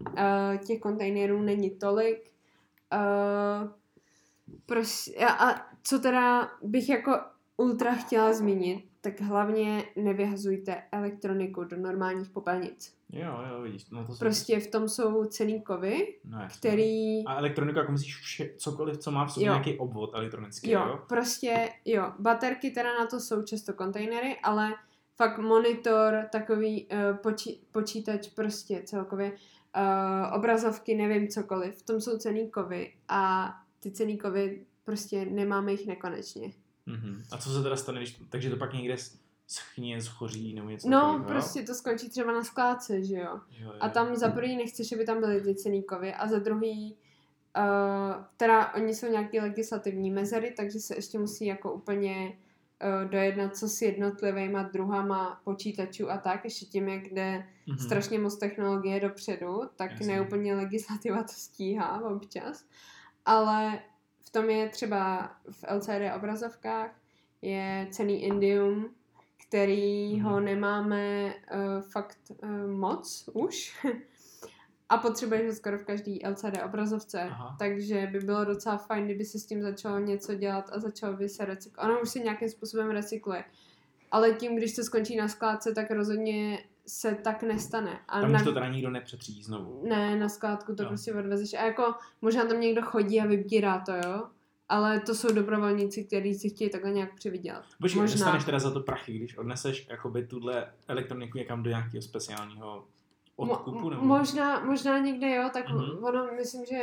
uh, 0.00 0.56
těch 0.66 0.80
kontejnerů 0.80 1.42
není 1.42 1.70
tolik. 1.70 2.30
Uh, 2.92 3.68
prostě, 4.66 5.16
a, 5.26 5.50
a 5.50 5.66
co 5.82 5.98
teda 5.98 6.50
bych 6.62 6.88
jako 6.88 7.18
ultra 7.56 7.94
chtěla 7.94 8.32
zmínit, 8.32 8.84
tak 9.00 9.20
hlavně 9.20 9.84
nevyhazujte 9.96 10.82
elektroniku 10.92 11.64
do 11.64 11.76
normálních 11.76 12.28
popelnic. 12.30 12.95
Jo, 13.12 13.38
jo, 13.50 13.62
vidíš, 13.62 13.90
no 13.90 14.06
to. 14.06 14.14
Prostě 14.18 14.60
v 14.60 14.70
tom 14.70 14.88
jsou 14.88 15.24
cený 15.24 15.62
kovy, 15.62 16.18
no, 16.24 16.38
který... 16.58 17.26
A 17.26 17.34
elektronika, 17.34 17.80
jako 17.80 17.92
myslíš 17.92 18.16
vše, 18.16 18.50
cokoliv, 18.56 18.98
co 18.98 19.10
má 19.10 19.24
v 19.26 19.32
sobě 19.32 19.46
Jo. 19.46 19.52
nějaký 19.52 19.78
obvod 19.78 20.10
elektronický, 20.14 20.70
Jo, 20.70 20.80
jo? 20.80 21.00
prostě 21.08 21.68
jo. 21.84 22.12
Baterky 22.18 22.70
teda 22.70 22.98
na 22.98 23.06
to 23.06 23.20
jsou 23.20 23.42
často 23.42 23.72
kontejnery, 23.72 24.36
ale 24.42 24.74
fakt 25.16 25.38
monitor, 25.38 26.28
takový 26.32 26.86
uh, 26.86 27.16
počí, 27.16 27.60
počítač 27.72 28.28
prostě 28.28 28.82
celkově, 28.84 29.32
uh, 29.32 30.34
obrazovky, 30.34 30.94
nevím 30.94 31.28
cokoliv, 31.28 31.78
v 31.78 31.82
tom 31.82 32.00
jsou 32.00 32.18
cený 32.18 32.50
kovy 32.50 32.92
a 33.08 33.52
ty 33.80 33.90
cený 33.90 34.18
kovy 34.18 34.66
prostě 34.84 35.24
nemáme 35.24 35.72
jich 35.72 35.86
nekonečně. 35.86 36.52
Mhm. 36.86 37.22
A 37.32 37.38
co 37.38 37.50
se 37.50 37.62
teda 37.62 37.76
stane, 37.76 37.98
když, 37.98 38.20
takže 38.28 38.50
to 38.50 38.56
pak 38.56 38.74
někde 38.74 38.96
schně, 39.46 40.02
schoří 40.02 40.54
nebo 40.54 40.68
něco 40.70 40.88
No, 40.88 41.00
takového, 41.00 41.18
jo? 41.22 41.28
prostě 41.28 41.62
to 41.62 41.74
skončí 41.74 42.08
třeba 42.10 42.32
na 42.32 42.44
skládce, 42.44 43.04
že 43.04 43.14
jo. 43.16 43.40
Jo, 43.50 43.66
jo. 43.66 43.72
A 43.80 43.88
tam 43.88 44.16
za 44.16 44.28
prvý 44.28 44.56
nechceš, 44.56 44.92
aby 44.92 45.04
tam 45.04 45.20
byly 45.20 45.40
ty 45.40 45.54
cený 45.54 45.82
kovy 45.82 46.14
a 46.14 46.26
za 46.28 46.38
druhý 46.38 46.96
Uh, 47.58 48.24
teda 48.36 48.74
oni 48.74 48.94
jsou 48.94 49.06
nějaké 49.06 49.40
legislativní 49.40 50.10
mezery, 50.10 50.54
takže 50.56 50.80
se 50.80 50.94
ještě 50.96 51.18
musí 51.18 51.46
jako 51.46 51.72
úplně 51.72 52.38
uh, 53.04 53.10
dojednat, 53.10 53.56
co 53.56 53.68
s 53.68 53.82
jednotlivýma 53.82 54.62
druhama 54.62 55.40
počítačů 55.44 56.10
a 56.10 56.18
tak, 56.18 56.44
ještě 56.44 56.66
tím, 56.66 56.88
jak 56.88 57.02
jde 57.12 57.46
Mhm. 57.66 57.78
strašně 57.78 58.18
moc 58.18 58.38
technologie 58.38 59.00
dopředu, 59.00 59.60
tak 59.76 59.90
Jasně. 59.90 60.06
neúplně 60.06 60.54
legislativa 60.54 61.22
to 61.22 61.32
stíhá 61.32 62.00
občas. 62.10 62.64
Ale 63.26 63.78
v 64.26 64.30
tom 64.30 64.50
je 64.50 64.68
třeba 64.68 65.30
v 65.50 65.64
LCD 65.68 66.12
obrazovkách 66.16 66.90
je 67.42 67.88
cený 67.90 68.22
indium, 68.24 68.94
kterýho 69.48 70.30
Mhm. 70.36 70.44
nemáme 70.44 71.24
uh, 71.54 71.80
fakt 71.80 72.18
uh, 72.42 72.70
moc 72.70 73.28
už. 73.32 73.86
A 74.88 74.96
potřebuješ 74.98 75.46
ho 75.46 75.52
skoro 75.52 75.78
v 75.78 75.84
každý 75.84 76.20
LCD 76.28 76.62
obrazovce, 76.64 77.20
Aha. 77.22 77.56
takže 77.58 78.08
by 78.12 78.18
bylo 78.20 78.44
docela 78.44 78.76
fajn, 78.76 79.04
kdyby 79.04 79.24
se 79.24 79.38
s 79.38 79.46
tím 79.46 79.62
začalo 79.62 79.98
něco 79.98 80.34
dělat 80.34 80.70
a 80.72 80.78
začalo 80.80 81.16
by 81.16 81.28
se 81.28 81.44
recyklovat. 81.44 81.90
Ono 81.90 82.00
už 82.00 82.08
se 82.10 82.18
nějakým 82.18 82.48
způsobem 82.48 82.90
recykluje, 82.90 83.44
ale 84.10 84.32
tím, 84.32 84.56
když 84.56 84.74
to 84.76 84.82
skončí 84.82 85.16
na 85.16 85.28
skládce, 85.28 85.74
tak 85.74 85.90
rozhodně 85.90 86.58
se 86.86 87.14
tak 87.14 87.42
nestane. 87.42 87.98
A 88.08 88.20
Tam 88.20 88.32
na, 88.32 88.38
už 88.38 88.44
to 88.44 88.52
teda 88.52 88.68
nikdo 88.68 88.90
nepřetřídí 88.90 89.42
znovu. 89.42 89.82
ne, 89.88 90.16
na 90.16 90.28
skládku 90.28 90.74
to 90.74 90.82
Jo. 90.82 90.88
prostě 90.88 91.14
odvezeš. 91.14 91.54
A 91.54 91.64
jako 91.66 91.94
možná 92.22 92.44
tam 92.44 92.60
někdo 92.60 92.82
chodí 92.82 93.20
a 93.20 93.26
vybírá 93.26 93.80
to, 93.86 93.92
jo? 93.92 94.28
Ale 94.68 95.00
to 95.00 95.14
jsou 95.14 95.34
dobrovolníci, 95.34 96.04
kteří 96.04 96.34
si 96.34 96.48
chtějí 96.48 96.70
takhle 96.70 96.90
nějak 96.90 97.14
přivydělat. 97.14 97.64
Počkej, 97.80 98.00
Možná. 98.00 98.14
dostaneš 98.14 98.44
teda 98.44 98.58
za 98.58 98.70
to 98.70 98.80
prachy, 98.80 99.12
když 99.12 99.38
odneseš 99.38 99.86
jakoby 99.90 100.26
tuhle 100.26 100.66
elektroniku 100.88 101.38
někam 101.38 101.62
do 101.62 101.70
nějakého 101.70 102.02
speciálního 102.02 102.84
odkupu? 103.36 103.90
Nebo... 103.90 104.02
možná, 104.02 104.60
možná 104.64 104.98
někde 104.98 105.34
jo, 105.34 105.50
tak 105.52 105.68
Mhm. 105.68 105.78
mm-hmm. 105.78 106.04
ono, 106.08 106.28
myslím, 106.36 106.64
že 106.66 106.78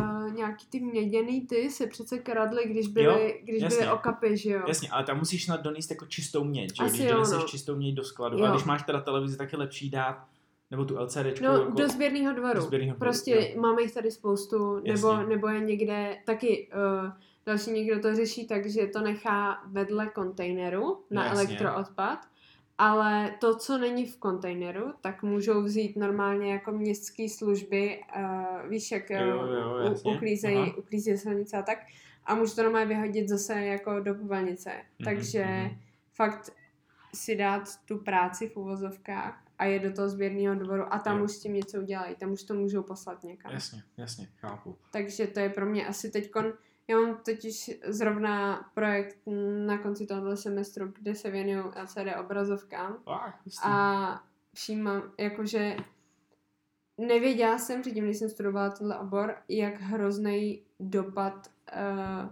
uh, 0.00 0.32
nějaký 0.32 0.66
ty 0.66 0.80
měděný 0.80 1.46
ty 1.46 1.70
se 1.70 1.86
přece 1.86 2.18
kradly, 2.18 2.62
když 2.68 2.88
byly, 2.88 3.04
Jo, 3.28 3.32
když 3.44 3.62
jasně. 3.62 3.78
byly 3.78 3.92
okapy, 3.92 4.36
že 4.36 4.50
jo. 4.50 4.62
Jasně, 4.68 4.88
ale 4.88 5.04
tam 5.04 5.18
musíš 5.18 5.44
snad 5.44 5.60
donést 5.62 5.90
jako 5.90 6.06
čistou 6.06 6.44
měď, 6.44 6.76
že? 6.76 6.84
Asi 6.84 6.94
Když 6.96 7.06
jo, 7.08 7.12
doneseš 7.14 7.38
no. 7.38 7.48
čistou 7.48 7.76
měď 7.76 7.94
do 7.94 8.04
skladu. 8.04 8.38
Jo. 8.38 8.44
A 8.44 8.50
když 8.50 8.64
máš 8.64 8.82
teda 8.82 9.00
televizi, 9.00 9.36
tak 9.36 9.52
je 9.52 9.58
lepší 9.58 9.90
dát, 9.90 10.26
nebo 10.72 10.84
tu 10.84 10.98
LCDčku 10.98 11.44
No, 11.44 11.52
jako... 11.52 11.70
do 11.70 11.88
sběrného 11.88 12.32
dvoru. 12.34 12.54
do 12.54 12.60
sběrného 12.60 12.94
dvoru, 12.96 12.98
prostě 12.98 13.54
máme 13.60 13.82
jich 13.82 13.94
tady 13.94 14.10
spoustu, 14.10 14.74
nebo, 14.74 15.08
Jasně. 15.08 15.26
nebo 15.26 15.48
je 15.48 15.60
někde 15.60 16.16
taky 16.24 16.68
uh, 17.04 17.10
další 17.46 17.70
někdo 17.70 18.00
to 18.00 18.14
řeší 18.14 18.46
tak, 18.46 18.66
že 18.66 18.86
to 18.86 19.00
nechá 19.00 19.62
vedle 19.66 20.06
kontejneru 20.06 21.02
na 21.10 21.22
No, 21.22 21.28
jasně. 21.28 21.44
elektroodpad, 21.44 22.18
ale 22.78 23.34
to, 23.40 23.56
co 23.56 23.78
není 23.78 24.06
v 24.06 24.16
kontejneru, 24.16 24.92
tak 25.00 25.22
můžou 25.22 25.62
vzít 25.62 25.96
normálně 25.96 26.52
jako 26.52 26.72
městské 26.72 27.28
služby, 27.28 28.00
uh, 28.16 28.70
víš, 28.70 28.92
jak 28.92 29.10
Jo, 29.10 29.18
jo, 29.26 29.46
jo, 29.46 29.76
jasně. 29.76 30.14
uklízejí, 30.14 30.56
Aha. 30.58 30.72
uklízejí 30.78 31.18
silnice 31.18 31.56
a 31.56 31.62
tak, 31.62 31.78
a 32.26 32.34
můžu 32.34 32.54
to 32.54 32.62
normálně 32.62 32.86
vyhodit 32.86 33.28
zase 33.28 33.60
jako 33.60 34.00
do 34.00 34.14
povalnice. 34.14 34.70
Mhm, 34.70 35.04
Takže 35.04 35.44
mhm. 35.44 35.76
fakt 36.14 36.50
si 37.14 37.36
dát 37.36 37.62
tu 37.84 37.98
práci 37.98 38.48
v 38.48 38.56
uvozovkách 38.56 39.42
a 39.62 39.64
je 39.64 39.78
do 39.78 39.92
toho 39.92 40.08
sběrného 40.08 40.54
dvoru 40.54 40.94
a 40.94 40.98
tam 40.98 41.18
Jo. 41.18 41.24
už 41.24 41.32
s 41.32 41.40
tím 41.40 41.54
něco 41.54 41.78
udělají, 41.78 42.14
tam 42.16 42.32
už 42.32 42.42
to 42.42 42.54
můžou 42.54 42.82
poslat 42.82 43.22
někam. 43.24 43.52
Jasně, 43.52 43.82
jasně, 43.96 44.28
chápu. 44.36 44.76
Takže 44.92 45.26
to 45.26 45.40
je 45.40 45.50
pro 45.50 45.66
mě 45.66 45.86
asi 45.86 46.10
teďkon, 46.10 46.52
já 46.88 46.96
mám 46.96 47.16
totiž 47.24 47.70
zrovna 47.86 48.64
projekt 48.74 49.16
na 49.66 49.78
konci 49.78 50.06
tohoto 50.06 50.36
semestru, 50.36 50.92
kde 50.98 51.14
se 51.14 51.30
věnuju 51.30 51.72
LCD 51.82 52.16
obrazovkám 52.20 52.96
Ah, 53.06 53.30
hustý. 53.44 53.60
a 53.64 54.22
všímám, 54.54 55.02
jakože 55.18 55.76
nevěděla 56.98 57.58
jsem 57.58 57.80
předtím, 57.80 58.04
když 58.04 58.16
jsem 58.16 58.28
studovala 58.28 58.70
tenhle 58.70 58.98
obor, 58.98 59.36
jak 59.48 59.80
hrozný 59.80 60.62
dopad 60.80 61.50
uh, 61.76 62.30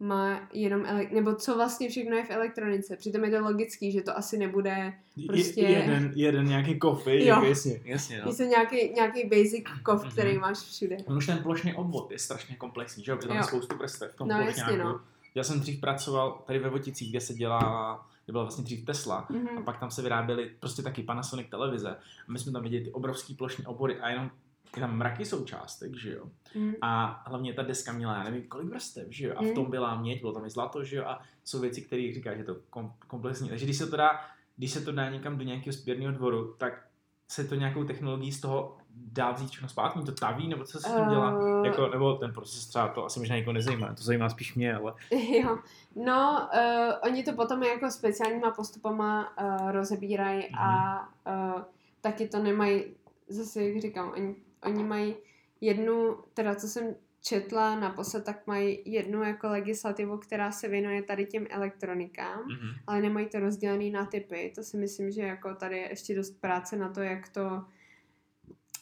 má 0.00 0.48
jenom, 0.52 0.86
ele- 0.86 1.06
nebo 1.12 1.34
co 1.34 1.54
vlastně 1.54 1.88
všechno 1.88 2.16
je 2.16 2.24
v 2.24 2.30
elektronice. 2.30 2.96
Přitom 2.96 3.24
je 3.24 3.30
to 3.30 3.40
logický, 3.44 3.92
že 3.92 4.02
to 4.02 4.16
asi 4.16 4.38
nebude 4.38 4.92
prostě- 5.26 5.60
Je, 5.60 5.70
jeden, 5.70 6.12
jeden 6.16 6.46
nějaký 6.48 6.78
coffee, 6.80 7.20
Jo. 7.20 7.26
jako 7.34 7.46
jasně, 7.46 7.80
jasně, 7.84 8.22
no. 8.24 8.30
Je 8.30 8.36
to 8.36 8.42
nějaký, 8.42 8.90
nějaký 8.94 9.24
basic 9.28 9.64
kov, 9.82 10.02
Mhm. 10.02 10.10
který 10.12 10.38
máš 10.38 10.58
všude. 10.58 10.96
On 11.06 11.16
už 11.16 11.26
ten 11.26 11.38
plošný 11.38 11.74
obvod 11.74 12.10
je 12.10 12.18
strašně 12.18 12.56
komplexní, 12.56 13.04
že 13.04 13.10
jo? 13.12 13.16
Protože 13.16 13.28
tam 13.28 13.36
je 13.36 13.40
Jo. 13.40 13.46
spoustu 13.46 13.76
vrstev 13.76 14.12
v 14.12 14.16
tom 14.16 14.28
No, 14.28 14.34
plošňáku. 14.42 14.70
jasně, 14.70 14.84
no. 14.84 15.00
Já 15.34 15.44
jsem 15.44 15.60
dřív 15.60 15.80
pracoval 15.80 16.42
tady 16.46 16.58
ve 16.58 16.70
Voticích, 16.70 17.10
kde 17.10 17.20
se 17.20 17.34
dělá, 17.34 18.06
kde 18.24 18.32
byla 18.32 18.44
vlastně 18.44 18.64
dřív 18.64 18.84
Tesla, 18.84 19.16
a 19.16 19.32
Mhm. 19.32 19.64
pak 19.64 19.80
tam 19.80 19.90
se 19.90 20.02
vyráběly 20.02 20.50
prostě 20.60 20.82
taky 20.82 21.02
Panasonic 21.02 21.46
televize. 21.50 21.90
A 22.28 22.32
my 22.32 22.38
jsme 22.38 22.52
tam 22.52 22.62
viděli 22.62 22.84
ty 22.84 22.90
obrovský 22.92 23.34
plošní 23.34 23.66
obory 23.66 23.96
a 24.00 24.08
jenom 24.10 24.30
je 24.76 24.80
tam 24.80 24.96
mraky 24.96 25.24
součástek, 25.24 25.96
že 25.96 26.12
jo. 26.12 26.24
Mhm. 26.54 26.74
A 26.82 27.22
hlavně 27.26 27.52
ta 27.54 27.62
deska 27.62 27.92
měla, 27.92 28.14
já 28.16 28.24
nevím, 28.24 28.42
kolik 28.48 28.68
vrstev, 28.68 29.06
že 29.10 29.26
jo. 29.26 29.34
A 29.36 29.42
v 29.42 29.46
Mm. 29.46 29.54
tom 29.54 29.70
byla 29.70 30.00
měď, 30.00 30.20
bylo 30.20 30.32
tam 30.32 30.44
i 30.44 30.50
zlato, 30.50 30.84
že 30.84 30.96
jo. 30.96 31.04
A 31.04 31.20
jsou 31.44 31.60
věci, 31.60 31.82
které 31.82 32.10
říká, 32.14 32.32
že 32.34 32.40
je 32.40 32.44
to 32.44 32.56
kom- 32.70 32.92
komplexní. 33.06 33.48
Takže 33.48 33.64
když 33.64 33.76
se 33.78 33.86
to 33.86 33.96
dá, 33.96 34.20
když 34.56 34.70
se 34.70 34.80
to 34.80 34.92
dá 34.92 35.10
někam 35.10 35.38
do 35.38 35.44
nějakého 35.44 35.72
sběrného 35.72 36.12
dvoru, 36.12 36.54
tak 36.58 36.86
se 37.28 37.44
to 37.44 37.54
nějakou 37.54 37.84
technologií 37.84 38.32
z 38.32 38.40
toho 38.40 38.76
dá 38.94 39.30
vzít 39.30 39.50
všechno 39.50 39.68
zpátky, 39.68 39.98
to 40.06 40.12
taví, 40.12 40.48
nebo 40.48 40.64
co 40.64 40.78
se 40.80 40.88
s 40.88 40.92
tím 40.94 41.08
dělá? 41.10 41.38
Eh, 41.62 41.66
Jako, 41.66 41.88
nebo 41.88 42.14
ten 42.14 42.32
proces 42.32 42.66
třeba 42.66 42.88
to 42.88 43.04
asi 43.04 43.18
možná 43.20 43.36
nikoho 43.36 43.52
nezajímá, 43.54 43.94
to 43.94 44.02
zajímá 44.02 44.28
spíš 44.28 44.54
mě, 44.54 44.74
ale 44.74 44.94
Jo, 45.42 45.58
no, 45.96 46.48
uh, 46.54 46.94
oni 47.04 47.22
to 47.22 47.32
potom 47.32 47.62
jako 47.62 47.90
speciálníma 47.90 48.50
postupama 48.50 49.32
uh, 49.42 49.70
rozebírají 49.72 50.44
a 50.58 51.00
uh, 51.02 51.62
taky 52.00 52.28
to 52.28 52.42
nemají, 52.42 52.84
zase 53.28 53.64
jak 53.64 53.80
říkám, 53.82 54.12
oni, 54.16 54.34
oni 54.66 54.84
mají 54.84 55.16
jednu, 55.60 56.16
teda 56.34 56.54
co 56.54 56.68
jsem 56.68 56.94
četla 57.22 57.80
naposled, 57.80 58.24
tak 58.24 58.46
mají 58.46 58.82
jednu 58.84 59.22
jako 59.22 59.48
legislativu, 59.48 60.18
která 60.18 60.52
se 60.52 60.68
věnuje 60.68 61.02
tady 61.02 61.26
těm 61.26 61.46
elektronikám, 61.50 62.44
mhm. 62.44 62.68
ale 62.86 63.00
nemají 63.00 63.26
to 63.26 63.40
rozdělený 63.40 63.90
na 63.90 64.06
typy. 64.06 64.52
To 64.54 64.62
si 64.62 64.76
myslím, 64.76 65.10
že 65.10 65.22
jako 65.22 65.54
tady 65.54 65.78
je 65.78 65.88
ještě 65.88 66.14
dost 66.14 66.40
práce 66.40 66.76
na 66.76 66.92
to, 66.92 67.00
jak 67.00 67.28
to 67.28 67.64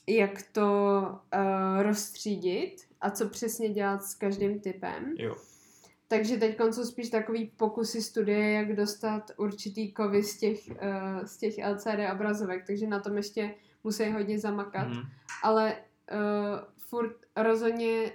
jak 0.09 0.43
to 0.53 1.01
uh, 1.35 1.83
rozstřídit 1.83 2.75
a 3.01 3.11
co 3.11 3.29
přesně 3.29 3.69
dělat 3.69 4.05
s 4.05 4.15
každým 4.15 4.61
typem. 4.61 5.15
jo. 5.19 5.37
Takže 6.09 6.37
teď 6.37 6.57
jsou 6.71 6.85
spíš 6.85 7.11
takový 7.11 7.53
pokusy 7.57 8.03
studie, 8.03 8.51
jak 8.51 8.77
dostat 8.77 9.31
určitý 9.37 9.93
kovy 9.93 10.23
z 10.23 10.39
těch, 10.39 10.59
uh, 10.69 11.25
z 11.25 11.37
těch 11.37 11.55
LCD 11.73 12.13
obrazovek, 12.15 12.67
takže 12.67 12.87
na 12.87 13.01
tom 13.01 13.17
ještě 13.17 13.55
musí 13.85 14.11
hodně 14.13 14.39
zamakat, 14.39 14.89
Mhm. 14.89 15.03
ale 15.43 15.77
uh, 16.13 16.19
furt 16.79 17.17
rozhodně 17.37 18.13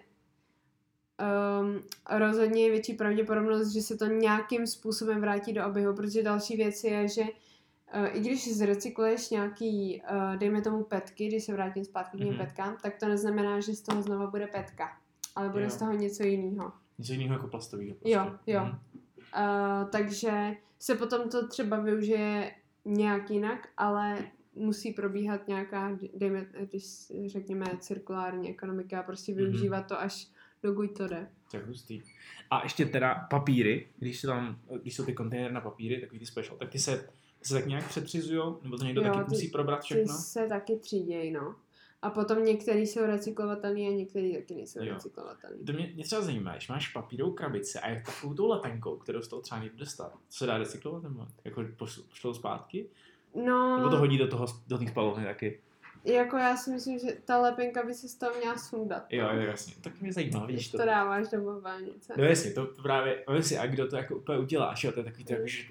um, 1.61 1.81
rozhodně 2.19 2.63
je 2.63 2.71
větší 2.71 2.93
pravděpodobnost, 2.93 3.67
že 3.73 3.81
se 3.81 3.97
to 3.97 4.05
nějakým 4.05 4.67
způsobem 4.67 5.21
vrátí 5.21 5.53
do 5.53 5.65
oběhu, 5.67 5.95
protože 5.95 6.23
další 6.23 6.57
věc 6.57 6.83
je, 6.83 7.07
že 7.07 7.21
uh, 7.21 8.07
i 8.13 8.19
když 8.19 8.55
zrecykluješ 8.57 9.29
nějaký, 9.29 10.01
uh, 10.11 10.35
dejme 10.35 10.61
tomu 10.61 10.83
petky, 10.83 11.27
když 11.27 11.43
se 11.43 11.53
vrátím 11.53 11.85
zpátky 11.85 12.17
k 12.17 12.19
těm 12.19 12.29
Mhm. 12.29 12.37
petkám, 12.37 12.77
tak 12.81 12.97
to 12.99 13.07
neznamená, 13.07 13.59
že 13.59 13.73
z 13.75 13.81
toho 13.81 14.01
znova 14.01 14.27
bude 14.27 14.47
petka, 14.47 14.97
ale 15.35 15.49
bude 15.49 15.63
Jo. 15.63 15.69
z 15.69 15.77
toho 15.77 15.93
něco 15.93 16.23
jiného. 16.23 16.71
Něco 16.97 17.13
jiného 17.13 17.33
jako 17.33 17.47
plastový. 17.47 17.95
Jo, 18.05 18.35
jo. 18.47 18.61
Mhm. 18.65 18.79
Uh, 19.35 19.89
takže 19.89 20.55
se 20.79 20.95
potom 20.95 21.29
to 21.29 21.47
třeba 21.47 21.79
využije 21.79 22.51
nějak 22.85 23.29
jinak, 23.31 23.67
ale 23.77 24.17
musí 24.55 24.93
probíhat 24.93 25.47
nějaká, 25.47 25.97
dejme, 26.13 26.45
když 26.69 27.11
řekněme 27.27 27.65
cirkulární 27.79 28.49
ekonomika 28.49 28.99
a 28.99 29.03
prostě 29.03 29.31
Mhm. 29.31 29.43
využívat 29.43 29.81
to 29.87 29.99
až 30.01 30.27
dokud 30.63 30.97
to 30.97 31.07
jde. 31.07 31.27
Tak 31.51 31.67
hustý. 31.67 32.01
A 32.51 32.63
ještě 32.63 32.85
teda 32.85 33.15
papíry, 33.29 33.87
když, 33.99 34.21
jsou 34.21 34.27
tam, 34.27 34.59
když 34.81 34.95
jsou 34.95 35.05
ty 35.05 35.13
kontejnery 35.13 35.53
na 35.53 35.61
papíry, 35.61 36.01
takový 36.01 36.19
ty 36.19 36.25
special, 36.25 36.57
tak 36.57 36.69
ty 36.69 36.79
se, 36.79 36.97
ty 37.39 37.47
se 37.47 37.53
tak 37.53 37.65
nějak 37.65 37.87
přetřizují, 37.87 38.41
nebo 38.63 38.77
to 38.77 38.85
někdo 38.85 39.01
Jo, 39.01 39.07
taky 39.13 39.25
ty- 39.25 39.29
musí 39.29 39.47
probrat 39.47 39.79
Ty 39.79 39.85
všechno? 39.85 40.13
se 40.17 40.47
taky 40.47 40.75
třídějí, 40.75 41.31
no. 41.31 41.55
A 42.01 42.09
potom 42.09 42.45
některý 42.45 42.87
jsou 42.87 43.05
recyklovatelný 43.05 43.87
a 43.87 43.91
některý 43.91 44.33
taky 44.35 44.55
nejsou 44.55 44.83
Jo. 44.83 44.93
recyklovatelný. 44.93 45.65
To 45.65 45.73
mě, 45.73 45.91
mě 45.95 46.03
třeba 46.03 46.21
zajímá, 46.21 46.51
když 46.51 46.69
máš 46.69 46.87
papírovou 46.87 47.33
krabici 47.33 47.79
a 47.79 47.89
je 47.89 48.03
takovou 48.05 48.33
tou 48.33 48.47
lepenkou, 48.47 48.97
kterou 48.97 49.21
z 49.21 49.27
toho 49.27 49.41
třeba 49.41 49.63
někdo 49.63 49.77
dostat, 49.77 50.13
co 50.29 50.37
se 50.37 50.45
dá 50.45 50.57
recyklovat 50.57 51.03
nebo 51.03 51.27
jako 51.45 51.61
poš- 51.61 52.03
pošlou 52.09 52.33
zpátky? 52.33 52.85
No, 53.35 53.77
Nebo 53.77 53.89
to 53.89 53.97
hodí 53.97 54.17
do 54.17 54.27
toho, 54.27 54.45
do 54.67 54.77
té 54.77 54.87
spalovny 54.87 55.25
taky? 55.25 55.59
jako 56.03 56.37
já 56.37 56.57
si 56.57 56.71
myslím, 56.71 56.99
že 56.99 57.07
ta 57.25 57.37
lepenka 57.41 57.83
by 57.83 57.93
se 57.93 58.07
z 58.07 58.15
toho 58.15 58.31
měla 58.39 58.57
sundat. 58.57 59.03
Jo, 59.09 59.27
jo, 59.33 59.41
jasně. 59.41 59.73
Tak 59.81 60.01
mě 60.01 60.13
zajímá, 60.13 60.45
vidíš 60.45 60.67
to. 60.67 60.77
to 60.77 60.85
dáváš 60.85 61.27
do 61.29 61.41
mobilnice. 61.41 62.13
No 62.17 62.23
jasně, 62.23 62.51
to 62.51 62.65
právě, 62.65 63.23
no 63.29 63.35
jasně, 63.35 63.59
a 63.59 63.67
kdo 63.67 63.87
to 63.87 63.95
jako 63.95 64.15
úplně 64.15 64.39
uděláš, 64.39 64.83
jo, 64.83 64.91
to 64.91 64.99
je 64.99 65.03
takový 65.03 65.23
to, 65.25 65.33
jako, 65.33 65.47
že... 65.47 65.63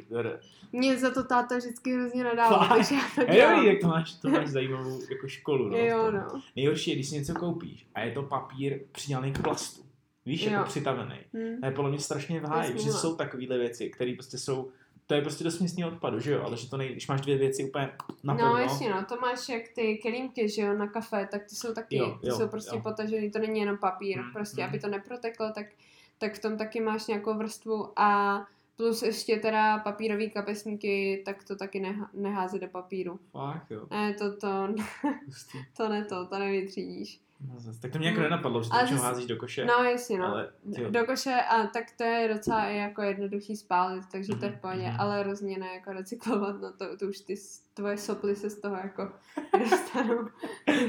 Mě 0.72 0.98
za 0.98 1.10
to 1.10 1.24
táta 1.24 1.56
vždycky 1.56 1.94
hrozně 1.94 2.24
Fakt? 2.24 2.68
takže 2.68 2.94
já 2.94 3.00
to 3.14 3.20
Jo, 3.20 3.34
dělám. 3.34 3.66
jak 3.66 3.80
to 3.80 3.86
máš, 3.88 4.14
to 4.14 4.28
máš 4.28 4.48
zajímavou 4.48 5.00
jako 5.10 5.28
školu, 5.28 5.68
no. 5.68 5.78
Jo, 5.78 6.10
no. 6.10 6.42
Nejhorší 6.56 6.90
je, 6.90 6.96
když 6.96 7.08
si 7.08 7.14
něco 7.14 7.34
koupíš 7.34 7.86
a 7.94 8.00
je 8.00 8.12
to 8.12 8.22
papír 8.22 8.80
přidělaný 8.92 9.32
k 9.32 9.42
plastu. 9.42 9.82
Víš, 10.26 10.42
Jo. 10.42 10.52
jako 10.52 10.64
přitavený. 10.64 11.16
Hm. 11.34 11.60
To 11.60 11.66
je 11.66 11.72
podle 11.72 11.90
mě 11.90 12.00
strašně 12.00 12.40
v 12.40 12.44
háji, 12.44 12.78
že 12.78 12.92
jsou 12.92 13.16
takovéhle 13.16 13.58
věci, 13.58 13.90
které 13.90 14.14
prostě 14.14 14.38
jsou, 14.38 14.68
to 15.08 15.14
je 15.14 15.22
prostě 15.22 15.44
do 15.44 15.50
směsného 15.50 15.90
odpadu, 15.90 16.20
že 16.20 16.32
jo, 16.32 16.42
ale 16.44 16.56
že 16.56 16.70
to 16.70 16.76
nej, 16.76 16.92
když 16.92 17.08
máš 17.08 17.20
dvě 17.20 17.38
věci 17.38 17.64
úplně 17.64 17.90
napevno, 18.22 18.52
No 18.52 18.58
jasně, 18.58 18.90
no, 18.90 19.04
to 19.04 19.16
máš 19.16 19.48
jak 19.48 19.62
ty 19.68 19.98
kelímky, 20.02 20.48
že 20.48 20.62
jo, 20.62 20.74
na 20.74 20.86
kafe, 20.86 21.28
tak 21.30 21.44
ty 21.44 21.54
jsou 21.54 21.74
taky, 21.74 21.96
Jo, 21.96 22.18
ty 22.20 22.28
jo, 22.28 22.36
jsou 22.36 22.48
prostě 22.48 22.76
jo. 22.76 22.82
potažený, 22.82 23.30
to 23.30 23.38
není 23.38 23.60
jenom 23.60 23.78
papír, 23.78 24.18
Mm, 24.18 24.32
prostě, 24.32 24.62
mm. 24.62 24.68
aby 24.68 24.78
to 24.78 24.88
neproteklo, 24.88 25.52
tak, 25.54 25.66
tak 26.18 26.34
v 26.34 26.38
tom 26.38 26.56
taky 26.56 26.80
máš 26.80 27.06
nějakou 27.06 27.34
vrstvu 27.34 28.00
a 28.00 28.40
plus 28.76 29.02
ještě 29.02 29.36
teda 29.36 29.78
papírový 29.78 30.30
kapesníky, 30.30 31.22
tak 31.24 31.44
to 31.44 31.56
taky 31.56 31.80
neha, 31.80 32.10
neházet 32.14 32.60
do 32.60 32.68
papíru. 32.68 33.20
Fakt, 33.32 33.70
jo. 33.70 33.86
Ne, 33.90 34.14
to, 34.14 34.36
to, 34.36 34.48
to 35.76 35.88
ne 35.88 36.04
to, 36.04 36.26
to 36.26 36.38
nevytřídíš. 36.38 37.20
No, 37.40 37.54
zas- 37.60 37.78
tak 37.78 37.90
to 37.92 37.98
mě 37.98 38.06
jako 38.08 38.18
Mm. 38.18 38.22
nenapadlo, 38.24 38.62
že 38.62 38.68
to 38.70 38.76
házíš 39.02 39.26
do 39.26 39.36
koše, 39.36 39.64
No 39.64 39.74
jasně, 39.84 40.18
no. 40.18 40.26
ale 40.26 40.52
tyjo, 40.74 40.90
Do 40.90 41.04
koše 41.06 41.34
a 41.34 41.66
tak 41.66 41.84
to 41.96 42.04
je 42.04 42.34
docela 42.34 42.66
i 42.68 42.76
jako 42.76 43.02
jednoduchý 43.02 43.56
spálit, 43.56 44.04
takže 44.12 44.34
to 44.36 44.44
je 44.44 44.50
v 44.50 44.52
Mhm, 44.52 44.60
pohodě, 44.60 44.82
mhm. 44.82 45.00
ale 45.00 45.22
rozně 45.22 45.58
ne 45.58 45.66
jako 45.74 45.92
recyklovat, 45.92 46.60
no 46.60 46.72
to, 46.72 46.96
to 46.96 47.06
už 47.06 47.18
ty, 47.20 47.34
tvoje 47.74 47.96
soply 47.98 48.36
se 48.36 48.50
z 48.50 48.60
toho 48.60 48.76
jako 48.76 49.12
dostanou. 49.58 50.28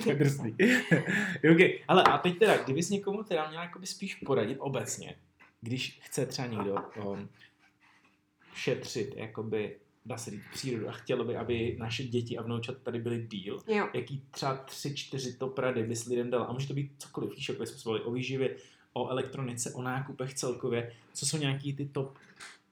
to 0.03 0.09
je 0.09 0.15
drsný. 0.15 0.55
Okay. 1.53 1.79
Ale 1.87 2.03
a 2.03 2.17
teď 2.17 2.39
teda, 2.39 2.57
kdybys 2.63 2.89
někomu 2.89 3.23
teda 3.23 3.49
měl 3.49 3.61
jakoby 3.61 3.85
spíš 3.87 4.15
poradit 4.15 4.57
obecně, 4.59 5.15
když 5.61 5.99
chce 6.03 6.25
třeba 6.25 6.47
někdo 6.47 6.75
um, 7.05 7.29
šetřit, 8.53 9.13
jakoby, 9.15 9.77
dá 10.09 10.17
se 10.17 10.31
říct, 10.31 10.43
přírodu 10.53 10.89
a 10.89 10.91
chtělo 10.91 11.23
by, 11.23 11.35
aby 11.35 11.75
naše 11.79 12.03
děti 12.03 12.37
a 12.37 12.41
vnoučata 12.41 12.79
tady 12.83 12.99
byly 12.99 13.27
díl, 13.27 13.59
Jo. 13.67 13.89
jaký 13.93 14.23
třeba 14.31 14.55
tři, 14.57 14.95
čtyři 14.95 15.33
top 15.33 15.57
rady 15.59 15.83
bys 15.83 16.05
lidem 16.05 16.29
dal, 16.29 16.43
a 16.49 16.53
může 16.53 16.67
to 16.67 16.73
být 16.73 16.91
cokoliv, 16.97 17.35
víš, 17.35 17.49
jako 17.49 17.65
jsme 17.65 17.77
se 17.77 17.89
bavili 17.89 18.05
o 18.05 18.11
výživě, 18.11 18.55
o 18.93 19.09
elektronice, 19.09 19.73
o 19.73 19.81
nákupech 19.81 20.33
celkově, 20.33 20.91
co 21.13 21.25
jsou 21.25 21.37
nějaký 21.37 21.75
ty 21.75 21.85
top 21.85 22.17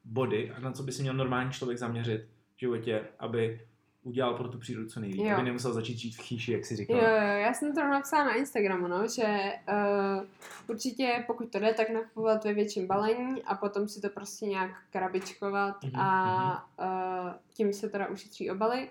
body 0.05 0.51
a 0.51 0.59
na 0.59 0.71
co 0.71 0.83
by 0.83 0.91
se 0.91 1.01
měl 1.01 1.13
normální 1.13 1.51
člověk 1.51 1.79
zaměřit 1.79 2.21
v 2.55 2.59
životě, 2.59 3.01
aby 3.19 3.61
udělal 4.07 4.33
pro 4.33 4.47
tu 4.47 4.57
přírodu 4.57 4.89
co 4.89 4.99
nejvíc, 4.99 5.21
Jo. 5.25 5.33
aby 5.35 5.43
nemusel 5.43 5.73
začít 5.73 5.97
žít 5.97 6.15
v 6.15 6.21
chýši, 6.21 6.51
jak 6.51 6.65
si 6.65 6.73
Jo, 6.73 6.77
říkal. 6.77 6.95
jo, 6.97 7.03
já 7.37 7.53
jsem 7.53 7.75
to 7.75 7.81
napsala 7.81 8.23
na 8.25 8.33
Instagramu, 8.35 8.87
no, 8.87 9.07
že 9.07 9.53
uh, 9.69 10.23
určitě 10.67 11.23
pokud 11.27 11.51
to 11.51 11.59
jde, 11.59 11.73
tak 11.73 11.89
nakupovat 11.89 12.43
ve 12.43 12.53
větším 12.53 12.87
balení 12.87 13.43
a 13.43 13.55
potom 13.55 13.87
si 13.87 14.01
to 14.01 14.09
prostě 14.09 14.45
nějak 14.45 14.71
krabičkovat 14.91 15.83
Mhm, 15.83 15.99
a 15.99 16.67
uh, 16.79 17.31
tím 17.53 17.73
se 17.73 17.89
teda 17.89 18.07
ušetří 18.07 18.51
obaly. 18.51 18.89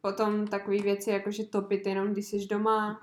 Potom 0.00 0.46
takové 0.46 0.78
věci, 0.78 1.10
jako 1.10 1.30
že 1.30 1.44
topit 1.44 1.86
jenom, 1.86 2.12
když 2.12 2.26
jsi 2.26 2.46
doma. 2.46 3.00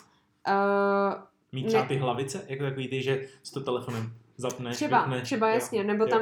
Uh, 0.48 1.24
Mít 1.52 1.68
třeba 1.68 1.84
Ne- 1.84 1.90
ty 1.90 1.98
hlavice, 1.98 2.46
jako 2.48 2.64
takový 2.64 2.88
ty, 2.88 3.02
že 3.04 3.28
s 3.44 3.52
to 3.52 3.62
telefonem 3.62 4.14
zapneš, 4.38 4.76
Třeba, 4.76 4.99
vypneš, 5.02 5.24
třeba 5.24 5.48
jo. 5.49 5.53
jasně, 5.53 5.84
nebo 5.84 6.03
jo. 6.03 6.10
tam 6.10 6.22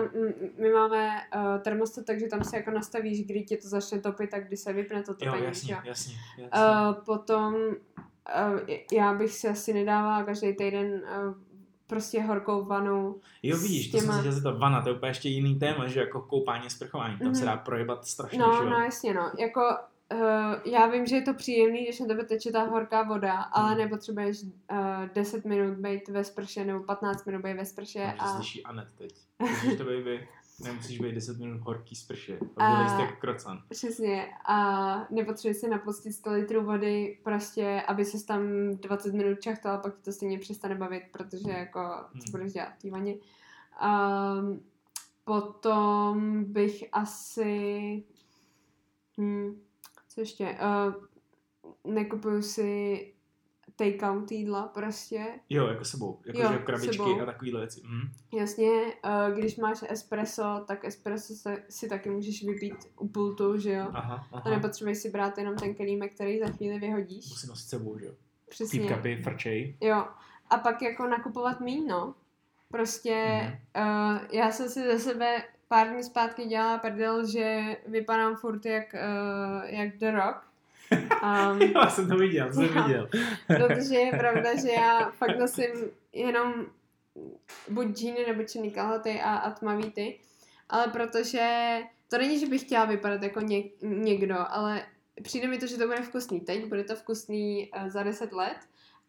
my 0.59 0.69
máme 0.73 1.09
uh, 1.35 1.61
termostat, 1.61 2.05
takže 2.05 2.27
tam 2.27 2.43
si 2.43 2.55
jako 2.55 2.71
nastavíš, 2.71 3.25
kdy 3.25 3.43
tě 3.43 3.57
to 3.57 3.67
začne 3.67 3.99
topit, 3.99 4.29
tak 4.29 4.47
kdy 4.47 4.57
se 4.57 4.73
vypne 4.73 5.03
to 5.03 5.11
Jo, 5.11 5.17
topení. 5.31 5.45
jasně, 5.45 5.67
že 5.67 5.73
jo. 5.73 5.79
jasně, 5.83 6.13
jasně. 6.37 6.61
Uh, 6.89 6.93
potom 7.05 7.53
uh, 7.55 8.59
já 8.93 9.13
bych 9.13 9.31
si 9.33 9.47
asi 9.47 9.73
nedávala 9.73 10.23
každý 10.23 10.53
týden 10.55 10.85
uh, 10.93 11.33
prostě 11.87 12.21
horkou 12.21 12.65
vanu. 12.65 13.15
Jo, 13.43 13.57
vidíš, 13.57 13.91
to 13.91 13.97
jsem 13.97 14.05
těma- 14.05 14.13
se 14.15 14.19
chtěl 14.19 14.31
zeptat, 14.31 14.57
vana, 14.57 14.81
to 14.81 14.89
je 14.89 14.95
úplně 14.95 15.09
ještě 15.09 15.29
jiný 15.29 15.55
téma, 15.59 15.87
že 15.87 15.99
jako 15.99 16.21
koupání, 16.21 16.69
sprchování, 16.69 17.17
tam 17.17 17.35
se 17.35 17.45
Mhm. 17.45 17.51
dá 17.55 17.57
projebat 17.57 18.05
strašně, 18.05 18.37
že 18.39 18.43
No, 18.45 18.53
jo. 18.53 18.69
no 18.69 18.79
jasně 18.79 19.13
no, 19.13 19.31
jako 19.39 19.61
uh, 20.13 20.71
já 20.73 20.87
vím, 20.87 21.05
že 21.05 21.15
je 21.15 21.21
to 21.21 21.33
příjemný, 21.33 21.83
když 21.83 21.99
na 21.99 22.05
tebe 22.05 22.23
teče 22.25 22.51
ta 22.51 22.63
horká 22.63 23.03
voda, 23.03 23.33
ale 23.41 23.69
Hmm. 23.69 23.77
nepotřebuješ 23.77 24.43
uh, 24.43 24.47
10 25.13 25.45
minut 25.45 25.77
být 25.77 26.07
ve 26.07 26.23
sprše 26.23 26.65
nebo 26.65 26.79
15 26.83 27.25
minut 27.25 27.41
být 27.43 27.53
ve 27.53 27.65
sprše 27.65 28.03
A... 28.03 28.23
a 28.23 28.35
slyší 28.35 28.63
Anet 28.63 28.87
teď. 28.97 29.11
Slyšíš 29.59 29.77
to, 29.77 29.83
baby? 29.83 30.27
Nemusíš 30.63 30.99
být 30.99 31.15
10 31.15 31.39
minut 31.39 31.61
horký 31.61 31.95
z 31.95 32.03
prše. 32.07 32.39
A- 32.57 32.65
A 32.67 32.83
bude 32.93 33.03
jako 33.03 33.15
krocan. 33.19 33.61
Přesně. 33.69 34.27
A 34.45 35.07
nepotřebuješ 35.11 35.57
si 35.57 35.67
napustit 35.67 36.13
100 36.13 36.31
litrů 36.31 36.63
vody, 36.65 37.17
prostě, 37.23 37.83
aby 37.87 38.05
se 38.05 38.25
tam 38.25 38.41
20 38.75 39.13
minut 39.13 39.41
čachtal, 39.41 39.77
pak 39.77 39.95
ti 39.95 40.01
to 40.01 40.11
stejně 40.11 40.39
přestane 40.39 40.75
bavit, 40.75 41.03
protože 41.11 41.49
jako, 41.51 41.79
co 42.11 42.17
Hmm. 42.17 42.31
budeš 42.31 42.53
dělat 42.53 42.69
v 42.77 42.81
té 42.81 42.89
vaně. 42.89 43.15
Um, 43.83 44.63
potom 45.23 46.43
bych 46.43 46.83
asi... 46.91 48.03
Hmm, 49.17 49.61
co 50.13 50.19
ještě? 50.21 50.57
Uh, 51.85 51.93
nekupuju 51.93 52.41
si 52.41 53.09
take-out 53.75 54.31
jídla 54.31 54.67
prostě. 54.67 55.25
Jo, 55.49 55.67
jako 55.67 55.85
sebou. 55.85 56.19
Jako 56.25 56.39
Jo, 56.41 56.51
že 56.51 56.57
krabičky 56.57 56.93
sebou. 56.97 57.21
a 57.21 57.25
takovýhle 57.25 57.59
věci. 57.59 57.81
Mhm. 57.85 58.11
Jasně, 58.33 58.71
uh, 58.71 59.37
když 59.37 59.57
máš 59.57 59.83
espresso, 59.89 60.63
tak 60.67 60.85
espresso 60.85 61.35
se, 61.35 61.63
si 61.69 61.89
taky 61.89 62.09
můžeš 62.09 62.43
vypít 62.45 62.75
u 62.99 63.07
pultu, 63.07 63.57
že 63.59 63.71
jo? 63.73 63.87
Aha, 63.93 64.27
To 64.31 64.35
aha. 64.37 64.49
nepotřebuješ 64.49 64.97
si 64.97 65.09
brát 65.09 65.37
jenom 65.37 65.55
ten 65.55 65.75
kelímek, 65.75 66.15
který 66.15 66.39
za 66.39 66.47
chvíli 66.47 66.79
vyhodíš. 66.79 67.29
Musí 67.29 67.47
nosit 67.47 67.69
sebou, 67.69 67.99
že 67.99 68.05
jo. 68.05 68.13
Přesně. 68.49 68.79
Týpkapy, 68.79 69.21
frčej. 69.23 69.77
Jo. 69.81 70.05
A 70.49 70.57
pak 70.57 70.81
jako 70.81 71.07
nakupovat 71.07 71.59
míň, 71.59 71.87
no. 71.87 72.15
Prostě 72.71 73.41
Mhm. 73.75 73.87
uh, 73.87 74.17
já 74.31 74.51
jsem 74.51 74.69
si 74.69 74.79
ze 74.83 74.99
sebe 74.99 75.43
pár 75.73 75.89
dní 75.89 76.03
zpátky 76.03 76.45
dělala 76.45 76.77
prdel, 76.77 77.27
že 77.27 77.77
vypadám 77.87 78.35
furt 78.35 78.65
jak, 78.65 78.93
uh, 78.93 79.69
jak 79.69 79.97
The 79.97 80.11
Rock. 80.11 80.37
Um, 81.23 81.61
Já 81.61 81.89
jsem 81.89 82.07
to 82.09 82.15
viděl, 82.15 82.53
jsem 82.53 82.63
Jo. 82.63 82.83
viděl. 82.83 83.09
protože 83.47 83.95
je 83.95 84.11
pravda, 84.19 84.55
že 84.61 84.71
já 84.71 85.11
fakt 85.11 85.39
nosím 85.39 85.69
jenom 86.13 86.53
buď 87.69 87.87
džíny 87.87 88.25
nebo 88.27 88.43
černý 88.43 88.71
kalhoty 88.71 89.21
a, 89.21 89.35
a 89.35 89.51
tmavý 89.51 89.91
ty. 89.91 90.19
Ale 90.69 90.87
protože 90.87 91.77
to 92.09 92.17
není, 92.17 92.39
že 92.39 92.45
bych 92.47 92.61
chtěla 92.61 92.85
vypadat 92.85 93.23
jako 93.23 93.41
ně, 93.41 93.63
někdo, 93.81 94.35
ale 94.49 94.85
přijde 95.23 95.47
mi 95.47 95.57
to, 95.57 95.67
že 95.67 95.77
to 95.77 95.87
bude 95.87 96.01
vkusný 96.01 96.39
teď, 96.39 96.65
bude 96.65 96.83
to 96.83 96.95
vkusný 96.95 97.71
uh, 97.77 97.89
za 97.89 98.03
10 98.03 98.33
let 98.33 98.57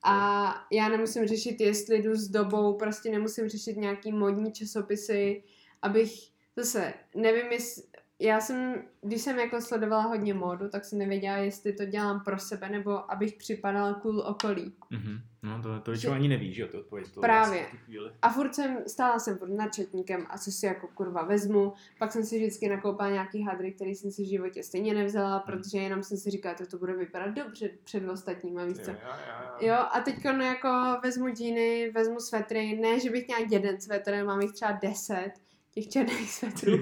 a 0.05 0.47
já 0.73 0.89
nemusím 0.89 1.27
řešit, 1.27 1.61
jestli 1.61 2.03
jdu 2.03 2.15
s 2.15 2.29
dobou, 2.29 2.75
prostě 2.75 3.11
nemusím 3.11 3.49
řešit 3.49 3.77
nějaký 3.77 4.13
modní 4.13 4.53
časopisy, 4.53 5.43
abych 5.83 6.34
zase, 6.57 6.95
nevím, 7.15 7.53
jestli, 7.53 7.83
já 8.19 8.41
jsem, 8.41 8.83
když 9.03 9.23
jsem 9.23 9.39
jako 9.39 9.61
sledovala 9.61 10.03
hodně 10.03 10.35
módu, 10.35 10.69
tak 10.69 10.85
jsem 10.85 10.99
nevěděla, 10.99 11.37
jestli 11.37 11.73
to 11.73 11.85
dělám 11.85 12.21
pro 12.25 12.39
sebe, 12.39 12.69
nebo 12.69 13.13
abych 13.13 13.35
připadala 13.35 13.95
cool 13.95 14.21
okolí. 14.21 14.73
Mhm. 14.91 15.19
No 15.43 15.63
to, 15.63 15.81
to 15.81 15.91
většinou 15.91 16.13
Že- 16.13 16.19
ani 16.19 16.29
nevíš, 16.29 16.57
že 16.57 16.63
jo, 16.63 16.69
to 16.69 16.79
odpověď. 16.79 17.11
To 17.11 17.21
Právě. 17.21 17.67
A 18.23 18.29
furt 18.29 18.55
jsem, 18.55 18.79
stála 18.87 19.19
jsem 19.19 19.39
furt 19.39 19.51
nad 19.51 19.69
četníkem 19.69 20.27
a 20.31 20.39
co 20.39 20.53
si 20.53 20.67
jako 20.67 20.89
kurva 20.95 21.23
vezmu. 21.23 21.73
Pak 21.99 22.13
jsem 22.13 22.25
si 22.25 22.39
vždycky 22.39 22.69
nakoupila 22.69 23.11
nějaký 23.11 23.43
hadry, 23.43 23.73
který 23.73 23.95
jsem 23.95 24.11
si 24.11 24.23
v 24.23 24.29
životě 24.29 24.63
stejně 24.63 24.95
nevzala, 24.95 25.41
protože 25.41 25.79
jenom 25.79 26.03
jsem 26.03 26.17
si 26.17 26.31
říkala, 26.31 26.55
že 26.59 26.67
to 26.67 26.79
bude 26.79 26.93
vypadat 26.93 27.31
dobře 27.31 27.71
před 27.85 28.09
ostatníma, 28.09 28.65
víš 28.65 28.79
co. 28.79 28.91
Jo, 28.91 28.97
jo, 29.03 29.13
jo, 29.61 29.69
jo. 29.69 29.77
A 29.93 30.01
teď 30.01 30.25
no 30.25 30.45
jako 30.45 30.69
vezmu 31.03 31.29
džíny, 31.29 31.91
vezmu 31.91 32.21
svetry, 32.21 32.77
ne, 32.77 33.01
že 33.01 33.11
bych 33.11 33.27
měla 33.27 33.47
jeden 33.51 33.81
svetr, 33.81 34.25
mám 34.25 34.41
jich 34.41 34.53
třeba 34.53 34.73
deset, 34.83 35.33
těch 35.75 35.89
černých 35.89 36.31
svetrů. 36.33 36.73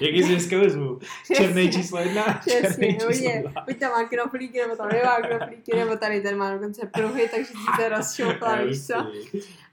Jaký 0.00 0.22
si 0.22 0.28
dneska 0.28 0.58
vezmu? 0.58 0.98
Černý 1.36 1.72
číslo 1.72 1.98
jedna, 1.98 2.40
černý 2.48 2.92
číslo 2.94 3.06
hodně. 3.08 3.44
dva. 3.50 3.64
Buď 3.64 3.78
tam 3.78 3.90
má 3.92 4.04
knoflíky, 4.08 4.58
nebo 4.60 4.76
tam 4.76 4.88
nemá 4.88 5.16
knoflíky, 5.20 5.76
nebo 5.76 5.96
tady 5.96 6.20
ten 6.20 6.36
má 6.38 6.52
dokonce 6.54 6.86
pruhy, 6.86 7.28
takže 7.28 7.46
si 7.46 7.54
se 7.82 7.88
rozšoupla, 7.88 8.56
víš 8.64 8.86
co. 8.86 8.94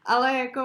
Ale 0.06 0.34
jako 0.38 0.62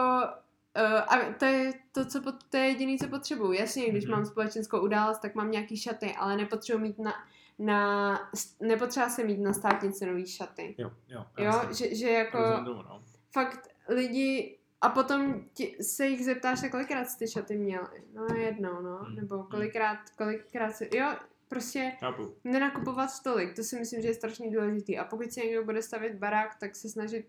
Uh, 0.78 0.98
a 0.98 1.32
to 1.38 1.44
je 1.44 1.72
to, 1.92 2.04
co 2.04 2.20
pot, 2.20 2.34
to 2.50 2.56
je 2.56 2.64
jediné, 2.64 2.98
co 2.98 3.08
potřebuju. 3.08 3.52
Jasně, 3.52 3.90
když 3.90 4.04
Mhm. 4.04 4.12
mám 4.14 4.26
společenskou 4.26 4.80
událost, 4.80 5.18
tak 5.18 5.34
mám 5.34 5.50
nějaký 5.50 5.76
šaty, 5.76 6.14
ale 6.18 6.36
nepotřebuji 6.36 6.78
mít 6.82 6.98
na, 6.98 7.14
na 7.58 8.20
nepotřeba 8.60 9.08
se 9.08 9.24
mít 9.24 9.40
na 9.40 9.52
státnici 9.52 10.06
nový 10.06 10.26
šaty. 10.26 10.74
Jo, 10.78 10.90
jo. 11.08 11.24
Jo, 11.38 11.52
že, 11.78 11.94
že 11.94 12.10
jako 12.10 12.38
Rozumím 12.38 12.66
no. 12.88 13.02
fakt 13.32 13.68
lidi 13.88 14.56
a 14.84 14.88
potom 14.88 15.44
ti, 15.54 15.76
se 15.80 16.06
jich 16.06 16.24
zeptáš, 16.24 16.62
a 16.62 16.68
kolikrát 16.68 17.04
jsi 17.04 17.18
ty 17.18 17.28
šaty 17.28 17.56
měl. 17.56 17.88
No 18.14 18.36
jednou, 18.36 18.82
no. 18.82 18.96
Hmm. 18.96 19.16
Nebo 19.16 19.42
kolikrát, 19.42 19.98
kolikrát 20.18 20.76
si, 20.76 20.90
jo, 20.96 21.06
prostě 21.48 21.92
Chápu. 22.00 22.34
nenakupovat 22.44 23.10
tolik, 23.24 23.56
to 23.56 23.62
si 23.62 23.78
myslím, 23.78 24.02
že 24.02 24.08
je 24.08 24.14
strašně 24.14 24.50
důležitý. 24.50 24.98
A 24.98 25.04
pokud 25.04 25.32
si 25.32 25.40
někdo 25.40 25.64
bude 25.64 25.82
stavět 25.82 26.14
barák, 26.14 26.56
tak 26.60 26.76
se 26.76 26.88
snažit 26.88 27.26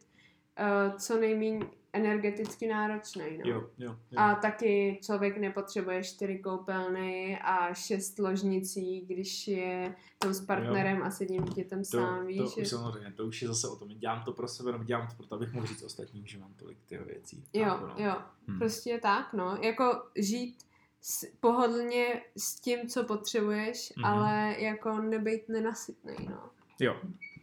uh, 0.60 0.98
co 0.98 1.20
nejméně 1.20 1.66
energeticky 1.96 2.68
náročný. 2.68 3.24
No. 3.38 3.44
Jo, 3.52 3.70
jo, 3.78 3.96
jo. 4.12 4.20
A 4.20 4.36
taky 4.36 5.00
člověk 5.04 5.38
nepotřebuje 5.38 6.04
čtyři 6.04 6.40
koupelny 6.40 7.40
a 7.42 7.74
šest 7.74 8.20
ložnicí, 8.20 9.02
když 9.02 9.48
je 9.48 9.96
tam 10.20 10.34
s 10.34 10.46
partnerem 10.46 11.04
a 11.04 11.12
s 11.12 11.22
jedním 11.22 11.44
dítětem 11.44 11.80
to, 11.80 11.86
sám, 11.86 12.28
víš. 12.28 12.38
to 12.38 12.46
že- 12.56 12.62
už 12.62 12.68
samozřejmě, 12.68 13.12
to 13.12 13.26
už 13.26 13.42
je 13.42 13.48
zase 13.48 13.68
o 13.68 13.76
tom. 13.76 13.88
Dělám 13.90 14.24
to 14.24 14.32
pro 14.34 14.48
sebe, 14.48 14.72
nebo 14.72 14.84
dělám 14.84 15.08
to 15.08 15.14
proto, 15.18 15.36
abych 15.36 15.54
mohl 15.54 15.68
říct 15.68 15.84
ostatním, 15.84 16.26
že 16.26 16.38
mám 16.40 16.54
tolik 16.54 16.78
těch 16.86 17.02
věcí. 17.06 17.44
Jo, 17.54 17.66
Chápu, 17.66 17.86
no. 17.88 18.06
jo, 18.06 18.16
Hm. 18.48 18.58
prostě 18.60 19.00
tak, 19.02 19.34
no. 19.34 19.58
Jako 19.62 20.04
žít 20.16 20.58
s, 21.02 21.26
pohodlně 21.40 22.22
s 22.38 22.60
tím, 22.60 22.88
co 22.90 23.04
potřebuješ, 23.04 23.94
Mhm. 23.98 24.06
ale 24.06 24.56
jako 24.60 25.02
nebejt 25.02 25.50
nenasytnej, 25.50 26.18
no. 26.30 26.50
jo, 26.80 26.96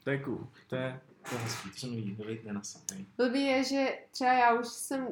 to 0.05 0.11
je 0.11 0.19
cool. 0.19 0.47
To 0.69 0.77
je, 0.77 1.01
to 1.29 1.35
je 1.35 1.41
hezký, 1.41 1.71
být 2.27 2.45
nenasytný. 2.45 3.07
Blbý 3.17 3.45
je, 3.45 3.65
že 3.65 3.99
třeba 4.11 4.33
já 4.33 4.61
už 4.61 4.67
jsem 4.67 5.09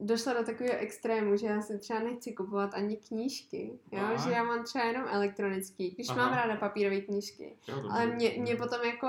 došla 0.00 0.32
do 0.32 0.44
takového 0.44 0.78
extrému, 0.78 1.36
že 1.36 1.46
já 1.46 1.62
si 1.62 1.78
třeba 1.78 2.00
nechci 2.00 2.32
kupovat 2.32 2.74
ani 2.74 2.96
knížky, 2.96 3.72
jo? 3.92 3.98
Aha. 4.02 4.16
že 4.16 4.30
já 4.30 4.44
mám 4.44 4.64
třeba 4.64 4.84
jenom 4.84 5.04
elektronický, 5.10 5.90
když 5.90 6.08
Aha. 6.08 6.16
mám 6.18 6.34
ráda 6.34 6.56
papírové 6.56 7.00
knížky. 7.00 7.52
Jo, 7.68 7.82
Ale 7.90 8.06
mě, 8.06 8.34
mě 8.38 8.56
potom 8.56 8.80
jako, 8.84 9.06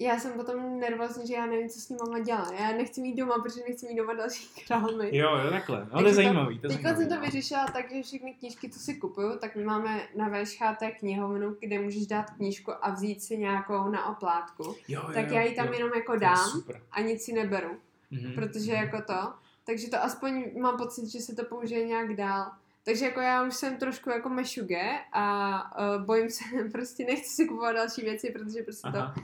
já 0.00 0.18
jsem 0.20 0.32
potom 0.32 0.80
nervózní, 0.80 1.26
že 1.26 1.34
já 1.34 1.46
nevím, 1.46 1.68
co 1.68 1.80
s 1.80 1.88
ním 1.88 1.98
mám 2.10 2.22
dělat. 2.22 2.52
Já 2.60 2.72
nechci 2.72 3.00
mít 3.00 3.14
doma, 3.16 3.38
protože 3.42 3.60
nechci 3.68 3.86
mít 3.88 3.96
doma 3.96 4.12
další 4.14 4.48
krámy. 4.66 5.16
Jo, 5.16 5.36
jo, 5.44 5.50
takhle. 5.50 5.86
No, 5.92 6.00
to 6.02 6.08
je 6.08 6.14
zajímavý. 6.14 6.58
To 6.58 6.66
je 6.66 6.68
Teď 6.68 6.82
zajímavý, 6.82 6.96
jsem 7.00 7.08
to 7.08 7.14
no. 7.14 7.20
vyřešila 7.20 7.66
tak, 7.66 7.92
že 7.94 8.02
všechny 8.02 8.34
knížky, 8.34 8.70
co 8.70 8.78
si 8.80 8.94
kupuju, 8.94 9.38
tak 9.38 9.56
my 9.56 9.64
máme 9.64 10.00
na 10.16 10.28
VŠHT 10.28 10.82
knihovnu, 10.98 11.56
kde 11.60 11.78
můžeš 11.78 12.06
dát 12.06 12.30
knížku 12.30 12.72
a 12.82 12.90
vzít 12.90 13.22
si 13.22 13.38
nějakou 13.38 13.88
na 13.90 14.06
oplátku. 14.06 14.62
Jo, 14.88 15.02
jo, 15.06 15.12
Tak 15.14 15.30
já 15.30 15.42
ji 15.42 15.54
tam 15.54 15.66
jo. 15.66 15.72
jenom 15.72 15.90
jako 15.94 16.16
dám 16.16 16.62
a 16.92 17.00
nic 17.00 17.22
si 17.24 17.32
neberu, 17.32 17.70
Mhm. 18.10 18.32
protože 18.34 18.72
jako 18.72 19.02
to. 19.02 19.32
Takže 19.66 19.88
to 19.90 20.02
aspoň 20.02 20.44
mám 20.60 20.76
pocit, 20.78 21.06
že 21.06 21.18
se 21.20 21.34
to 21.34 21.44
použije 21.44 21.86
nějak 21.86 22.14
dál. 22.16 22.50
Takže 22.84 23.04
jako 23.04 23.20
já 23.20 23.42
už 23.46 23.54
jsem 23.54 23.76
trošku 23.76 24.10
jako 24.10 24.28
mešuge 24.28 24.90
a 25.12 25.60
uh, 25.98 26.04
bojím 26.04 26.30
se, 26.30 26.44
prostě 26.72 27.04
nechci 27.04 27.28
si 27.34 27.46
kupovat 27.48 27.76
další 27.76 28.02
věci, 28.02 28.30
protože 28.30 28.62
prostě 28.62 28.88
Aha. 28.88 29.14
to. 29.16 29.20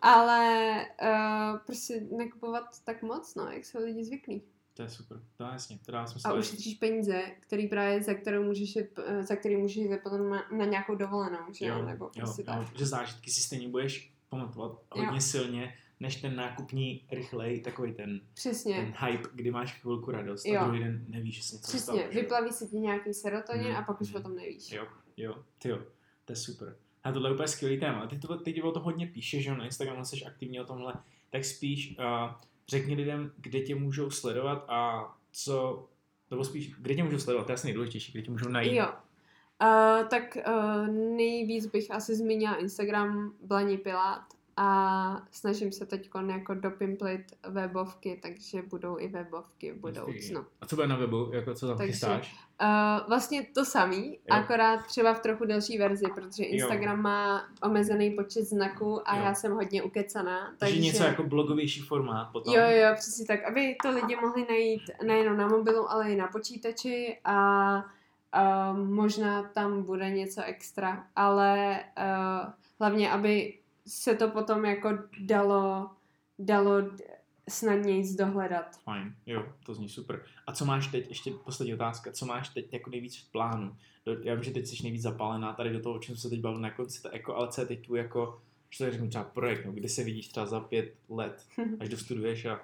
Ale 0.00 0.86
uh, 1.02 1.58
prostě 1.66 2.00
nekupovat 2.16 2.64
tak 2.84 3.02
moc, 3.02 3.34
no, 3.34 3.50
jak 3.50 3.64
jsou 3.64 3.78
lidi 3.84 4.04
zvyklí. 4.04 4.42
To 4.74 4.82
je 4.82 4.88
super. 4.88 5.20
To 5.36 5.44
je 5.44 5.50
jasně, 5.52 5.78
to 5.86 5.92
dá 5.92 6.06
smysl. 6.06 6.28
A 6.28 6.32
ušetříš 6.34 6.74
peníze, 6.74 7.22
který 7.40 7.68
právě, 7.68 8.02
za 8.02 8.14
kterou 8.14 8.42
můžeš 8.44 8.76
jít, 8.76 8.98
eh, 9.06 9.22
za 9.22 9.36
který 9.36 9.56
můžeš 9.56 9.76
jít 9.76 9.98
potom 10.02 10.30
na, 10.30 10.44
na 10.52 10.64
nějakou 10.64 10.94
dovolenou, 10.94 11.52
že 11.52 11.66
jo, 11.66 11.82
nebo 11.82 12.04
jo, 12.04 12.10
prostě 12.16 12.42
jo, 12.42 12.46
tak. 12.46 12.76
že 12.78 12.86
zážitky 12.86 13.30
si 13.30 13.40
stejně 13.40 13.68
budeš 13.68 14.12
pamatovat 14.28 14.72
hodně 14.92 15.16
Jo. 15.16 15.20
silně, 15.20 15.74
než 16.00 16.16
ten 16.16 16.36
nákupní 16.36 17.06
rychlej, 17.10 17.60
takový 17.60 17.92
ten, 17.92 18.20
Přesně, 18.34 18.74
ten 18.74 18.94
hype, 19.08 19.28
kdy 19.34 19.50
máš 19.50 19.80
chvilku 19.80 20.10
radost 20.10 20.46
Jo. 20.46 20.60
a 20.60 20.64
druhý 20.64 20.80
den 20.80 21.04
nevíš, 21.08 21.36
že 21.36 21.42
se 21.42 21.54
něco 21.54 21.68
přesně, 21.68 21.80
stalo. 21.80 21.98
jo? 21.98 22.08
vyplaví 22.12 22.52
se 22.52 22.66
ti 22.66 22.76
nějaký 22.76 23.14
serotonin 23.14 23.66
Hmm, 23.66 23.76
a 23.76 23.82
pak 23.82 24.00
už 24.00 24.08
hmm. 24.08 24.16
o 24.16 24.22
tom 24.22 24.36
nevíš. 24.36 24.72
Jo, 24.72 24.86
jo, 25.16 25.44
ty 25.58 25.68
jo, 25.68 25.78
to 26.24 26.32
je 26.32 26.36
super. 26.36 26.76
A 27.08 27.12
tohle 27.12 27.28
je 27.30 27.34
úplně 27.34 27.48
skvělý 27.48 27.80
téma. 27.80 28.06
Ty, 28.06 28.18
to, 28.18 28.36
ty 28.36 28.62
o 28.62 28.72
to 28.72 28.80
hodně 28.80 29.06
píšeš, 29.06 29.44
že 29.44 29.54
na 29.54 29.64
Instagramu 29.64 30.04
jsi 30.04 30.24
aktivní 30.24 30.60
o 30.60 30.64
tomhle, 30.64 30.94
tak 31.30 31.44
spíš 31.44 31.96
uh, 31.98 32.34
řekni 32.68 32.94
lidem, 32.94 33.32
kde 33.36 33.60
tě 33.60 33.74
můžou 33.74 34.10
sledovat 34.10 34.64
a 34.68 35.10
co, 35.32 35.86
nebo 36.30 36.44
spíš, 36.44 36.74
kde 36.78 36.94
tě 36.94 37.04
můžou 37.04 37.18
sledovat, 37.18 37.44
to 37.44 37.52
je 37.52 37.54
asi 37.54 37.66
nejdůležitější, 37.66 38.12
kde 38.12 38.22
tě 38.22 38.30
můžou 38.30 38.48
najít. 38.48 38.76
Jo. 38.76 38.86
Uh, 39.62 40.08
tak 40.08 40.38
uh, 40.48 40.86
nejvíc 41.16 41.66
bych 41.66 41.90
asi 41.90 42.16
zmínila 42.16 42.56
Instagram 42.56 43.32
Blaní 43.42 43.78
Pilát 43.78 44.24
a 44.60 45.22
snažím 45.30 45.72
se 45.72 45.86
teď 45.86 46.10
jako 46.26 46.54
dopimplit 46.54 47.20
webovky, 47.48 48.18
takže 48.22 48.62
budou 48.62 48.98
i 48.98 49.08
webovky 49.08 49.72
v 49.72 49.76
budoucnu. 49.80 50.46
A 50.60 50.66
co 50.66 50.76
bude 50.76 50.88
na 50.88 50.96
webu, 50.96 51.30
jako 51.32 51.54
co 51.54 51.68
tam 51.68 51.76
Takže- 51.76 51.92
chystáš? 51.92 52.34
Uh, 52.62 53.08
vlastně 53.08 53.42
to 53.54 53.64
samý, 53.64 54.18
akorát 54.30 54.86
třeba 54.86 55.14
v 55.14 55.20
trochu 55.20 55.44
delší 55.44 55.78
verzi, 55.78 56.04
protože 56.14 56.44
Instagram 56.44 57.02
má 57.02 57.48
omezený 57.62 58.10
počet 58.10 58.44
znaků 58.44 59.08
a 59.08 59.16
Jo. 59.16 59.22
já 59.22 59.34
jsem 59.34 59.52
hodně 59.52 59.82
ukecaná. 59.82 60.38
Takže 60.46 60.58
Takže 60.58 60.80
něco 60.80 61.02
jako 61.04 61.22
blogovější 61.22 61.80
formát 61.80 62.32
potom. 62.32 62.54
Jo, 62.54 62.62
jo, 62.68 62.94
přesně 62.94 63.26
tak, 63.26 63.44
aby 63.44 63.76
to 63.82 63.90
lidi 63.90 64.16
mohli 64.16 64.46
najít 64.48 64.82
nejenom 65.06 65.36
na 65.36 65.48
mobilu, 65.48 65.90
ale 65.90 66.12
i 66.12 66.16
na 66.16 66.26
počítači 66.26 67.18
a 67.24 67.74
uh, 67.76 68.78
možná 68.78 69.42
tam 69.42 69.82
bude 69.82 70.10
něco 70.10 70.42
extra, 70.44 71.06
ale 71.16 71.80
uh, 71.98 72.52
hlavně, 72.80 73.10
aby 73.10 73.58
se 73.88 74.14
to 74.14 74.28
potom 74.28 74.64
jako 74.64 74.98
dalo, 75.20 75.90
dalo 76.38 76.82
snadněji 77.48 78.16
dohledat. 78.16 78.80
Fajn, 78.82 79.14
jo, 79.26 79.52
to 79.66 79.74
zní 79.74 79.88
super. 79.88 80.22
A 80.46 80.52
co 80.52 80.64
máš 80.64 80.86
teď, 80.86 81.08
ještě 81.08 81.30
poslední 81.30 81.74
otázka, 81.74 82.12
co 82.12 82.26
máš 82.26 82.48
teď 82.48 82.72
jako 82.72 82.90
nejvíc 82.90 83.16
v 83.16 83.32
plánu? 83.32 83.76
Do, 84.06 84.16
já 84.22 84.34
vím, 84.34 84.44
že 84.44 84.50
teď 84.50 84.66
jsi 84.66 84.82
nejvíc 84.82 85.02
zapálená 85.02 85.52
tady 85.52 85.72
do 85.72 85.80
toho, 85.80 85.94
o 85.94 85.98
čem 85.98 86.16
se 86.16 86.30
teď 86.30 86.40
bavil 86.40 86.60
na 86.60 86.70
konci, 86.70 87.02
to 87.02 87.08
jako, 87.12 87.34
ale 87.34 87.48
co 87.48 87.60
je 87.60 87.66
teď 87.66 87.86
tu 87.86 87.94
jako, 87.94 88.42
že 88.70 88.84
to 88.84 88.90
řeknu 88.90 89.08
třeba 89.08 89.24
projekt, 89.24 89.64
no, 89.66 89.72
kdy 89.72 89.88
se 89.88 90.04
vidíš 90.04 90.28
třeba 90.28 90.46
za 90.46 90.60
pět 90.60 90.94
let, 91.08 91.46
až 91.80 91.88
dostuduješ 91.88 92.44
a 92.44 92.60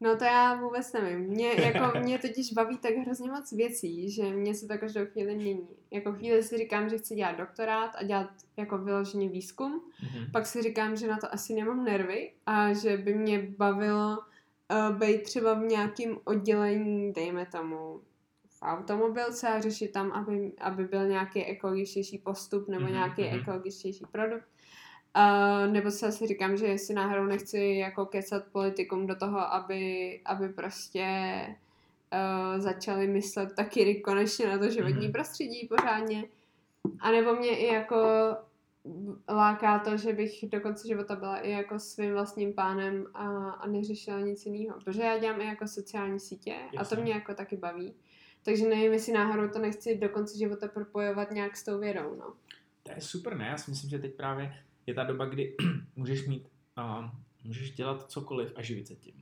No 0.00 0.16
to 0.16 0.24
já 0.24 0.54
vůbec 0.54 0.92
nevím. 0.92 1.18
Mě, 1.20 1.52
jako, 1.52 1.98
mě 1.98 2.18
totiž 2.18 2.52
baví 2.52 2.78
tak 2.78 2.94
hrozně 2.94 3.30
moc 3.30 3.52
věcí, 3.52 4.10
že 4.10 4.22
mě 4.22 4.54
se 4.54 4.68
to 4.68 4.78
každou 4.78 5.06
chvíli 5.06 5.34
mění. 5.36 5.68
Jako 5.90 6.12
chvíli 6.12 6.42
si 6.42 6.58
říkám, 6.58 6.88
že 6.88 6.98
chci 6.98 7.14
dělat 7.14 7.36
doktorát 7.38 7.90
a 7.96 8.04
dělat 8.04 8.30
jako 8.56 8.78
vyloženě 8.78 9.28
výzkum. 9.28 9.82
mhm. 10.02 10.30
Pak 10.32 10.46
si 10.46 10.62
říkám, 10.62 10.96
že 10.96 11.08
na 11.08 11.16
to 11.18 11.34
asi 11.34 11.54
nemám 11.54 11.84
nervy 11.84 12.32
a 12.46 12.72
že 12.72 12.96
by 12.96 13.14
mě 13.14 13.48
bavilo 13.58 14.18
uh, 14.18 14.96
být 14.96 15.22
třeba 15.22 15.54
v 15.54 15.62
nějakém 15.62 16.18
oddělení, 16.24 17.12
dejme 17.12 17.46
tomu, 17.46 18.00
v 18.48 18.62
automobilce 18.62 19.48
a 19.48 19.60
řešit 19.60 19.88
tam, 19.92 20.12
aby, 20.12 20.52
aby 20.60 20.84
byl 20.84 21.08
nějaký 21.08 21.44
ekologičtější 21.44 22.18
postup 22.18 22.68
nebo 22.68 22.84
Mhm, 22.84 22.92
nějaký 22.92 23.22
mhm. 23.22 23.40
ekologičtější 23.40 24.04
produkt. 24.12 24.48
Uh, 25.16 25.72
nebo 25.72 25.90
se 25.90 26.06
asi 26.06 26.26
říkám, 26.26 26.56
že 26.56 26.78
si 26.78 26.94
náhodou 26.94 27.24
nechci 27.24 27.58
jako 27.58 28.06
kecat 28.06 28.44
politikům 28.52 29.06
do 29.06 29.16
toho, 29.16 29.52
aby, 29.54 30.20
aby 30.24 30.48
prostě 30.48 31.06
uh, 32.12 32.60
začali 32.60 33.06
myslet 33.06 33.54
taky 33.56 33.94
konečně 34.00 34.46
na 34.48 34.58
to 34.58 34.70
životní 34.70 35.02
Mhm. 35.04 35.12
prostředí 35.12 35.68
pořádně. 35.68 36.24
A 37.00 37.10
nebo 37.10 37.34
mě 37.34 37.58
i 37.58 37.66
jako 37.74 37.96
láká 39.28 39.78
to, 39.78 39.96
že 39.96 40.12
bych 40.12 40.44
do 40.48 40.60
konce 40.60 40.88
života 40.88 41.16
byla 41.16 41.38
i 41.38 41.50
jako 41.50 41.78
svým 41.78 42.12
vlastním 42.12 42.52
pánem 42.54 43.06
a, 43.14 43.50
a 43.50 43.66
neřešila 43.66 44.20
nic 44.20 44.46
jiného. 44.46 44.78
Protože 44.84 45.02
já 45.02 45.18
dělám 45.18 45.40
i 45.40 45.44
jako 45.46 45.66
sociální 45.68 46.20
sítě 46.20 46.54
a 46.54 46.74
Jasně. 46.74 46.96
to 46.96 47.02
mě 47.02 47.12
jako 47.12 47.34
taky 47.34 47.56
baví. 47.56 47.94
Takže 48.44 48.68
nevím, 48.68 48.92
jestli 48.92 49.12
náhodou 49.12 49.48
to 49.48 49.58
nechci 49.58 49.98
do 49.98 50.08
konce 50.08 50.38
života 50.38 50.68
propojovat 50.68 51.30
nějak 51.30 51.56
s 51.56 51.64
tou 51.64 51.78
vědou, 51.78 52.14
no. 52.18 52.32
To 52.82 52.92
je 52.92 53.00
super, 53.00 53.36
ne? 53.36 53.46
Já 53.46 53.56
si 53.58 53.70
myslím, 53.70 53.90
že 53.90 53.98
teď 53.98 54.14
právě 54.14 54.54
je 54.90 54.94
ta 54.94 55.04
doba, 55.04 55.24
kdy 55.24 55.56
můžeš 55.96 56.26
mít, 56.26 56.48
uh, 56.78 57.04
můžeš 57.44 57.70
dělat 57.70 58.10
cokoliv 58.10 58.52
a 58.56 58.62
živit 58.62 58.86
se 58.88 58.94
tím. 58.94 59.14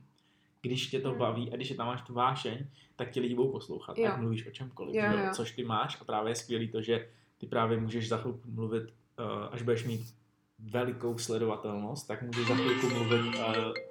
Když 0.61 0.87
tě 0.87 0.99
to 0.99 1.09
Hmm. 1.09 1.17
baví 1.19 1.51
a 1.51 1.55
když 1.55 1.69
je 1.69 1.75
tam 1.75 1.87
máš 1.87 2.01
tu 2.01 2.13
vášeň, 2.13 2.65
tak 2.95 3.11
ti 3.11 3.19
lidi 3.19 3.35
budou 3.35 3.51
poslouchat, 3.51 3.97
Jo. 3.97 4.11
ať 4.13 4.19
mluvíš 4.19 4.47
o 4.47 4.51
čemkoliv, 4.51 4.95
Jo, 4.95 5.03
jo? 5.11 5.29
což 5.33 5.51
ty 5.51 5.63
máš 5.63 6.01
a 6.01 6.03
právě 6.03 6.31
je 6.31 6.35
skvělý 6.35 6.67
to, 6.67 6.81
že 6.81 7.09
ty 7.37 7.47
právě 7.47 7.79
můžeš 7.79 8.09
za 8.09 8.17
chvilku 8.17 8.41
mluvit, 8.51 8.83
uh, 8.83 9.25
až 9.51 9.61
budeš 9.61 9.83
mít 9.83 10.15
velikou 10.59 11.17
sledovatelnost, 11.17 12.07
tak 12.07 12.21
můžeš 12.21 12.47
za 12.47 12.55
chvilku 12.55 12.89
mluvit 12.93 13.35
uh, 13.35 13.43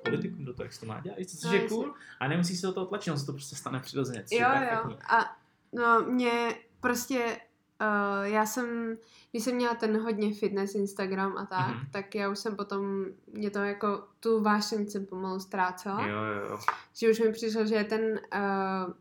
politikům 0.04 0.44
do 0.44 0.54
toho, 0.54 0.64
jak 0.64 0.72
se 0.72 0.80
to 0.80 0.86
má 0.86 1.00
dělat, 1.00 1.18
což 1.26 1.44
No, 1.44 1.52
je 1.52 1.68
cool 1.68 1.94
a 2.20 2.28
nemusí 2.28 2.56
se 2.56 2.66
do 2.66 2.72
toho 2.72 2.86
tlačit, 2.86 3.10
on 3.10 3.18
se 3.18 3.26
to 3.26 3.32
prostě 3.32 3.56
stane 3.56 3.80
přirozeně. 3.80 4.24
Jo, 4.32 4.46
perfektní. 4.52 4.92
jo. 4.92 4.98
A 5.08 5.36
no, 5.72 6.00
mě 6.10 6.54
prostě, 6.80 7.38
uh, 7.80 8.26
já 8.26 8.46
jsem, 8.46 8.96
když 9.30 9.44
jsem 9.44 9.54
měla 9.54 9.74
ten 9.74 10.00
hodně 10.00 10.34
fitness 10.34 10.74
Instagram 10.74 11.36
a 11.38 11.46
tak, 11.46 11.68
Mhm. 11.76 11.86
tak 11.92 12.14
já 12.14 12.28
už 12.30 12.38
jsem 12.38 12.56
potom, 12.56 13.04
mě 13.32 13.50
to 13.50 13.58
jako, 13.58 14.02
tu 14.20 14.42
vášeň 14.42 14.86
jsem 14.90 15.06
pomalu 15.06 15.40
ztrácela. 15.40 16.06
Jo, 16.06 16.16
jo, 16.16 16.50
jo. 16.50 16.58
Že 16.94 17.10
už 17.10 17.20
mi 17.20 17.32
přišlo, 17.32 17.66
že 17.66 17.74
je 17.74 17.84
ten, 17.84 18.20
uh, 18.34 18.92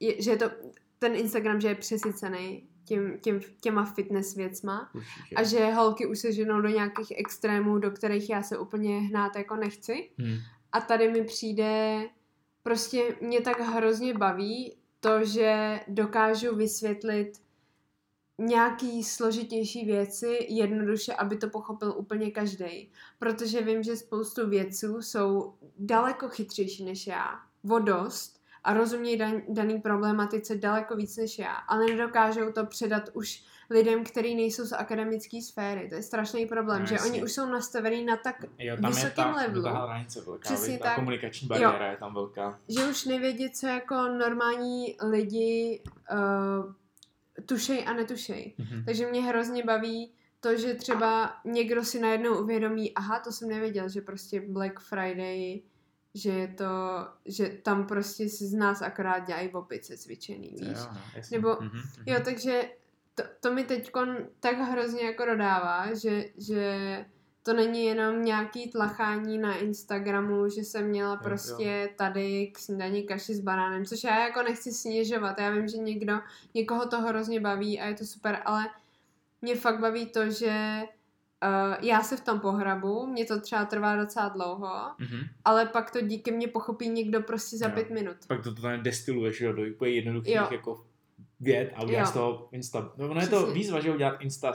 je, 0.00 0.22
že 0.22 0.30
je 0.30 0.36
to, 0.36 0.50
ten 0.98 1.14
Instagram, 1.14 1.60
že 1.60 1.68
je 1.68 1.74
přesycený 1.74 2.68
tím, 2.84 3.18
tím, 3.20 3.40
těma 3.60 3.84
fitness 3.84 4.34
věcma. 4.34 4.90
Určitě. 4.94 5.36
A 5.36 5.42
že 5.42 5.72
holky 5.72 6.06
už 6.06 6.18
se 6.18 6.32
ženou 6.32 6.60
do 6.60 6.68
nějakých 6.68 7.12
extrémů, 7.16 7.78
do 7.78 7.90
kterých 7.90 8.30
já 8.30 8.42
se 8.42 8.58
úplně 8.58 8.98
hnát 9.00 9.36
jako 9.36 9.56
nechci. 9.56 10.10
Hmm. 10.18 10.36
A 10.72 10.80
tady 10.80 11.12
mi 11.12 11.24
přijde, 11.24 12.00
prostě 12.62 13.16
mě 13.20 13.40
tak 13.40 13.60
hrozně 13.60 14.14
baví 14.14 14.76
to, 15.00 15.24
že 15.24 15.80
dokážu 15.88 16.56
vysvětlit 16.56 17.32
nějaký 18.38 19.04
složitější 19.04 19.84
věci 19.84 20.46
jednoduše, 20.48 21.14
aby 21.14 21.36
to 21.36 21.48
pochopil 21.50 21.94
úplně 21.96 22.30
každý. 22.30 22.90
Protože 23.18 23.62
vím, 23.62 23.82
že 23.82 23.96
spoustu 23.96 24.48
věců 24.48 25.02
jsou 25.02 25.54
daleko 25.78 26.28
chytřejší 26.28 26.84
než 26.84 27.06
já. 27.06 27.28
Vodost 27.64 28.36
a 28.64 28.74
rozumějí 28.74 29.16
dan, 29.18 29.42
daný 29.48 29.80
problematice 29.80 30.56
daleko 30.56 30.96
víc 30.96 31.16
než 31.16 31.38
já, 31.38 31.52
ale 31.54 31.86
nedokážou 31.86 32.52
to 32.52 32.66
předat 32.66 33.02
už 33.12 33.44
lidem, 33.70 34.04
kteří 34.04 34.34
nejsou 34.34 34.64
z 34.66 34.72
akademické 34.72 35.42
sféry. 35.42 35.88
To 35.88 35.94
je 35.94 36.02
strašný 36.02 36.46
problém, 36.46 36.80
No, 36.80 36.86
že 36.86 37.00
oni 37.00 37.24
už 37.24 37.32
jsou 37.32 37.46
nastavení 37.46 38.04
na 38.04 38.16
tak 38.16 38.44
Jo, 38.58 38.76
tam 38.76 38.84
je 38.90 38.96
vysokém 38.96 39.24
ta, 39.24 39.34
levelu. 39.34 39.62
ta 39.62 39.70
hranice 39.70 40.20
velká, 40.20 40.40
Přesně 40.54 40.78
ta 40.78 40.84
tak. 40.84 40.94
komunikační 40.94 41.48
bariéra 41.48 41.90
je 41.90 41.96
tam 41.96 42.14
velká. 42.14 42.58
že 42.68 42.84
už 42.84 43.04
nevědí, 43.04 43.50
co 43.50 43.66
jako 43.66 43.94
normální 43.94 44.96
lidi 45.10 45.82
uh, 46.12 46.72
tušej 47.46 47.84
a 47.86 47.92
netušej. 47.92 48.54
Mhm. 48.58 48.84
Takže 48.84 49.06
mě 49.06 49.22
hrozně 49.22 49.64
baví 49.64 50.12
to, 50.40 50.56
že 50.56 50.74
třeba 50.74 51.36
někdo 51.44 51.84
si 51.84 52.00
najednou 52.00 52.42
uvědomí, 52.42 52.94
aha, 52.94 53.18
to 53.20 53.32
jsem 53.32 53.48
nevěděl, 53.48 53.88
že 53.88 54.00
prostě 54.00 54.40
Black 54.40 54.80
Friday, 54.80 55.60
že 56.14 56.30
je 56.30 56.48
to, 56.48 56.64
že 57.24 57.48
tam 57.48 57.86
prostě 57.86 58.28
si 58.28 58.46
z 58.46 58.54
nás 58.54 58.82
akorát 58.82 59.18
dělají 59.18 59.48
opice 59.48 59.96
cvičený, 59.96 60.48
víš? 60.60 60.78
Jo, 60.78 60.86
no. 60.92 61.00
Nebo- 61.30 61.56
Mhm, 61.60 61.70
mhm. 61.76 61.82
Jo, 62.06 62.20
takže 62.24 62.70
to, 63.14 63.22
to 63.40 63.54
mi 63.54 63.64
teď 63.64 63.90
tak 64.40 64.56
hrozně 64.58 65.02
jako 65.06 65.24
dodává, 65.24 65.94
že, 65.94 66.24
že 66.38 67.04
to 67.46 67.52
není 67.52 67.84
jenom 67.84 68.22
nějaký 68.24 68.70
tlachání 68.70 69.38
na 69.38 69.56
Instagramu, 69.56 70.48
že 70.48 70.60
jsem 70.60 70.86
měla 70.88 71.12
Jo, 71.14 71.18
prostě 71.22 71.90
tady 71.96 72.46
k 72.54 72.58
snídani 72.58 73.02
kaši 73.02 73.34
s 73.34 73.40
banánem, 73.40 73.84
což 73.84 74.04
já 74.04 74.18
jako 74.26 74.42
nechci 74.42 74.72
snižovat. 74.72 75.38
Já 75.40 75.50
vím, 75.50 75.68
že 75.68 75.76
někdo, 75.76 76.18
někoho 76.54 76.86
to 76.86 77.00
hrozně 77.00 77.40
baví 77.40 77.80
a 77.80 77.86
je 77.86 77.94
to 77.94 78.04
super, 78.04 78.38
ale 78.44 78.64
mě 79.42 79.56
fakt 79.56 79.80
baví 79.80 80.06
to, 80.06 80.30
že 80.30 80.82
uh, 81.44 81.74
já 81.80 82.02
se 82.02 82.16
v 82.16 82.20
tom 82.20 82.40
pohrabu, 82.40 83.06
mě 83.06 83.24
to 83.24 83.40
třeba 83.40 83.64
trvá 83.64 83.96
docela 83.96 84.28
dlouho, 84.28 84.70
Mhm. 84.98 85.20
ale 85.44 85.66
pak 85.66 85.90
to 85.90 86.00
díky 86.00 86.30
mně 86.32 86.48
pochopí 86.48 86.88
někdo 86.88 87.20
prostě 87.20 87.56
za 87.56 87.66
Jo. 87.66 87.72
pět 87.74 87.90
minut. 87.90 88.16
Pak 88.26 88.42
to 88.42 88.54
tam 88.54 88.82
destiluješ 88.82 89.40
jo, 89.40 89.52
do 89.52 89.62
úplně 89.74 89.90
jednoduchých 89.92 90.34
Jo. 90.34 90.48
jako 90.50 90.84
věd 91.40 91.72
a 91.74 91.82
uděláš 91.82 92.06
Jo. 92.06 92.10
z 92.10 92.12
toho 92.14 92.48
Insta. 92.52 92.92
No, 92.96 93.08
ono 93.10 93.20
je 93.20 93.26
to 93.26 93.46
výzva, 93.52 93.80
že 93.80 93.94
udělat 93.94 94.16
Insta, 94.20 94.52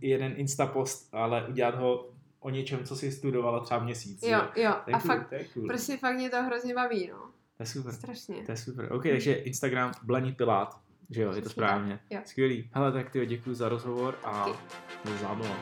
jeden 0.00 0.32
Insta 0.36 0.66
post, 0.66 1.08
ale 1.12 1.46
udělat 1.48 1.74
ho 1.74 2.08
o 2.40 2.50
něčem, 2.50 2.84
co 2.84 2.96
si 2.96 3.12
studovala 3.12 3.60
třeba 3.60 3.84
měsíc. 3.84 4.22
Jo, 4.22 4.40
jo, 4.56 4.72
To 4.84 4.94
a 4.94 5.00
cool, 5.00 5.10
fakt, 5.16 5.28
to 5.30 5.36
cool. 5.54 5.66
prostě 5.68 5.96
fakt 5.96 6.14
mě 6.16 6.30
to 6.30 6.42
hrozně 6.42 6.74
baví, 6.74 7.08
no. 7.12 7.18
To 7.56 7.62
je 7.62 7.66
super. 7.66 7.92
Strašně. 7.92 8.36
To 8.46 8.52
je 8.52 8.56
super. 8.56 8.92
OK, 8.92 9.02
takže 9.02 9.32
Instagram 9.34 9.92
Blani 10.02 10.32
Pilát. 10.32 10.80
Že 11.10 11.22
jo, 11.22 11.32
je 11.32 11.42
to 11.42 11.48
správně. 11.50 12.00
jo. 12.10 12.20
Skvělý. 12.24 12.70
Hele, 12.72 12.92
tak 12.92 13.10
ty 13.10 13.26
děkuji 13.26 13.54
za 13.54 13.68
rozhovor 13.68 14.18
a 14.24 14.46
byl 15.04 15.16
zábava. 15.18 15.56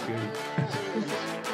Skvělý. 0.00 0.22